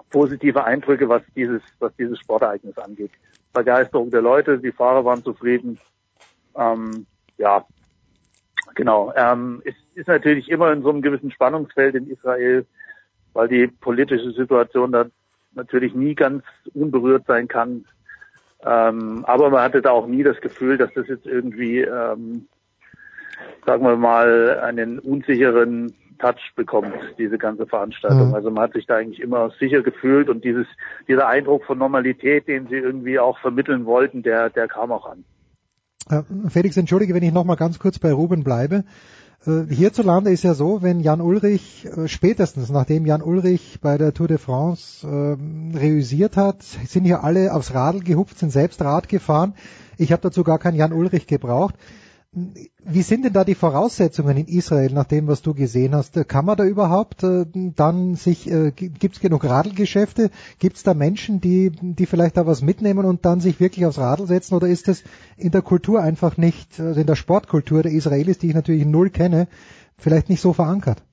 positive 0.10 0.64
Eindrücke, 0.64 1.08
was 1.10 1.22
dieses, 1.36 1.62
was 1.80 1.96
dieses 1.98 2.20
Sportereignis 2.20 2.78
angeht. 2.78 3.12
Begeisterung 3.54 4.12
der 4.12 4.22
Leute, 4.22 4.60
die 4.60 4.72
Fahrer 4.72 5.06
waren 5.06 5.24
zufrieden. 5.24 5.80
Ähm, 6.56 7.06
ja, 7.38 7.66
genau. 8.76 9.14
Ähm, 9.16 9.62
es 9.66 9.76
ist 9.96 10.08
natürlich 10.08 10.50
immer 10.50 10.72
in 10.72 10.84
so 10.84 10.90
einem 10.90 11.02
gewissen 11.02 11.32
Spannungsfeld 11.32 11.96
in 11.96 12.10
Israel, 12.10 12.66
weil 13.34 13.48
die 13.48 13.68
politische 13.68 14.32
Situation 14.32 14.92
da 14.92 15.06
natürlich 15.54 15.94
nie 15.94 16.16
ganz 16.16 16.44
unberührt 16.74 17.26
sein 17.28 17.48
kann. 17.48 17.86
Ähm, 18.64 19.24
aber 19.26 19.50
man 19.50 19.62
hatte 19.62 19.82
da 19.82 19.92
auch 19.92 20.08
nie 20.08 20.24
das 20.24 20.40
Gefühl, 20.42 20.78
dass 20.78 20.94
das 20.94 21.08
jetzt 21.08 21.26
irgendwie, 21.26 21.80
ähm, 21.82 22.48
sagen 23.66 23.84
wir 23.84 23.96
mal, 23.96 24.60
einen 24.60 25.00
unsicheren 25.00 25.94
Touch 26.18 26.54
bekommt, 26.56 26.94
diese 27.18 27.38
ganze 27.38 27.66
Veranstaltung. 27.66 28.30
Mhm. 28.30 28.34
Also 28.34 28.52
man 28.52 28.64
hat 28.64 28.74
sich 28.74 28.86
da 28.86 28.98
eigentlich 28.98 29.20
immer 29.20 29.52
sicher 29.60 29.82
gefühlt 29.82 30.30
und 30.30 30.44
dieses, 30.44 30.68
dieser 31.08 31.28
Eindruck 31.28 31.66
von 31.66 31.78
Normalität, 31.78 32.48
den 32.48 32.68
sie 32.68 32.76
irgendwie 32.76 33.20
auch 33.20 33.40
vermitteln 33.40 33.86
wollten, 33.86 34.24
der, 34.24 34.50
der 34.50 34.68
kam 34.68 34.92
auch 34.92 35.06
an. 35.06 35.24
Äh, 36.10 36.24
Felix, 36.50 36.78
entschuldige, 36.78 37.14
wenn 37.14 37.24
ich 37.24 37.34
noch 37.34 37.46
mal 37.46 37.56
ganz 37.56 37.80
kurz 37.80 38.00
bei 38.00 38.12
Ruben 38.12 38.44
bleibe. 38.44 38.84
Äh, 39.46 39.66
hierzulande 39.74 40.32
ist 40.32 40.44
ja 40.44 40.54
so, 40.54 40.82
wenn 40.82 41.00
Jan 41.00 41.22
Ulrich, 41.22 41.86
äh, 41.86 42.08
spätestens 42.08 42.70
nachdem 42.70 43.06
Jan 43.06 43.22
Ulrich 43.22 43.80
bei 43.82 43.98
der 43.98 44.14
Tour 44.14 44.28
de 44.28 44.38
France 44.38 45.06
äh, 45.08 45.78
reüssiert 45.78 46.38
hat, 46.38 46.64
sind 46.64 47.06
hier 47.06 47.24
alle 47.24 47.54
aufs 47.54 47.74
Radl 47.74 48.00
gehupft, 48.00 48.40
sind 48.40 48.52
selbst 48.52 48.82
Rad 48.82 49.08
gefahren. 49.08 49.54
Ich 49.98 50.12
habe 50.12 50.22
dazu 50.22 50.44
gar 50.44 50.60
keinen 50.60 50.76
Jan 50.76 50.94
Ulrich 50.94 51.28
gebraucht. 51.28 51.76
Wie 52.36 53.02
sind 53.02 53.24
denn 53.24 53.34
da 53.34 53.44
die 53.44 53.56
Voraussetzungen 53.56 54.36
in 54.36 54.48
Israel 54.48 54.92
nach 54.92 55.06
dem, 55.06 55.28
was 55.28 55.42
du 55.42 55.54
gesehen 55.54 55.96
hast? 55.96 56.28
Kann 56.28 56.46
man 56.46 56.58
da 56.58 56.66
überhaupt 56.66 57.24
äh, 57.24 57.46
dann 57.54 58.16
sich, 58.16 58.52
äh, 58.52 58.72
gibt 58.72 59.16
es 59.16 59.22
genug 59.22 59.46
Radlgeschäfte? 59.46 60.30
Gibt 60.60 60.76
es 60.76 60.84
da 60.84 60.94
Menschen, 60.94 61.40
die, 61.40 61.72
die 61.72 62.06
vielleicht 62.06 62.36
da 62.36 62.46
was 62.46 62.62
mitnehmen 62.62 63.06
und 63.06 63.26
dann 63.26 63.40
sich 63.40 63.60
wirklich 63.60 63.86
aufs 63.86 64.00
Radl 64.00 64.28
setzen? 64.28 64.56
Oder 64.56 64.68
ist 64.68 64.88
das 64.88 65.04
in 65.38 65.52
der 65.52 65.62
Kultur 65.62 66.02
einfach 66.02 66.36
nicht, 66.36 66.80
also 66.80 67.00
in 67.00 67.08
der 67.08 67.16
Sportkultur 67.16 67.84
der 67.84 67.94
Israelis, 67.94 68.38
die 68.38 68.50
ich 68.50 68.56
natürlich 68.56 68.86
null 68.86 69.10
kenne, 69.10 69.48
vielleicht 69.98 70.30
nicht 70.30 70.42
so 70.42 70.52
verankert? 70.52 71.04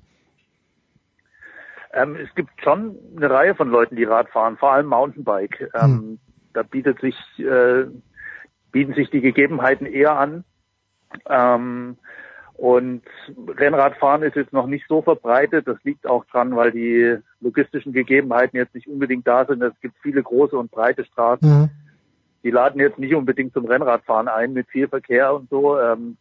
Ähm, 1.93 2.17
es 2.17 2.35
gibt 2.35 2.51
schon 2.65 2.97
eine 3.17 3.31
Reihe 3.31 3.55
von 3.55 3.69
Leuten, 3.69 3.97
die 3.97 4.05
Rad 4.05 4.29
fahren, 4.31 4.57
vor 4.57 4.73
allem 4.73 4.87
Mountainbike. 4.87 5.71
Ähm, 5.75 6.19
Da 6.55 6.63
bietet 6.63 7.01
sich, 7.01 7.15
äh, 7.39 7.87
bieten 8.73 8.95
sich 8.95 9.09
die 9.11 9.21
Gegebenheiten 9.21 9.87
eher 9.87 10.19
an. 10.19 10.45
Ähm, 11.29 11.97
und 12.55 13.03
Rennradfahren 13.59 14.23
ist 14.23 14.37
jetzt 14.37 14.53
noch 14.53 14.67
nicht 14.67 14.87
so 14.89 15.03
verbreitet. 15.03 15.67
Das 15.67 15.83
liegt 15.85 16.07
auch 16.07 16.25
dran, 16.27 16.55
weil 16.55 16.71
die 16.71 17.17
logistischen 17.41 17.93
Gegebenheiten 17.93 18.57
jetzt 18.57 18.75
nicht 18.75 18.87
unbedingt 18.87 19.27
da 19.27 19.45
sind. 19.45 19.63
Es 19.63 19.73
gibt 19.81 19.97
viele 20.03 20.23
große 20.23 20.57
und 20.57 20.71
breite 20.71 21.05
Straßen. 21.05 21.71
Die 22.45 22.51
laden 22.51 22.81
jetzt 22.81 22.99
nicht 22.99 23.15
unbedingt 23.15 23.53
zum 23.53 23.67
Rennradfahren 23.67 24.29
ein 24.29 24.53
mit 24.53 24.69
viel 24.69 24.89
Verkehr 24.89 25.35
und 25.35 25.49
so. 25.49 25.79
Ähm, 25.79 26.17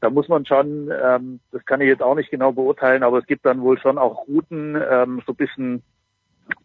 da 0.00 0.10
muss 0.10 0.28
man 0.28 0.44
schon, 0.44 0.90
ähm, 1.02 1.40
das 1.52 1.64
kann 1.64 1.80
ich 1.80 1.88
jetzt 1.88 2.02
auch 2.02 2.14
nicht 2.14 2.30
genau 2.30 2.52
beurteilen, 2.52 3.02
aber 3.02 3.18
es 3.18 3.26
gibt 3.26 3.46
dann 3.46 3.62
wohl 3.62 3.78
schon 3.78 3.98
auch 3.98 4.26
Routen, 4.28 4.76
ähm, 4.90 5.22
so 5.26 5.32
ein 5.32 5.36
bisschen 5.36 5.82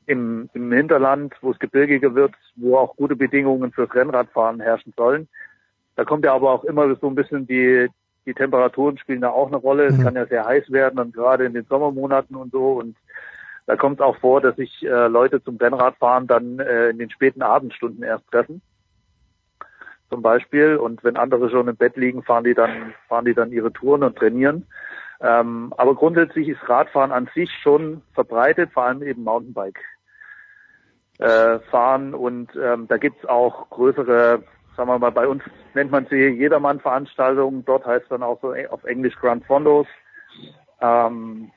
im, 0.06 0.50
im 0.54 0.72
Hinterland, 0.72 1.34
wo 1.42 1.52
es 1.52 1.60
gebirgiger 1.60 2.14
wird, 2.14 2.34
wo 2.56 2.78
auch 2.78 2.96
gute 2.98 3.16
Bedingungen 3.16 3.72
fürs 3.72 3.94
Rennradfahren 3.94 4.60
herrschen 4.60 4.94
sollen. 4.96 5.28
Da 6.02 6.06
kommt 6.06 6.26
ja 6.26 6.34
aber 6.34 6.50
auch 6.50 6.64
immer 6.64 6.96
so 6.96 7.06
ein 7.06 7.14
bisschen 7.14 7.46
die, 7.46 7.88
die 8.26 8.34
Temperaturen 8.34 8.98
spielen 8.98 9.22
da 9.22 9.30
auch 9.30 9.50
eine 9.50 9.58
Rolle. 9.58 9.86
Es 9.86 10.04
kann 10.04 10.16
ja 10.16 10.26
sehr 10.26 10.48
heiß 10.48 10.72
werden 10.72 11.00
und 11.00 11.14
gerade 11.14 11.46
in 11.46 11.54
den 11.54 11.66
Sommermonaten 11.66 12.36
und 12.36 12.52
so. 12.52 12.72
Und 12.72 12.98
da 13.68 13.76
kommt 13.76 14.00
es 14.00 14.04
auch 14.04 14.18
vor, 14.18 14.42
dass 14.42 14.56
sich 14.56 14.84
äh, 14.84 15.08
Leute 15.08 15.44
zum 15.44 15.58
Rennradfahren 15.58 16.26
dann 16.26 16.58
äh, 16.58 16.90
in 16.90 16.98
den 16.98 17.12
späten 17.12 17.44
Abendstunden 17.44 18.02
erst 18.02 18.28
treffen. 18.32 18.64
Zum 20.10 20.24
Beispiel. 20.24 20.78
Und 20.78 21.04
wenn 21.04 21.18
andere 21.18 21.52
schon 21.52 21.68
im 21.68 21.76
Bett 21.76 21.96
liegen, 21.98 22.24
fahren 22.24 22.46
die 22.46 22.56
dann, 22.56 22.96
fahren 23.08 23.26
die 23.26 23.36
dann 23.36 23.52
ihre 23.52 23.72
Touren 23.72 24.02
und 24.02 24.18
trainieren. 24.18 24.66
Ähm, 25.20 25.72
aber 25.78 25.94
grundsätzlich 25.94 26.48
ist 26.48 26.68
Radfahren 26.68 27.12
an 27.12 27.30
sich 27.36 27.52
schon 27.62 28.02
verbreitet, 28.16 28.72
vor 28.74 28.86
allem 28.86 29.04
eben 29.04 29.24
Mountainbike 29.24 29.80
äh, 31.20 31.60
fahren 31.70 32.16
und 32.16 32.50
ähm, 32.56 32.88
da 32.88 32.98
gibt's 32.98 33.24
auch 33.26 33.70
größere, 33.70 34.42
sagen 34.82 34.90
wir 34.90 35.00
mal, 35.00 35.12
bei 35.12 35.28
uns 35.28 35.44
nennt 35.76 35.92
man 35.92 36.08
sie 36.10 36.16
Jedermann-Veranstaltungen, 36.16 37.64
dort 37.66 37.86
heißt 37.86 38.08
dann 38.10 38.24
auch 38.24 38.42
so 38.42 38.54
auf 38.72 38.84
Englisch 38.84 39.16
Grand 39.16 39.46
Fondos, 39.46 39.86
ähm, 40.82 41.52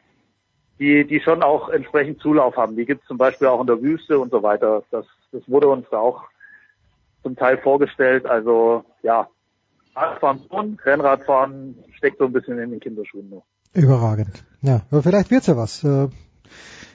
die, 0.79 1.07
die 1.07 1.21
schon 1.21 1.43
auch 1.43 1.71
entsprechend 1.71 2.21
Zulauf 2.21 2.57
haben. 2.57 2.77
Die 2.77 2.85
gibt's 2.85 3.07
zum 3.07 3.17
Beispiel 3.17 3.49
auch 3.49 3.63
in 3.63 3.67
der 3.67 3.81
Wüste 3.81 4.19
und 4.19 4.31
so 4.31 4.43
weiter. 4.43 4.83
Das 4.91 5.07
das 5.33 5.43
wurde 5.49 5.69
uns 5.69 5.87
da 5.91 5.99
auch 5.99 6.25
zum 7.23 7.35
Teil 7.35 7.57
vorgestellt. 7.59 8.27
Also 8.27 8.85
ja, 9.03 9.29
Radfahren 9.97 10.41
schon, 10.51 10.79
Rennradfahren 10.85 11.77
steckt 11.97 12.19
so 12.19 12.27
ein 12.27 12.33
bisschen 12.33 12.59
in 12.59 12.73
den 12.73 12.81
Kinderschuhen 12.81 13.31
noch. 13.31 13.45
Überragend. 13.73 14.45
Ja, 14.61 14.83
aber 14.91 15.03
vielleicht 15.03 15.31
wird's 15.31 15.47
ja 15.47 15.57
was. 15.57 15.83
Äh, 15.83 16.09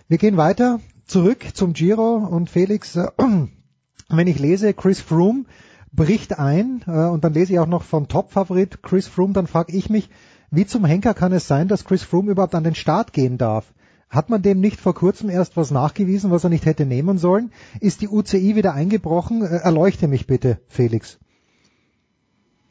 Wir 0.07 0.17
gehen 0.19 0.37
weiter 0.37 0.79
zurück 1.07 1.43
zum 1.55 1.73
Giro 1.73 2.17
und 2.17 2.51
Felix, 2.51 2.95
äh, 2.95 3.07
wenn 4.09 4.27
ich 4.27 4.39
lese, 4.39 4.75
Chris 4.75 5.01
Froome 5.01 5.45
bricht 5.91 6.37
ein 6.37 6.83
äh, 6.87 7.07
und 7.07 7.23
dann 7.23 7.33
lese 7.33 7.53
ich 7.53 7.59
auch 7.59 7.67
noch 7.67 7.83
vom 7.83 8.07
Top-Favorit 8.07 8.83
Chris 8.83 9.07
Froome, 9.07 9.33
dann 9.33 9.47
frage 9.47 9.75
ich 9.75 9.89
mich, 9.89 10.09
wie 10.51 10.65
zum 10.65 10.85
Henker 10.85 11.13
kann 11.13 11.31
es 11.31 11.47
sein, 11.47 11.67
dass 11.67 11.85
Chris 11.85 12.03
Froome 12.03 12.31
überhaupt 12.31 12.55
an 12.55 12.63
den 12.63 12.75
Start 12.75 13.13
gehen 13.13 13.37
darf? 13.37 13.65
Hat 14.09 14.29
man 14.29 14.41
dem 14.41 14.59
nicht 14.59 14.81
vor 14.81 14.95
kurzem 14.95 15.29
erst 15.29 15.55
was 15.55 15.69
nachgewiesen, 15.69 16.31
was 16.31 16.43
er 16.43 16.49
nicht 16.49 16.65
hätte 16.65 16.85
nehmen 16.85 17.19
sollen? 17.19 17.51
Ist 17.79 18.01
die 18.01 18.07
UCI 18.07 18.55
wieder 18.55 18.73
eingebrochen? 18.73 19.43
Äh, 19.43 19.57
Erleuchte 19.57 20.07
mich 20.07 20.25
bitte, 20.25 20.59
Felix. 20.67 21.19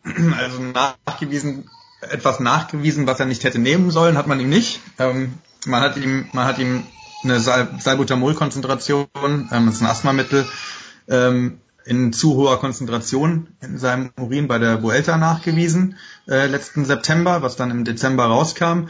Also 0.04 0.62
nachgewiesen, 0.62 1.68
etwas 2.00 2.40
nachgewiesen, 2.40 3.06
was 3.06 3.20
er 3.20 3.26
nicht 3.26 3.44
hätte 3.44 3.58
nehmen 3.58 3.90
sollen, 3.90 4.16
hat 4.16 4.26
man 4.26 4.40
ihm 4.40 4.48
nicht. 4.48 4.80
Ähm, 4.98 5.34
man 5.66 5.82
hat 5.82 5.96
ihm, 5.96 6.26
man 6.32 6.46
hat 6.46 6.58
ihm 6.58 6.84
eine 7.22 7.40
Sal 7.40 7.68
Salbutamol-Konzentration, 7.78 9.06
ähm, 9.24 9.66
das 9.66 9.76
ist 9.76 9.82
ein 9.82 9.88
Asthmamittel, 9.88 10.46
ähm, 11.08 11.60
in 11.88 12.12
zu 12.12 12.36
hoher 12.36 12.60
Konzentration 12.60 13.48
in 13.60 13.78
seinem 13.78 14.10
Urin 14.18 14.46
bei 14.46 14.58
der 14.58 14.82
Vuelta 14.82 15.16
nachgewiesen, 15.16 15.96
äh, 16.28 16.46
letzten 16.46 16.84
September, 16.84 17.42
was 17.42 17.56
dann 17.56 17.70
im 17.70 17.84
Dezember 17.84 18.26
rauskam. 18.26 18.88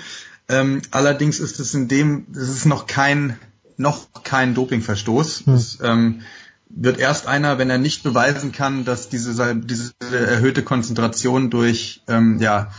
Ähm, 0.49 0.83
allerdings 0.91 1.39
ist 1.39 1.61
es 1.61 1.75
in 1.75 1.89
dem, 1.89 2.27
es 2.33 2.49
ist 2.49 2.67
noch 2.67 2.87
kein, 2.87 3.39
noch 3.77 4.09
kein 4.25 4.55
Dopingverstoß. 4.55 5.47
Hm. 5.47 5.55
Es, 5.55 5.79
ähm, 5.83 6.23
wird 6.71 6.99
erst 6.99 7.27
einer, 7.27 7.59
wenn 7.59 7.71
er 7.71 7.79
nicht 7.79 8.03
beweisen 8.03 8.53
kann, 8.53 8.85
dass 8.85 9.09
diese, 9.09 9.57
diese 9.57 9.93
erhöhte 10.01 10.63
Konzentration 10.63 11.51
durch 11.51 12.03
ähm, 12.09 12.39
ja, 12.41 12.71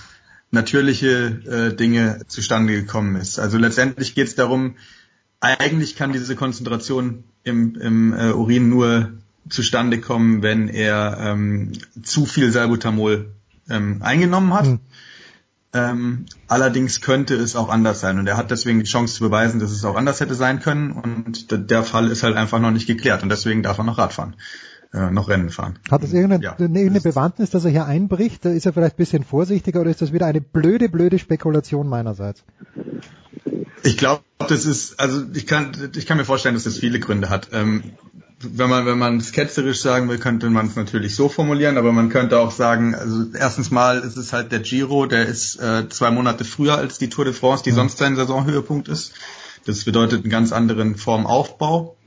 natürliche 0.51 1.71
äh, 1.71 1.75
Dinge 1.75 2.21
zustande 2.27 2.73
gekommen 2.73 3.15
ist. 3.15 3.39
Also 3.39 3.57
letztendlich 3.57 4.15
geht 4.15 4.27
es 4.27 4.35
darum, 4.35 4.75
eigentlich 5.39 5.95
kann 5.95 6.13
diese 6.13 6.35
Konzentration 6.35 7.23
im, 7.43 7.75
im 7.75 8.13
äh, 8.13 8.31
Urin 8.31 8.69
nur 8.69 9.13
zustande 9.49 9.99
kommen, 9.99 10.41
wenn 10.41 10.67
er 10.67 11.17
ähm, 11.19 11.71
zu 12.03 12.25
viel 12.25 12.51
Salbutamol 12.51 13.33
ähm, 13.69 14.01
eingenommen 14.01 14.53
hat. 14.53 14.65
Hm. 14.65 14.79
Ähm, 15.71 16.25
allerdings 16.47 16.99
könnte 16.99 17.35
es 17.35 17.55
auch 17.55 17.69
anders 17.69 17.99
sein 17.99 18.17
und 18.17 18.25
er 18.25 18.37
hat 18.37 18.49
deswegen 18.49 18.79
die 18.79 18.85
Chance 18.85 19.13
zu 19.13 19.23
beweisen, 19.23 19.59
dass 19.59 19.69
es 19.69 19.85
auch 19.85 19.95
anders 19.95 20.19
hätte 20.19 20.33
sein 20.33 20.61
können 20.61 20.91
und 20.91 21.69
der 21.69 21.83
Fall 21.83 22.09
ist 22.09 22.23
halt 22.23 22.35
einfach 22.37 22.59
noch 22.59 22.71
nicht 22.71 22.87
geklärt 22.87 23.21
und 23.21 23.29
deswegen 23.29 23.61
darf 23.61 23.77
er 23.77 23.83
noch 23.83 23.99
Rad 23.99 24.13
fahren, 24.13 24.35
äh, 24.93 25.11
noch 25.11 25.29
Rennen 25.29 25.51
fahren. 25.51 25.77
Hat 25.91 26.03
es 26.03 26.11
irgendeine, 26.11 26.43
Ja. 26.43 26.55
irgendeine 26.57 27.01
Bewandtnis, 27.01 27.51
dass 27.51 27.65
er 27.65 27.71
hier 27.71 27.85
einbricht? 27.85 28.45
Ist 28.45 28.65
er 28.65 28.73
vielleicht 28.73 28.95
ein 28.95 28.97
bisschen 28.97 29.23
vorsichtiger 29.23 29.81
oder 29.81 29.91
ist 29.91 30.01
das 30.01 30.11
wieder 30.11 30.25
eine 30.25 30.41
blöde, 30.41 30.89
blöde 30.89 31.19
Spekulation 31.19 31.87
meinerseits? 31.87 32.43
Ich 33.83 33.95
glaube, 33.95 34.23
das 34.39 34.65
ist, 34.65 34.99
also 34.99 35.21
ich 35.35 35.45
kann, 35.45 35.71
ich 35.95 36.07
kann 36.07 36.17
mir 36.17 36.25
vorstellen, 36.25 36.55
dass 36.55 36.63
das 36.63 36.79
viele 36.79 36.99
Gründe 36.99 37.29
hat. 37.29 37.49
Ähm, 37.53 37.83
wenn 38.41 38.69
man, 38.69 38.85
wenn 38.85 38.97
man 38.97 39.17
es 39.17 39.31
ketzerisch 39.31 39.81
sagen 39.81 40.07
will, 40.07 40.17
könnte 40.17 40.49
man 40.49 40.67
es 40.67 40.75
natürlich 40.75 41.15
so 41.15 41.27
formulieren, 41.27 41.77
aber 41.77 41.91
man 41.91 42.09
könnte 42.09 42.39
auch 42.39 42.51
sagen, 42.51 42.95
also 42.95 43.25
erstens 43.33 43.69
mal 43.69 43.99
ist 43.99 44.17
es 44.17 44.31
halt 44.31 44.51
der 44.51 44.59
Giro, 44.59 45.05
der 45.05 45.25
ist 45.25 45.57
äh, 45.57 45.89
zwei 45.89 46.09
Monate 46.11 46.45
früher 46.45 46.77
als 46.77 46.97
die 46.97 47.09
Tour 47.09 47.25
de 47.25 47.33
France, 47.33 47.63
die 47.63 47.71
sonst 47.71 47.97
sein 47.97 48.15
Saisonhöhepunkt 48.15 48.87
ist. 48.87 49.13
Das 49.65 49.83
bedeutet 49.83 50.23
einen 50.23 50.31
ganz 50.31 50.53
anderen 50.53 50.95
Formaufbau. 50.95 51.97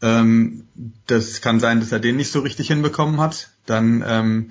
Ähm, 0.00 0.68
das 1.06 1.40
kann 1.40 1.58
sein, 1.58 1.80
dass 1.80 1.90
er 1.90 1.98
den 1.98 2.16
nicht 2.16 2.30
so 2.30 2.40
richtig 2.40 2.68
hinbekommen 2.68 3.20
hat. 3.20 3.50
Dann 3.66 4.04
ähm, 4.06 4.50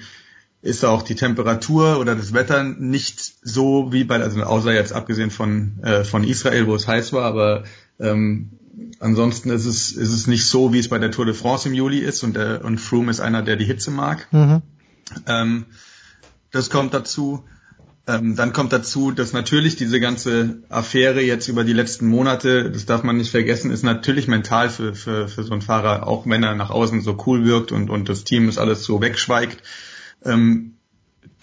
ist 0.61 0.83
auch 0.83 1.03
die 1.03 1.15
Temperatur 1.15 1.99
oder 1.99 2.15
das 2.15 2.33
Wetter 2.33 2.63
nicht 2.63 3.19
so 3.41 3.93
wie 3.93 4.03
bei, 4.03 4.19
also 4.19 4.41
außer 4.43 4.73
jetzt 4.73 4.93
abgesehen 4.93 5.31
von, 5.31 5.79
äh, 5.83 6.03
von 6.03 6.23
Israel, 6.23 6.67
wo 6.67 6.75
es 6.75 6.87
heiß 6.87 7.13
war, 7.13 7.23
aber 7.23 7.63
ähm, 7.99 8.51
ansonsten 8.99 9.49
ist 9.49 9.65
es, 9.65 9.91
ist 9.91 10.11
es 10.11 10.27
nicht 10.27 10.45
so, 10.45 10.73
wie 10.73 10.79
es 10.79 10.89
bei 10.89 10.99
der 10.99 11.11
Tour 11.11 11.25
de 11.25 11.33
France 11.33 11.67
im 11.67 11.73
Juli 11.73 11.99
ist 11.99 12.23
und, 12.23 12.37
äh, 12.37 12.59
und 12.61 12.79
Froome 12.79 13.11
ist 13.11 13.19
einer, 13.19 13.41
der 13.41 13.55
die 13.55 13.65
Hitze 13.65 13.91
mag. 13.91 14.27
Mhm. 14.31 14.61
Ähm, 15.27 15.65
das 16.51 16.69
kommt 16.69 16.93
dazu. 16.93 17.43
Ähm, 18.05 18.35
dann 18.35 18.51
kommt 18.51 18.73
dazu, 18.73 19.11
dass 19.11 19.31
natürlich 19.31 19.77
diese 19.77 20.01
ganze 20.01 20.57
Affäre 20.67 21.21
jetzt 21.21 21.47
über 21.47 21.63
die 21.63 21.71
letzten 21.71 22.07
Monate, 22.07 22.69
das 22.69 22.85
darf 22.85 23.03
man 23.03 23.15
nicht 23.15 23.31
vergessen, 23.31 23.71
ist 23.71 23.83
natürlich 23.83 24.27
mental 24.27 24.69
für, 24.69 24.93
für, 24.93 25.29
für 25.29 25.43
so 25.43 25.53
einen 25.53 25.61
Fahrer, 25.61 26.05
auch 26.05 26.27
wenn 26.27 26.43
er 26.43 26.53
nach 26.55 26.69
außen 26.69 26.99
so 27.01 27.17
cool 27.25 27.45
wirkt 27.45 27.71
und, 27.71 27.89
und 27.89 28.09
das 28.09 28.25
Team 28.25 28.49
ist 28.49 28.57
alles 28.57 28.83
so 28.83 28.99
wegschweigt. 29.01 29.63
Ähm, 30.25 30.73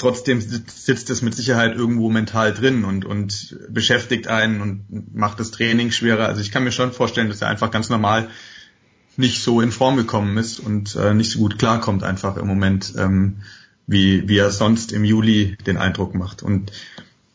trotzdem 0.00 0.40
sitzt 0.40 1.10
es 1.10 1.22
mit 1.22 1.34
Sicherheit 1.34 1.76
irgendwo 1.76 2.10
mental 2.10 2.52
drin 2.52 2.84
und, 2.84 3.04
und 3.04 3.56
beschäftigt 3.68 4.28
einen 4.28 4.60
und 4.60 5.14
macht 5.14 5.38
das 5.38 5.50
Training 5.50 5.92
schwerer. 5.92 6.26
Also 6.26 6.40
ich 6.40 6.50
kann 6.50 6.64
mir 6.64 6.72
schon 6.72 6.92
vorstellen, 6.92 7.28
dass 7.28 7.42
er 7.42 7.48
einfach 7.48 7.70
ganz 7.70 7.88
normal 7.88 8.28
nicht 9.16 9.42
so 9.42 9.60
in 9.60 9.72
Form 9.72 9.96
gekommen 9.96 10.38
ist 10.38 10.58
und 10.58 10.96
äh, 10.96 11.14
nicht 11.14 11.30
so 11.30 11.38
gut 11.38 11.58
klarkommt 11.58 12.02
einfach 12.02 12.36
im 12.36 12.46
Moment, 12.46 12.94
ähm, 12.96 13.42
wie, 13.86 14.28
wie 14.28 14.38
er 14.38 14.50
sonst 14.50 14.92
im 14.92 15.04
Juli 15.04 15.56
den 15.66 15.76
Eindruck 15.76 16.14
macht. 16.14 16.42
Und 16.42 16.72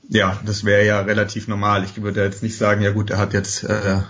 ja, 0.09 0.39
das 0.45 0.63
wäre 0.63 0.85
ja 0.85 1.01
relativ 1.01 1.47
normal. 1.47 1.83
Ich 1.83 2.01
würde 2.01 2.23
jetzt 2.23 2.43
nicht 2.43 2.57
sagen, 2.57 2.81
ja 2.81 2.91
gut, 2.91 3.11
er 3.11 3.17
hat 3.17 3.33
jetzt 3.33 3.63
äh, 3.63 4.01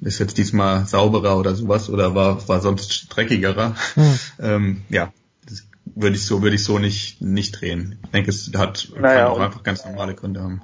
ist 0.00 0.18
jetzt 0.18 0.38
diesmal 0.38 0.86
sauberer 0.86 1.36
oder 1.38 1.54
sowas 1.54 1.90
oder 1.90 2.14
war 2.14 2.48
war 2.48 2.60
sonst 2.60 3.08
dreckigerer. 3.10 3.74
Hm. 3.94 4.18
Ähm, 4.38 4.82
ja, 4.88 5.12
würde 5.94 6.16
ich 6.16 6.26
so 6.26 6.42
würde 6.42 6.56
ich 6.56 6.64
so 6.64 6.78
nicht 6.78 7.20
nicht 7.20 7.60
drehen. 7.60 7.98
Ich 8.04 8.10
denke, 8.10 8.30
es 8.30 8.50
hat 8.56 8.88
Naja, 8.98 9.24
kann 9.24 9.32
auch 9.32 9.40
einfach 9.40 9.62
ganz 9.62 9.84
normale 9.84 10.14
Gründe 10.14 10.40
haben. 10.40 10.62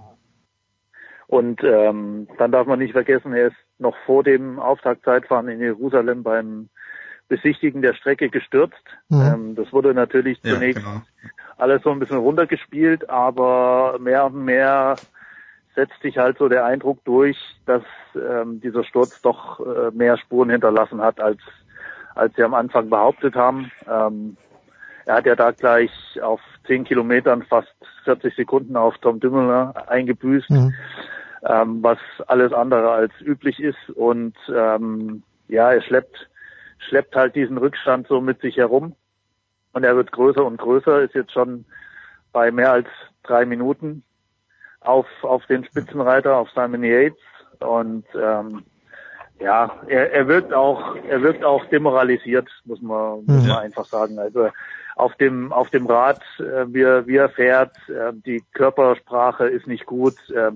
Und 1.27 1.63
ähm, 1.65 2.29
dann 2.39 2.53
darf 2.53 2.67
man 2.67 2.79
nicht 2.79 2.93
vergessen, 2.93 3.33
er 3.33 3.49
ist 3.49 3.57
noch 3.79 3.97
vor 4.07 4.23
dem 4.23 4.59
Auftaktzeitfahren 4.61 5.49
in 5.49 5.61
Jerusalem 5.61 6.23
beim 6.23 6.69
Besichtigen 7.29 7.83
der 7.83 7.95
Strecke 7.95 8.29
gestürzt. 8.29 8.83
Mhm. 9.09 9.21
Ähm, 9.21 9.55
das 9.57 9.73
wurde 9.73 9.93
natürlich 9.93 10.39
Ja, 10.45 10.55
zunächst 10.55 10.85
genau. 10.85 11.03
alles 11.57 11.83
so 11.83 11.91
ein 11.91 11.99
bisschen 11.99 12.19
runtergespielt, 12.19 13.11
aber 13.11 13.99
mehr 14.01 14.27
und 14.27 14.45
mehr 14.45 14.97
setzt 15.75 16.01
sich 16.01 16.17
halt 16.17 16.39
so 16.39 16.49
der 16.49 16.65
Eindruck 16.65 17.05
durch, 17.05 17.37
dass 17.67 17.83
ähm, 18.15 18.61
dieser 18.61 18.85
Sturz 18.85 19.21
doch 19.21 19.61
äh, 19.61 19.91
mehr 19.93 20.17
Spuren 20.19 20.51
hinterlassen 20.51 21.01
hat, 21.01 21.21
als 21.21 21.41
als 22.15 22.35
sie 22.35 22.43
am 22.43 22.55
Anfang 22.55 22.89
behauptet 22.89 23.35
haben. 23.35 23.71
Ähm, 23.87 24.39
er 25.07 25.15
hat 25.15 25.27
ja 25.27 25.37
da 25.37 25.53
gleich 25.53 25.91
auf 26.21 26.41
zehn 26.67 26.85
Kilometern 26.85 27.43
fast 27.45 27.75
40 28.05 28.35
Sekunden 28.35 28.77
auf 28.77 28.99
Tom 28.99 29.21
Dumoulin 29.21 29.71
eingebüßt, 29.87 30.51
Mhm. 30.51 30.75
ähm, 31.49 31.83
was 31.83 31.99
alles 32.27 32.53
andere 32.53 32.91
als 32.91 33.13
üblich 33.21 33.61
ist. 33.61 33.91
Und 33.95 34.37
ähm, 34.53 35.23
ja, 35.49 35.73
er 35.73 35.81
schleppt, 35.81 36.29
schleppt 36.89 37.15
halt 37.15 37.37
diesen 37.37 37.57
Rückstand 37.57 38.09
so 38.09 38.21
mit 38.21 38.41
sich 38.41 38.57
herum. 38.57 38.97
Und 39.73 39.85
er 39.85 39.95
wird 39.95 40.11
größer 40.11 40.45
und 40.45 40.57
größer, 40.57 41.03
ist 41.03 41.15
jetzt 41.15 41.33
schon 41.33 41.65
bei 42.33 42.51
mehr 42.51 42.73
als 42.73 42.89
drei 43.23 43.45
Minuten 43.47 44.03
auf, 44.81 45.07
auf 45.23 45.47
den 45.47 45.65
Spitzenreiter, 45.65 46.37
auf 46.37 46.51
Simon 46.51 46.83
Yates. 46.83 47.19
Und 47.61 48.07
ähm, 48.21 48.65
ja, 49.41 49.83
er, 49.87 50.13
er 50.13 50.29
wirkt 50.29 50.53
auch, 50.53 50.97
er 51.09 51.23
wirkt 51.23 51.45
auch 51.45 51.65
demoralisiert, 51.67 52.49
muss 52.65 52.81
man, 52.81 53.27
muss 53.27 53.43
Mhm. 53.43 53.49
man 53.49 53.59
einfach 53.59 53.89
sagen. 53.91 54.19
Also 54.19 54.51
auf 54.97 55.15
dem, 55.17 55.53
auf 55.53 55.69
dem 55.71 55.87
Rad, 55.87 56.23
äh, 56.39 56.67
wie, 56.69 56.83
er, 56.83 57.07
wie 57.07 57.17
er 57.17 57.29
fährt, 57.29 57.73
äh, 57.89 58.13
die 58.15 58.43
Körpersprache 58.55 59.47
ist 59.47 59.67
nicht 59.67 59.85
gut. 59.87 60.17
Äh, 60.31 60.53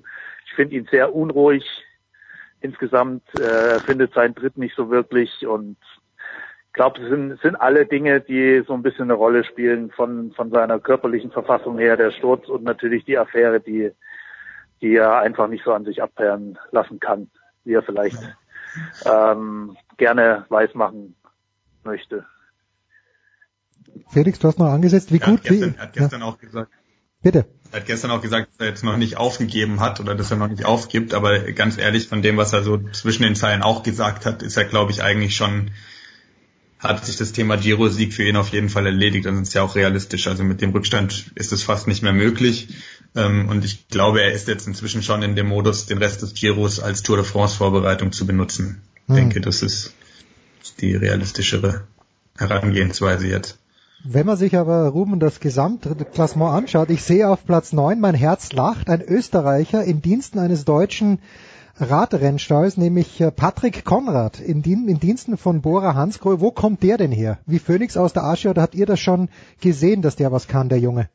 ich 0.46 0.54
finde 0.54 0.76
ihn 0.76 0.88
sehr 0.90 1.14
unruhig. 1.14 1.64
Insgesamt 2.62 3.22
äh, 3.34 3.74
er 3.74 3.80
findet 3.82 4.14
seinen 4.14 4.34
Tritt 4.34 4.56
nicht 4.56 4.74
so 4.76 4.90
wirklich 4.90 5.46
und 5.46 5.76
ich 6.66 6.74
glaube, 6.74 7.02
es 7.02 7.08
sind, 7.08 7.40
sind 7.40 7.56
alle 7.56 7.84
Dinge, 7.84 8.20
die 8.20 8.62
so 8.64 8.74
ein 8.74 8.82
bisschen 8.82 9.04
eine 9.04 9.14
Rolle 9.14 9.42
spielen 9.42 9.90
von, 9.90 10.30
von 10.32 10.50
seiner 10.50 10.78
körperlichen 10.78 11.32
Verfassung 11.32 11.78
her, 11.78 11.96
der 11.96 12.12
Sturz 12.12 12.48
und 12.48 12.62
natürlich 12.62 13.04
die 13.04 13.18
Affäre, 13.18 13.58
die, 13.60 13.90
die 14.80 14.94
er 14.94 15.18
einfach 15.18 15.48
nicht 15.48 15.64
so 15.64 15.72
an 15.72 15.84
sich 15.84 16.00
abperren 16.00 16.56
lassen 16.70 17.00
kann, 17.00 17.28
wie 17.64 17.74
er 17.74 17.82
vielleicht 17.82 18.16
ähm, 19.04 19.76
gerne 19.96 20.46
weismachen 20.48 21.14
möchte. 21.84 22.24
Felix, 24.08 24.38
du 24.38 24.48
hast 24.48 24.58
noch 24.58 24.66
angesetzt, 24.66 25.12
wie 25.12 25.18
Er 25.18 25.26
hat 25.26 25.30
gut, 25.30 25.42
gestern, 25.42 25.72
wie, 25.72 25.76
er 25.76 25.82
hat 25.82 25.96
ja, 25.96 26.02
gestern 26.02 26.22
auch 26.22 26.38
gesagt, 26.38 26.70
bitte. 27.22 27.46
Er 27.72 27.80
hat 27.80 27.86
gestern 27.86 28.10
auch 28.10 28.20
gesagt, 28.20 28.50
dass 28.50 28.60
er 28.60 28.66
jetzt 28.66 28.84
noch 28.84 28.96
nicht 28.96 29.16
aufgegeben 29.16 29.80
hat 29.80 30.00
oder 30.00 30.14
dass 30.14 30.30
er 30.30 30.36
noch 30.36 30.48
nicht 30.48 30.64
aufgibt, 30.64 31.14
aber 31.14 31.38
ganz 31.52 31.78
ehrlich, 31.78 32.08
von 32.08 32.22
dem, 32.22 32.36
was 32.36 32.52
er 32.52 32.62
so 32.62 32.78
zwischen 32.90 33.22
den 33.22 33.36
Zeilen 33.36 33.62
auch 33.62 33.82
gesagt 33.82 34.26
hat, 34.26 34.42
ist 34.42 34.56
er, 34.56 34.64
glaube 34.64 34.90
ich, 34.90 35.02
eigentlich 35.02 35.36
schon, 35.36 35.70
hat 36.80 37.04
sich 37.04 37.16
das 37.16 37.32
Thema 37.32 37.56
Giro-Sieg 37.56 38.12
für 38.14 38.24
ihn 38.24 38.36
auf 38.36 38.48
jeden 38.48 38.68
Fall 38.70 38.86
erledigt. 38.86 39.26
Dann 39.26 39.42
ist 39.42 39.48
es 39.48 39.54
ja 39.54 39.62
auch 39.62 39.76
realistisch. 39.76 40.26
Also 40.26 40.42
mit 40.44 40.60
dem 40.62 40.70
Rückstand 40.70 41.30
ist 41.34 41.52
es 41.52 41.62
fast 41.62 41.86
nicht 41.86 42.02
mehr 42.02 42.12
möglich. 42.14 42.68
Ähm, 43.14 43.48
Und 43.48 43.64
ich 43.64 43.88
glaube, 43.88 44.22
er 44.22 44.32
ist 44.32 44.48
jetzt 44.48 44.66
inzwischen 44.66 45.02
schon 45.02 45.22
in 45.22 45.36
dem 45.36 45.46
Modus, 45.48 45.86
den 45.86 45.98
Rest 45.98 46.22
des 46.22 46.34
Giros 46.34 46.80
als 46.80 47.02
Tour 47.02 47.16
de 47.18 47.26
France-Vorbereitung 47.26 48.12
zu 48.12 48.26
benutzen. 48.26 48.80
Ich 49.06 49.08
Hm. 49.08 49.16
denke, 49.16 49.40
das 49.40 49.62
ist 49.62 49.92
die 50.80 50.94
realistischere 50.94 51.82
Herangehensweise 52.38 53.26
jetzt. 53.26 53.58
Wenn 54.02 54.24
man 54.24 54.38
sich 54.38 54.56
aber, 54.56 54.88
Ruben, 54.88 55.20
das 55.20 55.40
Gesamtklassement 55.40 56.54
anschaut, 56.54 56.88
ich 56.88 57.02
sehe 57.02 57.28
auf 57.28 57.44
Platz 57.44 57.74
9, 57.74 58.00
mein 58.00 58.14
Herz 58.14 58.52
lacht, 58.52 58.88
ein 58.88 59.02
Österreicher 59.02 59.84
in 59.84 60.00
Diensten 60.00 60.38
eines 60.38 60.64
deutschen 60.64 61.18
Radrennstalls, 61.80 62.76
nämlich 62.76 63.20
äh, 63.20 63.30
Patrick 63.30 63.84
Konrad 63.84 64.38
in, 64.38 64.62
Dien 64.62 64.88
in 64.88 65.00
Diensten 65.00 65.36
von 65.36 65.62
Bora 65.62 65.94
Hansgrohe. 65.94 66.40
Wo 66.40 66.50
kommt 66.50 66.82
der 66.82 66.98
denn 66.98 67.12
her? 67.12 67.38
Wie 67.46 67.58
Phoenix 67.58 67.96
aus 67.96 68.12
der 68.12 68.24
Asche 68.24 68.50
oder 68.50 68.62
habt 68.62 68.74
ihr 68.74 68.86
das 68.86 69.00
schon 69.00 69.28
gesehen, 69.62 70.02
dass 70.02 70.16
der 70.16 70.30
was 70.30 70.46
kann, 70.46 70.68
der 70.68 70.78
Junge? 70.78 71.08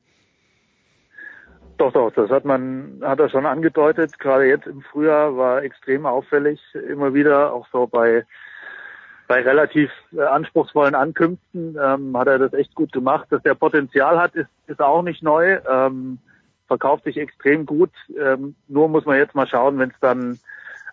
Doch, 1.78 1.92
doch, 1.92 2.12
das 2.12 2.30
hat 2.30 2.46
man, 2.46 3.02
hat 3.02 3.20
er 3.20 3.30
schon 3.30 3.46
angedeutet. 3.46 4.18
Gerade 4.18 4.46
jetzt 4.46 4.66
im 4.66 4.82
Frühjahr 4.82 5.36
war 5.36 5.62
extrem 5.62 6.06
auffällig, 6.06 6.60
immer 6.90 7.14
wieder, 7.14 7.54
auch 7.54 7.68
so 7.72 7.86
bei, 7.86 8.26
bei 9.28 9.42
relativ 9.42 9.92
äh, 10.16 10.22
anspruchsvollen 10.22 10.96
Ankünften, 10.96 11.78
ähm, 11.82 12.18
hat 12.18 12.28
er 12.28 12.40
das 12.40 12.54
echt 12.54 12.74
gut 12.76 12.92
gemacht. 12.92 13.28
Dass 13.30 13.44
der 13.44 13.56
Potenzial 13.56 14.18
hat, 14.20 14.36
ist, 14.36 14.50
ist 14.68 14.82
auch 14.82 15.02
nicht 15.02 15.22
neu. 15.22 15.60
Ähm, 15.70 16.20
verkauft 16.68 17.04
sich 17.04 17.18
extrem 17.18 17.66
gut. 17.66 17.92
Ähm, 18.20 18.56
nur 18.68 18.88
muss 18.90 19.06
man 19.06 19.18
jetzt 19.18 19.36
mal 19.36 19.48
schauen, 19.48 19.78
wenn 19.78 19.90
es 19.90 20.00
dann 20.00 20.40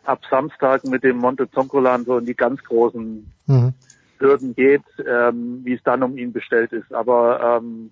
ab 0.04 0.20
Samstag 0.30 0.84
mit 0.84 1.04
dem 1.04 1.18
Monte 1.18 1.50
Zoncolan 1.50 2.04
so 2.04 2.18
in 2.18 2.26
die 2.26 2.34
ganz 2.34 2.62
großen 2.64 3.32
mhm. 3.46 3.74
Hürden 4.18 4.54
geht, 4.54 4.82
ähm, 5.06 5.60
wie 5.64 5.74
es 5.74 5.82
dann 5.82 6.02
um 6.02 6.16
ihn 6.16 6.32
bestellt 6.32 6.72
ist. 6.72 6.92
Aber 6.92 7.60
ähm, 7.60 7.90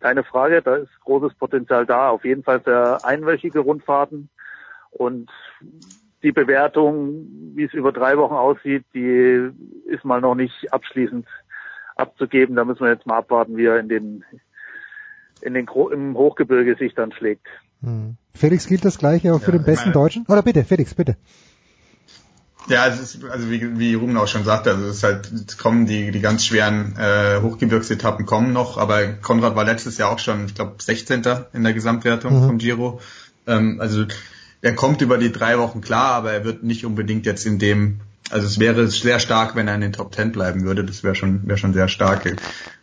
keine 0.00 0.24
Frage, 0.24 0.62
da 0.62 0.76
ist 0.76 1.00
großes 1.04 1.34
Potenzial 1.34 1.86
da, 1.86 2.10
auf 2.10 2.24
jeden 2.24 2.42
Fall 2.42 2.60
für 2.60 3.04
einwöchige 3.04 3.60
Rundfahrten. 3.60 4.28
Und 4.90 5.30
die 6.22 6.32
Bewertung, 6.32 7.26
wie 7.54 7.64
es 7.64 7.74
über 7.74 7.92
drei 7.92 8.16
Wochen 8.16 8.34
aussieht, 8.34 8.84
die 8.94 9.50
ist 9.86 10.04
mal 10.04 10.20
noch 10.20 10.34
nicht 10.34 10.72
abschließend 10.72 11.26
abzugeben. 11.96 12.56
Da 12.56 12.64
müssen 12.64 12.80
wir 12.80 12.92
jetzt 12.92 13.06
mal 13.06 13.18
abwarten, 13.18 13.56
wie 13.56 13.66
er 13.66 13.78
in 13.78 13.88
den, 13.88 14.24
in 15.40 15.54
den 15.54 15.66
im 15.92 16.16
Hochgebirge 16.16 16.76
sich 16.76 16.94
dann 16.94 17.12
schlägt. 17.12 17.46
Hm. 17.86 18.16
Felix 18.34 18.66
gilt 18.66 18.84
das 18.84 18.98
gleiche 18.98 19.32
auch 19.32 19.40
für 19.40 19.52
ja, 19.52 19.58
den 19.58 19.64
besten 19.64 19.90
meine, 19.90 19.92
Deutschen? 19.92 20.26
Oder 20.26 20.42
bitte, 20.42 20.64
Felix, 20.64 20.92
bitte. 20.92 21.16
Ja, 22.68 22.88
es 22.88 22.98
ist, 22.98 23.24
also 23.24 23.48
wie, 23.48 23.78
wie 23.78 23.94
Ruben 23.94 24.16
auch 24.16 24.26
schon 24.26 24.42
sagte, 24.42 24.72
also 24.72 24.86
es 24.86 24.96
ist 24.96 25.02
halt, 25.04 25.30
es 25.32 25.56
kommen 25.56 25.86
die, 25.86 26.10
die 26.10 26.20
ganz 26.20 26.44
schweren 26.44 26.96
äh, 26.96 27.40
Hochgebirgsetappen 27.40 28.26
kommen 28.26 28.52
noch, 28.52 28.76
aber 28.76 29.06
Konrad 29.06 29.54
war 29.54 29.64
letztes 29.64 29.98
Jahr 29.98 30.10
auch 30.10 30.18
schon, 30.18 30.46
ich 30.46 30.56
glaube, 30.56 30.74
16. 30.82 31.22
in 31.52 31.62
der 31.62 31.72
Gesamtwertung 31.72 32.42
mhm. 32.42 32.46
vom 32.46 32.58
Giro. 32.58 33.00
Ähm, 33.46 33.80
also 33.80 34.04
er 34.62 34.74
kommt 34.74 35.00
über 35.00 35.16
die 35.16 35.30
drei 35.30 35.58
Wochen 35.58 35.80
klar, 35.80 36.14
aber 36.14 36.32
er 36.32 36.44
wird 36.44 36.64
nicht 36.64 36.84
unbedingt 36.84 37.24
jetzt 37.24 37.46
in 37.46 37.60
dem, 37.60 38.00
also 38.30 38.48
es 38.48 38.58
wäre 38.58 38.88
sehr 38.88 39.20
stark, 39.20 39.54
wenn 39.54 39.68
er 39.68 39.76
in 39.76 39.82
den 39.82 39.92
Top 39.92 40.12
10 40.12 40.32
bleiben 40.32 40.64
würde. 40.64 40.82
Das 40.82 41.04
wäre 41.04 41.14
schon, 41.14 41.46
wäre 41.46 41.58
schon 41.58 41.72
sehr 41.72 41.86
stark. 41.86 42.36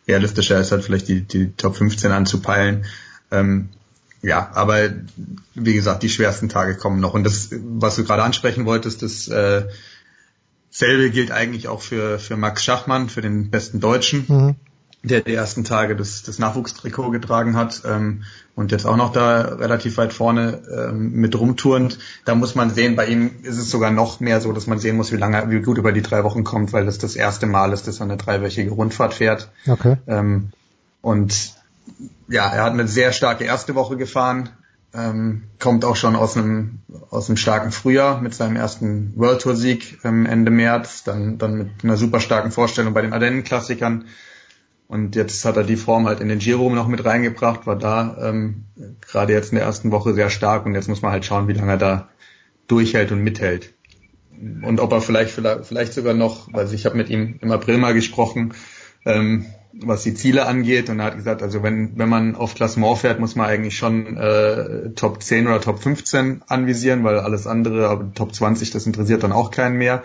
Realistischer 0.08 0.58
ist 0.58 0.72
halt 0.72 0.82
vielleicht 0.82 1.08
die, 1.08 1.20
die 1.20 1.52
Top 1.52 1.76
15 1.76 2.10
anzupeilen. 2.10 2.86
Ähm, 3.30 3.68
ja, 4.24 4.50
aber 4.54 4.90
wie 5.54 5.74
gesagt, 5.74 6.02
die 6.02 6.08
schwersten 6.08 6.48
Tage 6.48 6.76
kommen 6.76 7.00
noch. 7.00 7.14
Und 7.14 7.24
das, 7.24 7.50
was 7.52 7.96
du 7.96 8.04
gerade 8.04 8.22
ansprechen 8.22 8.64
wolltest, 8.64 9.02
das 9.02 9.28
äh, 9.28 9.66
selbe 10.70 11.10
gilt 11.10 11.30
eigentlich 11.30 11.68
auch 11.68 11.82
für, 11.82 12.18
für 12.18 12.36
Max 12.36 12.64
Schachmann, 12.64 13.08
für 13.08 13.20
den 13.20 13.50
besten 13.50 13.80
Deutschen, 13.80 14.24
mhm. 14.26 14.54
der 15.02 15.20
die 15.20 15.34
ersten 15.34 15.64
Tage 15.64 15.94
das, 15.94 16.22
das 16.22 16.38
Nachwuchstrikot 16.38 17.10
getragen 17.10 17.54
hat 17.54 17.82
ähm, 17.84 18.22
und 18.54 18.72
jetzt 18.72 18.86
auch 18.86 18.96
noch 18.96 19.12
da 19.12 19.42
relativ 19.42 19.98
weit 19.98 20.14
vorne 20.14 20.62
ähm, 20.74 21.12
mit 21.12 21.38
rumturnt. 21.38 21.98
Da 22.24 22.34
muss 22.34 22.54
man 22.54 22.70
sehen, 22.70 22.96
bei 22.96 23.06
ihm 23.06 23.30
ist 23.42 23.58
es 23.58 23.70
sogar 23.70 23.90
noch 23.90 24.20
mehr 24.20 24.40
so, 24.40 24.52
dass 24.52 24.66
man 24.66 24.78
sehen 24.78 24.96
muss, 24.96 25.12
wie 25.12 25.16
lange, 25.16 25.50
wie 25.50 25.60
gut 25.60 25.76
über 25.76 25.92
die 25.92 26.02
drei 26.02 26.24
Wochen 26.24 26.44
kommt, 26.44 26.72
weil 26.72 26.86
das 26.86 26.96
das 26.96 27.14
erste 27.14 27.46
Mal 27.46 27.74
ist, 27.74 27.86
dass 27.86 28.00
er 28.00 28.04
eine 28.04 28.16
dreiwöchige 28.16 28.70
Rundfahrt 28.70 29.12
fährt. 29.12 29.50
Okay. 29.68 29.98
Ähm, 30.06 30.48
und 31.02 31.54
ja, 32.28 32.48
er 32.48 32.64
hat 32.64 32.72
eine 32.72 32.88
sehr 32.88 33.12
starke 33.12 33.44
erste 33.44 33.74
Woche 33.74 33.96
gefahren, 33.96 34.50
ähm, 34.94 35.44
kommt 35.58 35.84
auch 35.84 35.96
schon 35.96 36.16
aus 36.16 36.36
einem 36.36 36.80
aus 37.10 37.28
einem 37.28 37.36
starken 37.36 37.72
Frühjahr 37.72 38.20
mit 38.20 38.34
seinem 38.34 38.56
ersten 38.56 39.12
World 39.16 39.42
Tour 39.42 39.56
Sieg 39.56 39.98
ähm, 40.04 40.26
Ende 40.26 40.50
März, 40.50 41.04
dann 41.04 41.38
dann 41.38 41.58
mit 41.58 41.68
einer 41.82 41.96
super 41.96 42.20
starken 42.20 42.52
Vorstellung 42.52 42.94
bei 42.94 43.02
den 43.02 43.12
Ardennen 43.12 43.44
Klassikern 43.44 44.04
und 44.86 45.16
jetzt 45.16 45.44
hat 45.44 45.56
er 45.56 45.64
die 45.64 45.76
Form 45.76 46.06
halt 46.06 46.20
in 46.20 46.28
den 46.28 46.38
Giro 46.38 46.70
noch 46.70 46.88
mit 46.88 47.04
reingebracht, 47.04 47.66
war 47.66 47.76
da 47.76 48.16
ähm, 48.20 48.64
gerade 49.00 49.32
jetzt 49.32 49.50
in 49.50 49.56
der 49.56 49.64
ersten 49.64 49.90
Woche 49.90 50.14
sehr 50.14 50.30
stark 50.30 50.66
und 50.66 50.74
jetzt 50.74 50.88
muss 50.88 51.02
man 51.02 51.10
halt 51.10 51.24
schauen, 51.24 51.48
wie 51.48 51.54
lange 51.54 51.72
er 51.72 51.78
da 51.78 52.08
durchhält 52.68 53.10
und 53.10 53.22
mithält. 53.22 53.74
Und 54.62 54.80
ob 54.80 54.92
er 54.92 55.00
vielleicht 55.00 55.32
vielleicht 55.32 55.92
sogar 55.92 56.14
noch, 56.14 56.52
weil 56.52 56.72
ich 56.72 56.86
habe 56.86 56.96
mit 56.96 57.08
ihm 57.08 57.38
im 57.40 57.50
April 57.50 57.78
mal 57.78 57.94
gesprochen, 57.94 58.52
ähm, 59.06 59.46
was 59.82 60.02
die 60.02 60.14
Ziele 60.14 60.46
angeht 60.46 60.88
und 60.88 61.00
er 61.00 61.06
hat 61.06 61.16
gesagt, 61.16 61.42
also 61.42 61.62
wenn, 61.62 61.98
wenn 61.98 62.08
man 62.08 62.36
auf 62.36 62.54
Klassement 62.54 62.98
fährt, 62.98 63.20
muss 63.20 63.34
man 63.34 63.46
eigentlich 63.46 63.76
schon 63.76 64.16
äh, 64.16 64.90
Top 64.94 65.22
10 65.22 65.46
oder 65.46 65.60
Top 65.60 65.82
15 65.82 66.42
anvisieren, 66.46 67.04
weil 67.04 67.18
alles 67.18 67.46
andere, 67.46 67.88
aber 67.88 68.12
Top 68.14 68.34
20, 68.34 68.70
das 68.70 68.86
interessiert 68.86 69.22
dann 69.22 69.32
auch 69.32 69.50
keinen 69.50 69.76
mehr. 69.76 70.02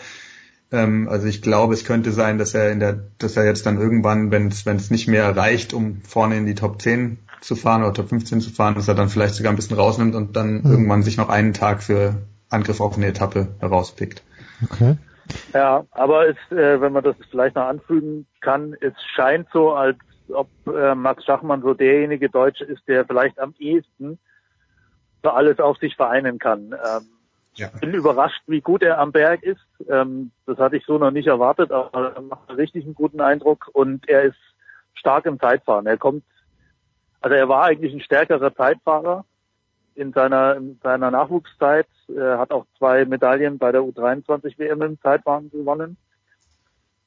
Ähm, 0.72 1.08
also 1.10 1.28
ich 1.28 1.42
glaube, 1.42 1.74
es 1.74 1.84
könnte 1.84 2.12
sein, 2.12 2.38
dass 2.38 2.54
er 2.54 2.72
in 2.72 2.80
der, 2.80 3.00
dass 3.18 3.38
er 3.38 3.46
jetzt 3.46 3.66
dann 3.66 3.80
irgendwann, 3.80 4.32
wenn 4.32 4.48
es 4.48 4.66
wenn 4.66 4.78
es 4.78 4.92
nicht 4.92 5.08
mehr 5.08 5.36
reicht, 5.36 5.74
um 5.74 6.02
vorne 6.08 6.38
in 6.38 6.46
die 6.46 6.56
Top 6.56 6.82
10 6.82 7.20
zu 7.42 7.56
fahren 7.56 7.84
oder 7.84 7.94
Top 7.94 8.10
15 8.10 8.42
zu 8.42 8.50
fahren, 8.50 8.76
dass 8.76 8.88
er 8.88 8.96
dann 8.96 9.10
vielleicht 9.10 9.36
sogar 9.36 9.52
ein 9.54 9.56
bisschen 9.56 9.78
rausnimmt 9.78 10.16
und 10.16 10.36
dann 10.36 10.62
mhm. 10.62 10.72
irgendwann 10.72 11.04
sich 11.04 11.18
noch 11.18 11.30
einen 11.30 11.54
Tag 11.54 11.84
für 11.84 12.16
Angriff 12.50 12.82
auf 12.82 12.98
eine 12.98 13.08
Etappe 13.08 13.50
herauspickt. 13.60 14.24
Okay. 14.64 14.98
Ja, 15.54 15.86
aber 15.92 16.28
es, 16.28 16.38
äh, 16.52 16.80
wenn 16.82 16.94
man 16.94 17.04
das 17.04 17.16
vielleicht 17.30 17.56
noch 17.56 17.66
anfügen 17.66 18.28
kann, 18.42 18.76
es 18.82 18.94
scheint 19.16 19.48
so, 19.52 19.74
als 19.74 19.98
ob 20.30 20.48
äh, 20.68 20.96
Max 20.96 21.26
Schachmann 21.26 21.62
so 21.62 21.74
derjenige 21.74 22.30
Deutsche 22.30 22.64
ist, 22.64 22.88
der 22.88 23.06
vielleicht 23.06 23.40
am 23.40 23.54
ehesten 23.58 24.20
so 25.24 25.30
alles 25.30 25.60
auf 25.60 25.78
sich 25.78 25.96
vereinen 25.96 26.40
kann. 26.40 26.74
Ähm, 26.74 27.08
ja. 27.56 27.70
Bin 27.82 27.94
überrascht, 27.94 28.42
wie 28.48 28.62
gut 28.62 28.84
er 28.84 29.00
am 29.00 29.12
Berg 29.12 29.44
ist. 29.44 29.66
Ähm, 29.90 30.32
das 30.46 30.58
hatte 30.60 30.78
ich 30.78 30.86
so 30.86 30.98
noch 30.98 31.12
nicht 31.12 31.28
erwartet, 31.28 31.72
aber 31.72 32.14
er 32.16 32.22
macht 32.22 32.50
richtig 32.56 32.86
einen 32.86 32.96
guten 32.96 33.20
Eindruck 33.20 33.70
und 33.74 34.08
er 34.08 34.24
ist 34.24 34.38
stark 34.94 35.26
im 35.26 35.40
Zeitfahren. 35.40 35.86
Er 35.86 35.98
kommt, 35.98 36.24
also 37.22 37.36
er 37.36 37.50
war 37.50 37.66
eigentlich 37.66 37.94
ein 37.94 38.02
stärkerer 38.02 38.56
Zeitfahrer 38.56 39.26
in 40.00 40.14
seiner, 40.14 40.56
in 40.56 40.80
seiner 40.82 41.12
Nachwuchszeit, 41.12 41.88
Er 42.16 42.40
hat 42.40 42.52
auch 42.52 42.66
zwei 42.78 43.06
Medaillen 43.06 43.58
bei 43.58 43.72
der 43.72 43.82
U23 43.82 44.58
WM 44.58 44.82
im 44.82 45.02
Zeitfahren 45.02 45.52
gewonnen. 45.52 45.98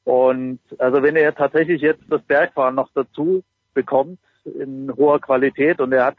Und 0.03 0.59
also 0.77 1.01
wenn 1.01 1.15
er 1.15 1.33
tatsächlich 1.33 1.81
jetzt 1.81 2.03
das 2.09 2.21
Bergfahren 2.21 2.75
noch 2.75 2.89
dazu 2.93 3.43
bekommt 3.73 4.19
in 4.45 4.91
hoher 4.95 5.19
Qualität 5.19 5.79
und 5.79 5.93
er 5.93 6.05
hat 6.05 6.17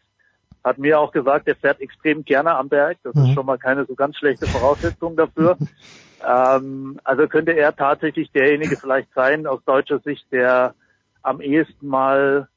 hat 0.65 0.79
mir 0.79 0.99
auch 0.99 1.13
gesagt, 1.13 1.47
er 1.47 1.57
fährt 1.57 1.83
extrem 1.83 2.25
gerne 2.25 2.57
am 2.57 2.71
Berg. 2.71 2.97
Das 3.03 3.15
mhm. 3.15 3.25
ist 3.25 3.35
schon 3.35 3.45
mal 3.45 3.59
keine 3.59 3.85
so 3.85 3.95
ganz 3.95 4.17
schlechte 4.17 4.47
Voraussetzung 4.47 5.15
dafür. 5.15 5.59
ähm, 6.27 6.99
also 7.05 7.29
könnte 7.29 7.53
er 7.53 7.77
tatsächlich 7.77 8.33
derjenige 8.33 8.77
vielleicht 8.77 9.13
sein 9.15 9.47
aus 9.47 9.63
deutscher 9.67 9.99
Sicht, 9.99 10.25
der 10.33 10.75
am 11.23 11.43
ehesten 11.43 11.87
mal 11.87 12.49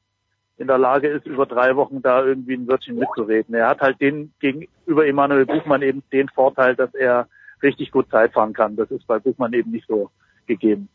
in 0.58 0.66
der 0.66 0.78
Lage 0.78 1.08
ist, 1.08 1.26
über 1.26 1.46
drei 1.46 1.76
Wochen 1.76 2.02
da 2.02 2.24
irgendwie 2.24 2.54
ein 2.54 2.66
Wörtchen 2.68 2.96
mitzureden. 2.96 3.54
Er 3.54 3.68
hat 3.68 3.80
halt 3.80 4.00
den 4.00 4.32
gegenüber 4.40 5.06
Emanuel 5.06 5.46
Buchmann 5.46 5.82
eben 5.82 6.02
den 6.12 6.28
Vorteil, 6.28 6.74
dass 6.74 6.92
er 6.94 7.28
richtig 7.62 7.92
gut 7.92 8.10
Zeit 8.10 8.32
fahren 8.32 8.52
kann. 8.52 8.76
Das 8.76 8.90
ist 8.90 9.06
bei 9.06 9.18
Buchmann 9.18 9.52
eben 9.52 9.70
nicht 9.70 9.86
so 9.86 10.10
gegeben. 10.46 10.88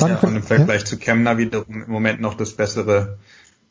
Ja, 0.00 0.18
und 0.20 0.36
im 0.36 0.42
Vergleich 0.42 0.80
ja. 0.80 0.86
zu 0.86 0.98
Kemner 0.98 1.38
wiederum 1.38 1.82
im 1.82 1.90
Moment 1.90 2.20
noch 2.20 2.34
das 2.34 2.54
bessere, 2.54 3.18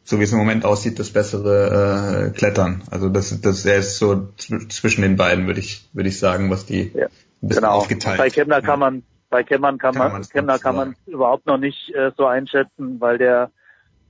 so 0.04 0.20
wie 0.20 0.24
es 0.24 0.32
im 0.32 0.38
Moment 0.38 0.66
aussieht, 0.66 1.00
das 1.00 1.12
bessere 1.12 2.28
äh, 2.28 2.38
Klettern. 2.38 2.84
Also 2.92 3.10
das, 3.10 3.42
das 3.42 3.66
er 3.66 3.78
ist 3.78 3.98
so 3.98 4.28
zwischen 4.36 5.02
den 5.02 5.16
beiden, 5.16 5.48
würde 5.48 5.62
ich, 5.62 5.90
würde 5.94 6.10
ich 6.10 6.20
sagen, 6.20 6.52
was 6.52 6.66
die 6.66 6.92
ja, 6.94 7.08
genau. 7.42 7.70
aufgeteilt. 7.70 8.18
Bei 8.18 8.30
Kemner 8.30 8.62
kann 8.62 8.80
man, 8.80 9.04
bei 9.30 9.44
Kemner 9.44 9.70
kann, 9.70 9.94
kann 9.94 9.98
man, 9.98 10.12
man 10.12 10.22
Kemner 10.24 10.60
kann 10.60 10.76
man 10.76 10.96
überhaupt 11.08 11.48
noch 11.48 11.58
nicht 11.58 11.94
äh, 11.96 12.12
so 12.18 12.26
einschätzen, 12.26 13.00
weil 13.00 13.18
der 13.18 13.52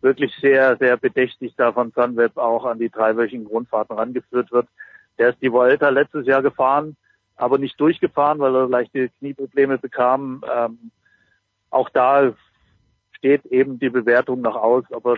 wirklich 0.08 0.34
sehr, 0.42 0.78
sehr 0.78 0.96
bedächtig 0.96 1.54
da 1.58 1.74
von 1.74 1.92
Sunweb 1.92 2.38
auch 2.38 2.66
an 2.66 2.80
die 2.80 2.90
dreiwöchigen 2.90 3.46
Grundfahrten 3.46 3.98
rangeführt 3.98 4.52
wird. 4.52 4.68
Der 5.18 5.30
ist 5.30 5.42
die 5.42 5.52
Vuelta 5.52 5.90
letztes 5.90 6.26
Jahr 6.26 6.42
gefahren, 6.42 6.96
aber 7.36 7.58
nicht 7.58 7.80
durchgefahren, 7.80 8.40
weil 8.40 8.56
er 8.56 8.70
leichte 8.70 9.10
Knieprobleme 9.10 9.78
bekam. 9.78 10.44
Ähm, 10.50 10.92
auch 11.70 11.90
da 11.90 12.34
steht 13.18 13.46
eben 13.48 13.80
die 13.80 13.90
Bewertung 13.90 14.42
noch 14.42 14.56
aus, 14.56 14.86
ob 14.92 15.06
er 15.06 15.18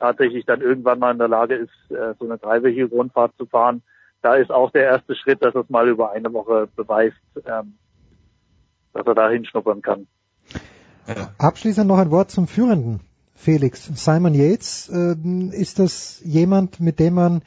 tatsächlich 0.00 0.44
dann 0.44 0.60
irgendwann 0.60 0.98
mal 0.98 1.12
in 1.12 1.18
der 1.18 1.28
Lage 1.28 1.54
ist, 1.54 1.90
äh, 1.90 2.14
so 2.18 2.24
eine 2.24 2.38
dreiwöchige 2.38 2.88
Grundfahrt 2.88 3.36
zu 3.36 3.46
fahren. 3.46 3.82
Da 4.22 4.34
ist 4.34 4.50
auch 4.50 4.70
der 4.72 4.84
erste 4.84 5.14
Schritt, 5.14 5.42
dass 5.42 5.54
er 5.54 5.62
es 5.62 5.70
mal 5.70 5.88
über 5.88 6.10
eine 6.10 6.32
Woche 6.32 6.68
beweist, 6.74 7.16
ähm, 7.46 7.74
dass 8.92 9.06
er 9.06 9.14
da 9.14 9.30
hinschnuppern 9.30 9.82
kann. 9.82 10.06
Abschließend 11.38 11.86
noch 11.86 11.98
ein 11.98 12.10
Wort 12.10 12.30
zum 12.30 12.46
Führenden. 12.46 13.00
Felix. 13.40 13.90
Simon 13.94 14.34
Yates, 14.34 14.90
äh, 14.92 15.16
ist 15.52 15.78
das 15.78 16.20
jemand, 16.24 16.78
mit 16.78 16.98
dem 17.00 17.14
man 17.14 17.42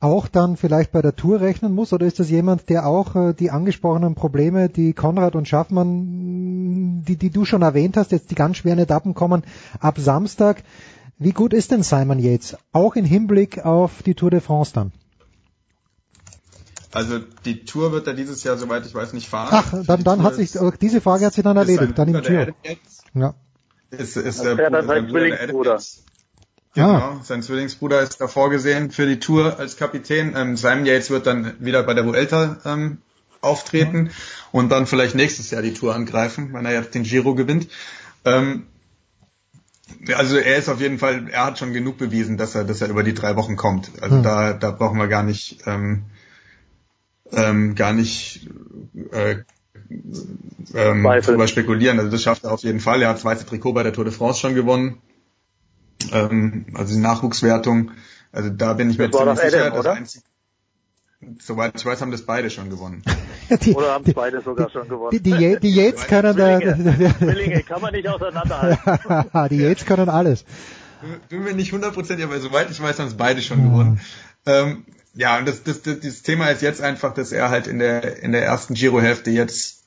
auch 0.00 0.28
dann 0.28 0.56
vielleicht 0.56 0.92
bei 0.92 1.02
der 1.02 1.16
Tour 1.16 1.40
rechnen 1.40 1.74
muss? 1.74 1.92
Oder 1.92 2.06
ist 2.06 2.20
das 2.20 2.30
jemand, 2.30 2.68
der 2.68 2.86
auch 2.86 3.16
äh, 3.16 3.32
die 3.32 3.50
angesprochenen 3.50 4.14
Probleme, 4.14 4.68
die 4.68 4.92
Konrad 4.92 5.34
und 5.34 5.48
Schaffmann, 5.48 7.02
die, 7.02 7.16
die 7.16 7.30
du 7.30 7.44
schon 7.44 7.62
erwähnt 7.62 7.96
hast, 7.96 8.12
jetzt 8.12 8.30
die 8.30 8.34
ganz 8.34 8.58
schweren 8.58 8.78
Etappen 8.78 9.14
kommen 9.14 9.42
ab 9.80 9.98
Samstag. 9.98 10.62
Wie 11.18 11.32
gut 11.32 11.52
ist 11.52 11.72
denn 11.72 11.82
Simon 11.82 12.18
Yates? 12.18 12.56
Auch 12.72 12.94
im 12.94 13.04
Hinblick 13.04 13.64
auf 13.64 14.02
die 14.04 14.14
Tour 14.14 14.30
de 14.30 14.40
France 14.40 14.72
dann? 14.74 14.92
Also 16.92 17.18
die 17.44 17.64
Tour 17.64 17.92
wird 17.92 18.06
er 18.06 18.14
dieses 18.14 18.44
Jahr, 18.44 18.56
soweit 18.56 18.86
ich 18.86 18.94
weiß, 18.94 19.12
nicht 19.14 19.28
fahren. 19.28 19.48
Ach, 19.50 19.84
dann, 19.86 20.04
dann 20.04 20.22
hat 20.22 20.36
sich, 20.36 20.56
diese 20.80 21.00
Frage 21.00 21.26
hat 21.26 21.34
sich 21.34 21.44
dann 21.44 21.56
erledigt, 21.56 21.98
dann 21.98 22.08
im 22.08 22.22
Tour. 22.22 22.48
Ja. 23.14 23.34
Ist, 23.90 24.16
ist 24.16 24.42
der, 24.42 24.54
der 24.56 24.70
der 24.70 24.84
sein 24.84 25.08
Zwillingsbruder. 25.08 25.80
Genau, 26.74 26.88
Ah. 26.88 27.20
sein 27.24 27.42
Zwillingsbruder 27.42 28.02
ist 28.02 28.20
da 28.20 28.28
vorgesehen 28.28 28.90
für 28.90 29.06
die 29.06 29.18
Tour 29.18 29.58
als 29.58 29.76
Kapitän. 29.76 30.34
Ähm, 30.36 30.56
Simon 30.56 30.84
Yates 30.84 31.10
wird 31.10 31.26
dann 31.26 31.54
wieder 31.58 31.82
bei 31.82 31.94
der 31.94 32.04
Vuelta 32.06 32.58
ähm, 32.64 32.98
auftreten 33.40 34.10
und 34.52 34.68
dann 34.68 34.86
vielleicht 34.86 35.14
nächstes 35.14 35.50
Jahr 35.50 35.62
die 35.62 35.72
Tour 35.74 35.94
angreifen, 35.94 36.52
wenn 36.52 36.66
er 36.66 36.72
jetzt 36.72 36.94
den 36.94 37.04
Giro 37.04 37.34
gewinnt. 37.34 37.68
Ähm, 38.24 38.66
also 40.14 40.36
er 40.36 40.56
ist 40.58 40.68
auf 40.68 40.80
jeden 40.80 40.98
Fall, 40.98 41.28
er 41.30 41.46
hat 41.46 41.58
schon 41.58 41.72
genug 41.72 41.96
bewiesen, 41.96 42.36
dass 42.36 42.54
er, 42.54 42.64
dass 42.64 42.82
er 42.82 42.90
über 42.90 43.02
die 43.02 43.14
drei 43.14 43.36
Wochen 43.36 43.56
kommt. 43.56 43.90
Also 44.02 44.16
Hm. 44.16 44.22
da, 44.22 44.52
da 44.52 44.70
brauchen 44.70 44.98
wir 44.98 45.08
gar 45.08 45.22
nicht, 45.22 45.60
ähm, 45.66 46.04
ähm, 47.32 47.74
gar 47.74 47.94
nicht 47.94 48.48
äh, 49.12 49.36
ähm, 50.74 51.02
Zweifel. 51.02 51.32
drüber 51.34 51.48
spekulieren. 51.48 51.98
Also 51.98 52.10
das 52.10 52.22
schafft 52.22 52.44
er 52.44 52.52
auf 52.52 52.62
jeden 52.62 52.80
Fall. 52.80 53.02
Er 53.02 53.08
hat 53.10 53.16
das 53.16 53.24
weiße 53.24 53.46
Trikot 53.46 53.72
bei 53.72 53.82
der 53.82 53.92
Tour 53.92 54.04
de 54.04 54.12
France 54.12 54.40
schon 54.40 54.54
gewonnen. 54.54 54.98
Ähm, 56.12 56.66
also 56.74 56.94
die 56.94 57.00
Nachwuchswertung. 57.00 57.90
Also 58.32 58.50
da 58.50 58.74
bin 58.74 58.90
ich 58.90 58.98
mir 58.98 59.08
Das 59.08 59.18
ziemlich 59.20 59.38
sicher. 59.40 59.66
Adam, 59.66 59.76
Das 59.82 59.86
einzige, 59.86 60.24
soweit 61.40 61.72
ich 61.76 61.84
weiß, 61.86 62.00
haben 62.00 62.10
das 62.10 62.22
beide 62.22 62.50
schon 62.50 62.70
gewonnen. 62.70 63.02
Die, 63.62 63.72
Oder 63.74 63.92
haben 63.94 64.04
es 64.06 64.14
beide 64.14 64.40
sogar 64.42 64.70
schon 64.70 64.88
gewonnen? 64.88 65.10
die, 65.12 65.20
die, 65.20 65.58
die 65.60 65.74
Yates 65.74 66.06
können 66.08 66.36
da, 66.36 66.60
Zwillinge, 67.18 67.62
kann 67.62 67.80
man 67.80 67.92
nicht 67.92 68.06
auseinanderhalten. 68.06 69.48
die 69.50 69.56
Yates 69.62 69.84
können 69.86 70.08
alles. 70.08 70.44
bin 71.28 71.42
mir 71.44 71.54
nicht 71.54 71.72
hundertprozentig, 71.72 72.24
aber 72.24 72.38
soweit 72.40 72.70
ich 72.70 72.80
weiß, 72.80 72.98
haben 72.98 73.08
es 73.08 73.16
beide 73.16 73.40
schon 73.42 73.62
gewonnen. 73.64 74.00
Ähm, 74.46 74.84
ja, 75.14 75.38
und 75.38 75.48
das, 75.48 75.62
das, 75.62 75.82
das, 75.82 76.00
das 76.00 76.22
Thema 76.22 76.48
ist 76.48 76.62
jetzt 76.62 76.80
einfach, 76.80 77.14
dass 77.14 77.32
er 77.32 77.50
halt 77.50 77.66
in 77.66 77.78
der, 77.78 78.22
in 78.22 78.32
der 78.32 78.44
ersten 78.44 78.74
Giro-Hälfte 78.74 79.30
jetzt 79.30 79.78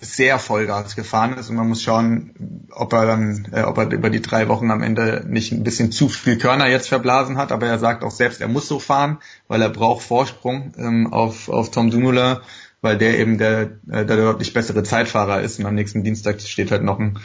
sehr 0.00 0.38
Vollgas 0.38 0.96
gefahren 0.96 1.36
ist. 1.36 1.50
Und 1.50 1.56
man 1.56 1.68
muss 1.68 1.82
schauen, 1.82 2.66
ob 2.70 2.92
er 2.92 3.06
dann, 3.06 3.48
äh, 3.52 3.62
ob 3.62 3.76
er 3.78 3.90
über 3.90 4.10
die 4.10 4.22
drei 4.22 4.48
Wochen 4.48 4.70
am 4.70 4.82
Ende 4.82 5.24
nicht 5.26 5.52
ein 5.52 5.62
bisschen 5.62 5.92
zu 5.92 6.08
viel 6.08 6.38
Körner 6.38 6.68
jetzt 6.68 6.88
verblasen 6.88 7.36
hat, 7.36 7.52
aber 7.52 7.66
er 7.66 7.78
sagt 7.78 8.02
auch 8.02 8.10
selbst, 8.10 8.40
er 8.40 8.48
muss 8.48 8.66
so 8.66 8.78
fahren, 8.78 9.18
weil 9.46 9.60
er 9.60 9.68
braucht 9.68 10.02
Vorsprung 10.02 10.72
ähm, 10.78 11.12
auf, 11.12 11.48
auf 11.48 11.70
Tom 11.70 11.90
Dumoulin, 11.90 12.38
weil 12.80 12.96
der 12.96 13.18
eben 13.18 13.36
der, 13.36 13.72
äh, 13.90 14.06
der 14.06 14.16
deutlich 14.16 14.54
bessere 14.54 14.82
Zeitfahrer 14.82 15.42
ist. 15.42 15.58
Und 15.58 15.66
am 15.66 15.74
nächsten 15.74 16.02
Dienstag 16.02 16.40
steht 16.40 16.70
halt 16.70 16.82
noch 16.82 16.98
ein, 16.98 17.18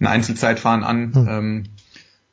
ein 0.00 0.06
Einzelzeitfahren 0.06 0.82
an. 0.82 1.12
Ähm, 1.14 1.64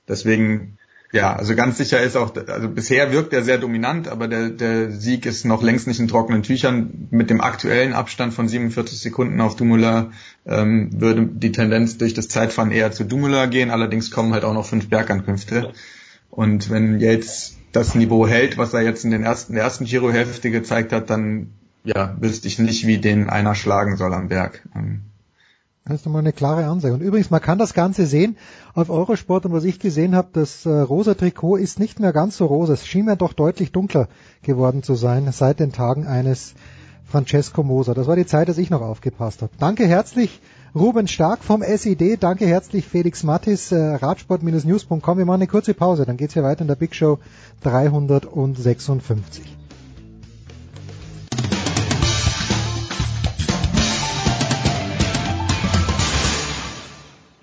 deswegen, 0.08 0.78
ja, 1.14 1.36
also 1.36 1.56
ganz 1.56 1.78
sicher 1.78 2.02
ist 2.02 2.18
auch, 2.18 2.36
also 2.48 2.68
bisher 2.68 3.12
wirkt 3.12 3.34
er 3.34 3.44
sehr 3.44 3.60
dominant, 3.60 4.08
aber 4.08 4.28
der, 4.28 4.50
der 4.50 4.90
Sieg 4.90 5.28
ist 5.28 5.46
noch 5.46 5.62
längst 5.62 5.86
nicht 5.86 6.00
in 6.00 6.08
trockenen 6.08 6.42
Tüchern. 6.42 7.08
Mit 7.12 7.30
dem 7.30 7.40
aktuellen 7.40 7.94
Abstand 7.94 8.34
von 8.34 8.48
47 8.48 9.00
Sekunden 9.00 9.40
auf 9.40 9.56
Dumoulin 9.56 10.14
ähm, 10.48 10.90
würde 10.92 11.28
die 11.28 11.52
Tendenz 11.52 12.00
durch 12.00 12.16
das 12.16 12.30
Zeitfahren 12.30 12.72
eher 12.72 12.92
zu 12.92 13.04
Dumoulin 13.04 13.52
gehen. 13.52 13.70
Allerdings 13.70 14.10
kommen 14.10 14.34
halt 14.34 14.44
auch 14.44 14.56
noch 14.56 14.66
fünf 14.66 14.90
Bergankünfte. 14.90 15.74
Und 16.32 16.72
wenn 16.72 17.00
Yates 17.00 17.58
das 17.74 17.94
Niveau 17.94 18.28
hält, 18.28 18.58
was 18.58 18.74
er 18.74 18.82
jetzt 18.82 19.06
in 19.06 19.12
den 19.12 19.22
ersten, 19.22 19.54
der 19.54 19.66
ersten 19.66 19.86
Giro-Hälfte 19.86 20.50
gezeigt 20.50 20.92
hat, 20.92 21.12
dann 21.12 21.54
ja, 21.84 22.18
wüsste 22.20 22.48
ich 22.48 22.58
nicht, 22.58 22.88
wie 22.88 22.98
den 22.98 23.30
einer 23.30 23.54
schlagen 23.54 23.98
soll 23.98 24.16
am 24.16 24.30
Berg. 24.30 24.64
Ähm, 24.76 25.02
Das 25.86 25.96
ist 25.96 26.06
nochmal 26.06 26.22
eine 26.22 26.32
klare 26.32 26.66
Ansage. 26.66 26.94
Und 26.94 27.02
übrigens, 27.02 27.30
man 27.30 27.42
kann 27.42 27.58
das 27.58 27.74
Ganze 27.74 28.06
sehen 28.06 28.38
auf 28.74 28.90
Eurosport 28.90 29.46
und 29.46 29.52
was 29.52 29.66
ich 29.66 29.80
gesehen 29.80 30.16
habe, 30.16 30.30
das 30.32 30.66
äh, 30.66 30.70
rosa 30.70 31.14
Trikot 31.14 31.58
ist 31.58 31.78
nicht 31.78 32.00
mehr 32.00 32.14
ganz 32.14 32.38
so 32.38 32.46
rosa. 32.46 32.74
Es 32.74 32.88
schien 32.88 33.06
mir 33.06 33.18
doch 33.18 33.34
deutlich 33.34 33.74
dunkler 33.74 34.08
geworden 34.44 34.82
zu 34.82 34.96
sein 34.96 35.30
seit 35.34 35.60
den 35.60 35.74
Tagen 35.74 36.08
eines 36.08 36.54
Francesco 37.06 37.64
Moser. 37.64 37.94
Das 37.94 38.08
war 38.08 38.16
die 38.16 38.26
Zeit, 38.26 38.48
dass 38.48 38.58
ich 38.58 38.70
noch 38.70 38.82
aufgepasst 38.82 39.42
habe. 39.42 39.52
Danke 39.60 39.86
herzlich 39.86 40.40
Ruben 40.74 41.08
Stark 41.08 41.44
vom 41.44 41.62
SID. 41.62 42.24
Danke 42.24 42.48
herzlich 42.48 42.88
Felix 42.88 43.24
Mattis, 43.24 43.74
äh, 43.74 43.76
radsport-news.com. 43.76 45.18
Wir 45.18 45.26
machen 45.26 45.36
eine 45.36 45.48
kurze 45.48 45.74
Pause, 45.74 46.06
dann 46.06 46.16
geht's 46.16 46.34
hier 46.34 46.44
weiter 46.44 46.62
in 46.62 46.68
der 46.68 46.76
Big 46.76 46.96
Show 46.96 47.20
356. 47.62 49.63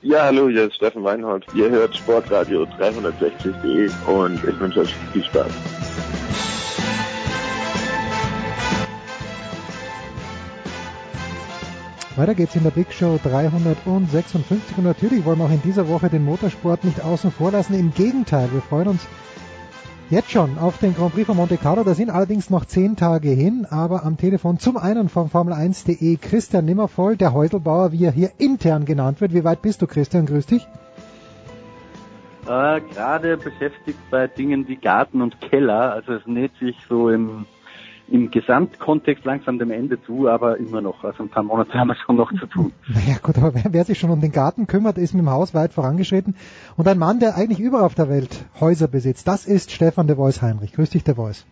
Ja, 0.03 0.25
hallo, 0.25 0.49
hier 0.49 0.65
ist 0.65 0.77
Steffen 0.77 1.05
Weinhold. 1.05 1.45
Ihr 1.55 1.69
hört 1.69 1.95
Sportradio 1.95 2.63
360.de 2.63 3.91
und 4.07 4.43
ich 4.49 4.59
wünsche 4.59 4.81
euch 4.81 4.95
viel 5.13 5.23
Spaß. 5.23 5.53
Weiter 12.17 12.35
geht's 12.35 12.57
in 12.57 12.63
der 12.63 12.71
Big 12.71 12.91
Show 12.95 13.21
356 13.23 14.79
und 14.79 14.85
natürlich 14.85 15.23
wollen 15.27 15.39
wir 15.39 15.45
auch 15.45 15.51
in 15.51 15.63
dieser 15.63 15.87
Woche 15.87 16.09
den 16.09 16.25
Motorsport 16.25 16.83
nicht 16.85 17.03
außen 17.03 17.31
vor 17.31 17.53
lassen. 17.53 17.75
Im 17.75 17.93
Gegenteil, 17.93 18.49
wir 18.53 18.63
freuen 18.63 18.89
uns 18.89 19.07
jetzt 20.11 20.31
schon 20.31 20.59
auf 20.59 20.79
den 20.79 20.95
Grand 20.95 21.15
Prix 21.15 21.27
von 21.27 21.37
Monte 21.37 21.57
Carlo. 21.57 21.85
Da 21.85 21.95
sind 21.95 22.11
allerdings 22.11 22.51
noch 22.51 22.65
zehn 22.65 22.97
Tage 22.97 23.31
hin, 23.31 23.67
aber 23.71 24.05
am 24.05 24.17
Telefon 24.17 24.59
zum 24.59 24.77
einen 24.77 25.09
vom 25.09 25.29
Formel1.de 25.29 26.17
Christian 26.17 26.65
Nimmervoll, 26.65 27.17
der 27.17 27.33
Häuselbauer, 27.33 27.93
wie 27.93 28.05
er 28.05 28.13
hier 28.13 28.31
intern 28.39 28.85
genannt 28.85 29.21
wird. 29.21 29.33
Wie 29.33 29.45
weit 29.45 29.63
bist 29.63 29.83
du, 29.83 29.87
Christian? 29.87 30.27
Grüß 30.27 30.47
dich. 30.47 30.67
Äh, 32.47 32.81
Gerade 32.81 33.37
beschäftigt 33.37 33.99
bei 34.11 34.27
Dingen 34.27 34.67
wie 34.67 34.77
Garten 34.77 35.23
und 35.23 35.41
Keller. 35.41 35.93
Also 35.93 36.15
es 36.15 36.27
näht 36.27 36.53
sich 36.59 36.77
so 36.89 37.11
im, 37.11 37.47
im 38.11 38.31
Gesamtkontext 38.31 39.25
langsam 39.25 39.59
dem 39.59 39.71
Ende 39.71 40.03
zu, 40.03 40.29
aber 40.29 40.59
immer 40.59 40.81
noch. 40.81 41.05
Also 41.05 41.23
ein 41.23 41.29
paar 41.29 41.43
Monate 41.43 41.79
haben 41.79 41.89
wir 41.89 41.97
schon 41.97 42.17
noch 42.17 42.33
zu 42.33 42.47
tun. 42.47 42.73
Naja 42.89 43.19
gut, 43.23 43.39
aber 43.39 43.55
wer, 43.55 43.73
wer 43.73 43.85
sich 43.85 43.99
schon 43.99 44.11
um 44.11 44.21
den 44.21 44.33
Garten 44.33 44.67
kümmert, 44.67 44.99
ist 44.99 45.15
mit 45.15 45.23
dem 45.23 45.31
Haus 45.31 45.55
weit 45.55 45.73
vorangeschritten. 45.73 46.35
Und 46.77 46.89
ein 46.89 46.99
Mann, 46.99 47.21
der 47.21 47.37
eigentlich 47.37 47.61
überall 47.61 47.85
auf 47.85 47.95
der 47.95 48.09
Welt 48.09 48.45
Häuser 48.61 48.89
besitzt, 48.89 49.29
das 49.29 49.47
ist 49.47 49.71
Stefan 49.71 50.07
de 50.07 50.17
Vois 50.17 50.43
Heinrich. 50.43 50.73
Grüß 50.73 50.91
dich, 50.91 51.05
de 51.05 51.17
Vois. 51.17 51.47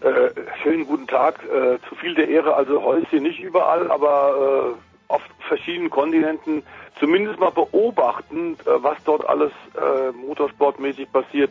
Äh, 0.00 0.30
schönen 0.62 0.86
guten 0.86 1.06
Tag. 1.06 1.40
Äh, 1.44 1.78
zu 1.88 1.94
viel 1.94 2.14
der 2.14 2.28
Ehre, 2.28 2.54
also 2.54 2.82
Häuschen 2.82 3.22
nicht 3.22 3.40
überall, 3.40 3.90
aber 3.90 4.74
äh, 4.76 5.12
auf 5.12 5.22
verschiedenen 5.48 5.90
Kontinenten 5.90 6.62
zumindest 6.98 7.38
mal 7.38 7.50
beobachten, 7.50 8.54
äh, 8.64 8.82
was 8.82 8.96
dort 9.04 9.28
alles 9.28 9.52
äh, 9.74 10.12
motorsportmäßig 10.12 11.12
passiert. 11.12 11.50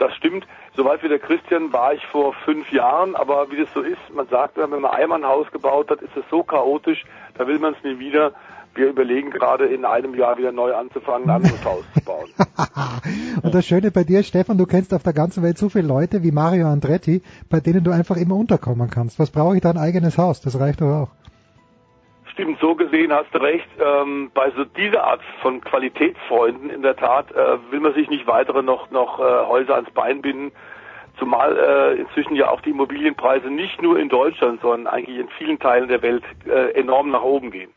Das 0.00 0.14
stimmt. 0.14 0.46
Soweit 0.74 1.02
wie 1.02 1.08
der 1.08 1.18
Christian 1.18 1.74
war 1.74 1.92
ich 1.92 2.04
vor 2.06 2.32
fünf 2.32 2.72
Jahren, 2.72 3.14
aber 3.14 3.50
wie 3.50 3.58
das 3.58 3.68
so 3.74 3.82
ist, 3.82 4.00
man 4.14 4.26
sagt, 4.28 4.56
wenn 4.56 4.70
man 4.70 4.86
einmal 4.86 5.18
ein 5.18 5.28
Haus 5.28 5.46
gebaut 5.52 5.90
hat, 5.90 6.00
ist 6.00 6.16
es 6.16 6.24
so 6.30 6.42
chaotisch, 6.42 7.04
da 7.36 7.46
will 7.46 7.58
man 7.58 7.74
es 7.74 7.84
nie 7.84 7.98
wieder. 7.98 8.32
Wir 8.74 8.88
überlegen 8.88 9.30
gerade 9.30 9.66
in 9.66 9.84
einem 9.84 10.14
Jahr 10.14 10.38
wieder 10.38 10.52
neu 10.52 10.74
anzufangen, 10.74 11.28
ein 11.28 11.36
anderes 11.36 11.62
Haus 11.64 11.84
zu 11.92 12.02
bauen. 12.02 12.30
Und 13.42 13.54
das 13.54 13.66
Schöne 13.66 13.90
bei 13.90 14.04
dir, 14.04 14.22
Stefan, 14.22 14.56
du 14.56 14.64
kennst 14.64 14.94
auf 14.94 15.02
der 15.02 15.12
ganzen 15.12 15.42
Welt 15.42 15.58
so 15.58 15.68
viele 15.68 15.88
Leute 15.88 16.22
wie 16.22 16.30
Mario 16.30 16.68
Andretti, 16.68 17.20
bei 17.50 17.60
denen 17.60 17.84
du 17.84 17.90
einfach 17.90 18.16
immer 18.16 18.36
unterkommen 18.36 18.88
kannst. 18.88 19.18
Was 19.18 19.30
brauche 19.30 19.56
ich 19.56 19.60
da 19.60 19.68
ein 19.68 19.76
eigenes 19.76 20.16
Haus? 20.16 20.40
Das 20.40 20.58
reicht 20.58 20.80
doch 20.80 21.02
auch. 21.02 21.19
Stimmt, 22.40 22.58
so 22.58 22.74
gesehen 22.74 23.12
hast 23.12 23.34
du 23.34 23.38
recht. 23.38 23.68
Ähm, 23.78 24.30
bei 24.32 24.50
so 24.56 24.64
dieser 24.64 25.04
Art 25.04 25.20
von 25.42 25.60
Qualitätsfreunden 25.60 26.70
in 26.70 26.80
der 26.80 26.96
Tat 26.96 27.30
äh, 27.32 27.58
will 27.70 27.80
man 27.80 27.92
sich 27.92 28.08
nicht 28.08 28.26
weitere 28.26 28.62
noch, 28.62 28.90
noch 28.90 29.20
äh, 29.20 29.46
Häuser 29.46 29.74
ans 29.74 29.90
Bein 29.90 30.22
binden. 30.22 30.50
Zumal 31.18 31.54
äh, 31.54 32.00
inzwischen 32.00 32.34
ja 32.36 32.48
auch 32.48 32.62
die 32.62 32.70
Immobilienpreise 32.70 33.50
nicht 33.50 33.82
nur 33.82 33.98
in 33.98 34.08
Deutschland, 34.08 34.62
sondern 34.62 34.86
eigentlich 34.86 35.18
in 35.18 35.28
vielen 35.36 35.58
Teilen 35.58 35.88
der 35.88 36.00
Welt 36.00 36.22
äh, 36.46 36.70
enorm 36.80 37.10
nach 37.10 37.22
oben 37.22 37.50
gehen. 37.50 37.70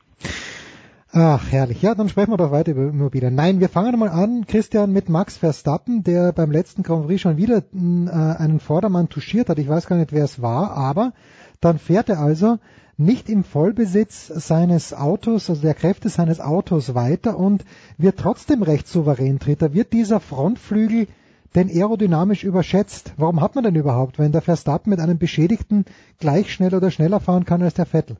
Ach, 1.12 1.44
herrlich. 1.52 1.82
Ja, 1.82 1.94
dann 1.94 2.08
sprechen 2.08 2.32
wir 2.32 2.38
doch 2.38 2.52
weiter 2.52 2.72
über 2.72 2.84
Immobilien. 2.84 3.36
Nein, 3.36 3.60
wir 3.60 3.68
fangen 3.68 4.00
mal 4.00 4.10
an, 4.10 4.46
Christian, 4.48 4.94
mit 4.94 5.10
Max 5.10 5.38
Verstappen, 5.38 6.06
der 6.06 6.32
beim 6.32 6.52
letzten 6.52 6.84
Grand 6.84 7.08
Prix 7.08 7.20
schon 7.20 7.36
wieder 7.36 7.58
äh, 7.58 8.42
einen 8.42 8.62
Vordermann 8.62 9.10
touchiert 9.10 9.50
hat. 9.50 9.60
Ich 9.60 9.68
weiß 9.68 9.88
gar 9.88 9.98
nicht, 9.98 10.14
wer 10.14 10.24
es 10.24 10.42
war, 10.42 10.72
aber 10.78 11.12
dann 11.60 11.80
fährt 11.80 12.08
er 12.08 12.20
also 12.20 12.60
nicht 12.98 13.30
im 13.30 13.44
Vollbesitz 13.44 14.28
seines 14.28 14.94
Autos, 14.94 15.50
also 15.50 15.62
der 15.62 15.74
Kräfte 15.74 16.10
seines 16.10 16.40
Autos 16.40 16.94
weiter 16.96 17.38
und 17.38 17.66
wird 17.98 18.20
trotzdem 18.20 18.64
recht 18.64 18.88
souverän 18.88 19.40
Dritter. 19.40 19.74
Wird 19.74 19.94
dieser 19.94 20.20
Frontflügel 20.20 21.08
denn 21.56 21.70
aerodynamisch 21.70 22.44
überschätzt? 22.44 23.14
Warum 23.18 23.42
hat 23.42 23.56
man 23.56 23.64
denn 23.64 23.76
überhaupt, 23.76 24.20
wenn 24.20 24.32
der 24.32 24.42
Verstappen 24.42 24.90
mit 24.90 25.00
einem 25.00 25.18
Beschädigten 25.18 25.86
gleich 26.20 26.52
schnell 26.52 26.74
oder 26.74 26.92
schneller 26.92 27.20
fahren 27.20 27.46
kann 27.46 27.62
als 27.62 27.74
der 27.74 27.86
Vettel? 27.86 28.18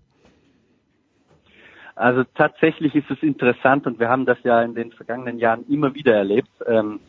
Also 1.96 2.24
tatsächlich 2.24 2.96
ist 2.96 3.10
es 3.12 3.22
interessant 3.22 3.86
und 3.86 4.00
wir 4.00 4.10
haben 4.10 4.26
das 4.26 4.38
ja 4.44 4.64
in 4.64 4.74
den 4.74 4.92
vergangenen 4.92 5.38
Jahren 5.38 5.66
immer 5.70 5.94
wieder 5.94 6.16
erlebt, 6.16 6.50
ähm, 6.66 7.00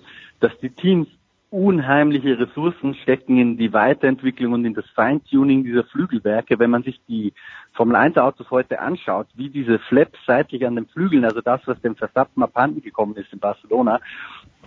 dass 0.41 0.53
die 0.61 0.71
Teams 0.71 1.09
unheimliche 1.55 2.37
Ressourcen 2.37 2.97
stecken 2.97 3.39
in 3.39 3.57
die 3.57 3.73
Weiterentwicklung 3.73 4.55
und 4.55 4.65
in 4.65 4.75
das 4.75 4.87
Feintuning 4.91 5.63
dieser 5.63 5.85
Flügelwerke. 5.85 6.59
Wenn 6.59 6.71
man 6.71 6.83
sich 6.83 7.01
die 7.07 7.33
Formel 7.75 7.95
1 7.95 8.17
Autos 8.17 8.51
heute 8.51 8.81
anschaut, 8.81 9.29
wie 9.35 9.51
diese 9.51 9.79
Flaps 9.79 10.19
seitlich 10.27 10.67
an 10.67 10.75
den 10.75 10.87
Flügeln, 10.87 11.25
also 11.25 11.41
das, 11.41 11.61
was 11.67 11.81
dem 11.81 11.95
Verstappen 11.95 12.43
abhanden 12.43 12.83
gekommen 12.83 13.15
ist 13.15 13.33
in 13.33 13.39
Barcelona, 13.39 14.01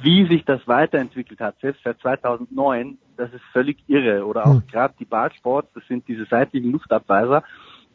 wie 0.01 0.27
sich 0.27 0.45
das 0.45 0.65
weiterentwickelt 0.65 1.41
hat, 1.41 1.59
selbst 1.59 1.83
seit 1.83 1.99
2009, 1.99 2.97
das 3.17 3.33
ist 3.33 3.43
völlig 3.51 3.77
irre. 3.87 4.25
Oder 4.25 4.45
auch 4.45 4.61
Hm. 4.61 4.67
gerade 4.71 4.93
die 4.97 5.05
Ballsports, 5.05 5.67
das 5.73 5.85
sind 5.87 6.07
diese 6.07 6.25
seitlichen 6.25 6.71
Luftabweiser 6.71 7.43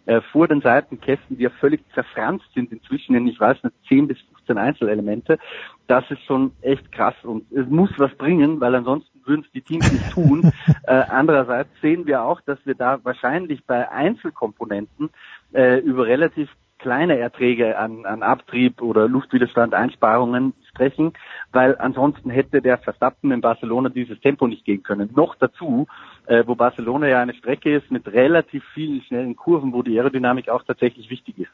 äh, 0.06 0.20
vor 0.32 0.48
den 0.48 0.60
Seitenkästen, 0.60 1.36
die 1.36 1.44
ja 1.44 1.50
völlig 1.50 1.82
zerfranst 1.94 2.46
sind 2.54 2.72
inzwischen 2.72 3.14
in, 3.14 3.26
ich 3.26 3.38
weiß 3.38 3.62
nicht, 3.62 3.74
10 3.88 4.08
bis 4.08 4.18
15 4.32 4.58
Einzelelemente. 4.58 5.38
Das 5.86 6.04
ist 6.10 6.22
schon 6.24 6.52
echt 6.60 6.90
krass 6.92 7.14
und 7.22 7.50
es 7.52 7.66
muss 7.68 7.90
was 7.98 8.14
bringen, 8.16 8.60
weil 8.60 8.74
ansonsten 8.74 9.20
würden 9.24 9.44
es 9.46 9.52
die 9.52 9.62
Teams 9.62 9.90
nicht 9.92 10.10
tun. 10.10 10.52
äh, 10.84 10.92
andererseits 11.08 11.70
sehen 11.80 12.06
wir 12.06 12.22
auch, 12.22 12.40
dass 12.40 12.58
wir 12.64 12.74
da 12.74 12.98
wahrscheinlich 13.04 13.64
bei 13.64 13.90
Einzelkomponenten 13.90 15.10
äh, 15.52 15.78
über 15.78 16.06
relativ 16.06 16.48
kleine 16.78 17.16
Erträge 17.18 17.78
an, 17.78 18.04
an 18.04 18.22
Abtrieb 18.22 18.82
oder 18.82 19.08
Luftwiderstand, 19.08 19.72
Einsparungen 19.72 20.52
sprechen, 20.74 21.12
weil 21.52 21.76
ansonsten 21.78 22.30
hätte 22.30 22.62
der 22.62 22.78
Verstappen 22.78 23.30
in 23.30 23.40
Barcelona 23.40 23.90
dieses 23.90 24.18
Tempo 24.20 24.46
nicht 24.46 24.64
gehen 24.64 24.82
können. 24.82 25.10
Noch 25.14 25.34
dazu, 25.34 25.86
äh, 26.26 26.44
wo 26.46 26.54
Barcelona 26.54 27.08
ja 27.08 27.20
eine 27.20 27.34
Strecke 27.34 27.76
ist 27.76 27.90
mit 27.90 28.06
relativ 28.08 28.64
vielen 28.72 29.02
schnellen 29.02 29.36
Kurven, 29.36 29.72
wo 29.72 29.82
die 29.82 29.98
Aerodynamik 29.98 30.48
auch 30.48 30.62
tatsächlich 30.62 31.10
wichtig 31.10 31.38
ist. 31.38 31.50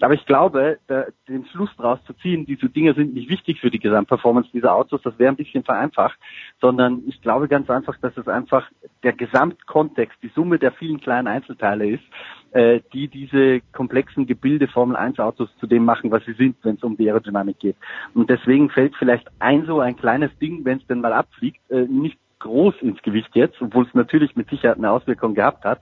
Aber 0.00 0.14
ich 0.14 0.24
glaube, 0.24 0.78
da, 0.86 1.06
den 1.28 1.46
Schluss 1.46 1.70
daraus 1.76 1.98
zu 2.04 2.12
ziehen, 2.14 2.46
diese 2.46 2.68
Dinge 2.68 2.94
sind 2.94 3.14
nicht 3.14 3.28
wichtig 3.28 3.60
für 3.60 3.70
die 3.70 3.80
Gesamtperformance 3.80 4.50
dieser 4.52 4.74
Autos, 4.74 5.02
das 5.02 5.18
wäre 5.18 5.32
ein 5.32 5.36
bisschen 5.36 5.64
vereinfacht, 5.64 6.18
sondern 6.60 7.02
ich 7.06 7.20
glaube 7.22 7.48
ganz 7.48 7.68
einfach, 7.70 7.96
dass 7.98 8.16
es 8.16 8.28
einfach 8.28 8.70
der 9.02 9.12
Gesamtkontext, 9.14 10.16
die 10.22 10.30
Summe 10.34 10.58
der 10.58 10.72
vielen 10.72 11.00
kleinen 11.00 11.26
Einzelteile 11.26 11.90
ist, 11.90 12.04
äh, 12.52 12.80
die 12.92 13.08
diese 13.08 13.60
komplexen 13.72 14.26
Gebilde 14.26 14.66
Formel 14.68 14.96
1 14.96 15.18
Autos 15.18 15.48
zu 15.60 15.66
dem 15.66 15.84
machen, 15.84 16.10
was 16.10 16.24
sie 16.24 16.32
sind, 16.32 16.56
wenn 16.62 16.74
es 16.74 16.82
um 16.82 16.96
die 16.96 17.08
Aerodynamik 17.08 17.58
geht. 17.58 17.76
Und 18.14 18.28
deswegen 18.28 18.59
fällt 18.68 18.94
vielleicht 18.96 19.28
ein 19.38 19.64
so 19.64 19.80
ein 19.80 19.96
kleines 19.96 20.36
Ding, 20.38 20.64
wenn 20.64 20.78
es 20.78 20.86
denn 20.86 21.00
mal 21.00 21.12
abfliegt, 21.12 21.58
äh, 21.70 21.86
nicht 21.86 22.18
groß 22.40 22.74
ins 22.80 23.00
Gewicht 23.02 23.30
jetzt, 23.34 23.60
obwohl 23.60 23.86
es 23.86 23.94
natürlich 23.94 24.34
mit 24.34 24.48
Sicherheit 24.50 24.78
eine 24.78 24.90
Auswirkung 24.90 25.34
gehabt 25.34 25.64
hat. 25.64 25.80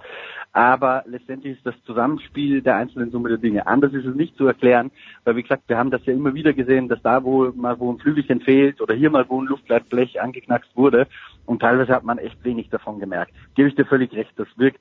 Aber 0.52 1.04
letztendlich 1.06 1.56
ist 1.56 1.66
das 1.66 1.74
Zusammenspiel 1.84 2.62
der 2.62 2.76
einzelnen 2.76 3.10
Summe 3.10 3.28
der 3.28 3.38
Dinge. 3.38 3.66
Anders 3.66 3.92
ist 3.92 4.06
es 4.06 4.14
nicht 4.14 4.36
zu 4.36 4.46
erklären, 4.46 4.90
weil 5.24 5.36
wie 5.36 5.42
gesagt, 5.42 5.64
wir 5.68 5.78
haben 5.78 5.90
das 5.90 6.04
ja 6.06 6.12
immer 6.12 6.34
wieder 6.34 6.52
gesehen, 6.52 6.88
dass 6.88 7.00
da, 7.02 7.22
wo 7.22 7.52
mal 7.54 7.78
wo 7.78 7.92
ein 7.92 7.98
Flügelchen 7.98 8.40
fehlt 8.40 8.80
oder 8.80 8.94
hier 8.94 9.10
mal 9.10 9.28
wo 9.28 9.40
ein 9.40 9.46
Luftleitblech 9.46 10.20
angeknackst 10.20 10.74
wurde 10.76 11.06
und 11.46 11.60
teilweise 11.60 11.94
hat 11.94 12.04
man 12.04 12.18
echt 12.18 12.42
wenig 12.44 12.70
davon 12.70 12.98
gemerkt. 12.98 13.32
Gebe 13.54 13.68
ich 13.68 13.74
dir 13.74 13.84
völlig 13.84 14.12
recht, 14.14 14.32
das 14.36 14.48
wirkt 14.56 14.80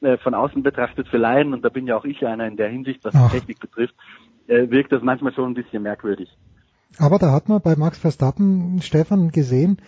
äh, 0.00 0.16
von 0.18 0.34
außen 0.34 0.62
betrachtet 0.62 1.08
für 1.08 1.18
Laien, 1.18 1.52
und 1.52 1.64
da 1.64 1.68
bin 1.68 1.86
ja 1.86 1.96
auch 1.96 2.04
ich 2.04 2.24
einer 2.26 2.46
in 2.46 2.56
der 2.56 2.68
Hinsicht, 2.68 3.04
was 3.04 3.12
die 3.12 3.38
Technik 3.38 3.60
betrifft, 3.60 3.94
äh, 4.46 4.70
wirkt 4.70 4.92
das 4.92 5.02
manchmal 5.02 5.34
schon 5.34 5.50
ein 5.50 5.54
bisschen 5.54 5.82
merkwürdig. 5.82 6.30
Aber 6.98 7.18
da 7.18 7.32
hat 7.32 7.48
man 7.48 7.60
bei 7.60 7.76
Max 7.76 7.98
Verstappen, 7.98 8.80
Stefan, 8.82 9.30
gesehen, 9.30 9.78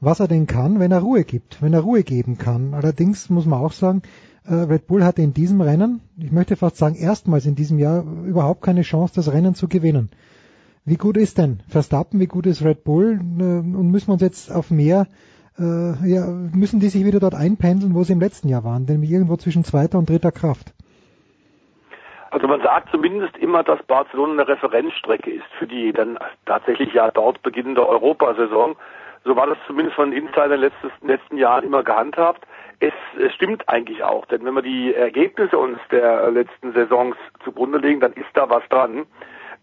was 0.00 0.20
er 0.20 0.28
denn 0.28 0.46
kann, 0.46 0.80
wenn 0.80 0.92
er 0.92 1.00
Ruhe 1.00 1.24
gibt, 1.24 1.60
wenn 1.62 1.74
er 1.74 1.80
Ruhe 1.80 2.02
geben 2.02 2.38
kann. 2.38 2.74
Allerdings 2.74 3.28
muss 3.30 3.46
man 3.46 3.60
auch 3.60 3.72
sagen, 3.72 4.02
äh, 4.44 4.54
Red 4.54 4.86
Bull 4.86 5.04
hatte 5.04 5.22
in 5.22 5.34
diesem 5.34 5.60
Rennen, 5.60 6.00
ich 6.16 6.32
möchte 6.32 6.56
fast 6.56 6.76
sagen 6.76 6.94
erstmals 6.94 7.46
in 7.46 7.54
diesem 7.54 7.78
Jahr, 7.78 8.04
überhaupt 8.24 8.62
keine 8.62 8.82
Chance, 8.82 9.14
das 9.14 9.32
Rennen 9.32 9.54
zu 9.54 9.68
gewinnen. 9.68 10.10
Wie 10.84 10.96
gut 10.96 11.16
ist 11.16 11.38
denn 11.38 11.60
Verstappen, 11.68 12.20
wie 12.20 12.26
gut 12.26 12.46
ist 12.46 12.62
Red 12.62 12.84
Bull 12.84 13.20
äh, 13.38 13.42
und 13.42 13.90
müssen 13.90 14.08
wir 14.08 14.14
uns 14.14 14.22
jetzt 14.22 14.50
auf 14.50 14.70
mehr, 14.70 15.06
äh, 15.58 16.08
ja, 16.08 16.26
müssen 16.26 16.80
die 16.80 16.88
sich 16.88 17.04
wieder 17.04 17.20
dort 17.20 17.34
einpendeln, 17.34 17.94
wo 17.94 18.02
sie 18.04 18.14
im 18.14 18.20
letzten 18.20 18.48
Jahr 18.48 18.64
waren, 18.64 18.84
nämlich 18.84 19.10
irgendwo 19.10 19.36
zwischen 19.36 19.64
zweiter 19.64 19.98
und 19.98 20.08
dritter 20.08 20.32
Kraft? 20.32 20.72
Also 22.30 22.46
man 22.46 22.62
sagt 22.62 22.90
zumindest 22.90 23.36
immer, 23.38 23.64
dass 23.64 23.82
Barcelona 23.84 24.32
eine 24.32 24.48
Referenzstrecke 24.48 25.30
ist 25.30 25.46
für 25.58 25.66
die 25.66 25.92
dann 25.92 26.18
tatsächlich 26.46 26.92
ja 26.92 27.10
dort 27.10 27.42
beginnende 27.42 27.86
Europasaison. 27.88 28.76
So 29.24 29.36
war 29.36 29.48
das 29.48 29.58
zumindest 29.66 29.96
von 29.96 30.10
den 30.10 30.24
Insidern 30.24 30.52
in 30.52 30.60
den 30.62 31.08
letzten, 31.08 31.36
Jahren 31.36 31.64
immer 31.64 31.82
gehandhabt. 31.82 32.46
Es, 32.78 32.92
es 33.18 33.34
stimmt 33.34 33.68
eigentlich 33.68 34.02
auch, 34.02 34.24
denn 34.26 34.44
wenn 34.44 34.54
wir 34.54 34.62
die 34.62 34.94
Ergebnisse 34.94 35.58
uns 35.58 35.78
der 35.90 36.30
letzten 36.30 36.72
Saisons 36.72 37.16
zugrunde 37.44 37.78
legen, 37.78 38.00
dann 38.00 38.12
ist 38.14 38.30
da 38.32 38.48
was 38.48 38.62
dran. 38.70 39.06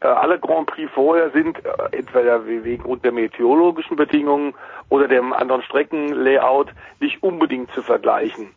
Äh, 0.02 0.07
alle 0.07 0.38
Grand 0.38 0.68
Prix 0.68 0.91
vorher 0.94 1.31
sind 1.31 1.57
äh, 1.65 1.98
entweder 1.98 2.45
wegen 2.45 3.02
der 3.02 3.11
meteorologischen 3.11 3.95
Bedingungen 3.95 4.53
oder 4.89 5.07
dem 5.07 5.34
anderen 5.34 5.64
Streckenlayout 5.64 6.68
nicht 6.99 7.23
unbedingt 7.23 7.72
zu 7.72 7.81
vergleichen. 7.81 8.52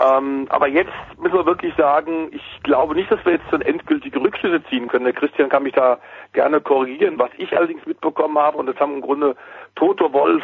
Ähm, 0.00 0.46
aber 0.48 0.68
jetzt 0.68 0.92
müssen 1.18 1.34
wir 1.34 1.46
wirklich 1.46 1.74
sagen, 1.76 2.28
ich 2.32 2.62
glaube 2.62 2.94
nicht, 2.94 3.10
dass 3.10 3.24
wir 3.24 3.32
jetzt 3.32 3.50
so 3.50 3.56
endgültige 3.56 4.20
Rückschlüsse 4.20 4.62
ziehen 4.64 4.88
können. 4.88 5.04
Der 5.04 5.14
Christian 5.14 5.48
kann 5.48 5.62
mich 5.62 5.74
da 5.74 5.98
gerne 6.32 6.60
korrigieren. 6.60 7.18
Was 7.18 7.30
ich 7.38 7.56
allerdings 7.56 7.84
mitbekommen 7.86 8.38
habe, 8.38 8.58
und 8.58 8.66
das 8.66 8.76
haben 8.76 8.94
im 8.94 9.00
Grunde 9.00 9.36
Toto 9.74 10.12
Wolf, 10.12 10.42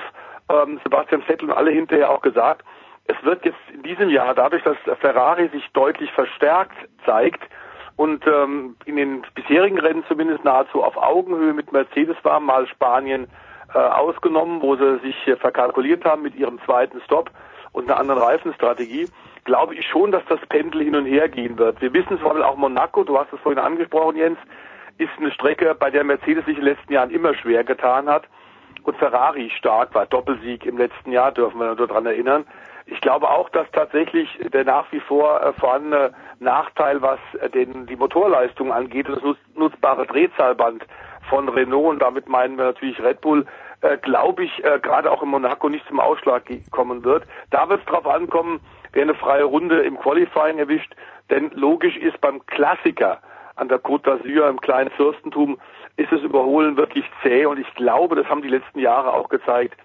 ähm, 0.51 0.81
Sebastian 0.83 1.23
Vettel 1.23 1.51
und 1.51 1.57
alle 1.57 1.71
hinterher 1.71 2.11
auch 2.11 2.23
gesagt, 2.23 2.65
es 3.07 3.17
wird 3.25 3.45
jetzt 3.45 3.59
in 3.73 3.83
diesem 3.83 4.11
Jahr, 4.11 4.35
dadurch, 4.35 4.63
dass 4.63 4.77
Ferrari 5.01 5.49
sich 5.49 5.67
deutlich 5.73 6.13
verstärkt 6.13 6.77
zeigt 7.07 7.43
und 7.97 8.25
ähm, 8.27 8.77
in 8.85 8.97
den 8.97 9.23
bisherigen 9.35 9.79
Rennen 9.79 10.05
zumindest 10.07 10.45
nahezu 10.45 10.85
auf 10.85 10.97
Augenhöhe 10.97 11.53
mit 11.53 11.73
Mercedes 11.73 12.17
war, 12.23 12.39
mal 12.39 12.67
Spanien 12.69 13.27
äh, 13.75 13.79
ausgenommen, 13.79 14.63
wo 14.63 14.77
sie 14.77 14.99
sich 15.01 15.27
äh, 15.27 15.37
verkalkuliert 15.37 16.05
haben 16.05 16.23
mit 16.23 16.37
ihrem 16.37 16.61
zweiten 16.65 17.01
Stop 17.01 17.31
und 17.73 17.91
einer 17.91 17.99
anderen 17.99 18.23
Reifenstrategie, 18.23 19.09
glaube 19.49 19.75
ich 19.75 19.87
schon, 19.89 20.13
dass 20.13 20.23
das 20.29 20.41
Pendel 20.51 20.83
hin 20.83 20.95
und 20.95 21.07
her 21.07 21.27
gehen 21.27 21.57
wird. 21.57 21.81
Wir 21.81 21.95
wissen 21.95 22.19
es, 22.19 22.23
weil 22.23 22.43
auch 22.43 22.57
Monaco, 22.57 23.03
du 23.03 23.19
hast 23.19 23.33
es 23.33 23.41
vorhin 23.41 23.59
angesprochen, 23.59 24.17
Jens, 24.17 24.39
ist 24.99 25.09
eine 25.17 25.33
Strecke, 25.33 25.75
bei 25.75 25.91
der 25.91 26.05
Mercedes 26.05 26.45
sich 26.45 26.59
in 26.59 26.65
den 26.65 26.75
letzten 26.75 26.93
Jahren 26.93 27.11
immer 27.11 27.35
schwer 27.35 27.65
getan 27.65 28.11
hat 28.11 28.25
und 28.83 28.99
Ferrari 28.99 29.51
stark 29.57 29.95
war. 29.95 30.05
Doppelsieg 30.05 30.67
im 30.67 30.77
letzten 30.77 31.13
Jahr, 31.13 31.33
dürfen 31.33 31.59
wir 31.61 31.75
nur 31.75 31.87
daran 31.87 32.05
erinnern. 32.05 32.45
Ich 32.85 33.01
glaube 33.01 33.31
auch, 33.31 33.49
dass 33.49 33.67
tatsächlich 33.73 34.29
der 34.53 34.65
nach 34.65 34.93
wie 34.93 35.01
vor 35.01 35.41
äh, 35.43 35.55
vorhandene 35.55 36.13
Nachteil, 36.41 37.01
was 37.01 37.19
äh, 37.41 37.49
den, 37.49 37.87
die 37.87 37.97
Motorleistung 37.97 38.71
angeht, 38.71 39.09
das 39.09 39.19
nutzbare 39.55 40.07
Drehzahlband 40.07 40.85
von 41.31 41.49
Renault 41.49 41.87
und 41.87 42.03
damit 42.03 42.29
meinen 42.29 42.59
wir 42.59 42.67
natürlich 42.67 43.03
Red 43.03 43.23
Bull, 43.23 43.47
äh, 43.81 43.97
glaube 43.97 44.45
ich, 44.45 44.63
äh, 44.63 44.79
gerade 44.79 45.11
auch 45.11 45.23
in 45.23 45.31
Monaco 45.31 45.71
nicht 45.71 45.87
zum 45.89 46.01
Ausschlag 46.01 46.43
kommen 46.71 47.03
wird. 47.03 47.25
Da 47.51 47.67
wird 47.71 47.81
es 47.81 47.87
darauf 47.87 48.07
ankommen, 48.07 48.61
wer 48.99 49.05
eine 49.05 49.15
freie 49.15 49.45
Runde 49.45 49.79
im 49.83 49.97
Qualifying 49.97 50.59
erwischt, 50.59 50.93
denn 51.31 51.53
logisch 51.55 51.97
ist 51.97 52.21
beim 52.21 52.45
Klassiker 52.47 53.21
an 53.55 53.69
der 53.69 53.79
Côte 53.79 54.11
d'Azur 54.11 54.49
im 54.49 54.61
kleinen 54.61 54.91
Fürstentum 54.91 55.61
ist 55.97 56.11
das 56.11 56.21
Überholen 56.23 56.77
wirklich 56.77 57.05
zäh 57.23 57.47
und 57.47 57.61
ich 57.61 57.75
glaube, 57.77 58.17
das 58.17 58.27
haben 58.27 58.43
die 58.43 58.49
letzten 58.49 58.81
Jahre 58.81 59.13
auch 59.13 59.29
gezeigt, 59.29 59.77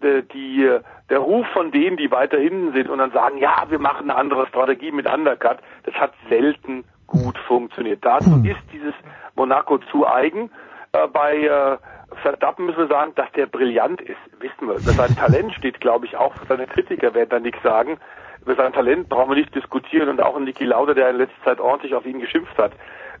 äh, 0.00 0.24
die, 0.34 0.68
der 1.08 1.18
Ruf 1.20 1.46
von 1.52 1.70
denen, 1.70 1.96
die 1.96 2.10
weiter 2.10 2.36
hinten 2.36 2.72
sind 2.72 2.88
und 2.88 2.98
dann 2.98 3.12
sagen, 3.12 3.38
ja, 3.38 3.64
wir 3.68 3.78
machen 3.78 4.10
eine 4.10 4.18
andere 4.18 4.48
Strategie 4.48 4.90
mit 4.90 5.08
Undercut, 5.08 5.58
das 5.84 5.94
hat 5.94 6.12
selten 6.28 6.82
gut 7.06 7.38
funktioniert. 7.46 8.04
Dazu 8.04 8.42
ist 8.44 8.58
dieses 8.72 8.94
Monaco 9.36 9.78
zu 9.92 10.04
eigen. 10.04 10.50
Äh, 10.92 11.06
bei 11.06 11.44
äh, 11.44 11.78
Verstappen 12.22 12.66
müssen 12.66 12.78
wir 12.78 12.88
sagen, 12.88 13.12
dass 13.14 13.30
der 13.36 13.46
brillant 13.46 14.00
ist, 14.00 14.18
wissen 14.40 14.66
wir. 14.66 14.80
Sein 14.80 15.14
Talent 15.14 15.54
steht, 15.54 15.80
glaube 15.80 16.06
ich, 16.06 16.16
auch 16.16 16.34
für 16.34 16.46
seine 16.46 16.66
Kritiker, 16.66 17.14
werden 17.14 17.30
da 17.30 17.38
nichts 17.38 17.62
sagen. 17.62 17.98
Über 18.42 18.54
sein 18.54 18.72
Talent 18.72 19.08
brauchen 19.08 19.30
wir 19.30 19.36
nicht 19.36 19.54
diskutieren 19.54 20.08
und 20.08 20.20
auch 20.20 20.38
Niki 20.38 20.64
Lauda, 20.64 20.94
der 20.94 21.10
in 21.10 21.16
letzter 21.16 21.44
Zeit 21.44 21.60
ordentlich 21.60 21.94
auf 21.94 22.06
ihn 22.06 22.20
geschimpft 22.20 22.56
hat, 22.58 22.72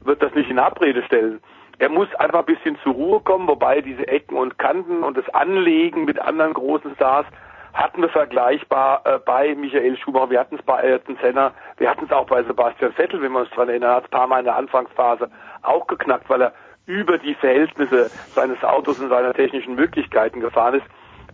wird 0.02 0.22
das 0.22 0.34
nicht 0.34 0.50
in 0.50 0.58
Abrede 0.58 1.02
stellen. 1.02 1.40
Er 1.78 1.88
muss 1.88 2.12
einfach 2.16 2.40
ein 2.40 2.46
bisschen 2.46 2.78
zur 2.82 2.94
Ruhe 2.94 3.20
kommen, 3.20 3.46
wobei 3.46 3.80
diese 3.80 4.06
Ecken 4.08 4.36
und 4.36 4.58
Kanten 4.58 5.02
und 5.02 5.16
das 5.16 5.28
Anlegen 5.30 6.04
mit 6.04 6.18
anderen 6.18 6.54
großen 6.54 6.94
Stars 6.96 7.26
hatten 7.72 8.02
wir 8.02 8.08
vergleichbar 8.08 9.02
äh, 9.04 9.18
bei 9.24 9.54
Michael 9.54 9.96
Schumacher, 9.96 10.30
wir 10.30 10.40
hatten 10.40 10.56
es 10.56 10.62
bei 10.62 10.82
Ayrton 10.82 11.16
Senna, 11.22 11.52
wir 11.76 11.88
hatten 11.88 12.06
es 12.06 12.10
auch 12.10 12.26
bei 12.26 12.42
Sebastian 12.42 12.92
Vettel, 12.92 13.22
wenn 13.22 13.32
wir 13.32 13.40
uns 13.40 13.50
daran 13.50 13.68
erinnern, 13.68 13.94
hat 13.94 14.04
ein 14.04 14.10
paar 14.10 14.26
Mal 14.26 14.40
in 14.40 14.46
der 14.46 14.56
Anfangsphase 14.56 15.30
auch 15.62 15.86
geknackt, 15.86 16.28
weil 16.28 16.42
er 16.42 16.52
über 16.86 17.18
die 17.18 17.34
Verhältnisse 17.34 18.10
seines 18.34 18.64
Autos 18.64 18.98
und 18.98 19.10
seiner 19.10 19.34
technischen 19.34 19.74
Möglichkeiten 19.74 20.40
gefahren 20.40 20.74
ist. 20.74 20.86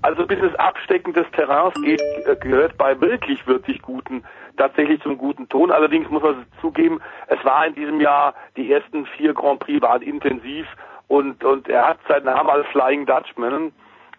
Also 0.05 0.27
bis 0.27 0.39
es 0.43 0.55
Abstecken 0.57 1.15
des 1.15 1.25
Terrains 1.31 1.73
geht, 1.81 2.03
äh, 2.27 2.37
gehört 2.37 2.77
bei 2.77 3.01
wirklich 3.01 3.47
wirklich 3.47 3.81
guten 3.81 4.23
tatsächlich 4.59 5.01
zum 5.01 5.17
guten 5.17 5.49
Ton. 5.49 5.71
Allerdings 5.71 6.11
muss 6.11 6.23
man 6.23 6.45
zugeben, 6.61 7.01
es 7.29 7.43
war 7.43 7.67
in 7.67 7.75
diesem 7.75 8.03
Jahr, 8.03 8.35
die 8.59 8.71
ersten 8.71 9.07
vier 9.07 9.33
Grand 9.33 9.61
Prix 9.61 9.81
waren 9.81 10.03
intensiv 10.03 10.67
und, 11.09 11.43
und 11.43 11.71
er 11.71 11.89
hat 11.89 11.99
seinen 12.07 12.27
Namen 12.27 12.51
als 12.51 12.67
Flying 12.67 13.07
Dutchman 13.07 13.73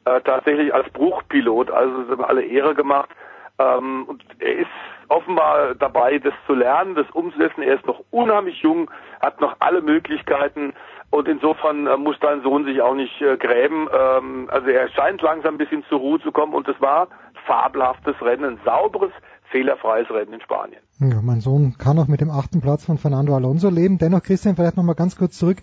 äh, 0.06 0.22
tatsächlich 0.22 0.74
als 0.74 0.90
Bruchpilot, 0.90 1.70
also 1.70 2.24
alle 2.24 2.44
Ehre 2.44 2.74
gemacht. 2.74 3.12
Ähm, 3.60 4.06
und 4.08 4.26
er 4.40 4.56
ist 4.56 4.68
offenbar 5.10 5.76
dabei, 5.76 6.18
das 6.18 6.34
zu 6.48 6.56
lernen, 6.56 6.96
das 6.96 7.10
umzusetzen. 7.12 7.62
Er 7.62 7.76
ist 7.76 7.86
noch 7.86 8.02
unheimlich 8.10 8.60
jung, 8.64 8.90
hat 9.22 9.40
noch 9.40 9.56
alle 9.60 9.84
Möglichkeiten 9.84 10.74
Und 11.16 11.30
insofern 11.30 11.88
äh, 11.88 11.96
muss 11.96 12.18
dein 12.20 12.42
Sohn 12.42 12.66
sich 12.66 12.82
auch 12.82 12.94
nicht 12.94 13.22
äh, 13.22 13.38
gräben. 13.38 13.88
Ähm, 13.88 14.50
also 14.52 14.68
er 14.68 14.90
scheint 14.90 15.22
langsam 15.22 15.56
ein 15.56 15.58
bisschen 15.58 15.86
zur 15.88 16.00
Ruhe 16.00 16.20
zu 16.20 16.34
kommen 16.34 16.54
und 16.54 16.68
es 16.68 16.76
war 16.82 17.08
fabelhaftes 17.48 18.16
Rennen, 18.22 18.44
ein 18.44 18.60
sauberes, 18.66 19.12
fehlerfreies 19.50 20.10
Rennen 20.10 20.34
in 20.34 20.42
Spanien. 20.42 20.82
Ja, 21.00 21.22
mein 21.22 21.40
Sohn 21.40 21.76
kann 21.78 21.98
auch 22.00 22.10
mit 22.10 22.20
dem 22.20 22.30
achten 22.30 22.60
Platz 22.60 22.84
von 22.84 22.98
Fernando 22.98 23.34
Alonso 23.34 23.70
leben. 23.70 23.98
Dennoch, 23.98 24.24
Christian, 24.24 24.58
vielleicht 24.58 24.76
nochmal 24.76 24.96
ganz 24.96 25.16
kurz 25.16 25.38
zurück 25.38 25.60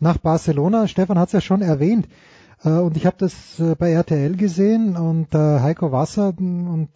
nach 0.00 0.18
Barcelona. 0.18 0.86
Stefan 0.86 1.18
hat 1.18 1.28
es 1.28 1.32
ja 1.32 1.40
schon 1.40 1.62
erwähnt. 1.62 2.06
Äh, 2.62 2.68
und 2.68 2.98
ich 2.98 3.06
habe 3.06 3.16
das 3.18 3.58
äh, 3.58 3.74
bei 3.76 3.92
RTL 3.92 4.36
gesehen 4.36 4.96
und 4.96 5.34
äh, 5.34 5.60
Heiko 5.60 5.92
Wasser 5.92 6.34
und 6.38 6.90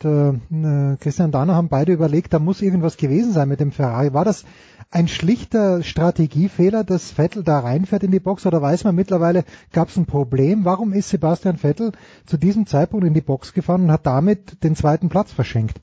Christian 1.01 1.32
Dahner 1.32 1.55
haben 1.55 1.70
beide 1.70 1.93
überlegt, 1.93 2.35
da 2.35 2.39
muss 2.39 2.60
irgendwas 2.60 2.98
gewesen 2.98 3.32
sein 3.32 3.48
mit 3.48 3.60
dem 3.60 3.72
Ferrari. 3.72 4.12
War 4.12 4.26
das 4.26 4.44
ein 4.90 5.09
schlichter 5.09 5.82
Strategiefehler, 5.82 6.85
dass 6.85 7.11
Vettel 7.11 7.43
da 7.43 7.61
reinfährt 7.61 8.02
in 8.02 8.11
die 8.11 8.20
Box 8.20 8.47
oder 8.47 8.62
weiß 8.62 8.85
man 8.85 8.94
mittlerweile, 8.94 9.44
gab 9.73 9.89
es 9.89 9.97
ein 9.97 10.06
Problem? 10.06 10.65
Warum 10.65 10.93
ist 10.93 11.11
Sebastian 11.11 11.59
Vettel 11.59 11.93
zu 12.27 12.36
diesem 12.36 12.66
Zeitpunkt 12.66 13.06
in 13.06 13.15
die 13.15 13.20
Box 13.20 13.52
gefahren 13.52 13.82
und 13.82 13.93
hat 13.93 14.06
damit 14.06 14.62
den 14.62 14.77
zweiten 14.77 15.09
Platz 15.09 15.32
verschenkt? 15.32 15.81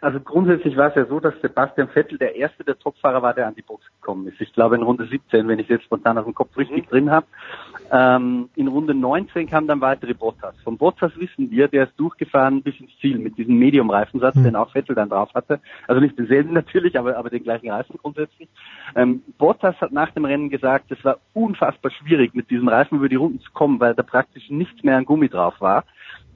Also 0.00 0.20
grundsätzlich 0.20 0.76
war 0.76 0.88
es 0.88 0.94
ja 0.94 1.06
so, 1.06 1.20
dass 1.20 1.34
Sebastian 1.40 1.88
Vettel 1.88 2.18
der 2.18 2.36
erste 2.36 2.64
der 2.64 2.78
Topfahrer 2.78 3.22
war, 3.22 3.34
der 3.34 3.46
an 3.46 3.54
die 3.54 3.62
Box 3.62 3.84
gekommen 4.00 4.26
ist. 4.28 4.40
Ich 4.40 4.52
glaube 4.52 4.76
in 4.76 4.82
Runde 4.82 5.06
17, 5.06 5.48
wenn 5.48 5.58
ich 5.58 5.66
es 5.66 5.76
jetzt 5.76 5.84
spontan 5.84 6.18
aus 6.18 6.24
dem 6.24 6.34
Kopf 6.34 6.56
richtig 6.56 6.86
mhm. 6.86 6.90
drin 6.90 7.10
habe. 7.10 7.26
Ähm, 7.90 8.48
in 8.56 8.68
Runde 8.68 8.94
19 8.94 9.48
kam 9.48 9.66
dann 9.66 9.80
weitere 9.80 10.14
Bottas. 10.14 10.54
Von 10.64 10.76
Bottas 10.76 11.12
wissen 11.16 11.50
wir, 11.50 11.68
der 11.68 11.84
ist 11.84 11.98
durchgefahren 11.98 12.62
bis 12.62 12.78
ins 12.80 12.96
Ziel 13.00 13.18
mit 13.18 13.38
diesem 13.38 13.58
Medium-Reifensatz, 13.58 14.34
mhm. 14.34 14.44
den 14.44 14.56
auch 14.56 14.72
Vettel 14.72 14.94
dann 14.94 15.08
drauf 15.08 15.32
hatte. 15.34 15.60
Also 15.86 16.00
nicht 16.00 16.18
denselben 16.18 16.52
natürlich, 16.54 16.98
aber, 16.98 17.16
aber 17.16 17.30
den 17.30 17.42
gleichen 17.42 17.70
Reifen 17.70 17.98
grundsätzlich. 18.00 18.48
Ähm, 18.94 19.22
Bottas 19.38 19.80
hat 19.80 19.92
nach 19.92 20.10
dem 20.10 20.24
Rennen 20.24 20.50
gesagt, 20.50 20.90
es 20.90 21.04
war 21.04 21.18
unfassbar 21.34 21.90
schwierig, 21.90 22.34
mit 22.34 22.50
diesem 22.50 22.68
Reifen 22.68 22.98
über 22.98 23.08
die 23.08 23.16
Runden 23.16 23.40
zu 23.40 23.50
kommen, 23.52 23.80
weil 23.80 23.94
da 23.94 24.02
praktisch 24.02 24.50
nichts 24.50 24.82
mehr 24.82 24.96
an 24.96 25.04
Gummi 25.04 25.28
drauf 25.28 25.60
war. 25.60 25.84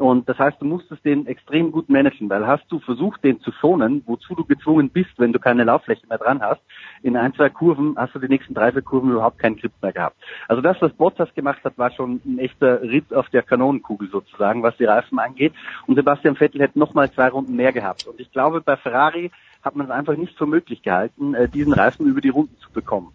Und 0.00 0.30
das 0.30 0.38
heißt, 0.38 0.56
du 0.62 0.64
musstest 0.64 1.04
den 1.04 1.26
extrem 1.26 1.72
gut 1.72 1.90
managen, 1.90 2.30
weil 2.30 2.46
hast 2.46 2.64
du 2.70 2.78
versucht, 2.80 3.22
den 3.22 3.38
zu 3.40 3.52
schonen, 3.52 4.02
wozu 4.06 4.34
du 4.34 4.46
gezwungen 4.46 4.88
bist, 4.88 5.10
wenn 5.18 5.34
du 5.34 5.38
keine 5.38 5.64
Lauffläche 5.64 6.06
mehr 6.08 6.16
dran 6.16 6.40
hast, 6.40 6.62
in 7.02 7.18
ein, 7.18 7.34
zwei 7.34 7.50
Kurven 7.50 7.96
hast 7.98 8.14
du 8.14 8.18
die 8.18 8.28
nächsten 8.28 8.54
drei, 8.54 8.72
vier 8.72 8.80
Kurven 8.80 9.10
überhaupt 9.10 9.38
keinen 9.38 9.56
Grip 9.56 9.72
mehr 9.82 9.92
gehabt. 9.92 10.16
Also 10.48 10.62
das, 10.62 10.80
was 10.80 10.94
Bottas 10.94 11.34
gemacht 11.34 11.62
hat, 11.64 11.76
war 11.76 11.90
schon 11.90 12.22
ein 12.24 12.38
echter 12.38 12.80
Ritt 12.80 13.12
auf 13.12 13.28
der 13.28 13.42
Kanonenkugel 13.42 14.08
sozusagen, 14.08 14.62
was 14.62 14.74
die 14.78 14.86
Reifen 14.86 15.18
angeht. 15.18 15.52
Und 15.86 15.96
Sebastian 15.96 16.34
Vettel 16.34 16.62
hätte 16.62 16.78
nochmal 16.78 17.12
zwei 17.12 17.28
Runden 17.28 17.54
mehr 17.54 17.74
gehabt. 17.74 18.06
Und 18.06 18.20
ich 18.20 18.32
glaube, 18.32 18.62
bei 18.62 18.78
Ferrari 18.78 19.30
hat 19.62 19.76
man 19.76 19.84
es 19.84 19.92
einfach 19.92 20.16
nicht 20.16 20.38
für 20.38 20.46
möglich 20.46 20.80
gehalten, 20.80 21.34
äh, 21.34 21.46
diesen 21.46 21.74
Reifen 21.74 22.06
über 22.06 22.22
die 22.22 22.30
Runden 22.30 22.56
zu 22.60 22.72
bekommen. 22.72 23.12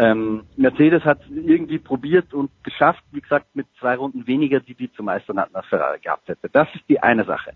Ähm, 0.00 0.44
Mercedes 0.56 1.04
hat 1.04 1.20
irgendwie 1.28 1.78
probiert 1.78 2.32
und 2.32 2.50
geschafft, 2.62 3.02
wie 3.10 3.20
gesagt, 3.20 3.46
mit 3.54 3.66
zwei 3.80 3.96
Runden 3.96 4.28
weniger, 4.28 4.60
die 4.60 4.74
die 4.74 4.92
zu 4.92 5.02
meistern 5.02 5.40
hatten, 5.40 5.56
als 5.56 5.66
Ferrari 5.66 5.98
gehabt 5.98 6.28
hätte. 6.28 6.48
Das 6.48 6.68
ist 6.76 6.88
die 6.88 7.00
eine 7.00 7.24
Sache. 7.24 7.52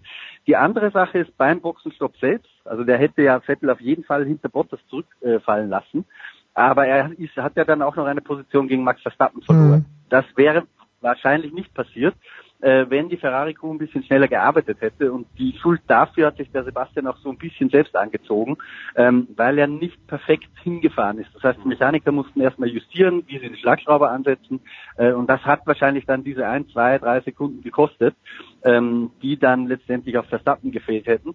Die 0.48 0.56
andere 0.56 0.90
Sache 0.90 1.20
ist 1.20 1.36
beim 1.36 1.60
Boxenstopp 1.60 2.16
selbst. 2.16 2.50
Also 2.64 2.82
der 2.82 2.98
hätte 2.98 3.22
ja 3.22 3.38
Vettel 3.38 3.70
auf 3.70 3.80
jeden 3.80 4.02
Fall 4.02 4.24
hinter 4.24 4.48
Bottas 4.48 4.80
zurückfallen 4.88 5.68
äh, 5.68 5.70
lassen. 5.70 6.04
Aber 6.52 6.84
er 6.84 7.12
ist, 7.16 7.36
hat 7.36 7.56
ja 7.56 7.64
dann 7.64 7.80
auch 7.80 7.94
noch 7.94 8.06
eine 8.06 8.20
Position 8.20 8.66
gegen 8.66 8.82
Max 8.82 9.00
Verstappen 9.02 9.40
verloren. 9.42 9.86
Mhm. 9.86 10.08
Das 10.08 10.24
wäre 10.34 10.64
wahrscheinlich 11.00 11.52
nicht 11.52 11.72
passiert 11.72 12.14
äh, 12.62 12.86
wenn 12.88 13.08
die 13.08 13.16
Ferrari-Crew 13.16 13.72
ein 13.72 13.78
bisschen 13.78 14.04
schneller 14.04 14.28
gearbeitet 14.28 14.80
hätte. 14.80 15.12
Und 15.12 15.26
die 15.38 15.54
Schuld 15.60 15.82
dafür 15.88 16.28
hat 16.28 16.36
sich 16.36 16.50
der 16.50 16.64
Sebastian 16.64 17.06
auch 17.06 17.18
so 17.18 17.28
ein 17.28 17.36
bisschen 17.36 17.68
selbst 17.68 17.94
angezogen, 17.96 18.56
ähm, 18.96 19.28
weil 19.36 19.58
er 19.58 19.66
nicht 19.66 20.06
perfekt 20.06 20.48
hingefahren 20.62 21.18
ist. 21.18 21.34
Das 21.34 21.42
heißt, 21.42 21.58
die 21.62 21.68
Mechaniker 21.68 22.12
mussten 22.12 22.40
erstmal 22.40 22.68
justieren, 22.68 23.24
wie 23.26 23.38
sie 23.38 23.48
den 23.48 23.56
Schlagschrauber 23.56 24.10
ansetzen. 24.10 24.60
Äh, 24.96 25.12
und 25.12 25.28
das 25.28 25.42
hat 25.42 25.66
wahrscheinlich 25.66 26.06
dann 26.06 26.24
diese 26.24 26.46
ein, 26.46 26.68
zwei, 26.68 26.98
drei 26.98 27.20
Sekunden 27.20 27.62
gekostet, 27.62 28.14
ähm, 28.62 29.10
die 29.20 29.38
dann 29.38 29.66
letztendlich 29.66 30.16
auf 30.16 30.26
Verstappen 30.26 30.70
gefehlt 30.70 31.06
hätten. 31.06 31.34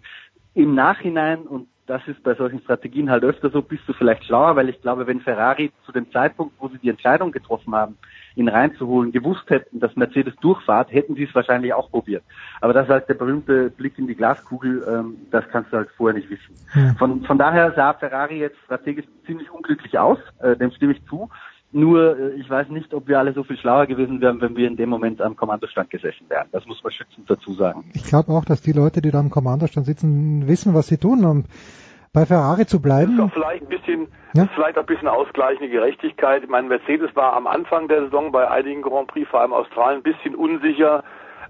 Im 0.54 0.74
Nachhinein, 0.74 1.42
und 1.42 1.68
das 1.88 2.06
ist 2.08 2.22
bei 2.22 2.36
solchen 2.36 2.60
Strategien 2.60 3.10
halt 3.10 3.24
öfter 3.24 3.50
so, 3.50 3.62
bist 3.62 3.84
du 3.88 3.94
vielleicht 3.94 4.26
schlauer, 4.26 4.56
weil 4.58 4.68
ich 4.70 4.82
glaube, 4.82 5.08
wenn 5.08 5.22
Ferrari 5.22 5.72
zu 5.86 5.94
dem 5.94 6.12
Zeitpunkt, 6.12 6.54
wo 6.60 6.68
sie 6.68 6.78
die 6.78 6.90
Entscheidung 6.90 7.32
getroffen 7.32 7.74
haben, 7.74 7.98
ihn 8.36 8.50
reinzuholen, 8.50 9.14
gewusst 9.14 9.50
hätten, 9.50 9.80
dass 9.80 9.96
Mercedes 9.96 10.36
durchfahrt, 10.42 10.92
hätten 10.92 11.16
sie 11.16 11.24
es 11.24 11.34
wahrscheinlich 11.34 11.74
auch 11.74 11.90
probiert. 11.90 12.24
Aber 12.60 12.74
das 12.74 12.84
ist 12.84 12.92
halt 12.92 13.10
der 13.10 13.14
berühmte 13.16 13.70
Blick 13.70 13.98
in 13.98 14.06
die 14.06 14.16
Glaskugel, 14.16 14.86
ähm, 14.88 15.16
das 15.32 15.48
kannst 15.50 15.72
du 15.72 15.78
halt 15.78 15.90
vorher 15.96 16.18
nicht 16.18 16.30
wissen. 16.30 16.56
Ja. 16.76 16.94
Von, 17.00 17.24
von 17.24 17.38
daher 17.38 17.72
sah 17.74 17.94
Ferrari 17.94 18.40
jetzt 18.40 18.58
strategisch 18.66 19.06
ziemlich 19.26 19.50
unglücklich 19.50 19.98
aus, 19.98 20.20
äh, 20.42 20.58
dem 20.58 20.72
stimme 20.72 20.92
ich 20.92 21.06
zu. 21.06 21.30
Nur, 21.72 22.18
äh, 22.18 22.30
ich 22.36 22.50
weiß 22.50 22.70
nicht, 22.70 22.94
ob 22.94 23.08
wir 23.08 23.20
alle 23.20 23.34
so 23.34 23.44
viel 23.44 23.58
schlauer 23.58 23.86
gewesen 23.88 24.22
wären, 24.22 24.40
wenn 24.42 24.56
wir 24.56 24.68
in 24.68 24.78
dem 24.78 24.90
Moment 24.90 25.22
am 25.22 25.36
Kommandostand 25.36 25.90
gesessen 25.90 26.30
wären. 26.30 26.48
Das 26.52 26.66
muss 26.66 26.82
man 26.84 26.94
schützend 26.94 27.30
dazu 27.30 27.54
sagen. 27.54 27.92
Ich 27.94 28.04
glaube 28.04 28.32
auch, 28.32 28.46
dass 28.46 28.62
die 28.62 28.72
Leute, 28.72 29.02
die 29.02 29.12
da 29.12 29.20
am 29.20 29.30
Kommandostand 29.30 29.86
sitzen, 29.86 30.48
wissen, 30.48 30.74
was 30.74 30.88
sie 30.88 30.98
tun. 30.98 31.26
Und 31.26 31.48
bei 32.14 32.26
Ferrari 32.26 32.66
zu 32.66 32.82
bleiben. 32.82 33.18
Das 33.18 33.28
ist 33.28 33.34
vielleicht 33.34 33.62
ein 33.64 33.70
bisschen, 33.70 34.08
ja? 34.34 34.48
vielleicht 34.56 34.78
ein 34.78 34.86
bisschen 34.86 35.08
ausgleichende 35.08 35.70
Gerechtigkeit. 35.70 36.44
Ich 36.44 36.50
meine, 36.50 36.68
Mercedes 36.68 37.16
war 37.16 37.34
am 37.34 37.48
Anfang 37.48 37.88
der 37.88 38.06
Saison 38.06 38.32
bei 38.32 38.50
einigen 38.50 38.82
Grand 38.82 39.08
Prix, 39.08 39.30
vor 39.30 39.42
allem 39.42 39.54
Australien, 39.54 40.00
ein 40.00 40.04
bisschen 40.04 40.36
unsicher. 40.36 41.04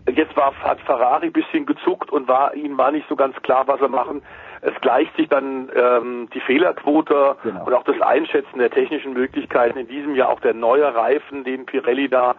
Jetzt 0.10 0.36
war, 0.36 0.54
hat 0.56 0.82
Ferrari 0.82 1.28
ein 1.28 1.34
bisschen 1.34 1.66
gezuckt 1.66 2.12
und 2.12 2.28
war, 2.28 2.54
ihnen 2.54 2.78
war 2.78 2.92
nicht 2.92 3.08
so 3.08 3.16
ganz 3.16 3.36
klar, 3.44 3.68
was 3.68 3.80
sie 3.80 3.88
machen. 3.88 4.22
Es 4.62 4.74
gleicht 4.82 5.16
sich 5.16 5.30
dann 5.30 5.70
ähm, 5.76 6.30
die 6.34 6.40
Fehlerquote 6.40 7.38
genau. 7.44 7.66
und 7.66 7.74
auch 7.74 7.84
das 7.84 8.02
Einschätzen 8.02 8.60
der 8.60 8.70
technischen 8.70 9.14
Möglichkeiten. 9.14 9.78
In 9.78 9.88
diesem 9.88 10.16
Jahr 10.16 10.30
auch 10.30 10.40
der 10.40 10.54
neue 10.54 10.94
Reifen, 10.94 11.44
den 11.44 11.66
Pirelli 11.66 12.10
da 12.10 12.36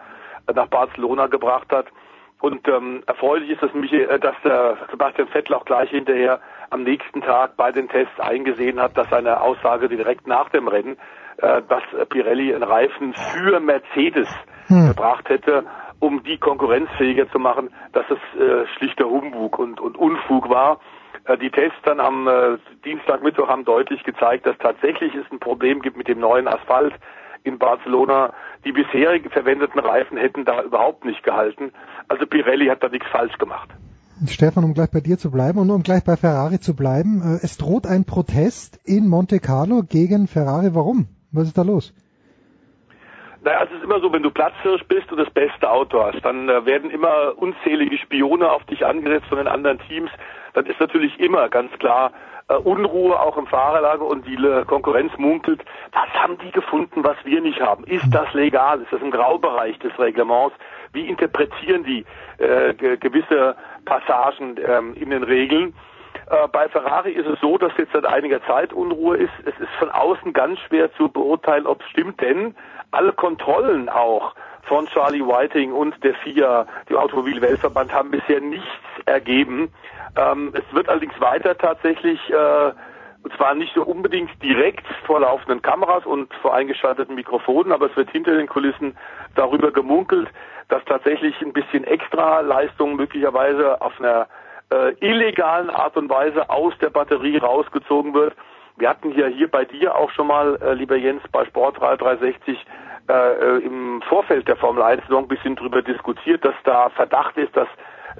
nach 0.53 0.67
Barcelona 0.67 1.27
gebracht 1.27 1.71
hat. 1.71 1.87
Und 2.41 2.67
ähm, 2.69 3.03
erfreulich 3.05 3.49
ist, 3.49 3.61
dass, 3.61 3.73
mich, 3.73 3.91
äh, 3.91 4.17
dass 4.19 4.35
der 4.43 4.77
Sebastian 4.91 5.27
Vettel 5.27 5.55
auch 5.55 5.65
gleich 5.65 5.89
hinterher 5.89 6.39
am 6.69 6.83
nächsten 6.83 7.21
Tag 7.21 7.57
bei 7.57 7.71
den 7.71 7.89
Tests 7.89 8.19
eingesehen 8.19 8.79
hat, 8.81 8.97
dass 8.97 9.09
seine 9.09 9.41
Aussage 9.41 9.89
direkt 9.89 10.25
nach 10.25 10.49
dem 10.49 10.67
Rennen, 10.67 10.97
äh, 11.37 11.61
dass 11.67 11.83
Pirelli 12.09 12.53
einen 12.53 12.63
Reifen 12.63 13.13
für 13.13 13.59
Mercedes 13.59 14.29
hm. 14.67 14.89
gebracht 14.89 15.27
hätte, 15.27 15.65
um 15.99 16.23
die 16.23 16.37
konkurrenzfähiger 16.37 17.29
zu 17.29 17.39
machen, 17.39 17.71
dass 17.91 18.05
es 18.09 18.39
äh, 18.39 18.65
schlichter 18.77 19.09
Humbug 19.09 19.59
und, 19.59 19.81
und 19.81 19.97
Unfug 19.97 20.49
war. 20.49 20.79
Äh, 21.29 21.37
die 21.37 21.51
Tests 21.51 21.77
dann 21.85 21.99
am 21.99 22.27
äh, 22.27 22.57
Dienstagmittwoch 22.83 23.47
haben 23.47 23.65
deutlich 23.65 24.03
gezeigt, 24.03 24.45
dass 24.45 24.57
tatsächlich 24.57 25.13
es 25.15 25.31
ein 25.31 25.39
Problem 25.39 25.81
gibt 25.81 25.97
mit 25.97 26.07
dem 26.07 26.19
neuen 26.19 26.47
Asphalt 26.47 26.93
in 27.43 27.57
Barcelona. 27.57 28.33
Die 28.65 28.71
bisherigen 28.71 29.29
verwendeten 29.29 29.79
Reifen 29.79 30.17
hätten 30.17 30.43
da 30.43 30.61
überhaupt 30.63 31.05
nicht 31.05 31.23
gehalten. 31.23 31.71
Also 32.07 32.25
Pirelli 32.25 32.67
hat 32.67 32.83
da 32.83 32.89
nichts 32.89 33.07
falsch 33.09 33.37
gemacht. 33.37 33.69
Stefan, 34.27 34.65
um 34.65 34.73
gleich 34.73 34.91
bei 34.91 34.99
dir 34.99 35.17
zu 35.17 35.31
bleiben 35.31 35.59
und 35.59 35.69
um 35.69 35.81
gleich 35.81 36.03
bei 36.03 36.17
Ferrari 36.17 36.59
zu 36.59 36.75
bleiben, 36.75 37.21
äh, 37.21 37.45
es 37.45 37.57
droht 37.57 37.85
ein 37.85 38.05
Protest 38.05 38.79
in 38.83 39.07
Monte 39.07 39.39
Carlo 39.39 39.83
gegen 39.87 40.27
Ferrari. 40.27 40.73
Warum? 40.73 41.07
Was 41.31 41.47
ist 41.47 41.57
da 41.57 41.61
los? 41.61 41.93
Naja, 43.49 43.63
es 43.63 43.71
ist 43.71 43.83
immer 43.83 43.99
so, 43.99 44.13
wenn 44.13 44.21
du 44.21 44.29
Platzhirsch 44.29 44.83
bist 44.83 45.11
und 45.11 45.17
das 45.17 45.31
beste 45.31 45.71
Auto 45.71 46.03
hast, 46.03 46.23
dann 46.23 46.49
äh, 46.49 46.67
werden 46.67 46.91
immer 46.91 47.33
unzählige 47.35 47.97
Spione 47.97 48.47
auf 48.47 48.63
dich 48.65 48.85
angesetzt 48.85 49.25
von 49.25 49.39
den 49.39 49.47
anderen 49.47 49.79
Teams. 49.87 50.11
Dann 50.53 50.67
ist 50.67 50.79
natürlich 50.79 51.19
immer 51.19 51.49
ganz 51.49 51.71
klar 51.79 52.11
äh, 52.47 52.53
Unruhe 52.53 53.19
auch 53.19 53.37
im 53.37 53.47
Fahrerlager 53.47 54.05
und 54.05 54.27
die 54.27 54.35
äh, 54.35 54.65
Konkurrenz 54.65 55.17
munkelt, 55.17 55.65
was 55.93 56.09
haben 56.13 56.37
die 56.37 56.51
gefunden, 56.51 57.03
was 57.03 57.17
wir 57.23 57.41
nicht 57.41 57.59
haben? 57.59 57.85
Ist 57.85 58.05
das 58.11 58.31
legal? 58.35 58.81
Ist 58.83 58.93
das 58.93 59.01
im 59.01 59.09
Graubereich 59.09 59.79
des 59.79 59.97
Reglements? 59.97 60.55
Wie 60.93 61.07
interpretieren 61.07 61.83
die 61.83 62.05
äh, 62.37 62.75
gewisse 62.75 63.55
Passagen 63.83 64.57
ähm, 64.63 64.93
in 64.93 65.09
den 65.09 65.23
Regeln? 65.23 65.73
Äh, 66.29 66.47
bei 66.49 66.69
Ferrari 66.69 67.13
ist 67.13 67.25
es 67.25 67.39
so, 67.39 67.57
dass 67.57 67.71
jetzt 67.77 67.93
seit 67.93 68.05
einiger 68.05 68.43
Zeit 68.45 68.73
Unruhe 68.73 69.17
ist. 69.17 69.33
Es 69.45 69.59
ist 69.59 69.71
von 69.79 69.89
außen 69.89 70.33
ganz 70.33 70.59
schwer 70.59 70.93
zu 70.93 71.09
beurteilen, 71.09 71.65
ob 71.65 71.81
es 71.81 71.89
stimmt, 71.89 72.21
denn 72.21 72.55
alle 72.91 73.13
Kontrollen 73.13 73.89
auch 73.89 74.35
von 74.63 74.87
Charlie 74.87 75.21
Whiting 75.25 75.71
und 75.71 76.03
der 76.03 76.13
FIA, 76.15 76.65
dem 76.89 76.97
Automobilweltverband, 76.97 77.93
haben 77.93 78.11
bisher 78.11 78.41
nichts 78.41 78.67
ergeben. 79.05 79.71
Ähm, 80.15 80.53
es 80.53 80.75
wird 80.75 80.89
allerdings 80.89 81.19
weiter 81.19 81.57
tatsächlich 81.57 82.19
äh, 82.29 82.71
und 83.21 83.33
zwar 83.35 83.53
nicht 83.53 83.73
so 83.73 83.83
unbedingt 83.83 84.31
direkt 84.41 84.85
vor 85.05 85.19
laufenden 85.19 85.61
Kameras 85.61 86.05
und 86.05 86.33
vor 86.35 86.53
eingeschalteten 86.53 87.15
Mikrofonen, 87.15 87.73
aber 87.73 87.87
es 87.87 87.95
wird 87.97 88.09
hinter 88.11 88.35
den 88.35 88.47
Kulissen 88.47 88.97
darüber 89.35 89.71
gemunkelt, 89.71 90.29
dass 90.69 90.83
tatsächlich 90.85 91.39
ein 91.41 91.51
bisschen 91.51 91.83
extra 91.83 92.39
Leistung 92.39 92.95
möglicherweise 92.95 93.81
auf 93.81 93.99
einer 93.99 94.27
äh, 94.71 94.93
illegalen 94.99 95.69
Art 95.69 95.97
und 95.97 96.09
Weise 96.09 96.49
aus 96.49 96.73
der 96.79 96.91
Batterie 96.91 97.37
rausgezogen 97.37 98.13
wird. 98.13 98.35
Wir 98.79 98.89
hatten 98.89 99.11
hier 99.11 99.27
hier 99.27 99.49
bei 99.49 99.65
dir 99.65 99.95
auch 99.95 100.09
schon 100.11 100.27
mal, 100.27 100.57
äh, 100.61 100.73
lieber 100.73 100.95
Jens, 100.95 101.21
bei 101.31 101.45
Sportral 101.45 101.97
360 101.97 102.65
äh, 103.09 103.13
äh, 103.13 103.57
im 103.65 104.01
Vorfeld 104.07 104.47
der 104.47 104.55
Formel 104.55 104.81
1 104.81 105.01
Saison 105.03 105.25
ein 105.25 105.27
bisschen 105.27 105.57
drüber 105.57 105.81
diskutiert, 105.81 106.45
dass 106.45 106.55
da 106.63 106.89
Verdacht 106.89 107.37
ist, 107.37 107.55
dass 107.57 107.67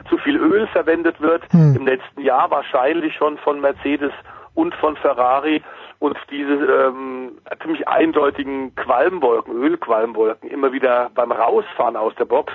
zu 0.10 0.18
viel 0.18 0.38
Öl 0.38 0.68
verwendet 0.68 1.20
wird. 1.22 1.44
Hm. 1.52 1.78
Im 1.78 1.86
letzten 1.86 2.22
Jahr 2.22 2.52
wahrscheinlich 2.52 3.16
schon 3.16 3.38
von 3.38 3.62
Mercedes 3.62 4.12
und 4.54 4.76
von 4.76 4.98
Ferrari. 4.98 5.62
und 6.00 6.18
diese 6.30 6.54
ähm, 6.54 7.38
ziemlich 7.62 7.88
eindeutigen 7.88 8.76
Qualmwolken, 8.76 9.54
Ölqualmwolken 9.54 10.50
immer 10.50 10.74
wieder 10.74 11.10
beim 11.16 11.32
Rausfahren 11.32 11.96
aus 11.96 12.14
der 12.16 12.26
Box, 12.26 12.52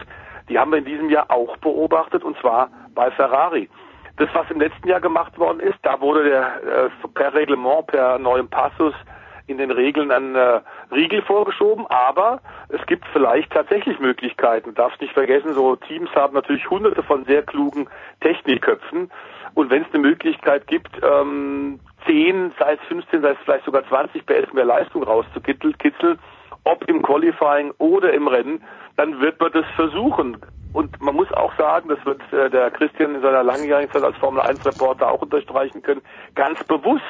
die 0.49 0.59
haben 0.59 0.73
wir 0.73 0.79
in 0.79 0.85
diesem 0.85 1.09
Jahr 1.09 1.31
auch 1.31 1.57
beobachtet 1.59 2.23
und 2.23 2.39
zwar 2.39 2.69
bei 2.95 3.11
Ferrari. 3.11 3.69
Das, 4.17 4.29
was 4.33 4.49
im 4.51 4.61
letzten 4.61 4.89
Jahr 4.89 5.01
gemacht 5.01 5.39
worden 5.39 5.61
ist, 5.61 5.79
da 5.83 6.01
wurde 6.01 6.25
der 6.25 6.63
äh, 6.63 7.09
per 7.15 7.35
Reglement, 7.35 7.87
per 7.89 8.19
neuem 8.19 8.49
Passus 8.49 8.95
in 9.47 9.59
den 9.59 9.71
Regeln 9.71 10.11
ein 10.11 10.35
äh, 10.35 10.61
Riegel 10.93 11.23
vorgeschoben, 11.23 11.87
aber 11.89 12.41
es 12.69 12.85
gibt 12.87 13.05
vielleicht 13.13 13.53
tatsächlich 13.53 13.99
Möglichkeiten. 13.99 14.71
Du 14.71 14.75
darfst 14.75 15.01
nicht 15.01 15.13
vergessen, 15.13 15.53
so 15.53 15.77
Teams 15.77 16.11
haben 16.15 16.35
natürlich 16.35 16.69
hunderte 16.71 17.03
von 17.03 17.25
sehr 17.25 17.43
klugen 17.43 17.89
Technikköpfen 18.21 19.11
und 19.55 19.71
wenn 19.71 19.83
es 19.83 19.89
eine 19.93 20.03
Möglichkeit 20.03 20.67
gibt, 20.67 20.91
ähm, 21.03 21.81
10, 22.07 22.53
sei 22.59 22.75
es 22.75 22.81
15, 22.89 23.23
sei 23.23 23.31
es 23.31 23.39
vielleicht 23.45 23.65
sogar 23.65 23.87
20 23.89 24.25
PS 24.27 24.53
mehr 24.53 24.65
Leistung 24.65 25.03
rauszukitzeln, 25.03 26.19
ob 26.65 26.89
im 26.89 27.03
Qualifying 27.03 27.73
oder 27.79 28.13
im 28.13 28.27
Rennen, 28.29 28.63
dann 28.97 29.21
wird 29.21 29.41
man 29.41 29.53
das 29.53 29.67
versuchen. 29.77 30.39
Und 30.75 31.01
man 31.01 31.15
muss 31.15 31.33
auch 31.33 31.57
sagen, 31.57 31.89
das 31.89 32.05
wird 32.05 32.21
äh, 32.33 32.51
der 32.51 32.71
Christian 32.73 33.15
in 33.15 33.23
seiner 33.23 33.45
langjährigen 33.45 33.91
Zeit 33.93 34.03
als 34.03 34.17
Formel 34.17 34.43
1 34.43 34.67
Reporter 34.67 35.11
auch 35.11 35.23
unterstreichen 35.23 35.83
können, 35.83 36.03
ganz 36.35 36.63
bewusst 36.65 37.01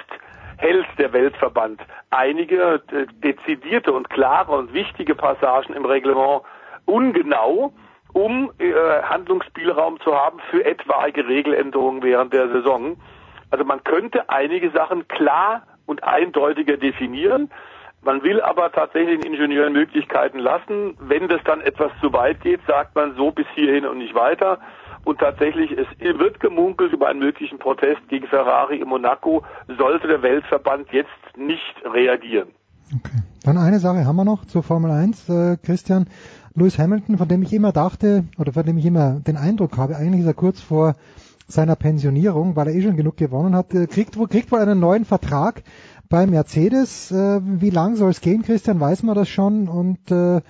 hält 0.59 0.87
der 0.99 1.13
Weltverband 1.15 1.81
einige 2.11 2.83
äh, 2.93 3.07
dezidierte 3.25 3.93
und 3.93 4.11
klare 4.11 4.53
und 4.53 4.75
wichtige 4.75 5.15
Passagen 5.15 5.73
im 5.73 5.87
Reglement 5.87 6.43
ungenau, 6.85 7.73
um 8.13 8.53
äh, 8.59 8.75
Handlungsspielraum 9.03 9.99
zu 10.01 10.15
haben 10.15 10.41
für 10.51 10.63
etwaige 10.63 11.27
Regeländerungen 11.27 12.03
während 12.03 12.35
der 12.35 12.49
Saison. 12.49 12.99
Also 13.51 13.65
man 13.65 13.83
könnte 13.83 14.29
einige 14.29 14.71
Sachen 14.73 15.09
klar 15.09 15.63
und 15.87 16.05
eindeutiger 16.05 16.77
definieren. 16.77 17.51
Man 18.05 18.23
will 18.23 18.41
aber 18.41 18.71
tatsächlich 18.71 19.21
den 19.21 19.33
Ingenieuren 19.33 19.73
Möglichkeiten 19.73 20.39
lassen. 20.39 20.95
Wenn 21.01 21.29
das 21.29 21.41
dann 21.45 21.61
etwas 21.63 21.91
zu 22.01 22.13
weit 22.13 22.41
geht, 22.43 22.61
sagt 22.67 22.95
man 22.95 23.15
so 23.17 23.31
bis 23.31 23.47
hierhin 23.55 23.87
und 23.87 23.99
nicht 23.99 24.15
weiter. 24.15 24.59
Und 25.05 25.21
tatsächlich, 25.21 25.71
es 25.73 25.87
wird 26.01 26.41
gemunkelt 26.41 26.93
über 26.93 27.09
einen 27.09 27.21
möglichen 27.21 27.59
Protest 27.59 28.01
gegen 28.09 28.27
Ferrari 28.27 28.79
in 28.79 28.89
Monaco, 28.89 29.43
sollte 29.79 30.07
der 30.09 30.23
Weltverband 30.23 30.89
jetzt 30.93 31.11
nicht 31.37 31.75
reagieren. 31.85 32.49
Okay. 32.95 33.23
Dann 33.45 33.59
eine 33.59 33.79
Sache 33.79 34.07
haben 34.07 34.17
wir 34.17 34.25
noch 34.25 34.45
zur 34.47 34.63
Formel 34.63 34.91
1, 34.91 35.29
äh, 35.29 35.57
Christian. 35.63 36.07
Lewis 36.55 36.79
Hamilton, 36.79 37.19
von 37.19 37.29
dem 37.29 37.43
ich 37.43 37.53
immer 37.53 37.73
dachte, 37.73 38.25
oder 38.39 38.53
von 38.53 38.65
dem 38.65 38.79
ich 38.79 38.87
immer 38.87 39.21
den 39.21 39.37
Eindruck 39.37 39.77
habe, 39.77 39.97
eigentlich 39.97 40.21
ist 40.21 40.27
er 40.27 40.35
kurz 40.35 40.61
vor 40.61 40.95
seiner 41.47 41.77
Pensionierung, 41.77 42.57
weil 42.57 42.69
er 42.69 42.75
eh 42.75 42.83
schon 42.83 42.97
genug 42.97 43.17
gewonnen 43.17 43.55
hat, 43.55 43.75
äh, 43.75 43.87
kriegt, 43.87 44.17
kriegt 44.31 44.53
wohl 44.53 44.61
einen 44.61 44.81
neuen 44.81 45.05
Vertrag 45.05 45.63
bei 46.15 46.27
Mercedes. 46.29 47.11
Äh, 47.11 47.41
wie 47.43 47.71
lang 47.71 47.97
soll 47.97 48.11
es 48.11 48.21
gehen, 48.21 48.43
Christian? 48.43 48.79
Weiß 48.79 49.03
man 49.03 49.17
das 49.17 49.29
schon? 49.29 49.67
Und 49.67 50.13
äh, 50.13 50.43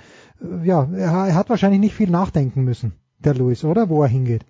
ja, 0.63 0.87
er, 0.93 1.29
er 1.29 1.35
hat 1.35 1.49
wahrscheinlich 1.49 1.81
nicht 1.81 1.95
viel 1.95 2.11
nachdenken 2.11 2.65
müssen 2.65 2.93
der 3.25 3.33
Lewis, 3.33 3.65
oder? 3.65 3.89
Wo 3.89 4.03
er 4.03 4.09
hingeht. 4.09 4.45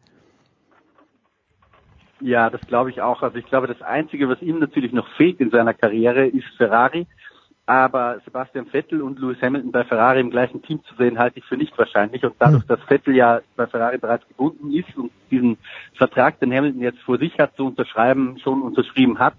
Ja, 2.21 2.51
das 2.51 2.63
glaube 2.63 2.91
ich 2.91 3.01
auch. 3.01 3.23
Also 3.23 3.39
ich 3.39 3.47
glaube, 3.47 3.69
das 3.69 3.81
Einzige, 3.81 4.29
was 4.29 4.43
ihm 4.43 4.59
natürlich 4.59 4.93
noch 4.93 5.07
fehlt 5.17 5.39
in 5.39 5.51
seiner 5.51 5.73
Karriere, 5.73 6.27
ist 6.27 6.49
Ferrari. 6.57 7.07
Aber 7.67 8.21
Sebastian 8.27 8.67
Vettel 8.67 9.01
und 9.01 9.19
Lewis 9.19 9.41
Hamilton 9.41 9.73
bei 9.73 9.85
Ferrari 9.85 10.21
im 10.21 10.31
gleichen 10.31 10.61
Team 10.63 10.85
zu 10.85 10.95
sehen, 10.97 11.19
halte 11.19 11.39
ich 11.39 11.47
für 11.47 11.57
nicht 11.57 11.77
wahrscheinlich. 11.79 12.23
Und 12.23 12.35
dadurch, 12.39 12.63
hm. 12.63 12.69
dass 12.69 12.81
Vettel 12.83 13.17
ja 13.17 13.41
bei 13.57 13.67
Ferrari 13.67 13.97
bereits 13.97 14.29
gebunden 14.29 14.71
ist 14.71 14.95
und 14.99 15.11
diesen 15.31 15.57
Vertrag, 15.95 16.39
den 16.41 16.53
Hamilton 16.53 16.83
jetzt 16.83 17.01
vor 17.01 17.17
sich 17.17 17.39
hat 17.39 17.57
zu 17.57 17.67
unterschreiben, 17.67 18.39
schon 18.39 18.61
unterschrieben 18.61 19.19
hat, 19.19 19.35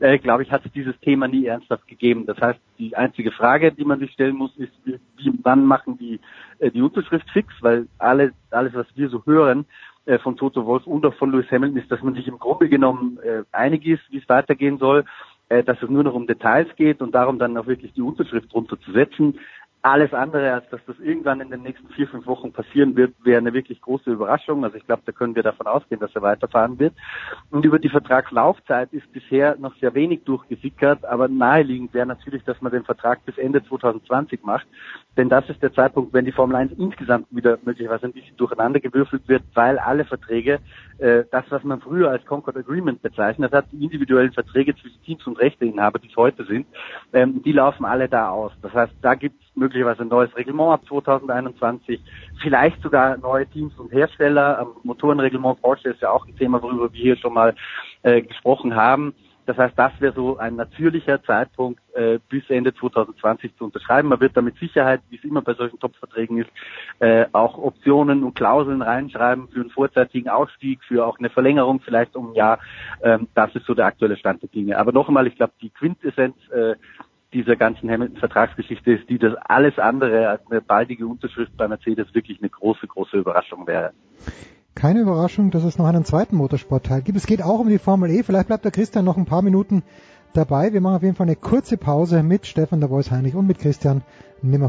äh, 0.00 0.18
glaube 0.18 0.42
ich, 0.42 0.50
hat 0.50 0.66
es 0.66 0.72
dieses 0.72 0.98
Thema 1.00 1.28
nie 1.28 1.46
ernsthaft 1.46 1.86
gegeben. 1.86 2.26
Das 2.26 2.38
heißt, 2.40 2.58
die 2.78 2.96
einzige 2.96 3.30
Frage, 3.30 3.70
die 3.70 3.84
man 3.84 4.00
sich 4.00 4.10
stellen 4.10 4.34
muss, 4.34 4.56
ist, 4.56 4.72
wie, 4.84 5.32
wann 5.44 5.64
machen 5.64 5.98
die 5.98 6.18
äh, 6.58 6.72
die 6.72 6.82
Unterschrift 6.82 7.30
fix? 7.30 7.54
Weil 7.60 7.86
alle, 7.98 8.32
alles, 8.50 8.74
was 8.74 8.86
wir 8.96 9.08
so 9.08 9.24
hören, 9.24 9.66
äh, 10.08 10.18
von 10.18 10.36
Toto 10.36 10.66
Wolf 10.66 10.84
und 10.86 11.06
auch 11.06 11.14
von 11.14 11.30
Lewis 11.30 11.50
Hamilton 11.50 11.78
ist, 11.78 11.92
dass 11.92 12.02
man 12.02 12.14
sich 12.14 12.26
im 12.26 12.38
Grunde 12.38 12.68
genommen 12.68 13.18
äh, 13.22 13.44
einig 13.52 13.86
ist, 13.86 14.02
wie 14.10 14.18
es 14.18 14.28
weitergehen 14.28 14.78
soll 14.78 15.04
dass 15.48 15.82
es 15.82 15.88
nur 15.88 16.04
noch 16.04 16.14
um 16.14 16.26
Details 16.26 16.68
geht 16.76 17.00
und 17.00 17.14
darum 17.14 17.38
dann 17.38 17.56
auch 17.56 17.66
wirklich 17.66 17.92
die 17.94 18.02
Unterschrift 18.02 18.52
drunter 18.52 18.78
zu 18.80 18.92
setzen. 18.92 19.38
Alles 19.82 20.12
andere, 20.12 20.52
als 20.52 20.68
dass 20.70 20.80
das 20.86 20.98
irgendwann 20.98 21.40
in 21.40 21.50
den 21.50 21.62
nächsten 21.62 21.88
vier, 21.90 22.08
fünf 22.08 22.26
Wochen 22.26 22.52
passieren 22.52 22.96
wird, 22.96 23.14
wäre 23.22 23.38
eine 23.38 23.52
wirklich 23.52 23.80
große 23.80 24.10
Überraschung. 24.10 24.64
Also 24.64 24.76
ich 24.76 24.84
glaube, 24.84 25.02
da 25.06 25.12
können 25.12 25.36
wir 25.36 25.44
davon 25.44 25.68
ausgehen, 25.68 26.00
dass 26.00 26.14
er 26.16 26.22
weiterfahren 26.22 26.80
wird. 26.80 26.94
Und 27.50 27.64
über 27.64 27.78
die 27.78 27.88
Vertragslaufzeit 27.88 28.92
ist 28.92 29.10
bisher 29.12 29.56
noch 29.56 29.76
sehr 29.76 29.94
wenig 29.94 30.24
durchgesickert, 30.24 31.04
aber 31.04 31.28
naheliegend 31.28 31.94
wäre 31.94 32.06
natürlich, 32.06 32.42
dass 32.42 32.60
man 32.60 32.72
den 32.72 32.84
Vertrag 32.84 33.24
bis 33.24 33.38
Ende 33.38 33.64
2020 33.64 34.42
macht. 34.42 34.66
Denn 35.16 35.28
das 35.28 35.48
ist 35.48 35.62
der 35.62 35.72
Zeitpunkt, 35.72 36.12
wenn 36.12 36.24
die 36.24 36.32
Formel 36.32 36.56
1 36.56 36.72
insgesamt 36.72 37.26
wieder 37.30 37.58
möglicherweise 37.64 38.06
ein 38.06 38.12
bisschen 38.12 38.36
durcheinander 38.36 38.80
gewürfelt 38.80 39.28
wird, 39.28 39.42
weil 39.54 39.78
alle 39.78 40.04
Verträge, 40.04 40.60
äh, 40.98 41.24
das, 41.30 41.44
was 41.50 41.62
man 41.64 41.80
früher 41.80 42.10
als 42.10 42.24
Concord 42.24 42.56
Agreement 42.56 43.00
bezeichnet 43.02 43.52
hat, 43.52 43.66
die 43.72 43.82
individuellen 43.82 44.32
Verträge 44.32 44.74
zwischen 44.76 45.02
Teams 45.02 45.26
und 45.26 45.38
Rechteinhaber, 45.38 45.98
die 45.98 46.08
es 46.08 46.16
heute 46.16 46.44
sind, 46.44 46.66
ähm, 47.12 47.42
die 47.42 47.52
laufen 47.52 47.84
alle 47.84 48.08
da 48.08 48.30
aus. 48.30 48.52
Das 48.62 48.72
heißt, 48.72 48.92
da 49.02 49.14
gibt 49.14 49.42
es 49.42 49.47
möglicherweise 49.58 50.02
ein 50.02 50.08
neues 50.08 50.34
Reglement 50.36 50.72
ab 50.72 50.82
2021, 50.88 52.00
vielleicht 52.42 52.80
sogar 52.82 53.16
neue 53.18 53.46
Teams 53.46 53.76
und 53.78 53.92
Hersteller. 53.92 54.58
Am 54.58 54.68
Motorenreglement 54.84 55.60
Porsche 55.60 55.90
ist 55.90 56.00
ja 56.02 56.10
auch 56.10 56.26
ein 56.26 56.36
Thema, 56.36 56.62
worüber 56.62 56.92
wir 56.92 57.00
hier 57.00 57.16
schon 57.16 57.34
mal 57.34 57.54
äh, 58.02 58.22
gesprochen 58.22 58.74
haben. 58.74 59.14
Das 59.48 59.56
heißt, 59.56 59.78
das 59.78 59.92
wäre 59.98 60.12
so 60.12 60.36
ein 60.36 60.56
natürlicher 60.56 61.22
Zeitpunkt, 61.22 61.80
äh, 61.94 62.18
bis 62.28 62.42
Ende 62.50 62.74
2020 62.74 63.56
zu 63.56 63.64
unterschreiben. 63.64 64.10
Man 64.10 64.20
wird 64.20 64.36
da 64.36 64.42
mit 64.42 64.58
Sicherheit, 64.58 65.00
wie 65.08 65.16
es 65.16 65.24
immer 65.24 65.40
bei 65.40 65.54
solchen 65.54 65.80
Top-Verträgen 65.80 66.36
ist, 66.36 66.50
äh, 66.98 67.24
auch 67.32 67.56
Optionen 67.56 68.24
und 68.24 68.34
Klauseln 68.34 68.82
reinschreiben 68.82 69.48
für 69.48 69.60
einen 69.60 69.70
vorzeitigen 69.70 70.28
Ausstieg, 70.28 70.84
für 70.84 71.06
auch 71.06 71.18
eine 71.18 71.30
Verlängerung 71.30 71.80
vielleicht 71.80 72.14
um 72.14 72.32
ein 72.32 72.34
Jahr. 72.34 72.58
Ähm, 73.02 73.28
das 73.34 73.54
ist 73.54 73.64
so 73.64 73.72
der 73.72 73.86
aktuelle 73.86 74.18
Stand 74.18 74.42
der 74.42 74.50
Dinge. 74.50 74.76
Aber 74.76 74.92
noch 74.92 75.08
einmal, 75.08 75.26
ich 75.26 75.36
glaube, 75.36 75.54
die 75.62 75.70
Quintessenz 75.70 76.36
äh, 76.50 76.74
dieser 77.32 77.56
ganzen 77.56 77.90
Hamilton-Vertragsgeschichte 77.90 78.92
ist 78.92 79.08
die, 79.08 79.18
dass 79.18 79.34
alles 79.34 79.78
andere 79.78 80.28
als 80.28 80.42
eine 80.50 80.60
baldige 80.60 81.06
Unterschrift 81.06 81.56
bei 81.56 81.68
Mercedes 81.68 82.14
wirklich 82.14 82.38
eine 82.40 82.48
große, 82.48 82.86
große 82.86 83.18
Überraschung 83.18 83.66
wäre. 83.66 83.92
Keine 84.74 85.00
Überraschung, 85.00 85.50
dass 85.50 85.64
es 85.64 85.76
noch 85.76 85.86
einen 85.86 86.04
zweiten 86.04 86.36
Motorsportteil 86.36 87.02
gibt. 87.02 87.18
Es 87.18 87.26
geht 87.26 87.42
auch 87.42 87.58
um 87.58 87.68
die 87.68 87.78
Formel 87.78 88.10
E. 88.10 88.22
Vielleicht 88.22 88.46
bleibt 88.46 88.64
der 88.64 88.70
Christian 88.70 89.04
noch 89.04 89.16
ein 89.16 89.26
paar 89.26 89.42
Minuten 89.42 89.82
dabei. 90.32 90.72
Wir 90.72 90.80
machen 90.80 90.96
auf 90.96 91.02
jeden 91.02 91.16
Fall 91.16 91.26
eine 91.26 91.36
kurze 91.36 91.76
Pause 91.76 92.22
mit 92.22 92.46
Stefan 92.46 92.80
der 92.80 92.88
Voice 92.88 93.10
Heinrich 93.10 93.34
und 93.34 93.46
mit 93.46 93.58
Christian 93.58 94.02
Nimmer. 94.40 94.68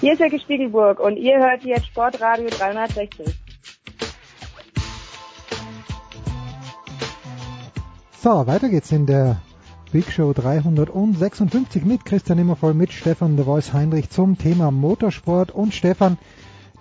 Hier 0.00 0.14
ist 0.14 0.18
Jörg 0.18 0.40
Spiegelburg 0.40 0.98
und 0.98 1.16
ihr 1.16 1.38
hört 1.38 1.62
jetzt 1.62 1.86
Sportradio 1.86 2.48
360. 2.48 3.51
So, 8.22 8.46
weiter 8.46 8.68
geht's 8.68 8.92
in 8.92 9.06
der 9.06 9.42
Big 9.90 10.12
Show 10.12 10.32
356 10.32 11.84
mit 11.84 12.04
Christian 12.04 12.38
Immervoll, 12.38 12.72
mit 12.72 12.92
Stefan 12.92 13.34
de 13.34 13.44
Voice 13.44 13.72
Heinrich 13.72 14.10
zum 14.10 14.38
Thema 14.38 14.70
Motorsport. 14.70 15.50
Und 15.50 15.74
Stefan, 15.74 16.18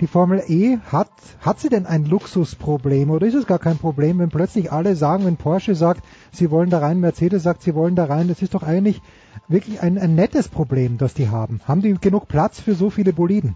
die 0.01 0.05
Formel 0.05 0.43
E 0.47 0.77
hat, 0.91 1.09
hat 1.39 1.59
sie 1.59 1.69
denn 1.69 1.87
ein 1.87 2.05
Luxusproblem 2.05 3.09
oder 3.09 3.25
ist 3.25 3.33
es 3.33 3.47
gar 3.47 3.57
kein 3.57 3.79
Problem, 3.79 4.19
wenn 4.19 4.29
plötzlich 4.29 4.71
alle 4.71 4.95
sagen, 4.95 5.25
wenn 5.25 5.37
Porsche 5.37 5.73
sagt, 5.73 6.03
sie 6.31 6.51
wollen 6.51 6.69
da 6.69 6.77
rein, 6.77 6.99
Mercedes 6.99 7.41
sagt, 7.41 7.63
sie 7.63 7.73
wollen 7.73 7.95
da 7.95 8.05
rein, 8.05 8.27
das 8.27 8.43
ist 8.43 8.53
doch 8.53 8.61
eigentlich 8.61 9.01
wirklich 9.47 9.81
ein, 9.81 9.97
ein 9.97 10.13
nettes 10.13 10.47
Problem, 10.47 10.99
das 10.99 11.15
die 11.15 11.29
haben. 11.29 11.59
Haben 11.67 11.81
die 11.81 11.95
genug 11.95 12.27
Platz 12.27 12.59
für 12.59 12.75
so 12.75 12.91
viele 12.91 13.13
Boliden? 13.13 13.55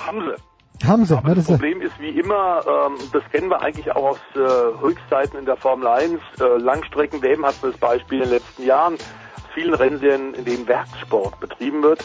Haben 0.00 0.18
sie. 0.22 0.49
Haben 0.86 1.04
sie. 1.04 1.16
Aber 1.16 1.34
das 1.34 1.46
Problem 1.46 1.82
ist 1.82 1.98
wie 2.00 2.18
immer, 2.18 2.62
ähm, 2.66 2.96
das 3.12 3.22
kennen 3.30 3.48
wir 3.48 3.60
eigentlich 3.60 3.90
auch 3.92 4.10
aus 4.10 4.20
äh, 4.34 4.80
Höchstzeiten 4.80 5.38
in 5.38 5.44
der 5.44 5.56
Formel 5.56 5.86
1. 5.86 6.20
Äh, 6.40 6.44
Langstrecken-WM 6.58 7.44
hat 7.44 7.54
man 7.62 7.72
das 7.72 7.80
Beispiel 7.80 8.18
in 8.18 8.24
den 8.24 8.32
letzten 8.32 8.64
Jahren. 8.64 8.94
Aus 8.94 9.46
vielen 9.54 9.74
Rennserien, 9.74 10.34
in 10.34 10.44
denen 10.44 10.68
Werkssport 10.68 11.38
betrieben 11.40 11.82
wird. 11.82 12.00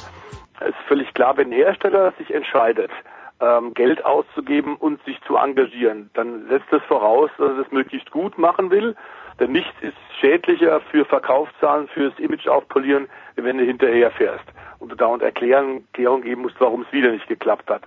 Es 0.60 0.70
ist 0.70 0.88
völlig 0.88 1.14
klar, 1.14 1.38
wenn 1.38 1.50
ein 1.50 1.54
Hersteller 1.54 2.14
sich 2.18 2.34
entscheidet, 2.34 2.92
ähm, 3.40 3.74
Geld 3.74 4.04
auszugeben 4.04 4.76
und 4.76 5.04
sich 5.04 5.20
zu 5.28 5.36
engagieren, 5.36 6.10
dann 6.14 6.48
setzt 6.48 6.72
das 6.72 6.82
voraus, 6.84 7.30
dass 7.38 7.52
er 7.52 7.64
das 7.64 7.72
möglichst 7.72 8.12
gut 8.12 8.38
machen 8.38 8.72
will. 8.72 8.96
Denn 9.40 9.52
nichts 9.52 9.74
ist 9.82 9.98
schädlicher 10.20 10.80
für 10.92 11.04
Verkaufszahlen, 11.04 11.90
fürs 11.90 12.18
Image 12.20 12.48
aufpolieren, 12.48 13.10
wenn 13.36 13.58
du 13.58 13.66
hinterher 13.66 14.12
fährst 14.12 14.46
und 14.80 14.92
du 14.92 14.96
dauernd 14.96 15.24
Erklärung, 15.24 15.84
Erklärung 15.88 16.22
geben 16.22 16.44
musst, 16.44 16.56
warum 16.60 16.84
es 16.84 16.92
wieder 16.94 17.12
nicht 17.12 17.28
geklappt 17.28 17.70
hat. 17.70 17.84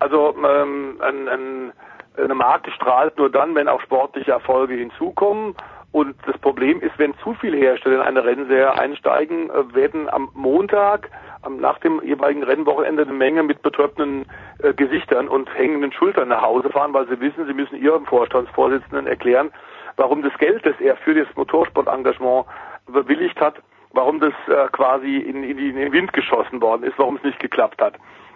Also 0.00 0.34
ähm, 0.36 1.00
ein, 1.00 1.28
ein, 1.28 1.72
eine 2.16 2.34
Marke 2.34 2.70
strahlt 2.72 3.16
nur 3.18 3.30
dann, 3.30 3.54
wenn 3.54 3.68
auch 3.68 3.80
sportliche 3.80 4.32
Erfolge 4.32 4.74
hinzukommen. 4.74 5.54
Und 5.92 6.16
das 6.26 6.36
Problem 6.38 6.80
ist, 6.80 6.98
wenn 6.98 7.14
zu 7.18 7.34
viele 7.34 7.56
Hersteller 7.56 7.96
in 7.96 8.02
eine 8.02 8.24
Rennserie 8.24 8.72
einsteigen, 8.72 9.50
äh, 9.50 9.74
werden 9.74 10.08
am 10.08 10.28
Montag, 10.34 11.10
nach 11.48 11.78
dem 11.78 12.02
jeweiligen 12.02 12.42
Rennwochenende, 12.42 13.02
eine 13.02 13.12
Menge 13.12 13.42
mit 13.42 13.62
betröppelnden 13.62 14.26
äh, 14.62 14.72
Gesichtern 14.72 15.28
und 15.28 15.52
hängenden 15.54 15.92
Schultern 15.92 16.28
nach 16.28 16.42
Hause 16.42 16.70
fahren, 16.70 16.94
weil 16.94 17.06
sie 17.08 17.20
wissen, 17.20 17.46
sie 17.46 17.54
müssen 17.54 17.76
ihrem 17.76 18.06
Vorstandsvorsitzenden 18.06 19.06
erklären, 19.06 19.52
warum 19.96 20.22
das 20.22 20.36
Geld, 20.38 20.64
das 20.66 20.74
er 20.80 20.96
für 20.96 21.14
das 21.14 21.28
Motorsportengagement 21.36 22.46
bewilligt 22.86 23.40
hat, 23.40 23.56
warum 23.92 24.20
das 24.20 24.32
äh, 24.48 24.68
quasi 24.72 25.18
in, 25.18 25.44
in, 25.44 25.58
in 25.58 25.76
den 25.76 25.92
Wind 25.92 26.12
geschossen 26.12 26.60
worden 26.60 26.82
ist, 26.82 26.98
warum 26.98 27.16
es 27.16 27.22
nicht 27.22 27.38
geklappt 27.40 27.80
hat. 27.80 27.94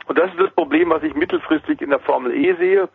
Und 0.09 0.19
das 0.19 0.31
ist 0.31 0.41
das 0.41 0.51
Problem, 0.51 0.91
was 0.91 1.03
ich 1.03 1.15
mittelfristig 1.15 1.81
in 1.83 1.91
der 1.91 2.01
Formel 2.01 2.35
E 2.35 2.55
sehe. 2.55 2.89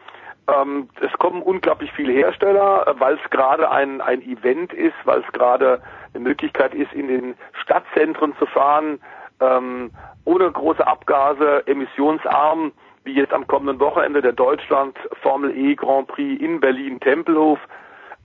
Ähm, 0.47 0.89
es 0.99 1.11
kommen 1.19 1.41
unglaublich 1.41 1.91
viele 1.93 2.11
Hersteller, 2.11 2.87
äh, 2.87 2.99
weil 2.99 3.15
es 3.15 3.29
gerade 3.29 3.69
ein, 3.69 4.01
ein 4.01 4.21
Event 4.23 4.73
ist, 4.73 4.95
weil 5.05 5.21
es 5.21 5.31
gerade 5.31 5.81
eine 6.13 6.23
Möglichkeit 6.23 6.73
ist, 6.73 6.91
in 6.91 7.07
den 7.07 7.35
Stadtzentren 7.61 8.35
zu 8.37 8.45
fahren, 8.47 8.99
ähm, 9.39 9.91
ohne 10.25 10.51
große 10.51 10.85
Abgase, 10.85 11.65
emissionsarm, 11.67 12.73
wie 13.03 13.13
jetzt 13.13 13.33
am 13.33 13.47
kommenden 13.47 13.79
Wochenende 13.79 14.21
der 14.21 14.33
Deutschland 14.33 14.97
Formel 15.21 15.55
E 15.55 15.75
Grand 15.75 16.07
Prix 16.07 16.41
in 16.41 16.59
Berlin 16.59 16.99
Tempelhof. 16.99 17.59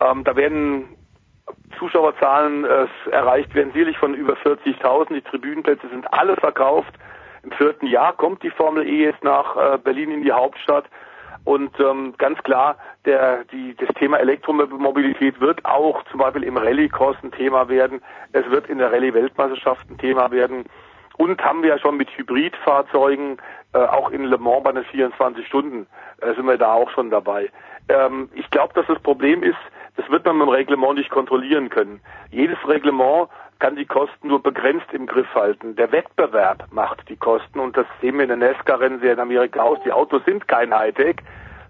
Ähm, 0.01 0.24
da 0.24 0.35
werden 0.35 0.97
Zuschauerzahlen 1.78 2.65
äh, 2.65 2.86
erreicht 3.10 3.55
werden, 3.55 3.73
sicherlich 3.73 3.98
von 3.98 4.15
über 4.15 4.35
40.000. 4.35 5.15
Die 5.15 5.23
Tribünenplätze 5.23 5.89
sind 5.89 6.12
alle 6.12 6.36
verkauft. 6.36 6.94
Im 7.43 7.52
vierten 7.52 7.86
Jahr 7.86 8.12
kommt 8.15 8.43
die 8.43 8.51
Formel 8.51 8.86
E 8.86 9.05
jetzt 9.05 9.23
nach 9.24 9.56
äh, 9.56 9.78
Berlin 9.78 10.10
in 10.10 10.23
die 10.23 10.32
Hauptstadt. 10.32 10.85
Und 11.44 11.78
ähm, 11.81 12.15
ganz 12.19 12.43
klar, 12.43 12.77
der, 13.05 13.44
die, 13.44 13.74
das 13.77 13.89
Thema 13.98 14.19
Elektromobilität 14.19 15.40
wird 15.40 15.65
auch 15.65 16.02
zum 16.10 16.20
Beispiel 16.20 16.43
im 16.43 16.56
Rallye-Cross 16.56 17.16
ein 17.23 17.32
Thema 17.32 17.69
werden. 17.69 18.02
Es 18.32 18.48
wird 18.51 18.69
in 18.69 18.78
der 18.78 18.93
Rallye-Weltmeisterschaft 18.93 19.89
ein 19.89 19.98
Thema 19.98 20.31
werden. 20.31 20.65
Und 21.16 21.43
haben 21.43 21.62
wir 21.62 21.70
ja 21.70 21.78
schon 21.78 21.97
mit 21.97 22.10
Hybridfahrzeugen, 22.16 23.39
äh, 23.73 23.78
auch 23.78 24.10
in 24.10 24.24
Le 24.24 24.39
Mans 24.39 24.62
bei 24.62 24.73
den 24.73 24.85
24 24.85 25.47
Stunden, 25.47 25.86
äh, 26.20 26.35
sind 26.35 26.47
wir 26.47 26.59
da 26.59 26.74
auch 26.74 26.90
schon 26.90 27.10
dabei. 27.10 27.51
Ähm, 27.89 28.28
ich 28.35 28.48
glaube, 28.51 28.74
dass 28.74 28.86
das 28.86 29.01
Problem 29.01 29.43
ist, 29.43 29.59
das 29.97 30.09
wird 30.10 30.24
man 30.27 30.39
mit 30.39 30.47
dem 30.47 30.51
Reglement 30.51 30.94
nicht 30.94 31.10
kontrollieren 31.10 31.70
können. 31.70 32.01
Jedes 32.31 32.59
Reglement 32.69 33.28
kann 33.59 33.76
die 33.76 33.86
Kosten 33.86 34.28
nur 34.28 34.43
begrenzt 34.43 34.86
im 34.93 35.06
Griff 35.06 35.32
halten. 35.35 35.76
Der 35.76 35.90
Wettbewerb 35.90 36.66
macht 36.70 37.09
die 37.09 37.16
Kosten 37.16 37.59
und 37.59 37.76
das 37.76 37.86
sehen 38.01 38.16
wir 38.16 38.28
in 38.28 38.40
der 38.40 38.52
NASCAR-Rennserie 38.52 39.12
in 39.12 39.20
Amerika 39.20 39.62
aus. 39.62 39.78
Die 39.85 39.93
Autos 39.93 40.24
sind 40.24 40.47
kein 40.47 40.72
Hightech. 40.74 41.16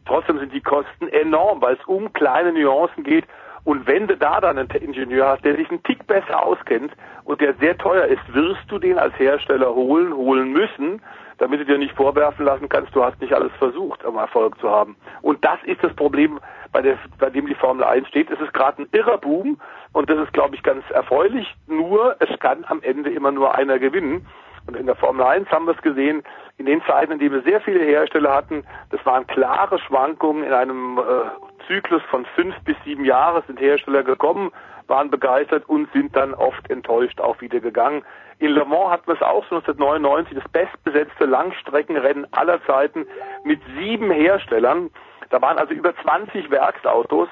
Trotzdem 0.06 0.38
sind 0.38 0.52
die 0.52 0.60
Kosten 0.60 1.08
enorm, 1.08 1.60
weil 1.60 1.76
es 1.76 1.84
um 1.86 2.12
kleine 2.12 2.52
Nuancen 2.52 3.04
geht. 3.04 3.24
Und 3.64 3.86
wenn 3.86 4.06
du 4.06 4.16
da 4.16 4.40
dann 4.40 4.58
einen 4.58 4.70
Ingenieur 4.70 5.28
hast, 5.28 5.44
der 5.44 5.56
sich 5.56 5.68
einen 5.70 5.82
Tick 5.82 6.06
besser 6.06 6.42
auskennt 6.42 6.92
und 7.24 7.40
der 7.40 7.54
sehr 7.54 7.76
teuer 7.76 8.06
ist, 8.06 8.22
wirst 8.34 8.62
du 8.68 8.78
den 8.78 8.98
als 8.98 9.18
Hersteller 9.18 9.74
holen, 9.74 10.14
holen 10.14 10.52
müssen, 10.52 11.02
damit 11.38 11.60
du 11.60 11.64
dir 11.66 11.78
nicht 11.78 11.94
vorwerfen 11.94 12.44
lassen 12.44 12.68
kannst, 12.68 12.94
du 12.94 13.04
hast 13.04 13.20
nicht 13.20 13.32
alles 13.32 13.52
versucht, 13.58 14.04
um 14.04 14.16
Erfolg 14.16 14.58
zu 14.58 14.70
haben. 14.70 14.96
Und 15.22 15.44
das 15.44 15.58
ist 15.64 15.82
das 15.82 15.94
Problem, 15.94 16.40
bei, 16.72 16.82
der, 16.82 16.98
bei 17.18 17.30
dem 17.30 17.46
die 17.46 17.54
Formel 17.54 17.84
1 17.84 18.08
steht. 18.08 18.30
Es 18.30 18.40
ist 18.40 18.52
gerade 18.52 18.82
ein 18.82 18.88
irrer 18.92 19.18
Boom 19.18 19.60
und 19.92 20.10
das 20.10 20.18
ist, 20.18 20.32
glaube 20.32 20.54
ich, 20.54 20.62
ganz 20.62 20.84
erfreulich. 20.90 21.54
Nur, 21.66 22.16
es 22.20 22.38
kann 22.40 22.64
am 22.68 22.82
Ende 22.82 23.10
immer 23.10 23.32
nur 23.32 23.54
einer 23.54 23.78
gewinnen. 23.78 24.26
Und 24.66 24.76
in 24.76 24.86
der 24.86 24.96
Formel 24.96 25.24
1 25.24 25.48
haben 25.50 25.64
wir 25.64 25.74
es 25.74 25.82
gesehen, 25.82 26.22
in 26.58 26.66
den 26.66 26.82
Zeiten, 26.82 27.12
in 27.12 27.18
denen 27.18 27.34
wir 27.34 27.42
sehr 27.42 27.60
viele 27.62 27.82
Hersteller 27.82 28.34
hatten, 28.34 28.64
das 28.90 29.04
waren 29.06 29.26
klare 29.26 29.78
Schwankungen 29.78 30.44
in 30.44 30.52
einem 30.52 30.98
äh, 30.98 31.66
Zyklus 31.66 32.02
von 32.10 32.26
fünf 32.34 32.54
bis 32.64 32.76
sieben 32.84 33.04
Jahren 33.04 33.42
sind 33.46 33.60
Hersteller 33.60 34.02
gekommen, 34.02 34.50
waren 34.86 35.10
begeistert 35.10 35.68
und 35.68 35.90
sind 35.92 36.14
dann 36.16 36.34
oft 36.34 36.68
enttäuscht 36.70 37.20
auch 37.20 37.40
wieder 37.40 37.60
gegangen. 37.60 38.02
In 38.40 38.50
Le 38.50 38.64
Mans 38.64 38.90
hatten 38.90 39.06
wir 39.06 39.14
es 39.14 39.22
auch 39.22 39.44
1999, 39.44 40.38
das 40.38 40.48
bestbesetzte 40.50 41.24
Langstreckenrennen 41.24 42.26
aller 42.32 42.62
Zeiten 42.64 43.06
mit 43.44 43.60
sieben 43.78 44.10
Herstellern. 44.10 44.90
Da 45.30 45.42
waren 45.42 45.58
also 45.58 45.74
über 45.74 45.94
20 45.96 46.50
Werksautos 46.50 47.28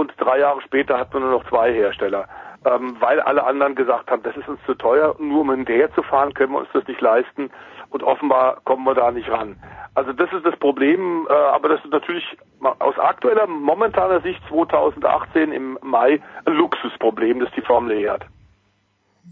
und 0.00 0.12
drei 0.18 0.38
Jahre 0.40 0.60
später 0.62 0.98
hatten 0.98 1.14
wir 1.14 1.20
nur 1.20 1.30
noch 1.30 1.48
zwei 1.48 1.72
Hersteller, 1.72 2.26
ähm, 2.64 2.96
weil 3.00 3.20
alle 3.20 3.44
anderen 3.44 3.74
gesagt 3.74 4.10
haben, 4.10 4.22
das 4.22 4.36
ist 4.36 4.48
uns 4.48 4.60
zu 4.66 4.74
teuer, 4.74 5.14
nur 5.18 5.42
um 5.42 5.50
hinterher 5.50 5.92
zu 5.94 6.02
fahren, 6.02 6.34
können 6.34 6.52
wir 6.52 6.58
uns 6.58 6.68
das 6.72 6.86
nicht 6.86 7.00
leisten 7.00 7.50
und 7.90 8.02
offenbar 8.02 8.60
kommen 8.64 8.84
wir 8.84 8.94
da 8.94 9.10
nicht 9.10 9.28
ran. 9.30 9.56
Also 9.94 10.12
das 10.12 10.32
ist 10.32 10.44
das 10.44 10.56
Problem, 10.58 11.26
äh, 11.28 11.32
aber 11.32 11.68
das 11.68 11.84
ist 11.84 11.90
natürlich 11.90 12.24
aus 12.60 12.98
aktueller, 12.98 13.46
momentaner 13.46 14.20
Sicht 14.20 14.40
2018 14.48 15.52
im 15.52 15.78
Mai 15.82 16.20
ein 16.44 16.52
Luxusproblem, 16.52 17.40
das 17.40 17.50
die 17.56 17.62
Formel 17.62 17.98
E 17.98 18.08
hat. 18.08 18.26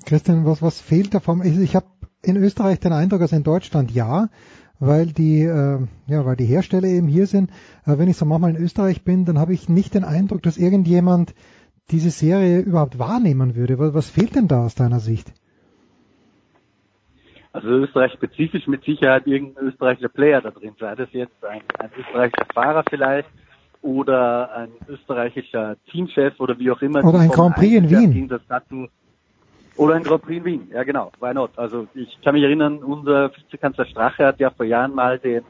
Christian, 0.06 0.44
was, 0.46 0.62
was 0.62 0.80
fehlt 0.80 1.14
davon? 1.14 1.42
Ich, 1.44 1.58
ich 1.58 1.76
habe 1.76 1.86
in 2.22 2.36
Österreich 2.36 2.80
den 2.80 2.92
Eindruck, 2.92 3.20
dass 3.20 3.32
in 3.32 3.44
Deutschland 3.44 3.90
ja, 3.90 4.28
weil 4.80 5.06
die, 5.06 5.42
äh, 5.42 5.78
ja, 6.06 6.24
weil 6.24 6.36
die 6.36 6.44
Hersteller 6.44 6.88
eben 6.88 7.08
hier 7.08 7.26
sind. 7.26 7.50
Äh, 7.86 7.98
wenn 7.98 8.08
ich 8.08 8.16
so 8.16 8.24
manchmal 8.24 8.50
in 8.50 8.62
Österreich 8.62 9.04
bin, 9.04 9.24
dann 9.24 9.38
habe 9.38 9.52
ich 9.52 9.68
nicht 9.68 9.94
den 9.94 10.04
Eindruck, 10.04 10.42
dass 10.42 10.58
irgendjemand 10.58 11.34
diese 11.90 12.10
Serie 12.10 12.60
überhaupt 12.60 12.98
wahrnehmen 12.98 13.56
würde. 13.56 13.78
Was, 13.78 13.94
was 13.94 14.10
fehlt 14.10 14.34
denn 14.34 14.48
da 14.48 14.64
aus 14.64 14.74
deiner 14.74 15.00
Sicht? 15.00 15.32
Also 17.52 17.68
Österreich 17.68 18.12
spezifisch 18.12 18.66
mit 18.66 18.84
Sicherheit 18.84 19.26
irgendein 19.26 19.64
österreichischer 19.64 20.10
Player 20.10 20.40
da 20.40 20.50
drin, 20.50 20.74
sei 20.78 20.94
das 20.94 21.08
jetzt 21.12 21.44
ein, 21.44 21.62
ein 21.78 21.90
österreichischer 21.98 22.46
Fahrer 22.54 22.84
vielleicht 22.88 23.28
oder 23.80 24.54
ein 24.54 24.68
österreichischer 24.86 25.76
Teamchef 25.90 26.38
oder 26.38 26.58
wie 26.58 26.70
auch 26.70 26.82
immer. 26.82 27.04
Oder 27.04 27.20
ein 27.20 27.30
Grand 27.30 27.56
Prix 27.56 27.74
in 27.74 27.90
Wien. 27.90 28.28
Oder 29.78 29.94
ein 29.94 30.02
Grand 30.02 30.22
Prix 30.22 30.38
in 30.38 30.44
Wien, 30.44 30.68
ja 30.72 30.82
genau, 30.82 31.12
why 31.20 31.32
not? 31.32 31.52
Also 31.56 31.86
ich 31.94 32.18
kann 32.22 32.34
mich 32.34 32.42
erinnern, 32.42 32.78
unser 32.78 33.30
Vizekanzler 33.34 33.86
Strache 33.86 34.26
hat 34.26 34.40
ja 34.40 34.50
vor 34.50 34.66
Jahren 34.66 34.94
mal 34.94 35.18
den 35.18 35.42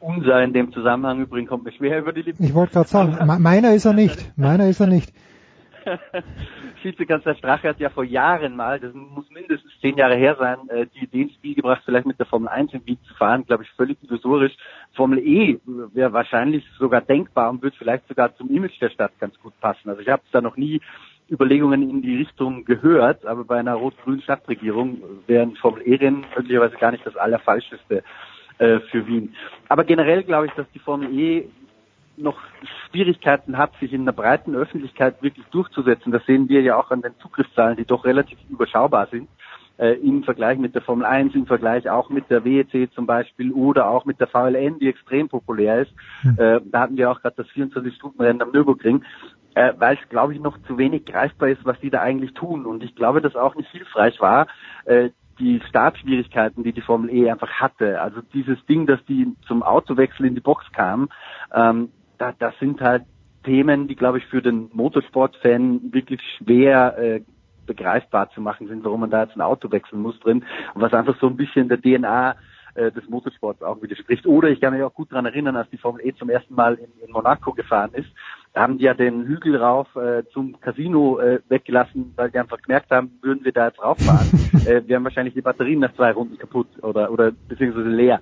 unser 0.00 0.42
in 0.42 0.52
dem 0.52 0.70
Zusammenhang 0.70 1.20
übrigens 1.20 1.48
kommt 1.48 1.64
mir 1.64 1.72
schwer 1.72 1.98
über 1.98 2.12
die 2.12 2.20
Lippen. 2.20 2.44
Ich 2.44 2.54
wollte 2.54 2.74
gerade 2.74 2.88
sagen, 2.88 3.16
meiner 3.42 3.72
ist 3.72 3.86
er 3.86 3.94
nicht, 3.94 4.32
meiner 4.36 4.68
ist 4.68 4.80
er 4.80 4.86
nicht. 4.86 5.12
Vizekanzler 6.82 7.34
Strache 7.36 7.68
hat 7.70 7.80
ja 7.80 7.88
vor 7.88 8.04
Jahren 8.04 8.56
mal, 8.56 8.78
das 8.78 8.92
muss 8.92 9.28
mindestens 9.30 9.72
zehn 9.80 9.96
Jahre 9.96 10.16
her 10.16 10.36
sein, 10.38 10.68
äh, 10.68 10.86
die 10.94 11.04
Idee 11.04 11.22
ins 11.22 11.34
Spiel 11.34 11.54
gebracht, 11.54 11.82
vielleicht 11.84 12.06
mit 12.06 12.18
der 12.18 12.26
Formel 12.26 12.48
1 12.48 12.74
in 12.74 12.86
Wien 12.86 12.98
zu 13.06 13.14
fahren, 13.14 13.44
glaube 13.46 13.62
ich, 13.62 13.70
völlig 13.70 13.96
illusorisch. 14.02 14.52
Formel 14.92 15.18
E 15.18 15.58
wäre 15.64 16.12
wahrscheinlich 16.12 16.64
sogar 16.78 17.00
denkbar 17.00 17.50
und 17.50 17.62
würde 17.62 17.76
vielleicht 17.78 18.06
sogar 18.08 18.34
zum 18.36 18.50
Image 18.50 18.80
der 18.80 18.90
Stadt 18.90 19.12
ganz 19.18 19.38
gut 19.40 19.58
passen. 19.60 19.88
Also 19.88 20.02
ich 20.02 20.08
habe 20.08 20.22
da 20.32 20.40
noch 20.40 20.56
nie 20.56 20.80
Überlegungen 21.30 21.88
in 21.88 22.02
die 22.02 22.16
Richtung 22.16 22.64
gehört, 22.64 23.24
aber 23.24 23.44
bei 23.44 23.58
einer 23.58 23.74
rot-grünen 23.74 24.22
Stadtregierung 24.22 25.02
wären 25.26 25.56
Formel 25.56 25.82
E-Rennen 25.86 26.26
möglicherweise 26.36 26.76
gar 26.76 26.92
nicht 26.92 27.06
das 27.06 27.16
Allerfalscheste 27.16 28.02
äh, 28.58 28.80
für 28.90 29.06
Wien. 29.06 29.34
Aber 29.68 29.84
generell 29.84 30.22
glaube 30.22 30.46
ich, 30.46 30.52
dass 30.52 30.66
die 30.74 30.78
Formel 30.78 31.18
E 31.18 31.48
noch 32.16 32.38
Schwierigkeiten 32.90 33.58
hat, 33.58 33.72
sich 33.80 33.92
in 33.92 34.04
der 34.04 34.12
breiten 34.12 34.54
Öffentlichkeit 34.54 35.20
wirklich 35.22 35.46
durchzusetzen. 35.46 36.12
Das 36.12 36.24
sehen 36.26 36.48
wir 36.48 36.62
ja 36.62 36.76
auch 36.76 36.90
an 36.90 37.02
den 37.02 37.18
Zugriffszahlen, 37.18 37.76
die 37.76 37.84
doch 37.84 38.04
relativ 38.04 38.38
überschaubar 38.48 39.08
sind 39.10 39.28
äh, 39.78 39.94
im 39.94 40.22
Vergleich 40.22 40.58
mit 40.58 40.74
der 40.74 40.82
Formel 40.82 41.04
1, 41.04 41.34
im 41.34 41.46
Vergleich 41.46 41.88
auch 41.88 42.10
mit 42.10 42.30
der 42.30 42.44
WEC 42.44 42.92
zum 42.94 43.06
Beispiel 43.06 43.52
oder 43.52 43.88
auch 43.88 44.04
mit 44.04 44.20
der 44.20 44.28
VLN, 44.28 44.78
die 44.78 44.88
extrem 44.88 45.28
populär 45.28 45.82
ist. 45.82 45.92
Mhm. 46.22 46.38
Äh, 46.38 46.60
da 46.64 46.80
hatten 46.80 46.96
wir 46.96 47.10
auch 47.10 47.20
gerade 47.20 47.36
das 47.36 47.48
24-Stunden-Rennen 47.48 48.42
am 48.42 48.52
Nürburgring 48.52 49.02
äh, 49.54 49.72
weil 49.78 49.96
es, 50.00 50.08
glaube 50.08 50.34
ich, 50.34 50.40
noch 50.40 50.58
zu 50.66 50.78
wenig 50.78 51.04
greifbar 51.04 51.48
ist, 51.48 51.64
was 51.64 51.78
die 51.80 51.90
da 51.90 52.00
eigentlich 52.00 52.34
tun. 52.34 52.66
Und 52.66 52.82
ich 52.82 52.94
glaube, 52.94 53.20
dass 53.20 53.36
auch 53.36 53.54
nicht 53.54 53.70
hilfreich 53.70 54.20
war, 54.20 54.48
äh, 54.84 55.10
die 55.38 55.60
Startschwierigkeiten, 55.68 56.62
die 56.62 56.72
die 56.72 56.80
Formel 56.80 57.10
E 57.10 57.30
einfach 57.30 57.50
hatte. 57.50 58.00
Also 58.00 58.20
dieses 58.32 58.64
Ding, 58.66 58.86
dass 58.86 59.04
die 59.06 59.32
zum 59.46 59.62
Autowechsel 59.62 60.26
in 60.26 60.34
die 60.34 60.40
Box 60.40 60.64
kam, 60.72 61.08
ähm, 61.52 61.90
da, 62.18 62.32
das 62.38 62.54
sind 62.60 62.80
halt 62.80 63.04
Themen, 63.44 63.88
die, 63.88 63.96
glaube 63.96 64.18
ich, 64.18 64.26
für 64.26 64.40
den 64.40 64.70
Motorsport-Fan 64.72 65.92
wirklich 65.92 66.20
schwer 66.38 66.96
äh, 66.98 67.20
begreifbar 67.66 68.30
zu 68.30 68.40
machen 68.40 68.68
sind, 68.68 68.84
warum 68.84 69.00
man 69.00 69.10
da 69.10 69.24
jetzt 69.24 69.36
ein 69.36 69.40
Auto 69.40 69.70
wechseln 69.70 70.02
muss 70.02 70.18
drin. 70.20 70.44
Und 70.74 70.82
was 70.82 70.92
einfach 70.92 71.18
so 71.20 71.26
ein 71.26 71.36
bisschen 71.36 71.68
der 71.68 71.80
DNA 71.80 72.36
äh, 72.74 72.90
des 72.90 73.08
Motorsports 73.08 73.62
auch 73.62 73.80
widerspricht. 73.82 74.26
Oder 74.26 74.48
ich 74.48 74.60
kann 74.60 74.72
mich 74.72 74.82
auch 74.82 74.94
gut 74.94 75.12
daran 75.12 75.26
erinnern, 75.26 75.56
als 75.56 75.70
die 75.70 75.78
Formel 75.78 76.04
E 76.04 76.12
zum 76.14 76.28
ersten 76.28 76.54
Mal 76.54 76.74
in, 76.74 76.90
in 77.06 77.12
Monaco 77.12 77.52
gefahren 77.52 77.90
ist, 77.92 78.08
da 78.52 78.62
haben 78.62 78.78
die 78.78 78.84
ja 78.84 78.94
den 78.94 79.26
Hügel 79.26 79.56
rauf 79.56 79.88
äh, 79.96 80.24
zum 80.32 80.60
Casino 80.60 81.18
äh, 81.18 81.40
weggelassen, 81.48 82.12
weil 82.16 82.30
die 82.30 82.38
einfach 82.38 82.60
gemerkt 82.62 82.90
haben, 82.90 83.12
würden 83.22 83.44
wir 83.44 83.52
da 83.52 83.66
jetzt 83.68 83.82
rauffahren, 83.82 84.28
äh, 84.66 84.86
wären 84.88 85.04
wahrscheinlich 85.04 85.34
die 85.34 85.40
Batterien 85.40 85.80
nach 85.80 85.94
zwei 85.94 86.12
Runden 86.12 86.38
kaputt 86.38 86.68
oder 86.82 87.10
oder 87.10 87.32
beziehungsweise 87.48 87.88
leer. 87.88 88.20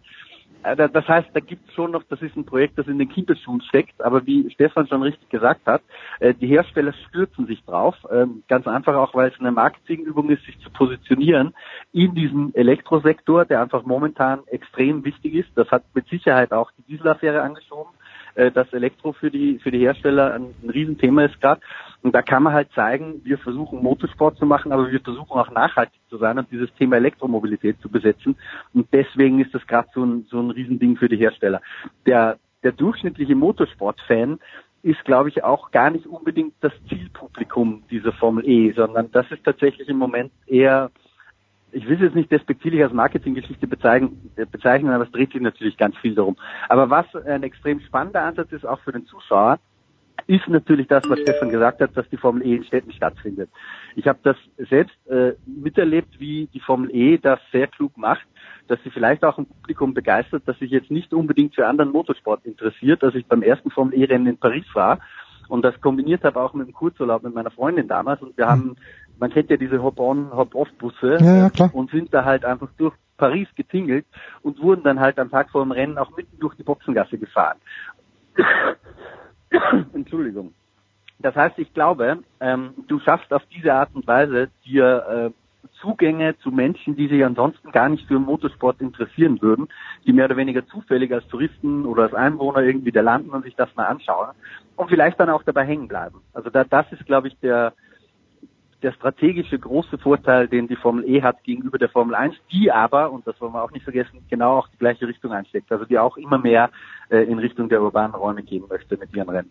Äh, 0.62 0.76
das 0.76 1.08
heißt, 1.08 1.28
da 1.32 1.40
gibt 1.40 1.68
es 1.68 1.74
schon 1.74 1.90
noch, 1.90 2.02
das 2.04 2.22
ist 2.22 2.36
ein 2.36 2.44
Projekt, 2.44 2.78
das 2.78 2.86
in 2.86 2.98
den 2.98 3.08
Kinderschuhen 3.08 3.60
steckt, 3.62 4.00
aber 4.02 4.26
wie 4.26 4.50
Stefan 4.50 4.86
schon 4.86 5.02
richtig 5.02 5.28
gesagt 5.28 5.66
hat, 5.66 5.82
äh, 6.20 6.34
die 6.34 6.46
Hersteller 6.46 6.92
stürzen 7.08 7.46
sich 7.46 7.64
drauf, 7.64 7.96
ähm, 8.10 8.42
ganz 8.48 8.66
einfach 8.66 8.94
auch, 8.94 9.14
weil 9.14 9.30
es 9.30 9.40
eine 9.40 9.52
Marketingübung 9.52 10.30
ist, 10.30 10.44
sich 10.44 10.58
zu 10.60 10.70
positionieren 10.70 11.54
in 11.92 12.14
diesem 12.14 12.52
Elektrosektor, 12.54 13.44
der 13.44 13.62
einfach 13.62 13.84
momentan 13.84 14.40
extrem 14.46 15.04
wichtig 15.04 15.34
ist. 15.34 15.50
Das 15.54 15.70
hat 15.70 15.84
mit 15.94 16.08
Sicherheit 16.08 16.52
auch 16.52 16.70
die 16.78 16.82
Dieselaffäre 16.82 17.42
angeschoben. 17.42 17.92
Äh, 18.34 18.50
dass 18.50 18.72
Elektro 18.72 19.12
für 19.12 19.30
die 19.30 19.58
für 19.58 19.70
die 19.70 19.80
Hersteller 19.80 20.34
ein, 20.34 20.54
ein 20.62 20.70
Riesenthema 20.70 21.24
ist 21.24 21.40
gerade. 21.40 21.60
Und 22.02 22.14
da 22.14 22.22
kann 22.22 22.42
man 22.42 22.52
halt 22.52 22.72
zeigen, 22.74 23.20
wir 23.24 23.38
versuchen 23.38 23.82
Motorsport 23.82 24.36
zu 24.36 24.46
machen, 24.46 24.72
aber 24.72 24.90
wir 24.90 25.00
versuchen 25.00 25.38
auch 25.38 25.50
nachhaltig 25.50 26.00
zu 26.08 26.18
sein 26.18 26.38
und 26.38 26.50
dieses 26.50 26.72
Thema 26.74 26.96
Elektromobilität 26.96 27.80
zu 27.80 27.88
besetzen. 27.88 28.36
Und 28.74 28.88
deswegen 28.92 29.40
ist 29.40 29.54
das 29.54 29.66
gerade 29.66 29.88
so 29.94 30.04
ein, 30.04 30.26
so 30.28 30.40
ein 30.40 30.50
Riesending 30.50 30.96
für 30.96 31.08
die 31.08 31.16
Hersteller. 31.16 31.60
Der, 32.06 32.38
der 32.64 32.72
durchschnittliche 32.72 33.36
Motorsport-Fan 33.36 34.40
ist, 34.82 35.04
glaube 35.04 35.28
ich, 35.28 35.44
auch 35.44 35.70
gar 35.70 35.90
nicht 35.90 36.06
unbedingt 36.06 36.54
das 36.60 36.72
Zielpublikum 36.88 37.84
dieser 37.90 38.12
Formel 38.12 38.48
E, 38.48 38.72
sondern 38.72 39.10
das 39.12 39.30
ist 39.30 39.44
tatsächlich 39.44 39.88
im 39.88 39.96
Moment 39.96 40.32
eher, 40.46 40.90
ich 41.72 41.88
will 41.88 41.96
es 41.96 42.02
jetzt 42.02 42.14
nicht 42.14 42.30
despektierlich 42.30 42.82
als 42.82 42.92
Marketinggeschichte 42.92 43.66
bezeichnen, 43.66 44.30
bezeichnen, 44.50 44.92
aber 44.92 45.04
es 45.04 45.12
dreht 45.12 45.32
sich 45.32 45.40
natürlich 45.40 45.76
ganz 45.76 45.96
viel 45.98 46.14
darum. 46.14 46.36
Aber 46.68 46.90
was 46.90 47.06
ein 47.26 47.42
extrem 47.42 47.80
spannender 47.80 48.22
Ansatz 48.22 48.52
ist, 48.52 48.66
auch 48.66 48.80
für 48.80 48.92
den 48.92 49.06
Zuschauer, 49.06 49.58
ist 50.26 50.46
natürlich 50.48 50.86
das, 50.86 51.08
was 51.08 51.20
Stefan 51.20 51.48
gesagt 51.48 51.80
hat, 51.80 51.96
dass 51.96 52.08
die 52.10 52.16
Formel 52.16 52.46
E 52.46 52.56
in 52.56 52.64
Städten 52.64 52.92
stattfindet. 52.92 53.50
Ich 53.96 54.06
habe 54.06 54.18
das 54.22 54.36
selbst 54.56 54.94
äh, 55.08 55.32
miterlebt, 55.46 56.20
wie 56.20 56.48
die 56.54 56.60
Formel 56.60 56.94
E 56.94 57.18
das 57.18 57.40
sehr 57.50 57.66
klug 57.66 57.96
macht, 57.96 58.26
dass 58.68 58.78
sie 58.84 58.90
vielleicht 58.90 59.24
auch 59.24 59.38
ein 59.38 59.46
Publikum 59.46 59.94
begeistert, 59.94 60.44
das 60.46 60.58
sich 60.58 60.70
jetzt 60.70 60.90
nicht 60.90 61.12
unbedingt 61.12 61.54
für 61.54 61.66
anderen 61.66 61.90
Motorsport 61.90 62.44
interessiert. 62.44 63.02
Als 63.02 63.14
ich 63.14 63.26
beim 63.26 63.42
ersten 63.42 63.70
Formel 63.70 63.98
E-Rennen 63.98 64.26
in 64.26 64.38
Paris 64.38 64.66
war 64.74 65.00
und 65.48 65.62
das 65.62 65.78
kombiniert 65.80 66.24
habe 66.24 66.40
auch 66.40 66.54
mit 66.54 66.66
dem 66.66 66.72
Kurzurlaub 66.72 67.22
mit 67.22 67.34
meiner 67.34 67.50
Freundin 67.50 67.88
damals 67.88 68.22
und 68.22 68.36
wir 68.38 68.46
haben, 68.46 68.76
man 69.22 69.30
kennt 69.30 69.50
ja 69.50 69.56
diese 69.56 69.80
Hop-on, 69.80 70.32
Hop-off-Busse 70.32 71.18
Ja, 71.20 71.48
ja, 71.54 71.70
und 71.72 71.92
sind 71.92 72.12
da 72.12 72.24
halt 72.24 72.44
einfach 72.44 72.68
durch 72.76 72.92
Paris 73.16 73.46
getingelt 73.54 74.04
und 74.42 74.60
wurden 74.60 74.82
dann 74.82 74.98
halt 74.98 75.16
am 75.20 75.30
Tag 75.30 75.50
vor 75.50 75.62
dem 75.62 75.70
Rennen 75.70 75.96
auch 75.96 76.10
mitten 76.16 76.40
durch 76.40 76.56
die 76.56 76.64
Boxengasse 76.64 77.18
gefahren. 77.18 77.58
Entschuldigung. 79.94 80.54
Das 81.20 81.36
heißt, 81.36 81.56
ich 81.60 81.72
glaube, 81.72 82.18
ähm, 82.40 82.70
du 82.88 82.98
schaffst 82.98 83.32
auf 83.32 83.42
diese 83.54 83.72
Art 83.72 83.90
und 83.94 84.08
Weise 84.08 84.50
dir 84.64 85.30
äh, 85.30 85.68
Zugänge 85.80 86.36
zu 86.38 86.50
Menschen, 86.50 86.96
die 86.96 87.06
sich 87.06 87.24
ansonsten 87.24 87.70
gar 87.70 87.88
nicht 87.88 88.08
für 88.08 88.18
Motorsport 88.18 88.80
interessieren 88.80 89.40
würden, 89.40 89.68
die 90.04 90.12
mehr 90.12 90.24
oder 90.24 90.36
weniger 90.36 90.66
zufällig 90.66 91.12
als 91.12 91.28
Touristen 91.28 91.86
oder 91.86 92.02
als 92.02 92.14
Einwohner 92.14 92.62
irgendwie 92.62 92.90
da 92.90 93.02
landen 93.02 93.30
und 93.30 93.44
sich 93.44 93.54
das 93.54 93.72
mal 93.76 93.86
anschauen 93.86 94.30
und 94.74 94.88
vielleicht 94.88 95.20
dann 95.20 95.30
auch 95.30 95.44
dabei 95.44 95.64
hängen 95.64 95.86
bleiben. 95.86 96.22
Also 96.32 96.50
da, 96.50 96.64
das 96.64 96.90
ist, 96.90 97.06
glaube 97.06 97.28
ich, 97.28 97.38
der, 97.38 97.72
der 98.82 98.92
strategische 98.92 99.58
große 99.58 99.98
Vorteil, 99.98 100.48
den 100.48 100.68
die 100.68 100.76
Formel 100.76 101.08
E 101.08 101.22
hat 101.22 101.42
gegenüber 101.44 101.78
der 101.78 101.88
Formel 101.88 102.14
1, 102.14 102.34
die 102.50 102.70
aber, 102.70 103.10
und 103.10 103.26
das 103.26 103.40
wollen 103.40 103.52
wir 103.52 103.62
auch 103.62 103.70
nicht 103.70 103.84
vergessen, 103.84 104.24
genau 104.28 104.58
auch 104.58 104.68
die 104.68 104.78
gleiche 104.78 105.06
Richtung 105.06 105.32
einsteckt. 105.32 105.70
Also 105.70 105.84
die 105.84 105.98
auch 105.98 106.16
immer 106.16 106.38
mehr 106.38 106.70
äh, 107.08 107.22
in 107.22 107.38
Richtung 107.38 107.68
der 107.68 107.82
urbanen 107.82 108.14
Räume 108.14 108.42
gehen 108.42 108.64
möchte 108.68 108.96
mit 108.96 109.14
ihren 109.14 109.28
Rennen. 109.28 109.50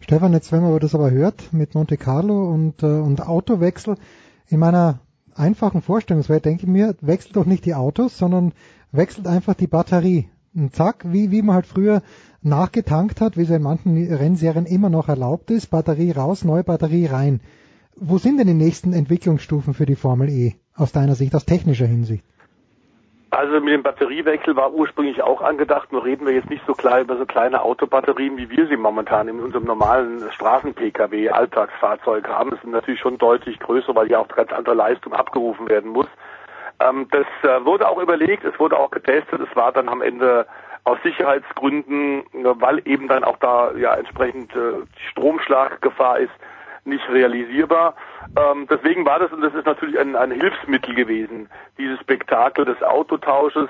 Stefan, 0.00 0.32
jetzt 0.32 0.52
wenn 0.52 0.62
man 0.62 0.78
das 0.78 0.94
aber 0.94 1.10
hört 1.10 1.52
mit 1.52 1.74
Monte 1.74 1.96
Carlo 1.96 2.50
und, 2.50 2.82
äh, 2.82 2.86
und 2.86 3.26
Autowechsel, 3.26 3.96
in 4.48 4.58
meiner 4.58 5.00
einfachen 5.34 5.82
Vorstellungswelt 5.82 6.44
denke 6.44 6.64
ich 6.64 6.68
mir, 6.68 6.94
wechselt 7.00 7.36
doch 7.36 7.46
nicht 7.46 7.64
die 7.64 7.74
Autos, 7.74 8.18
sondern 8.18 8.52
wechselt 8.90 9.26
einfach 9.26 9.54
die 9.54 9.66
Batterie. 9.66 10.28
Und 10.54 10.74
zack, 10.74 11.04
wie, 11.08 11.30
wie 11.30 11.42
man 11.42 11.54
halt 11.54 11.66
früher 11.66 12.02
nachgetankt 12.42 13.20
hat, 13.20 13.36
wie 13.36 13.42
es 13.42 13.50
in 13.50 13.62
manchen 13.62 13.96
Rennserien 14.12 14.66
immer 14.66 14.90
noch 14.90 15.08
erlaubt 15.08 15.50
ist, 15.50 15.70
Batterie 15.70 16.10
raus, 16.10 16.44
neue 16.44 16.64
Batterie 16.64 17.06
rein. 17.06 17.40
Wo 17.96 18.18
sind 18.18 18.38
denn 18.38 18.46
die 18.46 18.54
nächsten 18.54 18.92
Entwicklungsstufen 18.92 19.74
für 19.74 19.86
die 19.86 19.96
Formel 19.96 20.28
E 20.28 20.54
aus 20.76 20.92
deiner 20.92 21.14
Sicht, 21.14 21.34
aus 21.34 21.44
technischer 21.44 21.86
Hinsicht? 21.86 22.24
Also 23.30 23.60
mit 23.60 23.72
dem 23.72 23.82
Batteriewechsel 23.82 24.56
war 24.56 24.74
ursprünglich 24.74 25.22
auch 25.22 25.40
angedacht, 25.40 25.90
nur 25.90 26.04
reden 26.04 26.26
wir 26.26 26.34
jetzt 26.34 26.50
nicht 26.50 26.62
so 26.66 26.74
klar 26.74 27.00
über 27.00 27.16
so 27.16 27.24
kleine 27.24 27.62
Autobatterien, 27.62 28.36
wie 28.36 28.50
wir 28.50 28.66
sie 28.66 28.76
momentan 28.76 29.26
in 29.26 29.40
unserem 29.40 29.64
normalen 29.64 30.30
Straßen-Pkw 30.32 31.30
Alltagsfahrzeug 31.30 32.28
haben. 32.28 32.50
Das 32.50 32.60
sind 32.60 32.72
natürlich 32.72 33.00
schon 33.00 33.16
deutlich 33.16 33.58
größer, 33.58 33.94
weil 33.94 34.10
ja 34.10 34.18
auch 34.18 34.28
ganz 34.28 34.52
andere 34.52 34.74
Leistung 34.74 35.14
abgerufen 35.14 35.66
werden 35.70 35.92
muss. 35.92 36.08
Ähm, 36.78 37.06
das 37.10 37.26
äh, 37.42 37.64
wurde 37.64 37.88
auch 37.88 37.98
überlegt, 37.98 38.44
es 38.44 38.58
wurde 38.60 38.78
auch 38.78 38.90
getestet, 38.90 39.40
es 39.40 39.56
war 39.56 39.72
dann 39.72 39.88
am 39.88 40.02
Ende 40.02 40.46
aus 40.84 40.98
Sicherheitsgründen, 41.02 42.24
weil 42.32 42.82
eben 42.86 43.08
dann 43.08 43.24
auch 43.24 43.38
da 43.38 43.72
ja 43.76 43.94
entsprechend 43.94 44.54
äh, 44.54 44.84
Stromschlaggefahr 45.10 46.18
ist, 46.18 46.32
nicht 46.84 47.08
realisierbar. 47.08 47.94
Ähm, 48.36 48.66
deswegen 48.70 49.04
war 49.04 49.18
das, 49.18 49.32
und 49.32 49.42
das 49.42 49.54
ist 49.54 49.66
natürlich 49.66 49.98
ein, 49.98 50.16
ein 50.16 50.30
Hilfsmittel 50.30 50.94
gewesen, 50.94 51.48
dieses 51.78 52.00
Spektakel 52.00 52.64
des 52.64 52.82
Autotausches, 52.82 53.68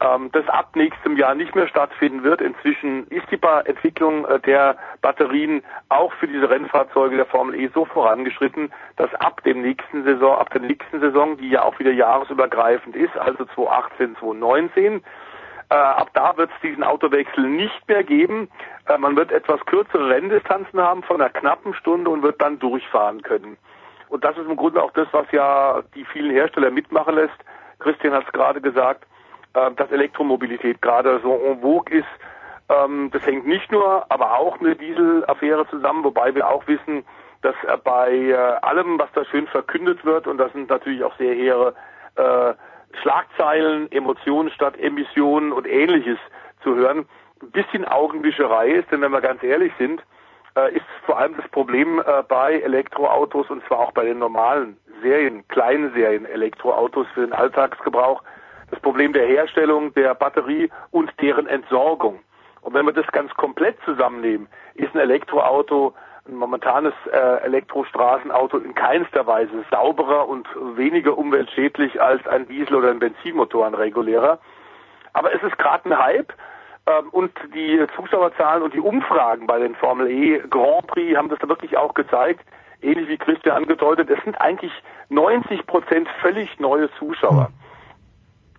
ähm, 0.00 0.30
das 0.32 0.48
ab 0.48 0.76
nächstem 0.76 1.16
Jahr 1.16 1.34
nicht 1.34 1.54
mehr 1.54 1.66
stattfinden 1.66 2.22
wird. 2.22 2.40
Inzwischen 2.40 3.06
ist 3.08 3.26
die 3.30 3.38
Entwicklung 3.64 4.24
äh, 4.26 4.38
der 4.40 4.76
Batterien 5.02 5.62
auch 5.88 6.12
für 6.14 6.28
diese 6.28 6.48
Rennfahrzeuge 6.48 7.16
der 7.16 7.26
Formel 7.26 7.54
E 7.56 7.68
so 7.74 7.84
vorangeschritten, 7.84 8.72
dass 8.96 9.12
ab 9.16 9.42
dem 9.42 9.62
nächsten 9.62 10.04
Saison, 10.04 10.38
ab 10.38 10.50
der 10.50 10.60
nächsten 10.60 11.00
Saison, 11.00 11.36
die 11.36 11.50
ja 11.50 11.62
auch 11.62 11.78
wieder 11.78 11.92
jahresübergreifend 11.92 12.94
ist, 12.94 13.16
also 13.16 13.44
2018, 13.44 14.16
2019, 14.16 15.02
äh, 15.70 15.74
ab 15.74 16.10
da 16.14 16.36
wird 16.36 16.50
es 16.54 16.60
diesen 16.62 16.82
Autowechsel 16.82 17.44
nicht 17.44 17.86
mehr 17.88 18.02
geben. 18.02 18.48
Äh, 18.86 18.98
man 18.98 19.16
wird 19.16 19.32
etwas 19.32 19.60
kürzere 19.66 20.08
Renndistanzen 20.08 20.80
haben 20.80 21.02
von 21.02 21.20
einer 21.20 21.30
knappen 21.30 21.74
Stunde 21.74 22.10
und 22.10 22.22
wird 22.22 22.40
dann 22.40 22.58
durchfahren 22.58 23.22
können. 23.22 23.58
Und 24.08 24.24
das 24.24 24.36
ist 24.38 24.48
im 24.48 24.56
Grunde 24.56 24.82
auch 24.82 24.92
das, 24.92 25.08
was 25.12 25.30
ja 25.32 25.82
die 25.94 26.04
vielen 26.06 26.30
Hersteller 26.30 26.70
mitmachen 26.70 27.14
lässt. 27.14 27.36
Christian 27.80 28.14
hat 28.14 28.24
es 28.26 28.32
gerade 28.32 28.60
gesagt, 28.60 29.06
äh, 29.54 29.70
dass 29.72 29.90
Elektromobilität 29.90 30.80
gerade 30.80 31.20
so 31.22 31.34
en 31.34 31.60
vogue 31.60 31.98
ist. 31.98 32.08
Ähm, 32.70 33.10
das 33.12 33.24
hängt 33.26 33.46
nicht 33.46 33.70
nur, 33.70 34.06
aber 34.10 34.38
auch 34.38 34.60
mit 34.60 34.80
Dieselaffäre 34.80 35.66
zusammen, 35.68 36.04
wobei 36.04 36.34
wir 36.34 36.48
auch 36.48 36.66
wissen, 36.66 37.04
dass 37.42 37.54
äh, 37.64 37.76
bei 37.82 38.12
äh, 38.12 38.34
allem, 38.34 38.98
was 38.98 39.10
da 39.14 39.24
schön 39.26 39.46
verkündet 39.46 40.04
wird, 40.04 40.26
und 40.26 40.38
das 40.38 40.52
sind 40.52 40.70
natürlich 40.70 41.04
auch 41.04 41.16
sehr 41.16 41.34
hehre 41.34 41.74
äh, 42.16 42.54
Schlagzeilen, 43.02 43.90
Emotionen 43.92 44.50
statt 44.50 44.78
Emissionen 44.78 45.52
und 45.52 45.66
ähnliches 45.66 46.18
zu 46.62 46.74
hören, 46.74 47.06
ein 47.42 47.50
bisschen 47.50 47.84
Augenwischerei 47.84 48.70
ist, 48.70 48.90
denn 48.90 49.00
wenn 49.00 49.12
wir 49.12 49.20
ganz 49.20 49.42
ehrlich 49.42 49.72
sind, 49.78 50.02
äh, 50.56 50.74
ist 50.74 50.84
vor 51.04 51.18
allem 51.18 51.36
das 51.36 51.48
Problem 51.48 52.00
äh, 52.00 52.22
bei 52.28 52.60
Elektroautos 52.60 53.50
und 53.50 53.64
zwar 53.66 53.78
auch 53.78 53.92
bei 53.92 54.04
den 54.04 54.18
normalen 54.18 54.76
Serien, 55.02 55.46
kleinen 55.48 55.92
Serien 55.92 56.24
Elektroautos 56.24 57.06
für 57.14 57.20
den 57.20 57.32
Alltagsgebrauch, 57.32 58.22
das 58.70 58.80
Problem 58.80 59.12
der 59.12 59.26
Herstellung 59.26 59.94
der 59.94 60.14
Batterie 60.14 60.70
und 60.90 61.12
deren 61.20 61.46
Entsorgung. 61.46 62.20
Und 62.62 62.74
wenn 62.74 62.86
wir 62.86 62.92
das 62.92 63.06
ganz 63.12 63.32
komplett 63.34 63.78
zusammennehmen, 63.84 64.48
ist 64.74 64.94
ein 64.94 65.00
Elektroauto 65.00 65.94
ein 66.28 66.36
momentanes 66.36 66.92
äh, 67.12 67.16
Elektrostraßenauto 67.44 68.58
in 68.58 68.74
keinster 68.74 69.26
Weise 69.26 69.64
sauberer 69.70 70.28
und 70.28 70.46
weniger 70.76 71.16
umweltschädlich 71.16 72.00
als 72.00 72.26
ein 72.26 72.46
Diesel- 72.46 72.76
oder 72.76 72.90
ein 72.90 72.98
Benzinmotor, 72.98 73.66
ein 73.66 73.74
regulärer. 73.74 74.38
Aber 75.12 75.34
es 75.34 75.42
ist 75.42 75.58
gerade 75.58 75.88
ein 75.88 75.98
Hype 75.98 76.32
ähm, 76.86 77.08
und 77.10 77.32
die 77.54 77.84
Zuschauerzahlen 77.96 78.62
und 78.62 78.74
die 78.74 78.80
Umfragen 78.80 79.46
bei 79.46 79.58
den 79.58 79.74
Formel 79.74 80.10
E 80.10 80.42
Grand 80.48 80.86
Prix 80.86 81.16
haben 81.16 81.28
das 81.28 81.38
da 81.40 81.48
wirklich 81.48 81.76
auch 81.76 81.94
gezeigt. 81.94 82.44
Ähnlich 82.80 83.08
wie 83.08 83.18
Christian 83.18 83.56
angedeutet, 83.56 84.08
es 84.10 84.22
sind 84.22 84.40
eigentlich 84.40 84.72
90 85.08 85.66
Prozent 85.66 86.08
völlig 86.20 86.60
neue 86.60 86.88
Zuschauer. 86.98 87.50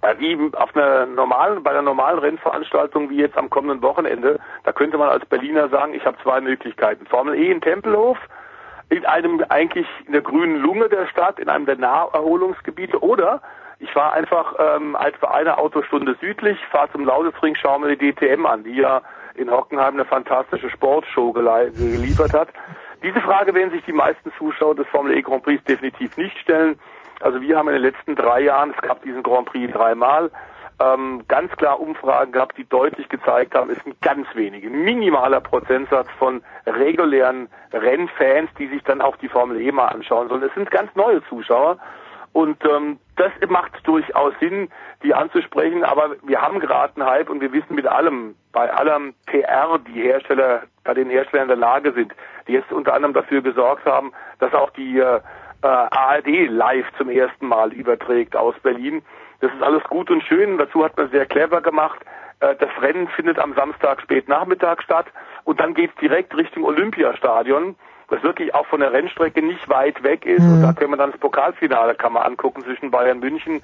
Äh, 0.01 0.15
wie 0.19 0.37
auf 0.55 0.75
einer 0.75 1.05
normalen, 1.05 1.61
bei 1.61 1.71
einer 1.71 1.81
normalen 1.81 2.19
Rennveranstaltung 2.19 3.09
wie 3.09 3.17
jetzt 3.17 3.37
am 3.37 3.49
kommenden 3.49 3.81
Wochenende, 3.81 4.39
da 4.63 4.71
könnte 4.71 4.97
man 4.97 5.09
als 5.09 5.25
Berliner 5.25 5.67
sagen, 5.69 5.93
ich 5.93 6.05
habe 6.05 6.17
zwei 6.23 6.39
Möglichkeiten. 6.39 7.05
Formel 7.05 7.35
E 7.35 7.51
in 7.51 7.59
Tempelhof, 7.59 8.17
in 8.89 9.05
einem 9.05 9.43
eigentlich 9.49 9.87
in 10.05 10.13
der 10.13 10.21
grünen 10.21 10.57
Lunge 10.57 10.87
der 10.87 11.07
Stadt, 11.07 11.37
in 11.39 11.49
einem 11.49 11.65
der 11.65 11.77
Naherholungsgebiete 11.77 13.03
oder 13.03 13.41
ich 13.79 13.91
fahre 13.91 14.13
einfach 14.13 14.55
ähm, 14.59 14.97
etwa 14.99 15.27
eine 15.27 15.57
Autostunde 15.57 16.15
südlich, 16.19 16.57
fahre 16.69 16.91
zum 16.91 17.05
Lausitzring, 17.05 17.55
schaue 17.55 17.79
mir 17.79 17.95
die 17.95 18.11
DTM 18.13 18.45
an, 18.45 18.63
die 18.63 18.75
ja 18.75 19.01
in 19.35 19.49
Hockenheim 19.49 19.93
eine 19.93 20.05
fantastische 20.05 20.69
Sportshow 20.69 21.31
geliefert 21.31 22.33
hat. 22.33 22.49
Diese 23.01 23.21
Frage 23.21 23.53
werden 23.53 23.71
sich 23.71 23.83
die 23.85 23.93
meisten 23.93 24.33
Zuschauer 24.37 24.75
des 24.75 24.87
Formel 24.87 25.17
E 25.17 25.21
Grand 25.21 25.43
Prix 25.43 25.63
definitiv 25.63 26.17
nicht 26.17 26.37
stellen. 26.39 26.77
Also 27.19 27.41
wir 27.41 27.57
haben 27.57 27.67
in 27.67 27.75
den 27.75 27.83
letzten 27.83 28.15
drei 28.15 28.41
Jahren, 28.41 28.73
es 28.75 28.81
gab 28.81 29.03
diesen 29.03 29.23
Grand 29.23 29.47
Prix 29.47 29.71
dreimal, 29.73 30.31
ähm, 30.81 31.23
ganz 31.27 31.51
klar 31.57 31.79
Umfragen 31.79 32.31
gehabt, 32.31 32.57
die 32.57 32.67
deutlich 32.67 33.09
gezeigt 33.09 33.53
haben, 33.53 33.69
es 33.69 33.83
sind 33.83 34.01
ganz 34.01 34.27
wenige, 34.33 34.69
minimaler 34.69 35.41
Prozentsatz 35.41 36.07
von 36.17 36.41
regulären 36.65 37.49
Rennfans, 37.73 38.49
die 38.57 38.67
sich 38.67 38.81
dann 38.83 39.01
auch 39.01 39.17
die 39.17 39.27
Formel 39.27 39.59
E 39.59 39.71
mal 39.71 39.87
anschauen 39.87 40.29
sollen. 40.29 40.43
Es 40.43 40.53
sind 40.53 40.71
ganz 40.71 40.95
neue 40.95 41.21
Zuschauer 41.25 41.77
und 42.31 42.63
ähm, 42.65 42.99
das 43.15 43.31
macht 43.49 43.85
durchaus 43.85 44.33
Sinn, 44.39 44.69
die 45.03 45.13
anzusprechen, 45.13 45.83
aber 45.83 46.15
wir 46.23 46.41
haben 46.41 46.59
gerade 46.59 46.93
einen 46.95 47.09
Hype 47.09 47.29
und 47.29 47.41
wir 47.41 47.51
wissen 47.51 47.75
mit 47.75 47.87
allem, 47.87 48.35
bei 48.53 48.71
allem 48.71 49.13
PR, 49.25 49.79
die 49.79 50.01
Hersteller, 50.01 50.63
bei 50.83 50.93
den 50.93 51.09
Herstellern 51.09 51.45
in 51.45 51.49
der 51.49 51.57
Lage 51.57 51.91
sind, 51.91 52.13
die 52.47 52.53
jetzt 52.53 52.71
unter 52.71 52.93
anderem 52.93 53.13
dafür 53.13 53.41
gesorgt 53.41 53.85
haben, 53.85 54.13
dass 54.39 54.53
auch 54.53 54.69
die 54.71 54.99
äh, 54.99 55.19
äh, 55.61 55.67
ARD 55.67 56.47
live 56.49 56.85
zum 56.97 57.09
ersten 57.09 57.47
Mal 57.47 57.73
überträgt 57.73 58.35
aus 58.35 58.55
Berlin, 58.61 59.01
Das 59.41 59.51
ist 59.53 59.63
alles 59.63 59.83
gut 59.85 60.09
und 60.11 60.23
schön. 60.23 60.57
Dazu 60.57 60.83
hat 60.83 60.97
man 60.97 61.09
sehr 61.11 61.25
clever 61.25 61.61
gemacht. 61.61 61.99
Äh, 62.39 62.55
das 62.55 62.69
Rennen 62.81 63.07
findet 63.09 63.39
am 63.39 63.53
Samstag 63.53 64.01
spät 64.01 64.27
Nachmittag 64.27 64.83
statt 64.83 65.07
und 65.43 65.59
dann 65.59 65.73
geht's 65.73 65.95
direkt 66.01 66.35
Richtung 66.35 66.63
Olympiastadion, 66.63 67.75
das 68.09 68.23
wirklich 68.23 68.53
auch 68.53 68.65
von 68.67 68.79
der 68.79 68.91
Rennstrecke 68.91 69.41
nicht 69.41 69.67
weit 69.69 70.01
weg 70.03 70.25
ist. 70.25 70.43
Mhm. 70.43 70.53
Und 70.53 70.61
da 70.61 70.73
können 70.73 70.91
wir 70.91 70.97
dann 70.97 71.11
das 71.11 71.19
Pokalfinale 71.19 71.95
kann 71.95 72.13
man 72.13 72.23
angucken 72.23 72.63
zwischen 72.63 72.91
Bayern 72.91 73.19
München 73.19 73.61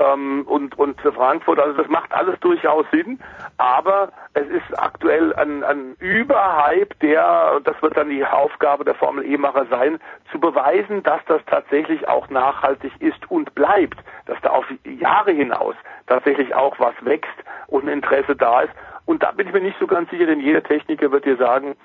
ähm, 0.00 0.42
und, 0.46 0.78
und 0.78 1.00
Frankfurt. 1.00 1.60
Also 1.60 1.76
das 1.76 1.88
macht 1.88 2.12
alles 2.12 2.38
durchaus 2.40 2.86
Sinn, 2.90 3.20
aber 3.58 4.10
es 4.34 4.46
ist 4.48 4.78
aktuell 4.78 5.34
ein, 5.34 5.62
ein 5.62 5.94
Überhype, 5.98 6.94
der, 7.02 7.52
und 7.56 7.66
das 7.66 7.80
wird 7.82 7.96
dann 7.96 8.10
die 8.10 8.24
Aufgabe 8.24 8.84
der 8.84 8.94
Formel 8.94 9.24
E-Macher 9.24 9.66
sein, 9.70 9.98
zu 10.32 10.40
beweisen, 10.40 11.02
dass 11.02 11.20
das 11.26 11.42
tatsächlich 11.46 12.08
auch 12.08 12.28
nachhaltig 12.30 12.92
ist 13.00 13.30
und 13.30 13.54
bleibt, 13.54 13.98
dass 14.26 14.40
da 14.42 14.50
auf 14.50 14.66
Jahre 14.84 15.32
hinaus 15.32 15.74
tatsächlich 16.06 16.54
auch 16.54 16.78
was 16.78 16.94
wächst 17.02 17.34
und 17.66 17.84
ein 17.84 17.94
Interesse 17.94 18.36
da 18.36 18.60
ist. 18.62 18.72
Und 19.06 19.22
da 19.22 19.30
bin 19.32 19.48
ich 19.48 19.52
mir 19.52 19.60
nicht 19.60 19.78
so 19.78 19.86
ganz 19.86 20.08
sicher, 20.10 20.24
denn 20.26 20.40
jeder 20.40 20.62
Techniker 20.62 21.12
wird 21.12 21.24
dir 21.24 21.36
sagen, 21.36 21.76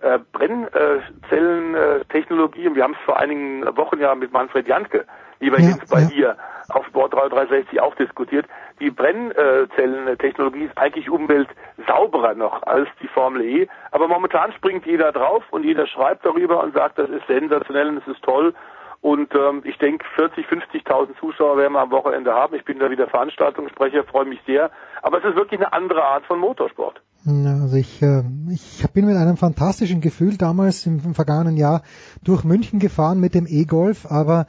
äh, 0.00 0.18
Brennzellentechnologie, 0.32 2.66
und 2.68 2.74
wir 2.74 2.82
haben 2.82 2.92
es 2.92 3.04
vor 3.04 3.18
einigen 3.18 3.64
Wochen 3.76 4.00
ja 4.00 4.14
mit 4.14 4.32
Manfred 4.32 4.66
Janke, 4.68 5.06
lieber 5.44 5.60
ja, 5.60 5.70
Jens, 5.70 5.90
bei 5.90 6.00
ja. 6.00 6.08
dir 6.08 6.36
auf 6.68 6.86
Sport 6.86 7.12
360 7.12 7.80
auch 7.80 7.94
diskutiert. 7.94 8.46
Die 8.80 8.90
Brennzellentechnologie 8.90 10.64
ist 10.64 10.78
eigentlich 10.78 11.10
umweltsauberer 11.10 12.34
noch 12.34 12.62
als 12.62 12.88
die 13.02 13.08
Formel 13.08 13.42
E. 13.42 13.68
Aber 13.90 14.08
momentan 14.08 14.52
springt 14.52 14.86
jeder 14.86 15.12
drauf 15.12 15.44
und 15.50 15.64
jeder 15.64 15.86
schreibt 15.86 16.24
darüber 16.24 16.62
und 16.62 16.74
sagt, 16.74 16.98
das 16.98 17.10
ist 17.10 17.26
sensationell 17.26 17.88
und 17.88 17.98
es 17.98 18.06
ist 18.08 18.22
toll. 18.22 18.54
Und 19.02 19.34
ähm, 19.34 19.60
ich 19.64 19.76
denke, 19.76 20.06
40, 20.16 20.46
50.000 20.46 21.20
Zuschauer 21.20 21.58
werden 21.58 21.74
wir 21.74 21.80
am 21.80 21.90
Wochenende 21.90 22.32
haben. 22.32 22.56
Ich 22.56 22.64
bin 22.64 22.78
da 22.78 22.90
wieder 22.90 23.06
Veranstaltungssprecher, 23.06 24.04
freue 24.04 24.24
mich 24.24 24.40
sehr. 24.46 24.70
Aber 25.02 25.18
es 25.18 25.24
ist 25.24 25.36
wirklich 25.36 25.60
eine 25.60 25.74
andere 25.74 26.02
Art 26.02 26.24
von 26.24 26.38
Motorsport. 26.38 27.02
Also 27.26 27.76
ich, 27.76 28.00
äh, 28.02 28.22
ich 28.50 28.84
bin 28.94 29.06
mit 29.06 29.16
einem 29.16 29.36
fantastischen 29.36 30.00
Gefühl 30.00 30.38
damals 30.38 30.86
im, 30.86 31.00
im 31.04 31.14
vergangenen 31.14 31.56
Jahr 31.58 31.82
durch 32.22 32.44
München 32.44 32.78
gefahren 32.80 33.20
mit 33.20 33.34
dem 33.34 33.46
E-Golf, 33.46 34.06
aber 34.10 34.46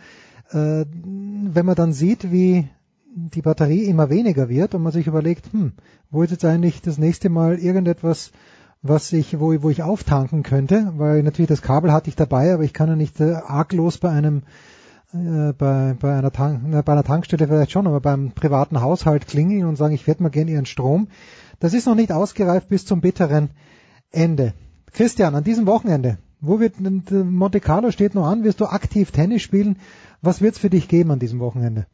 äh, 0.52 0.86
wenn 0.86 1.66
man 1.66 1.76
dann 1.76 1.94
sieht, 1.94 2.32
wie 2.32 2.68
die 3.16 3.42
Batterie 3.42 3.86
immer 3.86 4.10
weniger 4.10 4.50
wird 4.50 4.76
und 4.76 4.84
man 4.84 4.92
sich 4.92 5.08
überlegt, 5.08 5.52
hm, 5.54 5.74
wo 6.12 6.24
ist 6.24 6.32
jetzt 6.32 6.46
eigentlich 6.46 6.82
das 6.82 6.98
nächste 6.98 7.30
Mal 7.30 7.58
irgendetwas, 7.58 8.32
was 8.82 9.12
ich, 9.14 9.40
wo, 9.40 9.54
wo 9.64 9.70
ich 9.70 9.84
auftanken 9.84 10.44
könnte, 10.44 10.94
weil 10.98 11.24
natürlich 11.24 11.50
das 11.50 11.62
Kabel 11.62 11.92
hatte 11.92 12.10
ich 12.10 12.16
dabei, 12.16 12.54
aber 12.54 12.64
ich 12.64 12.74
kann 12.74 12.90
ja 12.90 12.96
nicht 12.96 13.20
äh, 13.20 13.34
arglos 13.34 13.98
bei 13.98 14.10
einem 14.10 14.44
äh, 15.14 15.54
bei, 15.54 15.96
bei, 16.00 16.18
einer 16.18 16.32
Tank, 16.32 16.62
äh, 16.74 16.82
bei 16.82 16.92
einer 16.92 17.04
Tankstelle 17.04 17.48
vielleicht 17.48 17.72
schon, 17.72 17.88
aber 17.88 18.02
beim 18.02 18.32
privaten 18.32 18.82
Haushalt 18.82 19.28
klingeln 19.28 19.66
und 19.66 19.78
sagen, 19.78 19.94
ich 19.94 20.08
werde 20.08 20.24
mal 20.24 20.30
gerne 20.30 20.52
Ihren 20.52 20.66
Strom. 20.66 21.08
Das 21.60 21.74
ist 21.74 21.88
noch 21.88 21.96
nicht 21.96 22.12
ausgereift 22.12 22.68
bis 22.68 22.86
zum 22.86 23.02
bitteren 23.02 23.50
Ende. 24.12 24.54
Christian, 24.92 25.36
an 25.36 25.44
diesem 25.44 25.68
Wochenende, 25.68 26.18
wo 26.42 26.60
wird 26.60 26.76
Monte 27.12 27.60
Carlo 27.60 27.92
steht 27.92 28.14
noch 28.14 28.28
an, 28.28 28.44
wirst 28.44 28.60
du 28.60 28.66
aktiv 28.66 29.12
Tennis 29.12 29.42
spielen? 29.42 29.78
Was 30.22 30.42
wird 30.42 30.56
es 30.56 30.60
für 30.60 30.70
dich 30.70 30.88
geben 30.88 31.12
an 31.12 31.20
diesem 31.20 31.40
Wochenende? 31.40 31.88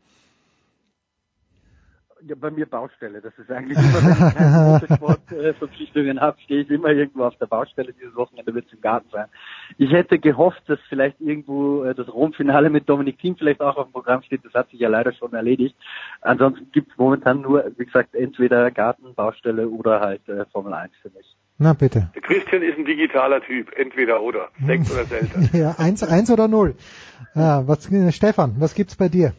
ja, 2.28 2.36
bei 2.36 2.52
mir 2.52 2.66
Baustelle. 2.66 3.22
Das 3.22 3.38
ist 3.38 3.50
eigentlich 3.52 3.78
immer, 3.78 4.02
wenn 4.04 4.28
ich 4.28 4.36
keine 4.36 4.80
Motorsportverpflichtungen 4.80 6.20
habe, 6.20 6.40
stehe 6.42 6.62
ich 6.62 6.70
immer 6.70 6.90
irgendwo 6.90 7.24
auf 7.24 7.36
der 7.38 7.48
Baustelle. 7.48 7.94
Dieses 7.94 8.16
Wochenende 8.16 8.54
wird 8.54 8.68
es 8.68 8.74
im 8.74 8.82
Garten 8.82 9.10
sein. 9.12 9.28
Ich 9.78 9.92
hätte 9.92 10.20
gehofft, 10.20 10.62
dass 10.68 10.80
vielleicht 10.90 11.20
irgendwo 11.20 11.84
äh, 11.84 11.96
das 11.96 12.08
Rom-Finale 12.14 12.70
mit 12.70 12.88
Dominik 12.88 13.20
Thiem 13.20 13.36
vielleicht 13.36 13.62
auch 13.62 13.78
auf 13.78 13.88
dem 13.88 13.94
Programm 13.94 14.22
steht. 14.24 14.46
Das 14.46 14.54
hat 14.54 14.70
sich 14.70 14.80
ja 14.80 14.90
leider 14.90 15.14
schon 15.14 15.34
erledigt. 15.34 15.76
Ansonsten 16.22 16.72
gibt 16.72 16.92
es 16.92 16.98
momentan 16.98 17.42
nur, 17.42 17.72
wie 17.78 17.86
gesagt, 17.86 18.16
entweder 18.16 18.72
Garten, 18.72 19.14
Baustelle 19.16 19.68
oder 19.68 20.00
halt 20.00 20.28
äh, 20.30 20.46
Formel 20.52 20.74
1 20.74 20.94
für 21.02 21.10
mich. 21.10 21.36
Na 21.64 21.74
bitte. 21.74 22.10
Christian 22.24 22.64
ist 22.64 22.80
ein 22.80 22.86
digitaler 22.86 23.40
Typ, 23.40 23.72
entweder 23.78 24.24
oder, 24.24 24.50
sechs 24.66 24.92
oder 24.92 25.06
selten. 25.06 25.48
ja, 25.54 25.76
eins, 25.78 26.02
eins 26.02 26.32
oder 26.32 26.48
null. 26.48 26.74
Ja, 27.36 27.68
was, 27.68 27.88
Stefan, 28.16 28.56
was 28.58 28.74
gibt's 28.74 28.96
bei 28.96 29.10
dir? 29.10 29.34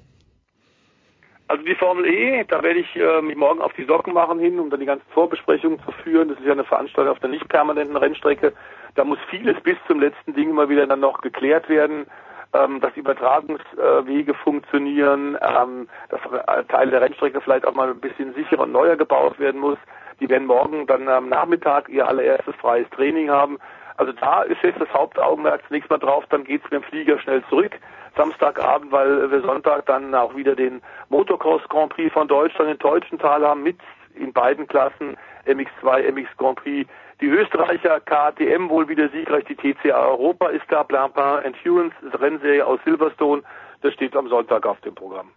Also 1.49 1.65
die 1.65 1.75
Formel 1.75 2.07
E, 2.07 2.45
da 2.45 2.63
werde 2.63 2.79
ich 2.79 2.95
äh, 2.95 3.21
mich 3.23 3.35
morgen 3.35 3.61
auf 3.61 3.73
die 3.73 3.87
Socken 3.87 4.15
machen 4.15 4.39
hin, 4.39 4.61
um 4.61 4.71
dann 4.71 4.79
die 4.79 4.87
ganzen 4.87 5.05
Vorbesprechungen 5.13 5.81
zu 5.81 5.91
führen. 6.05 6.29
Das 6.29 6.39
ist 6.39 6.47
ja 6.47 6.53
eine 6.53 6.63
Veranstaltung 6.63 7.13
auf 7.13 7.19
der 7.19 7.31
nicht 7.31 7.49
permanenten 7.49 7.97
Rennstrecke. 7.97 8.53
Da 8.95 9.03
muss 9.03 9.19
vieles 9.29 9.61
bis 9.65 9.77
zum 9.89 9.99
letzten 9.99 10.33
Ding 10.35 10.49
immer 10.49 10.69
wieder 10.69 10.87
dann 10.87 11.01
noch 11.01 11.23
geklärt 11.23 11.69
werden, 11.69 12.07
ähm, 12.55 12.81
dass 12.81 12.97
Übertragungswege 12.97 14.35
funktionieren, 14.35 15.37
ähm, 15.43 15.89
dass 16.09 16.21
äh, 16.21 16.63
Teile 16.69 16.93
der 16.93 17.01
Rennstrecke 17.01 17.41
vielleicht 17.41 17.67
auch 17.67 17.75
mal 17.75 17.91
ein 17.91 18.01
bisschen 18.01 18.33
sicherer 18.35 18.63
und 18.63 18.71
neuer 18.71 18.95
gebaut 18.95 19.41
werden 19.41 19.61
muss. 19.61 19.79
Die 20.23 20.29
werden 20.29 20.47
morgen 20.47 20.87
dann 20.87 21.09
am 21.09 21.29
Nachmittag 21.29 21.89
ihr 21.89 22.07
allererstes 22.07 22.55
freies 22.55 22.89
Training 22.91 23.29
haben. 23.29 23.59
Also 23.97 24.13
da 24.13 24.43
ist 24.43 24.63
jetzt 24.63 24.81
das 24.81 24.89
Hauptaugenmerk 24.95 25.63
zunächst 25.67 25.91
mal 25.91 25.99
drauf, 25.99 26.25
dann 26.31 26.45
geht's 26.45 26.63
mit 26.65 26.75
dem 26.75 26.83
Flieger 26.85 27.19
schnell 27.19 27.43
zurück. 27.49 27.73
Samstagabend, 28.17 28.93
weil 28.93 29.33
wir 29.33 29.41
Sonntag 29.41 29.87
dann 29.87 30.15
auch 30.15 30.37
wieder 30.37 30.55
den 30.55 30.81
Motocross 31.09 31.63
Grand 31.69 31.93
Prix 31.93 32.13
von 32.13 32.29
Deutschland 32.29 32.71
in 32.71 32.79
Teutschenthal 32.79 33.45
haben 33.45 33.65
mit 33.65 33.79
in 34.15 34.33
beiden 34.33 34.69
Klassen 34.69 35.17
MX2, 35.45 36.13
MX 36.13 36.29
Grand 36.37 36.57
Prix. 36.63 36.89
Die 37.21 37.27
Österreicher 37.27 37.99
KTM 38.01 38.69
wohl 38.69 38.89
wieder 38.89 39.09
siegreich, 39.09 39.45
die 39.47 39.57
TCA 39.57 40.07
Europa 40.07 40.49
ist 40.49 40.67
da, 40.69 40.85
Blancpain 40.85 41.43
Endurance, 41.45 41.97
Rennserie 42.13 42.65
aus 42.65 42.79
Silverstone, 42.85 43.43
das 43.81 43.93
steht 43.95 44.15
am 44.15 44.29
Sonntag 44.29 44.67
auf 44.67 44.81
dem 44.83 44.95
Programm. 44.95 45.31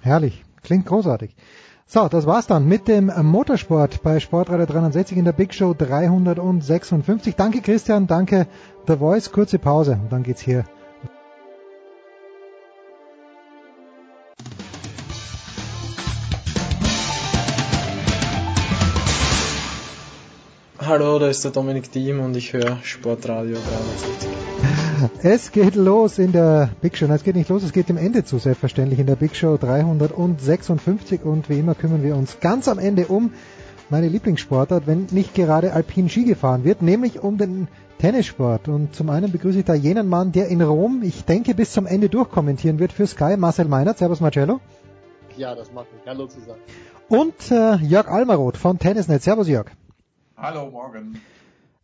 Herrlich, 0.00 0.42
klingt 0.64 0.86
großartig. 0.86 1.36
So, 1.94 2.08
das 2.08 2.24
war's 2.24 2.46
dann 2.46 2.66
mit 2.66 2.88
dem 2.88 3.12
Motorsport 3.20 4.02
bei 4.02 4.18
Sportradio 4.18 4.64
360 4.64 5.18
in 5.18 5.26
der 5.26 5.32
Big 5.32 5.52
Show 5.52 5.74
356. 5.76 7.36
Danke 7.36 7.60
Christian, 7.60 8.06
danke 8.06 8.46
The 8.86 8.96
Voice, 8.96 9.30
kurze 9.30 9.58
Pause 9.58 9.98
und 10.02 10.10
dann 10.10 10.22
geht's 10.22 10.40
hier 10.40 10.64
Hallo, 20.80 21.18
da 21.18 21.28
ist 21.28 21.44
der 21.44 21.50
Dominik 21.50 21.92
Diem 21.92 22.20
und 22.20 22.34
ich 22.34 22.54
höre 22.54 22.78
Sportradio 22.82 23.56
360. 23.56 24.51
Es 25.22 25.52
geht 25.52 25.74
los 25.74 26.18
in 26.18 26.32
der 26.32 26.70
Big 26.80 26.96
Show. 26.96 27.06
Nein, 27.06 27.16
es 27.16 27.24
geht 27.24 27.36
nicht 27.36 27.48
los, 27.48 27.62
es 27.62 27.72
geht 27.72 27.88
dem 27.88 27.96
Ende 27.96 28.24
zu, 28.24 28.38
selbstverständlich 28.38 28.98
in 28.98 29.06
der 29.06 29.16
Big 29.16 29.34
Show 29.34 29.56
356 29.56 31.22
und 31.24 31.48
wie 31.48 31.58
immer 31.58 31.74
kümmern 31.74 32.02
wir 32.02 32.16
uns 32.16 32.40
ganz 32.40 32.68
am 32.68 32.78
Ende 32.78 33.06
um 33.06 33.32
meine 33.90 34.08
Lieblingssportart, 34.08 34.86
wenn 34.86 35.06
nicht 35.10 35.34
gerade 35.34 35.72
Alpin 35.72 36.08
Ski 36.08 36.24
gefahren 36.24 36.64
wird, 36.64 36.82
nämlich 36.82 37.20
um 37.20 37.36
den 37.36 37.68
Tennissport. 37.98 38.68
Und 38.68 38.94
zum 38.94 39.10
einen 39.10 39.30
begrüße 39.30 39.60
ich 39.60 39.64
da 39.64 39.74
jenen 39.74 40.08
Mann, 40.08 40.32
der 40.32 40.48
in 40.48 40.62
Rom, 40.62 41.02
ich 41.02 41.24
denke, 41.24 41.54
bis 41.54 41.72
zum 41.72 41.86
Ende 41.86 42.08
durchkommentieren 42.08 42.78
wird 42.78 42.92
für 42.92 43.06
Sky, 43.06 43.36
Marcel 43.36 43.66
Meinert. 43.66 43.98
Servus 43.98 44.20
Marcello. 44.20 44.60
Ja, 45.36 45.54
das 45.54 45.72
macht 45.72 45.92
mich. 45.92 46.02
Hallo 46.06 46.26
zusammen. 46.26 46.60
Und 47.08 47.50
äh, 47.50 47.76
Jörg 47.76 48.08
Almaroth 48.08 48.56
von 48.56 48.78
Tennisnet. 48.78 49.22
Servus 49.22 49.48
Jörg. 49.48 49.66
Hallo, 50.36 50.70
morgen. 50.70 51.20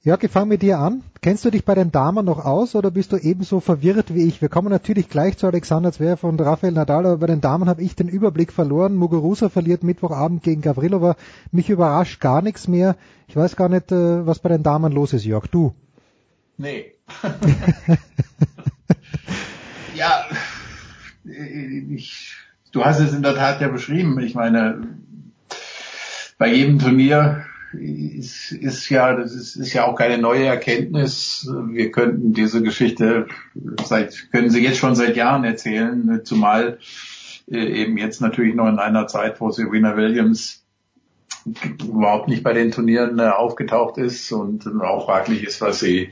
Jörg, 0.04 0.22
ich 0.22 0.30
fange 0.30 0.46
mit 0.46 0.62
dir 0.62 0.78
an. 0.78 1.02
Kennst 1.22 1.44
du 1.44 1.50
dich 1.50 1.64
bei 1.64 1.74
den 1.74 1.90
Damen 1.90 2.24
noch 2.24 2.44
aus 2.44 2.76
oder 2.76 2.92
bist 2.92 3.10
du 3.10 3.16
ebenso 3.16 3.58
verwirrt 3.58 4.14
wie 4.14 4.28
ich? 4.28 4.40
Wir 4.40 4.48
kommen 4.48 4.68
natürlich 4.68 5.08
gleich 5.08 5.36
zu 5.36 5.48
Alexander 5.48 5.90
Zverev 5.90 6.24
und 6.24 6.40
Rafael 6.40 6.72
Nadal, 6.72 7.04
aber 7.04 7.16
bei 7.16 7.26
den 7.26 7.40
Damen 7.40 7.68
habe 7.68 7.82
ich 7.82 7.96
den 7.96 8.08
Überblick 8.08 8.52
verloren. 8.52 8.94
Muguruza 8.94 9.48
verliert 9.48 9.82
Mittwochabend 9.82 10.44
gegen 10.44 10.62
Gavrilova. 10.62 11.16
Mich 11.50 11.68
überrascht 11.68 12.20
gar 12.20 12.42
nichts 12.42 12.68
mehr. 12.68 12.94
Ich 13.26 13.34
weiß 13.34 13.56
gar 13.56 13.68
nicht, 13.68 13.90
äh, 13.90 14.24
was 14.24 14.38
bei 14.38 14.50
den 14.50 14.62
Damen 14.62 14.92
los 14.92 15.12
ist, 15.12 15.24
Jörg. 15.24 15.48
Du? 15.48 15.74
Nee. 16.58 16.92
ja, 19.96 20.26
ich, 21.24 22.36
du 22.70 22.84
hast 22.84 23.00
es 23.00 23.12
in 23.12 23.22
der 23.22 23.34
Tat 23.34 23.60
ja 23.60 23.66
beschrieben. 23.66 24.20
Ich 24.20 24.36
meine, 24.36 24.86
bei 26.38 26.54
jedem 26.54 26.78
Turnier 26.78 27.44
ist, 27.72 28.52
ist 28.52 28.88
ja, 28.88 29.14
das 29.14 29.34
ist, 29.34 29.56
ist 29.56 29.72
ja 29.72 29.86
auch 29.86 29.94
keine 29.94 30.18
neue 30.18 30.46
Erkenntnis. 30.46 31.48
Wir 31.68 31.90
könnten 31.90 32.32
diese 32.32 32.62
Geschichte 32.62 33.26
seit, 33.84 34.30
können 34.32 34.50
sie 34.50 34.62
jetzt 34.62 34.78
schon 34.78 34.94
seit 34.94 35.16
Jahren 35.16 35.44
erzählen, 35.44 36.22
zumal 36.24 36.78
äh, 37.50 37.82
eben 37.82 37.98
jetzt 37.98 38.20
natürlich 38.20 38.54
noch 38.54 38.68
in 38.68 38.78
einer 38.78 39.06
Zeit, 39.06 39.40
wo 39.40 39.50
Serena 39.50 39.96
Williams 39.96 40.64
überhaupt 41.82 42.28
nicht 42.28 42.42
bei 42.42 42.52
den 42.52 42.70
Turnieren 42.70 43.18
äh, 43.18 43.28
aufgetaucht 43.28 43.98
ist 43.98 44.32
und 44.32 44.66
auch 44.82 45.06
fraglich 45.06 45.44
ist, 45.44 45.60
was 45.60 45.80
sie 45.80 46.10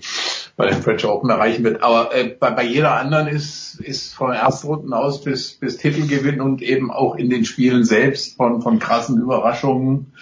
bei 0.57 0.67
den 0.67 0.81
French 0.81 1.05
Open 1.05 1.29
erreichen 1.29 1.65
wird. 1.65 1.83
Aber 1.83 2.15
äh, 2.15 2.29
bei, 2.29 2.51
bei 2.51 2.65
jeder 2.65 2.95
anderen 2.95 3.29
ist, 3.29 3.79
ist 3.81 4.15
von 4.15 4.33
Erstrunden 4.33 4.93
aus 4.93 5.23
bis, 5.23 5.53
bis 5.53 5.77
Titelgewinn 5.77 6.41
und 6.41 6.63
eben 6.63 6.91
auch 6.91 7.17
in 7.17 7.29
den 7.29 7.45
Spielen 7.45 7.85
selbst 7.85 8.37
von, 8.37 8.63
von 8.63 8.79
krassen 8.79 9.21
Überraschungen 9.21 10.13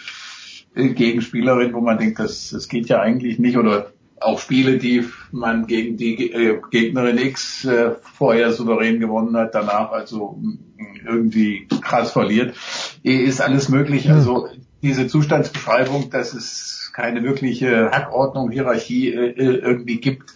gegen 0.75 1.23
Spielerin, 1.23 1.73
wo 1.73 1.81
man 1.81 1.99
denkt, 1.99 2.19
das, 2.19 2.51
das 2.51 2.69
geht 2.69 2.89
ja 2.89 3.01
eigentlich 3.01 3.39
nicht 3.39 3.57
oder 3.57 3.93
auch 4.21 4.39
Spiele, 4.39 4.79
die 4.79 5.05
man 5.33 5.67
gegen 5.67 5.97
die 5.97 6.33
äh, 6.33 6.61
Gegnerin 6.71 7.19
X 7.19 7.65
äh, 7.65 7.93
vorher 8.01 8.53
souverän 8.53 9.01
gewonnen 9.01 9.37
hat, 9.37 9.55
danach 9.55 9.93
also 9.93 10.39
irgendwie 11.05 11.67
krass 11.83 12.13
verliert. 12.13 12.57
ist 13.03 13.41
alles 13.41 13.69
möglich. 13.69 14.11
Also 14.11 14.49
diese 14.83 15.07
Zustandsbeschreibung, 15.07 16.11
dass 16.11 16.33
es 16.33 16.93
keine 16.95 17.23
wirkliche 17.23 17.91
Hackordnung, 17.91 18.51
Hierarchie 18.51 19.13
äh, 19.13 19.33
irgendwie 19.33 20.01
gibt, 20.01 20.33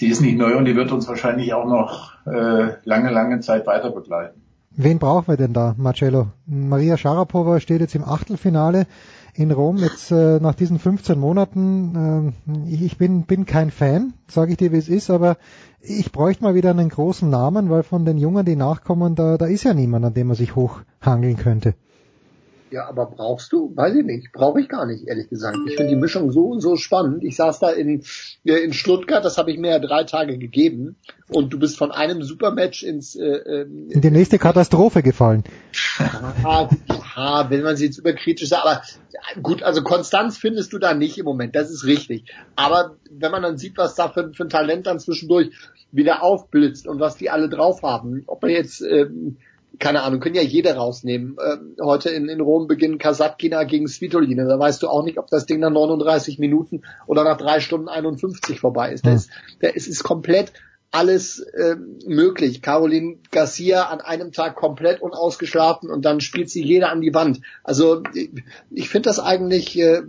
die 0.00 0.08
ist 0.08 0.20
nicht 0.20 0.36
neu 0.36 0.56
und 0.56 0.64
die 0.64 0.76
wird 0.76 0.92
uns 0.92 1.08
wahrscheinlich 1.08 1.54
auch 1.54 1.66
noch 1.66 2.12
äh, 2.26 2.74
lange, 2.84 3.10
lange 3.10 3.40
Zeit 3.40 3.66
weiter 3.66 3.90
begleiten. 3.90 4.40
Wen 4.76 4.98
brauchen 4.98 5.28
wir 5.28 5.36
denn 5.36 5.52
da, 5.52 5.74
Marcello? 5.78 6.28
Maria 6.46 6.96
Sharapova 6.96 7.60
steht 7.60 7.80
jetzt 7.80 7.94
im 7.94 8.02
Achtelfinale 8.02 8.86
in 9.34 9.50
Rom 9.50 9.78
jetzt 9.78 10.10
äh, 10.10 10.38
nach 10.40 10.54
diesen 10.54 10.78
15 10.78 11.18
Monaten. 11.18 12.32
Äh, 12.46 12.72
ich, 12.72 12.96
bin, 12.96 13.24
bin 13.24 13.46
kein 13.46 13.70
Fan, 13.70 14.14
sage 14.28 14.52
ich 14.52 14.58
dir, 14.58 14.72
wie 14.72 14.78
es 14.78 14.88
ist, 14.88 15.10
aber 15.10 15.36
ich 15.80 16.12
bräuchte 16.12 16.44
mal 16.44 16.54
wieder 16.54 16.70
einen 16.70 16.88
großen 16.88 17.28
Namen, 17.28 17.68
weil 17.68 17.82
von 17.82 18.04
den 18.04 18.16
Jungen, 18.16 18.46
die 18.46 18.56
nachkommen, 18.56 19.14
da, 19.14 19.36
da 19.36 19.46
ist 19.46 19.64
ja 19.64 19.74
niemand, 19.74 20.04
an 20.04 20.14
dem 20.14 20.28
man 20.28 20.36
sich 20.36 20.54
hochhangeln 20.54 21.36
könnte. 21.36 21.74
Ja, 22.74 22.88
aber 22.88 23.06
brauchst 23.06 23.52
du? 23.52 23.70
Weiß 23.76 23.94
ich 23.94 24.04
nicht. 24.04 24.32
Brauche 24.32 24.60
ich 24.60 24.68
gar 24.68 24.84
nicht, 24.84 25.06
ehrlich 25.06 25.28
gesagt. 25.28 25.56
Ich 25.68 25.76
finde 25.76 25.94
die 25.94 26.00
Mischung 26.00 26.32
so 26.32 26.58
so 26.58 26.74
spannend. 26.74 27.22
Ich 27.22 27.36
saß 27.36 27.60
da 27.60 27.70
in, 27.70 28.02
in 28.42 28.72
Stuttgart, 28.72 29.24
das 29.24 29.38
habe 29.38 29.52
ich 29.52 29.58
mir 29.58 29.70
ja 29.70 29.78
drei 29.78 30.02
Tage 30.02 30.38
gegeben. 30.38 30.96
Und 31.28 31.52
du 31.52 31.60
bist 31.60 31.78
von 31.78 31.92
einem 31.92 32.24
Supermatch 32.24 32.82
ins... 32.82 33.14
Äh, 33.14 33.26
ähm, 33.26 33.90
in 33.90 34.00
die 34.00 34.10
nächste 34.10 34.40
Katastrophe 34.40 35.04
gefallen. 35.04 35.44
Ja, 36.42 36.68
ja, 37.16 37.48
wenn 37.48 37.62
man 37.62 37.76
sie 37.76 37.84
jetzt 37.84 37.98
überkritisch 37.98 38.48
sagt. 38.48 38.64
Aber 38.64 38.82
gut, 39.40 39.62
also 39.62 39.84
Konstanz 39.84 40.36
findest 40.36 40.72
du 40.72 40.78
da 40.80 40.94
nicht 40.94 41.16
im 41.16 41.26
Moment. 41.26 41.54
Das 41.54 41.70
ist 41.70 41.84
richtig. 41.84 42.24
Aber 42.56 42.96
wenn 43.08 43.30
man 43.30 43.44
dann 43.44 43.56
sieht, 43.56 43.78
was 43.78 43.94
da 43.94 44.08
für, 44.08 44.32
für 44.34 44.42
ein 44.42 44.48
Talent 44.48 44.88
dann 44.88 44.98
zwischendurch 44.98 45.52
wieder 45.92 46.24
aufblitzt 46.24 46.88
und 46.88 46.98
was 46.98 47.14
die 47.18 47.30
alle 47.30 47.48
drauf 47.48 47.84
haben, 47.84 48.24
ob 48.26 48.42
man 48.42 48.50
jetzt... 48.50 48.80
Ähm, 48.80 49.36
keine 49.78 50.02
Ahnung, 50.02 50.20
können 50.20 50.34
ja 50.34 50.42
jeder 50.42 50.76
rausnehmen. 50.76 51.36
Ähm, 51.44 51.76
heute 51.80 52.10
in, 52.10 52.28
in 52.28 52.40
Rom 52.40 52.66
beginnen 52.66 52.98
Kasatkina 52.98 53.64
gegen 53.64 53.88
Svitolina. 53.88 54.44
Da 54.44 54.58
weißt 54.58 54.82
du 54.82 54.88
auch 54.88 55.04
nicht, 55.04 55.18
ob 55.18 55.28
das 55.28 55.46
Ding 55.46 55.60
nach 55.60 55.70
39 55.70 56.38
Minuten 56.38 56.82
oder 57.06 57.24
nach 57.24 57.36
drei 57.36 57.60
Stunden 57.60 57.88
51 57.88 58.60
vorbei 58.60 58.92
ist. 58.92 59.06
Das, 59.06 59.28
der, 59.60 59.76
es 59.76 59.88
ist 59.88 60.02
komplett 60.02 60.52
alles 60.90 61.44
ähm, 61.58 61.98
möglich. 62.06 62.62
Caroline 62.62 63.18
Garcia 63.32 63.84
an 63.84 64.00
einem 64.00 64.30
Tag 64.30 64.54
komplett 64.54 65.02
unausgeschlafen 65.02 65.90
und 65.90 66.04
dann 66.04 66.20
spielt 66.20 66.50
sie 66.50 66.62
jeder 66.62 66.90
an 66.90 67.00
die 67.00 67.12
Wand. 67.12 67.40
Also 67.64 68.02
ich, 68.14 68.30
ich 68.70 68.88
finde 68.88 69.08
das 69.08 69.18
eigentlich 69.18 69.76
äh, 69.78 70.02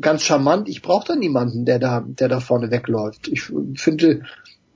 ganz 0.00 0.22
charmant. 0.22 0.68
Ich 0.68 0.80
brauche 0.80 1.06
da 1.08 1.14
niemanden, 1.14 1.66
der 1.66 1.78
da, 1.78 2.04
der 2.06 2.28
da 2.28 2.40
vorne 2.40 2.70
wegläuft. 2.70 3.28
Ich 3.28 3.42
finde, 3.74 4.22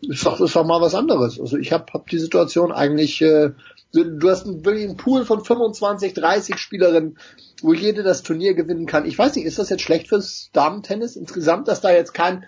ist 0.02 0.24
doch, 0.24 0.40
ist 0.40 0.56
doch 0.56 0.64
mal 0.64 0.80
was 0.80 0.94
anderes. 0.94 1.40
Also 1.40 1.56
ich 1.56 1.72
habe 1.72 1.92
hab 1.92 2.08
die 2.08 2.18
Situation 2.18 2.72
eigentlich, 2.72 3.20
äh, 3.22 3.50
du 3.92 4.30
hast 4.30 4.46
einen, 4.46 4.64
wirklich 4.64 4.84
einen 4.84 4.96
Pool 4.96 5.24
von 5.24 5.44
25, 5.44 6.14
30 6.14 6.58
Spielerinnen, 6.58 7.18
wo 7.62 7.72
jede 7.72 8.02
das 8.02 8.22
Turnier 8.22 8.54
gewinnen 8.54 8.86
kann. 8.86 9.06
Ich 9.06 9.18
weiß 9.18 9.34
nicht, 9.36 9.44
ist 9.44 9.58
das 9.58 9.68
jetzt 9.68 9.82
schlecht 9.82 10.08
fürs 10.08 10.50
Damentennis 10.52 11.16
insgesamt, 11.16 11.68
dass 11.68 11.80
da 11.80 11.90
jetzt 11.90 12.14
kein, 12.14 12.44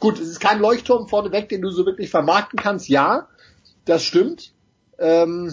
gut, 0.00 0.18
es 0.18 0.28
ist 0.28 0.40
kein 0.40 0.60
Leuchtturm 0.60 1.08
vorneweg, 1.08 1.48
den 1.48 1.62
du 1.62 1.70
so 1.70 1.84
wirklich 1.86 2.10
vermarkten 2.10 2.58
kannst, 2.58 2.88
ja, 2.88 3.28
das 3.84 4.02
stimmt. 4.02 4.52
Ähm, 4.98 5.52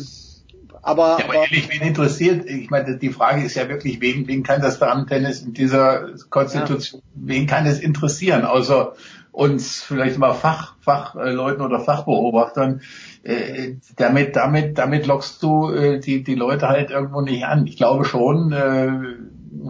aber, 0.82 1.18
ja, 1.20 1.26
aber 1.26 1.36
ehrlich, 1.36 1.70
wen 1.70 1.82
interessiert, 1.82 2.46
ich 2.46 2.70
meine, 2.70 2.98
die 2.98 3.10
Frage 3.10 3.44
ist 3.44 3.56
ja 3.56 3.70
wirklich, 3.70 4.02
wen, 4.02 4.28
wen 4.28 4.44
kann 4.44 4.62
das 4.62 4.80
Damentennis 4.80 5.42
in 5.42 5.54
dieser 5.54 6.10
Konstitution, 6.30 7.02
ja. 7.02 7.22
wen 7.26 7.48
kann 7.48 7.66
es 7.66 7.80
interessieren, 7.80 8.44
außer 8.44 8.94
uns 9.34 9.82
vielleicht 9.82 10.20
mal 10.20 10.34
Fach, 10.34 10.76
Fachleuten 10.80 11.66
oder 11.66 11.80
Fachbeobachtern, 11.80 12.82
äh, 13.24 13.74
damit, 13.98 14.36
damit, 14.36 14.78
damit 14.78 15.08
lockst 15.08 15.42
du 15.42 15.72
äh, 15.72 16.00
die, 16.00 16.24
die 16.24 16.36
Leute 16.36 16.70
halt 16.70 16.92
irgendwo 16.92 17.20
nicht 17.22 17.44
an. 17.44 17.66
Ich 17.66 17.76
glaube 17.76 18.06
schon, 18.06 18.54
äh, 18.54 18.92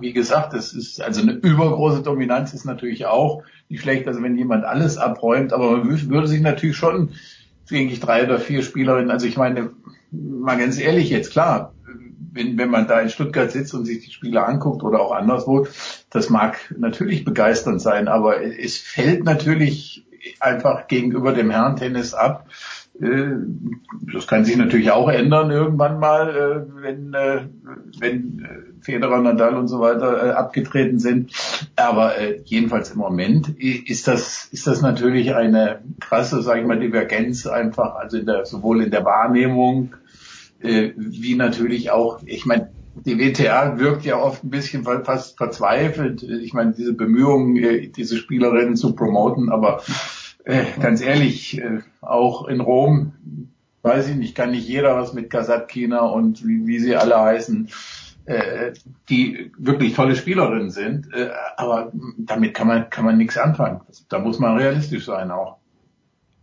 wie 0.02 0.12
gesagt, 0.12 0.54
es 0.54 0.74
ist 0.74 1.02
also 1.02 1.22
eine 1.22 1.32
übergroße 1.32 2.02
Dominanz 2.02 2.54
ist 2.54 2.66
natürlich 2.66 3.06
auch 3.06 3.44
nicht 3.70 3.82
schlecht, 3.82 4.06
also 4.08 4.22
wenn 4.22 4.38
jemand 4.38 4.66
alles 4.66 4.98
abräumt, 4.98 5.54
aber 5.54 5.78
man 5.78 6.10
würde 6.10 6.28
sich 6.28 6.42
natürlich 6.42 6.76
schon, 6.76 7.12
denke 7.72 7.94
ich, 7.94 8.02
drei 8.02 8.26
oder 8.26 8.40
vier 8.40 8.64
Spielerinnen, 8.64 9.12
also 9.12 9.28
ich 9.28 9.38
meine, 9.38 9.72
mal 10.12 10.58
ganz 10.58 10.78
ehrlich 10.78 11.10
jetzt, 11.10 11.32
klar, 11.32 11.73
wenn, 12.34 12.58
wenn 12.58 12.70
man 12.70 12.88
da 12.88 13.00
in 13.00 13.10
Stuttgart 13.10 13.52
sitzt 13.52 13.74
und 13.74 13.86
sich 13.86 14.04
die 14.04 14.12
Spiele 14.12 14.46
anguckt 14.46 14.84
oder 14.84 15.00
auch 15.02 15.12
anderswo, 15.12 15.68
das 16.10 16.30
mag 16.30 16.58
natürlich 16.78 17.26
begeisternd 17.26 17.82
sein, 17.82 18.08
aber 18.08 18.42
es 18.42 18.78
fällt 18.78 19.24
natürlich 19.24 20.06
einfach 20.40 20.88
gegenüber 20.88 21.34
dem 21.34 21.52
Herrentennis 21.52 22.14
ab. 22.14 22.48
Äh, 23.02 23.32
das 24.14 24.28
kann 24.28 24.46
sich 24.46 24.56
natürlich 24.56 24.92
auch 24.92 25.10
ändern 25.10 25.52
irgendwann 25.52 26.00
mal, 26.00 26.30
äh, 26.30 26.82
wenn, 26.82 27.14
äh, 27.14 27.46
wenn 28.00 28.48
Federer, 28.82 29.22
Nadal 29.22 29.56
und 29.56 29.68
so 29.68 29.80
weiter 29.80 30.38
abgetreten 30.38 31.00
sind. 31.00 31.32
Aber 31.76 32.14
jedenfalls 32.44 32.92
im 32.92 32.98
Moment 32.98 33.50
ist 33.58 34.08
das, 34.10 34.46
ist 34.52 34.68
das 34.68 34.82
natürlich 34.82 35.34
eine 35.34 35.82
krasse, 36.02 36.42
sage 36.42 36.62
ich 36.62 36.68
mal, 36.68 36.80
Divergenz 36.80 37.48
einfach, 37.48 37.96
also 37.96 38.18
in 38.18 38.26
der, 38.26 38.46
sowohl 38.46 38.84
in 38.84 38.92
der 38.92 39.06
Wahrnehmung 39.06 39.96
äh, 40.64 40.94
wie 40.96 41.36
natürlich 41.36 41.92
auch, 41.92 42.22
ich 42.26 42.46
meine, 42.46 42.72
die 42.96 43.18
WTA 43.18 43.80
wirkt 43.80 44.06
ja 44.06 44.18
oft 44.18 44.44
ein 44.44 44.50
bisschen 44.50 44.84
fast 44.84 45.38
verzweifelt. 45.38 46.24
Ich 46.24 46.54
meine, 46.54 46.74
diese 46.74 46.94
Bemühungen, 46.94 47.58
äh, 47.58 47.88
diese 47.88 48.18
Spielerinnen 48.18 48.76
zu 48.76 48.96
promoten, 48.96 49.50
aber 49.50 49.82
äh, 50.46 50.64
ganz 50.80 51.02
ehrlich, 51.02 51.60
äh, 51.60 51.80
auch 52.02 52.48
in 52.48 52.62
Rom, 52.62 53.14
weiß 53.82 54.10
ich 54.10 54.16
nicht, 54.16 54.36
kann 54.36 54.52
nicht 54.52 54.68
jeder 54.68 54.96
was 54.96 55.14
mit 55.14 55.30
Kasatkina 55.30 56.02
und 56.02 56.46
wie, 56.48 56.66
wie 56.68 56.80
sie 56.80 56.96
alle 56.96 57.20
heißen, 57.20 57.70
äh, 58.26 58.74
die 59.10 59.52
wirklich 59.58 59.94
tolle 59.96 60.16
Spielerinnen 60.16 60.70
sind, 60.70 61.14
äh, 61.14 61.30
aber 61.58 61.92
damit 62.18 62.54
kann 62.54 62.68
man 62.68 62.90
kann 62.90 63.04
man 63.04 63.18
nichts 63.18 63.38
anfangen. 63.38 63.82
Da 64.08 64.20
muss 64.20 64.40
man 64.40 64.58
realistisch 64.58 65.06
sein 65.06 65.32
auch. 65.32 65.58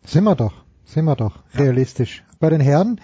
Sind 0.05 0.25
wir 0.25 0.35
doch, 0.35 0.53
sind 0.85 1.07
wir 1.07 1.17
doch 1.17 1.39
realistisch. 1.55 2.23
Bei 2.39 2.51
den 2.51 2.61
Herren 2.61 3.01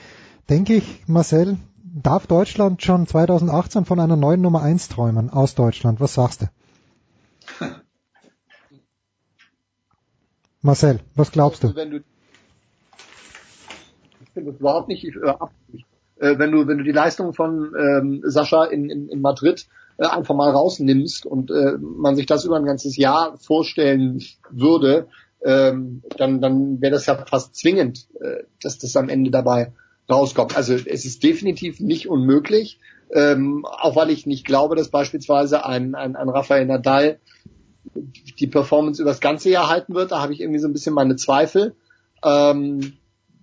denke 0.49 0.75
ich, 0.75 1.03
Marcel, 1.07 1.59
darf 1.83 2.27
Deutschland 2.27 2.83
schon 2.83 3.07
2018 3.07 3.85
von 3.85 4.01
einer 4.01 4.17
neuen 4.17 4.41
Nummer 4.41 4.63
1 4.63 4.89
träumen 4.89 5.31
aus 5.31 5.55
Deutschland? 5.55 6.01
Was 6.01 6.15
sagst 6.15 6.43
du? 6.43 6.47
Marcel, 10.63 11.01
was 11.15 11.31
glaubst 11.31 11.63
du? 11.63 11.75
Wenn 11.75 11.91
du 11.91 12.01
ich 14.21 14.31
finde 14.35 14.53
das 14.53 14.61
überhaupt 14.61 14.89
nicht 14.89 15.05
äh. 15.05 15.11
Äh, 16.19 16.39
wenn 16.39 16.51
du 16.51 16.67
wenn 16.67 16.79
du 16.79 16.85
die 16.85 16.93
Leistung 16.93 17.35
von 17.35 17.75
ähm, 17.79 18.23
Sascha 18.25 18.65
in, 18.65 18.89
in, 18.91 19.09
in 19.09 19.21
Madrid 19.21 19.67
äh, 19.99 20.07
einfach 20.07 20.35
mal 20.35 20.51
rausnimmst 20.51 21.27
und 21.27 21.51
äh, 21.51 21.77
man 21.79 22.17
sich 22.17 22.27
das 22.27 22.45
über 22.45 22.57
ein 22.57 22.65
ganzes 22.65 22.97
Jahr 22.97 23.37
vorstellen 23.39 24.23
würde, 24.51 25.09
ähm, 25.43 26.03
dann 26.17 26.41
dann 26.41 26.81
wäre 26.81 26.93
das 26.93 27.07
ja 27.07 27.17
fast 27.27 27.55
zwingend, 27.55 28.09
äh, 28.21 28.45
dass 28.63 28.79
das 28.79 28.97
am 28.97 29.09
Ende 29.09 29.31
dabei 29.31 29.73
rauskommt. 30.11 30.57
Also 30.57 30.75
es 30.75 31.05
ist 31.05 31.23
definitiv 31.23 31.81
nicht 31.81 32.09
unmöglich, 32.09 32.79
ähm, 33.11 33.65
auch 33.65 33.97
weil 33.97 34.11
ich 34.11 34.27
nicht 34.27 34.45
glaube, 34.45 34.77
dass 34.77 34.89
beispielsweise 34.89 35.65
ein, 35.65 35.95
ein, 35.95 36.17
ein 36.17 36.29
Rafael 36.29 36.67
Nadal 36.67 37.19
die 38.39 38.47
Performance 38.47 39.01
über 39.01 39.11
das 39.11 39.21
ganze 39.21 39.51
Jahr 39.51 39.69
halten 39.69 39.95
wird. 39.95 40.13
Da 40.13 40.21
habe 40.21 40.33
ich 40.33 40.41
irgendwie 40.41 40.59
so 40.59 40.69
ein 40.69 40.73
bisschen 40.73 40.95
meine 40.95 41.17
Zweifel. 41.17 41.75
Ähm, 42.25 42.95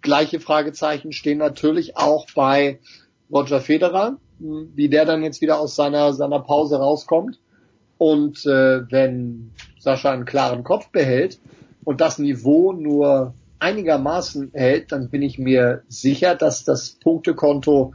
gleiche 0.02 0.40
Fragezeichen 0.40 1.12
stehen 1.12 1.38
natürlich 1.38 1.98
auch 1.98 2.28
bei 2.36 2.80
Roger 3.32 3.62
Federer, 3.62 4.18
wie 4.40 4.90
der 4.90 5.06
dann 5.06 5.24
jetzt 5.24 5.42
wieder 5.42 5.60
aus 5.60 5.76
seiner, 5.76 6.14
seiner 6.14 6.40
Pause 6.40 6.78
rauskommt. 6.78 7.40
Und 7.98 8.46
äh, 8.46 8.92
wenn 8.92 9.52
Sascha 9.80 10.12
einen 10.12 10.26
klaren 10.26 10.64
Kopf 10.64 10.90
behält 10.90 11.40
und 11.84 12.02
das 12.02 12.20
Niveau 12.20 12.74
nur 12.74 13.34
einigermaßen 13.64 14.52
hält, 14.54 14.92
dann 14.92 15.10
bin 15.10 15.22
ich 15.22 15.40
mir 15.40 15.84
sicher, 15.88 16.36
dass 16.36 16.66
das 16.66 16.92
Punktekonto 16.92 17.94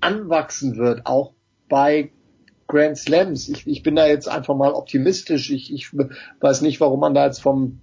anwachsen 0.00 0.76
wird, 0.76 1.04
auch 1.04 1.32
bei 1.68 2.12
Grand 2.68 2.96
Slams. 2.96 3.48
Ich, 3.48 3.66
ich 3.66 3.82
bin 3.82 3.96
da 3.96 4.06
jetzt 4.06 4.28
einfach 4.28 4.54
mal 4.54 4.72
optimistisch. 4.72 5.50
Ich, 5.50 5.74
ich 5.74 5.92
weiß 6.40 6.62
nicht, 6.62 6.80
warum 6.80 7.00
man 7.00 7.14
da 7.14 7.26
jetzt 7.26 7.42
vom 7.42 7.80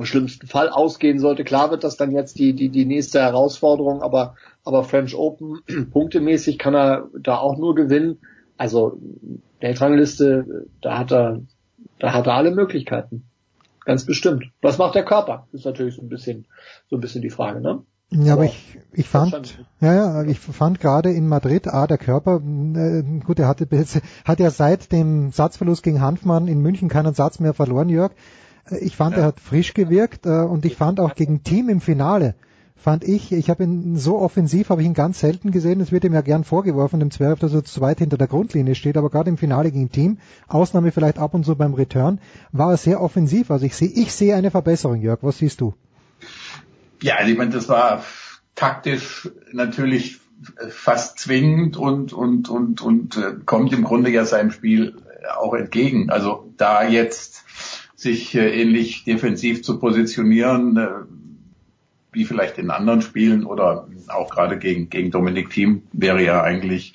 schlimmsten 0.00 0.46
Fall 0.46 0.68
ausgehen 0.68 1.18
sollte. 1.18 1.42
Klar 1.42 1.72
wird 1.72 1.82
das 1.82 1.96
dann 1.96 2.12
jetzt 2.12 2.38
die, 2.38 2.52
die, 2.52 2.68
die 2.68 2.84
nächste 2.84 3.20
Herausforderung, 3.20 4.00
aber, 4.00 4.36
aber 4.64 4.84
French 4.84 5.16
Open 5.16 5.60
punktemäßig 5.90 6.58
kann 6.58 6.76
er 6.76 7.08
da 7.18 7.38
auch 7.38 7.58
nur 7.58 7.74
gewinnen. 7.74 8.18
Also 8.56 9.00
Weltrangliste, 9.60 10.66
da 10.80 10.98
hat 10.98 11.12
er, 11.12 11.40
da 11.98 12.12
hat 12.12 12.28
er 12.28 12.34
alle 12.34 12.52
Möglichkeiten. 12.52 13.27
Ganz 13.88 14.04
bestimmt. 14.04 14.44
Was 14.60 14.76
macht 14.76 14.96
der 14.96 15.04
Körper? 15.06 15.48
Ist 15.50 15.64
natürlich 15.64 15.94
so 15.94 16.02
ein 16.02 16.10
bisschen, 16.10 16.46
so 16.90 16.96
ein 16.96 17.00
bisschen 17.00 17.22
die 17.22 17.30
Frage, 17.30 17.62
ne? 17.62 17.84
Ja, 18.10 18.34
aber 18.34 18.44
ich, 18.44 18.78
ich 18.92 19.08
fand, 19.08 19.64
ja, 19.80 19.94
ja, 19.94 20.22
ich 20.24 20.38
fand 20.38 20.78
gerade 20.78 21.10
in 21.10 21.26
Madrid, 21.26 21.66
ah, 21.68 21.86
der 21.86 21.96
Körper, 21.96 22.36
äh, 22.36 23.02
gut, 23.24 23.38
er 23.38 23.48
hatte, 23.48 23.66
hat 24.26 24.40
ja 24.40 24.50
seit 24.50 24.92
dem 24.92 25.32
Satzverlust 25.32 25.82
gegen 25.82 26.02
Hanfmann 26.02 26.48
in 26.48 26.60
München 26.60 26.90
keinen 26.90 27.14
Satz 27.14 27.40
mehr 27.40 27.54
verloren, 27.54 27.88
Jörg. 27.88 28.12
Äh, 28.70 28.76
ich 28.80 28.94
fand, 28.94 29.16
ja. 29.16 29.22
er 29.22 29.28
hat 29.28 29.40
frisch 29.40 29.72
gewirkt 29.72 30.26
äh, 30.26 30.42
und 30.42 30.66
ich 30.66 30.76
fand 30.76 31.00
auch 31.00 31.14
gegen 31.14 31.42
Team 31.42 31.70
im 31.70 31.80
Finale 31.80 32.34
fand 32.80 33.04
ich, 33.04 33.32
ich 33.32 33.50
habe 33.50 33.64
ihn 33.64 33.96
so 33.96 34.18
offensiv, 34.18 34.70
habe 34.70 34.80
ich 34.82 34.86
ihn 34.86 34.94
ganz 34.94 35.20
selten 35.20 35.50
gesehen. 35.50 35.80
Es 35.80 35.92
wird 35.92 36.04
ihm 36.04 36.14
ja 36.14 36.20
gern 36.20 36.44
vorgeworfen, 36.44 37.00
dem 37.00 37.10
Zwerg, 37.10 37.40
dass 37.40 37.52
er 37.52 37.64
zu 37.64 37.80
weit 37.80 37.98
hinter 37.98 38.16
der 38.16 38.28
Grundlinie 38.28 38.74
steht, 38.74 38.96
aber 38.96 39.10
gerade 39.10 39.30
im 39.30 39.36
Finale 39.36 39.70
gegen 39.70 39.90
Team, 39.90 40.18
Ausnahme 40.46 40.92
vielleicht 40.92 41.18
ab 41.18 41.34
und 41.34 41.44
zu 41.44 41.56
beim 41.56 41.74
Return, 41.74 42.20
war 42.52 42.70
er 42.70 42.76
sehr 42.76 43.00
offensiv. 43.00 43.50
Also 43.50 43.66
ich 43.66 43.74
sehe, 43.74 43.88
ich 43.88 44.12
sehe 44.12 44.34
eine 44.36 44.50
Verbesserung, 44.50 45.00
Jörg. 45.00 45.18
Was 45.22 45.38
siehst 45.38 45.60
du? 45.60 45.74
Ja, 47.02 47.16
also 47.16 47.30
ich 47.30 47.38
meine, 47.38 47.50
das 47.50 47.68
war 47.68 48.04
taktisch 48.54 49.28
natürlich 49.52 50.18
fast 50.68 51.18
zwingend 51.18 51.76
und 51.76 52.12
und 52.12 52.48
und 52.48 52.80
und 52.80 53.16
äh, 53.16 53.34
kommt 53.44 53.72
im 53.72 53.84
Grunde 53.84 54.10
ja 54.10 54.24
seinem 54.24 54.50
Spiel 54.52 54.96
auch 55.36 55.54
entgegen. 55.54 56.10
Also 56.10 56.52
da 56.56 56.86
jetzt 56.86 57.44
sich 57.96 58.34
äh, 58.36 58.62
ähnlich 58.62 59.04
defensiv 59.04 59.62
zu 59.62 59.78
positionieren, 59.78 60.76
äh, 60.76 60.88
wie 62.18 62.24
vielleicht 62.24 62.58
in 62.58 62.70
anderen 62.70 63.00
Spielen 63.00 63.44
oder 63.44 63.86
auch 64.08 64.28
gerade 64.28 64.58
gegen, 64.58 64.90
gegen 64.90 65.12
Dominik 65.12 65.50
Thiem 65.50 65.84
wäre 65.92 66.22
ja 66.22 66.42
eigentlich 66.42 66.94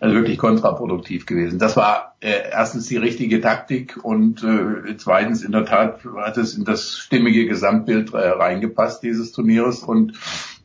also 0.00 0.16
wirklich 0.16 0.38
kontraproduktiv 0.38 1.26
gewesen. 1.26 1.58
Das 1.58 1.76
war 1.76 2.16
äh, 2.20 2.32
erstens 2.50 2.86
die 2.86 2.96
richtige 2.96 3.42
Taktik 3.42 3.98
und 4.02 4.42
äh, 4.42 4.96
zweitens 4.96 5.42
in 5.42 5.52
der 5.52 5.66
Tat 5.66 6.00
hat 6.16 6.38
es 6.38 6.54
in 6.54 6.64
das 6.64 6.96
stimmige 6.96 7.46
Gesamtbild 7.46 8.14
äh, 8.14 8.28
reingepasst 8.28 9.02
dieses 9.02 9.32
Turniers 9.32 9.82
und 9.82 10.14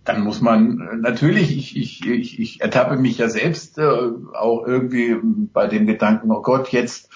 dann 0.05 0.21
muss 0.21 0.39
man 0.39 0.79
äh, 0.79 0.95
natürlich, 0.95 1.55
ich, 1.57 1.75
ich, 1.75 2.05
ich, 2.07 2.39
ich 2.39 2.61
ertappe 2.61 2.95
mich 2.95 3.17
ja 3.17 3.27
selbst 3.27 3.77
äh, 3.77 3.83
auch 3.83 4.65
irgendwie 4.65 5.17
bei 5.53 5.67
dem 5.67 5.85
Gedanken, 5.87 6.31
oh 6.31 6.41
Gott, 6.41 6.69
jetzt 6.69 7.09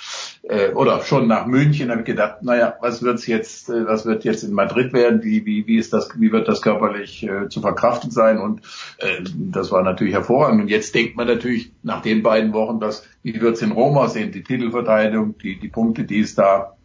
äh, 0.44 0.72
oder 0.72 1.02
schon 1.02 1.28
nach 1.28 1.46
München 1.46 1.90
habe 1.90 2.02
ich 2.02 2.06
gedacht, 2.06 2.44
naja, 2.44 2.76
was 2.82 3.02
wird's 3.02 3.28
jetzt, 3.28 3.70
äh, 3.70 3.86
was 3.88 4.06
wird 4.06 4.26
jetzt 4.26 4.44
in 4.44 4.54
Madrid 4.54 4.92
werden, 4.92 5.24
wie, 5.24 5.46
wie, 5.46 5.68
wie 5.68 5.78
ist 5.78 5.94
das, 5.94 6.10
wie 6.20 6.32
wird 6.32 6.48
das 6.48 6.62
körperlich 6.62 7.24
äh, 7.24 7.48
zu 7.48 7.62
verkraften 7.62 8.12
sein? 8.12 8.40
Und 8.40 8.62
äh, 8.98 9.24
das 9.36 9.72
war 9.72 9.84
natürlich 9.84 10.14
hervorragend. 10.14 10.62
Und 10.62 10.68
jetzt 10.68 10.94
denkt 10.96 11.16
man 11.16 11.28
natürlich 11.28 11.72
nach 11.82 12.02
den 12.02 12.24
beiden 12.24 12.52
Wochen, 12.54 12.80
dass 12.80 13.08
wie 13.22 13.40
wird's 13.40 13.62
in 13.62 13.72
Rom 13.72 13.98
aussehen, 13.98 14.34
die 14.34 14.44
Titelverteidigung, 14.44 15.38
die, 15.38 15.60
die 15.60 15.70
Punkte, 15.70 16.04
die 16.04 16.20
es 16.20 16.36
da 16.36 16.76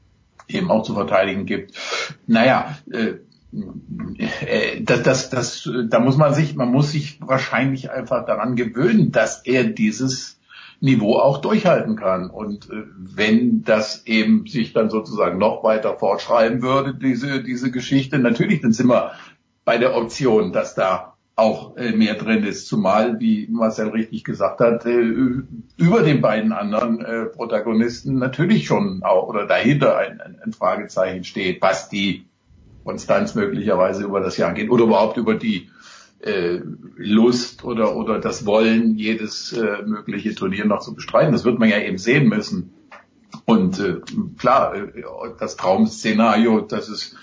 eben 0.46 0.70
auch 0.70 0.84
zu 0.84 0.94
verteidigen 0.94 1.44
gibt. 1.44 1.74
Naja, 2.26 2.78
äh, 2.90 3.14
äh, 4.46 4.82
das, 4.82 5.02
das, 5.02 5.30
das, 5.30 5.68
da 5.88 6.00
muss 6.00 6.16
man 6.16 6.32
sich, 6.32 6.54
man 6.54 6.70
muss 6.70 6.92
sich 6.92 7.18
wahrscheinlich 7.20 7.90
einfach 7.90 8.24
daran 8.24 8.56
gewöhnen, 8.56 9.10
dass 9.10 9.44
er 9.44 9.64
dieses 9.64 10.37
Niveau 10.80 11.16
auch 11.16 11.38
durchhalten 11.38 11.96
kann. 11.96 12.30
Und 12.30 12.70
äh, 12.70 12.84
wenn 12.96 13.62
das 13.64 14.06
eben 14.06 14.46
sich 14.46 14.72
dann 14.72 14.90
sozusagen 14.90 15.38
noch 15.38 15.64
weiter 15.64 15.96
fortschreiben 15.96 16.62
würde, 16.62 16.94
diese, 16.94 17.42
diese 17.42 17.70
Geschichte, 17.70 18.18
natürlich 18.18 18.60
dann 18.60 18.72
sind 18.72 18.88
wir 18.88 19.12
bei 19.64 19.78
der 19.78 19.96
Option, 19.96 20.52
dass 20.52 20.74
da 20.74 21.14
auch 21.34 21.76
äh, 21.76 21.92
mehr 21.92 22.14
drin 22.14 22.44
ist, 22.44 22.66
zumal, 22.66 23.20
wie 23.20 23.48
Marcel 23.50 23.88
richtig 23.88 24.24
gesagt 24.24 24.60
hat, 24.60 24.84
über 24.84 26.02
den 26.02 26.20
beiden 26.20 26.52
anderen 26.52 27.30
Protagonisten 27.32 28.18
natürlich 28.18 28.66
schon 28.66 29.02
auch 29.02 29.28
oder 29.28 29.46
dahinter 29.46 29.96
ein, 29.98 30.20
ein 30.20 30.52
Fragezeichen 30.52 31.24
steht, 31.24 31.62
was 31.62 31.88
die 31.88 32.26
Konstanz 32.84 33.34
möglicherweise 33.34 34.02
über 34.04 34.20
das 34.20 34.36
Jahr 34.36 34.54
geht 34.54 34.70
oder 34.70 34.84
überhaupt 34.84 35.16
über 35.16 35.34
die 35.34 35.68
äh, 36.20 36.60
Lust 36.96 37.64
oder, 37.64 37.96
oder 37.96 38.18
das 38.18 38.46
Wollen, 38.46 38.96
jedes 38.96 39.52
äh, 39.52 39.82
mögliche 39.86 40.34
Turnier 40.34 40.64
noch 40.64 40.80
zu 40.80 40.94
bestreiten. 40.94 41.32
Das 41.32 41.44
wird 41.44 41.58
man 41.58 41.68
ja 41.68 41.78
eben 41.78 41.98
sehen 41.98 42.28
müssen. 42.28 42.72
Und 43.44 43.78
äh, 43.78 44.00
klar, 44.38 44.74
äh, 44.74 45.02
das 45.38 45.56
Traum-Szenario, 45.56 46.60
das 46.60 46.88
ist 46.88 47.16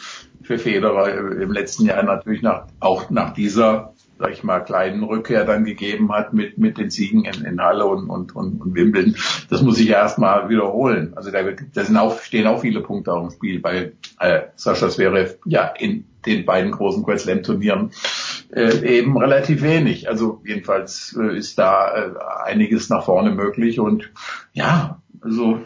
für 0.44 0.58
Federer 0.58 1.42
im 1.42 1.52
letzten 1.52 1.86
Jahr 1.86 2.04
natürlich 2.04 2.42
nach, 2.42 2.68
auch 2.80 3.10
nach 3.10 3.34
dieser 3.34 3.96
sag 4.18 4.32
ich 4.32 4.44
mal, 4.44 4.62
kleinen 4.62 5.04
Rückkehr 5.04 5.44
dann 5.44 5.66
gegeben 5.66 6.12
hat 6.12 6.34
mit, 6.34 6.58
mit 6.58 6.78
den 6.78 6.90
Siegen 6.90 7.26
in, 7.26 7.44
in 7.44 7.62
Halle 7.62 7.86
und, 7.86 8.10
und, 8.10 8.36
und, 8.36 8.62
und 8.62 8.76
Wimbledon. 8.76 9.16
Das 9.50 9.62
muss 9.62 9.80
ich 9.80 9.90
erstmal 9.90 10.48
wiederholen. 10.50 11.14
Also 11.16 11.32
da, 11.32 11.42
da 11.44 11.84
sind 11.84 11.98
auch, 11.98 12.20
stehen 12.22 12.48
auch 12.48 12.62
viele 12.62 12.82
Punkte 12.82 13.12
auf 13.14 13.28
dem 13.28 13.32
Spiel, 13.32 13.64
weil 13.64 13.94
äh, 14.20 14.44
Sascha 14.56 14.90
Zverev 14.90 15.36
ja 15.46 15.66
in 15.68 16.06
den 16.26 16.46
beiden 16.46 16.72
großen 16.72 17.04
Grand 17.04 17.20
Slam 17.20 17.44
Turnieren 17.44 17.92
äh, 18.52 18.98
eben 18.98 19.18
relativ 19.18 19.62
wenig. 19.62 20.10
Also 20.10 20.42
jedenfalls 20.46 21.18
äh, 21.20 21.38
ist 21.38 21.58
da 21.58 21.94
äh, 21.94 22.12
einiges 22.44 22.90
nach 22.90 23.06
vorne 23.06 23.32
möglich 23.32 23.80
und 23.80 24.12
ja, 24.54 25.02
also 25.22 25.60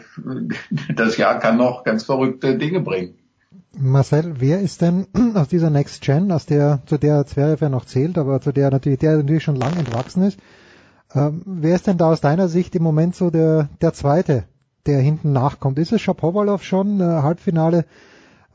das 0.94 1.16
Jahr 1.16 1.38
kann 1.38 1.56
noch 1.56 1.84
ganz 1.84 2.04
verrückte 2.04 2.56
Dinge 2.56 2.80
bringen. 2.80 3.14
Marcel, 3.78 4.34
wer 4.38 4.60
ist 4.60 4.82
denn 4.82 5.06
aus 5.34 5.48
dieser 5.48 5.70
Next 5.70 6.02
Gen, 6.02 6.32
aus 6.32 6.46
der, 6.46 6.80
zu 6.86 6.98
der 6.98 7.26
Zverev 7.26 7.62
ja 7.64 7.68
noch 7.68 7.84
zählt, 7.84 8.18
aber 8.18 8.40
zu 8.40 8.52
der 8.52 8.70
natürlich, 8.70 8.98
der 8.98 9.16
natürlich 9.16 9.44
schon 9.44 9.56
lang 9.56 9.76
entwachsen 9.76 10.24
ist, 10.24 10.38
ähm, 11.14 11.42
wer 11.44 11.74
ist 11.74 11.86
denn 11.86 11.98
da 11.98 12.10
aus 12.10 12.20
deiner 12.20 12.48
Sicht 12.48 12.74
im 12.74 12.82
Moment 12.82 13.14
so 13.14 13.30
der, 13.30 13.68
der 13.80 13.92
Zweite, 13.92 14.44
der 14.86 15.00
hinten 15.00 15.32
nachkommt? 15.32 15.78
Ist 15.78 15.92
es 15.92 16.00
Shapovalov 16.00 16.62
schon, 16.62 17.00
äh, 17.00 17.04
Halbfinale 17.04 17.84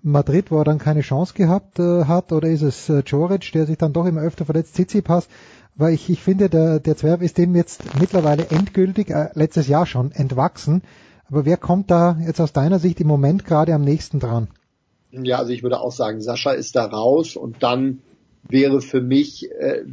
Madrid, 0.05 0.51
wo 0.51 0.59
er 0.59 0.63
dann 0.63 0.77
keine 0.77 1.01
Chance 1.01 1.33
gehabt 1.33 1.79
äh, 1.79 2.05
hat, 2.05 2.31
oder 2.31 2.47
ist 2.47 2.61
es 2.61 2.89
äh, 2.89 3.01
Joric, 3.05 3.51
der 3.53 3.65
sich 3.65 3.77
dann 3.77 3.91
doch 3.91 4.05
immer 4.05 4.21
öfter 4.21 4.45
verletzt, 4.45 4.75
Tsitsipas? 4.75 5.27
Weil 5.75 5.93
ich, 5.93 6.09
ich 6.09 6.21
finde, 6.21 6.47
der, 6.47 6.79
der 6.79 6.95
Zwerg 6.95 7.21
ist 7.21 7.37
dem 7.37 7.55
jetzt 7.55 7.81
mittlerweile 7.99 8.47
endgültig, 8.49 9.09
äh, 9.09 9.29
letztes 9.33 9.67
Jahr 9.67 9.85
schon, 9.85 10.11
entwachsen. 10.11 10.83
Aber 11.27 11.45
wer 11.45 11.57
kommt 11.57 11.89
da 11.89 12.17
jetzt 12.23 12.39
aus 12.39 12.53
deiner 12.53 12.77
Sicht 12.77 13.01
im 13.01 13.07
Moment 13.07 13.45
gerade 13.45 13.73
am 13.73 13.81
nächsten 13.81 14.19
dran? 14.19 14.47
Ja, 15.11 15.39
also 15.39 15.51
ich 15.51 15.63
würde 15.63 15.79
auch 15.79 15.91
sagen, 15.91 16.21
Sascha 16.21 16.51
ist 16.51 16.75
da 16.75 16.85
raus 16.85 17.35
und 17.35 17.63
dann 17.63 18.01
wäre 18.47 18.81
für 18.81 19.01
mich 19.01 19.49
äh, 19.51 19.85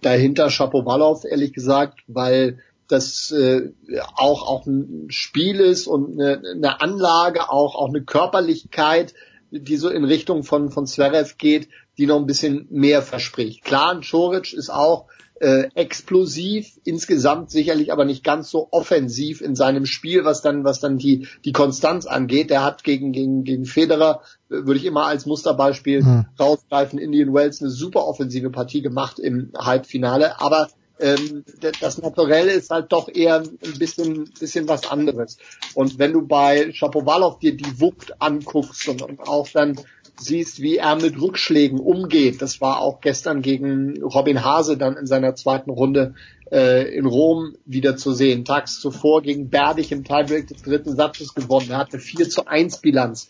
dahinter 0.00 0.50
Shapovalov, 0.50 1.24
ehrlich 1.24 1.52
gesagt, 1.52 2.00
weil 2.08 2.58
das 2.88 3.30
äh, 3.30 3.70
auch 4.16 4.46
auch 4.48 4.66
ein 4.66 5.06
Spiel 5.08 5.60
ist 5.60 5.86
und 5.86 6.20
eine, 6.20 6.42
eine 6.54 6.80
Anlage, 6.80 7.48
auch 7.48 7.76
auch 7.76 7.88
eine 7.88 8.02
Körperlichkeit, 8.02 9.14
die 9.52 9.76
so 9.76 9.88
in 9.88 10.04
Richtung 10.04 10.42
von 10.42 10.70
von 10.70 10.86
Zverev 10.86 11.36
geht, 11.38 11.68
die 11.98 12.06
noch 12.06 12.18
ein 12.18 12.26
bisschen 12.26 12.66
mehr 12.70 13.02
verspricht. 13.02 13.64
Klar, 13.64 14.00
Choric 14.00 14.52
ist 14.52 14.70
auch 14.70 15.06
äh, 15.42 15.68
explosiv, 15.74 16.78
insgesamt 16.84 17.50
sicherlich 17.50 17.92
aber 17.92 18.04
nicht 18.04 18.22
ganz 18.22 18.48
so 18.48 18.68
offensiv 18.70 19.40
in 19.40 19.56
seinem 19.56 19.86
Spiel, 19.86 20.24
was 20.24 20.40
dann, 20.40 20.62
was 20.62 20.78
dann 20.78 20.98
die, 20.98 21.26
die 21.44 21.52
Konstanz 21.52 22.06
angeht. 22.06 22.48
Der 22.50 22.62
hat 22.62 22.84
gegen, 22.84 23.10
gegen, 23.10 23.42
gegen 23.42 23.64
Federer, 23.64 24.22
äh, 24.48 24.64
würde 24.64 24.76
ich 24.76 24.84
immer 24.84 25.06
als 25.06 25.26
Musterbeispiel 25.26 26.02
mhm. 26.02 26.26
rausgreifen, 26.38 26.98
Indian 26.98 27.34
Wells 27.34 27.60
eine 27.60 27.70
super 27.70 28.06
offensive 28.06 28.50
Partie 28.50 28.82
gemacht 28.82 29.18
im 29.18 29.50
Halbfinale, 29.58 30.40
aber 30.40 30.68
ähm, 31.02 31.44
das 31.80 31.98
Naturelle 31.98 32.52
ist 32.52 32.70
halt 32.70 32.92
doch 32.92 33.08
eher 33.08 33.40
ein 33.40 33.78
bisschen, 33.78 34.30
bisschen 34.38 34.68
was 34.68 34.90
anderes. 34.90 35.36
Und 35.74 35.98
wenn 35.98 36.12
du 36.12 36.26
bei 36.26 36.72
Shapovalov 36.72 37.38
dir 37.40 37.56
die 37.56 37.80
Wucht 37.80 38.20
anguckst 38.20 38.88
und, 38.88 39.02
und 39.02 39.20
auch 39.20 39.48
dann 39.48 39.78
siehst, 40.18 40.60
wie 40.60 40.76
er 40.76 40.96
mit 40.96 41.20
Rückschlägen 41.20 41.80
umgeht. 41.80 42.42
Das 42.42 42.60
war 42.60 42.80
auch 42.80 43.00
gestern 43.00 43.42
gegen 43.42 44.02
Robin 44.02 44.44
Hase 44.44 44.76
dann 44.76 44.96
in 44.96 45.06
seiner 45.06 45.34
zweiten 45.34 45.70
Runde 45.70 46.14
äh, 46.52 46.94
in 46.94 47.06
Rom 47.06 47.54
wieder 47.64 47.96
zu 47.96 48.12
sehen. 48.12 48.44
Tags 48.44 48.78
zuvor 48.78 49.22
gegen 49.22 49.48
Berdich 49.48 49.90
im 49.90 50.04
Tiebreak 50.04 50.48
des 50.48 50.62
dritten 50.62 50.94
Satzes 50.94 51.34
gewonnen. 51.34 51.70
Er 51.70 51.78
hatte 51.78 51.98
4 51.98 52.28
zu 52.28 52.46
1 52.46 52.78
Bilanz 52.78 53.28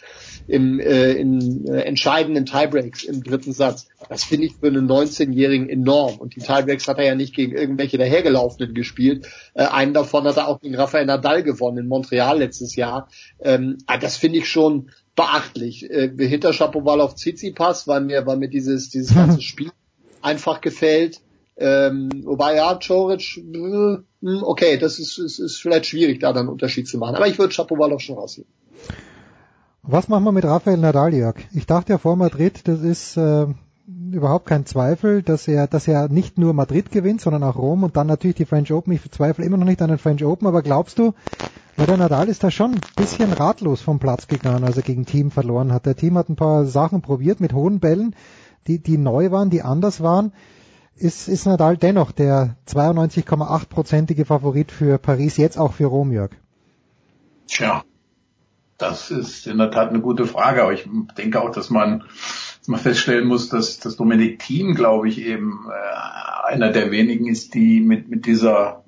im, 0.49 0.81
äh, 0.81 1.13
in 1.13 1.67
äh, 1.69 1.83
entscheidenden 1.83 2.47
Tiebreaks 2.47 3.05
im 3.05 3.23
dritten 3.23 3.53
Satz. 3.53 3.87
Das 4.09 4.25
finde 4.25 4.47
ich 4.47 4.57
für 4.57 4.67
einen 4.67 4.91
19-Jährigen 4.91 5.69
enorm. 5.69 6.19
Und 6.19 6.35
die 6.35 6.41
Tiebreaks 6.41 6.89
hat 6.89 6.99
er 6.99 7.05
ja 7.05 7.15
nicht 7.15 7.35
gegen 7.35 7.57
irgendwelche 7.57 7.97
dahergelaufenen 7.97 8.75
gespielt. 8.75 9.29
Äh, 9.55 9.67
einen 9.67 9.95
davon 9.95 10.25
hat 10.25 10.37
er 10.37 10.49
auch 10.49 10.61
gegen 10.61 10.75
Rafael 10.75 11.07
Nadal 11.07 11.45
gewonnen 11.45 11.79
in 11.79 11.89
Montreal 11.89 12.39
letztes 12.39 12.75
Jahr. 12.75 13.09
Ähm, 13.41 13.79
ah, 13.87 13.99
das 13.99 14.17
finde 14.17 14.39
ich 14.39 14.49
schon 14.49 14.91
beachtlich. 15.17 15.91
Äh, 15.91 16.11
hinter 16.19 16.53
Shapovalov 16.53 17.15
Tsitsipas, 17.15 17.87
weil 17.89 18.03
mir, 18.03 18.27
weil 18.27 18.37
mir 18.37 18.49
dieses, 18.49 18.91
dieses 18.91 19.15
ganze 19.15 19.43
Spiel 19.43 19.71
einfach 20.21 20.61
gefällt. 20.61 21.21
Ähm, 21.57 22.11
wobei 22.25 22.57
ja, 22.57 22.79
Choric, 22.85 23.39
äh, 23.39 23.99
okay, 24.43 24.79
das 24.79 24.99
ist, 24.99 25.19
ist, 25.19 25.39
ist 25.39 25.61
vielleicht 25.61 25.87
schwierig, 25.87 26.21
da 26.21 26.33
dann 26.33 26.41
einen 26.41 26.49
Unterschied 26.49 26.89
zu 26.89 26.99
machen. 26.99 27.15
Aber 27.15 27.27
ich 27.27 27.39
würde 27.39 27.53
Shapovalov 27.53 28.01
schon 28.01 28.17
rausnehmen. 28.17 28.51
Was 29.83 30.09
machen 30.09 30.25
wir 30.25 30.33
mit 30.33 30.45
Rafael 30.45 30.77
Nadal, 30.77 31.13
Jörg? 31.13 31.37
Ich 31.53 31.67
dachte 31.67 31.93
ja 31.93 31.99
vor 31.99 32.17
Madrid, 32.17 32.69
das 32.69 32.83
ist 32.83 33.17
äh, 33.17 33.47
überhaupt 34.13 34.47
kein 34.47 34.65
Zweifel, 34.65 35.23
dass 35.23 35.49
er, 35.49 35.67
dass 35.67 35.89
er 35.89 36.09
nicht 36.09 36.39
nur 36.39 36.55
Madrid 36.55 36.93
gewinnt, 36.93 37.21
sondern 37.21 37.43
auch 37.43 37.57
Rom 37.57 37.83
und 37.83 37.97
dann 37.97 38.07
natürlich 38.07 38.37
die 38.37 38.45
French 38.45 38.73
Open. 38.73 38.93
Ich 38.93 39.11
zweifle 39.11 39.45
immer 39.45 39.57
noch 39.57 39.67
nicht 39.67 39.83
an 39.83 39.89
den 39.89 39.99
French 39.99 40.25
Open, 40.25 40.47
aber 40.47 40.63
glaubst 40.63 40.99
du, 40.99 41.15
ja, 41.77 41.87
der 41.87 41.97
Nadal 41.97 42.29
ist 42.29 42.45
da 42.45 42.51
schon 42.51 42.73
ein 42.73 42.81
bisschen 42.97 43.33
ratlos 43.33 43.81
vom 43.81 43.99
Platz 43.99 44.27
gegangen, 44.29 44.65
als 44.65 44.77
er 44.77 44.83
gegen 44.83 45.07
Team 45.07 45.31
verloren 45.31 45.73
hat. 45.73 45.87
Der 45.87 45.97
Team 45.97 46.19
hat 46.19 46.29
ein 46.29 46.37
paar 46.37 46.67
Sachen 46.67 47.03
probiert 47.03 47.41
mit 47.41 47.53
hohen 47.53 47.81
Bällen, 47.81 48.15
die, 48.67 48.79
die 48.79 48.99
neu 48.99 49.31
waren, 49.31 49.51
die 49.51 49.63
anders 49.63 50.03
waren. 50.03 50.33
Ist, 50.95 51.29
ist 51.29 51.47
Nadal 51.47 51.77
dennoch 51.77 52.13
der 52.13 52.57
92,8-prozentige 52.69 54.27
Favorit 54.27 54.71
für 54.71 54.99
Paris, 54.99 55.37
jetzt 55.37 55.59
auch 55.59 55.73
für 55.73 55.87
Rom, 55.87 56.13
Jörg? 56.13 56.33
Tja, 57.47 57.83
das 58.79 59.11
ist 59.11 59.47
in 59.47 59.59
der 59.59 59.71
Tat 59.71 59.89
eine 59.89 60.01
gute 60.01 60.27
Frage, 60.27 60.63
aber 60.63 60.73
ich 60.73 60.89
denke 61.17 61.41
auch, 61.41 61.51
dass 61.51 61.71
man 61.71 62.05
dass 62.63 62.69
man 62.69 62.79
feststellen 62.79 63.27
muss, 63.27 63.49
dass, 63.49 63.81
dass 63.81 63.97
Dominik 63.97 64.39
Thiem, 64.39 64.77
glaube 64.77 65.09
ich, 65.09 65.21
eben 65.27 65.67
äh, 65.69 66.53
einer 66.53 66.71
der 66.71 66.93
wenigen 66.93 67.27
ist, 67.27 67.55
die 67.55 67.81
mit, 67.81 68.09
mit 68.09 68.25
dieser 68.25 68.82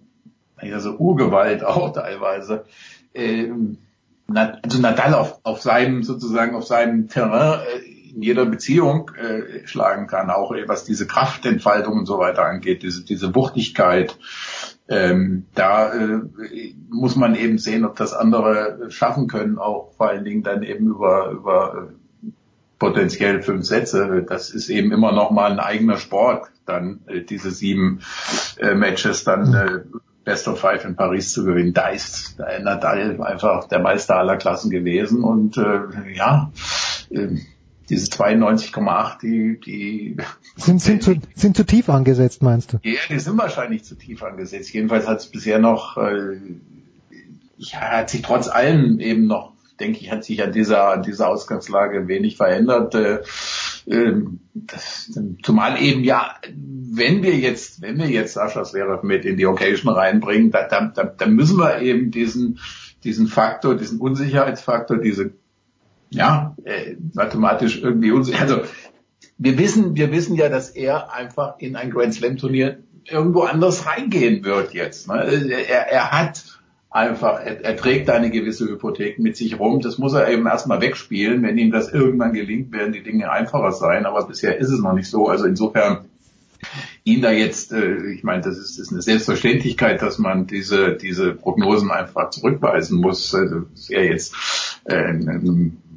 also 0.57 0.97
Urgewalt 0.97 1.65
auch 1.65 1.93
teilweise 1.93 2.65
äh, 3.13 3.51
also 4.33 4.81
Nadal 4.81 5.15
auf, 5.15 5.41
auf 5.43 5.61
seinem 5.61 6.03
sozusagen 6.03 6.55
auf 6.55 6.67
seinem 6.67 7.09
Terrain 7.09 7.61
äh, 7.61 7.95
in 8.15 8.23
jeder 8.23 8.47
Beziehung 8.47 9.11
äh, 9.17 9.67
schlagen 9.67 10.07
kann, 10.07 10.31
auch 10.31 10.55
was 10.67 10.85
diese 10.85 11.07
Kraftentfaltung 11.07 11.99
und 11.99 12.07
so 12.07 12.19
weiter 12.19 12.45
angeht, 12.45 12.83
diese, 12.83 13.05
diese 13.05 13.35
Wuchtigkeit. 13.35 14.17
Ähm, 14.87 15.47
da 15.55 15.93
äh, 15.93 16.21
muss 16.91 17.17
man 17.17 17.35
eben 17.35 17.59
sehen, 17.59 17.85
ob 17.85 17.97
das 17.97 18.13
andere 18.13 18.87
schaffen 18.91 19.27
können, 19.27 19.59
auch 19.59 19.95
vor 19.97 20.11
allen 20.11 20.25
Dingen 20.25 20.43
dann 20.43 20.63
eben 20.63 20.87
über, 20.87 21.31
über 21.31 21.89
äh, 22.23 22.31
potenziell 22.79 23.43
fünf 23.43 23.65
Sätze. 23.65 24.25
Das 24.29 24.51
ist 24.51 24.69
eben 24.69 24.93
immer 24.93 25.11
noch 25.11 25.31
mal 25.31 25.51
ein 25.51 25.59
eigener 25.59 25.97
Sport, 25.97 26.51
dann 26.67 27.01
äh, 27.07 27.23
diese 27.23 27.51
sieben 27.51 28.01
äh, 28.59 28.75
Matches 28.75 29.25
dann 29.25 29.55
äh, 29.55 29.81
Best 30.25 30.49
of 30.49 30.59
Five 30.59 30.85
in 30.85 30.97
Paris 30.97 31.33
zu 31.33 31.45
gewinnen. 31.45 31.75
Da 31.75 31.89
ist 31.89 32.39
Nadal 32.39 33.21
einfach 33.23 33.69
der 33.69 33.81
Meister 33.81 34.17
aller 34.17 34.37
Klassen 34.37 34.71
gewesen 34.71 35.23
und 35.23 35.57
äh, 35.59 35.81
ja, 36.15 36.51
äh, 37.11 37.29
diese 37.89 38.11
92,8, 38.11 39.21
die, 39.21 39.61
die 39.61 40.17
sind, 40.57 40.81
sind, 40.81 41.03
zu, 41.03 41.17
sind 41.35 41.57
zu 41.57 41.65
tief 41.65 41.89
angesetzt, 41.89 42.43
meinst 42.43 42.73
du? 42.73 42.79
Ja, 42.83 43.01
die 43.09 43.19
sind 43.19 43.37
wahrscheinlich 43.37 43.85
zu 43.85 43.95
tief 43.95 44.23
angesetzt. 44.23 44.73
Jedenfalls 44.73 45.07
hat 45.07 45.19
es 45.19 45.27
bisher 45.27 45.59
noch, 45.59 45.99
äh, 45.99 46.39
ja, 47.59 47.81
hat 47.81 48.11
sich 48.11 48.23
trotz 48.23 48.49
allem 48.49 48.99
eben 49.01 49.27
noch, 49.27 49.53
denke 49.79 50.01
ich, 50.01 50.11
hat 50.11 50.25
sich 50.25 50.43
an 50.43 50.53
dieser, 50.53 50.89
an 50.89 51.03
dieser 51.03 51.29
Ausgangslage 51.29 52.09
wenig 52.09 52.37
verändert. 52.37 52.95
Äh, 52.95 53.21
das, 53.87 55.13
zumal 55.43 55.81
eben 55.81 56.05
ja, 56.05 56.37
wenn 56.47 57.23
wir 57.23 57.37
jetzt, 57.37 57.83
wenn 57.83 57.99
wir 57.99 58.09
jetzt 58.09 58.35
Sascha 58.35 58.65
Zverev 58.65 59.03
mit 59.03 59.25
in 59.25 59.37
die 59.37 59.47
Occasion 59.47 59.93
reinbringen, 59.93 60.51
dann, 60.51 60.93
dann, 60.95 61.11
dann 61.17 61.35
müssen 61.35 61.59
wir 61.59 61.81
eben 61.81 62.11
diesen, 62.11 62.59
diesen 63.03 63.27
Faktor, 63.27 63.77
diesen 63.77 64.01
Unsicherheitsfaktor, 64.01 64.99
diese 64.99 65.33
ja, 66.11 66.57
äh, 66.65 66.97
mathematisch 67.13 67.83
irgendwie 67.83 68.13
unsicher. 68.13 68.41
Also 68.41 68.61
wir 69.37 69.59
wissen, 69.59 69.97
wir 69.97 70.13
wissen 70.13 70.37
ja, 70.37 70.49
dass 70.49 70.71
er 70.71 71.13
einfach 71.13 71.59
in 71.59 71.77
ein 71.77 71.91
Grand 71.91 72.15
Slam 72.15 72.37
Turnier 72.37 72.79
irgendwo 73.05 73.43
anders 73.43 73.87
reingehen 73.87 74.45
wird 74.45 74.73
jetzt. 74.73 75.09
Ne? 75.09 75.15
Er, 75.69 75.91
er 75.91 76.11
hat 76.13 76.61
einfach, 76.95 77.41
er, 77.41 77.65
er 77.65 77.77
trägt 77.77 78.09
eine 78.09 78.31
gewisse 78.31 78.67
Hypothek 78.67 79.19
mit 79.19 79.37
sich 79.37 79.59
rum. 79.59 79.81
Das 79.81 79.99
muss 79.99 80.15
er 80.15 80.29
eben 80.29 80.47
erstmal 80.47 80.81
wegspielen. 80.81 81.43
Wenn 81.43 81.59
ihm 81.59 81.73
das 81.73 81.93
irgendwann 81.93 82.33
gelingt, 82.33 82.73
werden 82.73 82.93
die 82.93 83.03
Dinge 83.03 83.31
einfacher 83.31 83.73
sein. 83.73 84.07
Aber 84.07 84.27
bisher 84.27 84.59
ist 84.59 84.71
es 84.71 84.81
noch 84.81 84.95
nicht 84.95 85.11
so. 85.11 85.27
Also 85.27 85.45
insofern 85.45 86.05
ihn 87.03 87.21
da 87.21 87.33
jetzt, 87.33 87.73
äh, 87.73 88.13
ich 88.13 88.23
meine, 88.23 88.43
das 88.43 88.57
ist, 88.59 88.79
ist 88.79 88.93
eine 88.93 89.03
Selbstverständlichkeit, 89.03 90.01
dass 90.01 90.19
man 90.19 90.47
diese 90.47 90.95
diese 90.95 91.35
Prognosen 91.35 91.91
einfach 91.91 92.31
zurückweisen 92.31 93.01
muss. 93.01 93.35
Also, 93.35 93.63
dass 93.73 93.91
er 93.91 94.05
jetzt 94.05 94.35
äh, 94.85 94.95
ein, 94.95 95.29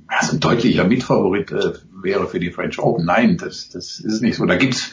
ein 0.08 0.40
deutlicher 0.40 0.85
Mitfavorit 0.85 1.51
äh, 1.51 1.74
wäre 2.01 2.27
für 2.27 2.40
die 2.40 2.51
French 2.51 2.80
Open. 2.80 3.06
Nein, 3.06 3.38
das, 3.38 3.69
das 3.69 4.00
ist 4.00 4.22
nicht 4.24 4.38
so. 4.38 4.45
Da 4.45 4.56
gibt's 4.56 4.92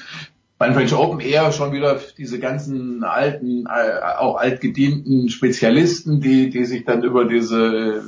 beim 0.58 0.74
French 0.74 0.94
Open 0.94 1.20
eher 1.20 1.50
schon 1.52 1.72
wieder 1.72 2.00
diese 2.16 2.38
ganzen 2.38 3.02
alten, 3.02 3.66
äh, 3.66 4.18
auch 4.18 4.36
altgedienten 4.36 5.28
Spezialisten, 5.28 6.20
die, 6.20 6.50
die 6.50 6.64
sich 6.64 6.84
dann 6.84 7.02
über 7.02 7.24
diese, 7.24 8.04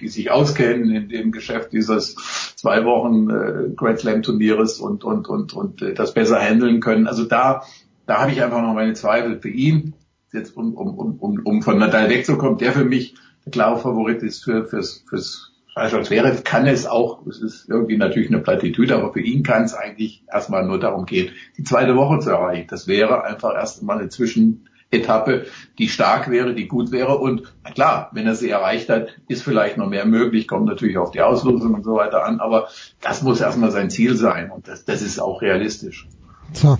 die 0.00 0.08
sich 0.08 0.30
auskennen 0.30 0.90
in 0.90 1.08
dem 1.08 1.32
Geschäft 1.32 1.72
dieses 1.72 2.14
zwei 2.56 2.84
Wochen 2.84 3.30
äh, 3.30 3.74
Grand 3.74 3.98
Slam 3.98 4.22
Turnieres 4.22 4.78
und, 4.78 5.02
und, 5.02 5.28
und, 5.28 5.52
und 5.52 5.82
äh, 5.82 5.94
das 5.94 6.14
besser 6.14 6.38
handeln 6.38 6.80
können. 6.80 7.08
Also 7.08 7.24
da, 7.24 7.62
da 8.06 8.20
habe 8.20 8.30
ich 8.30 8.42
einfach 8.42 8.62
noch 8.62 8.74
meine 8.74 8.94
Zweifel 8.94 9.40
für 9.40 9.50
ihn, 9.50 9.94
jetzt 10.32 10.56
um, 10.56 10.74
um, 10.74 11.18
um, 11.18 11.40
um 11.44 11.62
von 11.62 11.78
Nadal 11.78 12.08
wegzukommen, 12.10 12.58
der 12.58 12.72
für 12.72 12.84
mich 12.84 13.14
der 13.44 13.50
klare 13.52 13.78
Favorit 13.78 14.22
ist 14.22 14.44
für, 14.44 14.66
fürs, 14.66 15.04
fürs 15.08 15.52
Falsch 15.74 15.92
Zverev 16.06 16.42
kann 16.42 16.66
es 16.66 16.86
auch, 16.86 17.26
es 17.26 17.40
ist 17.40 17.68
irgendwie 17.68 17.96
natürlich 17.96 18.28
eine 18.28 18.40
Plattitüde, 18.40 18.96
aber 18.96 19.12
für 19.12 19.20
ihn 19.20 19.42
kann 19.42 19.64
es 19.64 19.74
eigentlich 19.74 20.24
erstmal 20.32 20.64
nur 20.64 20.80
darum 20.80 21.06
gehen, 21.06 21.30
die 21.56 21.64
zweite 21.64 21.94
Woche 21.94 22.18
zu 22.18 22.30
erreichen. 22.30 22.66
Das 22.68 22.88
wäre 22.88 23.24
einfach 23.24 23.54
erstmal 23.54 23.98
eine 23.98 24.08
Zwischenetappe, 24.08 25.46
die 25.78 25.88
stark 25.88 26.30
wäre, 26.30 26.54
die 26.54 26.66
gut 26.66 26.90
wäre 26.90 27.18
und 27.18 27.54
na 27.62 27.70
klar, 27.70 28.10
wenn 28.12 28.26
er 28.26 28.34
sie 28.34 28.50
erreicht 28.50 28.88
hat, 28.88 29.08
ist 29.28 29.42
vielleicht 29.42 29.76
noch 29.76 29.88
mehr 29.88 30.06
möglich, 30.06 30.48
kommt 30.48 30.66
natürlich 30.66 30.98
auf 30.98 31.12
die 31.12 31.20
Auslosung 31.20 31.74
und 31.74 31.84
so 31.84 31.94
weiter 31.94 32.24
an, 32.24 32.40
aber 32.40 32.68
das 33.00 33.22
muss 33.22 33.40
erstmal 33.40 33.70
sein 33.70 33.90
Ziel 33.90 34.16
sein 34.16 34.50
und 34.50 34.66
das, 34.66 34.84
das 34.84 35.02
ist 35.02 35.20
auch 35.20 35.42
realistisch. 35.42 36.08
So, 36.54 36.76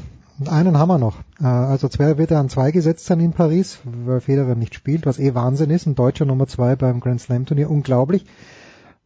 einen 0.47 0.79
haben 0.79 0.89
wir 0.89 0.99
noch. 0.99 1.19
Äh, 1.41 1.47
also 1.47 1.89
Zverev 1.89 2.19
wird 2.19 2.31
er 2.31 2.39
an 2.39 2.49
zwei 2.49 2.71
gesetzt 2.71 3.07
sein 3.07 3.21
in 3.21 3.33
Paris, 3.33 3.81
weil 3.85 4.21
Federer 4.21 4.55
nicht 4.55 4.75
spielt, 4.75 5.05
was 5.05 5.19
eh 5.19 5.35
Wahnsinn 5.35 5.71
ist. 5.71 5.87
Ein 5.87 5.95
deutscher 5.95 6.25
Nummer 6.25 6.47
zwei 6.47 6.77
beim 6.77 7.01
Grand 7.01 7.21
Slam 7.21 7.47
Turnier, 7.47 7.71
unglaublich. 7.71 8.25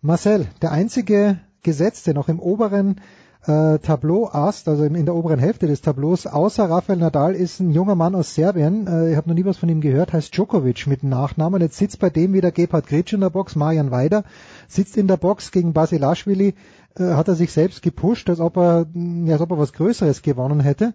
Marcel, 0.05 0.49
der 0.61 0.73
einzige 0.73 1.39
Gesetzte 1.63 2.13
noch 2.13 2.29
im 2.29 2.41
oberen 2.41 3.01
äh, 3.47 3.79
Tableau-Ast, 3.79 4.67
also 4.67 4.83
in 4.83 5.05
der 5.07 5.15
oberen 5.15 5.39
Hälfte 5.39 5.69
des 5.69 5.81
Tableaus, 5.81 6.27
außer 6.27 6.69
Rafael 6.69 6.99
Nadal, 6.99 7.37
ist 7.37 7.61
ein 7.61 7.71
junger 7.71 7.95
Mann 7.95 8.17
aus 8.17 8.35
Serbien. 8.35 8.89
Äh, 8.89 9.13
ich 9.13 9.17
habe 9.17 9.29
noch 9.29 9.37
nie 9.37 9.45
was 9.45 9.59
von 9.59 9.69
ihm 9.69 9.81
gehört, 9.81 10.13
heißt 10.13 10.37
Djokovic 10.37 10.89
mit 10.89 11.05
Nachnamen. 11.05 11.63
Jetzt 11.63 11.77
sitzt 11.77 12.01
bei 12.01 12.11
dem 12.11 12.33
wieder 12.33 12.51
Gebhard 12.51 12.89
Gritsch 12.89 13.13
in 13.13 13.21
der 13.21 13.31
Box, 13.31 13.55
Marian 13.55 13.93
Weider 13.93 14.25
sitzt 14.67 14.97
in 14.97 15.07
der 15.07 15.19
Box 15.19 15.53
gegen 15.53 15.73
Basilashvili, 15.73 16.55
äh, 16.99 17.05
hat 17.15 17.29
er 17.29 17.37
sich 17.37 17.53
selbst 17.53 17.81
gepusht, 17.81 18.29
als 18.29 18.41
ob 18.41 18.57
er, 18.57 18.87
ja, 19.25 19.35
als 19.35 19.41
ob 19.41 19.53
er 19.53 19.59
was 19.59 19.73
Größeres 19.73 20.23
gewonnen 20.23 20.59
hätte. 20.59 20.95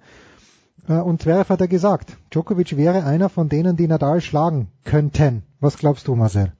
Äh, 0.90 0.95
und 0.95 1.22
Zverev 1.22 1.48
hat 1.48 1.61
er 1.61 1.69
gesagt, 1.69 2.18
Djokovic 2.32 2.76
wäre 2.76 3.06
einer 3.06 3.30
von 3.30 3.48
denen, 3.48 3.77
die 3.77 3.88
Nadal 3.88 4.19
schlagen 4.19 4.68
könnten. 4.84 5.44
Was 5.61 5.77
glaubst 5.77 6.10
du, 6.10 6.16
Marcel? 6.18 6.52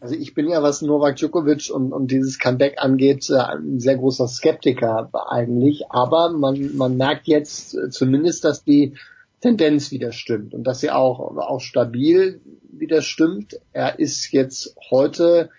Also 0.00 0.14
ich 0.14 0.34
bin 0.34 0.48
ja, 0.48 0.62
was 0.62 0.82
Novak 0.82 1.16
Djokovic 1.16 1.70
und, 1.72 1.92
und 1.92 2.10
dieses 2.10 2.38
Comeback 2.38 2.76
angeht, 2.78 3.30
äh, 3.30 3.38
ein 3.38 3.80
sehr 3.80 3.96
großer 3.96 4.28
Skeptiker 4.28 5.10
eigentlich. 5.28 5.90
Aber 5.90 6.30
man, 6.30 6.76
man 6.76 6.96
merkt 6.96 7.26
jetzt 7.26 7.74
äh, 7.74 7.88
zumindest, 7.90 8.44
dass 8.44 8.64
die 8.64 8.94
Tendenz 9.40 9.90
wieder 9.90 10.12
stimmt 10.12 10.54
und 10.54 10.64
dass 10.64 10.80
sie 10.80 10.90
auch, 10.90 11.20
auch 11.36 11.60
stabil 11.60 12.40
wieder 12.70 13.02
stimmt. 13.02 13.58
Er 13.72 13.98
ist 13.98 14.32
jetzt 14.32 14.76
heute 14.90 15.50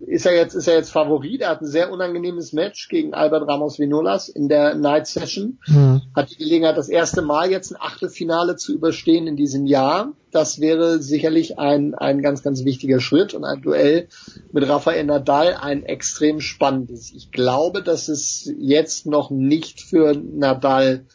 ist 0.00 0.26
er 0.26 0.34
jetzt, 0.34 0.54
ist 0.54 0.68
er 0.68 0.74
jetzt 0.74 0.90
Favorit. 0.90 1.40
Er 1.40 1.50
hat 1.50 1.62
ein 1.62 1.66
sehr 1.66 1.90
unangenehmes 1.90 2.52
Match 2.52 2.88
gegen 2.88 3.14
Albert 3.14 3.48
Ramos 3.48 3.78
Vinolas 3.78 4.28
in 4.28 4.48
der 4.48 4.74
Night 4.74 5.06
Session. 5.06 5.58
Mhm. 5.66 6.02
Hat 6.14 6.30
die 6.30 6.36
Gelegenheit, 6.36 6.76
das 6.76 6.88
erste 6.88 7.22
Mal 7.22 7.50
jetzt 7.50 7.72
ein 7.72 7.80
Achtelfinale 7.80 8.56
zu 8.56 8.74
überstehen 8.74 9.26
in 9.26 9.36
diesem 9.36 9.66
Jahr. 9.66 10.12
Das 10.30 10.60
wäre 10.60 11.00
sicherlich 11.00 11.58
ein, 11.58 11.94
ein 11.94 12.22
ganz, 12.22 12.42
ganz 12.42 12.64
wichtiger 12.64 13.00
Schritt 13.00 13.34
und 13.34 13.44
ein 13.44 13.62
Duell 13.62 14.08
mit 14.52 14.68
Rafael 14.68 15.04
Nadal 15.04 15.54
ein 15.54 15.82
extrem 15.84 16.40
spannendes. 16.40 17.12
Ich 17.12 17.30
glaube, 17.30 17.82
dass 17.82 18.08
es 18.08 18.52
jetzt 18.58 19.06
noch 19.06 19.30
nicht 19.30 19.80
für 19.80 20.14
Nadal 20.14 21.06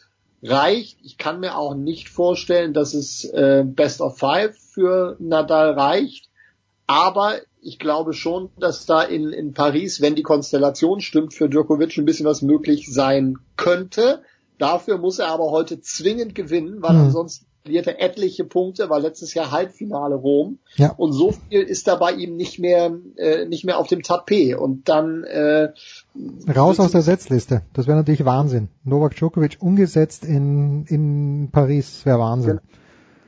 reicht. 0.42 0.98
Ich 1.02 1.18
kann 1.18 1.40
mir 1.40 1.56
auch 1.56 1.74
nicht 1.74 2.08
vorstellen, 2.08 2.72
dass 2.72 2.94
es 2.94 3.24
äh, 3.24 3.64
Best 3.64 4.00
of 4.00 4.18
Five 4.18 4.56
für 4.56 5.16
Nadal 5.20 5.72
reicht. 5.72 6.28
Aber 6.86 7.36
ich 7.62 7.78
glaube 7.78 8.12
schon, 8.12 8.50
dass 8.58 8.86
da 8.86 9.02
in, 9.02 9.30
in 9.30 9.54
Paris, 9.54 10.00
wenn 10.00 10.16
die 10.16 10.22
Konstellation 10.22 11.00
stimmt, 11.00 11.32
für 11.32 11.48
Djokovic 11.48 11.96
ein 11.96 12.04
bisschen 12.04 12.26
was 12.26 12.42
möglich 12.42 12.92
sein 12.92 13.38
könnte. 13.56 14.22
Dafür 14.58 14.98
muss 14.98 15.20
er 15.20 15.28
aber 15.28 15.50
heute 15.50 15.80
zwingend 15.80 16.34
gewinnen, 16.34 16.82
weil 16.82 16.94
mhm. 16.94 17.04
ansonsten 17.04 17.46
verliert 17.62 17.86
er 17.86 18.02
etliche 18.02 18.44
Punkte, 18.44 18.90
war 18.90 18.98
letztes 18.98 19.34
Jahr 19.34 19.52
Halbfinale 19.52 20.16
Rom. 20.16 20.58
Ja. 20.74 20.90
Und 20.96 21.12
so 21.12 21.32
viel 21.32 21.62
ist 21.62 21.86
da 21.86 21.94
bei 21.94 22.10
ihm 22.12 22.36
nicht 22.36 22.58
mehr, 22.58 22.92
äh, 23.16 23.46
nicht 23.46 23.64
mehr 23.64 23.78
auf 23.78 23.86
dem 23.86 24.02
Tapet. 24.02 24.56
Und 24.56 24.88
dann 24.88 25.22
äh, 25.22 25.68
raus 26.54 26.80
aus 26.80 26.90
der 26.90 27.02
Setzliste. 27.02 27.62
Das 27.74 27.86
wäre 27.86 27.96
natürlich 27.96 28.24
Wahnsinn. 28.24 28.68
Novak 28.82 29.14
Djokovic 29.14 29.58
umgesetzt 29.60 30.24
in, 30.24 30.84
in 30.86 31.50
Paris 31.52 32.04
wäre 32.04 32.18
Wahnsinn. 32.18 32.56
Genau. 32.56 32.81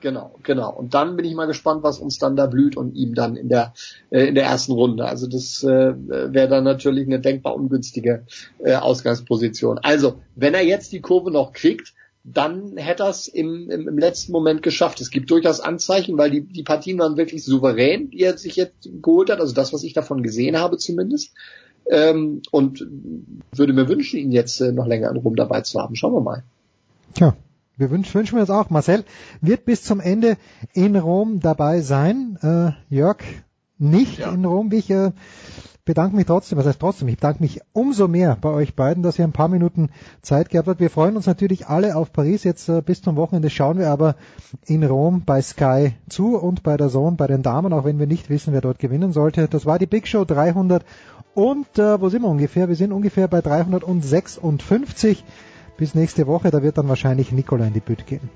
Genau, 0.04 0.34
genau. 0.42 0.70
Und 0.70 0.92
dann 0.92 1.16
bin 1.16 1.24
ich 1.24 1.34
mal 1.34 1.46
gespannt, 1.46 1.82
was 1.82 1.98
uns 1.98 2.18
dann 2.18 2.36
da 2.36 2.44
blüht 2.44 2.76
und 2.76 2.94
ihm 2.94 3.14
dann 3.14 3.36
in 3.36 3.48
der 3.48 3.72
äh, 4.10 4.26
in 4.26 4.34
der 4.34 4.44
ersten 4.44 4.72
Runde. 4.72 5.06
Also 5.06 5.26
das 5.26 5.64
äh, 5.64 5.94
wäre 5.96 6.46
dann 6.46 6.62
natürlich 6.62 7.06
eine 7.06 7.20
denkbar 7.20 7.54
ungünstige 7.54 8.26
äh, 8.58 8.74
Ausgangsposition. 8.74 9.78
Also 9.78 10.20
wenn 10.36 10.52
er 10.52 10.62
jetzt 10.62 10.92
die 10.92 11.00
Kurve 11.00 11.30
noch 11.30 11.54
kriegt, 11.54 11.94
dann 12.22 12.76
hätte 12.76 13.04
er 13.04 13.08
es 13.08 13.28
im, 13.28 13.70
im, 13.70 13.88
im 13.88 13.96
letzten 13.96 14.32
Moment 14.32 14.62
geschafft. 14.62 15.00
Es 15.00 15.08
gibt 15.08 15.30
durchaus 15.30 15.60
Anzeichen, 15.60 16.18
weil 16.18 16.30
die, 16.30 16.42
die 16.42 16.64
Partien 16.64 16.98
waren 16.98 17.16
wirklich 17.16 17.42
souverän, 17.42 18.10
die 18.10 18.20
er 18.20 18.36
sich 18.36 18.56
jetzt 18.56 18.90
geholt 19.00 19.30
hat. 19.30 19.40
Also 19.40 19.54
das, 19.54 19.72
was 19.72 19.84
ich 19.84 19.94
davon 19.94 20.22
gesehen 20.22 20.58
habe 20.58 20.76
zumindest. 20.76 21.32
Ähm, 21.90 22.42
und 22.50 22.86
würde 23.52 23.72
mir 23.72 23.88
wünschen, 23.88 24.20
ihn 24.20 24.32
jetzt 24.32 24.60
äh, 24.60 24.70
noch 24.70 24.86
länger 24.86 25.10
in 25.10 25.16
Rom 25.16 25.34
dabei 25.34 25.62
zu 25.62 25.80
haben. 25.80 25.96
Schauen 25.96 26.12
wir 26.12 26.20
mal. 26.20 26.44
Tja, 27.14 27.34
wir 27.76 27.90
wünschen, 27.90 28.14
wünschen 28.14 28.36
wir 28.36 28.46
das 28.46 28.50
auch. 28.50 28.70
Marcel 28.70 29.04
wird 29.40 29.64
bis 29.64 29.82
zum 29.82 30.00
Ende 30.00 30.36
in 30.72 30.96
Rom 30.96 31.40
dabei 31.40 31.80
sein. 31.80 32.38
Äh, 32.42 32.94
Jörg, 32.94 33.18
nicht 33.78 34.18
ja. 34.18 34.32
in 34.32 34.44
Rom, 34.44 34.70
ich 34.72 34.90
äh, 34.90 35.10
bedanke 35.84 36.16
mich 36.16 36.26
trotzdem, 36.26 36.56
was 36.56 36.66
heißt 36.66 36.80
trotzdem, 36.80 37.08
ich 37.08 37.16
bedanke 37.16 37.42
mich 37.42 37.60
umso 37.72 38.08
mehr 38.08 38.38
bei 38.40 38.48
euch 38.48 38.74
beiden, 38.74 39.02
dass 39.02 39.18
ihr 39.18 39.24
ein 39.24 39.32
paar 39.32 39.48
Minuten 39.48 39.90
Zeit 40.22 40.48
gehabt 40.48 40.68
habt. 40.68 40.80
Wir 40.80 40.88
freuen 40.88 41.16
uns 41.16 41.26
natürlich 41.26 41.66
alle 41.66 41.96
auf 41.96 42.12
Paris. 42.12 42.44
Jetzt 42.44 42.68
äh, 42.68 42.80
bis 42.80 43.02
zum 43.02 43.16
Wochenende 43.16 43.50
schauen 43.50 43.78
wir 43.78 43.90
aber 43.90 44.16
in 44.64 44.84
Rom 44.84 45.24
bei 45.26 45.42
Sky 45.42 45.94
zu 46.08 46.36
und 46.38 46.62
bei 46.62 46.76
der 46.76 46.88
Zone 46.88 47.16
bei 47.16 47.26
den 47.26 47.42
Damen, 47.42 47.72
auch 47.72 47.84
wenn 47.84 47.98
wir 47.98 48.06
nicht 48.06 48.30
wissen, 48.30 48.52
wer 48.52 48.60
dort 48.60 48.78
gewinnen 48.78 49.12
sollte. 49.12 49.48
Das 49.48 49.66
war 49.66 49.78
die 49.78 49.86
Big 49.86 50.06
Show 50.06 50.24
300 50.24 50.84
und 51.34 51.78
äh, 51.78 52.00
wo 52.00 52.08
sind 52.08 52.22
wir 52.22 52.28
ungefähr? 52.28 52.68
Wir 52.68 52.76
sind 52.76 52.92
ungefähr 52.92 53.28
bei 53.28 53.40
356 53.40 55.24
bis 55.76 55.94
nächste 55.94 56.26
Woche. 56.26 56.50
Da 56.50 56.62
wird 56.62 56.78
dann 56.78 56.88
wahrscheinlich 56.88 57.32
Nikola 57.32 57.66
in 57.66 57.74
die 57.74 57.80
Bütt 57.80 58.06
gehen. 58.06 58.30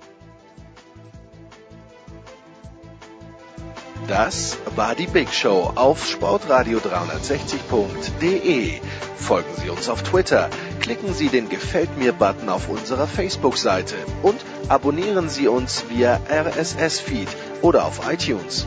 Das 4.08 4.58
war 4.74 4.94
die 4.94 5.06
Big 5.06 5.32
Show 5.34 5.70
auf 5.74 6.02
sportradio360.de. 6.02 8.80
Folgen 9.16 9.50
Sie 9.62 9.68
uns 9.68 9.90
auf 9.90 10.02
Twitter, 10.02 10.48
klicken 10.80 11.12
Sie 11.12 11.28
den 11.28 11.50
Gefällt 11.50 11.98
mir-Button 11.98 12.48
auf 12.48 12.70
unserer 12.70 13.06
Facebook-Seite 13.06 13.96
und 14.22 14.40
abonnieren 14.68 15.28
Sie 15.28 15.46
uns 15.46 15.84
via 15.90 16.18
RSS-Feed 16.30 17.28
oder 17.60 17.84
auf 17.84 18.10
iTunes. 18.10 18.66